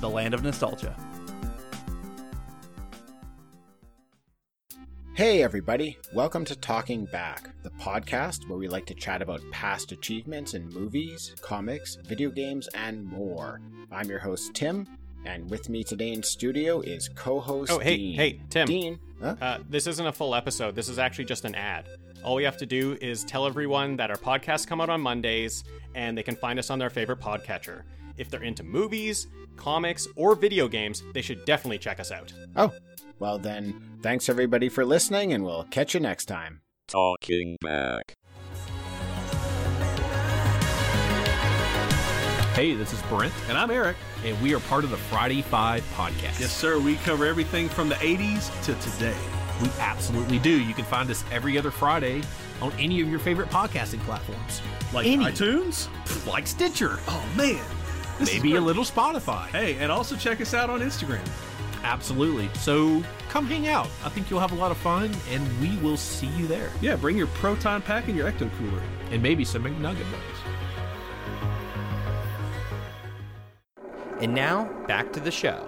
the 0.00 0.08
land 0.08 0.34
of 0.34 0.42
nostalgia. 0.42 0.96
Hey, 5.14 5.42
everybody. 5.42 5.98
Welcome 6.14 6.46
to 6.46 6.56
Talking 6.56 7.04
Back, 7.04 7.50
the 7.62 7.70
podcast 7.70 8.48
where 8.48 8.58
we 8.58 8.68
like 8.68 8.86
to 8.86 8.94
chat 8.94 9.20
about 9.20 9.42
past 9.50 9.92
achievements 9.92 10.54
in 10.54 10.68
movies, 10.70 11.34
comics, 11.42 11.96
video 12.06 12.30
games, 12.30 12.68
and 12.74 13.04
more. 13.04 13.60
I'm 13.92 14.08
your 14.08 14.20
host, 14.20 14.54
Tim, 14.54 14.86
and 15.26 15.50
with 15.50 15.68
me 15.68 15.84
today 15.84 16.12
in 16.12 16.22
studio 16.22 16.80
is 16.80 17.08
co 17.10 17.38
host 17.38 17.70
Oh, 17.70 17.78
hey, 17.78 17.96
Dean. 17.96 18.14
hey, 18.16 18.40
Tim. 18.48 18.66
Dean. 18.66 18.98
Huh? 19.20 19.36
Uh, 19.40 19.58
this 19.68 19.86
isn't 19.86 20.06
a 20.06 20.12
full 20.12 20.34
episode. 20.34 20.74
This 20.74 20.88
is 20.88 20.98
actually 20.98 21.26
just 21.26 21.44
an 21.44 21.54
ad. 21.54 21.86
All 22.24 22.34
we 22.36 22.44
have 22.44 22.56
to 22.58 22.66
do 22.66 22.96
is 23.02 23.22
tell 23.24 23.46
everyone 23.46 23.96
that 23.96 24.10
our 24.10 24.16
podcasts 24.16 24.66
come 24.66 24.80
out 24.80 24.88
on 24.88 25.00
Mondays 25.02 25.64
and 25.94 26.16
they 26.16 26.22
can 26.22 26.36
find 26.36 26.58
us 26.58 26.70
on 26.70 26.78
their 26.78 26.90
favorite 26.90 27.20
podcatcher. 27.20 27.82
If 28.16 28.30
they're 28.30 28.42
into 28.42 28.62
movies, 28.62 29.26
comics, 29.56 30.06
or 30.16 30.34
video 30.34 30.68
games, 30.68 31.02
they 31.14 31.22
should 31.22 31.44
definitely 31.44 31.78
check 31.78 32.00
us 32.00 32.10
out. 32.12 32.32
Oh, 32.56 32.72
well 33.18 33.38
then, 33.38 33.98
thanks 34.02 34.28
everybody 34.28 34.68
for 34.68 34.84
listening, 34.84 35.32
and 35.32 35.44
we'll 35.44 35.64
catch 35.64 35.94
you 35.94 36.00
next 36.00 36.26
time. 36.26 36.60
Talking 36.88 37.56
back. 37.60 38.14
Hey, 42.54 42.74
this 42.74 42.92
is 42.92 43.00
Brent. 43.02 43.32
And 43.48 43.56
I'm 43.56 43.70
Eric. 43.70 43.96
And 44.24 44.38
we 44.42 44.52
are 44.54 44.60
part 44.60 44.84
of 44.84 44.90
the 44.90 44.96
Friday 44.96 45.40
Five 45.40 45.82
podcast. 45.94 46.40
Yes, 46.40 46.52
sir. 46.54 46.78
We 46.78 46.96
cover 46.96 47.24
everything 47.24 47.68
from 47.68 47.88
the 47.88 47.94
80s 47.94 48.50
to 48.64 48.74
today. 48.90 49.16
We 49.62 49.68
absolutely 49.78 50.38
do. 50.40 50.60
You 50.60 50.74
can 50.74 50.84
find 50.84 51.08
us 51.10 51.24
every 51.30 51.56
other 51.56 51.70
Friday 51.70 52.22
on 52.60 52.72
any 52.72 53.00
of 53.00 53.08
your 53.08 53.18
favorite 53.18 53.48
podcasting 53.50 54.00
platforms. 54.00 54.60
Like 54.92 55.06
any. 55.06 55.24
iTunes? 55.24 55.88
Like 56.26 56.46
Stitcher. 56.46 56.98
Oh, 57.08 57.24
man. 57.36 57.64
This 58.20 58.28
is 58.34 58.42
Maybe 58.42 58.54
a 58.56 58.60
little 58.60 58.84
Spotify. 58.84 59.46
Hey, 59.48 59.76
and 59.78 59.90
also 59.90 60.14
check 60.14 60.40
us 60.40 60.54
out 60.54 60.70
on 60.70 60.80
Instagram. 60.80 61.26
Absolutely. 61.82 62.50
So 62.54 63.02
come 63.30 63.46
hang 63.46 63.66
out. 63.66 63.88
I 64.04 64.10
think 64.10 64.30
you'll 64.30 64.40
have 64.40 64.52
a 64.52 64.56
lot 64.56 64.70
of 64.70 64.76
fun, 64.76 65.10
and 65.30 65.60
we 65.60 65.76
will 65.78 65.96
see 65.96 66.26
you 66.28 66.46
there. 66.46 66.70
Yeah, 66.80 66.96
bring 66.96 67.16
your 67.16 67.26
Proton 67.28 67.80
Pack 67.82 68.08
and 68.08 68.16
your 68.16 68.30
Ecto 68.30 68.50
Cooler. 68.58 68.82
And 69.10 69.22
maybe 69.22 69.44
some 69.44 69.64
McNugget 69.64 70.06
bugs. 70.12 70.38
And 74.20 74.34
now, 74.34 74.64
back 74.86 75.12
to 75.14 75.20
the 75.20 75.30
show. 75.30 75.66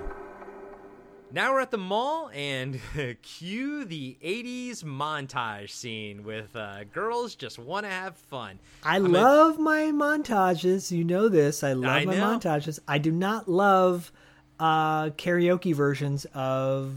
Now 1.34 1.54
we're 1.54 1.60
at 1.60 1.70
the 1.70 1.78
mall 1.78 2.30
and 2.34 2.78
cue 3.22 3.86
the 3.86 4.18
80s 4.22 4.84
montage 4.84 5.70
scene 5.70 6.24
with 6.24 6.54
uh, 6.54 6.84
girls 6.84 7.34
just 7.34 7.58
want 7.58 7.86
to 7.86 7.90
have 7.90 8.16
fun. 8.16 8.58
I 8.84 8.98
a- 8.98 9.00
love 9.00 9.58
my 9.58 9.84
montages. 9.92 10.90
You 10.90 11.04
know 11.04 11.28
this. 11.30 11.64
I 11.64 11.72
love 11.72 11.90
I 11.90 12.04
my 12.04 12.14
know. 12.16 12.38
montages. 12.38 12.80
I 12.86 12.98
do 12.98 13.10
not 13.10 13.48
love 13.48 14.12
uh, 14.60 15.06
karaoke 15.10 15.74
versions 15.74 16.26
of 16.34 16.94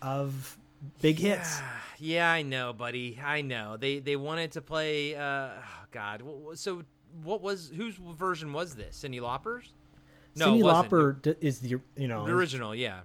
of 0.00 0.56
big 1.00 1.18
hits. 1.18 1.60
Yeah, 1.98 2.30
I 2.30 2.42
know, 2.42 2.72
buddy. 2.72 3.18
I 3.24 3.42
know. 3.42 3.76
They 3.76 3.98
they 3.98 4.14
wanted 4.16 4.52
to 4.52 4.60
play. 4.62 5.16
Uh, 5.16 5.20
oh 5.58 5.84
God. 5.90 6.22
So 6.54 6.82
what 7.24 7.42
was 7.42 7.72
whose 7.74 7.96
version 7.96 8.52
was 8.52 8.74
this? 8.76 9.02
Cyndi 9.02 9.20
Lauper's? 9.20 9.72
No, 10.36 10.54
it. 10.54 10.62
Lauper 10.62 11.36
is 11.40 11.58
the 11.58 11.80
you 11.96 12.08
know 12.08 12.24
The 12.26 12.32
original, 12.32 12.74
yeah. 12.74 13.00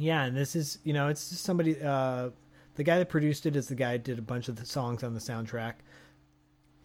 Yeah, 0.00 0.24
and 0.24 0.36
this 0.36 0.56
is 0.56 0.78
you 0.82 0.92
know 0.92 1.08
it's 1.08 1.28
just 1.28 1.44
somebody. 1.44 1.80
Uh, 1.80 2.30
the 2.76 2.84
guy 2.84 2.98
that 2.98 3.08
produced 3.10 3.44
it 3.44 3.56
is 3.56 3.68
the 3.68 3.74
guy 3.74 3.92
who 3.92 3.98
did 3.98 4.18
a 4.18 4.22
bunch 4.22 4.48
of 4.48 4.56
the 4.56 4.64
songs 4.64 5.04
on 5.04 5.12
the 5.12 5.20
soundtrack. 5.20 5.74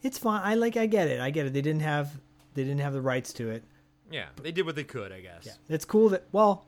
It's 0.02 0.18
fine. 0.18 0.42
I 0.44 0.56
like. 0.56 0.76
I 0.76 0.86
get 0.86 1.08
it. 1.08 1.22
I 1.22 1.30
get 1.30 1.46
it. 1.46 1.54
They 1.54 1.62
didn't 1.62 1.82
have 1.82 2.12
they 2.54 2.64
didn't 2.64 2.82
have 2.82 2.94
the 2.94 3.02
rights 3.02 3.32
to 3.34 3.50
it. 3.50 3.64
Yeah, 4.12 4.26
they 4.42 4.52
did 4.52 4.66
what 4.66 4.76
they 4.76 4.84
could, 4.84 5.12
I 5.12 5.22
guess. 5.22 5.46
Yeah, 5.46 5.54
it's 5.70 5.86
cool 5.86 6.10
that 6.10 6.26
well. 6.32 6.66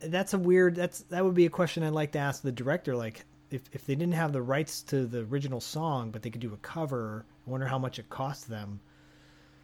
That's 0.00 0.34
a 0.34 0.38
weird. 0.38 0.74
That's 0.74 1.00
that 1.04 1.24
would 1.24 1.34
be 1.34 1.46
a 1.46 1.50
question 1.50 1.82
I'd 1.82 1.92
like 1.92 2.12
to 2.12 2.18
ask 2.18 2.42
the 2.42 2.52
director. 2.52 2.94
Like, 2.94 3.24
if 3.50 3.62
if 3.72 3.86
they 3.86 3.94
didn't 3.94 4.14
have 4.14 4.32
the 4.32 4.42
rights 4.42 4.82
to 4.84 5.06
the 5.06 5.20
original 5.20 5.60
song, 5.60 6.10
but 6.10 6.22
they 6.22 6.30
could 6.30 6.40
do 6.40 6.52
a 6.52 6.58
cover, 6.58 7.24
I 7.46 7.50
wonder 7.50 7.66
how 7.66 7.78
much 7.78 7.98
it 7.98 8.10
cost 8.10 8.48
them. 8.48 8.80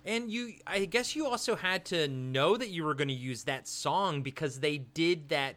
And 0.09 0.31
you, 0.31 0.55
I 0.67 0.87
guess 0.87 1.15
you 1.15 1.27
also 1.27 1.55
had 1.55 1.85
to 1.87 2.09
know 2.09 2.57
that 2.57 2.71
you 2.71 2.83
were 2.85 2.95
going 2.95 3.09
to 3.09 3.15
use 3.15 3.45
that 3.45 3.69
song 3.69 4.23
because 4.23 4.61
they 4.61 4.79
did 4.79 5.29
that. 5.29 5.57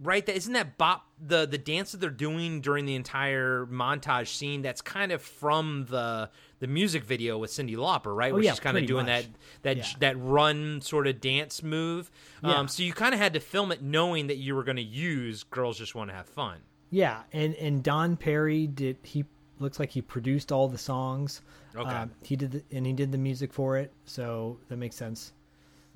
Right, 0.00 0.24
that 0.26 0.36
isn't 0.36 0.52
that 0.52 0.78
bop 0.78 1.06
the 1.20 1.44
the 1.44 1.58
dance 1.58 1.90
that 1.90 1.98
they're 2.00 2.08
doing 2.10 2.60
during 2.60 2.86
the 2.86 2.94
entire 2.94 3.66
montage 3.66 4.28
scene. 4.28 4.62
That's 4.62 4.80
kind 4.80 5.10
of 5.10 5.20
from 5.20 5.86
the 5.90 6.30
the 6.60 6.68
music 6.68 7.02
video 7.02 7.36
with 7.36 7.50
Cyndi 7.50 7.74
Lauper, 7.74 8.14
right? 8.14 8.30
Oh, 8.30 8.34
Where 8.36 8.44
yeah, 8.44 8.52
she's 8.52 8.60
kind 8.60 8.78
of 8.78 8.86
doing 8.86 9.06
much. 9.06 9.24
that 9.24 9.26
that 9.62 9.76
Yeah. 9.78 9.86
that 9.98 10.16
run 10.20 10.80
sort 10.82 11.08
of 11.08 11.20
dance 11.20 11.64
move. 11.64 12.12
Yeah. 12.44 12.52
Um, 12.54 12.68
so 12.68 12.84
you 12.84 12.92
kind 12.92 13.12
of 13.12 13.18
had 13.18 13.32
to 13.34 13.40
film 13.40 13.72
it 13.72 13.82
knowing 13.82 14.28
that 14.28 14.36
you 14.36 14.54
were 14.54 14.62
going 14.62 14.76
to 14.76 14.82
use 14.84 15.42
"Girls 15.42 15.78
Just 15.78 15.96
Want 15.96 16.10
to 16.10 16.14
Have 16.14 16.26
Fun." 16.26 16.58
Yeah, 16.90 17.22
and 17.32 17.56
and 17.56 17.82
Don 17.82 18.16
Perry 18.16 18.68
did 18.68 18.98
he 19.02 19.24
looks 19.60 19.78
like 19.78 19.90
he 19.90 20.02
produced 20.02 20.52
all 20.52 20.68
the 20.68 20.78
songs. 20.78 21.42
Okay. 21.76 21.88
Um, 21.90 22.10
he 22.22 22.36
did 22.36 22.52
the, 22.52 22.62
and 22.72 22.86
he 22.86 22.92
did 22.92 23.12
the 23.12 23.18
music 23.18 23.52
for 23.52 23.76
it, 23.76 23.92
so 24.04 24.58
that 24.68 24.76
makes 24.76 24.96
sense. 24.96 25.32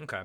Okay. 0.02 0.22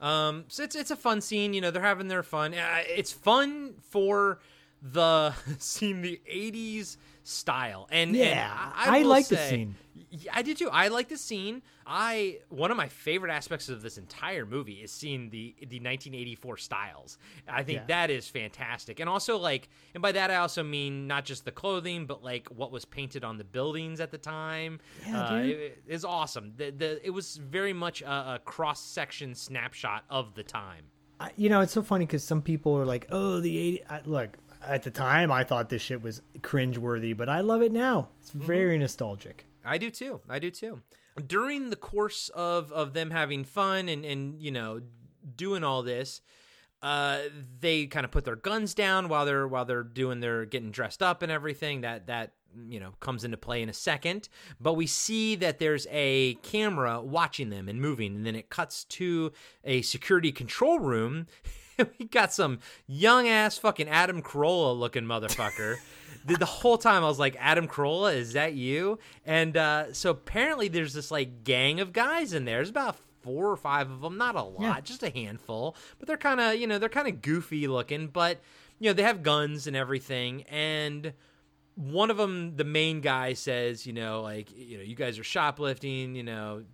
Um, 0.00 0.44
so 0.48 0.62
it's 0.62 0.74
it's 0.74 0.90
a 0.90 0.96
fun 0.96 1.20
scene. 1.20 1.52
You 1.52 1.60
know, 1.60 1.70
they're 1.70 1.82
having 1.82 2.08
their 2.08 2.22
fun. 2.22 2.54
Uh, 2.54 2.82
It's 2.86 3.12
fun 3.12 3.74
for 3.90 4.40
the 4.82 5.34
seeing 5.58 6.02
the 6.02 6.20
'80s 6.30 6.96
style, 7.22 7.86
and 7.90 8.10
and 8.10 8.16
Yeah, 8.16 8.50
I, 8.74 8.98
I 8.98 9.02
will 9.02 9.08
like 9.08 9.28
the 9.28 9.36
scene. 9.36 9.76
i 10.32 10.42
did 10.42 10.56
too. 10.56 10.70
I 10.70 10.88
like 10.88 11.08
the 11.08 11.16
scene. 11.18 11.62
I 11.86 12.38
one 12.48 12.70
of 12.70 12.76
my 12.76 12.88
favorite 12.88 13.30
aspects 13.30 13.68
of 13.68 13.82
this 13.82 13.98
entire 13.98 14.46
movie 14.46 14.74
is 14.82 14.90
seeing 14.90 15.28
the 15.30 15.54
the 15.60 15.76
1984 15.78 16.56
styles. 16.56 17.18
I 17.46 17.62
think 17.62 17.80
Yeah. 17.80 17.84
that 17.88 18.10
is 18.10 18.28
fantastic, 18.28 19.00
and 19.00 19.08
also 19.08 19.36
like, 19.36 19.68
and 19.94 20.00
by 20.02 20.12
that 20.12 20.30
I 20.30 20.36
also 20.36 20.62
mean 20.62 21.06
not 21.06 21.24
just 21.24 21.44
the 21.44 21.52
clothing, 21.52 22.06
but 22.06 22.24
like 22.24 22.48
what 22.48 22.72
was 22.72 22.84
painted 22.84 23.22
on 23.22 23.36
the 23.38 23.44
buildings 23.44 24.00
at 24.00 24.10
the 24.10 24.18
time. 24.18 24.80
Yeah, 25.06 25.20
uh, 25.20 25.42
dude. 25.42 25.50
it, 25.58 25.82
it's 25.86 26.04
awesome. 26.04 26.54
The, 26.56 26.70
the 26.70 27.06
it 27.06 27.10
was 27.10 27.36
very 27.36 27.72
much 27.74 28.02
a, 28.02 28.34
a 28.36 28.40
cross 28.44 28.80
section 28.82 29.34
snapshot 29.34 30.04
of 30.08 30.34
the 30.34 30.42
time. 30.42 30.84
You 31.36 31.50
know, 31.50 31.60
it's 31.60 31.72
so 31.74 31.82
funny 31.82 32.06
because 32.06 32.24
some 32.24 32.40
people 32.40 32.74
are 32.78 32.86
like, 32.86 33.06
"Oh, 33.10 33.40
the 33.40 33.58
80, 33.58 33.84
I, 33.90 34.00
look." 34.06 34.38
At 34.66 34.82
the 34.82 34.90
time, 34.90 35.32
I 35.32 35.44
thought 35.44 35.68
this 35.68 35.82
shit 35.82 36.02
was 36.02 36.22
cringeworthy, 36.40 37.16
but 37.16 37.28
I 37.28 37.40
love 37.40 37.62
it 37.62 37.72
now. 37.72 38.08
It's 38.20 38.30
very 38.30 38.76
nostalgic. 38.78 39.46
I 39.64 39.78
do 39.78 39.90
too. 39.90 40.20
I 40.28 40.38
do 40.38 40.50
too. 40.50 40.80
During 41.26 41.70
the 41.70 41.76
course 41.76 42.30
of 42.34 42.70
of 42.72 42.92
them 42.92 43.10
having 43.10 43.44
fun 43.44 43.88
and 43.88 44.04
and 44.04 44.40
you 44.40 44.50
know 44.50 44.80
doing 45.36 45.64
all 45.64 45.82
this, 45.82 46.20
uh, 46.82 47.20
they 47.60 47.86
kind 47.86 48.04
of 48.04 48.10
put 48.10 48.24
their 48.24 48.36
guns 48.36 48.74
down 48.74 49.08
while 49.08 49.26
they're 49.26 49.48
while 49.48 49.64
they're 49.64 49.82
doing 49.82 50.20
their 50.20 50.44
getting 50.44 50.70
dressed 50.70 51.02
up 51.02 51.22
and 51.22 51.32
everything. 51.32 51.82
That 51.82 52.06
that 52.06 52.32
you 52.68 52.80
know 52.80 52.92
comes 53.00 53.24
into 53.24 53.36
play 53.36 53.62
in 53.62 53.68
a 53.68 53.74
second. 53.74 54.28
But 54.60 54.74
we 54.74 54.86
see 54.86 55.36
that 55.36 55.58
there's 55.58 55.86
a 55.90 56.34
camera 56.42 57.00
watching 57.00 57.50
them 57.50 57.68
and 57.68 57.80
moving, 57.80 58.14
and 58.14 58.26
then 58.26 58.36
it 58.36 58.50
cuts 58.50 58.84
to 58.84 59.32
a 59.64 59.82
security 59.82 60.32
control 60.32 60.78
room. 60.78 61.26
we 61.98 62.06
got 62.06 62.32
some 62.32 62.58
young 62.86 63.28
ass 63.28 63.58
fucking 63.58 63.88
Adam 63.88 64.22
Carolla 64.22 64.78
looking 64.78 65.04
motherfucker. 65.04 65.76
the, 66.26 66.36
the 66.36 66.46
whole 66.46 66.78
time 66.78 67.02
I 67.04 67.08
was 67.08 67.18
like, 67.18 67.36
Adam 67.38 67.66
Carolla, 67.68 68.14
is 68.14 68.32
that 68.34 68.54
you? 68.54 68.98
And 69.24 69.56
uh, 69.56 69.92
so 69.92 70.10
apparently 70.10 70.68
there's 70.68 70.92
this 70.92 71.10
like 71.10 71.44
gang 71.44 71.80
of 71.80 71.92
guys 71.92 72.32
in 72.32 72.44
there. 72.44 72.58
There's 72.58 72.70
about 72.70 72.96
four 73.22 73.50
or 73.50 73.56
five 73.56 73.90
of 73.90 74.00
them, 74.00 74.16
not 74.16 74.34
a 74.34 74.42
lot, 74.42 74.60
Yeah. 74.62 74.80
just 74.80 75.02
a 75.02 75.10
handful. 75.10 75.76
But 75.98 76.08
they're 76.08 76.16
kind 76.16 76.40
of, 76.40 76.54
you 76.56 76.66
know, 76.66 76.78
they're 76.78 76.88
kind 76.88 77.08
of 77.08 77.20
goofy 77.22 77.66
looking, 77.68 78.06
but 78.08 78.40
you 78.78 78.88
know, 78.88 78.94
they 78.94 79.02
have 79.02 79.22
guns 79.22 79.66
and 79.66 79.76
everything. 79.76 80.42
And 80.44 81.12
one 81.74 82.10
of 82.10 82.16
them, 82.16 82.56
the 82.56 82.64
main 82.64 83.00
guy, 83.02 83.34
says, 83.34 83.86
you 83.86 83.92
know, 83.92 84.22
like, 84.22 84.48
you 84.56 84.78
know, 84.78 84.82
you 84.82 84.94
guys 84.94 85.18
are 85.18 85.24
shoplifting, 85.24 86.14
you 86.16 86.22
know, 86.22 86.64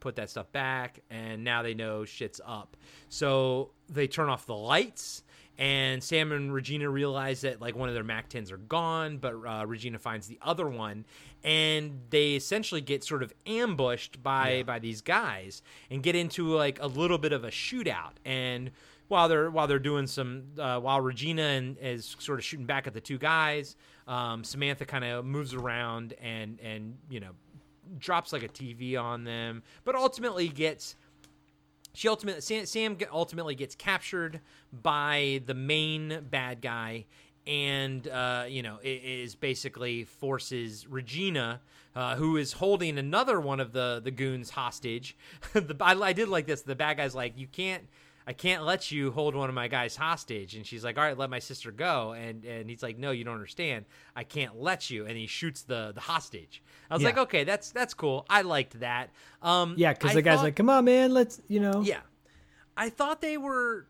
put 0.00 0.16
that 0.16 0.28
stuff 0.28 0.52
back. 0.52 1.00
And 1.08 1.42
now 1.42 1.62
they 1.62 1.72
know 1.72 2.04
shit's 2.04 2.38
up. 2.44 2.76
So 3.08 3.70
they 3.94 4.06
turn 4.06 4.28
off 4.28 4.46
the 4.46 4.54
lights. 4.54 5.22
And 5.56 6.02
Sam 6.02 6.32
and 6.32 6.52
Regina 6.52 6.90
realize 6.90 7.42
that 7.42 7.60
like 7.60 7.76
one 7.76 7.88
of 7.88 7.94
their 7.94 8.02
Mac 8.02 8.28
10s 8.28 8.50
are 8.50 8.56
gone, 8.56 9.18
but 9.18 9.34
uh, 9.34 9.64
Regina 9.66 9.98
finds 9.98 10.26
the 10.26 10.38
other 10.42 10.68
one, 10.68 11.04
and 11.44 12.00
they 12.10 12.34
essentially 12.34 12.80
get 12.80 13.04
sort 13.04 13.22
of 13.22 13.32
ambushed 13.46 14.20
by 14.20 14.64
by 14.64 14.80
these 14.80 15.00
guys 15.00 15.62
and 15.90 16.02
get 16.02 16.16
into 16.16 16.48
like 16.48 16.80
a 16.82 16.88
little 16.88 17.18
bit 17.18 17.32
of 17.32 17.44
a 17.44 17.50
shootout. 17.50 18.14
And 18.24 18.72
while 19.06 19.28
they're 19.28 19.48
while 19.48 19.68
they're 19.68 19.78
doing 19.78 20.08
some 20.08 20.42
uh, 20.58 20.80
while 20.80 21.00
Regina 21.00 21.42
and, 21.42 21.78
is 21.78 22.16
sort 22.18 22.40
of 22.40 22.44
shooting 22.44 22.66
back 22.66 22.88
at 22.88 22.92
the 22.94 23.00
two 23.00 23.18
guys, 23.18 23.76
um, 24.08 24.42
Samantha 24.42 24.84
kind 24.84 25.04
of 25.04 25.24
moves 25.24 25.54
around 25.54 26.14
and 26.20 26.58
and 26.60 26.96
you 27.08 27.20
know 27.20 27.30
drops 27.98 28.32
like 28.32 28.42
a 28.42 28.48
TV 28.48 29.00
on 29.00 29.24
them, 29.24 29.62
but 29.84 29.94
ultimately 29.94 30.48
gets 30.48 30.96
she 31.94 32.08
ultimately 32.08 32.66
Sam, 32.66 32.98
ultimately 33.10 33.54
gets 33.54 33.74
captured 33.74 34.40
by 34.72 35.40
the 35.46 35.54
main 35.54 36.26
bad 36.30 36.60
guy 36.60 37.06
and 37.46 38.06
uh, 38.08 38.44
you 38.48 38.62
know 38.62 38.78
is 38.82 39.34
basically 39.34 40.04
forces 40.04 40.86
Regina 40.88 41.60
uh, 41.94 42.16
who 42.16 42.36
is 42.36 42.54
holding 42.54 42.98
another 42.98 43.40
one 43.40 43.60
of 43.60 43.72
the 43.72 44.00
the 44.02 44.10
goons 44.10 44.50
hostage. 44.50 45.16
The, 45.52 45.76
I, 45.80 45.92
I 45.92 46.12
did 46.12 46.28
like 46.28 46.46
this. 46.46 46.62
The 46.62 46.74
bad 46.74 46.96
guy's 46.96 47.14
like 47.14 47.38
you 47.38 47.46
can't 47.46 47.84
I 48.26 48.32
can't 48.32 48.64
let 48.64 48.90
you 48.90 49.10
hold 49.10 49.34
one 49.34 49.48
of 49.50 49.54
my 49.54 49.68
guys 49.68 49.96
hostage. 49.96 50.54
And 50.54 50.66
she's 50.66 50.82
like, 50.82 50.96
all 50.96 51.04
right, 51.04 51.16
let 51.18 51.28
my 51.28 51.40
sister 51.40 51.70
go. 51.70 52.12
And 52.12 52.44
and 52.44 52.70
he's 52.70 52.82
like, 52.82 52.96
no, 52.98 53.10
you 53.10 53.22
don't 53.24 53.34
understand. 53.34 53.84
I 54.16 54.24
can't 54.24 54.56
let 54.60 54.88
you. 54.90 55.04
And 55.06 55.16
he 55.16 55.26
shoots 55.26 55.62
the 55.62 55.92
the 55.94 56.00
hostage. 56.00 56.62
I 56.90 56.94
was 56.94 57.02
Yeah. 57.02 57.08
like, 57.10 57.18
okay, 57.18 57.44
that's 57.44 57.70
that's 57.70 57.92
cool. 57.94 58.24
I 58.30 58.42
liked 58.42 58.80
that. 58.80 59.10
Um, 59.42 59.74
Yeah, 59.76 59.92
because 59.92 60.14
the 60.14 60.22
guy's 60.22 60.36
thought- 60.38 60.44
like, 60.44 60.56
"Come 60.56 60.70
on, 60.70 60.84
man, 60.86 61.12
let's," 61.12 61.40
you 61.48 61.60
know. 61.60 61.82
yeah. 61.82 62.00
I 62.76 62.88
thought 62.90 63.20
they 63.20 63.36
were 63.36 63.86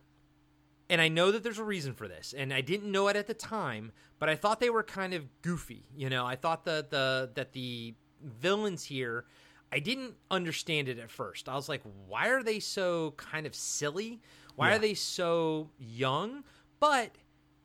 and 0.90 1.01
I 1.01 1.09
know 1.09 1.31
that 1.32 1.43
there's 1.43 1.59
a 1.59 1.65
reason 1.65 1.94
for 1.94 2.09
this, 2.09 2.35
and 2.36 2.52
I 2.52 2.61
didn't 2.61 2.93
know 2.93 3.09
it 3.09 3.16
at 3.16 3.27
the 3.27 3.32
time, 3.35 3.90
but 4.19 4.28
I 4.28 4.36
thought 4.36 4.61
they 4.61 4.69
were 4.69 4.82
kind 4.82 5.15
of 5.15 5.24
goofy. 5.43 5.86
You 5.97 6.11
know, 6.11 6.27
I 6.27 6.36
thought 6.36 6.65
that 6.66 6.90
the 6.90 7.31
that 7.35 7.52
the 7.52 7.94
villains 8.23 8.85
here 8.85 9.24
I 9.73 9.78
didn't 9.81 10.15
understand 10.31 10.89
it 10.89 10.99
at 10.99 11.11
first. 11.11 11.49
I 11.49 11.55
was 11.57 11.69
like, 11.69 11.82
why 12.07 12.28
are 12.28 12.43
they 12.43 12.61
so 12.61 13.12
kind 13.16 13.47
of 13.47 13.55
silly? 13.55 14.20
Why 14.57 14.70
Yeah. 14.70 14.77
are 14.77 14.78
they 14.78 14.95
so 14.95 15.70
young? 15.78 16.45
But 16.78 17.11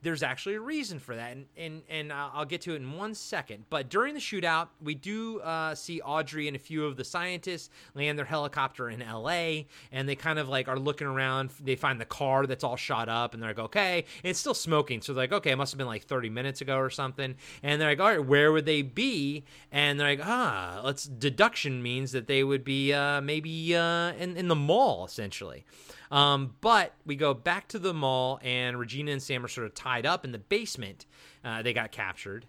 there's 0.01 0.23
actually 0.23 0.55
a 0.55 0.61
reason 0.61 0.99
for 0.99 1.15
that, 1.15 1.31
and 1.31 1.45
and 1.57 1.81
and 1.89 2.13
I'll 2.13 2.45
get 2.45 2.61
to 2.61 2.73
it 2.73 2.77
in 2.77 2.93
one 2.93 3.13
second. 3.13 3.65
But 3.69 3.89
during 3.89 4.13
the 4.13 4.19
shootout, 4.19 4.69
we 4.81 4.95
do 4.95 5.39
uh, 5.41 5.76
see 5.76 6.01
Audrey 6.01 6.47
and 6.47 6.55
a 6.55 6.59
few 6.59 6.85
of 6.85 6.95
the 6.95 7.03
scientists 7.03 7.69
land 7.95 8.17
their 8.17 8.26
helicopter 8.26 8.89
in 8.89 9.01
L.A. 9.01 9.67
and 9.91 10.07
they 10.07 10.15
kind 10.15 10.39
of 10.39 10.47
like 10.47 10.67
are 10.67 10.80
looking 10.80 11.07
around. 11.07 11.51
They 11.61 11.76
find 11.76 11.99
the 11.99 12.05
car 12.05 12.45
that's 12.45 12.63
all 12.63 12.77
shot 12.77 13.09
up, 13.09 13.34
and 13.34 13.43
they're 13.43 13.49
like, 13.49 13.59
okay, 13.59 14.05
and 14.23 14.30
it's 14.30 14.39
still 14.39 14.53
smoking. 14.53 15.01
So 15.01 15.13
they're 15.13 15.23
like, 15.23 15.34
okay, 15.34 15.51
it 15.51 15.57
must 15.57 15.73
have 15.73 15.77
been 15.77 15.88
like 15.88 16.03
30 16.03 16.30
minutes 16.30 16.61
ago 16.61 16.77
or 16.77 16.89
something. 16.89 17.35
And 17.61 17.81
they're 17.81 17.89
like, 17.89 17.99
all 17.99 18.09
right, 18.09 18.26
where 18.26 18.51
would 18.51 18.65
they 18.65 18.81
be? 18.81 19.43
And 19.71 19.99
they're 19.99 20.15
like, 20.15 20.26
ah, 20.26 20.81
let's 20.84 21.03
deduction 21.03 21.84
means 21.84 22.11
that 22.13 22.27
they 22.27 22.43
would 22.43 22.63
be 22.63 22.93
uh, 22.93 23.21
maybe 23.21 23.76
uh, 23.76 24.13
in 24.13 24.38
in 24.38 24.47
the 24.47 24.55
mall 24.55 25.05
essentially. 25.05 25.65
Um, 26.11 26.56
but 26.61 26.94
we 27.06 27.15
go 27.15 27.34
back 27.34 27.68
to 27.69 27.80
the 27.80 27.94
mall, 27.94 28.40
and 28.41 28.80
Regina 28.80 29.11
and 29.11 29.22
Sam 29.22 29.45
are 29.45 29.48
sort 29.48 29.68
of 29.68 29.76
tied 29.76 30.06
up 30.06 30.26
in 30.26 30.31
the 30.31 30.40
basement. 30.40 31.06
Uh, 31.44 31.61
they 31.61 31.73
got 31.73 31.91
captured. 31.91 32.45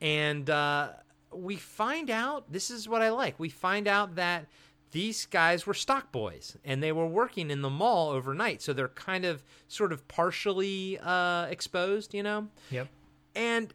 And 0.00 0.48
uh, 0.48 0.90
we 1.32 1.56
find 1.56 2.10
out 2.10 2.50
this 2.52 2.70
is 2.70 2.88
what 2.88 3.02
I 3.02 3.10
like. 3.10 3.38
We 3.38 3.48
find 3.48 3.86
out 3.86 4.16
that 4.16 4.46
these 4.90 5.26
guys 5.26 5.66
were 5.66 5.74
stock 5.74 6.12
boys 6.12 6.56
and 6.64 6.82
they 6.82 6.92
were 6.92 7.06
working 7.06 7.50
in 7.50 7.62
the 7.62 7.70
mall 7.70 8.10
overnight. 8.10 8.62
So 8.62 8.72
they're 8.72 8.88
kind 8.88 9.24
of 9.24 9.42
sort 9.68 9.92
of 9.92 10.06
partially 10.08 10.98
uh, 11.02 11.46
exposed, 11.46 12.14
you 12.14 12.22
know? 12.22 12.48
Yep. 12.70 12.88
And 13.34 13.72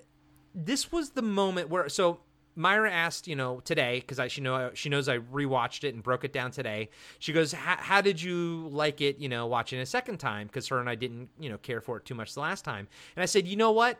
this 0.53 0.91
was 0.91 1.11
the 1.11 1.21
moment 1.21 1.69
where 1.69 1.89
so 1.89 2.19
Myra 2.57 2.91
asked, 2.91 3.27
you 3.27 3.35
know, 3.35 3.59
today 3.59 3.99
because 3.99 4.19
I 4.19 4.27
she 4.27 4.41
know 4.41 4.71
she 4.73 4.89
knows 4.89 5.07
I 5.07 5.19
rewatched 5.19 5.83
it 5.83 5.93
and 5.93 6.03
broke 6.03 6.23
it 6.23 6.33
down 6.33 6.51
today. 6.51 6.89
She 7.19 7.31
goes, 7.31 7.53
"How 7.53 8.01
did 8.01 8.21
you 8.21 8.67
like 8.71 8.99
it? 8.99 9.19
You 9.19 9.29
know, 9.29 9.45
watching 9.45 9.79
a 9.79 9.85
second 9.85 10.17
time 10.17 10.47
because 10.47 10.67
her 10.69 10.79
and 10.79 10.89
I 10.89 10.95
didn't, 10.95 11.29
you 11.39 11.49
know, 11.49 11.59
care 11.59 11.81
for 11.81 11.97
it 11.97 12.05
too 12.05 12.15
much 12.15 12.33
the 12.33 12.41
last 12.41 12.65
time." 12.65 12.87
And 13.15 13.23
I 13.23 13.27
said, 13.27 13.47
"You 13.47 13.55
know 13.55 13.71
what? 13.71 13.99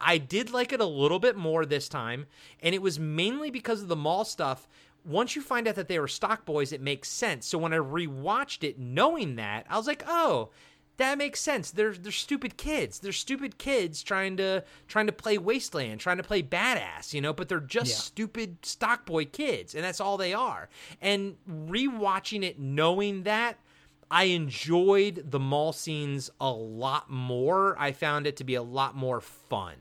I 0.00 0.18
did 0.18 0.50
like 0.50 0.72
it 0.72 0.80
a 0.80 0.86
little 0.86 1.20
bit 1.20 1.36
more 1.36 1.64
this 1.64 1.88
time, 1.88 2.26
and 2.60 2.74
it 2.74 2.82
was 2.82 2.98
mainly 2.98 3.50
because 3.50 3.82
of 3.82 3.88
the 3.88 3.96
mall 3.96 4.24
stuff." 4.24 4.66
Once 5.04 5.36
you 5.36 5.40
find 5.40 5.68
out 5.68 5.76
that 5.76 5.88
they 5.88 5.98
were 5.98 6.08
stock 6.08 6.44
boys, 6.44 6.72
it 6.72 6.80
makes 6.80 7.08
sense. 7.08 7.46
So 7.46 7.56
when 7.56 7.72
I 7.72 7.76
rewatched 7.76 8.64
it, 8.64 8.78
knowing 8.78 9.36
that, 9.36 9.64
I 9.70 9.76
was 9.76 9.86
like, 9.86 10.02
"Oh, 10.06 10.50
that 10.98 11.16
makes 11.18 11.40
sense. 11.40 11.70
They're 11.70 11.92
they're 11.94 12.12
stupid 12.12 12.56
kids. 12.56 12.98
They're 12.98 13.12
stupid 13.12 13.58
kids 13.58 14.02
trying 14.02 14.36
to 14.36 14.62
trying 14.86 15.06
to 15.06 15.12
play 15.12 15.38
wasteland, 15.38 16.00
trying 16.00 16.18
to 16.18 16.22
play 16.22 16.42
badass, 16.42 17.14
you 17.14 17.20
know, 17.20 17.32
but 17.32 17.48
they're 17.48 17.60
just 17.60 17.90
Yeah. 17.90 17.96
stupid 17.96 18.62
stockboy 18.62 19.32
kids, 19.32 19.74
and 19.74 19.82
that's 19.82 20.00
all 20.00 20.16
they 20.16 20.34
are. 20.34 20.68
And 21.00 21.36
rewatching 21.48 22.42
it 22.44 22.58
knowing 22.58 23.22
that 23.22 23.58
I 24.10 24.24
enjoyed 24.24 25.30
the 25.30 25.38
mall 25.38 25.72
scenes 25.72 26.30
a 26.40 26.50
lot 26.50 27.10
more. 27.10 27.76
I 27.78 27.92
found 27.92 28.26
it 28.26 28.36
to 28.38 28.44
be 28.44 28.54
a 28.54 28.62
lot 28.62 28.94
more 28.96 29.20
fun. 29.20 29.74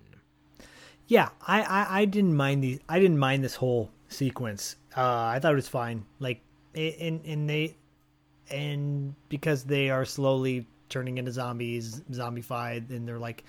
Yeah, 1.07 1.29
I, 1.45 1.61
I, 1.61 1.99
I 2.01 2.05
didn't 2.05 2.35
mind 2.35 2.61
the 2.63 2.79
I 2.89 2.99
didn't 2.99 3.19
mind 3.19 3.43
this 3.43 3.55
whole 3.55 3.89
sequence. 4.09 4.75
Uh, 4.95 5.01
I 5.03 5.39
thought 5.39 5.53
it 5.53 5.55
was 5.55 5.67
fine. 5.69 6.05
Like 6.19 6.41
and 6.75 7.21
and 7.25 7.49
they 7.49 7.75
and 8.51 9.15
because 9.29 9.63
they 9.63 9.89
are 9.89 10.05
slowly 10.05 10.67
turning 10.89 11.17
into 11.17 11.31
zombies, 11.31 12.01
zombified, 12.11 12.89
and 12.89 13.07
they're 13.07 13.19
like 13.19 13.43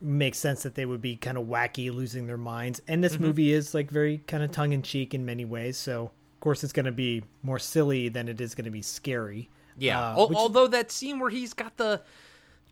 makes 0.00 0.38
sense 0.38 0.62
that 0.62 0.74
they 0.76 0.86
would 0.86 1.00
be 1.02 1.16
kind 1.16 1.36
of 1.36 1.46
wacky, 1.46 1.92
losing 1.92 2.26
their 2.26 2.36
minds. 2.38 2.80
And 2.86 3.02
this 3.02 3.16
Mhm. 3.16 3.20
movie 3.20 3.52
is 3.52 3.74
like 3.74 3.90
very 3.90 4.18
kind 4.28 4.42
of 4.44 4.52
tongue 4.52 4.72
in 4.72 4.82
cheek 4.82 5.12
in 5.12 5.24
many 5.26 5.44
ways. 5.44 5.76
So 5.76 6.04
of 6.04 6.40
course 6.40 6.62
it's 6.62 6.72
going 6.72 6.86
to 6.86 6.92
be 6.92 7.24
more 7.42 7.58
silly 7.58 8.08
than 8.08 8.28
it 8.28 8.40
is 8.40 8.54
going 8.54 8.66
to 8.66 8.70
be 8.70 8.82
scary. 8.82 9.50
Yeah. 9.76 10.12
Uh, 10.14 10.26
which- 10.28 10.38
although 10.38 10.68
that 10.68 10.92
scene 10.92 11.18
where 11.18 11.30
he's 11.30 11.52
got 11.54 11.76
the 11.76 12.02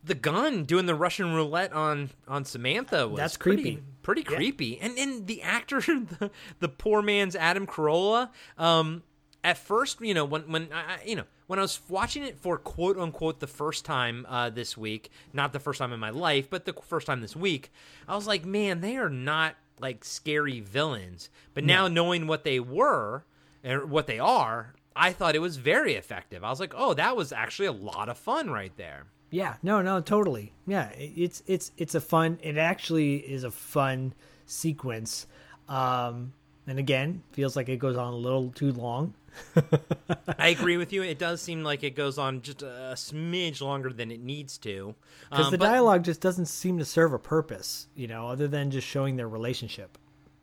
the 0.05 0.14
gun 0.14 0.62
doing 0.66 0.86
the 0.86 0.94
Russian 0.94 1.34
roulette 1.34 1.72
on 1.72 2.10
on 2.28 2.44
Samantha 2.44 3.09
was 3.09 3.18
That's 3.18 3.36
pretty- 3.36 3.62
creepy. 3.62 3.82
pretty 4.05 4.20
Yeah. 4.30 4.36
creepy. 4.36 4.78
And 4.78 4.97
and 4.97 5.26
the 5.26 5.43
actor, 5.43 5.80
the, 6.20 6.30
the 6.60 6.68
poor 6.68 7.02
man's 7.02 7.34
Adam 7.34 7.66
Carolla. 7.66 8.30
Um, 8.56 9.02
at 9.43 9.59
first, 9.59 10.01
you 10.01 10.14
know, 10.14 10.24
when 10.24 10.43
when 10.43 10.68
I- 10.72 11.02
you 11.05 11.16
know 11.16 11.24
when 11.47 11.59
I 11.59 11.62
was 11.62 11.81
watching 11.89 12.23
it 12.23 12.39
for 12.39 12.59
quote 12.59 12.98
unquote 12.98 13.40
the 13.40 13.47
first 13.47 13.85
time 13.85 14.27
uh, 14.28 14.51
this 14.51 14.77
week, 14.77 15.10
not 15.32 15.52
the 15.52 15.60
first 15.60 15.78
time 15.78 15.93
in 15.93 16.01
my 16.01 16.10
life, 16.10 16.51
but 16.51 16.64
the 16.64 16.73
first 16.73 17.06
time 17.06 17.20
this 17.20 17.36
week, 17.36 17.73
I 18.09 18.14
was 18.16 18.27
like, 18.27 18.44
man, 18.44 18.81
they 18.81 18.97
are 18.97 19.10
not 19.10 19.56
like 19.81 20.05
scary 20.05 20.60
villains. 20.60 21.28
But 21.55 21.64
now 21.64 21.89
knowing 21.89 22.27
what 22.27 22.44
they 22.44 22.60
were 22.60 23.24
and 23.62 23.90
what 23.90 24.06
they 24.06 24.18
are, 24.18 24.74
I 24.94 25.12
thought 25.12 25.35
it 25.35 25.40
was 25.40 25.56
very 25.56 25.94
effective. 25.94 26.43
I 26.43 26.51
was 26.51 26.60
like, 26.60 26.73
oh, 26.77 26.94
that 26.94 27.16
was 27.16 27.32
actually 27.32 27.66
a 27.66 27.73
lot 27.73 28.09
of 28.09 28.16
fun 28.16 28.51
right 28.51 28.73
there. 28.77 29.06
Yeah, 29.31 29.56
no, 29.62 29.82
no, 29.82 30.01
totally. 30.01 30.52
Yeah, 30.66 30.90
it's 30.97 31.43
it's 31.47 31.73
it's 31.77 31.94
a 31.94 32.01
fun. 32.01 32.39
It 32.43 32.56
actually 32.56 33.16
is 33.16 33.44
a 33.44 33.51
fun 33.51 34.14
sequence. 34.47 35.27
Um, 35.68 36.32
and 36.66 36.78
again, 36.78 37.22
feels 37.32 37.56
like 37.56 37.68
it 37.68 37.76
goes 37.78 37.97
on 37.97 38.12
a 38.12 38.16
little 38.16 38.51
too 38.52 38.72
long. 38.72 39.14
I 40.38 40.48
agree 40.48 40.76
with 40.76 40.93
you. 40.93 41.02
It 41.02 41.18
does 41.18 41.40
seem 41.43 41.62
like 41.62 41.82
it 41.84 41.94
goes 41.94 42.18
on 42.18 42.43
just 42.43 42.62
a 42.62 42.93
smidge 42.94 43.60
longer 43.60 43.93
than 43.93 44.10
it 44.10 44.20
needs 44.20 44.59
to. 44.59 44.94
because 45.30 45.47
Um, 45.47 45.52
the 45.52 45.59
but- 45.59 45.66
dialogue 45.66 46.05
just 46.05 46.20
doesn't 46.20 46.47
seem 46.47 46.78
to 46.78 46.84
serve 46.84 47.12
a 47.12 47.18
purpose, 47.18 47.86
you 47.94 48.06
know, 48.06 48.28
other 48.28 48.48
than 48.48 48.70
just 48.70 48.86
showing 48.86 49.16
their 49.16 49.28
relationship. 49.28 49.98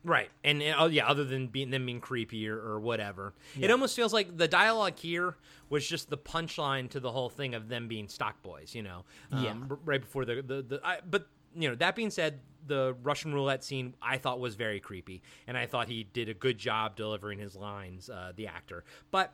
Right, 0.05 0.29
and 0.43 0.61
uh, 0.61 0.75
oh 0.79 0.87
yeah, 0.87 1.07
other 1.07 1.23
than 1.23 1.47
being 1.47 1.69
them 1.69 1.85
being 1.85 2.01
creepy 2.01 2.49
or, 2.49 2.57
or 2.59 2.77
whatever, 2.81 3.33
it 3.57 3.71
almost 3.71 3.95
feels 3.95 4.11
like 4.11 4.35
the 4.35 4.49
dialogue 4.49 4.97
here 4.99 5.37
was 5.69 5.87
just 5.87 6.09
the 6.09 6.17
punchline 6.17 6.89
to 6.89 6.99
the 6.99 7.09
whole 7.09 7.29
thing 7.29 7.55
of 7.55 7.69
them 7.69 7.87
being 7.87 8.09
stock 8.09 8.43
boys. 8.43 8.75
You 8.75 8.83
know, 8.83 9.05
um, 9.31 9.43
Yeah. 9.45 9.55
right 9.85 10.01
before 10.01 10.25
the 10.25 10.41
the, 10.41 10.61
the 10.61 10.81
I, 10.83 10.97
but 11.09 11.29
you 11.55 11.69
know 11.69 11.75
that 11.75 11.95
being 11.95 12.09
said, 12.09 12.39
the 12.65 12.95
Russian 13.03 13.33
roulette 13.33 13.63
scene 13.63 13.95
I 14.01 14.17
thought 14.17 14.39
was 14.39 14.55
very 14.55 14.79
creepy, 14.79 15.21
and 15.47 15.57
I 15.57 15.65
thought 15.65 15.87
he 15.87 16.03
did 16.13 16.29
a 16.29 16.33
good 16.33 16.57
job 16.57 16.95
delivering 16.95 17.39
his 17.39 17.55
lines, 17.55 18.09
uh, 18.09 18.31
the 18.35 18.47
actor, 18.47 18.83
but 19.11 19.33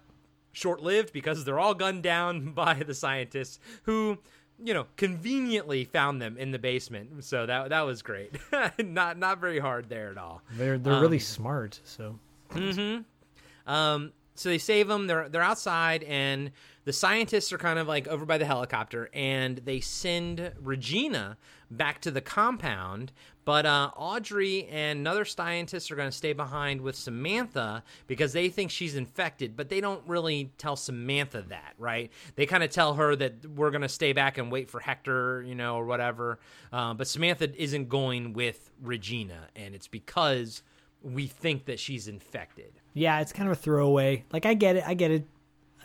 short 0.51 0.81
lived 0.81 1.13
because 1.13 1.45
they're 1.45 1.59
all 1.59 1.75
gunned 1.75 2.03
down 2.03 2.51
by 2.53 2.75
the 2.75 2.93
scientists 2.93 3.59
who. 3.83 4.17
You 4.61 4.73
know, 4.73 4.87
conveniently 4.97 5.85
found 5.85 6.21
them 6.21 6.35
in 6.37 6.51
the 6.51 6.59
basement, 6.59 7.23
so 7.23 7.45
that 7.45 7.69
that 7.69 7.83
was 7.83 8.01
great. 8.01 8.35
not 8.77 9.17
not 9.17 9.39
very 9.39 9.57
hard 9.57 9.87
there 9.87 10.11
at 10.11 10.17
all. 10.17 10.41
They're 10.51 10.77
they're 10.77 10.99
really 10.99 11.15
Um, 11.15 11.21
smart. 11.21 11.79
So 11.85 12.19
Mm-hmm. 12.49 13.71
Um, 13.71 14.11
so 14.35 14.49
they 14.49 14.57
save 14.57 14.89
them. 14.89 15.07
They're 15.07 15.29
they're 15.29 15.41
outside, 15.41 16.03
and 16.03 16.51
the 16.83 16.91
scientists 16.91 17.53
are 17.53 17.57
kind 17.57 17.79
of 17.79 17.87
like 17.87 18.09
over 18.09 18.25
by 18.25 18.37
the 18.37 18.43
helicopter, 18.45 19.09
and 19.13 19.59
they 19.59 19.79
send 19.79 20.51
Regina 20.61 21.37
back 21.71 22.01
to 22.01 22.11
the 22.11 22.21
compound. 22.21 23.11
But 23.45 23.65
uh, 23.65 23.91
Audrey 23.95 24.67
and 24.67 24.99
another 24.99 25.25
scientist 25.25 25.91
are 25.91 25.95
going 25.95 26.09
to 26.09 26.15
stay 26.15 26.33
behind 26.33 26.81
with 26.81 26.95
Samantha 26.95 27.83
because 28.05 28.31
they 28.31 28.49
think 28.49 28.69
she's 28.69 28.95
infected, 28.95 29.55
but 29.55 29.69
they 29.69 29.81
don't 29.81 30.03
really 30.05 30.51
tell 30.59 30.75
Samantha 30.75 31.43
that, 31.49 31.73
right? 31.79 32.11
They 32.35 32.45
kind 32.45 32.63
of 32.63 32.69
tell 32.69 32.93
her 32.93 33.15
that 33.15 33.45
we're 33.47 33.71
going 33.71 33.81
to 33.81 33.89
stay 33.89 34.13
back 34.13 34.37
and 34.37 34.51
wait 34.51 34.69
for 34.69 34.79
Hector, 34.79 35.43
you 35.47 35.55
know, 35.55 35.75
or 35.77 35.85
whatever. 35.85 36.37
Uh, 36.71 36.93
but 36.93 37.07
Samantha 37.07 37.51
isn't 37.59 37.89
going 37.89 38.33
with 38.33 38.69
Regina, 38.83 39.47
and 39.55 39.73
it's 39.73 39.87
because 39.87 40.61
we 41.01 41.25
think 41.25 41.65
that 41.65 41.79
she's 41.79 42.07
infected. 42.07 42.73
yeah, 42.93 43.19
it's 43.21 43.33
kind 43.33 43.49
of 43.49 43.53
a 43.57 43.59
throwaway. 43.59 44.25
Like 44.31 44.45
I 44.45 44.53
get 44.53 44.75
it, 44.75 44.83
I 44.85 44.93
get 44.93 45.09
it, 45.11 45.25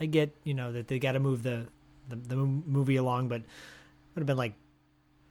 I 0.01 0.07
get 0.07 0.35
you 0.45 0.53
know 0.53 0.73
that 0.73 0.89
they 0.89 0.99
got 0.99 1.13
to 1.13 1.21
move 1.21 1.43
the, 1.43 1.67
the 2.09 2.17
the 2.17 2.37
movie 2.37 2.97
along, 2.97 3.29
but 3.29 3.41
would 4.15 4.21
have 4.21 4.27
been 4.27 4.37
like, 4.37 4.55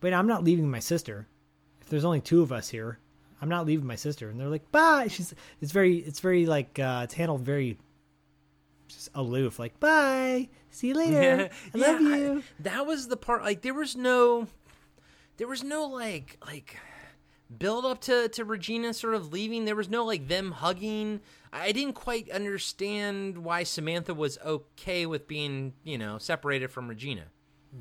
wait, 0.04 0.14
I'm 0.14 0.28
not 0.28 0.44
leaving 0.44 0.70
my 0.70 0.80
sister. 0.80 1.28
If 1.82 1.90
there's 1.90 2.06
only 2.06 2.22
two 2.22 2.42
of 2.44 2.52
us 2.52 2.70
here, 2.70 3.00
I'm 3.42 3.50
not 3.50 3.66
leaving 3.66 3.88
my 3.88 3.96
sister. 3.96 4.30
And 4.30 4.40
they're 4.40 4.48
like, 4.48 4.72
bye. 4.72 5.08
She's 5.10 5.34
it's 5.62 5.72
very 5.72 5.98
it's 5.98 6.20
very 6.20 6.46
like 6.46 6.78
uh, 6.78 7.02
it's 7.06 7.14
handled 7.16 7.42
very 7.42 7.78
just 8.88 9.10
aloof. 9.16 9.60
Like 9.60 9.80
bye, 9.80 10.50
see 10.70 10.90
you 10.90 10.94
later. 10.94 11.50
I 11.74 11.78
love 11.78 12.02
Yeah, 12.02 12.16
you. 12.18 12.44
that 12.60 12.86
was 12.86 13.08
the 13.08 13.18
part. 13.18 13.42
Like 13.44 13.62
there 13.62 13.74
was 13.74 13.96
no, 13.96 14.48
there 15.38 15.48
was 15.48 15.64
no 15.64 15.86
like 15.88 16.38
like 16.46 16.78
build 17.58 17.86
up 17.86 18.02
to 18.02 18.30
to 18.30 18.46
Regina 18.46 18.94
sort 18.94 19.16
of 19.16 19.32
leaving. 19.34 19.66
There 19.66 19.76
was 19.76 19.90
no 19.90 20.06
like 20.06 20.28
them 20.28 20.52
hugging. 20.52 21.22
I 21.52 21.72
didn't 21.72 21.94
quite 21.94 22.32
understand 22.32 23.38
why 23.38 23.64
Samantha 23.64 24.14
was 24.14 24.38
okay 24.44 25.06
with 25.06 25.28
being 25.28 25.74
you 25.84 25.98
know 25.98 26.18
separated 26.18 26.72
from 26.72 26.88
Regina. 26.88 27.26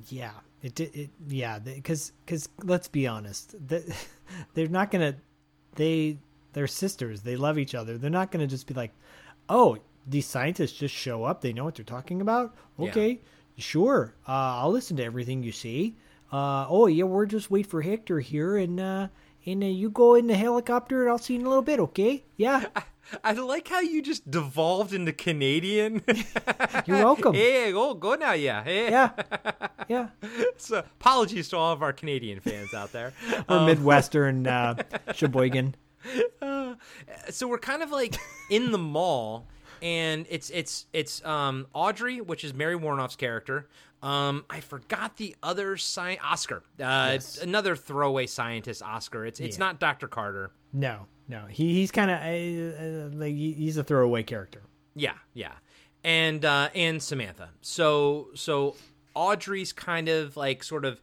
Yeah, 0.08 0.32
it 0.62 0.74
did. 0.74 0.94
It, 0.94 1.10
yeah, 1.28 1.58
because 1.58 2.12
because 2.24 2.48
let's 2.62 2.88
be 2.88 3.06
honest, 3.06 3.54
that 3.68 3.82
they're 4.54 4.68
not 4.68 4.90
gonna. 4.90 5.16
They 5.74 6.18
they're 6.52 6.66
sisters. 6.66 7.22
They 7.22 7.36
love 7.36 7.58
each 7.58 7.74
other. 7.74 7.98
They're 7.98 8.10
not 8.10 8.30
gonna 8.30 8.46
just 8.46 8.66
be 8.66 8.74
like, 8.74 8.92
oh, 9.48 9.78
these 10.06 10.26
scientists 10.26 10.72
just 10.72 10.94
show 10.94 11.24
up. 11.24 11.40
They 11.40 11.52
know 11.52 11.64
what 11.64 11.74
they're 11.74 11.84
talking 11.84 12.20
about. 12.20 12.54
Yeah. 12.78 12.90
Okay, 12.90 13.20
sure. 13.56 14.14
Uh, 14.26 14.62
I'll 14.62 14.70
listen 14.70 14.96
to 14.98 15.04
everything 15.04 15.42
you 15.42 15.52
say. 15.52 15.94
Uh, 16.30 16.66
oh 16.68 16.86
yeah, 16.86 17.04
we're 17.04 17.26
just 17.26 17.50
wait 17.50 17.66
for 17.66 17.82
Hector 17.82 18.20
here, 18.20 18.56
and 18.56 18.78
uh, 18.78 19.08
and 19.44 19.62
uh, 19.62 19.66
you 19.66 19.90
go 19.90 20.14
in 20.14 20.28
the 20.28 20.36
helicopter, 20.36 21.02
and 21.02 21.10
I'll 21.10 21.18
see 21.18 21.34
you 21.34 21.40
in 21.40 21.46
a 21.46 21.48
little 21.48 21.62
bit. 21.62 21.80
Okay? 21.80 22.24
Yeah. 22.36 22.66
I 23.24 23.32
like 23.32 23.68
how 23.68 23.80
you 23.80 24.02
just 24.02 24.30
devolved 24.30 24.92
into 24.94 25.12
Canadian. 25.12 26.02
You're 26.86 26.98
welcome. 26.98 27.34
Hey, 27.42 27.72
go 27.72 27.94
go 27.94 28.14
now, 28.14 28.32
yeah. 28.32 28.62
Hey. 28.62 28.90
Yeah. 28.90 29.10
Yeah. 29.88 30.08
so 30.56 30.78
apologies 30.78 31.48
to 31.50 31.56
all 31.56 31.72
of 31.72 31.82
our 31.82 31.92
Canadian 31.92 32.40
fans 32.40 32.72
out 32.74 32.92
there. 32.92 33.12
Or 33.48 33.56
Um, 33.58 33.66
Midwestern 33.66 34.46
uh, 34.46 34.74
Sheboygan. 35.14 35.74
Uh, 36.40 36.74
so 37.30 37.46
we're 37.46 37.58
kind 37.58 37.82
of 37.82 37.90
like 37.90 38.16
in 38.50 38.72
the 38.72 38.78
mall 38.78 39.46
and 39.80 40.26
it's 40.30 40.50
it's 40.50 40.86
it's 40.92 41.24
um 41.24 41.66
Audrey 41.72 42.20
which 42.20 42.42
is 42.44 42.52
Mary 42.54 42.76
Woronov's 42.76 43.14
character 43.16 43.68
um 44.02 44.44
I 44.50 44.58
forgot 44.60 45.16
the 45.16 45.36
other 45.44 45.74
sci 45.74 46.18
Oscar 46.22 46.62
uh 46.82 47.18
another 47.40 47.76
throwaway 47.76 48.26
scientist 48.26 48.82
Oscar 48.82 49.24
it's 49.26 49.38
it's 49.38 49.58
Yeah. 49.58 49.64
not 49.66 49.78
Dr. 49.80 50.08
Carter 50.08 50.50
No, 50.72 51.06
no. 51.32 51.46
He 51.48 51.72
he's 51.72 51.90
kind 51.90 52.10
of 52.10 52.18
uh, 52.18 52.84
uh, 52.84 53.18
like 53.18 53.34
he's 53.34 53.78
a 53.78 53.82
throwaway 53.82 54.22
character. 54.22 54.60
Yeah, 54.94 55.14
yeah. 55.32 55.52
And 56.04 56.44
uh 56.44 56.68
and 56.74 57.02
Samantha. 57.02 57.48
So 57.62 58.28
so 58.34 58.76
Audrey's 59.14 59.72
kind 59.72 60.10
of 60.10 60.36
like 60.36 60.62
sort 60.62 60.84
of 60.84 61.00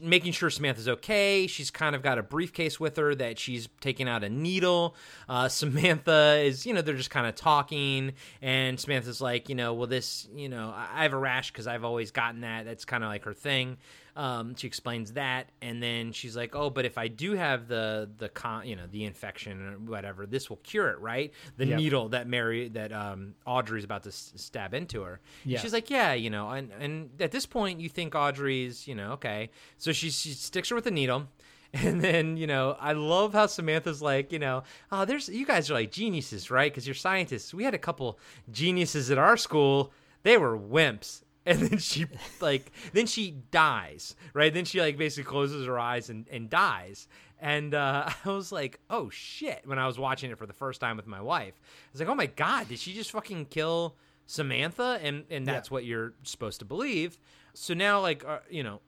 making 0.00 0.32
sure 0.32 0.50
Samantha's 0.50 0.88
okay. 0.88 1.48
She's 1.48 1.70
kind 1.70 1.96
of 1.96 2.02
got 2.02 2.18
a 2.18 2.22
briefcase 2.22 2.78
with 2.78 2.96
her 2.96 3.12
that 3.16 3.38
she's 3.40 3.68
taking 3.80 4.08
out 4.08 4.22
a 4.22 4.28
needle. 4.28 4.94
Uh 5.28 5.48
Samantha 5.60 6.40
is, 6.44 6.64
you 6.64 6.72
know, 6.72 6.80
they're 6.80 6.94
just 6.94 7.10
kind 7.10 7.26
of 7.26 7.34
talking 7.34 8.12
and 8.40 8.78
Samantha's 8.78 9.20
like, 9.20 9.48
you 9.48 9.56
know, 9.56 9.74
well 9.74 9.88
this, 9.88 10.28
you 10.32 10.48
know, 10.48 10.72
I 10.72 11.02
have 11.02 11.12
a 11.12 11.18
rash 11.18 11.50
cuz 11.50 11.66
I've 11.66 11.84
always 11.84 12.12
gotten 12.12 12.42
that. 12.42 12.66
That's 12.66 12.84
kind 12.84 13.02
of 13.02 13.10
like 13.10 13.24
her 13.24 13.34
thing. 13.34 13.78
Um, 14.20 14.54
she 14.54 14.66
explains 14.66 15.12
that, 15.14 15.48
and 15.62 15.82
then 15.82 16.12
she's 16.12 16.36
like, 16.36 16.54
"Oh, 16.54 16.68
but 16.68 16.84
if 16.84 16.98
I 16.98 17.08
do 17.08 17.32
have 17.32 17.68
the 17.68 18.10
the 18.18 18.28
con, 18.28 18.66
you 18.66 18.76
know, 18.76 18.86
the 18.90 19.04
infection 19.04 19.54
or 19.62 19.72
whatever, 19.90 20.26
this 20.26 20.50
will 20.50 20.58
cure 20.58 20.88
it, 20.90 20.98
right? 21.00 21.32
The 21.56 21.66
Yep. 21.66 21.78
needle 21.78 22.08
that 22.10 22.26
Mary 22.28 22.68
that 22.68 22.92
um, 22.92 23.34
Audrey's 23.46 23.84
about 23.84 24.02
to 24.02 24.10
s- 24.10 24.32
stab 24.36 24.74
into 24.74 25.02
her." 25.02 25.20
And 25.44 25.52
Yeah. 25.52 25.60
She's 25.60 25.72
like, 25.72 25.88
"Yeah, 25.88 26.12
you 26.12 26.28
know," 26.28 26.50
and 26.50 26.70
and 26.78 27.10
at 27.20 27.30
this 27.30 27.46
point, 27.46 27.80
you 27.80 27.88
think 27.88 28.14
Audrey's, 28.14 28.86
you 28.86 28.94
know, 28.94 29.12
okay, 29.12 29.50
so 29.78 29.90
she 29.92 30.10
she 30.10 30.30
sticks 30.32 30.68
her 30.68 30.74
with 30.74 30.84
the 30.84 30.90
needle. 30.90 31.28
And 31.72 32.00
then, 32.02 32.36
you 32.36 32.48
know, 32.48 32.76
I 32.80 32.94
love 32.94 33.32
how 33.32 33.46
Samantha's 33.46 34.02
like, 34.02 34.32
you 34.32 34.40
know, 34.40 34.64
oh, 34.90 35.04
there's 35.04 35.28
you 35.28 35.46
guys 35.46 35.70
are 35.70 35.74
like 35.74 35.92
geniuses, 35.92 36.50
right? 36.50 36.70
Because 36.70 36.84
you're 36.84 36.96
scientists. 36.96 37.54
We 37.54 37.62
had 37.62 37.74
a 37.74 37.78
couple 37.78 38.18
geniuses 38.50 39.08
at 39.10 39.18
our 39.18 39.36
school. 39.36 39.92
They 40.24 40.36
were 40.36 40.58
wimps. 40.58 41.22
And 41.54 41.58
then 41.60 41.78
she 41.78 42.06
like 42.40 42.70
then 42.92 43.06
she 43.06 43.32
dies, 43.50 44.14
right? 44.34 44.54
Then 44.54 44.64
she 44.64 44.80
like 44.80 44.96
basically 44.96 45.28
closes 45.28 45.66
her 45.66 45.78
eyes 45.78 46.08
and, 46.08 46.26
and 46.30 46.48
dies. 46.48 47.08
And 47.40 47.74
uh, 47.74 48.08
I 48.24 48.28
was 48.30 48.52
like, 48.52 48.78
oh 48.88 49.10
shit, 49.10 49.62
when 49.64 49.78
I 49.78 49.86
was 49.86 49.98
watching 49.98 50.30
it 50.30 50.38
for 50.38 50.46
the 50.46 50.52
first 50.52 50.80
time 50.80 50.96
with 50.96 51.06
my 51.08 51.20
wife. 51.20 51.54
I 51.60 51.88
was 51.92 52.00
like, 52.00 52.08
oh 52.08 52.14
my 52.14 52.26
god, 52.26 52.68
did 52.68 52.78
she 52.78 52.92
just 52.92 53.10
fucking 53.10 53.46
kill 53.46 53.96
Samantha? 54.26 55.00
And 55.02 55.24
and 55.30 55.44
Yeah. 55.46 55.52
that's 55.54 55.70
what 55.70 55.84
you're 55.84 56.12
supposed 56.22 56.60
to 56.60 56.64
believe. 56.64 57.18
So 57.54 57.74
now 57.74 58.00
like 58.00 58.24
uh, 58.24 58.38
you 58.48 58.62
know, 58.62 58.80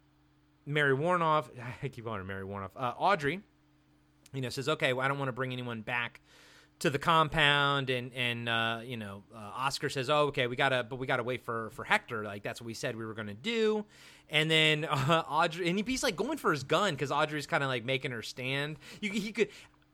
Mary 0.65 0.95
Woronov, 0.97 1.47
I 1.83 1.89
keep 1.89 2.05
calling 2.05 2.21
her 2.21 2.25
Mary 2.25 2.45
Woronov. 2.45 2.71
Uh, 2.77 2.93
Audrey, 2.97 3.41
you 4.33 4.41
know, 4.41 4.51
says, 4.51 4.69
okay, 4.69 4.93
well, 4.93 5.05
I 5.05 5.09
don't 5.09 5.19
want 5.19 5.29
to 5.31 5.33
bring 5.33 5.53
anyone 5.53 5.81
back 5.81 6.21
to 6.83 6.91
the 6.91 6.99
compound 6.99 7.91
and 7.91 8.13
and 8.15 8.49
uh, 8.49 8.81
you 8.85 8.97
know 8.97 9.23
uh, 9.35 9.39
Oscar 9.39 9.89
says 9.89 10.11
oh 10.11 10.27
okay 10.27 10.47
we 10.49 10.57
gotta 10.57 10.85
but 10.89 10.97
we 10.97 11.07
gotta 11.07 11.23
wait 11.23 11.43
for 11.43 11.71
for 11.71 11.85
Hector. 11.85 12.25
Like 12.25 12.43
that's 12.43 12.61
what 12.61 12.67
we 12.67 12.75
said 12.75 12.97
we 12.97 13.07
were 13.07 13.15
gonna 13.15 13.35
do. 13.35 13.85
And 14.29 14.51
then 14.51 14.85
uh, 14.91 15.23
Audrey 15.29 15.69
and 15.69 15.89
he's 15.89 16.03
like 16.03 16.17
going 16.17 16.39
for 16.39 16.51
his 16.51 16.65
gun 16.65 16.95
because 16.95 17.11
Audrey's 17.13 17.47
kind 17.47 17.63
of 17.63 17.69
like 17.69 17.85
making 17.85 18.11
her 18.11 18.23
stand. 18.23 18.77
You 19.01 19.11
he 19.11 19.31
could 19.33 19.49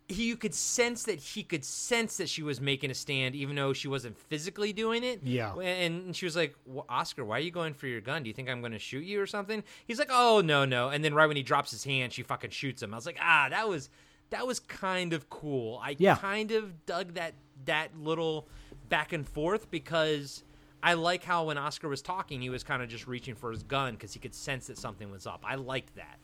he 0.09 0.25
you 0.29 0.37
could 0.39 0.55
sense 0.55 1.03
that 1.03 1.19
he 1.19 1.43
could 1.43 1.63
sense 1.63 2.17
that 2.17 2.31
she 2.31 2.43
was 2.43 2.59
making 2.59 2.91
a 2.91 2.95
stand 2.95 3.35
even 3.35 3.55
though 3.55 3.75
she 3.75 3.89
wasn't 3.89 4.17
physically 4.17 4.73
doing 4.73 5.05
it. 5.05 5.21
Yeah. 5.23 5.55
and 5.57 6.17
she 6.17 6.25
was 6.25 6.35
like 6.37 6.55
"Wh- 6.67 6.89
Oscar 6.89 7.23
why 7.27 7.37
are 7.37 7.41
you 7.41 7.51
going 7.51 7.75
for 7.75 7.87
your 7.87 8.01
gun? 8.01 8.23
Do 8.23 8.29
you 8.29 8.35
think 8.35 8.49
I'm 8.49 8.63
gonna 8.63 8.79
shoot 8.79 9.05
you 9.05 9.21
or 9.21 9.27
something? 9.27 9.63
He's 9.87 9.99
like 9.99 10.11
oh 10.11 10.41
no 10.43 10.65
no. 10.65 10.89
And 10.89 11.05
then 11.05 11.13
right 11.13 11.27
when 11.27 11.37
he 11.37 11.43
drops 11.43 11.71
his 11.71 11.85
hand 11.85 12.15
she 12.15 12.23
fucking 12.23 12.51
shoots 12.51 12.83
him. 12.83 12.95
I 12.95 12.97
was 12.97 13.05
like 13.05 13.19
ah 13.21 13.49
that 13.51 13.69
was 13.69 13.91
that 14.31 14.47
was 14.47 14.61
kind 14.61 15.13
of 15.13 15.29
cool. 15.31 15.81
I 15.83 15.97
Yeah. 15.99 16.17
kind 16.17 16.51
of 16.53 16.85
dug 16.87 17.15
that 17.15 17.35
that 17.65 17.99
little 17.99 18.47
back 18.89 19.13
and 19.13 19.27
forth 19.29 19.71
because 19.71 20.43
I 20.83 20.95
like 20.95 21.25
how 21.25 21.45
when 21.47 21.59
Oscar 21.59 21.89
was 21.89 22.01
talking, 22.03 22.41
he 22.41 22.51
was 22.51 22.63
kind 22.63 22.83
of 22.83 22.89
just 22.89 23.07
reaching 23.07 23.35
for 23.35 23.51
his 23.51 23.63
gun 23.63 23.95
because 23.95 24.13
he 24.13 24.21
could 24.21 24.35
sense 24.35 24.69
that 24.69 24.79
something 24.79 25.11
was 25.11 25.27
up. 25.27 25.45
I 25.47 25.57
liked 25.57 25.97
that. 25.97 26.19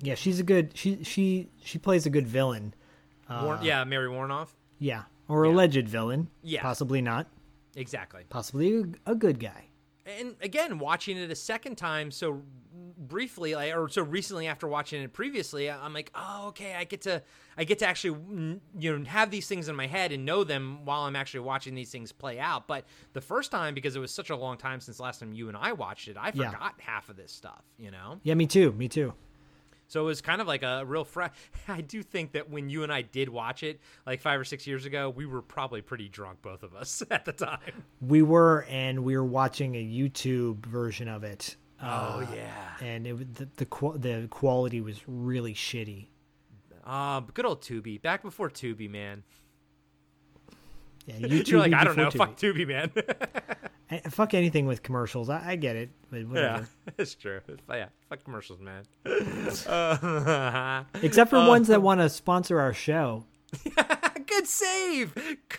Yeah, 0.00 0.14
she's 0.14 0.40
a 0.40 0.42
good. 0.42 0.76
She 0.76 1.04
she 1.04 1.48
she 1.62 1.78
plays 1.78 2.06
a 2.06 2.10
good 2.10 2.26
villain. 2.26 2.74
Uh, 3.28 3.42
War- 3.44 3.58
yeah, 3.62 3.84
Mary 3.84 4.08
Woronov. 4.08 4.48
Yeah, 4.78 5.02
or 5.28 5.44
alleged 5.44 5.88
villain. 5.88 6.28
Yeah. 6.42 6.62
possibly 6.62 7.00
not. 7.00 7.26
Exactly. 7.76 8.22
Possibly 8.28 8.80
a, 9.06 9.12
a 9.12 9.14
good 9.14 9.38
guy. 9.38 9.66
And 10.06 10.36
again, 10.42 10.78
watching 10.78 11.16
it 11.16 11.30
a 11.30 11.34
second 11.34 11.76
time 11.76 12.10
so 12.10 12.42
briefly, 12.98 13.54
like, 13.54 13.74
or 13.76 13.88
so 13.88 14.02
recently 14.02 14.46
after 14.46 14.66
watching 14.68 15.02
it 15.02 15.12
previously, 15.12 15.70
I'm 15.70 15.92
like, 15.92 16.10
oh, 16.14 16.48
okay, 16.48 16.74
I 16.74 16.84
get 16.84 17.02
to, 17.02 17.22
I 17.58 17.64
get 17.64 17.78
to 17.80 17.86
actually, 17.86 18.18
you 18.78 18.98
know, 18.98 19.04
have 19.04 19.30
these 19.30 19.46
things 19.46 19.68
in 19.68 19.76
my 19.76 19.86
head 19.86 20.12
and 20.12 20.24
know 20.24 20.44
them 20.44 20.84
while 20.84 21.02
I'm 21.02 21.16
actually 21.16 21.40
watching 21.40 21.74
these 21.74 21.90
things 21.90 22.12
play 22.12 22.38
out. 22.38 22.66
But 22.66 22.84
the 23.12 23.20
first 23.20 23.50
time, 23.50 23.74
because 23.74 23.96
it 23.96 24.00
was 24.00 24.12
such 24.12 24.30
a 24.30 24.36
long 24.36 24.56
time 24.56 24.80
since 24.80 25.00
last 25.00 25.20
time 25.20 25.32
you 25.32 25.48
and 25.48 25.56
I 25.56 25.72
watched 25.72 26.08
it, 26.08 26.16
I 26.18 26.32
Yeah. 26.34 26.50
forgot 26.50 26.74
half 26.80 27.08
of 27.08 27.16
this 27.16 27.32
stuff. 27.32 27.62
You 27.78 27.90
know. 27.90 28.20
Yeah, 28.22 28.34
me 28.34 28.46
too. 28.46 28.72
Me 28.72 28.88
too. 28.88 29.14
So 29.86 30.00
it 30.00 30.04
was 30.06 30.22
kind 30.22 30.40
of 30.40 30.46
like 30.46 30.62
a 30.62 30.82
real 30.86 31.04
fresh. 31.04 31.30
I 31.68 31.82
do 31.82 32.02
think 32.02 32.32
that 32.32 32.48
when 32.48 32.70
you 32.70 32.84
and 32.84 32.92
I 32.92 33.02
did 33.02 33.28
watch 33.28 33.62
it, 33.62 33.80
like 34.06 34.20
five 34.22 34.40
or 34.40 34.44
six 34.44 34.66
years 34.66 34.86
ago, 34.86 35.10
we 35.10 35.26
were 35.26 35.42
probably 35.42 35.82
pretty 35.82 36.08
drunk, 36.08 36.40
both 36.40 36.62
of 36.62 36.74
us, 36.74 37.02
at 37.10 37.26
the 37.26 37.32
time. 37.32 37.84
We 38.00 38.22
were, 38.22 38.64
and 38.70 39.04
we 39.04 39.14
were 39.16 39.24
watching 39.24 39.74
a 39.74 39.84
YouTube 39.84 40.64
version 40.64 41.06
of 41.06 41.22
it. 41.22 41.56
Oh, 41.82 42.26
yeah. 42.34 42.74
and 42.80 43.06
it 43.06 43.34
the 43.34 43.48
the, 43.56 43.66
qu- 43.66 43.98
the 43.98 44.26
quality 44.30 44.80
was 44.80 45.00
really 45.06 45.54
shitty. 45.54 46.06
Uh, 46.84 47.20
good 47.20 47.44
old 47.46 47.62
Tubi. 47.62 48.00
Back 48.00 48.22
before 48.22 48.48
Tubi, 48.50 48.88
man. 48.90 49.22
Yeah, 51.06 51.14
YouTube 51.18 51.48
You're 51.48 51.60
like, 51.60 51.72
I 51.74 51.84
don't 51.84 51.96
know. 51.96 52.08
Tubi. 52.08 52.16
Fuck 52.18 52.36
Tubi, 52.36 52.66
man. 52.66 52.90
Eh, 53.90 54.00
Fuck 54.08 54.32
anything 54.32 54.64
with 54.64 54.82
commercials. 54.82 55.28
I, 55.28 55.50
I 55.50 55.56
get 55.56 55.76
it, 55.76 55.90
but 56.10 56.22
yeah, 56.32 56.64
it's 56.98 57.14
true. 57.14 57.40
But 57.66 57.76
yeah, 57.76 57.88
fuck 58.08 58.24
commercials, 58.24 58.58
man. 58.58 58.82
Uh, 59.66 60.84
Except 61.02 61.28
for 61.28 61.36
uh, 61.36 61.46
ones 61.46 61.68
that 61.68 61.82
want 61.82 62.00
to 62.00 62.08
sponsor 62.08 62.60
our 62.60 62.72
show. 62.72 63.26
Good 64.44 64.50
save. 64.50 65.14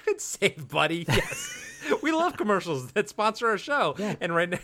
Good 0.06 0.22
save, 0.22 0.68
buddy. 0.70 1.06
Yes. 1.16 1.57
we 2.03 2.12
love 2.12 2.38
commercials 2.38 2.91
that 2.91 3.10
sponsor 3.10 3.48
our 3.48 3.57
show. 3.57 3.95
And 4.22 4.36
right 4.36 4.48
now, 4.49 4.60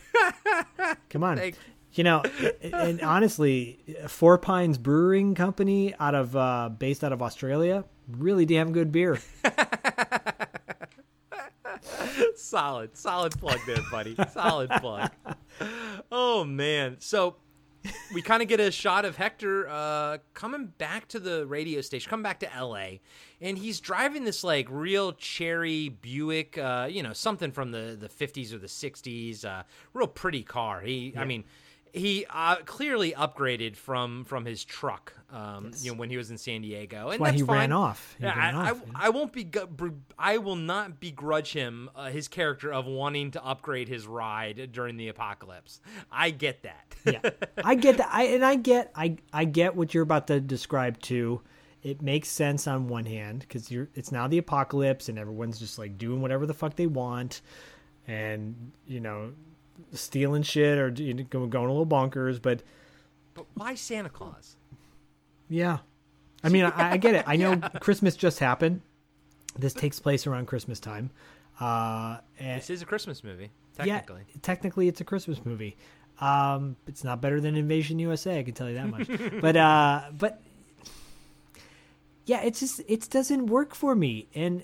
Come 1.10 1.24
on. 1.24 1.38
Thank- 1.38 1.56
You 1.94 2.04
know, 2.04 2.22
and- 2.62 2.74
and 2.74 3.02
honestly, 3.02 3.80
Four 4.08 4.38
Pines 4.38 4.78
Brewing 4.78 5.34
Company 5.36 5.94
out 6.00 6.14
of 6.16 6.36
uh, 6.36 6.70
based 6.70 7.04
out 7.04 7.12
of 7.14 7.22
Australia, 7.24 7.84
really 8.08 8.46
damn 8.46 8.72
good 8.74 8.92
beer. 8.92 9.20
solid, 12.36 12.96
solid 12.96 13.32
plug 13.40 13.60
there, 13.66 13.78
buddy. 13.90 14.16
Solid 14.34 14.70
plug. 14.70 15.10
Oh 16.12 16.44
man. 16.44 16.98
So 17.00 17.38
we 18.14 18.22
kind 18.22 18.42
of 18.42 18.48
get 18.48 18.60
a 18.60 18.72
shot 18.72 19.06
of 19.06 19.18
Hector 19.18 19.68
uh, 19.68 20.18
coming 20.34 20.68
back 20.78 21.08
to 21.10 21.20
the 21.20 21.46
radio 21.46 21.82
station, 21.82 22.10
coming 22.10 22.24
back 22.24 22.40
to 22.42 22.50
LA, 22.60 22.98
and 23.40 23.58
he's 23.58 23.80
driving 23.80 24.24
this 24.24 24.44
like 24.44 24.68
real 24.70 25.14
cherry 25.14 25.90
Buick, 25.90 26.58
uh, 26.58 26.88
you 26.90 27.02
know, 27.04 27.14
something 27.14 27.52
from 27.52 27.72
the 27.72 27.98
the 28.00 28.10
50s 28.10 28.54
or 28.54 28.58
the 28.58 28.68
60s, 28.68 29.46
uh, 29.46 29.64
real 29.94 30.08
pretty 30.08 30.44
car. 30.44 30.82
He, 30.82 31.14
I 31.18 31.26
mean. 31.26 31.44
He 31.94 32.26
uh, 32.30 32.58
clearly 32.66 33.12
upgraded 33.12 33.76
from 33.76 34.24
from 34.24 34.46
his 34.46 34.64
truck, 34.64 35.14
um, 35.32 35.72
you 35.82 35.92
know, 35.92 35.98
when 35.98 36.10
he 36.10 36.18
was 36.18 36.32
in 36.32 36.38
San 36.38 36.62
Diego, 36.62 37.10
and 37.10 37.20
why 37.20 37.32
that's 37.32 37.42
he 37.42 37.44
ran 37.44 37.58
fine. 37.60 37.72
off. 37.74 38.16
He 38.18 38.24
Yeah, 38.26 38.38
ran 38.38 38.56
I, 38.56 38.72
off, 38.72 38.82
I, 38.96 39.06
I 39.08 39.10
won't 39.10 39.34
be. 39.34 39.50
I 40.18 40.38
will 40.38 40.56
not 40.56 41.00
begrudge 41.00 41.54
him 41.54 41.90
uh, 41.96 42.10
his 42.10 42.28
character 42.28 42.72
of 42.72 42.86
wanting 42.86 43.32
to 43.32 43.44
upgrade 43.44 43.90
his 43.90 44.08
ride 44.08 44.70
during 44.72 44.96
the 44.98 45.10
apocalypse. 45.10 45.82
I 46.12 46.30
get 46.30 46.64
that. 46.64 46.96
yeah, 47.06 47.30
I 47.64 47.76
get 47.76 47.98
that. 47.98 48.10
I 48.12 48.24
and 48.24 48.46
I 48.46 48.56
get 48.56 48.92
I 48.96 49.18
I 49.34 49.46
get 49.46 49.76
what 49.76 49.94
you're 49.94 50.04
about 50.04 50.28
to 50.28 50.40
describe 50.40 51.00
too. 51.02 51.42
It 51.84 52.02
makes 52.02 52.30
sense 52.30 52.68
on 52.68 52.88
one 52.88 53.06
hand 53.06 53.40
because 53.40 53.72
you're 53.72 53.90
it's 53.96 54.12
now 54.12 54.28
the 54.28 54.38
apocalypse 54.38 55.10
and 55.10 55.18
everyone's 55.18 55.60
just 55.60 55.80
like 55.80 55.98
doing 55.98 56.22
whatever 56.22 56.46
the 56.46 56.54
fuck 56.54 56.76
they 56.76 56.86
want, 56.88 57.42
and 58.08 58.72
you 58.86 59.00
know, 59.00 59.32
stealing 59.94 60.44
shit 60.44 60.78
or 60.78 60.90
going 60.92 61.54
a 61.54 61.60
little 61.72 61.86
bonkers. 61.86 62.42
But 62.42 62.64
but 63.34 63.46
why 63.54 63.76
Santa 63.76 64.10
Claus? 64.10 64.56
yeah, 65.50 65.80
I 66.44 66.50
mean 66.50 66.66
I, 66.66 66.92
I 66.94 66.98
get 66.98 67.16
it. 67.16 67.24
I 67.28 67.36
know 67.38 67.58
Christmas 67.80 68.16
just 68.16 68.40
happened. 68.40 68.82
This 69.58 69.74
takes 69.74 70.00
place 70.00 70.26
around 70.28 70.46
Christmas 70.48 70.80
time. 70.80 71.12
Uh, 71.60 72.18
and 72.40 72.60
This 72.62 72.70
is 72.70 72.82
a 72.82 72.86
Christmas 72.86 73.24
movie, 73.24 73.52
yeah, 73.84 74.00
technically. 74.00 74.24
technically 74.42 74.88
it's 74.88 75.02
a 75.02 75.04
Christmas 75.04 75.46
movie. 75.46 75.76
Um, 76.20 76.76
it's 76.88 77.04
not 77.04 77.20
better 77.22 77.42
than 77.42 77.56
Invasion 77.56 78.00
USA, 78.00 78.40
I 78.40 78.44
can 78.44 78.54
tell 78.54 78.70
you 78.70 78.76
that 78.76 78.88
much. 78.90 79.42
but 79.42 79.56
uh, 79.58 80.04
but 80.18 80.42
yeah, 82.26 82.42
it's 82.42 82.60
just 82.60 82.82
it 82.88 83.10
doesn't 83.10 83.48
work 83.48 83.76
for 83.76 83.96
me. 83.96 84.28
And 84.34 84.64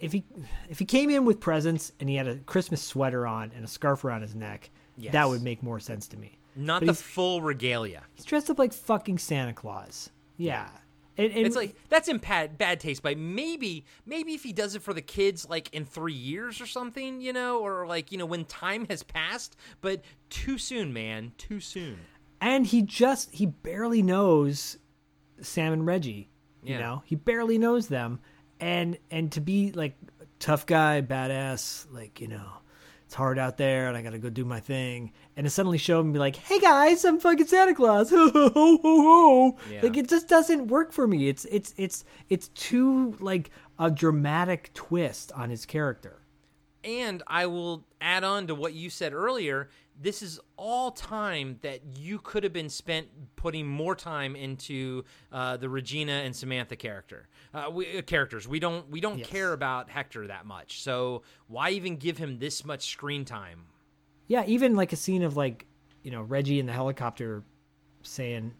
if 0.00 0.12
he 0.12 0.24
if 0.68 0.78
he 0.78 0.84
came 0.84 1.10
in 1.10 1.24
with 1.24 1.40
presents 1.40 1.92
and 2.00 2.08
he 2.08 2.16
had 2.16 2.26
a 2.28 2.36
Christmas 2.36 2.82
sweater 2.82 3.26
on 3.26 3.52
and 3.54 3.64
a 3.64 3.68
scarf 3.68 4.04
around 4.04 4.22
his 4.22 4.34
neck, 4.34 4.70
Yes. 4.98 5.12
that 5.12 5.28
would 5.28 5.42
make 5.42 5.62
more 5.62 5.78
sense 5.80 6.08
to 6.08 6.16
me. 6.16 6.38
Not 6.54 6.80
But 6.80 6.86
the 6.86 6.94
full 6.94 7.42
regalia. 7.42 8.02
he's 8.14 8.24
dressed 8.24 8.48
up 8.50 8.58
like 8.58 8.72
fucking 8.72 9.18
Santa 9.18 9.52
Claus. 9.52 10.10
Yeah. 10.38 10.68
And, 11.18 11.32
and 11.32 11.46
it's 11.46 11.56
like 11.56 11.74
that's 11.88 12.08
in 12.08 12.18
bad, 12.18 12.58
bad 12.58 12.78
taste, 12.80 13.02
but 13.02 13.16
maybe 13.16 13.86
maybe 14.04 14.34
if 14.34 14.42
he 14.42 14.52
does 14.52 14.74
it 14.74 14.82
for 14.82 14.92
the 14.92 15.00
kids, 15.02 15.48
like 15.48 15.72
in 15.72 15.86
three 15.86 16.12
years 16.12 16.60
or 16.60 16.66
something, 16.66 17.22
you 17.22 17.32
know, 17.32 17.60
or 17.60 17.86
like 17.86 18.12
you 18.12 18.18
know 18.18 18.26
when 18.26 18.44
time 18.44 18.86
has 18.90 19.02
passed, 19.02 19.56
but 19.80 20.02
too 20.28 20.58
soon, 20.58 20.92
man, 20.92 21.32
too 21.38 21.58
soon. 21.60 21.98
and 22.42 22.66
he 22.66 22.82
just 22.82 23.30
he 23.32 23.46
barely 23.46 24.02
knows 24.02 24.76
Sam 25.40 25.72
and 25.72 25.86
Reggie. 25.86 26.28
You 26.62 26.74
Yeah. 26.74 26.80
know, 26.80 27.02
he 27.06 27.14
barely 27.14 27.56
knows 27.58 27.88
them, 27.88 28.20
and 28.60 28.98
and 29.10 29.32
to 29.32 29.40
be 29.40 29.72
like 29.72 29.96
tough 30.38 30.66
guy, 30.66 31.02
badass, 31.02 31.86
like 31.92 32.20
you 32.20 32.28
know, 32.28 32.48
it's 33.04 33.14
hard 33.14 33.38
out 33.38 33.56
there, 33.56 33.88
and 33.88 33.96
I 33.96 34.02
gotta 34.02 34.18
go 34.18 34.30
do 34.30 34.44
my 34.44 34.60
thing, 34.60 35.12
and 35.36 35.44
to 35.44 35.50
suddenly 35.50 35.78
show 35.78 36.00
him 36.00 36.06
and 36.06 36.12
be 36.12 36.18
like, 36.18 36.36
"Hey 36.36 36.58
guys, 36.58 37.04
I'm 37.04 37.18
fucking 37.18 37.46
Santa 37.46 37.74
Claus," 37.74 38.10
ho 38.10 38.30
ho 38.30 38.48
ho 38.50 38.78
ho 38.82 39.02
ho. 39.02 39.56
Yeah. 39.70 39.82
Like 39.82 39.96
it 39.96 40.08
just 40.08 40.28
doesn't 40.28 40.68
work 40.68 40.92
for 40.92 41.06
me. 41.06 41.28
It's 41.28 41.44
it's 41.46 41.74
it's 41.76 42.04
it's 42.28 42.48
too 42.48 43.16
like 43.20 43.50
a 43.78 43.90
dramatic 43.90 44.72
twist 44.74 45.32
on 45.32 45.50
his 45.50 45.66
character. 45.66 46.20
And 46.82 47.22
I 47.26 47.46
will 47.46 47.84
add 48.00 48.22
on 48.22 48.46
to 48.46 48.54
what 48.54 48.72
you 48.72 48.90
said 48.90 49.12
earlier. 49.12 49.70
This 50.00 50.22
is 50.22 50.38
all 50.56 50.90
time 50.90 51.58
that 51.62 51.80
you 51.96 52.18
could 52.18 52.44
have 52.44 52.52
been 52.52 52.68
spent 52.68 53.08
putting 53.36 53.66
more 53.66 53.94
time 53.94 54.36
into 54.36 55.04
uh, 55.32 55.56
the 55.56 55.68
Regina 55.68 56.12
and 56.12 56.36
Samantha 56.36 56.76
character 56.76 57.28
uh, 57.56 57.70
we, 57.70 57.98
uh, 57.98 58.02
characters. 58.02 58.46
We 58.46 58.60
don't 58.60 58.88
we 58.90 59.00
don't 59.00 59.22
care 59.22 59.52
about 59.52 59.88
Hector 59.88 60.26
that 60.26 60.46
much. 60.46 60.82
So 60.82 61.22
why 61.48 61.70
even 61.70 61.96
give 61.96 62.18
him 62.18 62.38
this 62.38 62.64
much 62.64 62.90
screen 62.90 63.24
time? 63.24 63.66
Yeah, 64.28 64.44
even 64.46 64.76
like 64.76 64.92
a 64.92 64.96
scene 64.96 65.22
of 65.22 65.36
like, 65.36 65.66
you 66.02 66.10
know, 66.10 66.22
Reggie 66.22 66.60
in 66.60 66.66
the 66.66 66.72
helicopter 66.72 67.44
saying, 68.02 68.52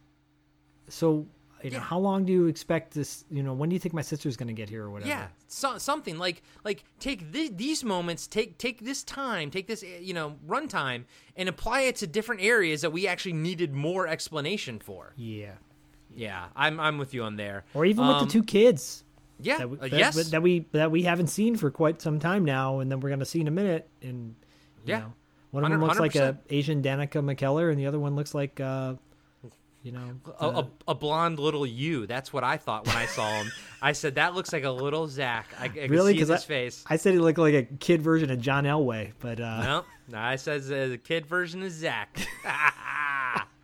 "So, 0.89 1.27
you 1.63 1.71
know, 1.71 1.79
how 1.79 1.97
long 1.99 2.25
do 2.25 2.31
you 2.31 2.45
expect 2.47 2.93
this? 2.93 3.25
You 3.31 3.43
know, 3.43 3.53
when 3.53 3.69
do 3.69 3.73
you 3.75 3.79
think 3.79 3.93
my 3.93 4.01
sister's 4.01 4.37
going 4.37 4.47
to 4.47 4.53
get 4.53 4.69
here 4.69 4.83
or 4.83 4.89
whatever?" 4.89 5.09
Yeah, 5.09 5.27
so, 5.47 5.77
something 5.77 6.17
like 6.17 6.41
like 6.63 6.83
take 6.99 7.21
thi- 7.31 7.49
these 7.49 7.83
moments, 7.83 8.27
take 8.27 8.57
take 8.57 8.81
this 8.81 9.03
time, 9.03 9.49
take 9.51 9.67
this 9.67 9.83
you 9.83 10.13
know 10.13 10.35
runtime, 10.47 11.05
and 11.35 11.47
apply 11.49 11.81
it 11.81 11.95
to 11.97 12.07
different 12.07 12.41
areas 12.41 12.81
that 12.81 12.91
we 12.91 13.07
actually 13.07 13.33
needed 13.33 13.73
more 13.73 14.07
explanation 14.07 14.79
for. 14.79 15.13
Yeah. 15.15 15.53
Yeah, 16.15 16.47
I'm 16.55 16.79
I'm 16.79 16.97
with 16.97 17.13
you 17.13 17.23
on 17.23 17.35
there. 17.35 17.65
Or 17.73 17.85
even 17.85 18.03
Um, 18.05 18.09
with 18.19 18.27
the 18.27 18.33
two 18.33 18.43
kids. 18.43 19.03
Yeah, 19.39 19.59
that 19.59 19.69
we, 19.69 19.77
uh, 19.77 19.81
that, 19.81 19.91
yes. 19.91 20.29
that 20.31 20.41
we 20.41 20.65
that 20.71 20.89
we 20.89 21.03
haven't 21.03 21.27
seen 21.27 21.55
for 21.55 21.69
quite 21.69 22.01
some 22.01 22.19
time 22.19 22.43
now, 22.43 22.79
and 22.79 22.91
then 22.91 22.99
we're 23.01 23.09
going 23.09 23.19
to 23.19 23.25
see 23.25 23.39
in 23.41 23.47
a 23.47 23.51
minute. 23.51 23.87
And 24.01 24.35
you 24.85 24.93
Yeah. 24.93 24.99
know, 25.01 25.13
one 25.51 25.63
of 25.63 25.69
them 25.69 25.81
100 25.81 26.01
looks 26.01 26.15
like 26.15 26.15
a 26.15 26.39
Asian 26.49 26.81
Danica 26.81 27.21
McKellar, 27.23 27.69
and 27.69 27.79
the 27.79 27.85
other 27.85 27.99
one 27.99 28.15
looks 28.15 28.33
like, 28.33 28.59
uh, 28.59 28.95
you 29.87 29.93
know, 29.93 30.19
a, 30.41 30.43
uh, 30.43 30.63
a, 30.87 30.91
a 30.91 30.95
blonde 30.95 31.39
little 31.39 31.65
you. 31.65 32.05
That's 32.05 32.33
what 32.33 32.43
I 32.43 32.57
thought 32.57 32.85
when 32.85 32.97
I 32.97 33.05
saw 33.05 33.29
him. 33.41 33.49
I 33.81 33.93
said 33.93 34.15
that 34.15 34.35
looks 34.35 34.51
like 34.51 34.65
a 34.65 34.69
little 34.69 35.07
Zach. 35.07 35.47
I, 35.57 35.65
I 35.65 35.85
really 35.85 36.11
see 36.11 36.19
because 36.19 36.29
his 36.29 36.43
I, 36.43 36.45
face. 36.45 36.83
I 36.87 36.97
said 36.97 37.13
he 37.13 37.19
looked 37.19 37.39
like 37.39 37.53
a 37.53 37.63
kid 37.63 38.01
version 38.01 38.29
of 38.29 38.41
John 38.41 38.65
Elway, 38.65 39.13
but 39.19 39.39
uh, 39.39 39.63
no, 39.63 39.85
no, 40.09 40.17
I 40.17 40.35
said 40.35 40.63
uh, 40.63 40.89
the 40.89 40.97
kid 40.97 41.25
version 41.25 41.63
of 41.63 41.71
Zach. 41.71 42.19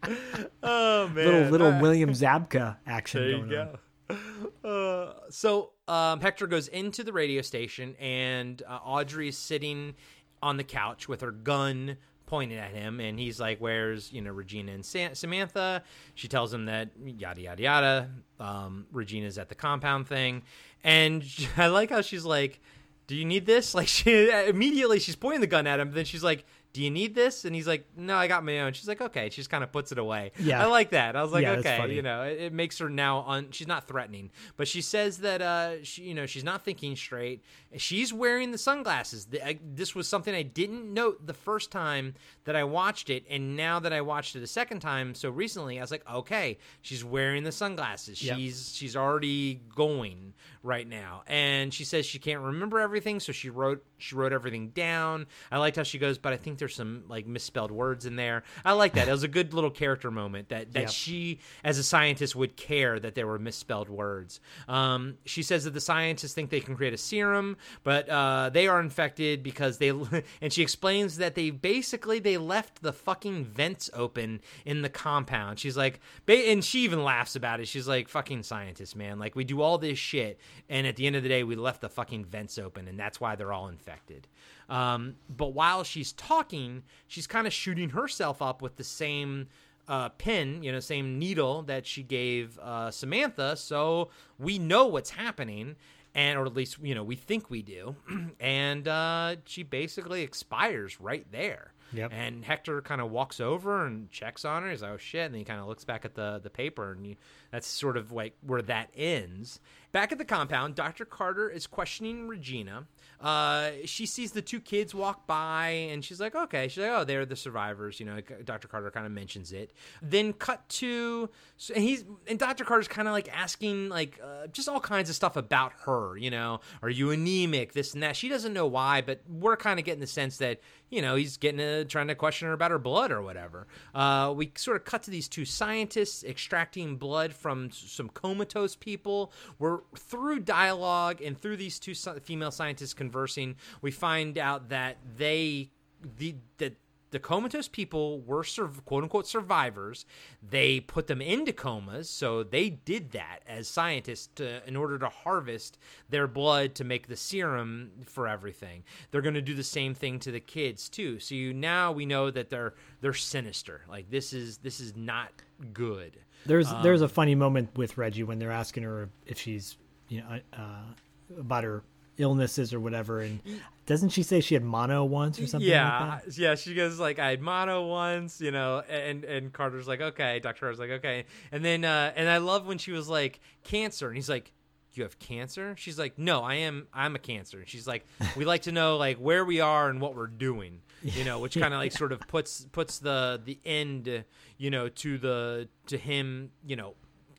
oh 0.64 1.10
man, 1.10 1.16
little 1.16 1.52
little 1.52 1.72
right. 1.72 1.82
William 1.82 2.12
Zabka 2.12 2.78
action 2.88 3.22
There 3.22 3.30
you 3.30 3.38
going 3.38 3.50
go. 3.50 3.78
on. 4.10 4.18
Uh, 4.64 5.14
so 5.30 5.72
um, 5.90 6.22
Hector 6.22 6.48
goes 6.48 6.70
into 6.70 7.04
the 7.04 7.12
radio 7.12 7.41
station, 7.41 7.95
and 8.00 8.62
uh, 8.66 8.80
Audrey 8.86 9.28
is 9.28 9.38
sitting 9.38 9.95
on 10.41 10.58
the 10.58 10.64
couch 10.64 11.10
with 11.10 11.22
her 11.22 11.32
gun 11.32 11.98
pointed 12.34 12.57
at 12.57 12.72
him, 12.72 12.99
and 12.99 13.19
he's 13.19 13.39
like, 13.39 13.60
"Where's 13.60 14.11
you 14.11 14.19
know 14.19 14.31
Regina 14.31 14.72
and 14.72 14.84
Sa- 14.84 15.14
Samantha?" 15.14 15.84
She 16.15 16.27
tells 16.27 16.51
him 16.51 16.65
that 16.65 16.89
yada 17.05 17.41
yada 17.41 17.61
yada. 17.61 18.10
Um, 18.39 18.88
Regina's 18.91 19.38
at 19.38 19.49
the 19.49 19.55
compound 19.55 20.07
thing, 20.07 20.41
and 20.84 21.23
I 21.57 21.68
like 21.68 21.91
how 21.91 22.01
she's 22.01 22.26
like, 22.26 22.60
"Do 23.05 23.15
you 23.15 23.23
need 23.23 23.45
this?" 23.45 23.76
Like 23.80 23.88
she 23.88 24.31
immediately 24.31 24.97
she's 24.99 25.15
pointing 25.15 25.41
the 25.41 25.47
gun 25.47 25.68
at 25.68 25.80
him, 25.80 25.91
then 25.91 26.05
she's 26.05 26.23
like. 26.23 26.43
Do 26.74 26.82
you 26.82 26.90
need 26.90 27.14
this? 27.14 27.45
And 27.45 27.56
he's 27.56 27.68
like, 27.68 27.86
No, 27.95 28.16
I 28.16 28.28
got 28.28 28.44
my 28.44 28.62
own. 28.62 28.74
She's 28.74 28.88
like, 28.88 29.00
Okay. 29.00 29.30
She 29.30 29.36
just 29.38 29.50
kind 29.52 29.64
of 29.64 29.72
puts 29.72 29.91
it 29.91 30.00
away. 30.00 30.32
Yeah. 30.40 30.62
I 30.62 30.66
like 30.66 30.90
that. 30.90 31.16
I 31.16 31.22
was 31.22 31.32
like, 31.32 31.44
Yeah, 31.44 31.52
Okay, 31.54 31.94
you 31.94 32.02
know, 32.02 32.24
it, 32.24 32.40
it 32.41 32.54
makes 32.54 32.80
her 32.80 32.90
now 32.90 33.20
on. 33.20 33.52
She's 33.52 33.68
not 33.68 33.88
threatening, 33.88 34.32
but 34.58 34.68
she 34.68 34.82
says 34.82 35.20
that 35.20 35.41
uh, 35.41 35.84
she, 35.84 36.02
you 36.04 36.16
know, 36.16 36.26
she's 36.26 36.44
not 36.44 36.66
thinking 36.66 36.95
straight. 36.95 37.44
She's 37.78 38.12
wearing 38.12 38.52
the 38.52 38.58
sunglasses. 38.58 39.26
The- 39.26 39.45
I, 39.48 39.60
this 39.64 39.94
was 39.94 40.08
something 40.08 40.34
I 40.34 40.41
didn't 40.41 40.91
note 40.91 41.26
the 41.28 41.34
first 41.34 41.72
time 41.72 42.16
that 42.45 42.56
I 42.56 42.64
watched 42.64 43.10
it, 43.10 43.24
and 43.30 43.56
now 43.56 43.80
that 43.80 43.94
I 43.94 44.02
watched 44.02 44.36
it 44.36 44.41
a 44.44 44.48
second 44.48 44.80
time 44.80 45.14
so 45.16 45.30
recently, 45.30 45.78
I 45.78 45.82
was 45.82 45.91
like, 45.91 46.10
okay, 46.12 46.58
she's 46.82 47.04
wearing 47.06 47.44
the 47.44 47.52
sunglasses. 47.52 48.22
Yep. 48.24 48.36
She's 48.38 48.74
she's 48.76 48.95
already 48.95 49.62
going 49.76 50.34
right 50.64 50.88
now, 50.88 51.23
and 51.27 51.73
she 51.73 51.84
says 51.84 52.06
she 52.06 52.19
can't 52.19 52.40
remember 52.41 52.80
everything, 52.80 53.19
so 53.19 53.31
she 53.34 53.49
wrote 53.49 53.84
she 53.98 54.15
wrote 54.15 54.34
everything 54.34 54.69
down. 54.69 55.27
I 55.52 55.57
liked 55.60 55.76
how 55.77 55.84
she 55.84 55.99
goes, 55.99 56.18
but 56.18 56.34
I 56.34 56.38
think 56.38 56.57
there's 56.57 56.76
some 56.76 57.03
like 57.07 57.27
misspelled 57.27 57.69
words 57.72 58.06
in 58.06 58.15
there. 58.15 58.44
I 58.65 58.72
like 58.73 58.94
that. 58.94 59.07
It 59.07 59.11
was 59.11 59.23
a 59.23 59.27
good 59.27 59.53
little 59.53 59.69
character 59.69 60.10
moment 60.10 60.49
that 60.49 60.73
that 60.73 60.80
Yep. 60.84 60.90
she, 60.90 61.40
as 61.64 61.77
a 61.77 61.84
scientist, 61.84 62.35
would 62.35 62.56
care 62.57 62.99
that 62.99 63.14
there 63.15 63.27
were 63.27 63.40
misspelled 63.40 63.90
words. 63.90 64.40
Um, 64.68 65.18
she 65.26 65.44
says 65.44 65.65
that 65.65 65.73
the 65.73 65.81
scientists 65.81 66.34
think 66.34 66.49
they 66.49 66.60
can 66.61 66.76
create 66.76 66.94
a 66.94 66.98
serum, 66.98 67.57
but 67.84 68.07
uh, 68.10 68.49
they 68.49 68.68
are 68.68 68.80
infected 68.80 69.44
because 69.44 69.77
they. 69.77 69.91
And 70.41 70.52
she 70.52 70.61
explains 70.61 71.18
that 71.18 71.35
they 71.35 71.49
basically 71.52 72.19
they 72.19 72.38
left 72.38 72.81
the 72.81 72.91
fucking 72.94 73.45
vents 73.45 73.90
open 73.94 74.41
in 74.65 74.81
the 74.81 74.90
compound. 74.90 75.60
She's 75.60 75.77
like, 75.77 75.99
and 76.27 76.64
she 76.64 76.80
even 76.81 77.03
laughs 77.03 77.35
about 77.35 77.60
it. 77.60 77.68
She's 77.68 77.88
like, 77.88 78.10
"Fucking 78.10 78.44
scientists, 78.44 78.95
man! 78.95 79.19
Like 79.19 79.35
we 79.35 79.44
do 79.44 79.61
all 79.61 79.77
this 79.77 79.98
shit, 79.98 80.40
and 80.70 80.88
at 80.88 80.96
the 80.96 81.08
end 81.08 81.16
of 81.16 81.24
the 81.24 81.30
day, 81.30 81.44
we 81.44 81.56
left 81.56 81.82
the 81.82 81.90
fucking 81.90 82.26
vents 82.26 82.58
open, 82.58 82.88
and 82.88 83.00
that's 83.00 83.20
why 83.20 83.36
they're 83.36 83.54
all 83.54 83.68
infected." 83.68 84.28
Um, 84.70 85.16
but 85.30 85.54
while 85.54 85.84
she's 85.84 86.12
talking, 86.14 86.84
she's 87.08 87.28
kind 87.28 87.48
of 87.48 87.54
shooting 87.54 87.90
herself 87.90 88.42
up 88.42 88.62
with 88.62 88.78
the 88.78 88.84
same 88.84 89.48
uh, 89.88 90.10
pin, 90.10 90.64
you 90.64 90.72
know, 90.72 90.80
same 90.80 91.20
needle 91.20 91.64
that 91.64 91.86
she 91.86 92.04
gave 92.04 92.58
uh, 92.60 92.92
Samantha. 92.92 93.56
So 93.58 94.10
we 94.40 94.60
know 94.60 94.88
what's 94.88 95.12
happening, 95.12 95.76
and 96.16 96.38
or 96.38 96.46
at 96.46 96.54
least 96.54 96.78
you 96.82 96.96
know 96.96 97.04
we 97.04 97.16
think 97.16 97.50
we 97.50 97.62
do. 97.62 97.96
and 98.40 98.88
uh, 98.88 99.36
she 99.46 99.64
basically 99.64 100.22
expires 100.22 101.00
right 101.00 101.26
there. 101.32 101.73
Yep. 101.94 102.11
And 102.14 102.44
Hector 102.44 102.82
kind 102.82 103.02
of 103.02 103.11
walks 103.11 103.40
over 103.40 103.86
and 103.86 104.10
checks 104.11 104.45
on 104.45 104.64
her. 104.64 104.72
He's 104.72 104.82
like, 104.82 104.91
"Oh 104.91 104.98
shit!" 104.98 105.26
And 105.26 105.34
then 105.34 105.40
he 105.40 105.45
kind 105.45 105.60
of 105.60 105.68
looks 105.68 105.84
back 105.86 106.06
at 106.06 106.15
the 106.15 106.40
the 106.41 106.49
paper, 106.49 106.91
and 106.91 107.06
you, 107.06 107.15
that's 107.52 107.68
sort 107.68 107.98
of 107.98 108.11
like 108.11 108.36
where 108.41 108.61
that 108.64 108.90
ends. 108.95 109.60
Back 109.91 110.11
at 110.11 110.18
the 110.18 110.26
compound, 110.26 110.74
Dr. 110.74 111.06
Carter 111.06 111.48
is 111.52 111.68
questioning 111.68 112.28
Regina. 112.28 112.88
Uh, 113.22 113.70
she 113.86 114.07
sees 114.07 114.32
the 114.32 114.41
two 114.41 114.60
kids 114.60 114.95
walk 114.95 115.28
by, 115.28 115.68
and 115.91 116.03
she's 116.03 116.20
like, 116.20 116.34
"Okay." 116.36 116.68
She's 116.68 116.82
like, 116.84 116.91
"Oh, 116.91 117.03
they're 117.03 117.26
the 117.28 117.36
survivors." 117.36 117.99
You 117.99 118.07
know, 118.07 118.20
Dr. 118.44 118.68
Carter 118.68 118.90
kind 118.90 119.06
of 119.06 119.11
mentions 119.11 119.52
it. 119.52 119.72
Then 120.02 120.34
cut 120.34 120.68
to, 120.70 121.30
so- 121.57 121.76
he's 121.76 122.03
and 122.28 122.40
Dr. 122.40 122.65
Carter's 122.65 122.88
kind 122.88 123.07
of 123.07 123.11
like 123.14 123.30
asking 123.32 123.90
like 123.90 124.20
uh, 124.24 124.48
just 124.48 124.68
all 124.68 124.80
kinds 124.80 125.10
of 125.10 125.15
stuff 125.15 125.36
about 125.36 125.74
her. 125.86 126.18
You 126.18 126.32
know, 126.32 126.60
are 126.82 126.90
you 126.90 127.11
anemic? 127.11 127.74
This 127.74 127.94
and 127.94 128.02
that. 128.02 128.15
She 128.15 128.30
doesn't 128.30 128.53
know 128.53 128.65
why, 128.65 129.02
but 129.02 129.22
we're 129.30 129.57
kind 129.57 129.80
of 129.80 129.86
getting 129.86 130.02
the 130.02 130.07
sense 130.07 130.38
that 130.38 130.60
you 130.94 131.02
know 131.02 131.15
he's 131.15 131.38
getting 131.38 131.60
a, 131.60 131.84
trying 131.86 132.07
to 132.07 132.15
question 132.15 132.48
her 132.48 132.53
about 132.53 132.72
her 132.72 132.80
blood 132.80 133.11
or 133.11 133.22
whatever. 133.22 133.68
Uh, 133.95 134.34
we 134.36 134.52
sort 134.56 134.78
of 134.78 134.86
cut 134.86 135.03
to 135.03 135.11
these 135.11 135.28
two 135.28 135.45
scientists 135.45 136.24
extracting 136.24 136.98
blood 136.98 137.34
from 137.34 137.72
some 137.72 138.10
comatose 138.10 138.76
people. 138.76 139.32
We're 139.57 139.80
through 139.98 140.41
dialogue 140.41 141.22
and 141.22 141.38
through 141.38 141.57
these 141.57 141.80
two 141.80 141.95
female 141.95 142.52
scientists 142.52 142.94
conversing. 142.94 143.56
We 143.82 143.91
find 143.91 144.38
out 144.38 144.70
that 144.70 144.98
they 145.18 145.72
the 146.18 146.36
that 146.57 146.76
the 147.14 147.19
comatose 147.19 147.68
people 147.68 148.22
were 148.22 148.44
quote 148.85 149.03
unquote 149.03 149.27
survivors. 149.27 150.06
They 150.41 150.80
put 150.80 151.06
them 151.06 151.22
into 151.22 151.53
comas, 151.53 152.10
so 152.10 152.41
they 152.41 152.72
did 152.72 153.11
that 153.11 153.41
as 153.48 153.68
scientists 153.68 154.30
to, 154.35 154.68
in 154.68 154.76
order 154.76 154.98
to 154.98 155.10
harvest 155.10 155.77
their 156.10 156.27
blood 156.27 156.73
to 156.76 156.84
make 156.84 157.07
the 157.07 157.15
serum 157.15 157.91
for 158.07 158.27
everything. 158.27 158.84
They're 159.11 159.22
going 159.22 159.35
to 159.35 159.41
do 159.44 159.53
the 159.53 159.64
same 159.64 159.94
thing 159.94 160.18
to 160.22 160.31
the 160.31 160.40
kids 160.40 160.90
too. 160.90 161.19
So 161.19 161.35
you, 161.35 161.53
now 161.53 161.91
we 161.91 162.07
know 162.07 162.31
that 162.31 162.49
they're 162.49 162.73
they're 163.02 163.14
sinister. 163.14 163.81
Like 163.88 164.10
this 164.10 164.34
is 164.34 164.57
this 164.57 164.80
is 164.80 164.95
not 164.95 165.31
good. 165.72 166.18
There's 166.48 166.72
Um, 166.72 166.81
there's 166.81 167.02
a 167.02 167.07
funny 167.07 167.35
moment 167.35 167.77
with 167.77 167.95
Reggie 167.95 168.23
when 168.23 168.40
they're 168.40 168.52
asking 168.52 168.84
her 168.84 169.10
if 169.27 169.40
she's 169.40 169.77
you 170.10 170.22
know 170.22 170.40
uh, 170.52 171.40
about 171.40 171.64
her 171.64 171.84
illnesses 172.18 172.73
or 172.73 172.80
whatever, 172.80 173.19
and 173.22 173.40
doesn't 173.85 174.10
she 174.10 174.23
say 174.23 174.40
she 174.40 174.53
had 174.53 174.64
mono 174.64 175.03
once 175.03 175.40
or 175.40 175.48
something? 175.48 175.69
yeah, 175.69 176.11
like 176.11 176.26
that? 176.26 176.38
yeah. 176.38 176.56
She 176.56 176.73
goes 176.73 176.99
like, 176.99 177.19
"I 177.19 177.31
had 177.31 177.41
mono 177.41 177.85
once," 177.88 178.40
you 178.40 178.52
know, 178.52 178.81
and 178.90 179.23
and 179.23 179.52
Carter's 179.52 179.88
like, 179.88 180.02
"Okay." 180.02 180.40
Doctor 180.40 180.61
Carter's 180.61 180.80
like, 180.80 180.91
"Okay," 180.91 181.26
and 181.52 181.64
then 181.64 181.84
uh, 181.84 182.14
and 182.15 182.30
I 182.30 182.38
love 182.38 182.65
when 182.65 182.77
she 182.77 182.91
was 182.91 183.10
like, 183.10 183.40
"Cancer," 183.64 184.07
and 184.07 184.15
he's 184.15 184.30
like. 184.30 184.52
You 184.95 185.02
have 185.02 185.18
cancer? 185.18 185.73
She's 185.76 185.98
like, 185.98 186.19
no, 186.19 186.44
I 186.44 186.53
am. 186.53 186.85
I'm 186.94 187.15
a 187.15 187.18
cancer. 187.18 187.57
And 187.57 187.68
she's 187.68 187.88
like, 187.88 188.06
we 188.38 188.45
like 188.45 188.61
to 188.64 188.72
know 188.72 188.98
like 188.98 189.18
where 189.18 189.44
we 189.44 189.60
are 189.60 189.90
and 189.90 189.99
what 189.99 190.15
we're 190.15 190.27
doing, 190.27 190.81
you 191.02 191.23
know, 191.23 191.40
which 191.40 191.56
kind 191.60 191.73
of 191.73 191.80
like 191.80 191.94
sort 191.94 192.11
of 192.11 192.19
puts 192.27 192.68
puts 192.72 192.99
the 192.99 193.41
the 193.44 193.57
end, 193.65 194.23
you 194.60 194.69
know, 194.69 194.90
to 194.90 195.18
the 195.18 195.68
to 195.88 195.98
him, 195.98 196.52
you 196.64 196.76
know, 196.76 196.94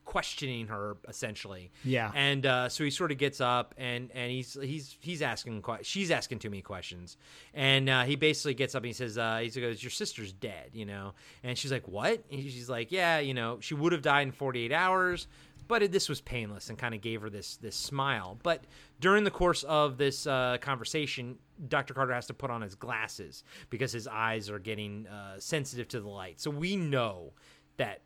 questioning 0.04 0.68
her 0.68 0.96
essentially. 1.08 1.70
Yeah. 1.84 2.10
And 2.14 2.46
uh, 2.46 2.68
so 2.68 2.84
he 2.84 2.90
sort 2.90 3.12
of 3.12 3.18
gets 3.18 3.40
up 3.40 3.74
and 3.78 4.10
and 4.14 4.30
he's 4.30 4.56
he's 4.60 4.96
he's 5.00 5.22
asking 5.22 5.62
que- 5.62 5.82
she's 5.82 6.10
asking 6.10 6.38
too 6.40 6.50
many 6.50 6.62
questions, 6.62 7.16
and 7.52 7.88
uh, 7.88 8.04
he 8.04 8.16
basically 8.16 8.54
gets 8.54 8.74
up 8.74 8.82
and 8.82 8.88
he 8.88 8.92
says 8.92 9.18
uh, 9.18 9.38
he 9.38 9.48
goes 9.60 9.82
your 9.82 9.90
sister's 9.90 10.32
dead, 10.32 10.70
you 10.72 10.84
know, 10.84 11.14
and 11.42 11.56
she's 11.56 11.72
like 11.72 11.88
what? 11.88 12.22
And 12.30 12.42
she's 12.42 12.68
like 12.70 12.92
yeah, 12.92 13.18
you 13.18 13.34
know, 13.34 13.58
she 13.60 13.74
would 13.74 13.92
have 13.92 14.02
died 14.02 14.22
in 14.26 14.32
48 14.32 14.72
hours. 14.72 15.26
But 15.66 15.82
it, 15.82 15.92
this 15.92 16.10
was 16.10 16.20
painless 16.20 16.68
and 16.68 16.76
kind 16.76 16.94
of 16.94 17.00
gave 17.00 17.22
her 17.22 17.30
this 17.30 17.56
this 17.56 17.74
smile. 17.74 18.38
But 18.42 18.64
during 19.00 19.24
the 19.24 19.30
course 19.30 19.62
of 19.62 19.96
this 19.96 20.26
uh, 20.26 20.58
conversation, 20.60 21.38
Dr. 21.68 21.94
Carter 21.94 22.12
has 22.12 22.26
to 22.26 22.34
put 22.34 22.50
on 22.50 22.60
his 22.60 22.74
glasses 22.74 23.44
because 23.70 23.90
his 23.90 24.06
eyes 24.06 24.50
are 24.50 24.58
getting 24.58 25.06
uh, 25.06 25.36
sensitive 25.38 25.88
to 25.88 26.00
the 26.00 26.08
light. 26.08 26.38
So 26.38 26.50
we 26.50 26.76
know 26.76 27.32
that 27.78 28.02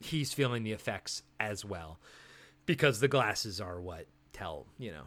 he's 0.00 0.32
feeling 0.32 0.62
the 0.62 0.72
effects 0.72 1.22
as 1.38 1.64
well. 1.64 1.98
Because 2.66 3.00
the 3.00 3.08
glasses 3.08 3.60
are 3.60 3.80
what 3.80 4.06
tell 4.32 4.66
you 4.78 4.90
know 4.92 5.04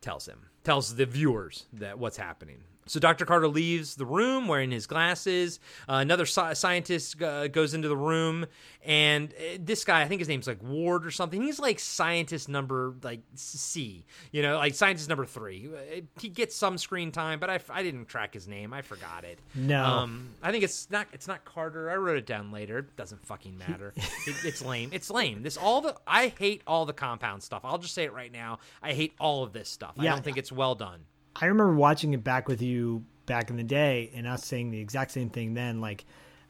tells 0.00 0.26
him 0.26 0.46
tells 0.64 0.96
the 0.96 1.06
viewers 1.06 1.66
that 1.72 1.98
what's 1.98 2.16
happening 2.16 2.64
so 2.86 3.00
dr 3.00 3.24
carter 3.24 3.48
leaves 3.48 3.94
the 3.96 4.06
room 4.06 4.46
wearing 4.48 4.70
his 4.70 4.86
glasses 4.86 5.60
uh, 5.88 5.94
another 5.94 6.24
sci- 6.26 6.54
scientist 6.54 7.20
uh, 7.22 7.48
goes 7.48 7.74
into 7.74 7.88
the 7.88 7.96
room 7.96 8.46
and 8.84 9.32
uh, 9.32 9.56
this 9.60 9.84
guy 9.84 10.02
i 10.02 10.08
think 10.08 10.20
his 10.20 10.28
name's 10.28 10.46
like 10.46 10.62
ward 10.62 11.06
or 11.06 11.10
something 11.10 11.42
he's 11.42 11.58
like 11.58 11.78
scientist 11.78 12.48
number 12.48 12.94
like 13.02 13.20
c 13.34 14.04
you 14.32 14.42
know 14.42 14.56
like 14.58 14.74
scientist 14.74 15.08
number 15.08 15.24
three 15.24 15.68
Uh, 15.74 16.00
he 16.20 16.28
gets 16.28 16.54
some 16.54 16.76
screen 16.78 17.10
time 17.12 17.38
but 17.40 17.50
i, 17.50 17.58
I 17.70 17.82
didn't 17.82 18.06
track 18.06 18.34
his 18.34 18.46
name 18.48 18.72
i 18.72 18.82
forgot 18.82 19.24
it 19.24 19.38
No. 19.54 19.82
um, 19.82 20.28
I 20.42 20.50
think 20.52 20.62
it's 20.64 20.90
not. 20.90 21.06
It's 21.12 21.26
not 21.26 21.44
Carter. 21.44 21.90
I 21.90 21.94
wrote 21.96 22.18
it 22.18 22.26
down 22.26 22.52
later. 22.52 22.80
It 22.80 22.96
doesn't 22.96 23.24
fucking 23.24 23.56
matter. 23.56 23.94
it, 23.96 24.34
it's 24.44 24.62
lame. 24.62 24.90
It's 24.92 25.08
lame. 25.10 25.42
This 25.42 25.56
all 25.56 25.80
the. 25.80 25.94
I 26.06 26.34
hate 26.38 26.62
all 26.66 26.84
the 26.84 26.92
compound 26.92 27.42
stuff. 27.42 27.62
I'll 27.64 27.78
just 27.78 27.94
say 27.94 28.04
it 28.04 28.12
right 28.12 28.30
now. 28.30 28.58
I 28.82 28.92
hate 28.92 29.14
all 29.18 29.42
of 29.42 29.52
this 29.54 29.68
stuff. 29.70 29.94
I 29.98 30.04
don't 30.04 30.22
think 30.24 30.36
it's 30.36 30.52
well 30.52 30.74
done. 30.74 31.00
I 31.36 31.46
remember 31.46 31.74
watching 31.74 32.14
it 32.14 32.22
back 32.22 32.48
with 32.48 32.62
you 32.62 33.04
back 33.26 33.50
in 33.50 33.56
the 33.56 33.64
day, 33.64 34.10
and 34.14 34.26
us 34.26 34.44
saying 34.44 34.70
the 34.70 34.80
exact 34.80 35.10
same 35.10 35.30
thing 35.30 35.54
then. 35.54 35.80
Like, 35.80 36.04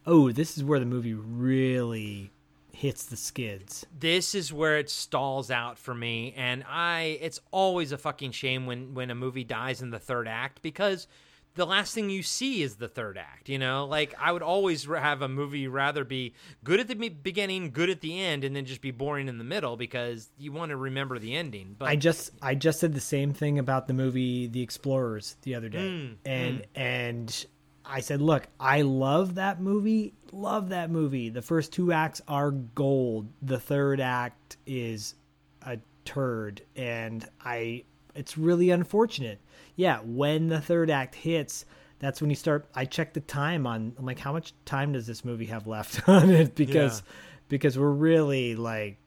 oh, 0.07 0.31
this 0.31 0.57
is 0.57 0.65
where 0.65 0.79
the 0.79 0.87
movie 0.87 1.15
really 1.15 2.31
hits 2.73 3.05
the 3.07 3.17
skids. 3.17 3.87
This 3.99 4.35
is 4.35 4.53
where 4.53 4.79
it 4.79 4.91
stalls 4.91 5.51
out 5.51 5.79
for 5.79 5.95
me, 5.95 6.35
and 6.37 6.65
I. 6.69 7.19
It's 7.21 7.41
always 7.51 7.93
a 7.93 7.99
fucking 7.99 8.33
shame 8.33 8.67
when 8.67 8.95
when 8.95 9.11
a 9.11 9.15
movie 9.15 9.45
dies 9.45 9.81
in 9.81 9.91
the 9.91 9.99
third 9.99 10.29
act 10.29 10.61
because 10.63 11.07
the 11.55 11.67
last 11.67 11.95
thing 11.95 12.11
you 12.11 12.23
see 12.23 12.63
is 12.63 12.77
the 12.77 12.89
third 12.89 13.17
act. 13.17 13.49
You 13.49 13.59
know, 13.59 13.87
like 13.87 14.15
I 14.21 14.33
would 14.33 14.43
always 14.43 14.85
have 14.85 15.23
a 15.23 15.29
movie 15.29 15.69
rather 15.69 16.05
be 16.05 16.35
good 16.63 16.81
at 16.81 16.89
the 16.89 16.95
beginning, 16.95 17.71
good 17.71 17.91
at 17.91 18.01
the 18.01 18.21
end, 18.21 18.45
and 18.45 18.55
then 18.55 18.65
just 18.65 18.81
be 18.81 18.91
boring 18.91 19.29
in 19.29 19.39
the 19.39 19.45
middle 19.45 19.77
because 19.77 20.31
you 20.39 20.53
want 20.53 20.71
to 20.71 20.77
remember 20.77 21.19
the 21.19 21.35
ending. 21.35 21.77
But 21.79 21.89
I 21.89 21.97
just 21.97 22.31
I 22.43 22.55
just 22.55 22.81
said 22.81 22.95
the 22.95 23.01
same 23.01 23.33
thing 23.33 23.59
about 23.59 23.87
the 23.87 23.95
movie 23.95 24.47
The 24.47 24.63
Explorers 24.63 25.37
the 25.43 25.55
other 25.55 25.69
day, 25.69 25.79
Mm, 25.79 26.17
and 26.25 26.59
mm. 26.61 26.65
and 26.75 27.47
I 27.85 28.01
said, 28.01 28.23
look, 28.23 28.47
I 28.59 28.83
love 28.83 29.35
that 29.35 29.61
movie, 29.61 30.15
love 30.33 30.71
that 30.71 30.91
movie. 30.91 31.29
The 31.29 31.43
first 31.43 31.73
two 31.73 31.93
acts 31.93 32.23
are 32.27 32.51
gold. 32.51 33.29
The 33.43 33.61
third 33.61 34.01
act 34.01 34.57
is 34.67 35.15
a 35.63 35.79
turd, 36.05 36.63
and 36.75 37.29
I 37.45 37.85
it's 38.15 38.39
really 38.39 38.71
unfortunate. 38.71 39.41
Yeah, 39.77 39.99
when 40.05 40.49
the 40.49 40.61
third 40.61 40.91
act 40.91 41.15
hits. 41.15 41.65
That's 42.01 42.21
when 42.21 42.29
you 42.29 42.37
start. 42.37 42.67
I 42.75 42.85
check 42.85 43.15
the 43.15 43.21
time 43.21 43.67
on. 43.67 43.95
I'm 43.99 44.05
like, 44.05 44.19
how 44.19 44.33
much 44.33 44.53
time 44.67 44.93
does 44.93 45.07
this 45.07 45.25
movie 45.25 45.47
have 45.47 45.67
left 45.67 46.07
on 46.09 46.29
it? 46.31 46.55
Because, 46.55 47.03
because 47.49 47.79
we're 47.79 47.91
really 47.91 48.55
like 48.57 48.99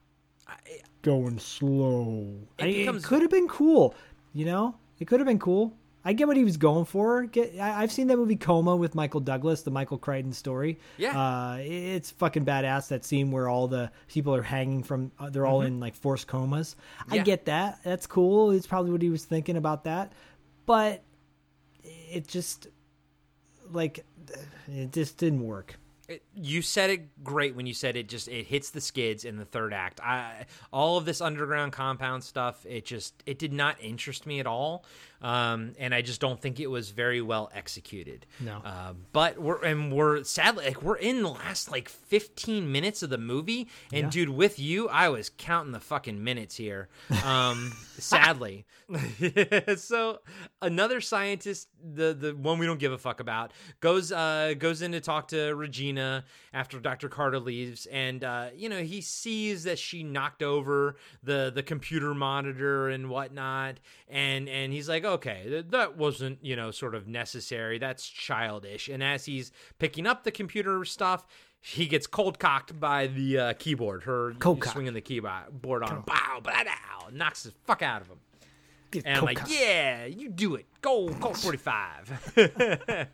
going 1.02 1.40
slow. 1.40 2.34
It 2.58 2.64
I- 2.64 2.68
It, 2.96 3.04
could 3.04 3.22
have 3.22 3.32
been 3.32 3.48
cool, 3.48 3.94
you 4.34 4.46
know. 4.46 4.76
It 5.00 5.06
could 5.06 5.20
have 5.20 5.28
been 5.28 5.40
cool. 5.40 5.74
I 6.04 6.14
get 6.14 6.28
what 6.28 6.38
he 6.38 6.46
was 6.46 6.56
going 6.58 6.86
for. 6.86 7.26
Get, 7.26 7.60
I, 7.60 7.84
I've 7.84 7.92
seen 7.92 8.08
that 8.08 8.18
movie 8.18 8.38
Coma 8.38 8.76
with 8.78 8.96
Michael 8.96 9.20
Douglas, 9.20 9.62
the 9.64 9.72
Michael 9.72 9.98
Crichton 9.98 10.32
story. 10.32 10.80
Yeah. 10.98 11.20
uh, 11.20 11.58
it's 11.60 12.12
fucking 12.12 12.46
badass. 12.46 12.88
That 12.88 13.04
scene 13.04 13.30
where 13.30 13.50
all 13.50 13.68
the 13.68 13.92
people 14.08 14.34
are 14.34 14.42
hanging 14.42 14.84
from, 14.84 15.12
uh, 15.20 15.30
they're 15.30 15.46
all 15.46 15.60
Mhm. 15.62 15.68
in 15.68 15.80
like 15.82 15.96
forced 15.96 16.26
comas. 16.28 16.78
I 17.12 17.18
get 17.20 17.46
that. 17.46 17.80
That's 17.84 18.08
cool. 18.08 18.52
It's 18.52 18.66
probably 18.66 18.92
what 18.92 19.02
he 19.02 19.10
was 19.10 19.26
thinking 19.26 19.58
about 19.58 19.84
that, 19.84 20.14
but 20.68 21.02
it 21.84 22.28
just 22.28 22.68
like 23.72 24.06
it 24.68 24.92
just 24.94 25.18
didn't 25.18 25.44
work. 25.44 25.80
It- 26.08 26.24
you 26.36 26.62
said 26.62 26.90
it 26.90 27.24
great 27.24 27.54
when 27.56 27.66
you 27.66 27.74
said 27.74 27.98
it 27.98 28.08
just 28.08 28.28
it 28.30 28.46
hits 28.46 28.70
the 28.70 28.80
skids 28.80 29.26
in 29.26 29.36
the 29.36 29.44
third 29.44 29.74
act 29.74 30.00
i 30.02 30.46
all 30.72 30.96
of 30.98 31.04
this 31.04 31.20
underground 31.20 31.74
compound 31.74 32.24
stuff 32.24 32.66
it 32.66 32.86
just 32.86 33.14
it 33.26 33.38
did 33.38 33.52
not 33.52 33.76
interest 33.82 34.26
me 34.26 34.40
at 34.40 34.48
all 34.48 34.86
um, 35.22 35.74
and 35.80 35.94
i 35.96 36.02
just 36.02 36.22
don't 36.22 36.40
think 36.42 36.60
it 36.60 36.68
was 36.68 36.92
very 36.92 37.22
well 37.22 37.50
executed. 37.54 38.26
No. 38.40 38.62
uh, 38.64 38.94
but 39.14 39.40
we're 39.40 39.64
and 39.64 39.92
we're 39.92 40.24
sadly 40.24 40.66
like 40.66 40.82
we're 40.84 40.98
in 40.98 41.22
the 41.24 41.30
last 41.30 41.72
like 41.72 41.90
15 41.90 42.72
minutes 42.72 43.04
of 43.04 43.10
the 43.10 43.18
movie. 43.18 43.68
And 43.92 44.04
Yeah. 44.06 44.10
dude 44.10 44.30
with 44.30 44.60
you 44.60 44.88
i 44.90 45.10
was 45.10 45.30
counting 45.38 45.72
the 45.72 45.80
fucking 45.80 46.24
minutes 46.24 46.56
here. 46.56 46.90
Um 47.26 47.74
sadly. 47.98 48.66
So 49.78 50.20
another 50.62 51.02
scientist 51.02 51.68
the 51.84 52.14
the 52.14 52.32
one 52.36 52.60
we 52.60 52.66
don't 52.66 52.80
give 52.80 52.92
a 52.92 52.98
fuck 52.98 53.20
about 53.20 53.52
goes 53.80 54.12
uh 54.12 54.54
goes 54.58 54.82
in 54.82 54.92
to 54.94 55.00
talk 55.02 55.28
to 55.30 55.54
regina 55.56 56.24
after 56.54 56.80
dr 56.80 57.08
carter 57.10 57.40
leaves. 57.40 57.86
And 57.88 58.24
uh 58.24 58.50
you 58.56 58.70
know 58.70 58.82
he 58.82 59.02
sees 59.02 59.64
that 59.64 59.80
she 59.80 60.04
knocked 60.04 60.44
over 60.44 60.96
the 61.24 61.52
the 61.54 61.64
computer 61.64 62.14
monitor 62.14 62.90
and 62.90 63.10
whatnot. 63.10 63.80
And 64.10 64.48
and 64.50 64.72
he's 64.74 64.88
like 64.90 65.04
okay 65.08 65.44
th- 65.48 65.66
that 65.70 65.98
wasn't 65.98 66.38
you 66.44 66.56
know 66.56 66.72
sort 66.72 66.96
of 66.96 67.08
necessary 67.08 67.80
that's 67.80 68.08
childish 68.08 68.88
and 68.88 69.04
as 69.04 69.26
he's 69.26 69.52
picking 69.80 70.06
up 70.06 70.24
the 70.24 70.32
computer 70.32 70.86
stuff 70.86 71.26
he 71.60 71.88
gets 71.88 72.08
cold 72.08 72.40
cocked 72.40 72.80
by 72.80 73.08
the 73.08 73.38
uh, 73.38 73.54
keyboard. 73.54 74.04
Her 74.04 74.34
Cold 74.40 74.62
cocked. 74.62 74.74
swinging 74.74 74.94
the 74.94 75.02
keyboard 75.02 75.84
on 75.84 75.98
him. 75.98 76.04
Bow, 76.06 76.40
bow, 76.42 76.64
bow, 76.64 77.10
knocks 77.12 77.44
the 77.44 77.52
fuck 77.66 77.82
out 77.82 78.02
of 78.02 78.08
him. 78.08 78.20
Get 78.92 79.06
and 79.06 79.18
I'm 79.18 79.26
like, 79.26 79.40
yeah, 79.48 80.06
you 80.06 80.30
do 80.30 80.56
it. 80.56 80.66
Go, 80.82 81.10
go 81.10 81.34
45. 81.34 82.38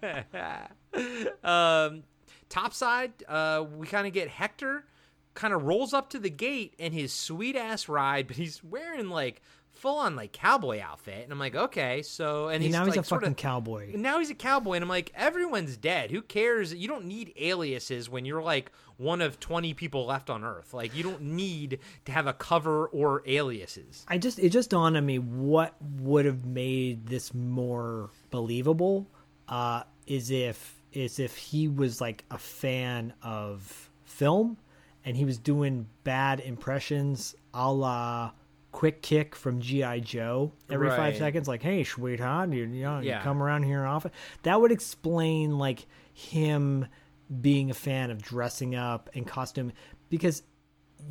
um, 1.44 2.04
topside, 2.50 3.14
uh, 3.28 3.66
we 3.76 3.88
kind 3.88 4.06
of 4.06 4.14
get 4.14 4.28
Hector 4.28 4.86
kind 5.34 5.54
of 5.54 5.64
rolls 5.64 5.96
up 5.96 6.12
to 6.12 6.20
the 6.20 6.30
gate 6.30 6.76
in 6.78 6.92
his 6.92 7.12
sweet 7.12 7.56
ass 7.56 7.90
ride, 7.90 8.28
but 8.28 8.36
he's 8.36 8.64
wearing 8.64 9.10
like 9.10 9.42
full 9.74 9.98
on 9.98 10.16
like 10.16 10.32
cowboy 10.32 10.80
outfit. 10.82 11.24
And 11.24 11.32
I'm 11.32 11.40
like, 11.40 11.56
okay, 11.56 12.02
so, 12.02 12.46
and 12.46 12.56
And 12.56 12.64
he's 12.64 12.72
now 12.72 12.86
he's 12.86 12.96
like, 12.96 13.06
a 13.06 13.10
fucking 13.10 13.36
cowboy. 13.36 13.92
now 13.96 14.20
he's 14.20 14.30
a 14.30 14.36
cowboy, 14.36 14.74
and 14.74 14.84
I'm 14.84 14.90
like, 14.90 15.12
everyone's 15.16 15.78
dead. 15.78 16.12
Who 16.12 16.22
cares? 16.22 16.74
You 16.74 16.88
don't 16.88 17.06
need 17.06 17.34
aliases 17.38 18.10
when 18.10 18.26
you're 18.26 18.42
like 18.42 18.72
one 18.98 19.22
of 19.22 19.40
20 19.40 19.74
people 19.74 20.06
left 20.06 20.30
on 20.30 20.44
Earth. 20.44 20.74
Like, 20.74 20.96
you 20.96 21.04
don't 21.04 21.22
need 21.22 21.80
to 22.06 22.12
have 22.12 22.28
a 22.28 22.34
cover 22.34 22.88
or 22.88 23.24
aliases. 23.26 24.06
I 24.08 24.18
just 24.18 24.40
it 24.40 24.50
just 24.50 24.70
dawned 24.70 24.96
on 24.96 25.06
me 25.06 25.20
what 25.20 25.76
would 26.00 26.26
have 26.26 26.46
made 26.46 27.08
this 27.08 27.34
more 27.34 28.10
believable 28.32 29.08
uh, 29.48 29.84
is 30.08 30.32
if 30.32 30.82
is 30.94 31.20
if 31.20 31.36
he 31.36 31.68
was 31.68 32.00
like 32.00 32.24
a 32.30 32.38
fan 32.38 33.14
of 33.24 33.90
film 34.06 34.58
and 35.04 35.18
he 35.18 35.26
was 35.26 35.38
doing 35.40 35.88
bad 36.04 36.40
impressions 36.40 37.36
a 37.54 37.72
la 37.72 38.32
quick 38.74 39.02
kick 39.02 39.36
from 39.36 39.62
GI 39.62 40.02
Joe 40.02 40.52
every 40.70 40.90
five 40.98 41.16
seconds, 41.16 41.48
like 41.48 41.64
"Hey, 41.64 41.86
sweetheart, 41.86 42.50
you, 42.50 42.66
you 42.66 42.84
know, 42.84 43.00
Yeah. 43.00 43.20
you 43.20 43.24
come 43.24 43.42
around 43.42 43.64
here 43.64 43.86
often." 43.86 44.12
That 44.42 44.60
would 44.60 44.72
explain 44.74 45.58
like 45.58 45.86
him 46.14 46.88
being 47.42 47.70
a 47.72 47.74
fan 47.74 48.12
of 48.12 48.22
dressing 48.22 48.76
up 48.76 49.10
and 49.16 49.26
costume 49.26 49.72
because 50.10 50.44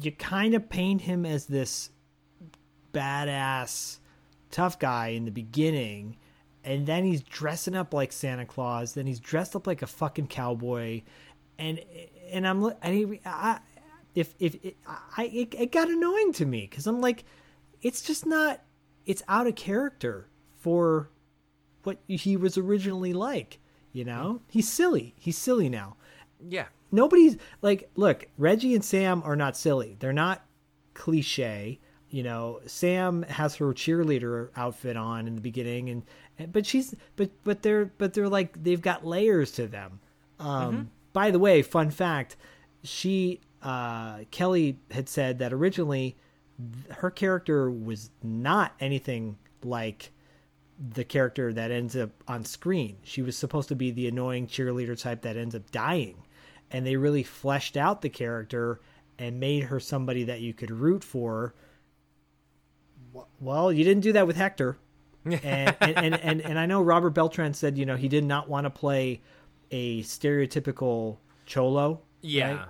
you 0.01 0.13
kind 0.13 0.55
of 0.55 0.69
paint 0.69 1.01
him 1.01 1.25
as 1.25 1.47
this 1.47 1.91
badass 2.93 3.99
tough 4.51 4.79
guy 4.79 5.09
in 5.09 5.25
the 5.25 5.31
beginning 5.31 6.17
and 6.65 6.87
then 6.87 7.05
he's 7.05 7.23
dressing 7.23 7.75
up 7.75 7.95
like 7.95 8.13
Santa 8.13 8.45
Claus 8.45 8.93
then 8.95 9.07
he's 9.07 9.19
dressed 9.19 9.57
up 9.57 9.67
like 9.67 9.81
a 9.83 9.87
fucking 9.87 10.27
cowboy 10.27 11.01
and 11.59 11.81
and 12.31 12.47
I'm 12.47 12.63
and 12.83 12.95
he, 12.95 13.21
I, 13.25 13.61
if 14.15 14.35
if 14.39 14.55
it, 14.63 14.77
I 15.17 15.25
it, 15.25 15.55
it 15.59 15.73
got 15.73 15.89
annoying 15.89 16.33
to 16.35 16.45
me 16.47 16.67
cuz 16.67 16.87
I'm 16.87 17.01
like 17.01 17.25
it's 17.83 18.01
just 18.03 18.25
not 18.27 18.63
it's 19.07 19.23
out 19.29 19.47
of 19.47 19.55
character 19.57 20.29
for 20.61 21.11
what 21.83 21.99
he 22.07 22.37
was 22.37 22.57
originally 22.57 23.13
like 23.13 23.59
you 23.95 24.05
know? 24.07 24.41
He's 24.49 24.71
silly. 24.71 25.13
He's 25.19 25.37
silly 25.37 25.69
now. 25.69 25.97
Yeah. 26.49 26.67
nobody's 26.91 27.37
like 27.61 27.91
look 27.95 28.27
reggie 28.39 28.75
and 28.75 28.85
sam 28.85 29.23
are 29.25 29.37
not 29.37 29.57
silly. 29.57 29.97
They're 30.01 30.13
not 30.13 30.45
cliche 30.95 31.79
you 32.11 32.23
know? 32.23 32.61
Sam 32.67 33.23
has 33.23 33.57
her 33.57 33.67
cheerleader 33.73 34.51
outfit 34.55 34.97
on 34.99 35.27
in 35.27 35.35
the 35.35 35.41
beginning 35.41 35.89
and, 35.89 36.03
and 36.39 36.53
but 36.53 36.67
she's 36.67 36.95
but 37.17 37.31
but 37.45 37.63
they're 37.63 37.87
but 37.99 38.13
they're 38.15 38.29
like 38.29 38.63
they've 38.63 38.81
got 38.83 39.05
layers 39.07 39.53
to 39.53 39.67
them. 39.67 40.01
Um 40.39 40.49
Mhm. 40.75 40.87
by 41.13 41.31
the 41.31 41.39
way 41.39 41.63
fun 41.63 41.91
fact 41.91 42.37
she 42.83 43.41
uh 43.63 44.19
kelli 44.31 44.77
had 44.91 45.09
said 45.09 45.39
that 45.39 45.53
originally 45.53 46.17
her 46.91 47.11
character 47.11 47.71
was 47.71 48.11
not 48.23 48.73
anything 48.81 49.39
like 49.65 50.13
the 50.95 51.05
character 51.05 51.53
that 51.53 51.71
ends 51.71 51.97
up 51.97 52.11
on 52.27 52.45
screen. 52.45 52.97
She 53.03 53.23
was 53.23 53.37
supposed 53.37 53.69
to 53.69 53.77
be 53.77 53.91
the 53.91 54.09
annoying 54.09 54.47
cheerleader 54.47 55.01
type 55.01 55.23
that 55.23 55.37
ends 55.37 55.55
up 55.55 55.71
dying. 55.71 56.17
And 56.71 56.87
they 56.87 56.97
really 56.97 57.23
fleshed 57.23 57.77
out 57.77 58.03
the 58.03 58.09
character 58.09 58.81
and 59.19 59.39
made 59.39 59.65
her 59.65 59.79
somebody 59.79 60.25
that 60.25 60.41
you 60.41 60.55
could 60.55 60.71
root 60.71 61.05
for. 61.05 61.55
Well, 63.41 63.73
you 63.73 63.85
didn't 63.85 64.03
do 64.03 64.13
that 64.15 64.27
with 64.27 64.37
Hector. 64.37 64.79
and, 65.25 65.43
and, 65.81 65.97
and, 65.97 66.15
and, 66.15 66.41
and 66.41 66.59
I 66.59 66.67
know 66.67 66.83
Robert 66.83 67.11
Beltran 67.11 67.55
said, 67.55 67.79
you 67.79 67.87
know, 67.87 67.97
he 67.97 68.09
did 68.09 68.25
not 68.25 68.49
want 68.49 68.65
to 68.65 68.71
play 68.71 69.21
a 69.71 70.03
stereotypical 70.03 71.19
cholo. 71.47 72.01
Yeah. 72.23 72.57
right? 72.57 72.69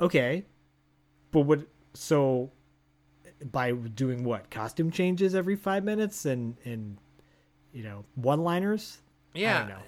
Okay. 0.00 0.44
But 1.30 1.40
what, 1.42 1.60
so 1.94 2.50
by 3.50 3.72
doing 3.72 4.24
what? 4.24 4.50
Costume 4.50 4.90
changes 4.90 5.34
every 5.34 5.56
five 5.56 5.82
minutes 5.84 6.24
and, 6.26 6.56
and, 6.64 6.98
you 7.72 7.82
know, 7.82 8.04
one 8.14 8.42
liners? 8.44 8.98
Yeah. 9.34 9.56
I 9.56 9.58
don't 9.60 9.68
know. 9.70 9.84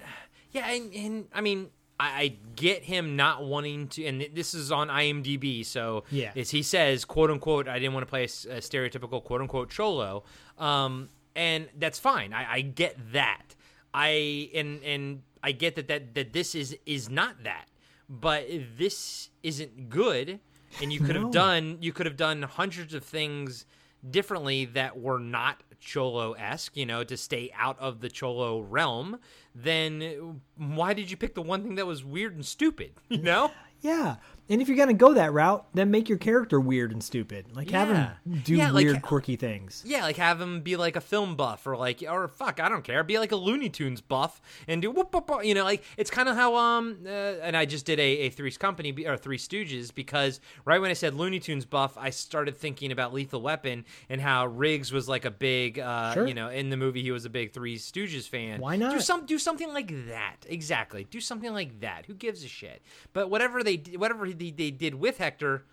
Yeah, 0.51 0.67
and, 0.71 0.93
and 0.93 1.25
I 1.33 1.41
mean, 1.41 1.69
I, 1.99 2.05
I 2.21 2.35
get 2.55 2.83
him 2.83 3.15
not 3.15 3.45
wanting 3.45 3.87
to, 3.89 4.05
and 4.05 4.27
this 4.33 4.53
is 4.53 4.71
on 4.71 4.87
IMDb, 4.89 5.65
so 5.65 6.03
Yeah. 6.11 6.31
as 6.35 6.49
he 6.49 6.61
says, 6.63 7.05
quote 7.05 7.29
unquote, 7.29 7.67
I 7.67 7.79
didn't 7.79 7.93
want 7.93 8.05
to 8.05 8.09
play 8.09 8.23
a 8.23 8.27
stereotypical 8.27 9.23
quote 9.23 9.41
unquote 9.41 9.69
cholo, 9.69 10.23
um, 10.57 11.09
and 11.35 11.67
that's 11.77 11.99
fine. 11.99 12.33
I, 12.33 12.53
I 12.55 12.61
get 12.61 12.97
that. 13.13 13.55
I 13.93 14.49
and 14.53 14.83
and 14.83 15.21
I 15.43 15.51
get 15.53 15.75
that 15.75 15.87
that 15.87 16.15
that 16.15 16.33
this 16.33 16.53
is 16.55 16.77
is 16.85 17.09
not 17.09 17.43
that, 17.43 17.67
but 18.09 18.45
this 18.77 19.29
isn't 19.43 19.89
good, 19.89 20.39
and 20.81 20.91
you 20.93 20.99
could 20.99 21.15
No. 21.15 21.23
have 21.23 21.31
done 21.31 21.77
you 21.81 21.93
could 21.93 22.05
have 22.05 22.17
done 22.17 22.41
hundreds 22.43 22.93
of 22.93 23.03
things 23.03 23.65
differently 24.09 24.65
that 24.65 24.99
were 24.99 25.19
not 25.19 25.63
cholo 25.79 26.33
esque, 26.33 26.75
you 26.77 26.85
know, 26.85 27.03
to 27.03 27.17
stay 27.17 27.51
out 27.57 27.77
of 27.79 28.01
the 28.01 28.09
cholo 28.09 28.59
realm, 28.59 29.19
then 29.53 30.41
why 30.57 30.93
did 30.93 31.09
you 31.11 31.17
pick 31.17 31.33
the 31.35 31.41
one 31.41 31.63
thing 31.63 31.75
that 31.75 31.85
was 31.87 32.03
weird 32.03 32.33
and 32.35 32.45
stupid? 32.45 32.91
You 33.09 33.17
know? 33.21 33.51
Yeah. 33.81 34.15
And 34.47 34.61
if 34.61 34.67
you're 34.67 34.77
gonna 34.77 34.93
go 34.93 35.13
that 35.15 35.33
route, 35.33 35.65
then 35.73 35.89
make 35.89 36.07
your 36.07 36.17
character 36.19 36.59
weird 36.59 36.91
and 36.91 37.03
stupid. 37.03 37.47
Like 37.55 37.71
have 37.71 37.87
him 37.89 38.41
do 38.43 38.55
Yeah, 38.55 38.71
like- 38.71 38.85
weird, 38.85 39.01
quirky 39.01 39.35
things. 39.35 39.81
Yeah, 39.85 40.03
like 40.03 40.17
have 40.17 40.39
him 40.39 40.61
be 40.61 40.75
like 40.75 40.95
a 40.95 41.01
film 41.01 41.35
buff 41.35 41.65
or 41.65 41.75
like 41.75 42.03
or 42.07 42.27
fuck, 42.27 42.59
I 42.59 42.69
don't 42.69 42.83
care, 42.83 43.03
be 43.03 43.17
like 43.17 43.31
a 43.31 43.35
Looney 43.35 43.69
Tunes 43.69 44.01
buff 44.01 44.41
and 44.67 44.81
do 44.81 44.91
whoop, 44.91 45.13
whoop, 45.13 45.29
whoop, 45.29 45.43
you 45.45 45.53
know, 45.55 45.63
like 45.63 45.83
it's 45.97 46.11
kind 46.11 46.29
of 46.29 46.35
how 46.35 46.55
um 46.55 46.97
uh, 47.05 47.09
and 47.09 47.57
I 47.57 47.65
just 47.65 47.85
did 47.85 47.99
a, 47.99 48.03
a 48.19 48.29
Three's 48.29 48.57
Company 48.57 48.93
or 49.05 49.17
Three 49.17 49.37
Stooges 49.39 49.93
because 49.93 50.39
right 50.63 50.79
when 50.79 50.91
I 50.91 50.93
said 50.93 51.15
Looney 51.15 51.39
Tunes 51.39 51.65
buff, 51.65 51.97
I 51.97 52.11
started 52.11 52.55
thinking 52.55 52.91
about 52.91 53.13
Lethal 53.13 53.41
Weapon 53.41 53.83
and 54.09 54.21
how 54.21 54.45
Riggs 54.45 54.91
was 54.91 55.09
like 55.09 55.25
a 55.25 55.31
big 55.31 55.79
uh 55.79 56.13
Sure. 56.13 56.27
you 56.27 56.35
know, 56.35 56.49
in 56.49 56.69
the 56.69 56.77
movie 56.77 57.01
he 57.01 57.09
was 57.11 57.25
a 57.25 57.29
big 57.31 57.51
Three 57.51 57.77
Stooges 57.77 58.29
fan. 58.29 58.61
Why 58.61 58.75
not? 58.75 58.93
Do 58.93 58.99
some 58.99 59.25
do 59.25 59.39
something 59.39 59.73
like 59.73 60.07
that. 60.07 60.35
Exactly. 60.47 61.05
Do 61.09 61.19
something 61.19 61.51
like 61.51 61.79
that. 61.81 62.05
Who 62.05 62.13
gives 62.13 62.43
a 62.43 62.47
shit? 62.47 62.83
But 63.11 63.29
whatever 63.31 63.63
they 63.63 63.77
whatever 63.97 64.25
they, 64.39 64.51
they 64.51 64.71
did 64.71 64.95
with 64.95 65.17
Hector 65.17 65.63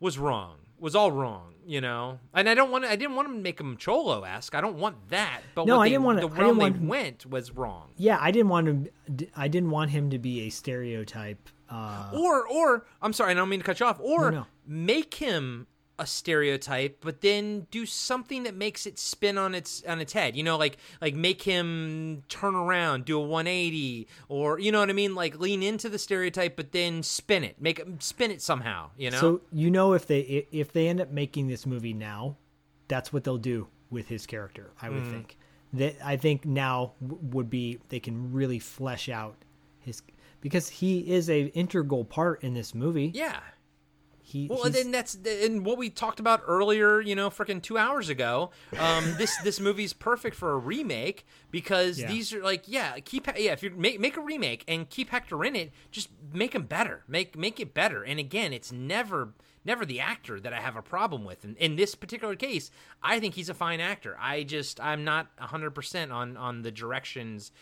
was 0.00 0.18
wrong. 0.18 0.56
Was 0.78 0.94
all 0.94 1.10
wrong, 1.10 1.54
you 1.66 1.80
know. 1.80 2.18
And 2.34 2.50
I 2.50 2.54
don't 2.54 2.70
want 2.70 2.84
to, 2.84 2.90
I 2.90 2.96
didn't 2.96 3.16
want 3.16 3.28
to 3.28 3.34
make 3.34 3.58
him 3.58 3.78
Cholo 3.78 4.24
esque. 4.24 4.54
I 4.54 4.60
don't 4.60 4.76
want 4.76 5.08
that. 5.08 5.40
But 5.54 5.66
No, 5.66 5.80
I 5.80 5.86
they, 5.86 5.92
didn't 5.92 6.04
want 6.04 6.20
the 6.20 6.28
to- 6.28 6.34
I 6.34 6.38
realm 6.38 6.58
didn't 6.58 6.82
they 6.82 6.86
went 6.86 7.24
was 7.26 7.50
wrong. 7.52 7.92
Yeah, 7.96 8.18
I 8.20 8.30
didn't 8.30 8.50
want 8.50 8.68
him. 8.68 8.88
I 9.34 9.48
didn't 9.48 9.70
want 9.70 9.90
him 9.90 10.10
to 10.10 10.18
be 10.18 10.42
a 10.42 10.50
stereotype. 10.50 11.48
Uh, 11.70 12.10
Or 12.12 12.46
or 12.46 12.84
I'm 13.00 13.14
sorry, 13.14 13.30
I 13.30 13.34
don't 13.34 13.48
mean 13.48 13.60
to 13.60 13.64
cut 13.64 13.80
you 13.80 13.86
off. 13.86 13.98
Or 14.00 14.30
No, 14.30 14.38
no. 14.40 14.46
make 14.66 15.14
him 15.14 15.66
a 15.98 16.06
stereotype, 16.06 16.98
but 17.00 17.20
then 17.22 17.66
do 17.70 17.86
something 17.86 18.42
that 18.42 18.54
makes 18.54 18.86
it 18.86 18.98
spin 18.98 19.38
on 19.38 19.54
its 19.54 19.82
on 19.84 20.00
its 20.00 20.12
head. 20.12 20.36
You 20.36 20.42
know, 20.42 20.56
like 20.58 20.76
like 21.00 21.14
make 21.14 21.42
him 21.42 22.22
turn 22.28 22.54
around, 22.54 23.04
do 23.06 23.18
a 23.18 23.22
180, 23.22 24.06
or 24.28 24.58
you 24.58 24.70
know 24.72 24.80
what 24.80 24.90
I 24.90 24.92
mean, 24.92 25.14
like 25.14 25.38
lean 25.38 25.62
into 25.62 25.88
the 25.88 25.98
stereotype, 25.98 26.56
but 26.56 26.72
then 26.72 27.02
spin 27.02 27.44
it, 27.44 27.60
make 27.60 27.78
it 27.78 28.02
spin 28.02 28.30
it 28.30 28.42
somehow. 28.42 28.90
You 28.98 29.10
know. 29.10 29.20
So 29.20 29.40
you 29.52 29.70
know 29.70 29.94
if 29.94 30.06
they 30.06 30.46
if 30.52 30.72
they 30.72 30.88
end 30.88 31.00
up 31.00 31.10
making 31.10 31.46
this 31.48 31.64
movie 31.66 31.94
now, 31.94 32.36
that's 32.88 33.12
what 33.12 33.24
they'll 33.24 33.38
do 33.38 33.68
with 33.90 34.08
his 34.08 34.26
character. 34.26 34.70
I 34.82 34.90
would 34.90 35.04
Mhm. 35.04 35.10
think 35.10 35.36
that 35.72 35.96
I 36.04 36.16
think 36.16 36.44
now 36.44 36.92
would 37.00 37.48
be 37.50 37.78
they 37.88 38.00
can 38.00 38.32
really 38.32 38.58
flesh 38.58 39.08
out 39.08 39.36
his 39.80 40.02
because 40.40 40.68
he 40.68 41.10
is 41.10 41.30
a 41.30 41.46
integral 41.54 42.04
part 42.04 42.42
in 42.42 42.54
this 42.54 42.74
movie. 42.74 43.10
Yeah. 43.14 43.40
He 44.28 44.48
Well, 44.48 44.64
and 44.64 44.74
then 44.74 44.90
that's 44.90 45.14
and 45.24 45.64
what 45.64 45.78
we 45.78 45.88
talked 45.88 46.18
about 46.18 46.42
earlier. 46.48 47.00
You 47.00 47.14
know, 47.14 47.30
freaking 47.30 47.62
two 47.62 47.78
hours 47.78 48.08
ago. 48.08 48.50
Um, 48.76 49.14
this 49.18 49.36
this 49.44 49.60
movie's 49.60 49.92
perfect 49.92 50.34
for 50.34 50.52
a 50.52 50.58
remake 50.58 51.24
because 51.52 52.00
Yeah. 52.00 52.08
these 52.08 52.32
are 52.32 52.42
like, 52.42 52.64
yeah, 52.66 52.98
keep 53.04 53.28
yeah. 53.38 53.52
If 53.52 53.62
you 53.62 53.70
make 53.70 54.00
make 54.00 54.16
a 54.16 54.20
remake 54.20 54.64
and 54.66 54.90
keep 54.90 55.10
Hector 55.10 55.44
in 55.44 55.54
it, 55.54 55.70
just 55.92 56.08
make 56.32 56.54
him 56.56 56.64
better. 56.64 57.04
Make 57.06 57.38
make 57.38 57.60
it 57.60 57.72
better. 57.72 58.02
And 58.02 58.18
again, 58.18 58.52
it's 58.52 58.72
never 58.72 59.34
never 59.64 59.86
the 59.86 60.00
actor 60.00 60.40
that 60.40 60.52
I 60.52 60.60
have 60.60 60.74
a 60.76 60.82
problem 60.82 61.24
with. 61.24 61.44
And 61.44 61.56
in 61.58 61.76
this 61.76 61.94
particular 61.94 62.34
case, 62.34 62.70
I 63.02 63.20
think 63.20 63.34
he's 63.34 63.48
a 63.48 63.54
fine 63.54 63.78
actor. 63.78 64.16
I 64.20 64.42
just 64.42 64.80
I'm 64.80 65.04
not 65.04 65.28
hundred 65.38 65.70
percent 65.70 66.10
on 66.10 66.36
on 66.36 66.62
the 66.62 66.72
directions 66.72 67.52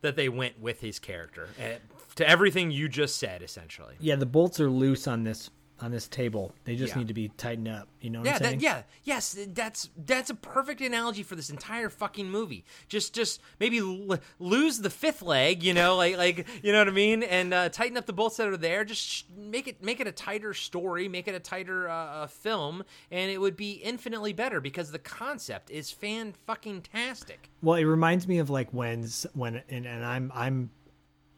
that 0.00 0.14
they 0.16 0.28
went 0.28 0.60
with 0.60 0.80
his 0.80 0.98
character. 1.00 1.48
Uh, 1.58 1.78
to 2.16 2.28
everything 2.28 2.70
you 2.70 2.88
just 2.88 3.16
said, 3.16 3.42
essentially. 3.42 3.94
yeah, 3.98 4.14
the 4.16 4.26
bolts 4.26 4.60
are 4.60 4.70
loose 4.70 5.08
on 5.08 5.24
this 5.24 5.50
on 5.80 5.90
this 5.90 6.06
table. 6.06 6.54
They 6.64 6.76
just 6.76 6.92
Yeah. 6.94 7.00
need 7.00 7.08
to 7.08 7.14
be 7.14 7.28
tightened 7.30 7.66
up. 7.66 7.88
You 8.00 8.10
know 8.10 8.20
what 8.20 8.26
yeah, 8.26 8.34
I'm 8.34 8.38
saying? 8.42 8.58
that, 8.58 8.62
yeah, 8.62 8.82
yes. 9.02 9.36
That's 9.48 9.90
that's 9.96 10.30
a 10.30 10.34
perfect 10.34 10.80
analogy 10.80 11.24
for 11.24 11.34
this 11.34 11.50
entire 11.50 11.88
fucking 11.88 12.30
movie. 12.30 12.64
Just 12.88 13.12
just 13.12 13.40
maybe 13.58 13.78
l- 13.78 14.18
lose 14.38 14.78
the 14.78 14.90
fifth 14.90 15.20
leg, 15.20 15.62
you 15.64 15.74
know, 15.74 15.96
like 15.96 16.16
like 16.16 16.46
you 16.62 16.70
know 16.70 16.78
what 16.78 16.88
I 16.88 16.92
mean, 16.92 17.24
and 17.24 17.52
uh, 17.52 17.68
tighten 17.70 17.96
up 17.96 18.06
the 18.06 18.12
bolts 18.12 18.36
that 18.36 18.46
are 18.46 18.56
there. 18.56 18.84
Just 18.84 19.02
sh- 19.02 19.22
make 19.36 19.66
it 19.66 19.82
make 19.82 19.98
it 19.98 20.06
a 20.06 20.12
tighter 20.12 20.54
story, 20.54 21.08
make 21.08 21.26
it 21.26 21.34
a 21.34 21.40
tighter 21.40 21.88
uh, 21.88 21.92
uh, 21.94 22.26
film, 22.28 22.84
and 23.10 23.30
it 23.30 23.38
would 23.40 23.56
be 23.56 23.72
infinitely 23.72 24.32
better 24.32 24.60
because 24.60 24.92
the 24.92 24.98
concept 25.00 25.70
is 25.70 25.90
fan 25.90 26.34
fucking 26.46 26.82
tastic. 26.82 27.50
Well, 27.62 27.74
it 27.76 27.84
reminds 27.84 28.28
me 28.28 28.38
of 28.38 28.48
like 28.48 28.70
when 28.70 29.08
when 29.32 29.60
and, 29.68 29.86
and 29.86 30.04
I'm 30.04 30.30
I'm 30.34 30.70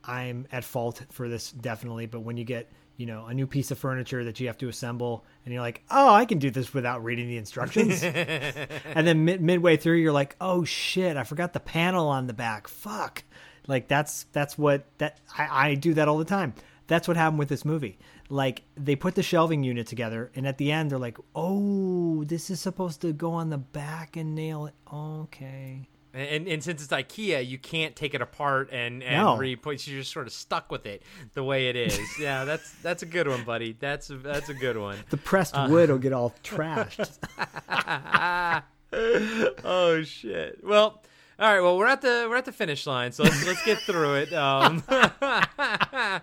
I'm 0.04 0.46
at 0.52 0.62
fault 0.62 1.02
for 1.10 1.28
this 1.28 1.50
definitely, 1.52 2.04
but 2.06 2.20
when 2.20 2.36
you 2.36 2.44
get 2.44 2.70
you 2.96 3.06
know 3.06 3.26
a 3.26 3.34
new 3.34 3.46
piece 3.46 3.70
of 3.70 3.78
furniture 3.78 4.24
that 4.24 4.40
you 4.40 4.46
have 4.46 4.58
to 4.58 4.68
assemble, 4.68 5.24
and 5.44 5.52
you're 5.52 5.62
like, 5.62 5.82
oh, 5.90 6.12
I 6.12 6.24
can 6.24 6.38
do 6.38 6.50
this 6.50 6.72
without 6.72 7.04
reading 7.04 7.28
the 7.28 7.36
instructions, 7.36 8.02
and 8.02 9.06
then 9.06 9.24
mid- 9.24 9.40
midway 9.40 9.76
through, 9.76 9.96
you're 9.96 10.12
like, 10.12 10.36
oh 10.40 10.64
shit, 10.64 11.16
I 11.16 11.24
forgot 11.24 11.52
the 11.52 11.60
panel 11.60 12.08
on 12.08 12.26
the 12.26 12.34
back. 12.34 12.68
Fuck, 12.68 13.24
like 13.66 13.88
that's 13.88 14.24
that's 14.32 14.56
what 14.58 14.86
that 14.98 15.18
I, 15.36 15.70
I 15.70 15.74
do 15.74 15.94
that 15.94 16.08
all 16.08 16.18
the 16.18 16.24
time. 16.24 16.54
That's 16.88 17.08
what 17.08 17.16
happened 17.16 17.40
with 17.40 17.48
this 17.48 17.64
movie. 17.64 17.98
Like 18.28 18.62
they 18.76 18.96
put 18.96 19.14
the 19.14 19.22
shelving 19.22 19.62
unit 19.62 19.86
together, 19.86 20.30
and 20.34 20.46
at 20.46 20.58
the 20.58 20.72
end, 20.72 20.90
they're 20.90 20.98
like, 20.98 21.18
"Oh, 21.34 22.24
this 22.24 22.50
is 22.50 22.60
supposed 22.60 23.00
to 23.02 23.12
go 23.12 23.32
on 23.32 23.50
the 23.50 23.58
back 23.58 24.16
and 24.16 24.34
nail 24.34 24.66
it." 24.66 24.74
Okay. 24.92 25.88
And, 26.16 26.48
and 26.48 26.64
since 26.64 26.82
it's 26.82 26.90
IKEA, 26.92 27.46
you 27.46 27.58
can't 27.58 27.94
take 27.94 28.14
it 28.14 28.22
apart 28.22 28.70
and 28.72 29.02
and 29.02 29.16
No. 29.22 29.36
re-put. 29.36 29.86
You're 29.86 30.00
just 30.00 30.12
sort 30.12 30.26
of 30.26 30.32
stuck 30.32 30.70
with 30.72 30.86
it 30.86 31.02
the 31.34 31.44
way 31.44 31.68
it 31.68 31.76
is. 31.76 32.00
yeah, 32.18 32.44
that's 32.44 32.70
that's 32.82 33.02
a 33.02 33.06
good 33.06 33.28
one, 33.28 33.44
buddy. 33.44 33.76
That's 33.78 34.08
a, 34.08 34.16
that's 34.16 34.48
a 34.48 34.54
good 34.54 34.78
one. 34.78 34.96
The 35.10 35.18
pressed 35.18 35.54
Uh, 35.54 35.66
wood 35.68 35.90
will 35.90 35.98
get 36.06 36.14
all 36.14 36.34
trashed. 36.42 37.18
oh 39.64 40.02
shit. 40.02 40.60
Well, 40.64 41.02
all 41.38 41.52
right. 41.52 41.60
Well, 41.60 41.76
we're 41.76 41.86
at 41.86 42.00
the 42.00 42.26
we're 42.30 42.36
at 42.36 42.46
the 42.46 42.52
finish 42.52 42.86
line, 42.86 43.12
so 43.12 43.22
let's 43.22 43.46
let's 43.46 43.62
get 43.62 43.78
through 43.80 44.14
it. 44.14 44.32
Um, 44.32 44.82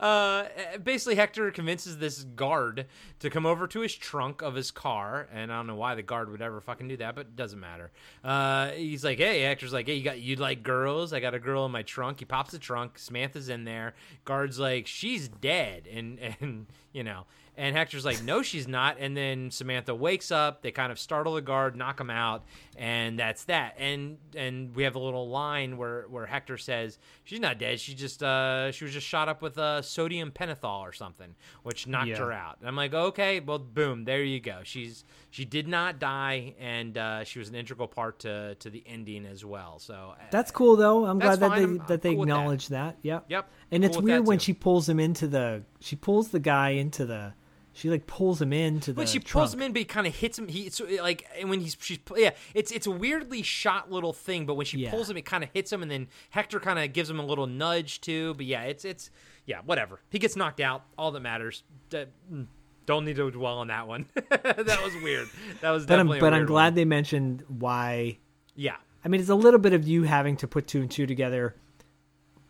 uh, 0.00 0.44
basically, 0.82 1.14
Hector 1.14 1.50
convinces 1.50 1.96
this 1.96 2.24
guard 2.24 2.84
to 3.20 3.30
come 3.30 3.46
over 3.46 3.66
to 3.68 3.80
his 3.80 3.94
trunk 3.94 4.42
of 4.42 4.54
his 4.54 4.70
car, 4.70 5.28
and 5.32 5.50
I 5.50 5.56
don't 5.56 5.66
know 5.66 5.76
why 5.76 5.94
the 5.94 6.02
guard 6.02 6.30
would 6.30 6.42
ever 6.42 6.60
fucking 6.60 6.88
do 6.88 6.98
that, 6.98 7.14
but 7.14 7.22
it 7.22 7.36
doesn't 7.36 7.58
matter. 7.58 7.90
Uh, 8.22 8.72
he's 8.72 9.02
like, 9.02 9.16
"Hey," 9.16 9.40
Hector's 9.40 9.72
like, 9.72 9.86
"Hey, 9.86 9.94
you 9.94 10.04
got 10.04 10.20
you 10.20 10.36
like 10.36 10.62
girls? 10.62 11.14
I 11.14 11.20
got 11.20 11.32
a 11.32 11.38
girl 11.38 11.64
in 11.64 11.72
my 11.72 11.82
trunk." 11.82 12.18
He 12.18 12.26
pops 12.26 12.50
the 12.50 12.58
trunk. 12.58 12.98
Samantha's 12.98 13.48
in 13.48 13.64
there. 13.64 13.94
Guard's 14.26 14.58
like, 14.58 14.86
"She's 14.86 15.28
dead," 15.28 15.88
and 15.90 16.18
and 16.40 16.66
you 16.92 17.02
know. 17.02 17.24
And 17.56 17.76
Hector's 17.76 18.06
like, 18.06 18.22
no, 18.22 18.40
she's 18.40 18.66
not. 18.66 18.96
And 18.98 19.14
then 19.14 19.50
Samantha 19.50 19.94
wakes 19.94 20.30
up. 20.30 20.62
They 20.62 20.70
kind 20.70 20.90
of 20.90 20.98
startle 20.98 21.34
the 21.34 21.42
guard, 21.42 21.76
knock 21.76 22.00
him 22.00 22.08
out, 22.08 22.44
and 22.80 23.18
that's 23.18 23.44
that. 23.44 23.74
And 23.78 24.16
and 24.34 24.74
we 24.74 24.84
have 24.84 24.94
a 24.94 24.98
little 24.98 25.28
line 25.28 25.76
where 25.76 26.06
where 26.08 26.24
Hector 26.24 26.56
says 26.56 26.98
she's 27.24 27.38
not 27.38 27.58
dead. 27.58 27.78
She 27.78 27.94
just 27.94 28.22
uh 28.22 28.72
she 28.72 28.84
was 28.84 28.94
just 28.94 29.06
shot 29.06 29.28
up 29.28 29.42
with 29.42 29.58
uh, 29.58 29.82
sodium 29.82 30.30
pentothal 30.30 30.80
or 30.80 30.92
something, 30.92 31.34
which 31.62 31.86
knocked 31.86 32.08
Yeah. 32.08 32.16
her 32.18 32.32
out. 32.32 32.56
And 32.60 32.66
I'm 32.68 32.76
like, 32.76 32.94
okay, 32.94 33.38
well, 33.40 33.58
boom, 33.58 34.04
there 34.04 34.22
you 34.24 34.40
go. 34.40 34.60
She's 34.64 35.04
she 35.28 35.44
did 35.44 35.68
not 35.68 35.98
die, 35.98 36.54
and 36.58 36.96
uh, 36.96 37.22
she 37.24 37.38
was 37.38 37.50
an 37.50 37.54
integral 37.54 37.86
part 37.86 38.20
to 38.20 38.54
to 38.56 38.70
the 38.70 38.82
ending 38.86 39.26
as 39.26 39.44
well. 39.44 39.78
So 39.78 40.14
uh, 40.18 40.22
That's 40.30 40.50
cool 40.50 40.76
though. 40.76 41.04
I'm 41.04 41.18
glad 41.18 41.40
that 41.40 41.50
they 41.50 41.60
I'm- 41.60 41.80
I'm 41.82 41.86
that 41.88 42.00
they 42.00 42.10
cool 42.12 42.20
with 42.20 42.28
that. 42.30 42.34
acknowledge 42.34 42.68
that. 42.68 42.96
Yep. 43.02 43.26
Yep. 43.28 43.50
And 43.72 43.84
it's 43.84 43.98
weird 43.98 44.26
when 44.26 44.38
she 44.38 44.54
pulls 44.54 44.88
him 44.88 44.98
into 44.98 45.28
the 45.28 45.64
she 45.80 45.96
pulls 45.96 46.28
the 46.30 46.40
guy 46.40 46.70
into 46.70 47.04
the 47.04 47.34
she 47.80 47.90
like 47.90 48.06
pulls 48.06 48.40
him 48.42 48.52
into 48.52 48.92
the 48.92 48.98
when 48.98 49.06
she 49.06 49.18
trunk. 49.18 49.32
pulls 49.44 49.54
him 49.54 49.62
in, 49.62 49.72
but 49.72 49.78
he 49.80 49.84
kind 49.84 50.06
of 50.06 50.14
hits 50.14 50.38
him. 50.38 50.48
He 50.48 50.62
it's 50.62 50.80
like 51.02 51.26
and 51.38 51.48
when 51.50 51.60
he's 51.60 51.76
she's 51.80 51.98
yeah, 52.16 52.30
it's 52.54 52.70
it's 52.70 52.86
a 52.86 52.90
weirdly 52.90 53.42
shot 53.42 53.90
little 53.90 54.12
thing. 54.12 54.46
But 54.46 54.54
when 54.54 54.66
she 54.66 54.78
Yeah. 54.78 54.90
pulls 54.90 55.08
him, 55.10 55.16
it 55.16 55.22
kind 55.24 55.42
of 55.42 55.50
hits 55.52 55.72
him, 55.72 55.82
and 55.82 55.90
then 55.90 56.08
Hector 56.30 56.60
kind 56.60 56.78
of 56.78 56.92
gives 56.92 57.08
him 57.10 57.18
a 57.18 57.24
little 57.24 57.46
nudge 57.46 58.00
too. 58.00 58.34
But 58.34 58.46
yeah, 58.46 58.62
it's 58.62 58.84
it's 58.84 59.10
yeah, 59.46 59.60
whatever. 59.64 60.00
He 60.10 60.18
gets 60.18 60.36
knocked 60.36 60.60
out. 60.60 60.84
All 60.98 61.10
that 61.12 61.20
matters. 61.20 61.62
Mm, 61.90 62.46
Don't 62.86 63.04
need 63.04 63.16
to 63.16 63.30
dwell 63.30 63.58
on 63.58 63.68
that 63.68 63.88
one. 63.88 64.06
that 64.30 64.80
was 64.84 64.94
weird. 65.02 65.28
That 65.60 65.70
was 65.70 65.86
But 65.86 65.98
I'm 65.98 66.06
definitely. 66.06 66.18
a 66.18 66.20
but 66.20 66.34
I'm 66.34 66.46
glad 66.46 66.64
one. 66.66 66.74
they 66.74 66.84
mentioned 66.84 67.44
why. 67.48 68.18
Yeah. 68.54 68.76
I 69.04 69.08
mean, 69.08 69.20
it's 69.20 69.30
a 69.30 69.34
little 69.34 69.58
bit 69.60 69.72
of 69.72 69.88
you 69.88 70.02
having 70.02 70.36
to 70.38 70.46
put 70.46 70.66
two 70.66 70.80
and 70.82 70.90
two 70.90 71.06
together. 71.06 71.56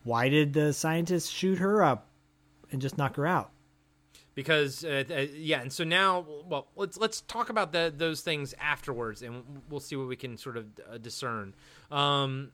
Why 0.03 0.29
did 0.29 0.53
the 0.53 0.73
scientist 0.73 1.33
shoot 1.33 1.59
her 1.59 1.83
up 1.83 2.09
and 2.73 2.81
just 2.83 2.99
knock 2.99 3.17
her 3.17 3.27
out? 3.27 3.51
Because 4.35 4.85
uh, 4.85 5.05
uh, 5.11 5.27
yeah 5.35 5.61
and 5.61 5.73
so 5.73 5.85
now 5.85 6.25
well 6.49 6.69
let's 6.77 6.97
let's 6.97 7.21
talk 7.23 7.49
about 7.49 7.73
the, 7.73 7.93
those 7.95 8.21
things 8.21 8.55
afterwards 8.61 9.23
and 9.23 9.43
we'll 9.69 9.81
see 9.81 9.97
what 9.97 10.09
we 10.09 10.17
can 10.17 10.37
sort 10.37 10.57
of 10.57 10.67
uh, 10.91 10.99
discern. 10.99 11.55
Um, 11.91 12.53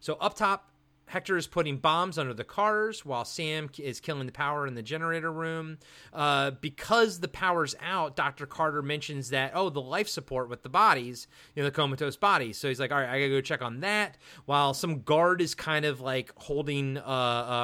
so 0.00 0.14
up 0.14 0.34
top 0.34 0.71
Hector 1.12 1.36
is 1.36 1.46
putting 1.46 1.76
bombs 1.76 2.16
under 2.16 2.32
the 2.32 2.42
cars 2.42 3.04
while 3.04 3.26
Sam 3.26 3.68
is 3.78 4.00
killing 4.00 4.24
the 4.24 4.32
power 4.32 4.66
in 4.66 4.74
the 4.74 4.82
generator 4.82 5.30
room. 5.30 5.76
Uh, 6.10 6.52
because 6.52 7.20
the 7.20 7.28
power's 7.28 7.74
out, 7.82 8.16
Dr. 8.16 8.46
Carter 8.46 8.80
mentions 8.80 9.28
that, 9.28 9.52
oh, 9.54 9.68
the 9.68 9.82
life 9.82 10.08
support 10.08 10.48
with 10.48 10.62
the 10.62 10.70
bodies, 10.70 11.26
you 11.54 11.62
know, 11.62 11.68
the 11.68 11.74
comatose 11.74 12.16
bodies. 12.16 12.56
So 12.56 12.66
he's 12.66 12.80
like, 12.80 12.92
all 12.92 12.98
right, 12.98 13.10
I 13.10 13.18
gotta 13.18 13.28
go 13.28 13.42
check 13.42 13.60
on 13.60 13.80
that. 13.80 14.16
While 14.46 14.72
some 14.72 15.02
guard 15.02 15.42
is 15.42 15.54
kind 15.54 15.84
of 15.84 16.00
like 16.00 16.32
holding 16.36 16.96
uh, 16.96 17.02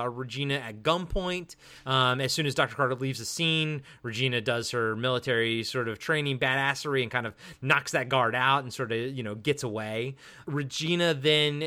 uh, 0.05 0.11
Regina 0.13 0.57
at 0.57 0.83
gunpoint. 0.83 1.57
Um, 1.87 2.21
as 2.21 2.35
soon 2.35 2.45
as 2.45 2.55
Dr. 2.55 2.77
Carter 2.77 2.97
leaves 2.97 3.19
the 3.19 3.25
scene, 3.25 3.81
Regina 4.03 4.43
does 4.43 4.73
her 4.73 4.95
military 4.95 5.63
sort 5.63 5.89
of 5.89 5.99
training 5.99 6.39
badassery 6.39 7.01
and 7.01 7.11
kind 7.11 7.27
of 7.27 7.35
knocks 7.63 7.93
that 7.93 8.11
guard 8.11 8.35
out 8.35 8.63
and 8.65 8.75
sort 8.75 8.93
of, 8.93 8.99
you 8.99 9.23
know, 9.23 9.35
gets 9.35 9.63
away. 9.63 10.17
Regina 10.45 11.15
then. 11.15 11.67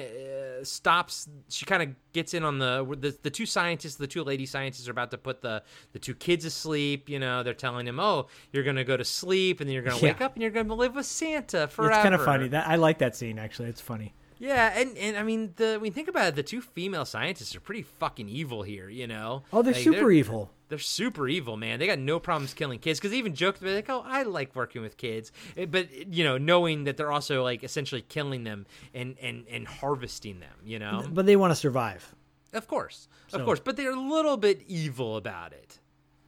Stops. 0.64 1.27
She 1.49 1.65
kind 1.65 1.83
of 1.83 1.90
gets 2.14 2.33
in 2.33 2.43
on 2.43 2.59
the, 2.59 2.85
the 2.99 3.17
the 3.23 3.30
two 3.30 3.45
scientists, 3.45 3.95
the 3.95 4.07
two 4.07 4.23
lady 4.23 4.45
scientists 4.45 4.88
are 4.88 4.91
about 4.91 5.11
to 5.11 5.17
put 5.17 5.41
the 5.41 5.64
the 5.93 5.99
two 5.99 6.14
kids 6.15 6.45
asleep. 6.45 7.09
You 7.09 7.19
know, 7.19 7.43
they're 7.43 7.53
telling 7.53 7.88
him, 7.88 7.99
"Oh, 7.99 8.27
you're 8.51 8.64
gonna 8.64 8.83
go 8.83 8.98
to 8.98 9.06
sleep, 9.06 9.59
and 9.59 9.67
then 9.69 9.73
you're 9.73 9.83
gonna 9.83 9.98
Yeah. 9.98 10.03
wake 10.14 10.22
up, 10.22 10.33
and 10.35 10.41
you're 10.41 10.51
gonna 10.51 10.73
live 10.73 10.95
with 10.95 11.06
Santa 11.06 11.67
forever." 11.67 11.93
It's 11.93 12.03
kind 12.03 12.15
of 12.15 12.23
funny. 12.23 12.48
That 12.49 12.67
I 12.67 12.75
like 12.75 12.99
that 12.99 13.15
scene 13.15 13.38
actually. 13.40 13.69
It's 13.69 13.81
funny. 13.81 14.14
Yeah, 14.40 14.73
and, 14.75 14.98
and 14.98 15.17
I 15.17 15.22
mean, 15.23 15.53
the 15.57 15.75
when 15.75 15.85
you 15.85 15.91
think 15.91 16.07
about 16.07 16.30
it, 16.30 16.35
the 16.35 16.41
two 16.41 16.61
female 16.61 17.06
scientists 17.06 17.56
are 17.56 17.59
pretty 17.59 17.83
fucking 17.83 18.27
evil 18.27 18.64
here. 18.64 18.90
You 18.90 19.06
know? 19.06 19.43
Oh, 19.53 19.61
they're 19.61 19.73
Like, 19.73 19.83
super 19.83 20.09
evil. 20.11 20.49
They're 20.72 20.80
super 20.80 21.27
evil, 21.27 21.58
man. 21.58 21.80
They 21.80 21.85
got 21.85 22.00
no 22.00 22.17
problems 22.17 22.53
killing 22.53 22.80
kids 22.80 22.98
because 22.98 23.14
even 23.14 23.35
joked 23.35 23.59
they're 23.59 23.75
like, 23.75 23.90
"Oh, 23.90 24.03
I 24.06 24.24
like 24.24 24.56
working 24.56 24.82
with 24.82 24.95
kids," 24.95 25.33
Eh, 25.58 25.66
but 25.66 25.91
you 26.14 26.24
know, 26.24 26.38
knowing 26.38 26.85
that 26.85 26.95
they're 26.95 27.11
also 27.11 27.43
like 27.43 27.61
essentially 27.61 28.03
killing 28.08 28.45
them 28.45 28.66
and 28.93 29.17
and 29.22 29.45
and 29.51 29.67
harvesting 29.67 30.40
them. 30.40 30.53
You 30.64 30.80
know? 30.80 31.03
But 31.11 31.25
they 31.25 31.35
want 31.35 31.51
to 31.51 31.56
survive. 31.56 32.16
Of 32.53 32.69
course, 32.69 33.09
of 33.33 33.43
course, 33.43 33.59
but 33.59 33.75
they're 33.75 33.91
a 33.91 34.00
little 34.00 34.38
bit 34.38 34.64
evil 34.66 35.17
about 35.17 35.51
it. 35.51 35.80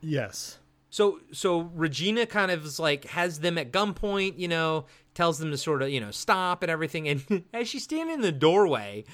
Yes. 0.02 0.60
So 0.90 1.22
so 1.32 1.72
Regina 1.74 2.26
kind 2.26 2.52
of 2.52 2.66
is 2.66 2.80
like 2.80 3.06
has 3.06 3.40
them 3.40 3.58
at 3.58 3.72
gunpoint, 3.72 4.38
you 4.38 4.50
know, 4.50 4.88
tells 5.14 5.40
them 5.40 5.52
to 5.52 5.58
sort 5.58 5.82
of, 5.82 5.90
you 5.90 6.02
know, 6.02 6.12
stop 6.12 6.64
and 6.64 6.70
everything. 6.70 7.08
And 7.08 7.46
as 7.54 7.70
she's 7.70 7.84
standing 7.84 8.16
in 8.16 8.22
the 8.22 8.32
doorway, 8.34 9.06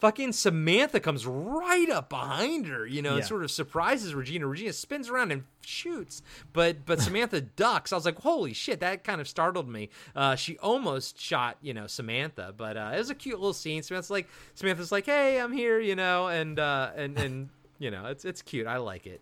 fucking 0.00 0.32
Samantha 0.32 0.98
comes 0.98 1.26
right 1.26 1.88
up 1.90 2.08
behind 2.08 2.66
her, 2.66 2.86
you 2.86 3.02
know, 3.02 3.16
and 3.16 3.24
sort 3.24 3.44
of 3.44 3.50
surprises 3.50 4.14
Regina. 4.14 4.46
Regina 4.46 4.72
spins 4.72 5.08
around 5.08 5.30
and 5.30 5.44
shoots, 5.64 6.22
but 6.52 6.86
but 6.86 7.00
Samantha 7.02 7.40
ducks. 7.40 7.92
I 7.92 7.96
was 7.96 8.04
like, 8.04 8.18
holy 8.18 8.52
shit, 8.52 8.80
that 8.80 9.04
kind 9.04 9.20
of 9.20 9.28
startled 9.28 9.68
me. 9.68 9.90
Uh, 10.16 10.34
she 10.34 10.58
almost 10.58 11.20
shot, 11.20 11.58
you 11.60 11.74
know, 11.74 11.86
Samantha, 11.86 12.54
but 12.56 12.76
uh, 12.76 12.92
it 12.94 12.98
was 12.98 13.10
a 13.10 13.14
cute 13.14 13.38
little 13.38 13.52
scene. 13.52 13.82
Samantha's 13.82 14.10
like, 14.10 14.28
Samantha's 14.54 14.90
like, 14.90 15.06
hey, 15.06 15.40
I'm 15.40 15.52
here, 15.52 15.78
you 15.78 15.94
know, 15.94 16.28
and 16.28 16.58
uh, 16.58 16.90
and 16.96 17.18
and 17.18 17.48
you 17.78 17.90
know, 17.90 18.06
it's 18.06 18.24
it's 18.24 18.42
cute. 18.42 18.66
I 18.66 18.78
like 18.78 19.06
it. 19.06 19.20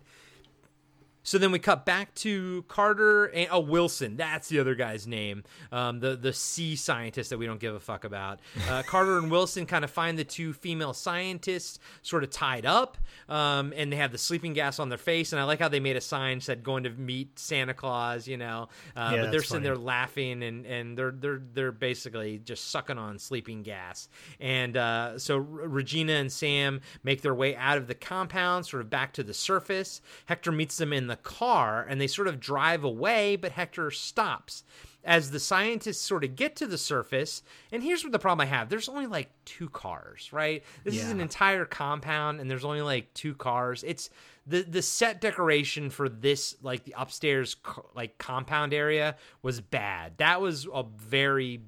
So 1.29 1.37
then 1.37 1.51
we 1.51 1.59
cut 1.59 1.85
back 1.85 2.15
to 2.15 2.65
Carter 2.67 3.25
and 3.25 3.49
oh 3.51 3.59
Wilson, 3.59 4.17
that's 4.17 4.49
the 4.49 4.59
other 4.59 4.73
guy's 4.73 5.05
name, 5.05 5.43
um, 5.71 5.99
the 5.99 6.15
the 6.15 6.33
sea 6.33 6.75
scientist 6.75 7.29
that 7.29 7.37
we 7.37 7.45
don't 7.45 7.59
give 7.59 7.75
a 7.75 7.79
fuck 7.79 8.03
about. 8.03 8.39
Uh, 8.67 8.81
Carter 8.87 9.19
and 9.19 9.29
Wilson 9.29 9.67
kind 9.67 9.85
of 9.85 9.91
find 9.91 10.17
the 10.17 10.23
two 10.23 10.53
female 10.53 10.91
scientists 10.91 11.77
sort 12.01 12.23
of 12.23 12.31
tied 12.31 12.65
up, 12.65 12.97
um, 13.27 13.73
and 13.75 13.93
they 13.93 13.97
have 13.97 14.11
the 14.11 14.17
sleeping 14.17 14.53
gas 14.53 14.79
on 14.79 14.89
their 14.89 14.97
face. 14.97 15.31
And 15.31 15.39
I 15.39 15.43
like 15.43 15.59
how 15.59 15.67
they 15.67 15.79
made 15.79 15.97
a 15.97 16.01
sign 16.01 16.41
said 16.41 16.63
"Going 16.63 16.85
to 16.85 16.89
meet 16.89 17.37
Santa 17.37 17.75
Claus," 17.75 18.27
you 18.27 18.37
know. 18.37 18.69
Uh, 18.95 19.11
Yeah, 19.13 19.21
but 19.21 19.31
they're 19.31 19.43
sitting 19.43 19.61
there 19.61 19.77
laughing 19.77 20.41
and 20.41 20.65
and 20.65 20.97
they're 20.97 21.11
they're 21.11 21.43
they're 21.53 21.71
basically 21.71 22.39
just 22.39 22.71
sucking 22.71 22.97
on 22.97 23.19
sleeping 23.19 23.61
gas. 23.61 24.09
And 24.39 24.75
uh, 24.75 25.19
so 25.19 25.37
Regina 25.37 26.13
and 26.13 26.31
Sam 26.31 26.81
make 27.03 27.21
their 27.21 27.35
way 27.35 27.55
out 27.55 27.77
of 27.77 27.85
the 27.85 27.93
compound, 27.93 28.65
sort 28.65 28.81
of 28.81 28.89
back 28.89 29.13
to 29.13 29.21
the 29.21 29.35
surface. 29.35 30.01
Hector 30.25 30.51
meets 30.51 30.77
them 30.77 30.91
in 30.91 31.05
the 31.05 31.18
car, 31.23 31.85
and 31.87 31.99
they 31.99 32.07
sort 32.07 32.27
of 32.27 32.39
drive 32.39 32.83
away, 32.83 33.35
but 33.35 33.51
Hector 33.51 33.91
stops. 33.91 34.63
As 35.03 35.31
the 35.31 35.39
scientists 35.39 36.01
sort 36.01 36.25
of 36.25 36.35
get 36.35 36.57
to 36.57 36.67
the 36.67 36.77
surface, 36.77 37.41
and 37.71 37.81
here's 37.81 38.03
what 38.03 38.11
the 38.11 38.19
problem 38.19 38.45
I 38.45 38.49
have: 38.49 38.67
there's 38.67 38.89
only 38.89 39.07
like 39.07 39.29
two 39.45 39.69
cars, 39.69 40.33
right? 40.33 40.61
This 40.83 40.95
is 40.95 41.09
an 41.09 41.21
entire 41.21 41.63
compound, 41.63 42.41
and 42.41 42.51
there's 42.51 42.65
only 42.65 42.81
like 42.81 43.13
two 43.13 43.33
cars. 43.33 43.83
It's 43.87 44.09
the 44.45 44.61
the 44.63 44.81
set 44.81 45.21
decoration 45.21 45.89
for 45.89 46.09
this 46.09 46.57
like 46.61 46.83
the 46.83 46.95
upstairs 46.97 47.55
like 47.95 48.17
compound 48.17 48.73
area 48.73 49.15
was 49.41 49.61
bad. 49.61 50.17
That 50.17 50.41
was 50.41 50.67
a 50.71 50.83
very 50.97 51.61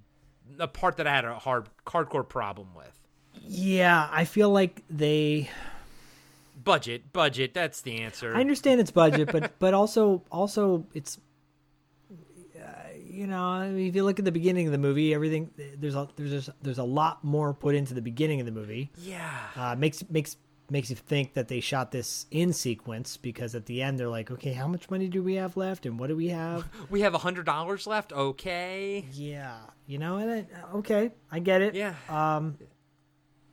a 0.60 0.68
part 0.68 0.98
that 0.98 1.08
I 1.08 1.16
had 1.16 1.26
a 1.26 1.40
hard 1.40 1.70
hardcore 1.86 2.28
problem 2.28 2.70
with. 2.76 3.00
Yeah, 3.44 4.08
I 4.12 4.26
feel 4.26 4.50
like 4.50 4.84
they. 4.90 5.50
Budget, 6.64 7.14
budget. 7.14 7.54
That's 7.54 7.82
the 7.82 8.02
answer. 8.02 8.36
I 8.36 8.40
understand 8.40 8.80
it's 8.82 8.92
budget, 8.92 9.32
but 9.32 9.54
but 9.60 9.74
also 9.74 10.24
also 10.32 10.86
it's. 10.94 11.20
Uh, 12.12 12.64
you 13.04 13.28
know, 13.28 13.42
I 13.44 13.70
mean, 13.70 13.88
if 13.88 13.96
you 13.96 14.04
look 14.04 14.20
at 14.20 14.26
the 14.26 14.32
beginning 14.32 14.68
of 14.68 14.72
the 14.72 14.78
movie, 14.78 15.14
everything 15.14 15.52
there's 15.78 15.96
a 15.96 16.08
there's 16.16 16.50
there's 16.62 16.78
a 16.78 16.84
lot 16.84 17.24
more 17.24 17.54
put 17.54 17.76
into 17.76 17.94
the 17.94 18.02
beginning 18.02 18.40
of 18.40 18.46
the 18.46 18.52
movie. 18.52 18.92
Yeah. 18.98 19.30
uh, 19.56 19.76
makes 19.76 20.04
makes 20.10 20.38
makes 20.70 20.90
you 20.90 20.96
think 20.96 21.34
that 21.34 21.50
they 21.50 21.60
shot 21.60 21.92
this 21.92 22.26
in 22.32 22.54
sequence 22.54 23.18
because 23.18 23.56
at 23.56 23.66
the 23.66 23.82
end 23.82 24.00
they're 24.00 24.08
like, 24.08 24.32
okay, 24.32 24.54
how 24.54 24.68
much 24.68 24.90
money 24.90 25.10
do 25.10 25.22
we 25.22 25.36
have 25.36 25.58
left, 25.58 25.86
and 25.86 26.00
what 26.00 26.08
do 26.08 26.16
we 26.16 26.30
have? 26.30 26.68
We 26.90 27.02
have 27.02 27.14
a 27.14 27.18
hundred 27.18 27.46
dollars 27.46 27.86
left. 27.86 28.14
Okay. 28.14 29.06
Yeah, 29.12 29.58
you 29.86 29.98
know, 29.98 30.18
and 30.18 30.32
it, 30.32 30.50
okay, 30.76 31.12
I 31.32 31.40
get 31.40 31.62
it. 31.62 31.76
Yeah. 31.76 31.96
Um, 32.10 32.58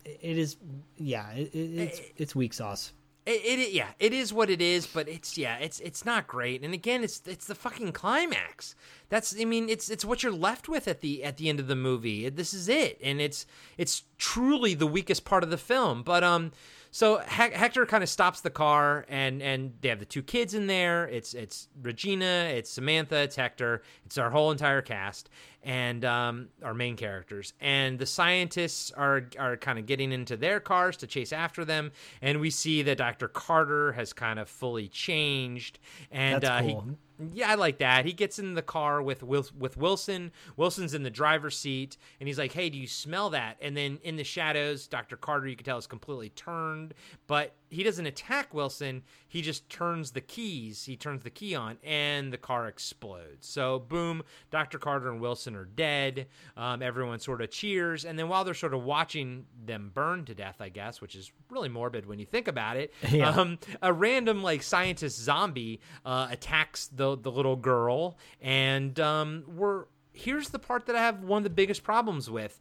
it 0.04 0.38
is, 0.38 0.56
yeah, 0.96 1.30
it, 1.32 1.54
it, 1.54 1.58
it's 1.58 2.00
it's 2.16 2.34
weak 2.36 2.54
sauce. 2.54 2.92
It, 3.28 3.60
it 3.60 3.72
yeah, 3.72 3.88
it 3.98 4.14
is 4.14 4.32
what 4.32 4.48
it 4.48 4.62
is, 4.62 4.86
but 4.86 5.06
it's 5.06 5.36
yeah, 5.36 5.56
it's 5.58 5.80
it's 5.80 6.06
not 6.06 6.26
great. 6.26 6.62
And 6.62 6.72
again, 6.72 7.04
it's 7.04 7.20
it's 7.26 7.46
the 7.46 7.54
fucking 7.54 7.92
climax. 7.92 8.74
That's 9.10 9.38
I 9.38 9.44
mean, 9.44 9.68
it's 9.68 9.90
it's 9.90 10.02
what 10.02 10.22
you're 10.22 10.32
left 10.32 10.66
with 10.66 10.88
at 10.88 11.02
the 11.02 11.22
at 11.22 11.36
the 11.36 11.50
end 11.50 11.60
of 11.60 11.66
the 11.66 11.76
movie. 11.76 12.30
This 12.30 12.54
is 12.54 12.70
it, 12.70 12.98
and 13.02 13.20
it's 13.20 13.44
it's 13.76 14.04
truly 14.16 14.72
the 14.72 14.86
weakest 14.86 15.26
part 15.26 15.44
of 15.44 15.50
the 15.50 15.58
film. 15.58 16.02
But 16.02 16.24
um, 16.24 16.52
so 16.90 17.18
Hec- 17.18 17.52
Hector 17.52 17.86
kind 17.86 18.02
of 18.02 18.08
stops 18.08 18.40
the 18.40 18.50
car, 18.50 19.04
and 19.08 19.42
and 19.42 19.74
they 19.80 19.88
have 19.88 19.98
the 19.98 20.04
two 20.06 20.22
kids 20.22 20.54
in 20.54 20.66
there. 20.66 21.06
It's 21.08 21.34
it's 21.34 21.68
Regina, 21.82 22.50
it's 22.52 22.70
Samantha, 22.70 23.16
it's 23.16 23.36
Hector, 23.36 23.82
it's 24.06 24.18
our 24.18 24.30
whole 24.30 24.50
entire 24.50 24.82
cast, 24.82 25.28
and 25.62 26.04
um, 26.04 26.48
our 26.62 26.74
main 26.74 26.96
characters. 26.96 27.52
And 27.60 27.98
the 27.98 28.06
scientists 28.06 28.90
are 28.92 29.28
are 29.38 29.56
kind 29.56 29.78
of 29.78 29.86
getting 29.86 30.12
into 30.12 30.36
their 30.36 30.60
cars 30.60 30.96
to 30.98 31.06
chase 31.06 31.32
after 31.32 31.64
them, 31.64 31.92
and 32.22 32.40
we 32.40 32.50
see 32.50 32.82
that 32.82 32.98
Dr. 32.98 33.28
Carter 33.28 33.92
has 33.92 34.12
kind 34.12 34.38
of 34.38 34.48
fully 34.48 34.88
changed, 34.88 35.78
and 36.10 36.42
That's 36.42 36.50
uh, 36.50 36.60
cool. 36.60 36.80
he 36.82 36.96
yeah, 37.32 37.50
I 37.50 37.54
like 37.56 37.78
that. 37.78 38.04
He 38.04 38.12
gets 38.12 38.38
in 38.38 38.54
the 38.54 38.62
car 38.62 39.02
with 39.02 39.22
with 39.22 39.76
Wilson. 39.76 40.32
Wilson's 40.56 40.94
in 40.94 41.02
the 41.02 41.10
driver's 41.10 41.58
seat, 41.58 41.96
and 42.20 42.28
he's 42.28 42.38
like, 42.38 42.52
"Hey, 42.52 42.70
do 42.70 42.78
you 42.78 42.86
smell 42.86 43.30
that?" 43.30 43.56
And 43.60 43.76
then 43.76 43.98
in 44.02 44.16
the 44.16 44.24
shadows, 44.24 44.86
Doctor 44.86 45.16
Carter, 45.16 45.48
you 45.48 45.56
can 45.56 45.64
tell, 45.64 45.78
is 45.78 45.86
completely 45.86 46.30
turned, 46.30 46.94
but 47.26 47.54
he 47.70 47.82
doesn't 47.82 48.06
attack 48.06 48.54
Wilson. 48.54 49.02
He 49.26 49.42
just 49.42 49.68
turns 49.68 50.12
the 50.12 50.20
keys. 50.20 50.84
He 50.84 50.96
turns 50.96 51.22
the 51.22 51.30
key 51.30 51.54
on, 51.54 51.78
and 51.84 52.32
the 52.32 52.38
car 52.38 52.66
explodes. 52.66 53.46
So, 53.46 53.78
boom, 53.78 54.22
Doctor 54.50 54.78
Carter 54.78 55.10
and 55.10 55.20
Wilson 55.20 55.54
are 55.54 55.64
dead. 55.64 56.28
Um, 56.56 56.82
everyone 56.82 57.18
sort 57.18 57.42
of 57.42 57.50
cheers, 57.50 58.04
and 58.04 58.18
then 58.18 58.28
while 58.28 58.44
they're 58.44 58.54
sort 58.54 58.74
of 58.74 58.82
watching 58.82 59.46
them 59.64 59.90
burn 59.92 60.24
to 60.26 60.34
death, 60.34 60.56
I 60.60 60.68
guess, 60.68 61.00
which 61.00 61.14
is 61.14 61.30
really 61.50 61.68
morbid 61.68 62.06
when 62.06 62.18
you 62.18 62.26
think 62.26 62.48
about 62.48 62.76
it. 62.76 62.92
Yeah. 63.08 63.30
Um, 63.30 63.58
a 63.82 63.92
random 63.92 64.42
like 64.42 64.62
scientist 64.62 65.18
zombie 65.18 65.80
uh, 66.04 66.28
attacks 66.30 66.88
the 66.88 67.16
the 67.16 67.32
little 67.32 67.56
girl, 67.56 68.18
and 68.40 68.98
um, 69.00 69.44
we're 69.48 69.86
here's 70.12 70.50
the 70.50 70.58
part 70.58 70.86
that 70.86 70.96
I 70.96 71.00
have 71.00 71.22
one 71.24 71.38
of 71.38 71.44
the 71.44 71.50
biggest 71.50 71.82
problems 71.82 72.30
with. 72.30 72.60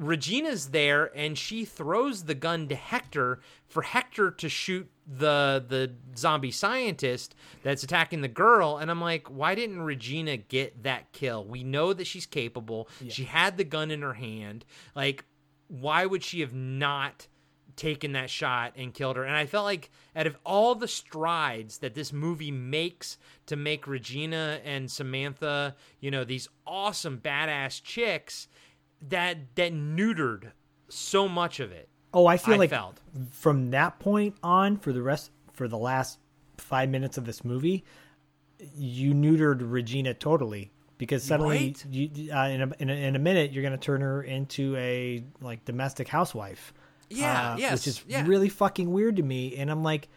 Regina's 0.00 0.70
there, 0.70 1.10
and 1.14 1.36
she 1.36 1.66
throws 1.66 2.24
the 2.24 2.34
gun 2.34 2.68
to 2.68 2.74
Hector 2.74 3.40
for 3.68 3.82
Hector 3.82 4.30
to 4.30 4.48
shoot 4.48 4.90
the 5.06 5.64
the 5.66 5.92
zombie 6.16 6.50
scientist 6.50 7.34
that's 7.62 7.82
attacking 7.82 8.22
the 8.22 8.28
girl. 8.28 8.78
And 8.78 8.90
I'm 8.90 9.00
like, 9.00 9.28
why 9.28 9.54
didn't 9.54 9.82
Regina 9.82 10.38
get 10.38 10.84
that 10.84 11.12
kill? 11.12 11.44
We 11.44 11.62
know 11.64 11.92
that 11.92 12.06
she's 12.06 12.26
capable. 12.26 12.88
She 13.08 13.24
had 13.24 13.58
the 13.58 13.64
gun 13.64 13.90
in 13.90 14.00
her 14.00 14.14
hand. 14.14 14.64
Like, 14.94 15.24
why 15.68 16.06
would 16.06 16.24
she 16.24 16.40
have 16.40 16.54
not? 16.54 17.28
taken 17.76 18.12
that 18.12 18.28
shot 18.28 18.74
and 18.76 18.92
killed 18.92 19.16
her. 19.16 19.24
And 19.24 19.34
I 19.34 19.46
felt 19.46 19.64
like 19.64 19.90
out 20.14 20.26
of 20.26 20.36
all 20.44 20.74
the 20.74 20.86
strides 20.86 21.78
that 21.78 21.94
this 21.94 22.12
movie 22.12 22.50
makes 22.50 23.16
to 23.46 23.56
make 23.56 23.86
Regina 23.86 24.60
and 24.66 24.90
Samantha, 24.90 25.74
you 25.98 26.10
know, 26.10 26.22
these 26.22 26.46
awesome 26.66 27.18
badass 27.18 27.82
chicks, 27.82 28.48
that 29.08 29.54
that 29.56 29.72
neutered 29.72 30.52
so 30.88 31.28
much 31.28 31.60
of 31.60 31.72
it. 31.72 31.88
Oh, 32.12 32.26
I 32.26 32.36
feel 32.36 32.54
I 32.54 32.58
like 32.58 32.70
felt. 32.70 33.00
from 33.30 33.70
that 33.70 33.98
point 34.00 34.34
on, 34.42 34.76
for 34.76 34.92
the 34.92 35.02
rest, 35.02 35.30
for 35.52 35.68
the 35.68 35.78
last 35.78 36.18
five 36.58 36.88
minutes 36.88 37.16
of 37.18 37.24
this 37.24 37.44
movie, 37.44 37.84
you 38.74 39.14
neutered 39.14 39.58
Regina 39.62 40.12
totally 40.14 40.72
because 40.98 41.22
suddenly, 41.22 41.58
Right? 41.58 41.86
you, 41.90 42.32
uh, 42.32 42.48
in, 42.48 42.62
a, 42.62 42.72
in, 42.78 42.90
a, 42.90 42.92
in 42.92 43.16
a 43.16 43.18
minute, 43.18 43.52
you're 43.52 43.62
going 43.62 43.72
to 43.72 43.78
turn 43.78 44.00
her 44.00 44.22
into 44.22 44.76
a 44.76 45.24
like 45.40 45.64
domestic 45.64 46.08
housewife. 46.08 46.74
Yeah, 47.08 47.52
uh, 47.52 47.56
yes, 47.56 47.72
which 47.72 47.86
is 47.86 48.04
yeah. 48.06 48.26
really 48.26 48.48
fucking 48.48 48.90
weird 48.90 49.16
to 49.16 49.22
me. 49.22 49.56
And 49.56 49.70
I'm 49.70 49.82
like, 49.82 50.08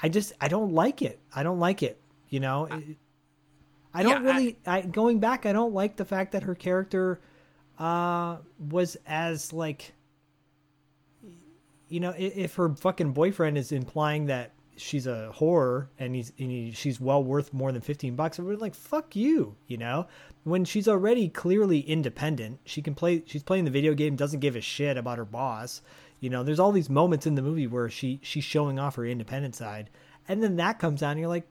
I 0.00 0.08
just, 0.08 0.32
I 0.40 0.48
don't 0.48 0.72
like 0.72 1.02
it. 1.02 1.20
I 1.34 1.42
don't 1.42 1.58
like 1.58 1.82
it. 1.82 2.00
You 2.28 2.40
know, 2.40 2.66
I, 3.92 4.02
don't 4.02 4.24
yeah, 4.24 4.30
I- 4.30 4.32
really. 4.34 4.58
I, 4.66 4.80
going 4.82 5.18
back, 5.20 5.44
I 5.44 5.52
don't 5.52 5.74
like 5.74 5.96
the 5.96 6.04
fact 6.04 6.32
that 6.32 6.44
her 6.44 6.54
character 6.54 7.20
uh 7.82 8.36
was 8.58 8.96
as 9.06 9.52
like 9.52 9.92
you 11.88 12.00
know, 12.00 12.14
if 12.16 12.54
her 12.54 12.70
fucking 12.70 13.12
boyfriend 13.12 13.58
is 13.58 13.70
implying 13.70 14.26
that 14.26 14.52
she's 14.76 15.06
a 15.06 15.30
horror 15.32 15.90
and 15.98 16.14
he's 16.14 16.32
and 16.38 16.50
he, 16.50 16.70
she's 16.70 16.98
well 16.98 17.22
worth 17.22 17.52
more 17.52 17.70
than 17.70 17.82
15 17.82 18.16
bucks 18.16 18.38
we're 18.38 18.56
like 18.56 18.74
fuck 18.74 19.14
you 19.14 19.54
you 19.66 19.76
know? 19.76 20.06
When 20.44 20.64
she's 20.64 20.88
already 20.88 21.28
clearly 21.28 21.80
independent 21.80 22.60
she 22.64 22.80
can 22.80 22.94
play 22.94 23.22
she's 23.26 23.42
playing 23.42 23.66
the 23.66 23.70
video 23.70 23.92
game 23.94 24.16
doesn't 24.16 24.40
give 24.40 24.56
a 24.56 24.60
shit 24.62 24.96
about 24.96 25.18
her 25.18 25.26
boss 25.26 25.82
you 26.20 26.30
know? 26.30 26.42
There's 26.42 26.60
all 26.60 26.72
these 26.72 26.88
moments 26.88 27.26
in 27.26 27.34
the 27.34 27.42
movie 27.42 27.66
where 27.66 27.90
she 27.90 28.20
she's 28.22 28.44
showing 28.44 28.78
off 28.78 28.96
her 28.96 29.04
independent 29.04 29.54
side 29.54 29.90
and 30.28 30.42
then 30.42 30.56
that 30.56 30.78
comes 30.78 31.02
out 31.02 31.10
and 31.10 31.20
you're 31.20 31.28
like 31.28 31.46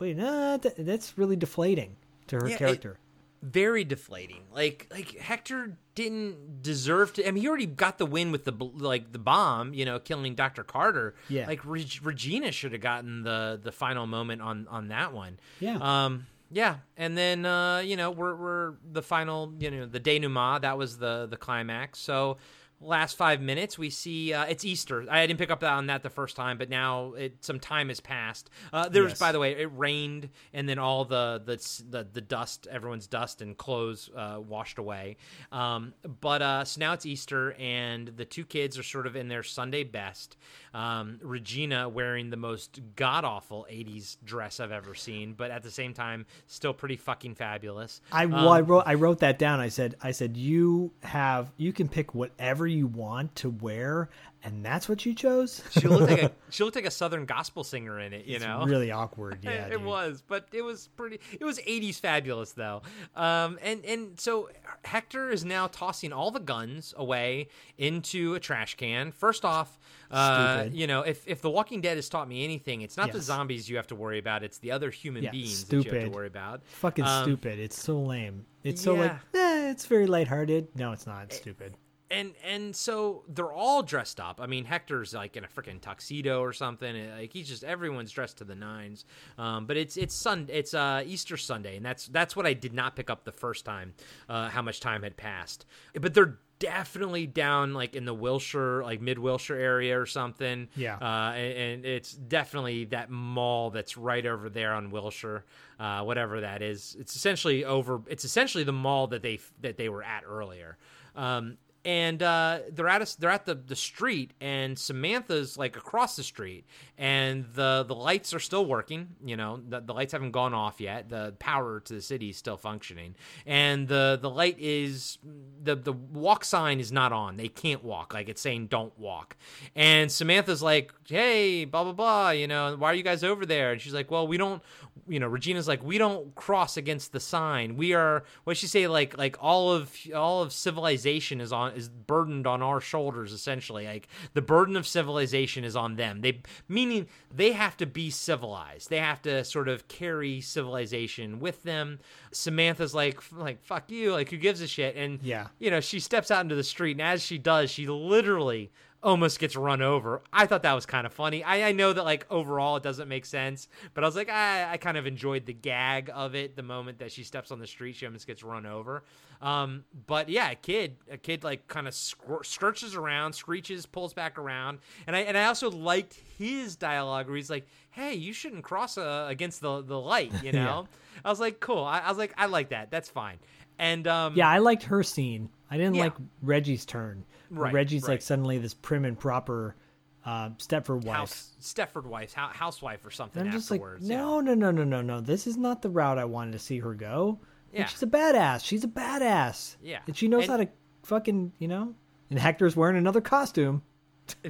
wait 0.00 0.16
nah, 0.16 0.56
that, 0.56 0.74
that's 0.78 1.16
really 1.16 1.36
deflating 1.36 1.94
to 2.26 2.36
her 2.36 2.48
Yeah, 2.48 2.56
character 2.56 2.98
very 3.42 3.84
deflating. 3.84 4.42
Like 4.52 4.86
like 4.90 5.16
Hector 5.16 5.76
didn't 5.94 6.62
deserve 6.62 7.12
to. 7.14 7.26
I 7.26 7.30
mean, 7.30 7.42
he 7.42 7.48
already 7.48 7.66
got 7.66 7.98
the 7.98 8.06
win 8.06 8.32
with 8.32 8.44
the 8.44 8.52
like 8.52 9.12
the 9.12 9.18
bomb, 9.18 9.74
you 9.74 9.84
know, 9.84 9.98
killing 9.98 10.34
Dr. 10.34 10.64
Carter. 10.64 11.14
Yeah. 11.28 11.46
Like 11.46 11.64
Reg- 11.64 12.00
Regina 12.02 12.52
should 12.52 12.72
have 12.72 12.80
gotten 12.80 13.22
the 13.22 13.60
the 13.62 13.72
final 13.72 14.06
moment 14.06 14.42
on 14.42 14.66
on 14.68 14.88
that 14.88 15.12
one. 15.12 15.38
Yeah. 15.60 15.78
Um. 15.80 16.26
Yeah, 16.48 16.76
and 16.96 17.18
then 17.18 17.44
uh, 17.44 17.78
you 17.78 17.96
know 17.96 18.12
we're 18.12 18.36
we're 18.36 18.74
the 18.92 19.02
final 19.02 19.52
you 19.58 19.70
know 19.70 19.86
the 19.86 19.98
denouement 19.98 20.62
that 20.62 20.78
was 20.78 20.96
the 20.96 21.26
the 21.28 21.36
climax. 21.36 21.98
So 21.98 22.36
last 22.80 23.16
five 23.16 23.40
minutes 23.40 23.78
we 23.78 23.88
see 23.90 24.32
uh, 24.32 24.44
it's 24.44 24.64
Easter. 24.64 25.04
I 25.10 25.26
didn't 25.26 25.38
pick 25.38 25.50
up 25.50 25.62
on 25.64 25.86
that 25.86 26.02
the 26.02 26.10
first 26.10 26.36
time, 26.36 26.58
but 26.58 26.68
now 26.68 27.14
it 27.14 27.44
some 27.44 27.58
time 27.58 27.88
has 27.88 28.00
passed. 28.00 28.50
Uh, 28.72 28.88
there 28.88 29.02
was 29.02 29.12
Yes. 29.12 29.18
by 29.20 29.32
the 29.32 29.38
way 29.38 29.52
it 29.52 29.70
rained 29.74 30.28
and 30.52 30.68
then 30.68 30.78
all 30.78 31.04
the 31.04 31.40
the 31.44 31.56
the, 31.88 32.06
the 32.12 32.20
dust 32.20 32.66
everyone's 32.70 33.06
dust 33.06 33.40
and 33.40 33.56
clothes 33.56 34.10
uh, 34.14 34.38
washed 34.46 34.78
away. 34.78 35.16
Um, 35.52 35.94
but 36.20 36.42
uh, 36.42 36.64
so 36.64 36.78
now 36.80 36.92
it's 36.92 37.06
Easter 37.06 37.52
and 37.58 38.08
the 38.08 38.24
two 38.24 38.44
kids 38.44 38.78
are 38.78 38.82
sort 38.82 39.06
of 39.06 39.16
in 39.16 39.28
their 39.28 39.42
Sunday 39.42 39.84
best. 39.84 40.36
Um, 40.74 41.18
Regina 41.22 41.88
wearing 41.88 42.28
the 42.30 42.36
most 42.36 42.80
god 42.96 43.24
awful 43.24 43.66
'80s 43.70 44.18
dress 44.24 44.60
I've 44.60 44.72
ever 44.72 44.94
seen, 44.94 45.32
but 45.32 45.50
at 45.50 45.62
the 45.62 45.70
same 45.70 45.94
time 45.94 46.26
still 46.46 46.74
pretty 46.74 46.96
fucking 46.96 47.36
fabulous. 47.36 48.00
I 48.12 48.26
well, 48.26 48.50
I 48.50 48.60
Um, 48.60 48.66
wrote 48.66 48.84
I 48.86 48.94
wrote 48.94 49.20
that 49.20 49.38
down. 49.38 49.60
I 49.60 49.68
said 49.68 49.94
I 50.02 50.10
said 50.10 50.36
you 50.36 50.92
have 51.02 51.50
you 51.56 51.72
can 51.72 51.88
pick 51.88 52.14
whatever 52.14 52.65
you 52.66 52.86
want 52.86 53.34
to 53.36 53.50
wear, 53.50 54.08
and 54.42 54.64
that's 54.64 54.88
what 54.88 55.04
you 55.06 55.14
chose. 55.14 55.62
she 55.70 55.88
looked 55.88 56.10
like 56.10 56.22
a 56.22 56.32
she 56.50 56.62
looked 56.64 56.76
like 56.76 56.84
a 56.86 56.90
southern 56.90 57.24
gospel 57.26 57.64
singer 57.64 57.98
in 58.00 58.12
it. 58.12 58.26
You 58.26 58.36
It's 58.36 58.44
know, 58.44 58.64
really 58.66 58.90
awkward. 58.90 59.38
Yeah, 59.42 59.66
it 59.68 59.80
was, 59.80 60.22
but 60.26 60.46
it 60.52 60.62
was 60.62 60.88
pretty. 60.96 61.20
It 61.38 61.44
was 61.44 61.58
'80s 61.60 62.00
fabulous 62.00 62.52
though. 62.52 62.82
Um, 63.14 63.58
and 63.62 63.84
and 63.84 64.18
so 64.20 64.50
Hector 64.84 65.30
is 65.30 65.44
now 65.44 65.66
tossing 65.68 66.12
all 66.12 66.30
the 66.30 66.40
guns 66.40 66.94
away 66.96 67.48
into 67.78 68.34
a 68.34 68.40
trash 68.40 68.74
can. 68.76 69.12
First 69.12 69.44
off, 69.44 69.78
uh, 70.10 70.66
you 70.72 70.86
know, 70.86 71.02
if 71.02 71.26
if 71.26 71.42
The 71.42 71.50
Walking 71.50 71.80
Dead 71.80 71.96
has 71.96 72.08
taught 72.08 72.28
me 72.28 72.44
anything, 72.44 72.82
it's 72.82 72.96
not 72.96 73.12
the 73.12 73.20
zombies 73.20 73.68
you 73.68 73.76
have 73.76 73.86
to 73.88 73.94
worry 73.94 74.18
about; 74.18 74.42
it's 74.42 74.58
the 74.58 74.70
other 74.72 74.90
human 74.90 75.22
Yeah, 75.24 75.30
beings 75.30 75.64
that 75.64 75.84
you 75.84 75.90
have 75.90 76.02
to 76.04 76.08
worry 76.10 76.26
about. 76.28 76.62
Fucking 76.66 77.04
Um, 77.04 77.24
stupid. 77.24 77.58
It's 77.58 77.80
so 77.80 78.00
lame. 78.00 78.46
It's 78.64 78.82
so 78.82 78.94
like, 78.94 79.12
eh, 79.34 79.70
it's 79.70 79.86
very 79.86 80.06
lighthearted. 80.08 80.68
No, 80.74 80.90
it's 80.92 81.06
not. 81.06 81.24
It's 81.26 81.36
stupid. 81.36 81.76
And 82.10 82.34
and 82.44 82.74
so 82.74 83.24
they're 83.28 83.52
all 83.52 83.82
dressed 83.82 84.20
up. 84.20 84.40
I 84.40 84.46
mean, 84.46 84.64
Hector's 84.64 85.14
like 85.14 85.36
in 85.36 85.44
a 85.44 85.48
freaking 85.48 85.80
tuxedo 85.80 86.40
or 86.40 86.52
something. 86.52 87.10
Like 87.10 87.32
he's 87.32 87.48
just 87.48 87.64
everyone's 87.64 88.12
dressed 88.12 88.38
to 88.38 88.44
the 88.44 88.54
nines. 88.54 89.04
Um, 89.38 89.66
but 89.66 89.76
it's 89.76 89.96
it's 89.96 90.14
Sun 90.14 90.48
it's 90.50 90.74
uh, 90.74 91.02
Easter 91.04 91.36
Sunday, 91.36 91.76
and 91.76 91.84
that's 91.84 92.06
that's 92.08 92.36
what 92.36 92.46
I 92.46 92.52
did 92.52 92.74
not 92.74 92.96
pick 92.96 93.10
up 93.10 93.24
the 93.24 93.32
first 93.32 93.64
time. 93.64 93.94
Uh, 94.28 94.48
how 94.48 94.62
much 94.62 94.80
time 94.80 95.02
had 95.02 95.16
passed? 95.16 95.66
But 95.94 96.14
they're 96.14 96.38
definitely 96.58 97.26
down 97.26 97.74
like 97.74 97.94
in 97.94 98.04
the 98.04 98.14
Wilshire, 98.14 98.82
like 98.82 99.00
mid 99.00 99.18
Wilshire 99.18 99.56
area 99.56 100.00
or 100.00 100.06
something. 100.06 100.68
Yeah. 100.76 100.96
Uh, 100.96 101.32
and, 101.32 101.58
and 101.58 101.84
it's 101.84 102.12
definitely 102.12 102.86
that 102.86 103.10
mall 103.10 103.70
that's 103.70 103.96
right 103.96 104.24
over 104.24 104.48
there 104.48 104.72
on 104.74 104.90
Wilshire, 104.90 105.44
uh, 105.78 106.02
whatever 106.02 106.40
that 106.40 106.62
is. 106.62 106.96
It's 106.98 107.16
essentially 107.16 107.64
over. 107.64 108.00
It's 108.06 108.24
essentially 108.24 108.64
the 108.64 108.72
mall 108.72 109.08
that 109.08 109.22
they 109.22 109.40
that 109.60 109.76
they 109.76 109.88
were 109.88 110.02
at 110.02 110.24
earlier. 110.26 110.78
Um, 111.14 111.56
and 111.86 112.20
uh, 112.20 112.58
they're 112.72 112.88
at 112.88 113.00
a, 113.00 113.20
they're 113.20 113.30
at 113.30 113.46
the, 113.46 113.54
the 113.54 113.76
street, 113.76 114.32
and 114.40 114.76
Samantha's 114.76 115.56
like 115.56 115.76
across 115.76 116.16
the 116.16 116.24
street, 116.24 116.66
and 116.98 117.46
the 117.54 117.84
the 117.86 117.94
lights 117.94 118.34
are 118.34 118.40
still 118.40 118.66
working. 118.66 119.10
You 119.24 119.36
know, 119.36 119.60
the, 119.68 119.80
the 119.80 119.94
lights 119.94 120.10
haven't 120.10 120.32
gone 120.32 120.52
off 120.52 120.80
yet. 120.80 121.08
The 121.08 121.36
power 121.38 121.78
to 121.78 121.94
the 121.94 122.02
city 122.02 122.30
is 122.30 122.36
still 122.36 122.56
functioning, 122.56 123.14
and 123.46 123.86
the 123.86 124.18
the 124.20 124.28
light 124.28 124.56
is 124.58 125.18
the 125.62 125.76
the 125.76 125.92
walk 125.92 126.44
sign 126.44 126.80
is 126.80 126.90
not 126.90 127.12
on. 127.12 127.36
They 127.36 127.46
can't 127.48 127.84
walk. 127.84 128.12
Like 128.12 128.28
it's 128.28 128.40
saying 128.40 128.66
don't 128.66 128.98
walk. 128.98 129.36
And 129.76 130.10
Samantha's 130.10 130.64
like, 130.64 130.92
hey, 131.06 131.66
blah 131.66 131.84
blah 131.84 131.92
blah. 131.92 132.30
You 132.30 132.48
know, 132.48 132.74
why 132.76 132.90
are 132.90 132.94
you 132.94 133.04
guys 133.04 133.22
over 133.22 133.46
there? 133.46 133.70
And 133.70 133.80
she's 133.80 133.94
like, 133.94 134.10
well, 134.10 134.26
we 134.26 134.36
don't. 134.36 134.60
You 135.06 135.20
know, 135.20 135.28
Regina's 135.28 135.68
like, 135.68 135.84
we 135.84 135.98
don't 135.98 136.34
cross 136.34 136.76
against 136.76 137.12
the 137.12 137.20
sign. 137.20 137.76
We 137.76 137.94
are. 137.94 138.24
What 138.42 138.56
she 138.56 138.66
say? 138.66 138.88
Like 138.88 139.16
like 139.16 139.36
all 139.40 139.70
of 139.70 139.96
all 140.12 140.42
of 140.42 140.52
civilization 140.52 141.40
is 141.40 141.52
on 141.52 141.75
is 141.76 141.88
burdened 141.88 142.46
on 142.46 142.62
our 142.62 142.80
shoulders. 142.80 143.32
Essentially, 143.32 143.86
like 143.86 144.08
the 144.34 144.42
burden 144.42 144.76
of 144.76 144.86
civilization 144.86 145.64
is 145.64 145.76
on 145.76 145.96
them. 145.96 146.20
They 146.22 146.40
meaning 146.68 147.06
they 147.34 147.52
have 147.52 147.76
to 147.78 147.86
be 147.86 148.10
civilized. 148.10 148.90
They 148.90 148.98
have 149.00 149.22
to 149.22 149.44
sort 149.44 149.68
of 149.68 149.86
carry 149.88 150.40
civilization 150.40 151.38
with 151.40 151.62
them. 151.62 151.98
Samantha's 152.32 152.94
like 152.94 153.20
like 153.32 153.62
fuck 153.62 153.90
you. 153.90 154.12
Like 154.12 154.30
who 154.30 154.36
gives 154.36 154.60
a 154.60 154.66
shit? 154.66 154.96
And 154.96 155.22
Yeah. 155.22 155.48
you 155.58 155.70
know, 155.70 155.80
she 155.80 156.00
steps 156.00 156.30
out 156.30 156.42
into 156.42 156.54
the 156.54 156.64
street, 156.64 156.92
and 156.92 157.02
as 157.02 157.22
she 157.22 157.38
does, 157.38 157.70
she 157.70 157.86
literally 157.86 158.70
almost 159.06 159.38
gets 159.38 159.54
run 159.56 159.80
over. 159.80 160.20
I 160.32 160.46
thought 160.46 160.62
that 160.64 160.72
was 160.74 160.84
kind 160.84 161.06
of 161.06 161.12
funny. 161.12 161.42
I, 161.44 161.68
I 161.68 161.72
know 161.72 161.92
that 161.92 162.04
like 162.04 162.26
overall 162.28 162.76
it 162.76 162.82
doesn't 162.82 163.08
make 163.08 163.24
sense, 163.24 163.68
but 163.94 164.02
I 164.04 164.06
was 164.06 164.16
like, 164.16 164.28
I, 164.28 164.72
I 164.72 164.76
kind 164.76 164.96
of 164.96 165.06
enjoyed 165.06 165.46
the 165.46 165.52
gag 165.52 166.10
of 166.12 166.34
it. 166.34 166.56
The 166.56 166.62
moment 166.62 166.98
that 166.98 167.12
she 167.12 167.22
steps 167.22 167.50
on 167.52 167.58
the 167.60 167.66
street, 167.66 167.94
she 167.96 168.04
almost 168.04 168.26
gets 168.26 168.42
run 168.42 168.66
over. 168.66 169.04
Um, 169.40 169.84
but 170.06 170.28
yeah, 170.28 170.50
a 170.50 170.54
kid, 170.56 170.96
a 171.10 171.16
kid 171.16 171.44
like 171.44 171.68
kind 171.68 171.86
of 171.86 171.94
scr- 171.94 172.42
skirches 172.42 172.96
around, 172.96 173.32
screeches, 173.34 173.86
pulls 173.86 174.12
back 174.12 174.38
around, 174.38 174.78
and 175.06 175.14
I 175.14 175.20
and 175.20 175.38
I 175.38 175.44
also 175.46 175.70
liked 175.70 176.14
his 176.38 176.74
dialogue 176.76 177.28
where 177.28 177.36
he's 177.36 177.50
like, 177.50 177.66
"Hey, 177.90 178.14
you 178.14 178.32
shouldn't 178.32 178.64
cross 178.64 178.98
uh, 178.98 179.26
against 179.28 179.60
the 179.60 179.82
the 179.82 179.98
light," 180.00 180.32
you 180.42 180.52
know. 180.60 180.88
I 181.24 181.30
was 181.30 181.38
like, 181.38 181.60
"Cool." 181.60 181.84
I, 181.84 181.98
I 182.00 182.08
was 182.08 182.18
like, 182.18 182.34
"I 182.36 182.46
like 182.46 182.70
that. 182.70 182.90
That's 182.90 183.08
fine." 183.08 183.38
And 183.78 184.06
um, 184.08 184.32
Yeah, 184.36 184.48
I 184.48 184.58
liked 184.58 184.84
her 184.84 185.02
scene. 185.02 185.50
I 185.70 185.76
didn't 185.76 185.94
Yeah. 185.96 186.04
like 186.04 186.14
Reggie's 186.42 186.86
turn. 186.86 187.24
Right, 187.50 187.72
Reggie's 187.72 188.08
like 188.08 188.22
suddenly 188.22 188.58
this 188.58 188.74
prim 188.74 189.04
and 189.04 189.18
proper 189.18 189.76
uh, 190.24 190.50
Stepford 190.58 191.04
wife. 191.04 191.16
house 191.16 191.52
Stepford 191.60 192.04
wife, 192.06 192.32
hou- 192.34 192.52
housewife 192.52 193.04
or 193.04 193.10
something 193.10 193.40
And 193.42 193.50
I'm 193.50 193.56
just 193.56 193.70
like, 193.70 193.80
afterwards. 193.80 194.08
yeah. 194.08 194.16
no, 194.18 194.40
no, 194.40 194.54
no, 194.54 194.70
no, 194.72 194.82
no, 194.84 195.00
no. 195.02 195.20
This 195.20 195.46
is 195.46 195.56
not 195.56 195.82
the 195.82 195.88
route 195.90 196.18
I 196.18 196.24
wanted 196.24 196.52
to 196.52 196.58
see 196.58 196.80
her 196.80 196.94
go. 196.94 197.38
Yeah. 197.72 197.86
she's 197.86 198.02
a 198.02 198.06
badass. 198.06 198.64
She's 198.64 198.82
a 198.84 198.88
badass. 198.88 199.76
Yeah. 199.82 200.00
And 200.06 200.16
she 200.16 200.26
knows 200.28 200.42
And- 200.44 200.50
how 200.50 200.56
to 200.58 200.68
fucking, 201.04 201.52
you 201.58 201.68
know. 201.68 201.94
And 202.30 202.38
Hector's 202.40 202.74
wearing 202.74 202.96
another 202.96 203.20
costume. 203.20 203.82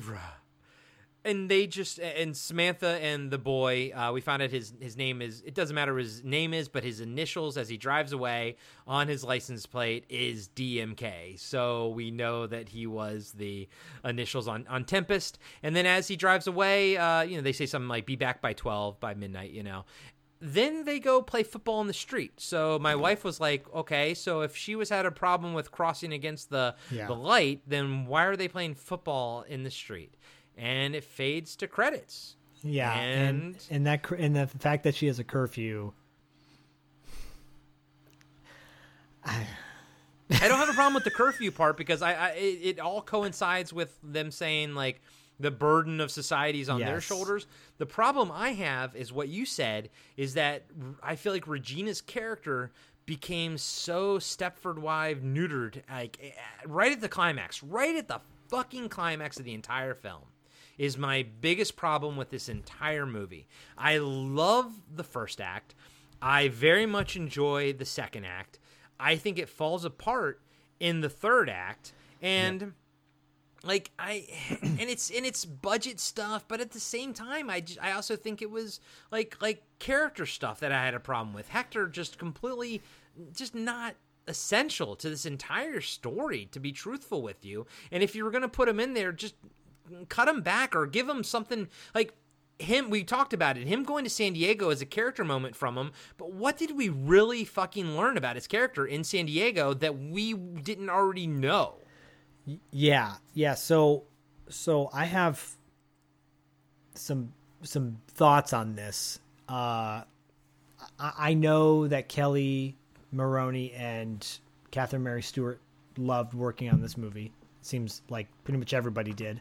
and 1.26 1.50
they 1.50 1.66
just 1.66 1.98
and 1.98 2.36
Samantha 2.36 2.98
and 3.02 3.30
the 3.30 3.36
boy, 3.38 3.90
uh, 3.94 4.12
we 4.12 4.20
found 4.20 4.42
out 4.42 4.50
his 4.50 4.72
his 4.80 4.96
name 4.96 5.20
is 5.20 5.42
it 5.44 5.54
doesn't 5.54 5.74
matter 5.74 5.92
what 5.92 6.02
his 6.02 6.24
name 6.24 6.54
is, 6.54 6.68
but 6.68 6.84
his 6.84 7.00
initials 7.00 7.58
as 7.58 7.68
he 7.68 7.76
drives 7.76 8.12
away 8.12 8.56
on 8.86 9.08
his 9.08 9.24
license 9.24 9.66
plate 9.66 10.04
is 10.08 10.48
DMK. 10.48 11.38
So 11.38 11.88
we 11.88 12.10
know 12.10 12.46
that 12.46 12.68
he 12.70 12.86
was 12.86 13.32
the 13.32 13.68
initials 14.04 14.48
on 14.48 14.66
on 14.68 14.84
Tempest. 14.84 15.38
And 15.62 15.74
then 15.76 15.84
as 15.86 16.08
he 16.08 16.16
drives 16.16 16.46
away, 16.46 16.96
uh, 16.96 17.22
you 17.22 17.36
know, 17.36 17.42
they 17.42 17.52
say 17.52 17.66
something 17.66 17.88
like 17.88 18.06
"Be 18.06 18.16
back 18.16 18.40
by 18.40 18.52
twelve 18.52 18.98
by 19.00 19.14
midnight," 19.14 19.50
you 19.50 19.62
know. 19.62 19.84
Then 20.38 20.84
they 20.84 20.98
go 21.00 21.22
play 21.22 21.42
football 21.42 21.80
in 21.80 21.86
the 21.86 21.94
street. 21.94 22.34
So 22.40 22.78
my 22.78 22.94
wife 22.94 23.24
was 23.24 23.40
like, 23.40 23.64
"Okay, 23.74 24.12
so 24.12 24.42
if 24.42 24.54
she 24.54 24.76
was 24.76 24.90
had 24.90 25.06
a 25.06 25.10
problem 25.10 25.54
with 25.54 25.72
crossing 25.72 26.12
against 26.12 26.50
the 26.50 26.74
Yeah. 26.90 27.06
the 27.06 27.14
light, 27.14 27.62
then 27.66 28.04
why 28.06 28.26
are 28.26 28.36
they 28.36 28.46
playing 28.48 28.74
football 28.74 29.42
in 29.48 29.62
the 29.64 29.70
street?" 29.70 30.14
And 30.56 30.94
it 30.94 31.04
fades 31.04 31.56
to 31.56 31.66
credits. 31.66 32.36
Yeah, 32.62 32.92
and, 32.94 33.28
and 33.38 33.66
and 33.70 33.86
that 33.86 34.10
and 34.10 34.36
the 34.36 34.46
fact 34.46 34.84
that 34.84 34.94
she 34.94 35.06
has 35.06 35.18
a 35.18 35.24
curfew. 35.24 35.92
I 39.24 39.46
I 40.30 40.48
don't 40.48 40.58
have 40.58 40.68
a 40.68 40.72
problem 40.72 40.94
with 40.94 41.04
the 41.04 41.10
curfew 41.10 41.50
part 41.50 41.76
because 41.76 42.02
I, 42.02 42.14
I 42.14 42.28
it, 42.30 42.60
it 42.62 42.80
all 42.80 43.02
coincides 43.02 43.72
with 43.72 43.96
them 44.02 44.30
saying 44.30 44.74
like 44.74 45.00
the 45.38 45.50
burden 45.50 46.00
of 46.00 46.10
society's 46.10 46.68
on 46.68 46.80
their 46.80 47.00
shoulders. 47.00 47.46
The 47.78 47.86
problem 47.86 48.32
I 48.32 48.50
have 48.54 48.96
is 48.96 49.12
what 49.12 49.28
you 49.28 49.44
said 49.44 49.90
is 50.16 50.34
that 50.34 50.64
I 51.02 51.16
feel 51.16 51.32
like 51.32 51.46
Regina's 51.46 52.00
character 52.00 52.72
became 53.04 53.58
so 53.58 54.18
Stepford 54.18 54.78
wife 54.78 55.22
neutered 55.22 55.82
like 55.90 56.18
eh, 56.20 56.30
right 56.66 56.90
at 56.90 57.00
the 57.00 57.08
climax, 57.08 57.62
right 57.62 57.94
at 57.94 58.08
the 58.08 58.20
fucking 58.48 58.88
climax 58.88 59.38
of 59.38 59.44
the 59.44 59.54
entire 59.54 59.94
film 59.94 60.22
is 60.78 60.98
my 60.98 61.26
biggest 61.40 61.76
problem 61.76 62.16
with 62.16 62.30
this 62.30 62.48
entire 62.48 63.06
movie. 63.06 63.46
I 63.76 63.98
love 63.98 64.72
the 64.94 65.04
first 65.04 65.40
act. 65.40 65.74
I 66.20 66.48
very 66.48 66.86
much 66.86 67.16
enjoy 67.16 67.72
the 67.72 67.84
second 67.84 68.24
act. 68.24 68.58
I 68.98 69.16
think 69.16 69.38
it 69.38 69.48
falls 69.48 69.84
apart 69.84 70.40
in 70.80 71.00
the 71.00 71.08
third 71.08 71.48
act 71.48 71.92
and 72.22 72.72
like 73.62 73.90
I 73.98 74.26
and 74.62 74.80
it's 74.80 75.10
and 75.10 75.26
it's 75.26 75.44
budget 75.44 76.00
stuff, 76.00 76.44
but 76.48 76.60
at 76.60 76.70
the 76.70 76.80
same 76.80 77.12
time, 77.12 77.50
I 77.50 77.60
just, 77.60 77.80
I 77.82 77.92
also 77.92 78.16
think 78.16 78.42
it 78.42 78.50
was 78.50 78.80
like 79.10 79.36
like 79.40 79.62
character 79.78 80.26
stuff 80.26 80.60
that 80.60 80.72
I 80.72 80.84
had 80.84 80.94
a 80.94 81.00
problem 81.00 81.34
with. 81.34 81.48
Hector 81.48 81.86
just 81.88 82.18
completely 82.18 82.82
just 83.32 83.54
not 83.54 83.94
essential 84.28 84.96
to 84.96 85.08
this 85.08 85.24
entire 85.24 85.80
story 85.80 86.48
to 86.50 86.58
be 86.58 86.72
truthful 86.72 87.22
with 87.22 87.44
you 87.44 87.64
and 87.92 88.02
if 88.02 88.16
you 88.16 88.24
were 88.24 88.30
going 88.32 88.42
to 88.42 88.48
put 88.48 88.68
him 88.68 88.80
in 88.80 88.92
there 88.92 89.12
just 89.12 89.36
cut 90.08 90.28
him 90.28 90.40
back 90.40 90.74
or 90.74 90.86
give 90.86 91.08
him 91.08 91.22
something 91.24 91.68
like 91.94 92.14
him 92.58 92.88
we 92.88 93.04
talked 93.04 93.32
about 93.32 93.58
it 93.58 93.66
him 93.66 93.82
going 93.82 94.02
to 94.04 94.10
san 94.10 94.32
diego 94.32 94.70
is 94.70 94.80
a 94.80 94.86
character 94.86 95.24
moment 95.24 95.54
from 95.54 95.76
him 95.76 95.92
but 96.16 96.32
what 96.32 96.56
did 96.56 96.76
we 96.76 96.88
really 96.88 97.44
fucking 97.44 97.96
learn 97.96 98.16
about 98.16 98.34
his 98.34 98.46
character 98.46 98.86
in 98.86 99.04
san 99.04 99.26
diego 99.26 99.74
that 99.74 99.98
we 99.98 100.32
didn't 100.32 100.88
already 100.88 101.26
know? 101.26 101.74
Yeah 102.70 103.16
yeah 103.34 103.54
so 103.54 104.04
so 104.48 104.88
i 104.92 105.04
have 105.04 105.56
some 106.94 107.32
some 107.62 107.98
thoughts 108.08 108.52
on 108.52 108.74
this. 108.74 109.18
Uh 109.48 110.02
i, 110.98 111.12
I 111.18 111.34
know 111.34 111.88
that 111.88 112.08
kelli 112.08 112.74
maroney 113.12 113.72
and 113.72 114.26
catherine 114.70 115.02
mary 115.02 115.22
stewart 115.22 115.60
loved 115.98 116.34
working 116.34 116.70
on 116.70 116.80
this 116.80 116.96
movie. 116.96 117.32
Seems 117.62 118.02
like 118.08 118.28
pretty 118.44 118.58
much 118.58 118.74
everybody 118.74 119.12
did 119.12 119.40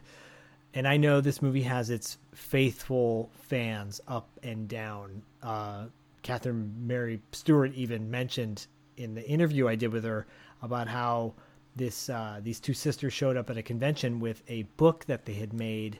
and 0.76 0.86
I 0.86 0.98
know 0.98 1.22
this 1.22 1.40
movie 1.40 1.62
has 1.62 1.88
its 1.88 2.18
faithful 2.34 3.30
fans 3.32 3.98
up 4.06 4.28
and 4.42 4.68
down. 4.68 5.22
Uh, 5.42 5.86
Catherine 6.20 6.70
Mary 6.78 7.22
Stewart 7.32 7.72
even 7.74 8.10
mentioned 8.10 8.66
in 8.98 9.14
the 9.14 9.26
interview 9.26 9.68
I 9.68 9.74
did 9.74 9.90
with 9.90 10.04
her 10.04 10.26
about 10.60 10.86
how 10.86 11.32
this 11.76 12.10
uh, 12.10 12.40
these 12.42 12.60
two 12.60 12.74
sisters 12.74 13.14
showed 13.14 13.38
up 13.38 13.48
at 13.48 13.56
a 13.56 13.62
convention 13.62 14.20
with 14.20 14.42
a 14.48 14.64
book 14.76 15.06
that 15.06 15.24
they 15.24 15.32
had 15.32 15.54
made 15.54 15.98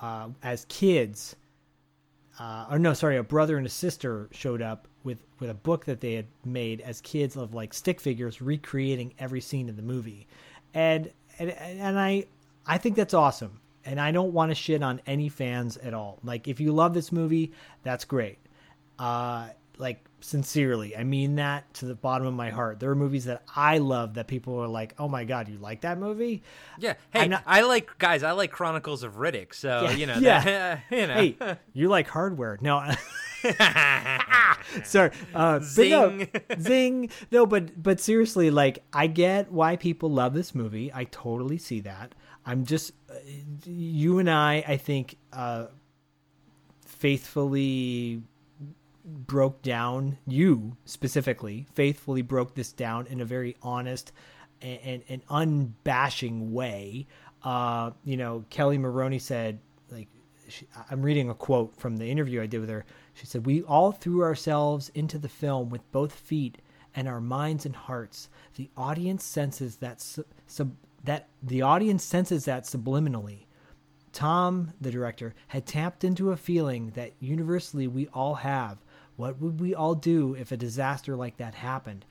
uh, 0.00 0.30
as 0.42 0.64
kids. 0.70 1.36
Uh, 2.40 2.68
or 2.70 2.78
no, 2.78 2.94
sorry, 2.94 3.18
a 3.18 3.22
brother 3.22 3.58
and 3.58 3.66
a 3.66 3.70
sister 3.70 4.30
showed 4.32 4.62
up 4.62 4.88
with 5.04 5.22
with 5.40 5.50
a 5.50 5.54
book 5.54 5.84
that 5.84 6.00
they 6.00 6.14
had 6.14 6.26
made 6.42 6.80
as 6.80 7.02
kids 7.02 7.36
of 7.36 7.52
like 7.52 7.74
stick 7.74 8.00
figures 8.00 8.40
recreating 8.40 9.12
every 9.18 9.42
scene 9.42 9.68
in 9.68 9.76
the 9.76 9.82
movie, 9.82 10.26
and 10.72 11.12
and 11.38 11.50
and 11.50 11.98
I 11.98 12.24
I 12.66 12.78
think 12.78 12.96
that's 12.96 13.12
awesome 13.12 13.60
and 13.86 14.00
I 14.00 14.10
don't 14.10 14.32
want 14.32 14.50
to 14.50 14.54
shit 14.54 14.82
on 14.82 15.00
any 15.06 15.28
fans 15.28 15.76
at 15.78 15.94
all. 15.94 16.18
Like 16.22 16.48
if 16.48 16.60
you 16.60 16.72
love 16.72 16.92
this 16.92 17.12
movie, 17.12 17.52
that's 17.82 18.04
great. 18.04 18.38
Uh 18.98 19.48
like 19.78 20.04
sincerely, 20.20 20.96
I 20.96 21.04
mean 21.04 21.36
that 21.36 21.72
to 21.74 21.84
the 21.84 21.94
bottom 21.94 22.26
of 22.26 22.34
my 22.34 22.50
heart. 22.50 22.80
There 22.80 22.90
are 22.90 22.94
movies 22.94 23.26
that 23.26 23.42
I 23.54 23.78
love 23.78 24.14
that 24.14 24.26
people 24.26 24.58
are 24.60 24.66
like, 24.66 24.94
"Oh 24.98 25.08
my 25.08 25.24
god, 25.24 25.48
you 25.48 25.58
like 25.58 25.82
that 25.82 25.98
movie?" 25.98 26.42
Yeah. 26.78 26.94
Hey, 27.10 27.28
not, 27.28 27.42
I 27.46 27.60
like 27.62 27.96
guys. 27.98 28.22
I 28.22 28.32
like 28.32 28.50
Chronicles 28.50 29.02
of 29.02 29.16
Riddick. 29.16 29.54
So 29.54 29.82
yeah, 29.84 29.90
you 29.92 30.06
know. 30.06 30.16
Yeah. 30.20 30.42
That, 30.42 30.82
you 30.90 31.06
know. 31.06 31.14
Hey, 31.14 31.58
you 31.74 31.88
like 31.88 32.08
hardware? 32.08 32.58
No. 32.60 32.82
Sorry. 34.84 35.10
Uh, 35.34 35.60
Zing. 35.60 35.90
No, 35.90 36.26
zing. 36.58 37.10
No, 37.30 37.46
but 37.46 37.80
but 37.82 38.00
seriously, 38.00 38.50
like 38.50 38.82
I 38.92 39.06
get 39.06 39.52
why 39.52 39.76
people 39.76 40.10
love 40.10 40.34
this 40.34 40.54
movie. 40.54 40.90
I 40.92 41.04
totally 41.04 41.58
see 41.58 41.80
that. 41.80 42.14
I'm 42.46 42.64
just 42.64 42.92
uh, 43.10 43.14
you 43.64 44.20
and 44.20 44.30
I. 44.30 44.64
I 44.66 44.76
think 44.76 45.18
uh, 45.32 45.66
faithfully 46.86 48.22
broke 49.04 49.62
down 49.62 50.18
you 50.26 50.76
specifically 50.84 51.66
faithfully 51.74 52.22
broke 52.22 52.54
this 52.54 52.72
down 52.72 53.06
in 53.06 53.20
a 53.20 53.24
very 53.24 53.56
honest 53.62 54.10
and, 54.60 54.80
and, 54.82 55.02
and 55.08 55.26
unbashing 55.84 56.50
way 56.50 57.06
uh, 57.44 57.90
you 58.04 58.16
know 58.16 58.44
kelli 58.50 58.78
maroney 58.78 59.18
said 59.18 59.60
like 59.92 60.08
she, 60.48 60.66
i'm 60.90 61.02
reading 61.02 61.30
a 61.30 61.34
quote 61.34 61.76
from 61.76 61.98
the 61.98 62.10
interview 62.10 62.42
i 62.42 62.46
did 62.46 62.60
with 62.60 62.68
her 62.68 62.84
she 63.14 63.26
said 63.26 63.46
we 63.46 63.62
all 63.62 63.92
threw 63.92 64.24
ourselves 64.24 64.90
into 64.94 65.18
the 65.18 65.28
film 65.28 65.70
with 65.70 65.88
both 65.92 66.12
feet 66.12 66.58
and 66.96 67.06
our 67.06 67.20
minds 67.20 67.64
and 67.64 67.76
hearts 67.76 68.28
the 68.56 68.68
audience 68.76 69.22
senses 69.22 69.76
that 69.76 70.00
sub, 70.00 70.74
that 71.06 71.28
the 71.42 71.62
audience 71.62 72.04
senses 72.04 72.44
that 72.44 72.64
subliminally 72.64 73.46
tom 74.12 74.72
the 74.80 74.90
director 74.90 75.34
had 75.48 75.66
tapped 75.66 76.04
into 76.04 76.30
a 76.30 76.36
feeling 76.36 76.90
that 76.94 77.12
universally 77.20 77.86
we 77.86 78.06
all 78.08 78.36
have 78.36 78.78
what 79.16 79.40
would 79.40 79.60
we 79.60 79.74
all 79.74 79.94
do 79.94 80.34
if 80.34 80.52
a 80.52 80.56
disaster 80.56 81.16
like 81.16 81.38
that 81.38 81.54
happened? 81.54 82.04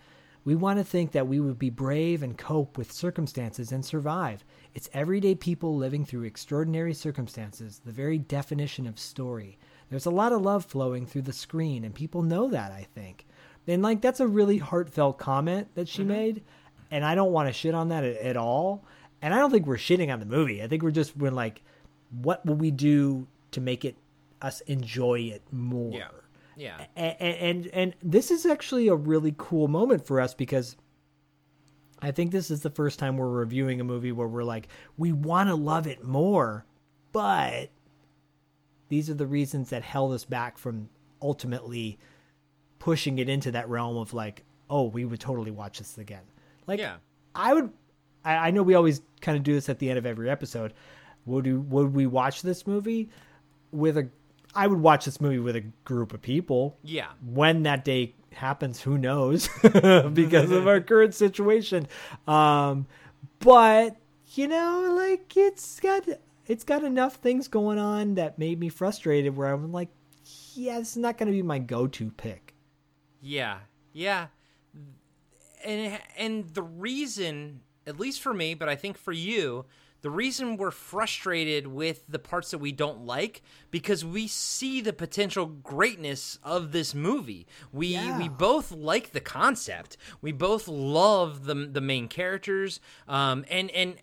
We 0.43 0.55
want 0.55 0.79
to 0.79 0.83
think 0.83 1.11
that 1.11 1.27
we 1.27 1.39
would 1.39 1.57
be 1.57 1.69
brave 1.69 2.21
and 2.21 2.37
cope 2.37 2.77
with 2.77 2.91
circumstances 2.91 3.71
and 3.71 3.83
survive. 3.83 4.43
It's 4.73 4.89
everyday 4.93 5.35
people 5.35 5.75
living 5.75 6.05
through 6.05 6.23
extraordinary 6.23 6.93
circumstances, 6.93 7.81
the 7.83 7.91
very 7.91 8.17
definition 8.17 8.85
of 8.85 8.99
story. 8.99 9.57
There's 9.89 10.05
a 10.05 10.11
lot 10.11 10.33
of 10.33 10.41
love 10.41 10.65
flowing 10.65 11.05
through 11.05 11.23
the 11.23 11.33
screen, 11.33 11.83
and 11.83 11.95
people 11.95 12.21
know 12.21 12.49
that, 12.49 12.71
I 12.71 12.87
think. 12.93 13.25
And, 13.67 13.81
like, 13.81 14.01
that's 14.01 14.19
a 14.19 14.27
really 14.27 14.57
heartfelt 14.57 15.17
comment 15.17 15.69
that 15.73 15.87
she 15.87 16.01
mm-hmm. 16.01 16.11
made, 16.11 16.43
and 16.91 17.05
I 17.05 17.15
don't 17.15 17.31
want 17.31 17.49
to 17.49 17.53
shit 17.53 17.73
on 17.73 17.89
that 17.89 18.03
at, 18.03 18.17
at 18.17 18.37
all. 18.37 18.83
And 19.21 19.33
I 19.33 19.37
don't 19.37 19.51
think 19.51 19.65
we're 19.65 19.77
shitting 19.77 20.11
on 20.11 20.19
the 20.19 20.25
movie. 20.25 20.61
I 20.61 20.67
think 20.67 20.83
we're 20.83 20.91
just, 20.91 21.17
we're 21.17 21.31
like, 21.31 21.61
what 22.21 22.45
will 22.45 22.55
we 22.55 22.71
do 22.71 23.27
to 23.51 23.61
make 23.61 23.85
it 23.85 23.95
us 24.41 24.61
enjoy 24.61 25.19
it 25.19 25.41
more? 25.51 25.93
Yeah. 25.93 26.07
Yeah. 26.57 26.85
And, 26.95 27.17
and 27.19 27.67
and 27.67 27.95
this 28.01 28.31
is 28.31 28.45
actually 28.45 28.87
a 28.87 28.95
really 28.95 29.35
cool 29.37 29.67
moment 29.67 30.05
for 30.05 30.21
us 30.21 30.33
because 30.33 30.77
I 32.01 32.11
think 32.11 32.31
this 32.31 32.49
is 32.49 32.61
the 32.61 32.69
first 32.69 32.99
time 32.99 33.17
we're 33.17 33.29
reviewing 33.29 33.81
a 33.81 33.83
movie 33.83 34.11
where 34.11 34.27
we're 34.27 34.43
like, 34.43 34.67
we 34.97 35.11
want 35.11 35.49
to 35.49 35.55
love 35.55 35.87
it 35.87 36.03
more, 36.03 36.65
but 37.11 37.71
these 38.89 39.09
are 39.09 39.15
the 39.15 39.27
reasons 39.27 39.69
that 39.69 39.83
held 39.83 40.13
us 40.13 40.23
back 40.23 40.57
from 40.57 40.89
ultimately 41.21 41.97
pushing 42.79 43.17
it 43.17 43.27
into 43.27 43.51
that 43.51 43.67
realm 43.67 43.97
of 43.97 44.13
like, 44.13 44.43
oh, 44.69 44.83
we 44.83 45.05
would 45.05 45.19
totally 45.19 45.51
watch 45.51 45.79
this 45.79 45.97
again. 45.97 46.23
Like, 46.67 46.79
yeah. 46.79 46.95
I 47.33 47.53
would. 47.53 47.71
I, 48.23 48.35
I 48.47 48.51
know 48.51 48.63
we 48.63 48.75
always 48.75 49.01
kind 49.21 49.37
of 49.37 49.43
do 49.43 49.53
this 49.53 49.69
at 49.69 49.79
the 49.79 49.89
end 49.89 49.97
of 49.97 50.05
every 50.05 50.29
episode. 50.29 50.73
Would 51.25 51.45
we, 51.45 51.53
would 51.53 51.93
we 51.93 52.07
watch 52.07 52.41
this 52.41 52.65
movie 52.67 53.09
with 53.71 53.97
a 53.97 54.09
I 54.55 54.67
would 54.67 54.79
watch 54.79 55.05
this 55.05 55.19
movie 55.19 55.39
with 55.39 55.55
a 55.57 55.61
group 55.83 56.13
of 56.13 56.21
people. 56.21 56.77
Yeah. 56.81 57.07
When 57.25 57.63
that 57.63 57.83
day 57.83 58.15
happens, 58.31 58.81
who 58.81 58.97
knows? 58.97 59.49
because 60.13 60.51
of 60.51 60.67
our 60.67 60.79
current 60.81 61.13
situation. 61.13 61.87
Um, 62.25 62.87
but 63.39 63.97
you 64.33 64.47
know, 64.47 64.93
like 64.97 65.35
it's 65.35 65.79
got 65.79 66.07
it's 66.47 66.63
got 66.63 66.83
enough 66.83 67.15
things 67.15 67.47
going 67.47 67.79
on 67.79 68.15
that 68.15 68.39
made 68.39 68.59
me 68.59 68.69
frustrated. 68.69 69.35
Where 69.35 69.51
I'm 69.51 69.71
like, 69.73 69.89
yeah, 70.53 70.79
this 70.79 70.91
is 70.91 70.97
not 70.97 71.17
going 71.17 71.27
to 71.27 71.33
be 71.33 71.41
my 71.41 71.59
go-to 71.59 72.11
pick. 72.11 72.53
Yeah, 73.21 73.59
yeah, 73.91 74.27
and 75.65 75.99
and 76.17 76.49
the 76.53 76.63
reason, 76.63 77.61
at 77.85 77.99
least 77.99 78.21
for 78.21 78.33
me, 78.33 78.53
but 78.53 78.69
I 78.69 78.75
think 78.75 78.97
for 78.97 79.11
you, 79.11 79.65
the 80.05 80.11
reason 80.11 80.57
we're 80.57 80.69
frustrated 80.69 81.65
with 81.65 82.03
the 82.07 82.19
parts 82.19 82.51
that 82.51 82.59
we 82.59 82.71
don't 82.71 83.07
like 83.07 83.41
because 83.71 84.05
we 84.05 84.27
see 84.27 84.79
the 84.79 84.93
potential 84.93 85.47
greatness 85.47 86.37
of 86.43 86.71
this 86.71 86.93
movie. 86.93 87.47
We 87.73 87.87
yeah. 87.87 88.17
we 88.17 88.29
both 88.29 88.71
like 88.71 89.13
the 89.13 89.19
concept. 89.19 89.97
We 90.21 90.31
both 90.31 90.67
love 90.67 91.45
the 91.45 91.55
the 91.55 91.81
main 91.81 92.07
characters. 92.07 92.79
Um, 93.07 93.45
and 93.49 93.71
and 93.71 93.95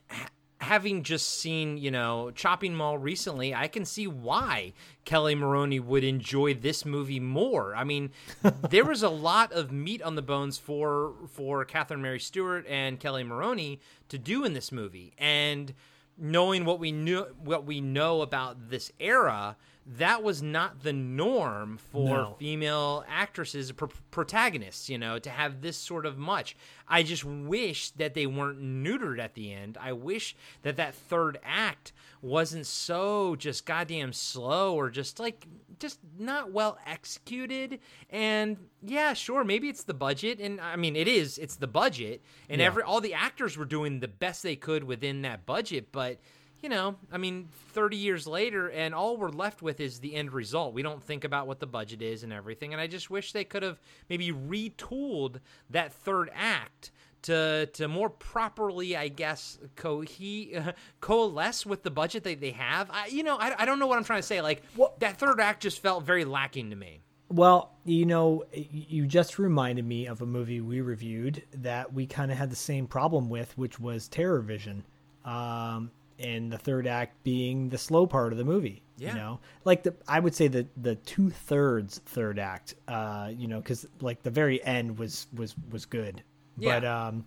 having 0.63 1.03
just 1.03 1.29
seen, 1.41 1.77
you 1.77 1.91
know, 1.91 2.31
Chopping 2.31 2.75
Mall 2.75 2.97
recently, 2.97 3.53
I 3.53 3.67
can 3.67 3.85
see 3.85 4.07
why 4.07 4.73
Kelli 5.05 5.37
Maroney 5.37 5.81
would 5.81 6.05
enjoy 6.05 6.55
this 6.55 6.85
movie 6.85 7.19
more. 7.19 7.75
I 7.75 7.83
mean, 7.83 8.11
there 8.71 8.85
was 8.85 9.03
a 9.03 9.09
lot 9.09 9.53
of 9.53 9.73
meat 9.73 10.01
on 10.03 10.15
the 10.15 10.23
bones 10.23 10.59
for 10.59 11.15
for 11.29 11.65
Catherine 11.65 12.01
Mary 12.01 12.21
Stewart 12.21 12.65
and 12.69 13.01
Kelli 13.01 13.27
Maroney 13.27 13.81
to 14.09 14.19
do 14.19 14.45
in 14.45 14.55
this 14.55 14.71
movie. 14.71 15.15
And 15.19 15.75
knowing 16.17 16.65
what 16.65 16.79
we 16.79 16.93
knew 16.93 17.27
what 17.43 17.67
we 17.67 17.81
know 17.81 18.23
about 18.23 18.71
this 18.71 18.93
era, 19.01 19.57
that 19.85 20.23
was 20.23 20.43
not 20.43 20.83
the 20.83 20.93
norm 20.93 21.77
for 21.91 22.09
no. 22.09 22.37
female 22.39 23.05
actresses, 23.09 23.73
pr- 23.73 23.87
protagonists, 24.13 24.89
you 24.89 24.97
know, 24.97 25.19
to 25.19 25.29
have 25.31 25.61
this 25.61 25.77
sort 25.77 26.07
of 26.07 26.17
much. 26.17 26.57
I 26.87 27.03
just 27.03 27.25
wish 27.25 27.91
that 27.93 28.15
they 28.15 28.27
weren't 28.27 28.61
neutered 28.63 29.19
at 29.19 29.35
the 29.35 29.53
end. 29.53 29.77
I 29.81 29.93
wish 29.93 30.37
that 30.63 30.77
that 30.77 30.95
third 30.95 31.39
act 31.45 31.93
wasn't 32.21 32.67
so 32.67 33.35
just 33.35 33.67
goddamn 33.67 34.13
slow 34.13 34.75
or 34.77 34.89
just 34.89 35.19
like 35.19 35.47
just 35.81 35.99
not 36.17 36.53
well 36.53 36.79
executed 36.87 37.81
and 38.11 38.57
yeah 38.87 39.13
sure 39.13 39.43
maybe 39.43 39.69
it's 39.69 39.83
the 39.83 39.93
budget 39.95 40.39
and 40.39 40.61
i 40.61 40.77
mean 40.77 40.95
it 40.95 41.09
is 41.09 41.37
it's 41.39 41.57
the 41.57 41.67
budget 41.67 42.23
and 42.49 42.61
Yeah. 42.61 42.69
every 42.69 42.85
all 42.85 43.01
the 43.01 43.15
actors 43.15 43.57
were 43.59 43.65
doing 43.65 43.99
the 43.99 44.07
best 44.07 44.45
they 44.45 44.55
could 44.55 44.85
within 44.85 45.23
that 45.23 45.45
budget 45.45 45.91
but 45.91 46.21
you 46.63 46.69
know 46.69 46.97
i 47.11 47.19
mean 47.19 47.49
30 47.75 47.97
years 47.97 48.27
later 48.27 48.71
and 48.71 48.95
all 48.95 49.17
we're 49.17 49.29
left 49.29 49.61
with 49.63 49.81
is 49.81 49.99
the 49.99 50.15
end 50.15 50.33
result 50.33 50.73
we 50.73 50.83
don't 50.83 51.03
think 51.03 51.25
about 51.25 51.47
what 51.47 51.61
the 51.61 51.67
budget 51.67 52.01
is 52.01 52.23
and 52.23 52.33
everything 52.33 52.73
and 52.73 52.81
i 52.81 52.87
just 52.87 53.11
wish 53.11 53.33
they 53.33 53.45
could 53.45 53.63
have 53.63 53.81
maybe 54.09 54.33
retooled 54.33 55.41
that 55.71 55.93
third 55.93 56.31
act 56.35 56.93
to 57.23 57.67
to 57.75 57.89
more 57.89 58.11
properly, 58.11 58.97
I 58.97 59.09
guess, 59.09 59.59
co- 59.77 60.01
he, 60.01 60.57
uh, 60.57 60.73
coalesce 61.01 61.65
with 61.65 61.83
the 61.83 61.91
budget 61.91 62.25
that 62.25 62.41
they 62.41 62.51
have. 62.51 62.91
I, 62.91 63.07
you 63.07 63.23
know, 63.23 63.37
I, 63.37 63.55
I 63.63 63.65
don't 63.65 63.79
know 63.79 63.87
what 63.87 63.99
I'm 63.99 64.05
trying 64.05 64.21
to 64.21 64.27
say. 64.27 64.41
Like 64.41 64.63
that 64.99 65.19
third 65.19 65.41
act 65.41 65.63
just 65.63 65.81
felt 65.81 66.05
very 66.05 66.25
lacking 66.25 66.71
to 66.71 66.77
me. 66.77 67.01
Well, 67.29 67.73
you 67.85 68.05
know, 68.05 68.45
you 68.53 69.07
just 69.07 69.39
reminded 69.39 69.87
me 69.87 70.07
of 70.07 70.21
a 70.21 70.27
movie 70.27 70.61
we 70.61 70.83
reviewed 70.83 71.43
that 71.55 71.95
we 71.95 72.07
kind 72.07 72.31
of 72.31 72.37
had 72.37 72.51
the 72.51 72.57
same 72.57 72.87
problem 72.87 73.31
with, 73.31 73.57
which 73.57 73.81
was 73.81 74.09
TerrorVision. 74.09 74.83
Um, 75.25 75.91
and 76.19 76.53
the 76.53 76.59
third 76.59 76.87
act 76.87 77.23
being 77.25 77.69
the 77.69 77.79
slow 77.79 78.07
part 78.07 78.33
of 78.33 78.39
the 78.39 78.45
movie. 78.45 78.83
Yeah. 78.99 79.11
You 79.11 79.15
know, 79.17 79.41
like 79.65 79.83
the 79.83 79.95
I 80.07 80.21
would 80.21 80.35
say 80.35 80.49
the 80.49 80.67
the 80.77 80.95
two 80.97 81.31
thirds 81.31 81.99
third 82.07 82.39
act. 82.39 82.75
Uh, 82.87 83.31
you 83.35 83.49
know, 83.49 83.59
because 83.59 83.87
like 84.01 84.23
the 84.23 84.31
very 84.31 84.63
end 84.65 84.99
was 84.99 85.27
was 85.35 85.55
was 85.71 85.87
good, 85.87 86.23
Yeah. 86.59 86.81
but 86.81 86.87
um, 86.87 87.25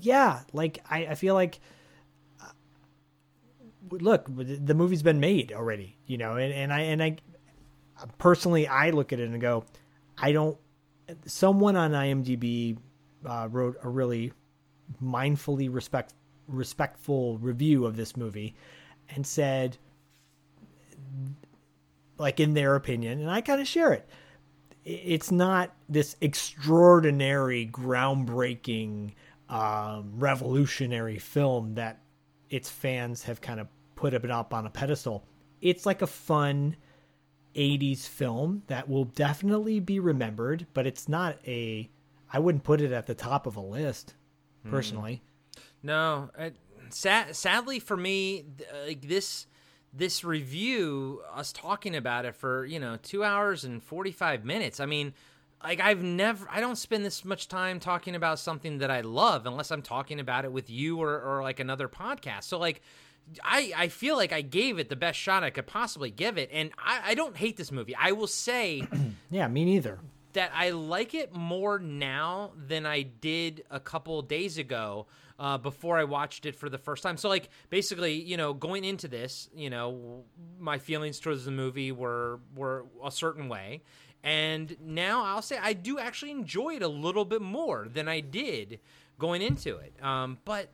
yeah, 0.00 0.40
like 0.52 0.82
I 0.90 1.06
I 1.06 1.14
feel 1.14 1.34
like. 1.34 1.60
uh, 2.40 2.46
Look, 3.90 4.26
the 4.28 4.74
movie's 4.74 5.02
been 5.02 5.20
made 5.20 5.52
already, 5.52 5.96
you 6.06 6.16
know, 6.16 6.36
and, 6.36 6.52
and 6.52 6.72
I 6.72 6.80
and 6.80 7.02
I 7.02 7.16
personally 8.18 8.66
I 8.66 8.90
look 8.90 9.12
at 9.12 9.20
it 9.20 9.28
and 9.28 9.40
go, 9.40 9.64
I 10.18 10.32
don't. 10.32 10.56
Someone 11.26 11.76
on 11.76 11.92
IMDb 11.92 12.78
uh, 13.26 13.48
wrote 13.50 13.76
a 13.82 13.88
really 13.88 14.32
mindfully 15.02 15.68
respect 15.72 16.14
respectful 16.52 17.38
review 17.38 17.86
of 17.86 17.96
this 17.96 18.16
movie 18.16 18.54
and 19.08 19.26
said 19.26 19.76
like 22.18 22.40
in 22.40 22.54
their 22.54 22.74
opinion 22.74 23.20
and 23.20 23.30
i 23.30 23.40
kind 23.40 23.60
of 23.60 23.66
share 23.66 23.92
it 23.92 24.08
it's 24.84 25.30
not 25.30 25.74
this 25.88 26.16
extraordinary 26.20 27.68
groundbreaking 27.70 29.12
um, 29.48 30.12
revolutionary 30.16 31.18
film 31.18 31.74
that 31.74 32.00
its 32.50 32.68
fans 32.68 33.22
have 33.22 33.40
kind 33.40 33.60
of 33.60 33.68
put 33.94 34.12
it 34.12 34.30
up 34.30 34.52
on 34.52 34.66
a 34.66 34.70
pedestal. 34.70 35.24
It's 35.60 35.86
like 35.86 36.02
a 36.02 36.06
fun 36.06 36.76
80s 37.54 38.08
film 38.08 38.62
that 38.66 38.88
will 38.88 39.04
definitely 39.04 39.78
be 39.78 40.00
remembered 40.00 40.66
but 40.72 40.86
it's 40.86 41.06
not 41.06 41.36
a 41.46 41.90
i 42.32 42.38
wouldn't 42.38 42.64
put 42.64 42.80
it 42.80 42.92
at 42.92 43.06
the 43.06 43.14
top 43.14 43.46
of 43.46 43.56
a 43.56 43.60
list 43.60 44.14
personally 44.70 45.22
No, 45.82 46.30
it, 46.38 46.56
sad, 46.90 47.34
sadly 47.34 47.78
for 47.78 47.96
me, 47.96 48.44
uh, 48.72 48.86
like 48.86 49.02
this 49.08 49.46
this 49.94 50.24
review, 50.24 51.20
us 51.34 51.52
talking 51.52 51.94
about 51.96 52.24
it 52.24 52.34
for 52.34 52.64
you 52.64 52.78
know 52.80 52.98
two 53.02 53.24
hours 53.24 53.64
and 53.64 53.82
forty 53.82 54.12
five 54.12 54.44
minutes. 54.44 54.80
I 54.80 54.86
mean, 54.86 55.14
like 55.62 55.80
I've 55.80 56.02
never, 56.02 56.46
I 56.50 56.60
don't 56.60 56.76
spend 56.76 57.04
this 57.04 57.24
much 57.24 57.48
time 57.48 57.80
talking 57.80 58.14
about 58.14 58.38
something 58.38 58.78
that 58.78 58.90
I 58.90 59.02
love 59.02 59.46
unless 59.46 59.70
I'm 59.70 59.82
talking 59.82 60.20
about 60.20 60.44
it 60.44 60.52
with 60.52 60.70
you 60.70 61.00
or 61.00 61.20
or 61.20 61.42
like 61.42 61.60
another 61.60 61.88
podcast. 61.88 62.44
So 62.44 62.58
like. 62.58 62.82
I, 63.44 63.72
I 63.76 63.88
feel 63.88 64.16
like 64.16 64.32
I 64.32 64.42
gave 64.42 64.80
it 64.80 64.88
the 64.88 64.96
best 64.96 65.16
shot 65.16 65.44
I 65.44 65.50
could 65.50 65.68
possibly 65.68 66.10
give 66.10 66.38
it, 66.38 66.50
and 66.52 66.72
I, 66.76 67.00
I 67.10 67.14
don't 67.14 67.36
hate 67.36 67.56
this 67.56 67.70
movie. 67.70 67.94
I 67.94 68.10
will 68.10 68.26
say 68.26 68.82
yeah 69.30 69.46
me 69.46 69.64
neither 69.64 70.00
that 70.32 70.50
I 70.54 70.70
like 70.70 71.14
it 71.14 71.32
more 71.32 71.78
now 71.78 72.50
than 72.56 72.84
I 72.84 73.02
did 73.02 73.64
a 73.70 73.80
couple 73.80 74.20
days 74.22 74.58
ago 74.58 75.06
uh, 75.42 75.58
before 75.58 75.98
I 75.98 76.04
watched 76.04 76.46
it 76.46 76.54
for 76.54 76.70
the 76.70 76.78
first 76.78 77.02
time. 77.02 77.16
So, 77.16 77.28
like, 77.28 77.50
basically, 77.68 78.14
you 78.14 78.36
know, 78.36 78.54
going 78.54 78.84
into 78.84 79.08
this, 79.08 79.50
you 79.52 79.70
know, 79.70 80.22
my 80.60 80.78
feelings 80.78 81.18
towards 81.18 81.44
the 81.44 81.50
movie 81.50 81.90
were 81.90 82.38
were 82.54 82.86
a 83.04 83.10
certain 83.10 83.48
way, 83.48 83.82
and 84.22 84.76
now 84.80 85.24
I'll 85.24 85.42
say 85.42 85.58
I 85.60 85.72
do 85.72 85.98
actually 85.98 86.30
enjoy 86.30 86.76
it 86.76 86.82
a 86.82 86.88
little 86.88 87.24
bit 87.24 87.42
more 87.42 87.88
than 87.92 88.08
I 88.08 88.20
did 88.20 88.78
going 89.18 89.42
into 89.42 89.78
it. 89.78 89.92
Um, 90.00 90.38
but 90.44 90.68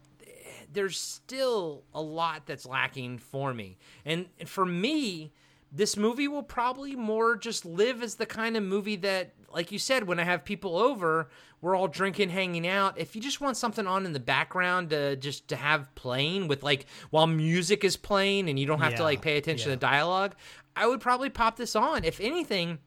there's 0.70 1.00
still 1.00 1.84
a 1.94 2.02
lot 2.02 2.42
that's 2.44 2.66
lacking 2.66 3.18
for 3.18 3.54
me, 3.54 3.78
and, 4.04 4.26
and 4.38 4.48
for 4.50 4.66
me 4.66 5.32
this 5.70 5.98
movie 5.98 6.26
will 6.26 6.42
probably 6.42 6.96
more 6.96 7.36
just 7.36 7.66
live 7.66 8.02
as 8.02 8.14
the 8.14 8.24
kind 8.24 8.56
of 8.56 8.62
movie 8.62 8.96
that 8.96 9.32
like 9.52 9.72
you 9.72 9.78
said 9.78 10.06
when 10.06 10.20
i 10.20 10.24
have 10.24 10.44
people 10.44 10.76
over 10.76 11.28
we're 11.60 11.74
all 11.74 11.88
drinking 11.88 12.30
hanging 12.30 12.68
out. 12.68 12.98
If 12.98 13.16
you 13.16 13.20
just 13.20 13.40
want 13.40 13.56
something 13.56 13.84
on 13.84 14.06
in 14.06 14.12
the 14.12 14.20
background 14.20 14.90
to 14.90 15.16
just 15.16 15.48
to 15.48 15.56
have 15.56 15.92
playing 15.96 16.46
with 16.46 16.62
like 16.62 16.86
while 17.10 17.26
music 17.26 17.82
is 17.82 17.96
playing 17.96 18.48
and 18.48 18.58
you 18.58 18.64
don't 18.64 18.78
have 18.78 18.94
to 18.94 19.02
like 19.02 19.22
pay 19.22 19.38
attention 19.38 19.64
to 19.64 19.70
the 19.70 19.76
dialogue 19.76 20.36
i 20.78 20.86
would 20.86 21.00
probably 21.00 21.28
pop 21.28 21.56
this 21.56 21.74
on. 21.74 22.04
If 22.04 22.20
anything 22.20 22.78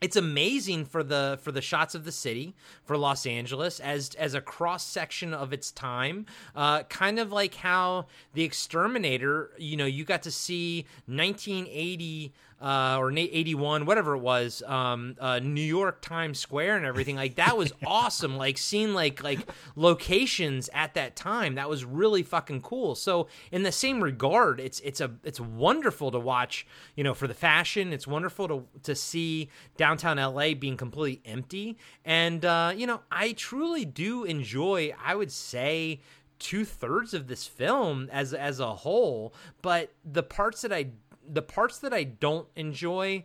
it's 0.00 0.16
amazing 0.16 0.84
for 0.84 1.02
the 1.02 1.38
for 1.42 1.50
the 1.50 1.62
shots 1.62 1.94
of 1.94 2.04
the 2.04 2.12
city 2.12 2.54
for 2.84 2.98
Los 2.98 3.24
Angeles 3.26 3.80
as 3.80 4.14
as 4.16 4.34
a 4.34 4.40
cross 4.40 4.84
section 4.84 5.32
of 5.32 5.52
its 5.52 5.72
time, 5.72 6.26
uh, 6.54 6.82
kind 6.84 7.18
of 7.18 7.32
like 7.32 7.54
how 7.54 8.06
the 8.34 8.44
Exterminator. 8.44 9.50
You 9.58 9.76
know, 9.76 9.86
you 9.86 10.04
got 10.04 10.22
to 10.24 10.30
see 10.30 10.86
1980 11.06 12.34
uh, 12.66 12.96
or 12.98 13.12
81, 13.16 13.86
whatever 13.86 14.16
it 14.16 14.18
was, 14.18 14.60
um, 14.66 15.14
uh, 15.20 15.38
New 15.38 15.60
York 15.60 16.02
Times 16.02 16.40
Square 16.40 16.78
and 16.78 16.84
everything. 16.84 17.14
Like 17.14 17.36
that 17.36 17.56
was 17.56 17.72
awesome. 17.86 18.36
Like 18.36 18.58
seeing 18.58 18.92
like 18.92 19.22
like 19.22 19.38
locations 19.76 20.68
at 20.74 20.94
that 20.94 21.14
time. 21.14 21.54
That 21.54 21.68
was 21.68 21.84
really 21.84 22.24
fucking 22.24 22.62
cool. 22.62 22.96
So 22.96 23.28
in 23.52 23.62
the 23.62 23.70
same 23.70 24.02
regard, 24.02 24.58
it's 24.58 24.80
it's 24.80 25.00
a 25.00 25.12
it's 25.22 25.38
wonderful 25.38 26.10
to 26.10 26.18
watch. 26.18 26.66
You 26.96 27.04
know, 27.04 27.14
for 27.14 27.28
the 27.28 27.34
fashion, 27.34 27.92
it's 27.92 28.08
wonderful 28.08 28.48
to 28.48 28.64
to 28.82 28.96
see 28.96 29.48
downtown 29.76 30.16
LA 30.16 30.54
being 30.54 30.76
completely 30.76 31.22
empty. 31.24 31.78
And 32.04 32.44
uh, 32.44 32.72
you 32.76 32.88
know, 32.88 33.02
I 33.12 33.30
truly 33.30 33.84
do 33.84 34.24
enjoy. 34.24 34.92
I 35.00 35.14
would 35.14 35.30
say 35.30 36.00
two 36.40 36.64
thirds 36.64 37.14
of 37.14 37.28
this 37.28 37.46
film 37.46 38.08
as 38.10 38.34
as 38.34 38.58
a 38.58 38.74
whole, 38.74 39.34
but 39.62 39.92
the 40.04 40.24
parts 40.24 40.62
that 40.62 40.72
I 40.72 40.88
the 41.28 41.42
parts 41.42 41.78
that 41.78 41.92
I 41.92 42.04
don't 42.04 42.48
enjoy 42.56 43.24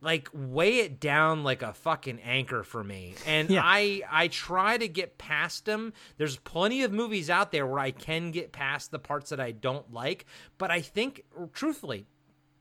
like 0.00 0.28
weigh 0.32 0.78
it 0.78 1.00
down 1.00 1.42
like 1.42 1.60
a 1.62 1.72
fucking 1.72 2.20
anchor 2.20 2.62
for 2.62 2.84
me 2.84 3.14
and 3.26 3.50
Yeah. 3.50 3.62
i 3.64 4.00
i 4.08 4.28
try 4.28 4.78
to 4.78 4.86
get 4.86 5.18
past 5.18 5.64
them 5.64 5.92
there's 6.18 6.36
plenty 6.36 6.84
of 6.84 6.92
movies 6.92 7.28
out 7.28 7.50
there 7.50 7.66
where 7.66 7.80
i 7.80 7.90
can 7.90 8.30
get 8.30 8.52
past 8.52 8.92
the 8.92 9.00
parts 9.00 9.30
that 9.30 9.40
i 9.40 9.50
don't 9.50 9.92
like 9.92 10.24
but 10.56 10.70
i 10.70 10.80
think 10.80 11.24
truthfully 11.52 12.06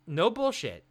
no 0.07 0.32
bullshit 0.32 0.83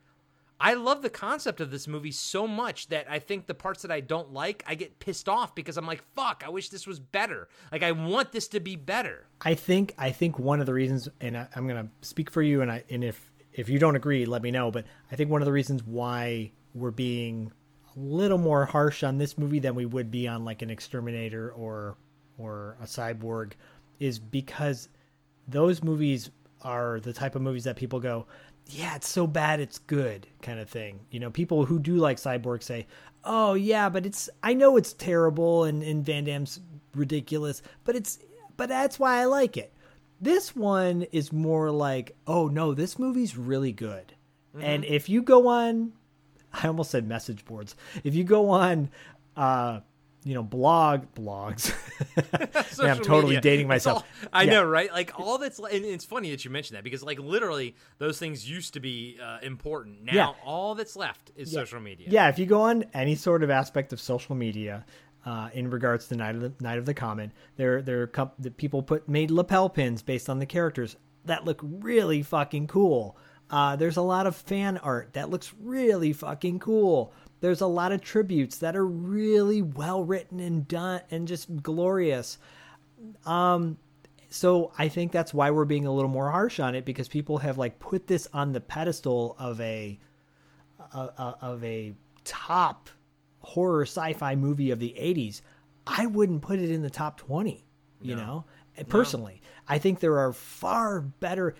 I 0.58 0.72
love 0.72 1.02
the 1.02 1.10
concept 1.10 1.60
of 1.60 1.70
this 1.70 1.86
movie 1.86 2.12
so 2.12 2.46
much 2.48 2.88
that 2.88 3.04
I 3.10 3.18
think 3.18 3.44
the 3.46 3.52
parts 3.52 3.82
that 3.82 3.90
I 3.90 4.00
don't 4.00 4.32
like, 4.32 4.64
I 4.66 4.74
get 4.74 4.98
pissed 5.00 5.28
off 5.28 5.54
because 5.54 5.76
I'm 5.76 5.86
like, 5.86 6.02
fuck, 6.14 6.42
I 6.46 6.48
wish 6.48 6.70
this 6.70 6.86
was 6.86 6.98
better. 6.98 7.48
Like, 7.70 7.82
I 7.82 7.92
want 7.92 8.32
this 8.32 8.48
to 8.48 8.60
be 8.60 8.74
better. 8.74 9.26
I 9.42 9.52
think 9.54 9.94
I 9.98 10.12
think 10.12 10.38
one 10.38 10.60
of 10.60 10.64
the 10.64 10.72
reasons, 10.72 11.10
and 11.20 11.36
I, 11.36 11.46
I'm 11.54 11.68
going 11.68 11.84
to 11.84 11.90
speak 12.08 12.30
for 12.30 12.40
you, 12.40 12.62
and 12.62 12.72
I 12.72 12.84
and 12.88 13.04
if 13.04 13.30
if 13.56 13.70
you 13.70 13.78
don't 13.78 13.96
agree, 13.96 14.26
let 14.26 14.42
me 14.42 14.50
know. 14.50 14.70
But 14.70 14.84
I 15.10 15.16
think 15.16 15.30
one 15.30 15.42
of 15.42 15.46
the 15.46 15.52
reasons 15.52 15.82
why 15.82 16.52
we're 16.74 16.90
being 16.90 17.50
a 17.96 17.98
little 17.98 18.38
more 18.38 18.66
harsh 18.66 19.02
on 19.02 19.18
this 19.18 19.36
movie 19.38 19.58
than 19.58 19.74
we 19.74 19.86
would 19.86 20.10
be 20.10 20.28
on 20.28 20.44
like 20.44 20.62
an 20.62 20.70
Exterminator 20.70 21.50
or 21.50 21.96
or 22.38 22.76
a 22.82 22.84
Cyborg 22.84 23.52
is 23.98 24.18
because 24.18 24.90
those 25.48 25.82
movies 25.82 26.30
are 26.62 27.00
the 27.00 27.14
type 27.14 27.34
of 27.34 27.42
movies 27.42 27.64
that 27.64 27.76
people 27.76 27.98
go, 27.98 28.26
yeah, 28.66 28.94
it's 28.96 29.08
so 29.08 29.26
bad 29.26 29.58
it's 29.58 29.78
good 29.78 30.26
kind 30.42 30.60
of 30.60 30.68
thing. 30.68 31.00
You 31.10 31.20
know, 31.20 31.30
people 31.30 31.64
who 31.64 31.78
do 31.78 31.96
like 31.96 32.18
Cyborg 32.18 32.62
say, 32.62 32.86
oh 33.24 33.54
yeah, 33.54 33.88
but 33.88 34.04
it's 34.04 34.28
I 34.42 34.52
know 34.52 34.76
it's 34.76 34.92
terrible 34.92 35.64
and 35.64 35.82
and 35.82 36.04
Van 36.04 36.24
Damme's 36.24 36.60
ridiculous, 36.94 37.62
but 37.84 37.96
it's 37.96 38.18
but 38.58 38.68
that's 38.68 38.98
why 38.98 39.18
I 39.18 39.24
like 39.24 39.56
it. 39.56 39.72
This 40.20 40.56
one 40.56 41.02
is 41.12 41.32
more 41.32 41.70
like, 41.70 42.16
oh 42.26 42.48
no, 42.48 42.74
this 42.74 42.98
movie's 42.98 43.36
really 43.36 43.72
good. 43.72 44.14
And 44.58 44.84
if 44.86 45.08
you 45.08 45.22
go 45.22 45.48
on 45.48 45.92
I 46.52 46.68
almost 46.68 46.90
said 46.90 47.06
message 47.06 47.44
boards. 47.44 47.76
If 48.04 48.14
you 48.14 48.24
go 48.24 48.50
on 48.50 48.88
uh 49.36 49.80
you 50.24 50.34
know, 50.34 50.42
blog 50.42 51.04
blogs. 51.14 51.72
Man, 52.82 52.90
I'm 52.90 52.96
totally 52.96 53.36
media. 53.36 53.40
dating 53.42 53.68
myself. 53.68 53.98
all- 53.98 54.28
I 54.32 54.42
Yeah. 54.42 54.54
know, 54.54 54.64
right? 54.64 54.90
Like 54.90 55.12
all 55.20 55.38
that's, 55.38 55.60
and 55.60 55.84
it's 55.84 56.04
funny 56.04 56.32
that 56.32 56.44
you 56.44 56.50
mentioned 56.50 56.76
that 56.76 56.82
because, 56.82 57.04
like, 57.04 57.20
literally, 57.20 57.76
those 57.98 58.18
things 58.18 58.48
used 58.50 58.74
to 58.74 58.80
be 58.80 59.18
uh, 59.22 59.38
important. 59.42 60.02
Now, 60.02 60.12
Yeah. 60.12 60.32
all 60.44 60.74
that's 60.74 60.96
left 60.96 61.30
is 61.36 61.52
Yeah. 61.52 61.60
social 61.60 61.78
media. 61.78 62.08
Yeah, 62.10 62.28
if 62.28 62.40
you 62.40 62.46
go 62.46 62.62
on 62.62 62.86
any 62.92 63.14
sort 63.14 63.44
of 63.44 63.50
aspect 63.50 63.92
of 63.92 64.00
social 64.00 64.34
media, 64.34 64.84
uh, 65.26 65.50
in 65.52 65.68
regards 65.68 66.06
to 66.08 66.16
Night 66.16 66.36
of 66.36 66.40
the 66.40 66.52
Night 66.60 66.78
of 66.78 66.86
the 66.86 66.94
Comet, 66.94 67.32
there 67.56 67.82
there 67.82 68.02
are 68.02 68.06
com- 68.06 68.30
the 68.38 68.50
people 68.50 68.82
put 68.82 69.08
made 69.08 69.30
lapel 69.30 69.68
pins 69.68 70.00
based 70.00 70.30
on 70.30 70.38
the 70.38 70.46
characters 70.46 70.96
that 71.24 71.44
look 71.44 71.60
really 71.62 72.22
fucking 72.22 72.68
cool. 72.68 73.18
Uh, 73.50 73.76
there's 73.76 73.96
a 73.96 74.02
lot 74.02 74.26
of 74.26 74.34
fan 74.34 74.78
art 74.78 75.12
that 75.14 75.28
looks 75.28 75.52
really 75.60 76.12
fucking 76.12 76.60
cool. 76.60 77.12
There's 77.40 77.60
a 77.60 77.66
lot 77.66 77.92
of 77.92 78.00
tributes 78.00 78.58
that 78.58 78.76
are 78.76 78.86
really 78.86 79.62
well 79.62 80.02
written 80.02 80.40
and 80.40 80.66
done 80.66 81.02
and 81.10 81.28
just 81.28 81.62
glorious. 81.62 82.38
Um, 83.24 83.78
so 84.30 84.72
I 84.78 84.88
think 84.88 85.12
that's 85.12 85.34
why 85.34 85.50
we're 85.50 85.64
being 85.64 85.86
a 85.86 85.92
little 85.92 86.10
more 86.10 86.30
harsh 86.30 86.58
on 86.60 86.74
it 86.74 86.84
because 86.84 87.08
people 87.08 87.38
have 87.38 87.58
like 87.58 87.78
put 87.78 88.06
this 88.06 88.26
on 88.32 88.52
the 88.52 88.60
pedestal 88.60 89.36
of 89.38 89.60
a 89.60 89.98
uh, 90.92 91.08
uh, 91.18 91.34
of 91.40 91.62
a 91.64 91.94
top 92.24 92.88
horror 93.46 93.82
sci-fi 93.82 94.34
movie 94.34 94.70
of 94.70 94.80
the 94.80 94.94
80s 94.98 95.40
I 95.86 96.06
wouldn't 96.06 96.42
put 96.42 96.58
it 96.58 96.70
in 96.70 96.82
the 96.82 96.90
top 96.90 97.16
20, 97.16 97.64
you 98.02 98.16
know? 98.16 98.44
Personally, 98.88 99.40
I 99.68 99.78
think 99.78 100.00
there 100.00 100.18
are 100.18 100.32
far 100.32 101.00
better 101.00 101.54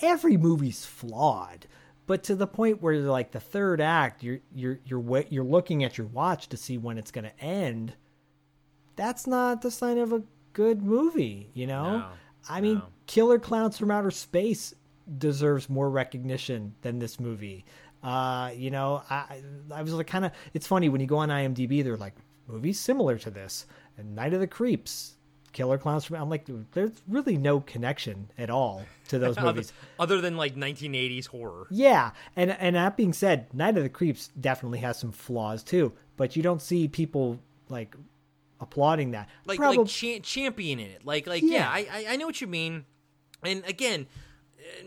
every 0.00 0.36
movie's 0.36 0.86
flawed, 0.86 1.66
but 2.06 2.22
to 2.24 2.36
the 2.36 2.46
point 2.46 2.80
where 2.80 2.96
like 3.00 3.32
the 3.32 3.40
third 3.40 3.80
act, 3.80 4.22
you're 4.22 4.38
you're 4.54 4.78
you're 4.84 5.24
you're 5.28 5.44
looking 5.44 5.82
at 5.84 5.98
your 5.98 6.06
watch 6.06 6.48
to 6.50 6.56
see 6.56 6.78
when 6.78 6.98
it's 6.98 7.10
going 7.10 7.24
to 7.24 7.40
end. 7.44 7.94
That's 8.96 9.26
not 9.26 9.60
the 9.60 9.70
sign 9.70 9.98
of 9.98 10.12
a 10.12 10.22
good 10.52 10.82
movie, 10.82 11.50
you 11.52 11.66
know? 11.66 11.98
No, 11.98 12.06
I 12.48 12.60
mean, 12.60 12.80
Killer 13.06 13.38
Clowns 13.40 13.76
from 13.76 13.90
Outer 13.90 14.12
Space 14.12 14.72
deserves 15.18 15.68
more 15.68 15.90
recognition 15.90 16.74
than 16.82 16.98
this 17.00 17.18
movie. 17.18 17.64
Uh, 18.04 18.50
you 18.54 18.70
know, 18.70 19.02
I 19.08 19.42
I 19.72 19.82
was 19.82 19.92
like 19.94 20.06
kind 20.06 20.24
of 20.26 20.32
it's 20.52 20.66
funny 20.66 20.88
when 20.90 21.00
you 21.00 21.06
go 21.06 21.16
on 21.18 21.30
IMDb 21.30 21.82
they're 21.82 21.96
like 21.96 22.14
movies 22.46 22.78
similar 22.78 23.16
to 23.18 23.30
this 23.30 23.64
and 23.96 24.14
Night 24.14 24.34
of 24.34 24.40
the 24.40 24.46
Creeps, 24.46 25.14
Killer 25.52 25.78
Clowns 25.78 26.04
from 26.04 26.16
I'm 26.16 26.28
like 26.28 26.46
there's 26.72 26.92
really 27.08 27.38
no 27.38 27.60
connection 27.60 28.28
at 28.36 28.50
all 28.50 28.84
to 29.08 29.18
those 29.18 29.38
movies. 29.40 29.72
other 29.98 30.20
than 30.20 30.36
like 30.36 30.54
1980s 30.54 31.26
horror. 31.28 31.66
Yeah, 31.70 32.10
and 32.36 32.50
and 32.50 32.76
that 32.76 32.96
being 32.96 33.12
said, 33.14 33.52
Night 33.54 33.76
of 33.78 33.82
the 33.82 33.88
Creeps 33.88 34.28
definitely 34.38 34.80
has 34.80 34.98
some 34.98 35.12
flaws 35.12 35.62
too, 35.62 35.92
but 36.18 36.36
you 36.36 36.42
don't 36.42 36.60
see 36.60 36.88
people 36.88 37.38
like 37.70 37.96
applauding 38.60 39.12
that. 39.12 39.28
like 39.46 39.58
Probab- 39.58 39.76
like 39.78 39.86
cha- 39.88 40.20
championing 40.22 40.86
it 40.90 41.04
like 41.06 41.26
like 41.26 41.42
yeah, 41.42 41.50
Yeah. 41.50 41.70
I, 41.70 41.78
I 41.92 42.06
i 42.12 42.16
know 42.16 42.26
what 42.26 42.40
you 42.40 42.46
mean 42.46 42.84
and 43.42 43.64
again 43.66 44.06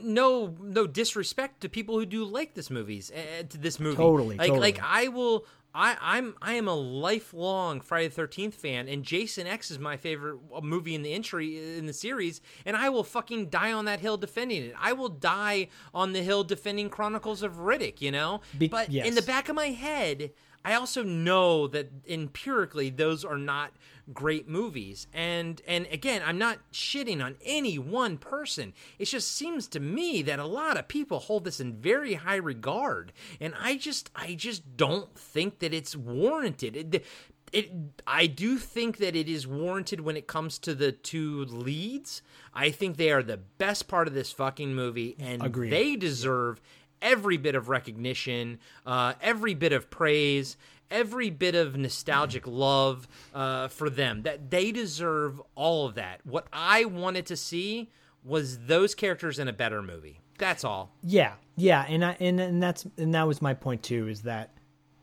no 0.01 0.55
no 0.61 0.87
disrespect 0.87 1.61
to 1.61 1.69
people 1.69 1.97
who 1.97 2.05
do 2.05 2.23
like 2.23 2.53
this 2.53 2.69
movies 2.69 3.11
uh, 3.11 3.43
to 3.47 3.57
this 3.57 3.79
movie 3.79 3.95
Totally, 3.97 4.37
like 4.37 4.47
totally. 4.47 4.59
like 4.59 4.79
i 4.83 5.07
will 5.07 5.45
I, 5.75 5.95
I'm 6.01 6.33
I 6.41 6.53
am 6.53 6.67
a 6.67 6.73
lifelong 6.73 7.81
Friday 7.81 8.07
the 8.07 8.15
Thirteenth 8.15 8.55
fan, 8.55 8.87
and 8.87 9.03
Jason 9.03 9.45
X 9.45 9.69
is 9.69 9.77
my 9.77 9.95
favorite 9.95 10.39
uh, 10.51 10.61
movie 10.61 10.95
in 10.95 11.03
the 11.03 11.13
entry 11.13 11.77
in 11.77 11.85
the 11.85 11.93
series, 11.93 12.41
and 12.65 12.75
I 12.75 12.89
will 12.89 13.03
fucking 13.03 13.49
die 13.49 13.71
on 13.71 13.85
that 13.85 13.99
hill 13.99 14.17
defending 14.17 14.63
it. 14.63 14.73
I 14.79 14.93
will 14.93 15.09
die 15.09 15.67
on 15.93 16.13
the 16.13 16.23
hill 16.23 16.43
defending 16.43 16.89
Chronicles 16.89 17.43
of 17.43 17.57
Riddick, 17.57 18.01
you 18.01 18.11
know. 18.11 18.41
Be- 18.57 18.69
but 18.69 18.89
in 18.89 19.13
the 19.13 19.21
back 19.21 19.49
of 19.49 19.55
my 19.55 19.67
head, 19.67 20.31
I 20.65 20.73
also 20.73 21.03
know 21.03 21.67
that 21.67 21.91
empirically 22.09 22.89
those 22.89 23.23
are 23.23 23.37
not 23.37 23.71
great 24.13 24.47
movies. 24.47 25.07
And 25.13 25.61
and 25.67 25.87
again, 25.91 26.21
I'm 26.25 26.37
not 26.37 26.59
shitting 26.71 27.23
on 27.23 27.35
any 27.43 27.77
one 27.77 28.17
person. 28.17 28.73
It 28.99 29.05
just 29.05 29.31
seems 29.31 29.67
to 29.69 29.79
me 29.79 30.21
that 30.23 30.39
a 30.39 30.45
lot 30.45 30.77
of 30.77 30.87
people 30.87 31.19
hold 31.19 31.43
this 31.43 31.59
in 31.59 31.73
very 31.73 32.15
high 32.15 32.35
regard, 32.35 33.13
and 33.39 33.53
I 33.59 33.77
just 33.77 34.09
I 34.15 34.35
just 34.35 34.77
don't 34.77 35.17
think 35.17 35.59
that 35.59 35.73
it's 35.73 35.95
warranted. 35.95 36.93
It, 36.93 37.05
it 37.51 37.71
I 38.05 38.27
do 38.27 38.57
think 38.57 38.97
that 38.97 39.15
it 39.15 39.29
is 39.29 39.47
warranted 39.47 40.01
when 40.01 40.17
it 40.17 40.27
comes 40.27 40.59
to 40.59 40.75
the 40.75 40.91
two 40.91 41.45
leads. 41.45 42.21
I 42.53 42.71
think 42.71 42.97
they 42.97 43.11
are 43.11 43.23
the 43.23 43.37
best 43.37 43.87
part 43.87 44.07
of 44.07 44.13
this 44.13 44.31
fucking 44.31 44.73
movie 44.73 45.15
and 45.19 45.43
Agreed. 45.43 45.71
they 45.71 45.95
deserve 45.95 46.61
every 47.01 47.37
bit 47.37 47.55
of 47.55 47.69
recognition, 47.69 48.59
uh, 48.85 49.13
every 49.21 49.53
bit 49.53 49.71
of 49.71 49.89
praise, 49.89 50.57
every 50.89 51.29
bit 51.29 51.55
of 51.55 51.75
nostalgic 51.77 52.45
love 52.47 53.07
uh, 53.33 53.67
for 53.67 53.89
them. 53.89 54.23
That 54.23 54.49
they 54.51 54.71
deserve 54.71 55.41
all 55.55 55.85
of 55.85 55.95
that. 55.95 56.21
What 56.25 56.47
I 56.51 56.85
wanted 56.85 57.25
to 57.27 57.35
see 57.37 57.89
was 58.23 58.59
those 58.65 58.95
characters 58.95 59.39
in 59.39 59.47
a 59.47 59.53
better 59.53 59.81
movie. 59.81 60.19
That's 60.37 60.63
all. 60.63 60.91
Yeah, 61.01 61.33
yeah, 61.55 61.85
and 61.87 62.05
I 62.05 62.17
and 62.19 62.39
and 62.39 62.61
that's 62.61 62.85
and 62.97 63.13
that 63.15 63.27
was 63.27 63.41
my 63.41 63.53
point 63.53 63.83
too. 63.83 64.07
Is 64.07 64.21
that 64.23 64.51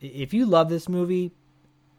if 0.00 0.32
you 0.32 0.46
love 0.46 0.68
this 0.68 0.88
movie, 0.88 1.32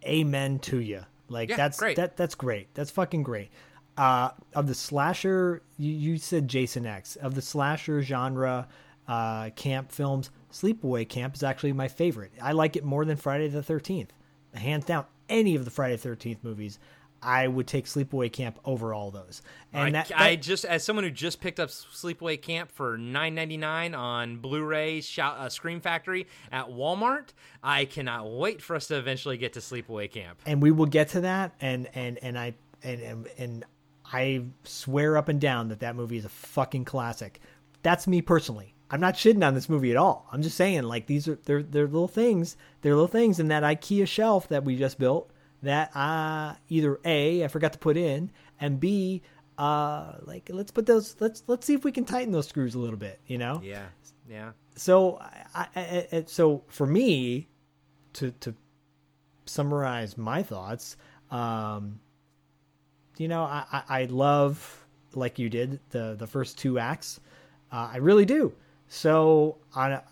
amen 0.05 0.59
to 0.59 0.80
you. 0.80 1.01
Like 1.27 1.49
Yeah, 1.49 1.57
that's 1.57 1.77
great. 1.77 1.97
that 1.97 2.15
that's 2.15 2.35
great. 2.35 2.73
That's 2.73 2.91
fucking 2.91 3.23
great. 3.23 3.49
Uh, 3.97 4.30
of 4.53 4.67
the 4.67 4.75
slasher, 4.75 5.61
you, 5.77 5.91
you 5.91 6.17
said 6.17 6.47
Jason 6.47 6.85
X. 6.85 7.15
Of 7.15 7.33
the 7.33 7.41
slasher 7.41 8.01
genre, 8.01 8.67
uh, 9.07 9.49
camp 9.51 9.91
films, 9.91 10.30
Sleepaway 10.56 11.08
Camp 11.08 11.35
is 11.35 11.43
actually 11.43 11.74
my 11.74 11.90
favorite. 11.90 12.32
I 12.42 12.53
like 12.53 12.77
it 12.77 12.85
more 12.85 13.03
than 13.03 13.17
Friday 13.17 13.50
the 13.50 13.61
Thirteenth, 13.61 14.14
hands 14.53 14.85
down. 14.85 15.06
Any 15.27 15.56
of 15.56 15.66
the 15.66 15.72
Friday 15.72 15.95
the 15.95 16.01
Thirteenth 16.01 16.43
movies, 16.43 16.80
I 17.22 17.48
would 17.48 17.67
take 17.67 17.88
Sleepaway 17.88 18.32
Camp 18.32 18.58
over 18.64 18.93
all 18.93 19.11
those. 19.11 19.42
And 19.74 19.98
I, 19.98 20.03
that, 20.03 20.11
I 20.16 20.35
just, 20.38 20.64
as 20.64 20.84
someone 20.84 21.03
who 21.03 21.11
just 21.11 21.42
picked 21.42 21.59
up 21.59 21.69
Sleepaway 21.69 22.42
Camp 22.42 22.72
for 22.72 22.98
nine 22.98 23.35
ninety 23.35 23.58
nine 23.58 23.93
on 23.93 24.38
Blu-ray, 24.38 25.01
Shout, 25.01 25.38
uh, 25.38 25.50
Scream 25.50 25.82
Factory 25.82 26.25
at 26.53 26.67
Walmart, 26.67 27.30
I 27.61 27.84
cannot 27.84 28.32
wait 28.32 28.61
for 28.61 28.77
us 28.77 28.88
to 28.88 28.98
eventually 28.98 29.38
get 29.38 29.53
to 29.53 29.59
Sleepaway 29.59 30.09
Camp. 30.09 30.40
and 30.45 30.61
we 30.61 30.72
will 30.72 30.85
get 30.85 31.09
to 31.09 31.22
that 31.22 31.53
and 31.59 31.90
and 31.95 32.17
and 32.22 32.40
i 32.40 32.53
and 32.84 33.01
and, 33.01 33.27
and 33.38 33.66
i 34.14 34.42
swear 34.64 35.17
up 35.17 35.27
and 35.27 35.42
down 35.42 35.67
that 35.69 35.80
that 35.80 35.95
movie 35.95 36.17
is 36.17 36.25
a 36.25 36.30
fucking 36.30 36.85
classic 36.85 37.42
that's 37.82 38.06
me 38.08 38.22
personally 38.22 38.74
i'm 38.95 39.01
not 39.01 39.15
shitting 39.15 39.45
on 39.45 39.53
this 39.53 39.67
movie 39.67 39.91
at 39.91 39.98
all. 39.98 40.25
I'm 40.32 40.41
just 40.41 40.56
saying 40.56 40.83
like 40.83 41.06
these 41.06 41.27
are 41.27 41.38
they're 41.43 41.61
they're 41.61 41.85
little 41.85 42.07
things. 42.07 42.56
They're 42.82 42.93
little 42.93 43.07
things 43.09 43.40
in 43.41 43.49
that 43.49 43.61
ikea 43.61 44.07
shelf 44.07 44.48
that 44.48 44.64
we 44.64 44.77
just 44.77 44.98
built 44.98 45.30
that 45.64 45.95
uh 45.95 46.53
either 46.69 46.99
a 47.03 47.43
i 47.43 47.48
forgot 47.48 47.74
to 47.74 47.80
put 47.80 47.98
in 47.98 48.32
and 48.59 48.80
b 48.80 49.22
uh 49.57 50.14
like 50.24 50.49
let's 50.53 50.72
put 50.72 50.85
those 50.85 51.15
let's 51.19 51.43
let's 51.48 51.65
see 51.65 51.74
if 51.74 51.83
we 51.83 51.91
can 51.91 52.06
tighten 52.06 52.32
those 52.32 52.48
screws 52.48 52.75
a 52.75 52.80
little 52.80 52.98
bit 52.98 53.19
you 53.27 53.38
know? 53.38 53.59
Yeah, 53.64 53.85
yeah. 54.30 54.51
so 54.75 55.17
I, 55.19 55.67
I, 55.75 56.07
I 56.11 56.24
so 56.27 56.64
for 56.67 56.85
me 56.85 57.49
to 58.14 58.32
to 58.32 58.53
summarize 59.45 60.17
my 60.17 60.43
thoughts 60.43 60.98
um 61.32 61.99
you 63.17 63.27
know 63.27 63.43
i 63.43 63.65
i, 63.72 64.01
I 64.01 64.06
love 64.06 64.85
like 65.14 65.40
you 65.40 65.49
did 65.49 65.80
the 65.90 66.15
the 66.17 66.27
first 66.27 66.57
two 66.57 66.77
acts. 66.77 67.19
Uh, 67.72 67.90
i 67.93 67.98
really 67.98 68.25
do 68.25 68.53
so 68.88 69.57
on 69.75 69.93
it, 69.93 70.03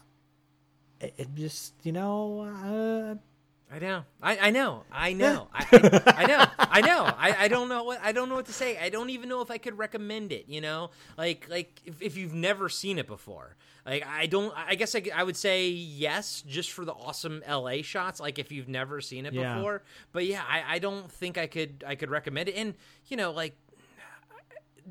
it 1.18 1.28
just 1.36 1.74
you 1.84 1.92
know 1.92 2.42
uh, 2.42 3.16
I 3.76 3.80
know. 3.80 4.04
I, 4.22 4.38
I 4.38 4.50
know. 4.52 4.84
I 4.92 5.14
know. 5.14 5.48
I, 5.52 5.66
I, 5.72 6.14
I 6.18 6.26
know. 6.28 6.46
I 6.60 6.82
know. 6.82 7.04
I, 7.06 7.36
I 7.46 7.48
don't 7.48 7.70
know 7.70 7.84
what 7.86 8.00
I 8.04 8.12
don't 8.12 8.30
know 8.30 8.36
what 8.36 8.46
to 8.46 8.54
say. 8.54 8.78
I 8.78 8.90
don't 8.90 9.10
even 9.10 9.28
know 9.30 9.42
if 9.42 9.50
I 9.50 9.58
could 9.58 9.80
recommend 9.80 10.32
it. 10.32 10.46
You 10.48 10.62
know, 10.62 10.92
like 11.18 11.48
like 11.50 11.82
if, 11.84 12.00
if 12.00 12.16
you've 12.16 12.36
never 12.36 12.70
seen 12.70 13.00
it 13.00 13.08
before. 13.08 13.56
Like 13.84 14.06
I 14.06 14.28
don't. 14.28 14.54
I 14.56 14.76
guess 14.76 14.94
I, 14.94 15.02
I 15.16 15.24
would 15.24 15.36
say 15.36 15.70
yes, 15.70 16.44
just 16.48 16.72
for 16.72 16.86
the 16.86 16.94
awesome 16.94 17.42
LA 17.50 17.82
shots. 17.82 18.20
Like 18.20 18.38
if 18.38 18.52
you've 18.52 18.70
never 18.70 19.02
seen 19.02 19.26
it 19.26 19.34
Yeah. 19.34 19.56
before. 19.56 19.82
But 20.12 20.26
yeah, 20.28 20.44
I, 20.48 20.76
I 20.76 20.80
don't 20.80 21.12
think 21.12 21.40
I 21.40 21.48
could 21.48 21.84
I 21.88 21.96
could 21.96 22.12
recommend 22.12 22.50
it. 22.50 22.56
And 22.56 22.76
you 23.08 23.18
know, 23.18 23.32
like 23.32 23.56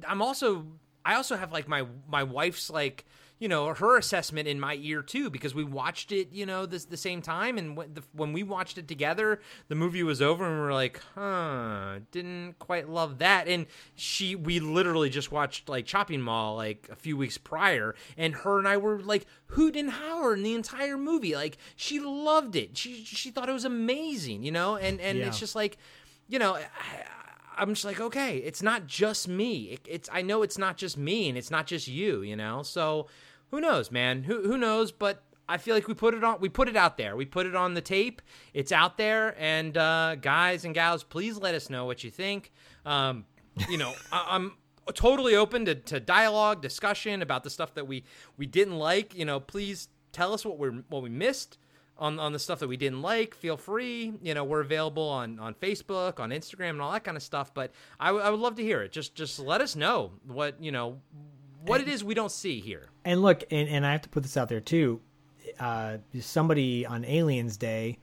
I'm 0.09 0.23
also 0.23 0.67
I 1.05 1.15
also 1.15 1.36
have 1.36 1.52
like 1.52 1.69
my 1.69 1.85
my 2.09 2.25
wife's 2.25 2.69
like 2.70 3.05
you 3.43 3.49
know 3.49 3.75
her 3.75 3.99
assessment 3.99 4.47
in 4.47 4.61
my 4.61 4.79
ear 4.81 5.03
too 5.03 5.29
because 5.29 5.53
we 5.53 5.65
watched 5.65 6.12
it 6.12 6.29
you 6.31 6.47
know 6.47 6.65
this 6.65 6.85
the 6.85 6.97
same 6.97 7.21
time 7.21 7.59
and 7.59 7.77
when, 7.77 7.93
the, 7.93 8.03
when 8.12 8.33
we 8.33 8.45
watched 8.45 8.79
it 8.79 8.87
together 8.87 9.41
the 9.67 9.75
movie 9.75 10.05
was 10.05 10.23
over 10.23 10.45
and 10.47 10.55
we 10.61 10.67
are 10.69 10.73
like 10.73 11.01
huh 11.17 11.99
didn't 12.12 12.57
quite 12.61 12.89
love 12.89 13.19
that 13.19 13.49
and 13.49 13.67
she 13.97 14.37
we 14.37 14.61
literally 14.61 15.11
just 15.11 15.33
watched 15.33 15.69
like 15.69 15.85
Chopping 15.87 16.21
Mall 16.21 16.55
like 16.55 16.89
a 16.93 16.95
few 16.95 17.17
weeks 17.17 17.37
prior 17.37 17.97
and 18.17 18.33
her 18.33 18.59
and 18.61 18.69
I 18.69 18.77
were 18.77 19.01
like 19.01 19.27
hoot 19.47 19.75
and 19.75 19.91
holler 19.91 20.35
in 20.35 20.45
the 20.45 20.55
entire 20.55 20.97
movie 20.97 21.35
like 21.35 21.59
she 21.75 21.99
loved 21.99 22.55
it 22.55 22.77
she 22.79 23.03
she 23.05 23.33
thought 23.33 23.49
it 23.49 23.53
was 23.61 23.65
amazing 23.65 24.45
you 24.45 24.53
know 24.53 24.77
and 24.77 25.01
and 25.01 25.19
Yeah. 25.19 25.27
it's 25.27 25.41
just 25.41 25.57
like 25.57 25.79
you 26.29 26.39
know 26.39 26.55
I, 26.55 26.69
I'm 27.55 27.75
just 27.75 27.85
like, 27.85 28.01
okay, 28.01 28.39
it's 28.39 28.62
not 28.62 28.87
just 28.87 29.29
me. 29.29 29.65
It, 29.75 29.81
it's 29.87 30.09
I 30.11 30.23
know 30.23 30.43
it's 30.43 30.57
not 30.57 30.79
just 30.79 30.97
me, 30.97 31.29
and 31.29 31.37
it's 31.37 31.51
not 31.51 31.67
just 31.67 31.87
you. 31.87 32.23
You 32.23 32.35
know, 32.35 32.62
so 32.62 33.09
who 33.53 33.61
knows, 33.61 33.93
man? 33.93 34.25
Who 34.25 34.43
who 34.43 34.57
knows? 34.59 34.91
But 34.91 35.23
I 35.49 35.59
feel 35.59 35.75
like 35.75 35.87
we 35.87 35.95
put 35.95 36.15
it 36.15 36.25
on. 36.25 36.41
We 36.41 36.49
put 36.49 36.69
it 36.69 36.77
out 36.77 36.97
there. 36.97 37.15
We 37.15 37.27
put 37.27 37.47
it 37.47 37.55
on 37.55 37.75
the 37.75 37.81
tape. 37.81 38.23
It's 38.55 38.73
out 38.73 38.97
there, 38.97 39.37
and 39.39 39.77
uh, 39.77 40.17
guys 40.17 40.65
and 40.65 40.75
gals, 40.75 41.05
please 41.05 41.37
let 41.37 41.55
us 41.55 41.71
know 41.71 41.85
what 41.85 42.03
you 42.03 42.11
think. 42.11 42.51
Um, 42.87 43.27
you 43.69 43.77
know, 43.77 43.93
I, 44.13 44.27
I'm 44.31 44.55
totally 44.95 45.37
open 45.37 45.67
to, 45.67 45.75
to 45.75 46.01
dialogue, 46.01 46.63
discussion 46.63 47.23
about 47.23 47.45
the 47.45 47.51
stuff 47.51 47.75
that 47.75 47.87
we 47.87 48.05
we 48.39 48.47
didn't 48.47 48.79
like. 48.79 49.15
You 49.15 49.27
know, 49.27 49.39
please 49.39 49.89
tell 50.13 50.33
us 50.33 50.45
what 50.45 50.59
we're 50.59 50.83
what 50.89 51.03
we 51.03 51.11
missed 51.11 51.59
on 51.99 52.19
on 52.19 52.33
the 52.33 52.39
stuff 52.39 52.59
that 52.61 52.69
we 52.69 52.79
didn't 52.79 53.03
like. 53.03 53.35
Feel 53.35 53.59
free. 53.59 54.15
You 54.23 54.33
know, 54.33 54.45
we're 54.45 54.63
available 54.63 55.09
on 55.09 55.39
on 55.39 55.53
Facebook, 55.55 56.19
on 56.21 56.31
Instagram, 56.31 56.71
and 56.71 56.81
all 56.81 56.93
that 56.93 57.05
kind 57.05 57.19
of 57.19 57.23
stuff. 57.23 57.53
But 57.53 57.73
I, 58.01 58.07
w- 58.07 58.25
I 58.25 58.31
would 58.31 58.41
love 58.41 58.57
to 58.57 58.63
hear 58.63 58.81
it. 58.81 58.93
Just 58.93 59.15
just 59.15 59.39
let 59.39 59.61
us 59.61 59.77
know 59.77 60.13
what 60.27 60.63
you 60.63 60.73
know 60.73 61.01
what 61.67 61.81
it 61.81 61.89
is 61.89 62.03
we 62.05 62.15
don't 62.15 62.33
see 62.33 62.61
here. 62.61 62.89
And 63.05 63.23
look, 63.23 63.45
and, 63.51 63.69
and 63.69 63.87
I 63.87 63.93
have 63.93 64.03
to 64.03 64.09
put 64.09 64.23
this 64.23 64.37
out 64.37 64.49
there 64.49 64.61
too. 64.61 65.01
Uh, 65.59 65.99
somebody 66.21 66.87
on 66.87 67.05
Aliens 67.05 67.57
Day 67.57 67.99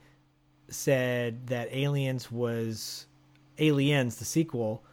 said 0.68 1.46
that 1.48 1.68
Aliens 1.72 2.30
was 2.30 3.06
Aliens, 3.58 4.16
the 4.16 4.24
sequel, 4.24 4.84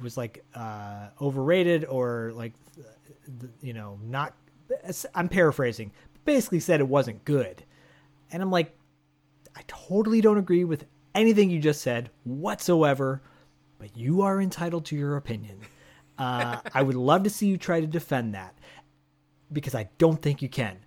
was 0.00 0.16
like 0.16 0.44
uh, 0.54 1.08
overrated 1.20 1.84
or 1.84 2.32
like, 2.34 2.52
you 3.62 3.72
know, 3.72 3.98
not. 4.02 4.34
I'm 5.14 5.28
paraphrasing. 5.28 5.92
Basically, 6.24 6.60
said 6.60 6.80
it 6.80 6.88
wasn't 6.88 7.24
good, 7.24 7.64
and 8.30 8.42
I'm 8.42 8.50
like, 8.50 8.74
I 9.56 9.62
totally 9.66 10.20
don't 10.20 10.38
agree 10.38 10.64
with 10.64 10.86
anything 11.14 11.50
you 11.50 11.58
just 11.58 11.82
said 11.82 12.10
whatsoever, 12.24 13.22
but 13.78 13.96
you 13.96 14.22
are 14.22 14.40
entitled 14.40 14.86
to 14.86 14.96
your 14.96 15.16
opinion. 15.16 15.60
Uh, 16.18 16.60
I 16.74 16.82
would 16.82 16.94
love 16.94 17.22
to 17.24 17.30
see 17.30 17.46
you 17.46 17.56
try 17.56 17.80
to 17.80 17.86
defend 17.86 18.34
that 18.34 18.54
because 19.52 19.74
I 19.74 19.88
don't 19.98 20.20
think 20.20 20.42
you 20.42 20.48
can. 20.48 20.78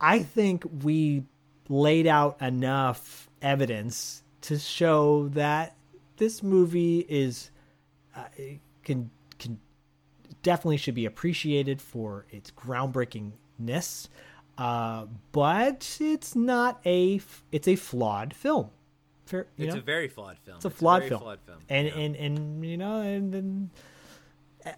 I 0.00 0.20
think 0.20 0.64
we 0.82 1.24
laid 1.68 2.06
out 2.06 2.40
enough 2.40 3.28
evidence 3.42 4.22
to 4.42 4.58
show 4.58 5.28
that 5.28 5.76
this 6.16 6.42
movie 6.42 7.00
is 7.08 7.50
uh, 8.16 8.24
can 8.82 9.10
can 9.38 9.58
definitely 10.42 10.76
should 10.78 10.94
be 10.94 11.06
appreciated 11.06 11.80
for 11.80 12.26
its 12.30 12.50
groundbreakingness, 12.50 14.08
uh, 14.58 15.06
but 15.32 15.98
it's 16.00 16.34
not 16.34 16.80
a 16.84 17.20
it's 17.52 17.68
a 17.68 17.76
flawed 17.76 18.34
film. 18.34 18.70
Fair, 19.26 19.46
It's 19.56 19.74
know? 19.74 19.80
a 19.80 19.82
very 19.82 20.08
flawed 20.08 20.38
film. 20.38 20.56
It's 20.56 20.64
a 20.64 20.70
flawed, 20.70 21.00
very 21.02 21.10
film. 21.10 21.20
flawed 21.20 21.40
film. 21.46 21.58
And 21.68 21.88
and 21.88 22.16
and 22.16 22.64
you 22.64 22.76
know 22.76 23.00
and 23.00 23.32
then 23.32 23.70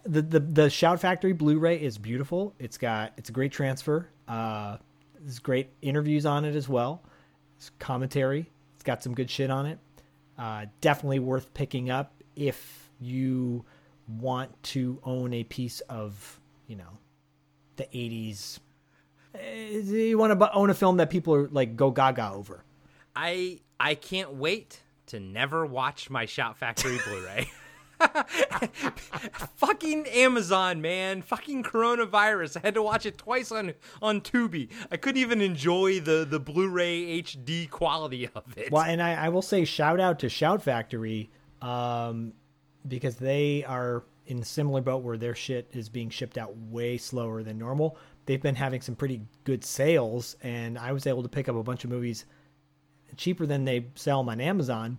the 0.05 0.21
the 0.21 0.39
the 0.39 0.69
Shout 0.69 0.99
Factory 0.99 1.33
Blu-ray 1.33 1.77
is 1.81 1.97
beautiful. 1.97 2.53
It's 2.59 2.77
got 2.77 3.13
it's 3.17 3.29
a 3.29 3.33
great 3.33 3.51
transfer. 3.51 4.07
Uh, 4.27 4.77
there's 5.19 5.39
great 5.39 5.69
interviews 5.81 6.25
on 6.25 6.45
it 6.45 6.55
as 6.55 6.67
well. 6.69 7.03
It's 7.57 7.71
commentary. 7.79 8.49
It's 8.75 8.83
got 8.83 9.03
some 9.03 9.13
good 9.13 9.29
shit 9.29 9.49
on 9.49 9.65
it. 9.65 9.79
Uh, 10.37 10.65
definitely 10.81 11.19
worth 11.19 11.53
picking 11.53 11.89
up 11.89 12.13
if 12.35 12.89
you 12.99 13.65
want 14.07 14.51
to 14.63 14.99
own 15.03 15.33
a 15.33 15.43
piece 15.43 15.79
of 15.81 16.39
you 16.67 16.75
know 16.75 16.97
the 17.75 17.83
80s. 17.85 18.59
Eh, 19.35 19.79
You 19.79 20.17
want 20.17 20.37
to 20.37 20.51
own 20.53 20.69
a 20.69 20.73
film 20.73 20.97
that 20.97 21.09
people 21.09 21.33
are 21.35 21.47
like 21.49 21.75
go 21.75 21.91
gaga 21.91 22.31
over. 22.33 22.63
I 23.15 23.59
I 23.79 23.95
can't 23.95 24.33
wait 24.35 24.79
to 25.07 25.19
never 25.19 25.65
watch 25.65 26.09
my 26.09 26.25
Shout 26.25 26.57
Factory 26.57 26.97
Blu-ray. 27.05 27.49
Fucking 29.55 30.07
Amazon, 30.07 30.81
man. 30.81 31.21
Fucking 31.21 31.63
coronavirus. 31.63 32.57
I 32.57 32.59
had 32.61 32.73
to 32.75 32.83
watch 32.83 33.05
it 33.05 33.17
twice 33.17 33.51
on 33.51 33.73
on 34.01 34.21
Tubi. 34.21 34.69
I 34.91 34.97
couldn't 34.97 35.21
even 35.21 35.41
enjoy 35.41 35.99
the 35.99 36.25
the 36.29 36.39
Blu-ray 36.39 37.21
HD 37.21 37.69
quality 37.69 38.27
of 38.35 38.43
it. 38.57 38.71
Well, 38.71 38.83
and 38.83 39.01
I, 39.01 39.25
I 39.25 39.29
will 39.29 39.41
say 39.41 39.65
shout 39.65 39.99
out 39.99 40.19
to 40.19 40.29
Shout 40.29 40.61
Factory 40.61 41.29
um, 41.61 42.33
because 42.87 43.15
they 43.15 43.63
are 43.65 44.03
in 44.27 44.39
a 44.39 44.45
similar 44.45 44.81
boat 44.81 45.03
where 45.03 45.17
their 45.17 45.35
shit 45.35 45.69
is 45.73 45.89
being 45.89 46.09
shipped 46.09 46.37
out 46.37 46.55
way 46.55 46.97
slower 46.97 47.43
than 47.43 47.57
normal. 47.57 47.97
They've 48.25 48.41
been 48.41 48.55
having 48.55 48.81
some 48.81 48.95
pretty 48.95 49.21
good 49.43 49.63
sales, 49.65 50.37
and 50.43 50.77
I 50.77 50.93
was 50.93 51.07
able 51.07 51.23
to 51.23 51.29
pick 51.29 51.49
up 51.49 51.55
a 51.55 51.63
bunch 51.63 51.83
of 51.83 51.89
movies 51.89 52.25
cheaper 53.17 53.45
than 53.45 53.65
they 53.65 53.87
sell 53.95 54.21
them 54.21 54.29
on 54.29 54.39
Amazon. 54.39 54.97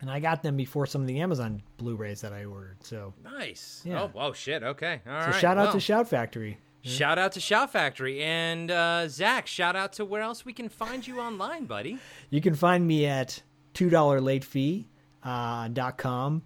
And 0.00 0.10
I 0.10 0.18
got 0.18 0.42
them 0.42 0.56
before 0.56 0.86
some 0.86 1.02
of 1.02 1.06
the 1.06 1.20
Amazon 1.20 1.62
Blu-rays 1.76 2.22
that 2.22 2.32
I 2.32 2.44
ordered. 2.44 2.78
So 2.82 3.12
Nice. 3.22 3.82
Yeah. 3.84 4.02
Oh, 4.02 4.10
oh 4.14 4.32
shit. 4.32 4.62
Okay. 4.62 5.00
All 5.06 5.20
so 5.22 5.30
right. 5.30 5.40
shout 5.40 5.58
out 5.58 5.64
well, 5.64 5.72
to 5.74 5.80
Shout 5.80 6.08
Factory. 6.08 6.58
Shout 6.82 7.18
out 7.18 7.32
to 7.32 7.40
Shout 7.40 7.70
Factory 7.70 8.22
and 8.22 8.70
uh, 8.70 9.06
Zach. 9.08 9.46
Shout 9.46 9.76
out 9.76 9.92
to 9.94 10.04
where 10.04 10.22
else 10.22 10.46
we 10.46 10.54
can 10.54 10.70
find 10.70 11.06
you 11.06 11.20
online, 11.20 11.66
buddy. 11.66 11.98
You 12.30 12.40
can 12.40 12.54
find 12.54 12.86
me 12.86 13.04
at 13.04 13.42
two 13.74 13.90
dollar 13.90 14.20
late 14.20 14.44
fee 14.44 14.88
uh, 15.22 15.68
dot 15.68 15.98
com. 15.98 16.42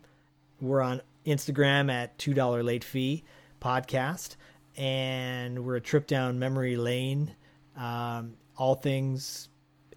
We're 0.61 0.81
on 0.81 1.03
Instagram 1.25 1.93
at 1.93 2.19
two 2.19 2.35
dollar 2.35 2.65
late 2.65 2.83
fee 2.83 3.23
podcast, 3.61 4.35
and 4.77 5.65
we're 5.65 5.77
a 5.77 5.81
trip 5.81 6.09
down 6.09 6.41
memory 6.41 6.77
lane. 6.77 7.37
Um, 7.77 8.35
all 8.57 8.75
things 8.75 9.49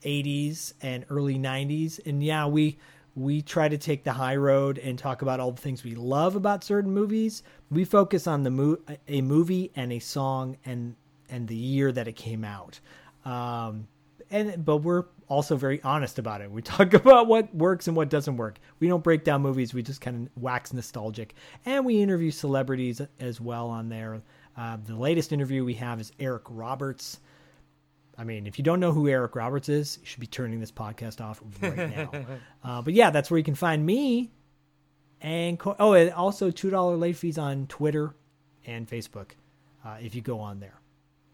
80s 0.03 0.73
and 0.81 1.05
early 1.09 1.35
90s, 1.37 1.99
and 2.05 2.23
yeah, 2.23 2.47
we 2.47 2.77
we 3.17 3.41
try 3.41 3.67
to 3.67 3.79
take 3.79 4.03
the 4.03 4.13
high 4.13 4.35
road 4.35 4.77
and 4.77 4.97
talk 4.97 5.23
about 5.23 5.39
all 5.39 5.51
the 5.51 5.61
things 5.61 5.83
we 5.83 5.95
love 5.95 6.35
about 6.35 6.63
certain 6.63 6.93
movies. 6.93 7.41
We 7.71 7.83
focus 7.83 8.27
on 8.27 8.43
the 8.43 8.51
mo- 8.51 8.77
a 9.07 9.21
movie 9.21 9.71
and 9.75 9.91
a 9.91 9.97
song 9.97 10.57
and 10.63 10.95
and 11.27 11.47
the 11.47 11.55
year 11.55 11.91
that 11.91 12.07
it 12.07 12.15
came 12.15 12.45
out. 12.45 12.79
Um, 13.25 13.87
and 14.29 14.63
but 14.63 14.77
we're 14.77 15.05
also 15.27 15.55
very 15.55 15.81
honest 15.81 16.19
about 16.19 16.41
it. 16.41 16.51
We 16.51 16.61
talk 16.61 16.93
about 16.93 17.25
what 17.25 17.53
works 17.55 17.87
and 17.87 17.97
what 17.97 18.09
doesn't 18.09 18.37
work. 18.37 18.59
We 18.79 18.87
don't 18.87 19.03
break 19.03 19.23
down 19.23 19.41
movies. 19.41 19.73
We 19.73 19.81
just 19.81 19.99
kind 19.99 20.27
of 20.27 20.43
wax 20.43 20.71
nostalgic, 20.71 21.33
and 21.65 21.87
we 21.87 22.03
interview 22.03 22.29
celebrities 22.29 23.01
as 23.19 23.41
well 23.41 23.67
on 23.67 23.89
there. 23.89 24.21
Uh, 24.55 24.77
the 24.85 24.95
latest 24.95 25.33
interview 25.33 25.65
we 25.65 25.73
have 25.73 25.99
is 25.99 26.11
Eric 26.19 26.43
Roberts. 26.49 27.19
I 28.17 28.23
mean, 28.23 28.47
if 28.47 28.57
you 28.57 28.63
don't 28.63 28.79
know 28.79 28.91
who 28.91 29.07
Eric 29.07 29.35
Roberts 29.35 29.69
is, 29.69 29.99
you 30.01 30.05
should 30.07 30.19
be 30.19 30.27
turning 30.27 30.59
this 30.59 30.71
podcast 30.71 31.21
off 31.21 31.41
right 31.61 31.77
now. 31.77 32.11
uh, 32.63 32.81
but 32.81 32.93
yeah, 32.93 33.11
that's 33.11 33.29
where 33.29 33.37
you 33.37 33.43
can 33.43 33.55
find 33.55 33.85
me. 33.85 34.31
And 35.21 35.57
co- 35.59 35.75
oh, 35.79 35.93
and 35.93 36.11
also 36.11 36.51
two 36.51 36.69
dollar 36.69 36.95
late 36.95 37.15
fees 37.15 37.37
on 37.37 37.67
Twitter 37.67 38.15
and 38.65 38.87
Facebook 38.87 39.31
uh, 39.85 39.97
if 40.01 40.15
you 40.15 40.21
go 40.21 40.39
on 40.39 40.59
there. 40.59 40.79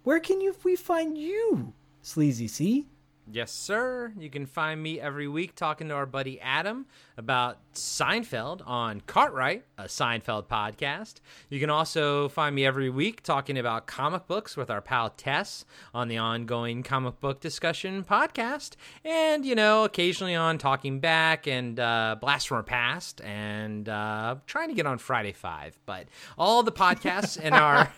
Where 0.03 0.19
can 0.19 0.41
you 0.41 0.55
we 0.63 0.75
find 0.75 1.17
you, 1.17 1.73
Sleazy 2.01 2.47
C? 2.47 2.87
Yes, 3.31 3.53
sir. 3.53 4.11
You 4.19 4.29
can 4.29 4.45
find 4.45 4.83
me 4.83 4.99
every 4.99 5.29
week 5.29 5.55
talking 5.55 5.87
to 5.87 5.93
our 5.93 6.05
buddy 6.05 6.41
Adam 6.41 6.85
about 7.17 7.57
Seinfeld 7.73 8.61
on 8.67 9.01
Cartwright, 9.01 9.63
a 9.77 9.83
Seinfeld 9.85 10.47
podcast. 10.47 11.15
You 11.49 11.59
can 11.61 11.69
also 11.69 12.27
find 12.27 12.53
me 12.53 12.65
every 12.65 12.89
week 12.89 13.23
talking 13.23 13.57
about 13.57 13.87
comic 13.87 14.27
books 14.27 14.57
with 14.57 14.69
our 14.69 14.81
pal 14.81 15.09
Tess 15.11 15.63
on 15.93 16.09
the 16.09 16.17
ongoing 16.17 16.83
comic 16.83 17.21
book 17.21 17.39
discussion 17.39 18.03
podcast. 18.03 18.75
And, 19.05 19.45
you 19.45 19.55
know, 19.55 19.85
occasionally 19.85 20.35
on 20.35 20.57
Talking 20.57 20.99
Back 20.99 21.47
and 21.47 21.79
uh, 21.79 22.17
Blast 22.19 22.49
from 22.49 22.57
our 22.57 22.63
Past 22.63 23.21
and 23.21 23.87
uh, 23.87 24.35
trying 24.47 24.67
to 24.67 24.75
get 24.75 24.85
on 24.85 24.97
Friday 24.97 25.31
5. 25.31 25.79
But 25.85 26.07
all 26.37 26.61
the 26.61 26.73
podcasts 26.73 27.39
in 27.39 27.53
our 27.53 27.89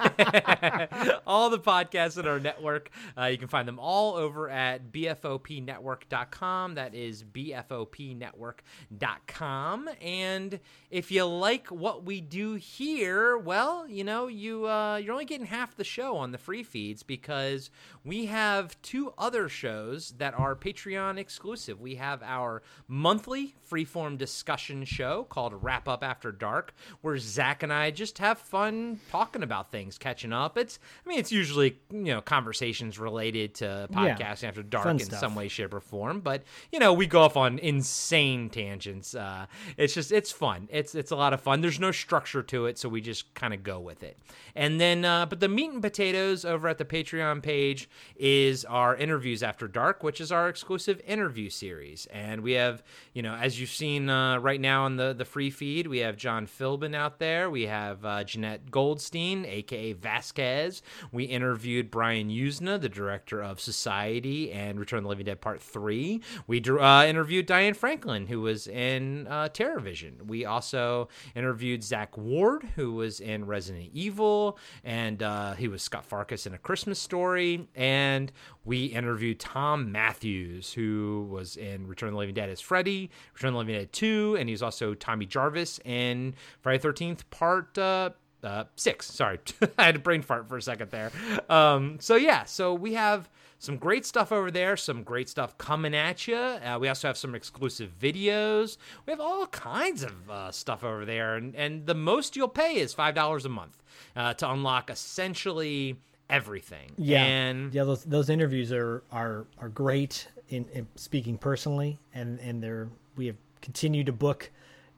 all 1.25 1.49
the 1.49 1.59
podcasts 1.59 2.19
in 2.19 2.27
our 2.27 2.39
network, 2.39 2.91
uh, 3.17 3.25
you 3.25 3.39
can 3.39 3.47
find 3.47 3.67
them 3.67 3.79
all 3.79 4.15
over 4.15 4.49
at 4.49 4.91
bfopnetwork.com. 5.21 6.75
That 6.75 6.93
is 6.95 7.23
bfopnetwork.com. 7.23 9.89
And 10.01 10.59
if 10.89 11.11
you 11.11 11.25
like 11.25 11.67
what 11.67 12.05
we 12.05 12.21
do 12.21 12.53
here, 12.55 13.37
well, 13.37 13.87
you 13.87 14.03
know, 14.03 14.27
you 14.27 14.67
uh, 14.67 14.97
you're 14.97 15.13
only 15.13 15.25
getting 15.25 15.47
half 15.47 15.75
the 15.75 15.83
show 15.83 16.17
on 16.17 16.31
the 16.31 16.37
free 16.37 16.63
feeds 16.63 17.03
because 17.03 17.69
we 18.03 18.25
have 18.27 18.79
two 18.81 19.13
other 19.17 19.49
shows 19.49 20.13
that 20.17 20.33
are 20.37 20.55
Patreon 20.55 21.17
exclusive. 21.17 21.79
We 21.81 21.95
have 21.95 22.21
our 22.23 22.61
monthly 22.87 23.55
freeform 23.69 24.17
discussion 24.17 24.85
show 24.85 25.23
called 25.23 25.53
Wrap 25.63 25.87
Up 25.87 26.03
After 26.03 26.31
Dark, 26.31 26.73
where 27.01 27.17
Zach 27.17 27.63
and 27.63 27.73
I 27.73 27.91
just 27.91 28.19
have 28.19 28.37
fun 28.37 28.99
talking 29.09 29.43
about 29.43 29.71
things, 29.71 29.97
catching 29.97 30.33
up. 30.33 30.57
It's, 30.57 30.79
I 31.05 31.09
mean, 31.09 31.19
it's 31.19 31.31
usually 31.31 31.79
you 31.91 32.13
know 32.13 32.21
conversations 32.21 32.99
related 32.99 33.55
to 33.55 33.87
Yeah. 33.91 34.15
podcasting 34.15 34.47
after 34.47 34.63
dark 34.63 34.85
Fun 34.85 34.97
in 35.05 35.11
stuff. 35.11 35.19
some 35.19 35.35
way, 35.35 35.47
shape, 35.47 35.73
or 35.73 35.79
form. 35.79 36.19
But 36.19 36.43
you 36.71 36.79
know, 36.79 36.93
we 36.93 37.07
go 37.07 37.21
off 37.21 37.37
on 37.37 37.59
insane 37.59 38.49
tangents. 38.49 39.15
Uh, 39.15 39.45
it's 39.77 39.93
just 39.93 40.11
it's 40.11 40.31
fun. 40.31 40.67
It's 40.71 40.95
it's 40.95 41.11
a 41.11 41.15
lot 41.15 41.33
of 41.33 41.41
fun. 41.41 41.61
There's 41.61 41.79
no 41.79 41.91
structure 41.91 42.43
to 42.43 42.65
it, 42.65 42.77
so 42.77 42.89
we 42.89 43.01
just 43.01 43.33
kind 43.33 43.53
of 43.53 43.63
go 43.63 43.79
with 43.79 44.03
it. 44.03 44.17
And 44.55 44.79
then, 44.79 45.03
uh, 45.03 45.25
but 45.25 45.39
the 45.39 45.49
meat 45.49 45.71
and 45.71 45.81
potatoes 45.81 46.45
over 46.45 46.67
at 46.67 46.77
the 46.77 46.85
Patreon 46.85 47.43
page 47.43 47.89
is 48.15 48.63
our 48.65 48.95
interviews 48.95 49.43
after 49.43 49.67
dark, 49.67 50.03
which 50.03 50.21
is 50.21 50.31
our 50.31 50.47
exclusive 50.47 51.01
interview 51.05 51.49
series. 51.49 52.05
And 52.07 52.41
we 52.41 52.53
have, 52.53 52.83
you 53.13 53.21
know, 53.21 53.35
as 53.35 53.59
you've 53.59 53.69
seen 53.69 54.09
uh, 54.09 54.39
right 54.39 54.61
now 54.61 54.85
on 54.85 54.95
the 54.95 55.13
the 55.13 55.25
free 55.25 55.49
feed, 55.49 55.87
we 55.87 55.99
have 55.99 56.15
John 56.17 56.47
Philbin 56.47 56.95
out 56.95 57.19
there. 57.19 57.49
We 57.49 57.63
have 57.63 58.05
uh, 58.05 58.23
Jenette 58.23 58.71
Goldstein, 58.71 59.45
aka 59.45 59.93
Vasquez. 59.93 60.81
We 61.11 61.25
interviewed 61.25 61.91
Brian 61.91 62.29
Yuzna, 62.29 62.79
the 62.79 62.89
director 62.89 63.41
of 63.43 63.59
Society 63.59 64.51
and 64.51 64.79
Return 64.79 64.94
of 64.97 65.03
the 65.03 65.09
Living 65.09 65.25
Dead 65.25 65.41
Part 65.41 65.61
Three. 65.61 66.21
We 66.47 66.61
uh, 66.61 67.05
interviewed 67.05 67.45
Diane 67.45 67.73
Franklin, 67.73 68.27
who 68.27 68.41
was 68.41 68.67
in 68.67 69.27
uh, 69.27 69.49
TerrorVision. 69.49 70.27
We 70.27 70.45
also 70.45 71.09
interviewed 71.35 71.83
Zack 71.83 72.17
Ward, 72.17 72.63
who 72.75 72.93
was 72.93 73.19
in 73.19 73.45
Resident 73.45 73.89
Evil, 73.93 74.57
and 74.83 75.23
uh, 75.23 75.53
he 75.53 75.67
was 75.67 75.81
Scut 75.81 76.07
Farkus 76.07 76.45
in 76.45 76.53
A 76.53 76.57
Christmas 76.57 76.99
Story. 76.99 77.67
And 77.75 78.31
we 78.63 78.85
interviewed 78.85 79.39
Thom 79.39 79.91
Mathews, 79.91 80.73
who 80.73 81.27
was 81.29 81.57
in 81.57 81.87
Return 81.87 82.09
of 82.09 82.13
the 82.13 82.19
Living 82.19 82.35
Dead 82.35 82.49
as 82.49 82.61
Freddy, 82.61 83.09
Return 83.33 83.49
of 83.49 83.53
the 83.53 83.59
Living 83.59 83.75
Dead 83.75 83.91
2, 83.91 84.37
and 84.39 84.49
he's 84.49 84.61
also 84.61 84.93
Tommy 84.93 85.25
Jarvis 85.25 85.79
in 85.83 86.35
Friday 86.61 86.75
the 86.77 86.87
13th 86.87 87.29
Part 87.29 87.77
uh, 87.77 88.11
uh, 88.43 88.65
six. 88.75 89.07
Sorry, 89.07 89.39
I 89.77 89.85
had 89.85 89.95
a 89.95 89.99
brain 89.99 90.21
fart 90.21 90.47
for 90.47 90.57
a 90.57 90.61
second 90.61 90.91
there. 90.91 91.11
Um, 91.49 91.97
so 91.99 92.15
yeah, 92.15 92.43
so 92.43 92.73
we 92.73 92.93
have 92.93 93.29
some 93.65 93.77
great 93.77 94.05
stuff 94.05 94.31
over 94.31 94.51
there. 94.51 94.77
Some 94.77 95.03
great 95.03 95.27
stuff 95.27 95.57
coming 95.57 95.95
at 95.95 96.27
you. 96.27 96.37
Uh, 96.37 96.77
we 96.79 96.87
also 96.87 97.07
have 97.07 97.17
some 97.17 97.35
exclusive 97.35 97.91
videos. 97.99 98.77
We 99.05 99.11
have 99.11 99.19
all 99.19 99.47
kinds 99.47 100.03
of 100.03 100.29
uh, 100.29 100.51
stuff 100.51 100.83
over 100.83 101.03
there, 101.05 101.35
and 101.35 101.55
and 101.55 101.85
the 101.85 101.95
most 101.95 102.35
you'll 102.35 102.47
pay 102.47 102.75
is 102.77 102.93
five 102.93 103.15
dollars 103.15 103.45
a 103.45 103.49
month 103.49 103.81
uh, 104.15 104.33
to 104.35 104.49
unlock 104.51 104.89
essentially 104.89 105.97
everything. 106.29 106.91
Yeah, 106.97 107.23
and 107.23 107.73
yeah. 107.73 107.83
Those 107.83 108.03
those 108.03 108.29
interviews 108.29 108.71
are 108.71 109.03
are 109.11 109.45
are 109.59 109.69
great. 109.69 110.27
in, 110.49 110.65
in 110.73 110.87
speaking 110.95 111.37
personally, 111.37 111.97
and 112.13 112.39
and 112.39 112.61
there 112.61 112.89
we 113.15 113.27
have 113.27 113.37
continued 113.61 114.05
to 114.05 114.13
book 114.13 114.51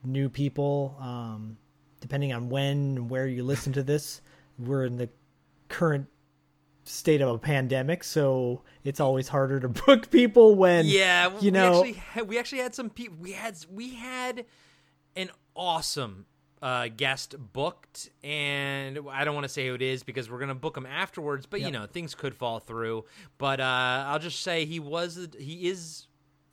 new 0.04 0.30
people. 0.30 0.96
Um, 1.00 1.58
depending 2.02 2.34
on 2.34 2.50
when 2.50 2.78
and 2.78 3.10
where 3.10 3.28
you 3.28 3.44
listen 3.44 3.74
to 3.74 3.84
this, 3.84 4.22
we're 4.60 4.86
in 4.86 4.98
the 4.98 5.10
current 5.70 6.08
state 6.88 7.22
of 7.22 7.30
a 7.30 7.38
pandemic, 7.38 8.04
so 8.04 8.62
it's 8.84 9.00
always 9.00 9.28
harder 9.28 9.60
to 9.60 9.70
book 9.86 10.10
people 10.10 10.56
when 10.56 10.86
yeah, 10.86 11.32
you 11.40 11.52
know 11.52 11.82
we 11.82 11.90
actually 11.90 11.94
had, 11.94 12.28
we 12.28 12.40
actually 12.40 12.62
had 12.62 12.76
some 12.76 12.90
people. 12.90 13.18
We 13.20 13.34
had 13.34 13.58
we 13.72 13.96
had 13.96 14.46
an 15.16 15.30
awesome 15.56 16.26
uh, 16.62 16.88
guest 16.96 17.36
booked, 17.54 18.10
and 18.24 19.00
I 19.12 19.24
don't 19.26 19.36
want 19.36 19.46
to 19.46 19.50
say 19.50 19.68
who 19.68 19.76
it 19.76 19.82
is 19.82 20.04
because 20.04 20.30
we're 20.30 20.40
gonna 20.40 20.56
book 20.56 20.76
him 20.76 20.86
afterwards. 20.86 21.46
But 21.46 21.62
you 21.62 21.72
know, 21.72 21.86
things 21.86 22.16
could 22.16 22.34
fall 22.34 22.60
through. 22.60 23.06
But 23.38 23.60
uh, 23.60 24.06
I'll 24.08 24.20
just 24.20 24.42
say 24.42 24.66
he 24.66 24.80
was 24.80 25.28
he 25.38 25.68
is 25.68 26.07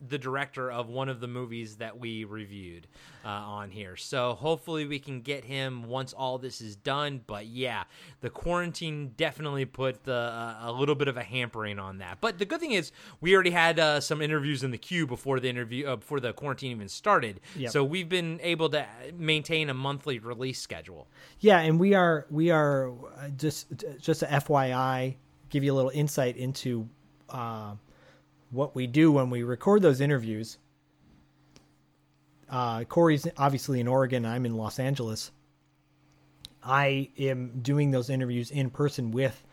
the 0.08 0.18
director 0.18 0.70
of 0.70 0.88
one 0.88 1.08
of 1.08 1.20
the 1.20 1.26
movies 1.26 1.76
that 1.76 1.98
we 1.98 2.24
reviewed 2.24 2.86
uh, 3.24 3.28
on 3.28 3.70
here. 3.70 3.96
So 3.96 4.34
hopefully 4.34 4.86
we 4.86 4.98
can 4.98 5.20
get 5.22 5.44
him 5.44 5.84
once 5.84 6.12
all 6.12 6.38
this 6.38 6.60
is 6.60 6.76
done. 6.76 7.22
But 7.26 7.46
yeah, 7.46 7.84
the 8.20 8.30
quarantine 8.30 9.12
definitely 9.16 9.64
put 9.64 10.04
the, 10.04 10.12
uh, 10.12 10.56
a 10.62 10.72
little 10.72 10.94
bit 10.94 11.08
of 11.08 11.16
a 11.16 11.22
hampering 11.22 11.78
on 11.78 11.98
that. 11.98 12.18
But 12.20 12.38
the 12.38 12.44
good 12.44 12.60
thing 12.60 12.72
is 12.72 12.92
we 13.20 13.34
already 13.34 13.50
had 13.50 13.78
uh, 13.78 14.00
some 14.00 14.20
interviews 14.20 14.62
in 14.62 14.70
the 14.70 14.78
queue 14.78 15.06
before 15.06 15.40
the 15.40 15.48
interview 15.48 15.86
uh, 15.86 15.96
before 15.96 16.20
the 16.20 16.32
quarantine 16.32 16.72
even 16.72 16.88
started. 16.88 17.40
Yep. 17.56 17.70
So 17.70 17.84
we've 17.84 18.08
been 18.08 18.40
able 18.42 18.68
to 18.70 18.86
maintain 19.16 19.70
a 19.70 19.74
monthly 19.74 20.18
release 20.18 20.60
schedule. 20.60 21.08
Yeah, 21.40 21.60
and 21.60 21.80
we 21.80 21.94
are 21.94 22.26
we 22.30 22.50
are 22.50 22.90
uh, 22.90 23.28
just 23.36 23.66
just 24.00 24.22
a 24.22 24.26
FYI, 24.26 25.16
give 25.50 25.64
you 25.64 25.72
a 25.72 25.76
little 25.76 25.92
insight 25.94 26.36
into 26.36 26.88
uh, 27.30 27.74
what 28.54 28.74
we 28.74 28.86
do 28.86 29.12
when 29.12 29.30
we 29.30 29.42
record 29.42 29.82
those 29.82 30.00
interviews. 30.00 30.58
Uh, 32.48 32.84
Corey's 32.84 33.26
obviously 33.36 33.80
in 33.80 33.88
Oregon. 33.88 34.24
I'm 34.24 34.46
in 34.46 34.56
Los 34.56 34.78
Angeles. 34.78 35.32
I 36.62 37.10
am 37.18 37.60
doing 37.60 37.90
those 37.90 38.08
interviews 38.10 38.50
in 38.50 38.70
person 38.70 39.10
with 39.10 39.44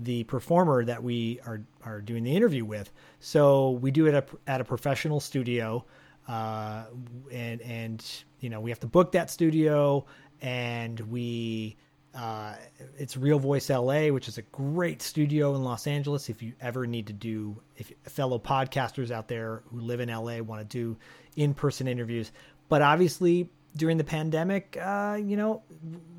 the 0.00 0.24
performer 0.24 0.84
that 0.84 1.02
we 1.02 1.40
are 1.46 1.60
are 1.84 2.00
doing 2.00 2.24
the 2.24 2.36
interview 2.36 2.64
with. 2.64 2.92
So 3.20 3.72
we 3.72 3.90
do 3.90 4.06
it 4.06 4.14
at, 4.14 4.28
at 4.46 4.60
a 4.60 4.64
professional 4.64 5.20
studio, 5.20 5.84
uh, 6.26 6.84
and 7.32 7.60
and 7.62 8.04
you 8.40 8.50
know 8.50 8.60
we 8.60 8.70
have 8.70 8.80
to 8.80 8.86
book 8.86 9.12
that 9.12 9.30
studio, 9.30 10.04
and 10.40 11.00
we 11.00 11.76
uh, 12.18 12.56
it's 12.98 13.16
Real 13.16 13.38
Voice 13.38 13.70
LA, 13.70 14.08
which 14.08 14.26
is 14.26 14.38
a 14.38 14.42
great 14.42 15.02
studio 15.02 15.54
in 15.54 15.62
Los 15.62 15.86
Angeles. 15.86 16.28
If 16.28 16.42
you 16.42 16.52
ever 16.60 16.84
need 16.84 17.06
to 17.06 17.12
do, 17.12 17.60
if 17.76 17.92
fellow 18.06 18.40
podcasters 18.40 19.12
out 19.12 19.28
there 19.28 19.62
who 19.70 19.78
live 19.78 20.00
in 20.00 20.08
LA 20.08 20.38
want 20.38 20.60
to 20.60 20.64
do 20.64 20.96
in 21.36 21.54
person 21.54 21.86
interviews, 21.86 22.32
but 22.68 22.82
obviously 22.82 23.48
during 23.76 23.98
the 23.98 24.04
pandemic, 24.04 24.76
uh, 24.82 25.16
you 25.22 25.36
know, 25.36 25.62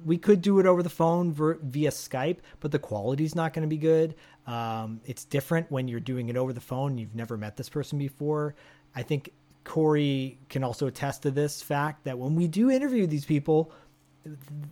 we 0.05 0.17
could 0.17 0.41
do 0.41 0.59
it 0.59 0.65
over 0.65 0.81
the 0.81 0.89
phone 0.89 1.33
via 1.33 1.89
Skype, 1.89 2.37
but 2.61 2.71
the 2.71 2.79
quality's 2.79 3.35
not 3.35 3.53
going 3.53 3.63
to 3.63 3.67
be 3.67 3.77
good. 3.77 4.15
Um, 4.47 5.01
it's 5.05 5.25
different 5.25 5.69
when 5.69 5.89
you're 5.89 5.99
doing 5.99 6.29
it 6.29 6.37
over 6.37 6.53
the 6.53 6.61
phone. 6.61 6.97
You've 6.97 7.15
never 7.15 7.35
met 7.35 7.57
this 7.57 7.67
person 7.67 7.99
before. 7.99 8.55
I 8.95 9.03
think 9.03 9.33
Corey 9.65 10.37
can 10.47 10.63
also 10.63 10.87
attest 10.87 11.23
to 11.23 11.31
this 11.31 11.61
fact 11.61 12.05
that 12.05 12.17
when 12.17 12.35
we 12.35 12.47
do 12.47 12.71
interview 12.71 13.05
these 13.05 13.25
people, 13.25 13.73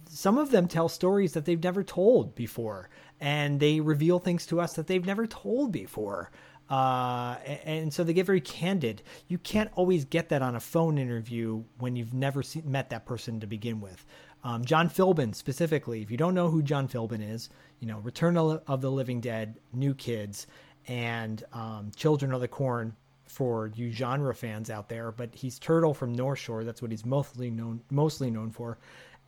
some 0.10 0.38
of 0.38 0.52
them 0.52 0.68
tell 0.68 0.90
stories 0.90 1.34
that 1.34 1.46
they've 1.46 1.64
never 1.64 1.84
told 1.84 2.36
before, 2.36 2.90
and 3.20 3.60
they 3.60 3.80
reveal 3.80 4.20
things 4.20 4.46
to 4.48 4.60
us 4.60 4.74
that 4.74 4.88
they've 4.88 5.06
never 5.06 5.26
told 5.28 5.72
before. 5.72 6.32
Uh, 6.70 7.38
and 7.64 7.94
so 7.94 8.04
they 8.04 8.14
get 8.14 8.26
very 8.26 8.42
candid. 8.42 9.02
You 9.30 9.38
can't 9.38 9.72
always 9.76 10.04
get 10.04 10.30
that 10.30 10.42
on 10.42 10.56
a 10.56 10.60
phone 10.60 10.98
interview 10.98 11.64
when 11.78 11.96
you've 11.96 12.14
never 12.14 12.44
see, 12.44 12.62
met 12.66 12.90
that 12.90 13.06
person 13.06 13.40
to 13.40 13.48
begin 13.48 13.80
with. 13.80 14.06
Um, 14.44 14.66
John 14.66 14.90
Philbin 14.90 15.34
specifically, 15.34 16.02
if 16.02 16.12
you 16.12 16.18
don't 16.18 16.34
know 16.34 16.50
who 16.50 16.62
John 16.62 16.88
Philbin 16.88 17.28
is, 17.34 17.50
you 17.80 17.88
know 17.88 18.00
Return 18.00 18.38
of 18.38 18.82
the 18.82 18.92
Living 18.92 19.22
Dead, 19.22 19.60
New 19.74 19.94
Kids, 19.94 20.48
and 20.88 21.44
um, 21.54 21.92
Children 21.96 22.34
of 22.34 22.42
the 22.42 22.48
Corn 22.48 22.96
for 23.26 23.72
you 23.76 23.92
genre 23.92 24.34
fans 24.34 24.70
out 24.70 24.90
there. 24.90 25.12
But 25.12 25.34
he's 25.34 25.60
Turtle 25.60 25.94
from 25.94 26.14
North 26.14 26.40
Shore. 26.40 26.64
That's 26.64 26.82
what 26.82 26.92
he's 26.92 27.06
mostly 27.06 27.50
known 27.50 27.82
mostly 27.90 28.30
known 28.30 28.52
for, 28.52 28.78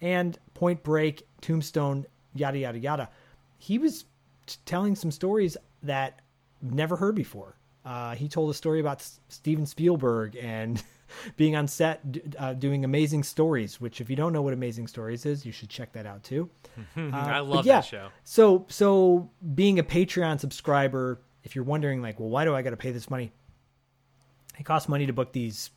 and 0.02 0.38
Point 0.54 0.84
Break, 0.84 1.28
Tombstone, 1.42 2.06
yada 2.34 2.58
yada 2.58 2.80
yada. 2.80 3.10
He 3.58 3.78
was 3.78 4.06
t- 4.46 4.58
telling 4.66 4.96
some 4.96 5.12
stories 5.12 5.58
that 5.84 6.22
I've 6.64 6.74
never 6.74 6.96
heard 6.96 7.16
before. 7.16 7.56
Uh, 7.86 8.16
he 8.16 8.28
told 8.28 8.50
a 8.50 8.54
story 8.54 8.80
about 8.80 9.00
S- 9.00 9.20
Steven 9.30 9.66
Spielberg 9.66 10.36
and 10.36 10.84
being 11.38 11.56
on 11.56 11.68
set 11.68 12.12
d- 12.12 12.22
uh, 12.38 12.54
doing 12.54 12.84
amazing 12.84 13.24
stories. 13.24 13.80
Which, 13.82 14.02
if 14.02 14.10
you 14.10 14.16
don't 14.16 14.34
know 14.34 14.42
what 14.42 14.54
Amazing 14.54 14.88
Stories 14.88 15.26
is, 15.26 15.46
you 15.46 15.52
should 15.52 15.70
check 15.70 15.94
that 15.94 16.06
out 16.06 16.24
too. 16.24 16.50
Uh, 16.98 17.10
I 17.14 17.40
love 17.40 17.66
yeah, 17.66 17.78
that 17.78 17.86
show. 17.86 18.10
So, 18.24 18.66
so 18.70 19.30
being 19.56 19.80
a 19.80 19.84
Patreon 19.84 20.40
subscriber, 20.40 21.20
if 21.44 21.56
you're 21.56 21.66
wondering, 21.66 22.02
like, 22.02 22.20
well, 22.20 22.30
why 22.30 22.46
do 22.46 22.56
I 22.56 22.62
got 22.62 22.70
to 22.70 22.78
pay 22.78 22.92
this 22.92 23.10
money? 23.10 23.32
It 24.58 24.64
costs 24.64 24.88
money 24.88 25.06
to 25.06 25.14
book 25.14 25.34
these 25.34 25.72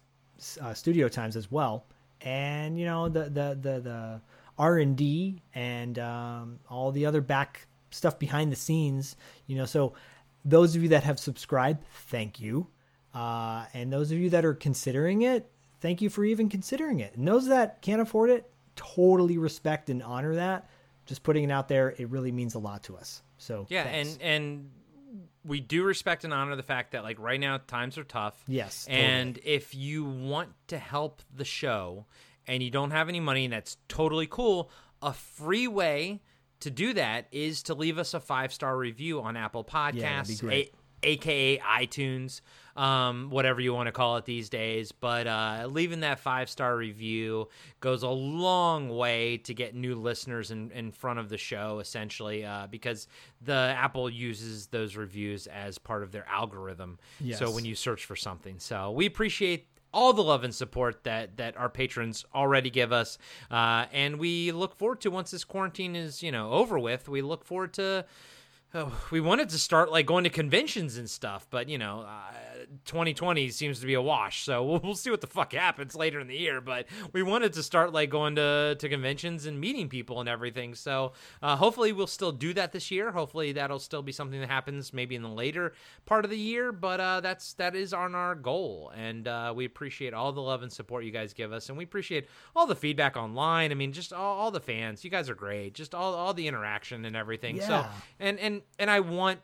uh, 0.61 0.75
studio 0.75 1.09
times 1.09 1.37
as 1.37 1.51
well, 1.51 1.87
and 2.25 2.79
you 2.79 2.85
know 2.85 3.09
the 3.09 3.25
the 3.25 3.59
the 3.61 3.81
the 3.81 4.21
R 4.59 4.79
and 4.79 4.97
D 4.97 5.43
and 5.55 5.99
um, 5.99 6.59
all 6.69 6.93
the 6.93 7.07
other 7.07 7.21
back 7.21 7.67
stuff 7.91 8.19
behind 8.19 8.53
the 8.53 8.57
scenes. 8.57 9.17
You 9.47 9.57
know, 9.57 9.67
so 9.67 9.95
those 10.45 10.77
of 10.77 10.83
you 10.83 10.89
that 10.91 11.05
have 11.05 11.19
subscribed, 11.19 11.85
thank 12.09 12.41
you, 12.41 12.67
uh, 13.15 13.67
and 13.75 13.93
those 13.93 14.11
of 14.13 14.19
you 14.19 14.31
that 14.31 14.45
are 14.45 14.55
considering 14.55 15.23
it, 15.23 15.51
thank 15.81 16.03
you 16.03 16.11
for 16.11 16.25
even 16.25 16.49
considering 16.49 17.01
it. 17.01 17.15
And 17.17 17.27
those 17.27 17.47
that 17.49 17.81
can't 17.83 18.01
afford 18.01 18.31
it, 18.31 18.51
totally 18.77 19.39
respect 19.39 19.91
and 19.91 20.03
honor 20.03 20.35
that. 20.35 20.69
Just 21.07 21.23
putting 21.23 21.45
it 21.45 21.51
out 21.51 21.69
there, 21.69 21.95
it 21.99 22.09
really 22.11 22.31
means 22.33 22.55
a 22.55 22.59
lot 22.59 22.83
to 22.85 22.97
us. 22.97 23.23
So 23.39 23.67
Yeah, 23.69 23.85
thanks. 23.85 24.15
and 24.15 24.23
and 24.23 24.71
we 25.45 25.61
do 25.61 25.83
respect 25.85 26.25
and 26.25 26.33
honor 26.33 26.57
the 26.57 26.63
fact 26.63 26.93
that 26.93 27.03
like 27.03 27.19
right 27.19 27.41
now 27.41 27.59
times 27.67 27.99
are 27.99 28.05
tough. 28.05 28.43
Yes, 28.47 28.87
and 28.89 29.39
if 29.45 29.75
you 29.75 30.05
want 30.05 30.51
to 30.69 30.79
help 30.79 31.23
the 31.35 31.45
show 31.45 32.07
and 32.47 32.63
you 32.63 32.71
don't 32.71 32.91
have 32.91 33.09
any 33.09 33.21
money, 33.21 33.45
and 33.45 33.53
that's 33.53 33.77
totally 33.89 34.27
cool. 34.27 34.71
A 35.01 35.13
free 35.13 35.67
way 35.67 36.21
to 36.61 36.71
do 36.71 36.93
that 36.95 37.27
is 37.33 37.65
to 37.65 37.75
leave 37.75 37.99
us 37.99 38.15
a 38.15 38.21
five 38.21 38.53
star 38.53 38.77
review 38.77 39.21
on 39.21 39.37
Apple 39.37 39.65
Podcasts, 39.65 39.95
Yeah, 40.43 40.49
that'd 41.03 41.21
be 41.21 41.25
great. 41.25 41.59
a- 41.59 41.59
aka 41.59 41.59
iTunes, 41.87 42.41
um, 42.77 43.29
whatever 43.31 43.61
you 43.61 43.75
want 43.75 43.87
to 43.89 43.93
call 43.93 44.17
it 44.17 44.25
these 44.25 44.49
days. 44.49 44.93
But 44.93 45.27
uh, 45.27 45.69
leaving 45.71 46.01
that 46.01 46.21
five 46.21 46.49
star 46.49 46.77
review 46.77 47.49
goes 47.81 48.03
a 48.03 48.09
long 48.09 48.89
way 48.89 49.37
to 49.39 49.55
get 49.55 49.75
new 49.75 49.95
listeners 49.95 50.51
in, 50.51 50.71
in 50.71 50.91
front 50.93 51.19
of 51.19 51.29
the 51.29 51.39
show, 51.39 51.79
essentially, 51.81 52.45
uh, 52.45 52.67
because 52.71 53.09
the 53.41 53.75
Apple 53.77 54.09
uses 54.09 54.69
those 54.69 54.97
reviews 54.97 55.47
as 55.47 55.79
part 55.79 56.03
of 56.03 56.13
their 56.13 56.27
algorithm. 56.29 56.99
So 57.37 57.51
when 57.51 57.65
you 57.65 57.75
search 57.75 58.05
for 58.05 58.17
something, 58.17 58.59
so 58.59 58.91
we 58.91 59.07
appreciate 59.07 59.67
all 59.95 60.15
the 60.15 60.23
love 60.23 60.43
and 60.43 60.55
support 60.55 61.05
that 61.05 61.37
that 61.37 61.55
our 61.59 61.69
patrons 61.69 62.25
already 62.35 62.71
give 62.71 62.93
us 62.93 63.19
uh, 63.51 63.85
and 63.93 64.19
we 64.19 64.51
look 64.51 64.75
forward 64.75 65.03
to 65.03 65.11
once 65.11 65.31
this 65.33 65.45
quarantine 65.45 65.95
is 65.95 66.23
you 66.23 66.33
know 66.33 66.51
over 66.51 66.79
with 66.79 67.11
we 67.11 67.21
look 67.21 67.45
forward 67.45 67.75
to 67.75 68.03
we 69.11 69.21
wanted 69.21 69.49
to 69.51 69.59
start 69.59 69.91
like 69.91 70.07
going 70.07 70.25
to 70.25 70.31
conventions 70.31 70.97
and 70.97 71.09
stuff 71.09 71.47
but 71.51 71.69
you 71.69 71.79
know 71.79 72.05
uh, 72.07 72.52
2020 72.85 73.49
seems 73.51 73.81
to 73.81 73.87
be 73.87 73.95
a 73.95 74.03
wash 74.03 74.45
so 74.45 74.63
we'll, 74.65 74.81
we'll 74.85 74.95
see 74.95 75.11
what 75.11 75.21
the 75.21 75.27
fuck 75.27 75.53
happens 75.53 75.95
later 75.95 76.21
in 76.21 76.27
the 76.27 76.37
year 76.37 76.61
but 76.61 76.87
we 77.13 77.23
wanted 77.23 77.53
to 77.53 77.63
start 77.63 77.93
like 77.93 78.11
going 78.11 78.37
to 78.37 78.77
to 78.79 78.89
conventions 78.89 79.47
and 79.47 79.61
meeting 79.61 79.89
people 79.89 80.21
and 80.21 80.29
everything 80.29 80.75
so 80.75 81.13
uh, 81.43 81.57
hopefully 81.57 81.93
we'll 81.93 82.07
still 82.07 82.33
do 82.33 82.53
that 82.55 82.73
this 82.73 82.91
year. 82.91 83.13
Hopefully 83.13 83.53
that'll 83.53 83.79
still 83.79 84.03
be 84.03 84.13
something 84.13 84.41
that 84.41 84.49
happens 84.49 84.93
maybe 84.93 85.15
in 85.15 85.23
the 85.23 85.29
later 85.29 85.73
part 86.07 86.25
of 86.25 86.31
the 86.31 86.39
year 86.39 86.73
but 86.73 87.01
uh, 87.01 87.21
that's 87.21 87.55
that 87.55 87.75
is 87.75 87.93
on 87.93 88.15
our 88.15 88.35
goal 88.35 88.93
and 88.97 89.29
uh, 89.29 89.53
we 89.55 89.65
appreciate 89.65 90.15
all 90.15 90.33
the 90.33 90.41
love 90.41 90.63
and 90.63 90.73
support 90.73 91.05
you 91.05 91.11
guys 91.11 91.33
give 91.33 91.53
us 91.53 91.69
and 91.69 91.79
we 91.79 91.85
appreciate 91.85 92.29
all 92.55 92.67
the 92.67 92.77
feedback 92.77 93.17
online. 93.17 93.71
I 93.71 93.75
mean 93.75 93.93
just 93.93 94.13
all, 94.13 94.39
all 94.39 94.51
the 94.51 94.61
fans 94.61 95.05
you 95.05 95.11
guys 95.11 95.29
are 95.29 95.35
great 95.35 95.75
just 95.75 95.95
all, 95.95 96.15
all 96.15 96.35
the 96.35 96.47
interaction 96.49 97.05
and 97.05 97.17
everything 97.17 97.61
so 97.61 97.85
and 98.21 98.39
and 98.39 98.63
and 98.79 98.91
i 98.91 99.01
want 99.01 99.41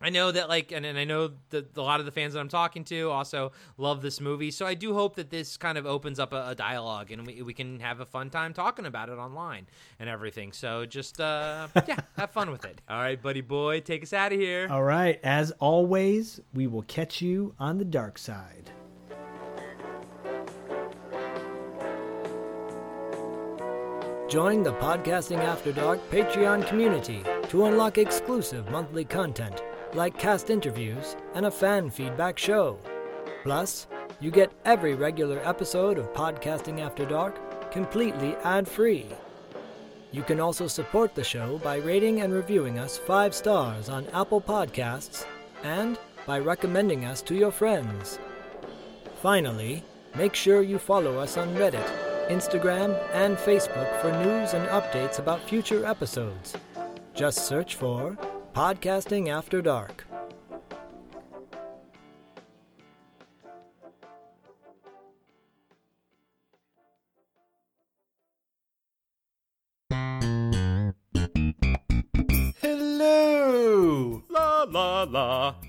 I 0.00 0.08
know 0.10 0.30
that 0.32 0.48
like 0.48 0.72
and, 0.72 0.86
and 0.86 0.98
I 0.98 1.04
know 1.04 1.32
that 1.50 1.76
a 1.76 1.82
lot 1.82 2.00
of 2.00 2.06
the 2.06 2.12
fans 2.12 2.32
that 2.32 2.40
I'm 2.40 2.48
talking 2.48 2.84
to 2.84 3.10
also 3.10 3.52
love 3.76 4.00
this 4.00 4.20
movie. 4.20 4.50
So 4.50 4.66
I 4.66 4.74
do 4.74 4.94
hope 4.94 5.16
that 5.16 5.30
this 5.30 5.56
kind 5.58 5.76
of 5.76 5.84
opens 5.84 6.18
up 6.18 6.32
a, 6.32 6.48
a 6.48 6.54
dialogue 6.54 7.10
and 7.10 7.26
we, 7.26 7.42
we 7.42 7.52
can 7.52 7.80
have 7.80 8.00
a 8.00 8.06
fun 8.06 8.30
time 8.30 8.54
talking 8.54 8.86
about 8.86 9.10
it 9.10 9.18
online 9.18 9.66
and 9.98 10.08
everything. 10.08 10.52
So 10.52 10.86
just 10.86 11.20
uh 11.20 11.68
yeah, 11.86 12.00
have 12.16 12.30
fun 12.30 12.50
with 12.50 12.64
it. 12.64 12.80
All 12.88 12.98
right, 12.98 13.20
buddy 13.20 13.42
boy, 13.42 13.80
take 13.80 14.02
us 14.02 14.12
out 14.12 14.32
of 14.32 14.38
here. 14.40 14.68
All 14.70 14.82
right. 14.82 15.20
As 15.22 15.52
always, 15.58 16.40
we 16.54 16.66
will 16.66 16.82
catch 16.82 17.20
you 17.20 17.54
on 17.58 17.76
the 17.76 17.84
dark 17.84 18.16
side. 18.16 18.70
Join 24.30 24.62
the 24.62 24.72
Podcasting 24.74 25.38
After 25.38 25.72
Dark 25.72 25.98
Patreon 26.08 26.64
community 26.68 27.24
to 27.48 27.64
unlock 27.64 27.98
exclusive 27.98 28.70
monthly 28.70 29.04
content, 29.04 29.60
like 29.94 30.18
cast 30.18 30.50
interviews 30.50 31.16
and 31.34 31.46
a 31.46 31.50
fan 31.50 31.90
feedback 31.90 32.38
show. 32.38 32.78
Plus, 33.42 33.86
you 34.20 34.30
get 34.30 34.52
every 34.64 34.94
regular 34.94 35.40
episode 35.46 35.98
of 35.98 36.12
Podcasting 36.12 36.80
After 36.80 37.06
Dark 37.06 37.70
completely 37.70 38.36
ad 38.44 38.68
free. 38.68 39.06
You 40.12 40.22
can 40.22 40.40
also 40.40 40.66
support 40.66 41.14
the 41.14 41.24
show 41.24 41.58
by 41.58 41.76
rating 41.76 42.20
and 42.20 42.32
reviewing 42.32 42.78
us 42.78 42.98
five 42.98 43.34
stars 43.34 43.88
on 43.88 44.06
Apple 44.08 44.40
Podcasts 44.40 45.24
and 45.62 45.98
by 46.26 46.38
recommending 46.38 47.04
us 47.04 47.22
to 47.22 47.34
your 47.34 47.52
friends. 47.52 48.18
Finally, 49.22 49.84
make 50.16 50.34
sure 50.34 50.62
you 50.62 50.78
follow 50.78 51.18
us 51.18 51.36
on 51.36 51.54
Reddit, 51.54 52.28
Instagram, 52.28 52.98
and 53.12 53.36
Facebook 53.36 54.00
for 54.00 54.10
news 54.24 54.54
and 54.54 54.68
updates 54.68 55.18
about 55.18 55.48
future 55.48 55.86
episodes. 55.86 56.56
Just 57.14 57.46
search 57.46 57.76
for 57.76 58.16
Podcasting 58.54 59.28
After 59.28 59.62
Dark. 59.62 60.09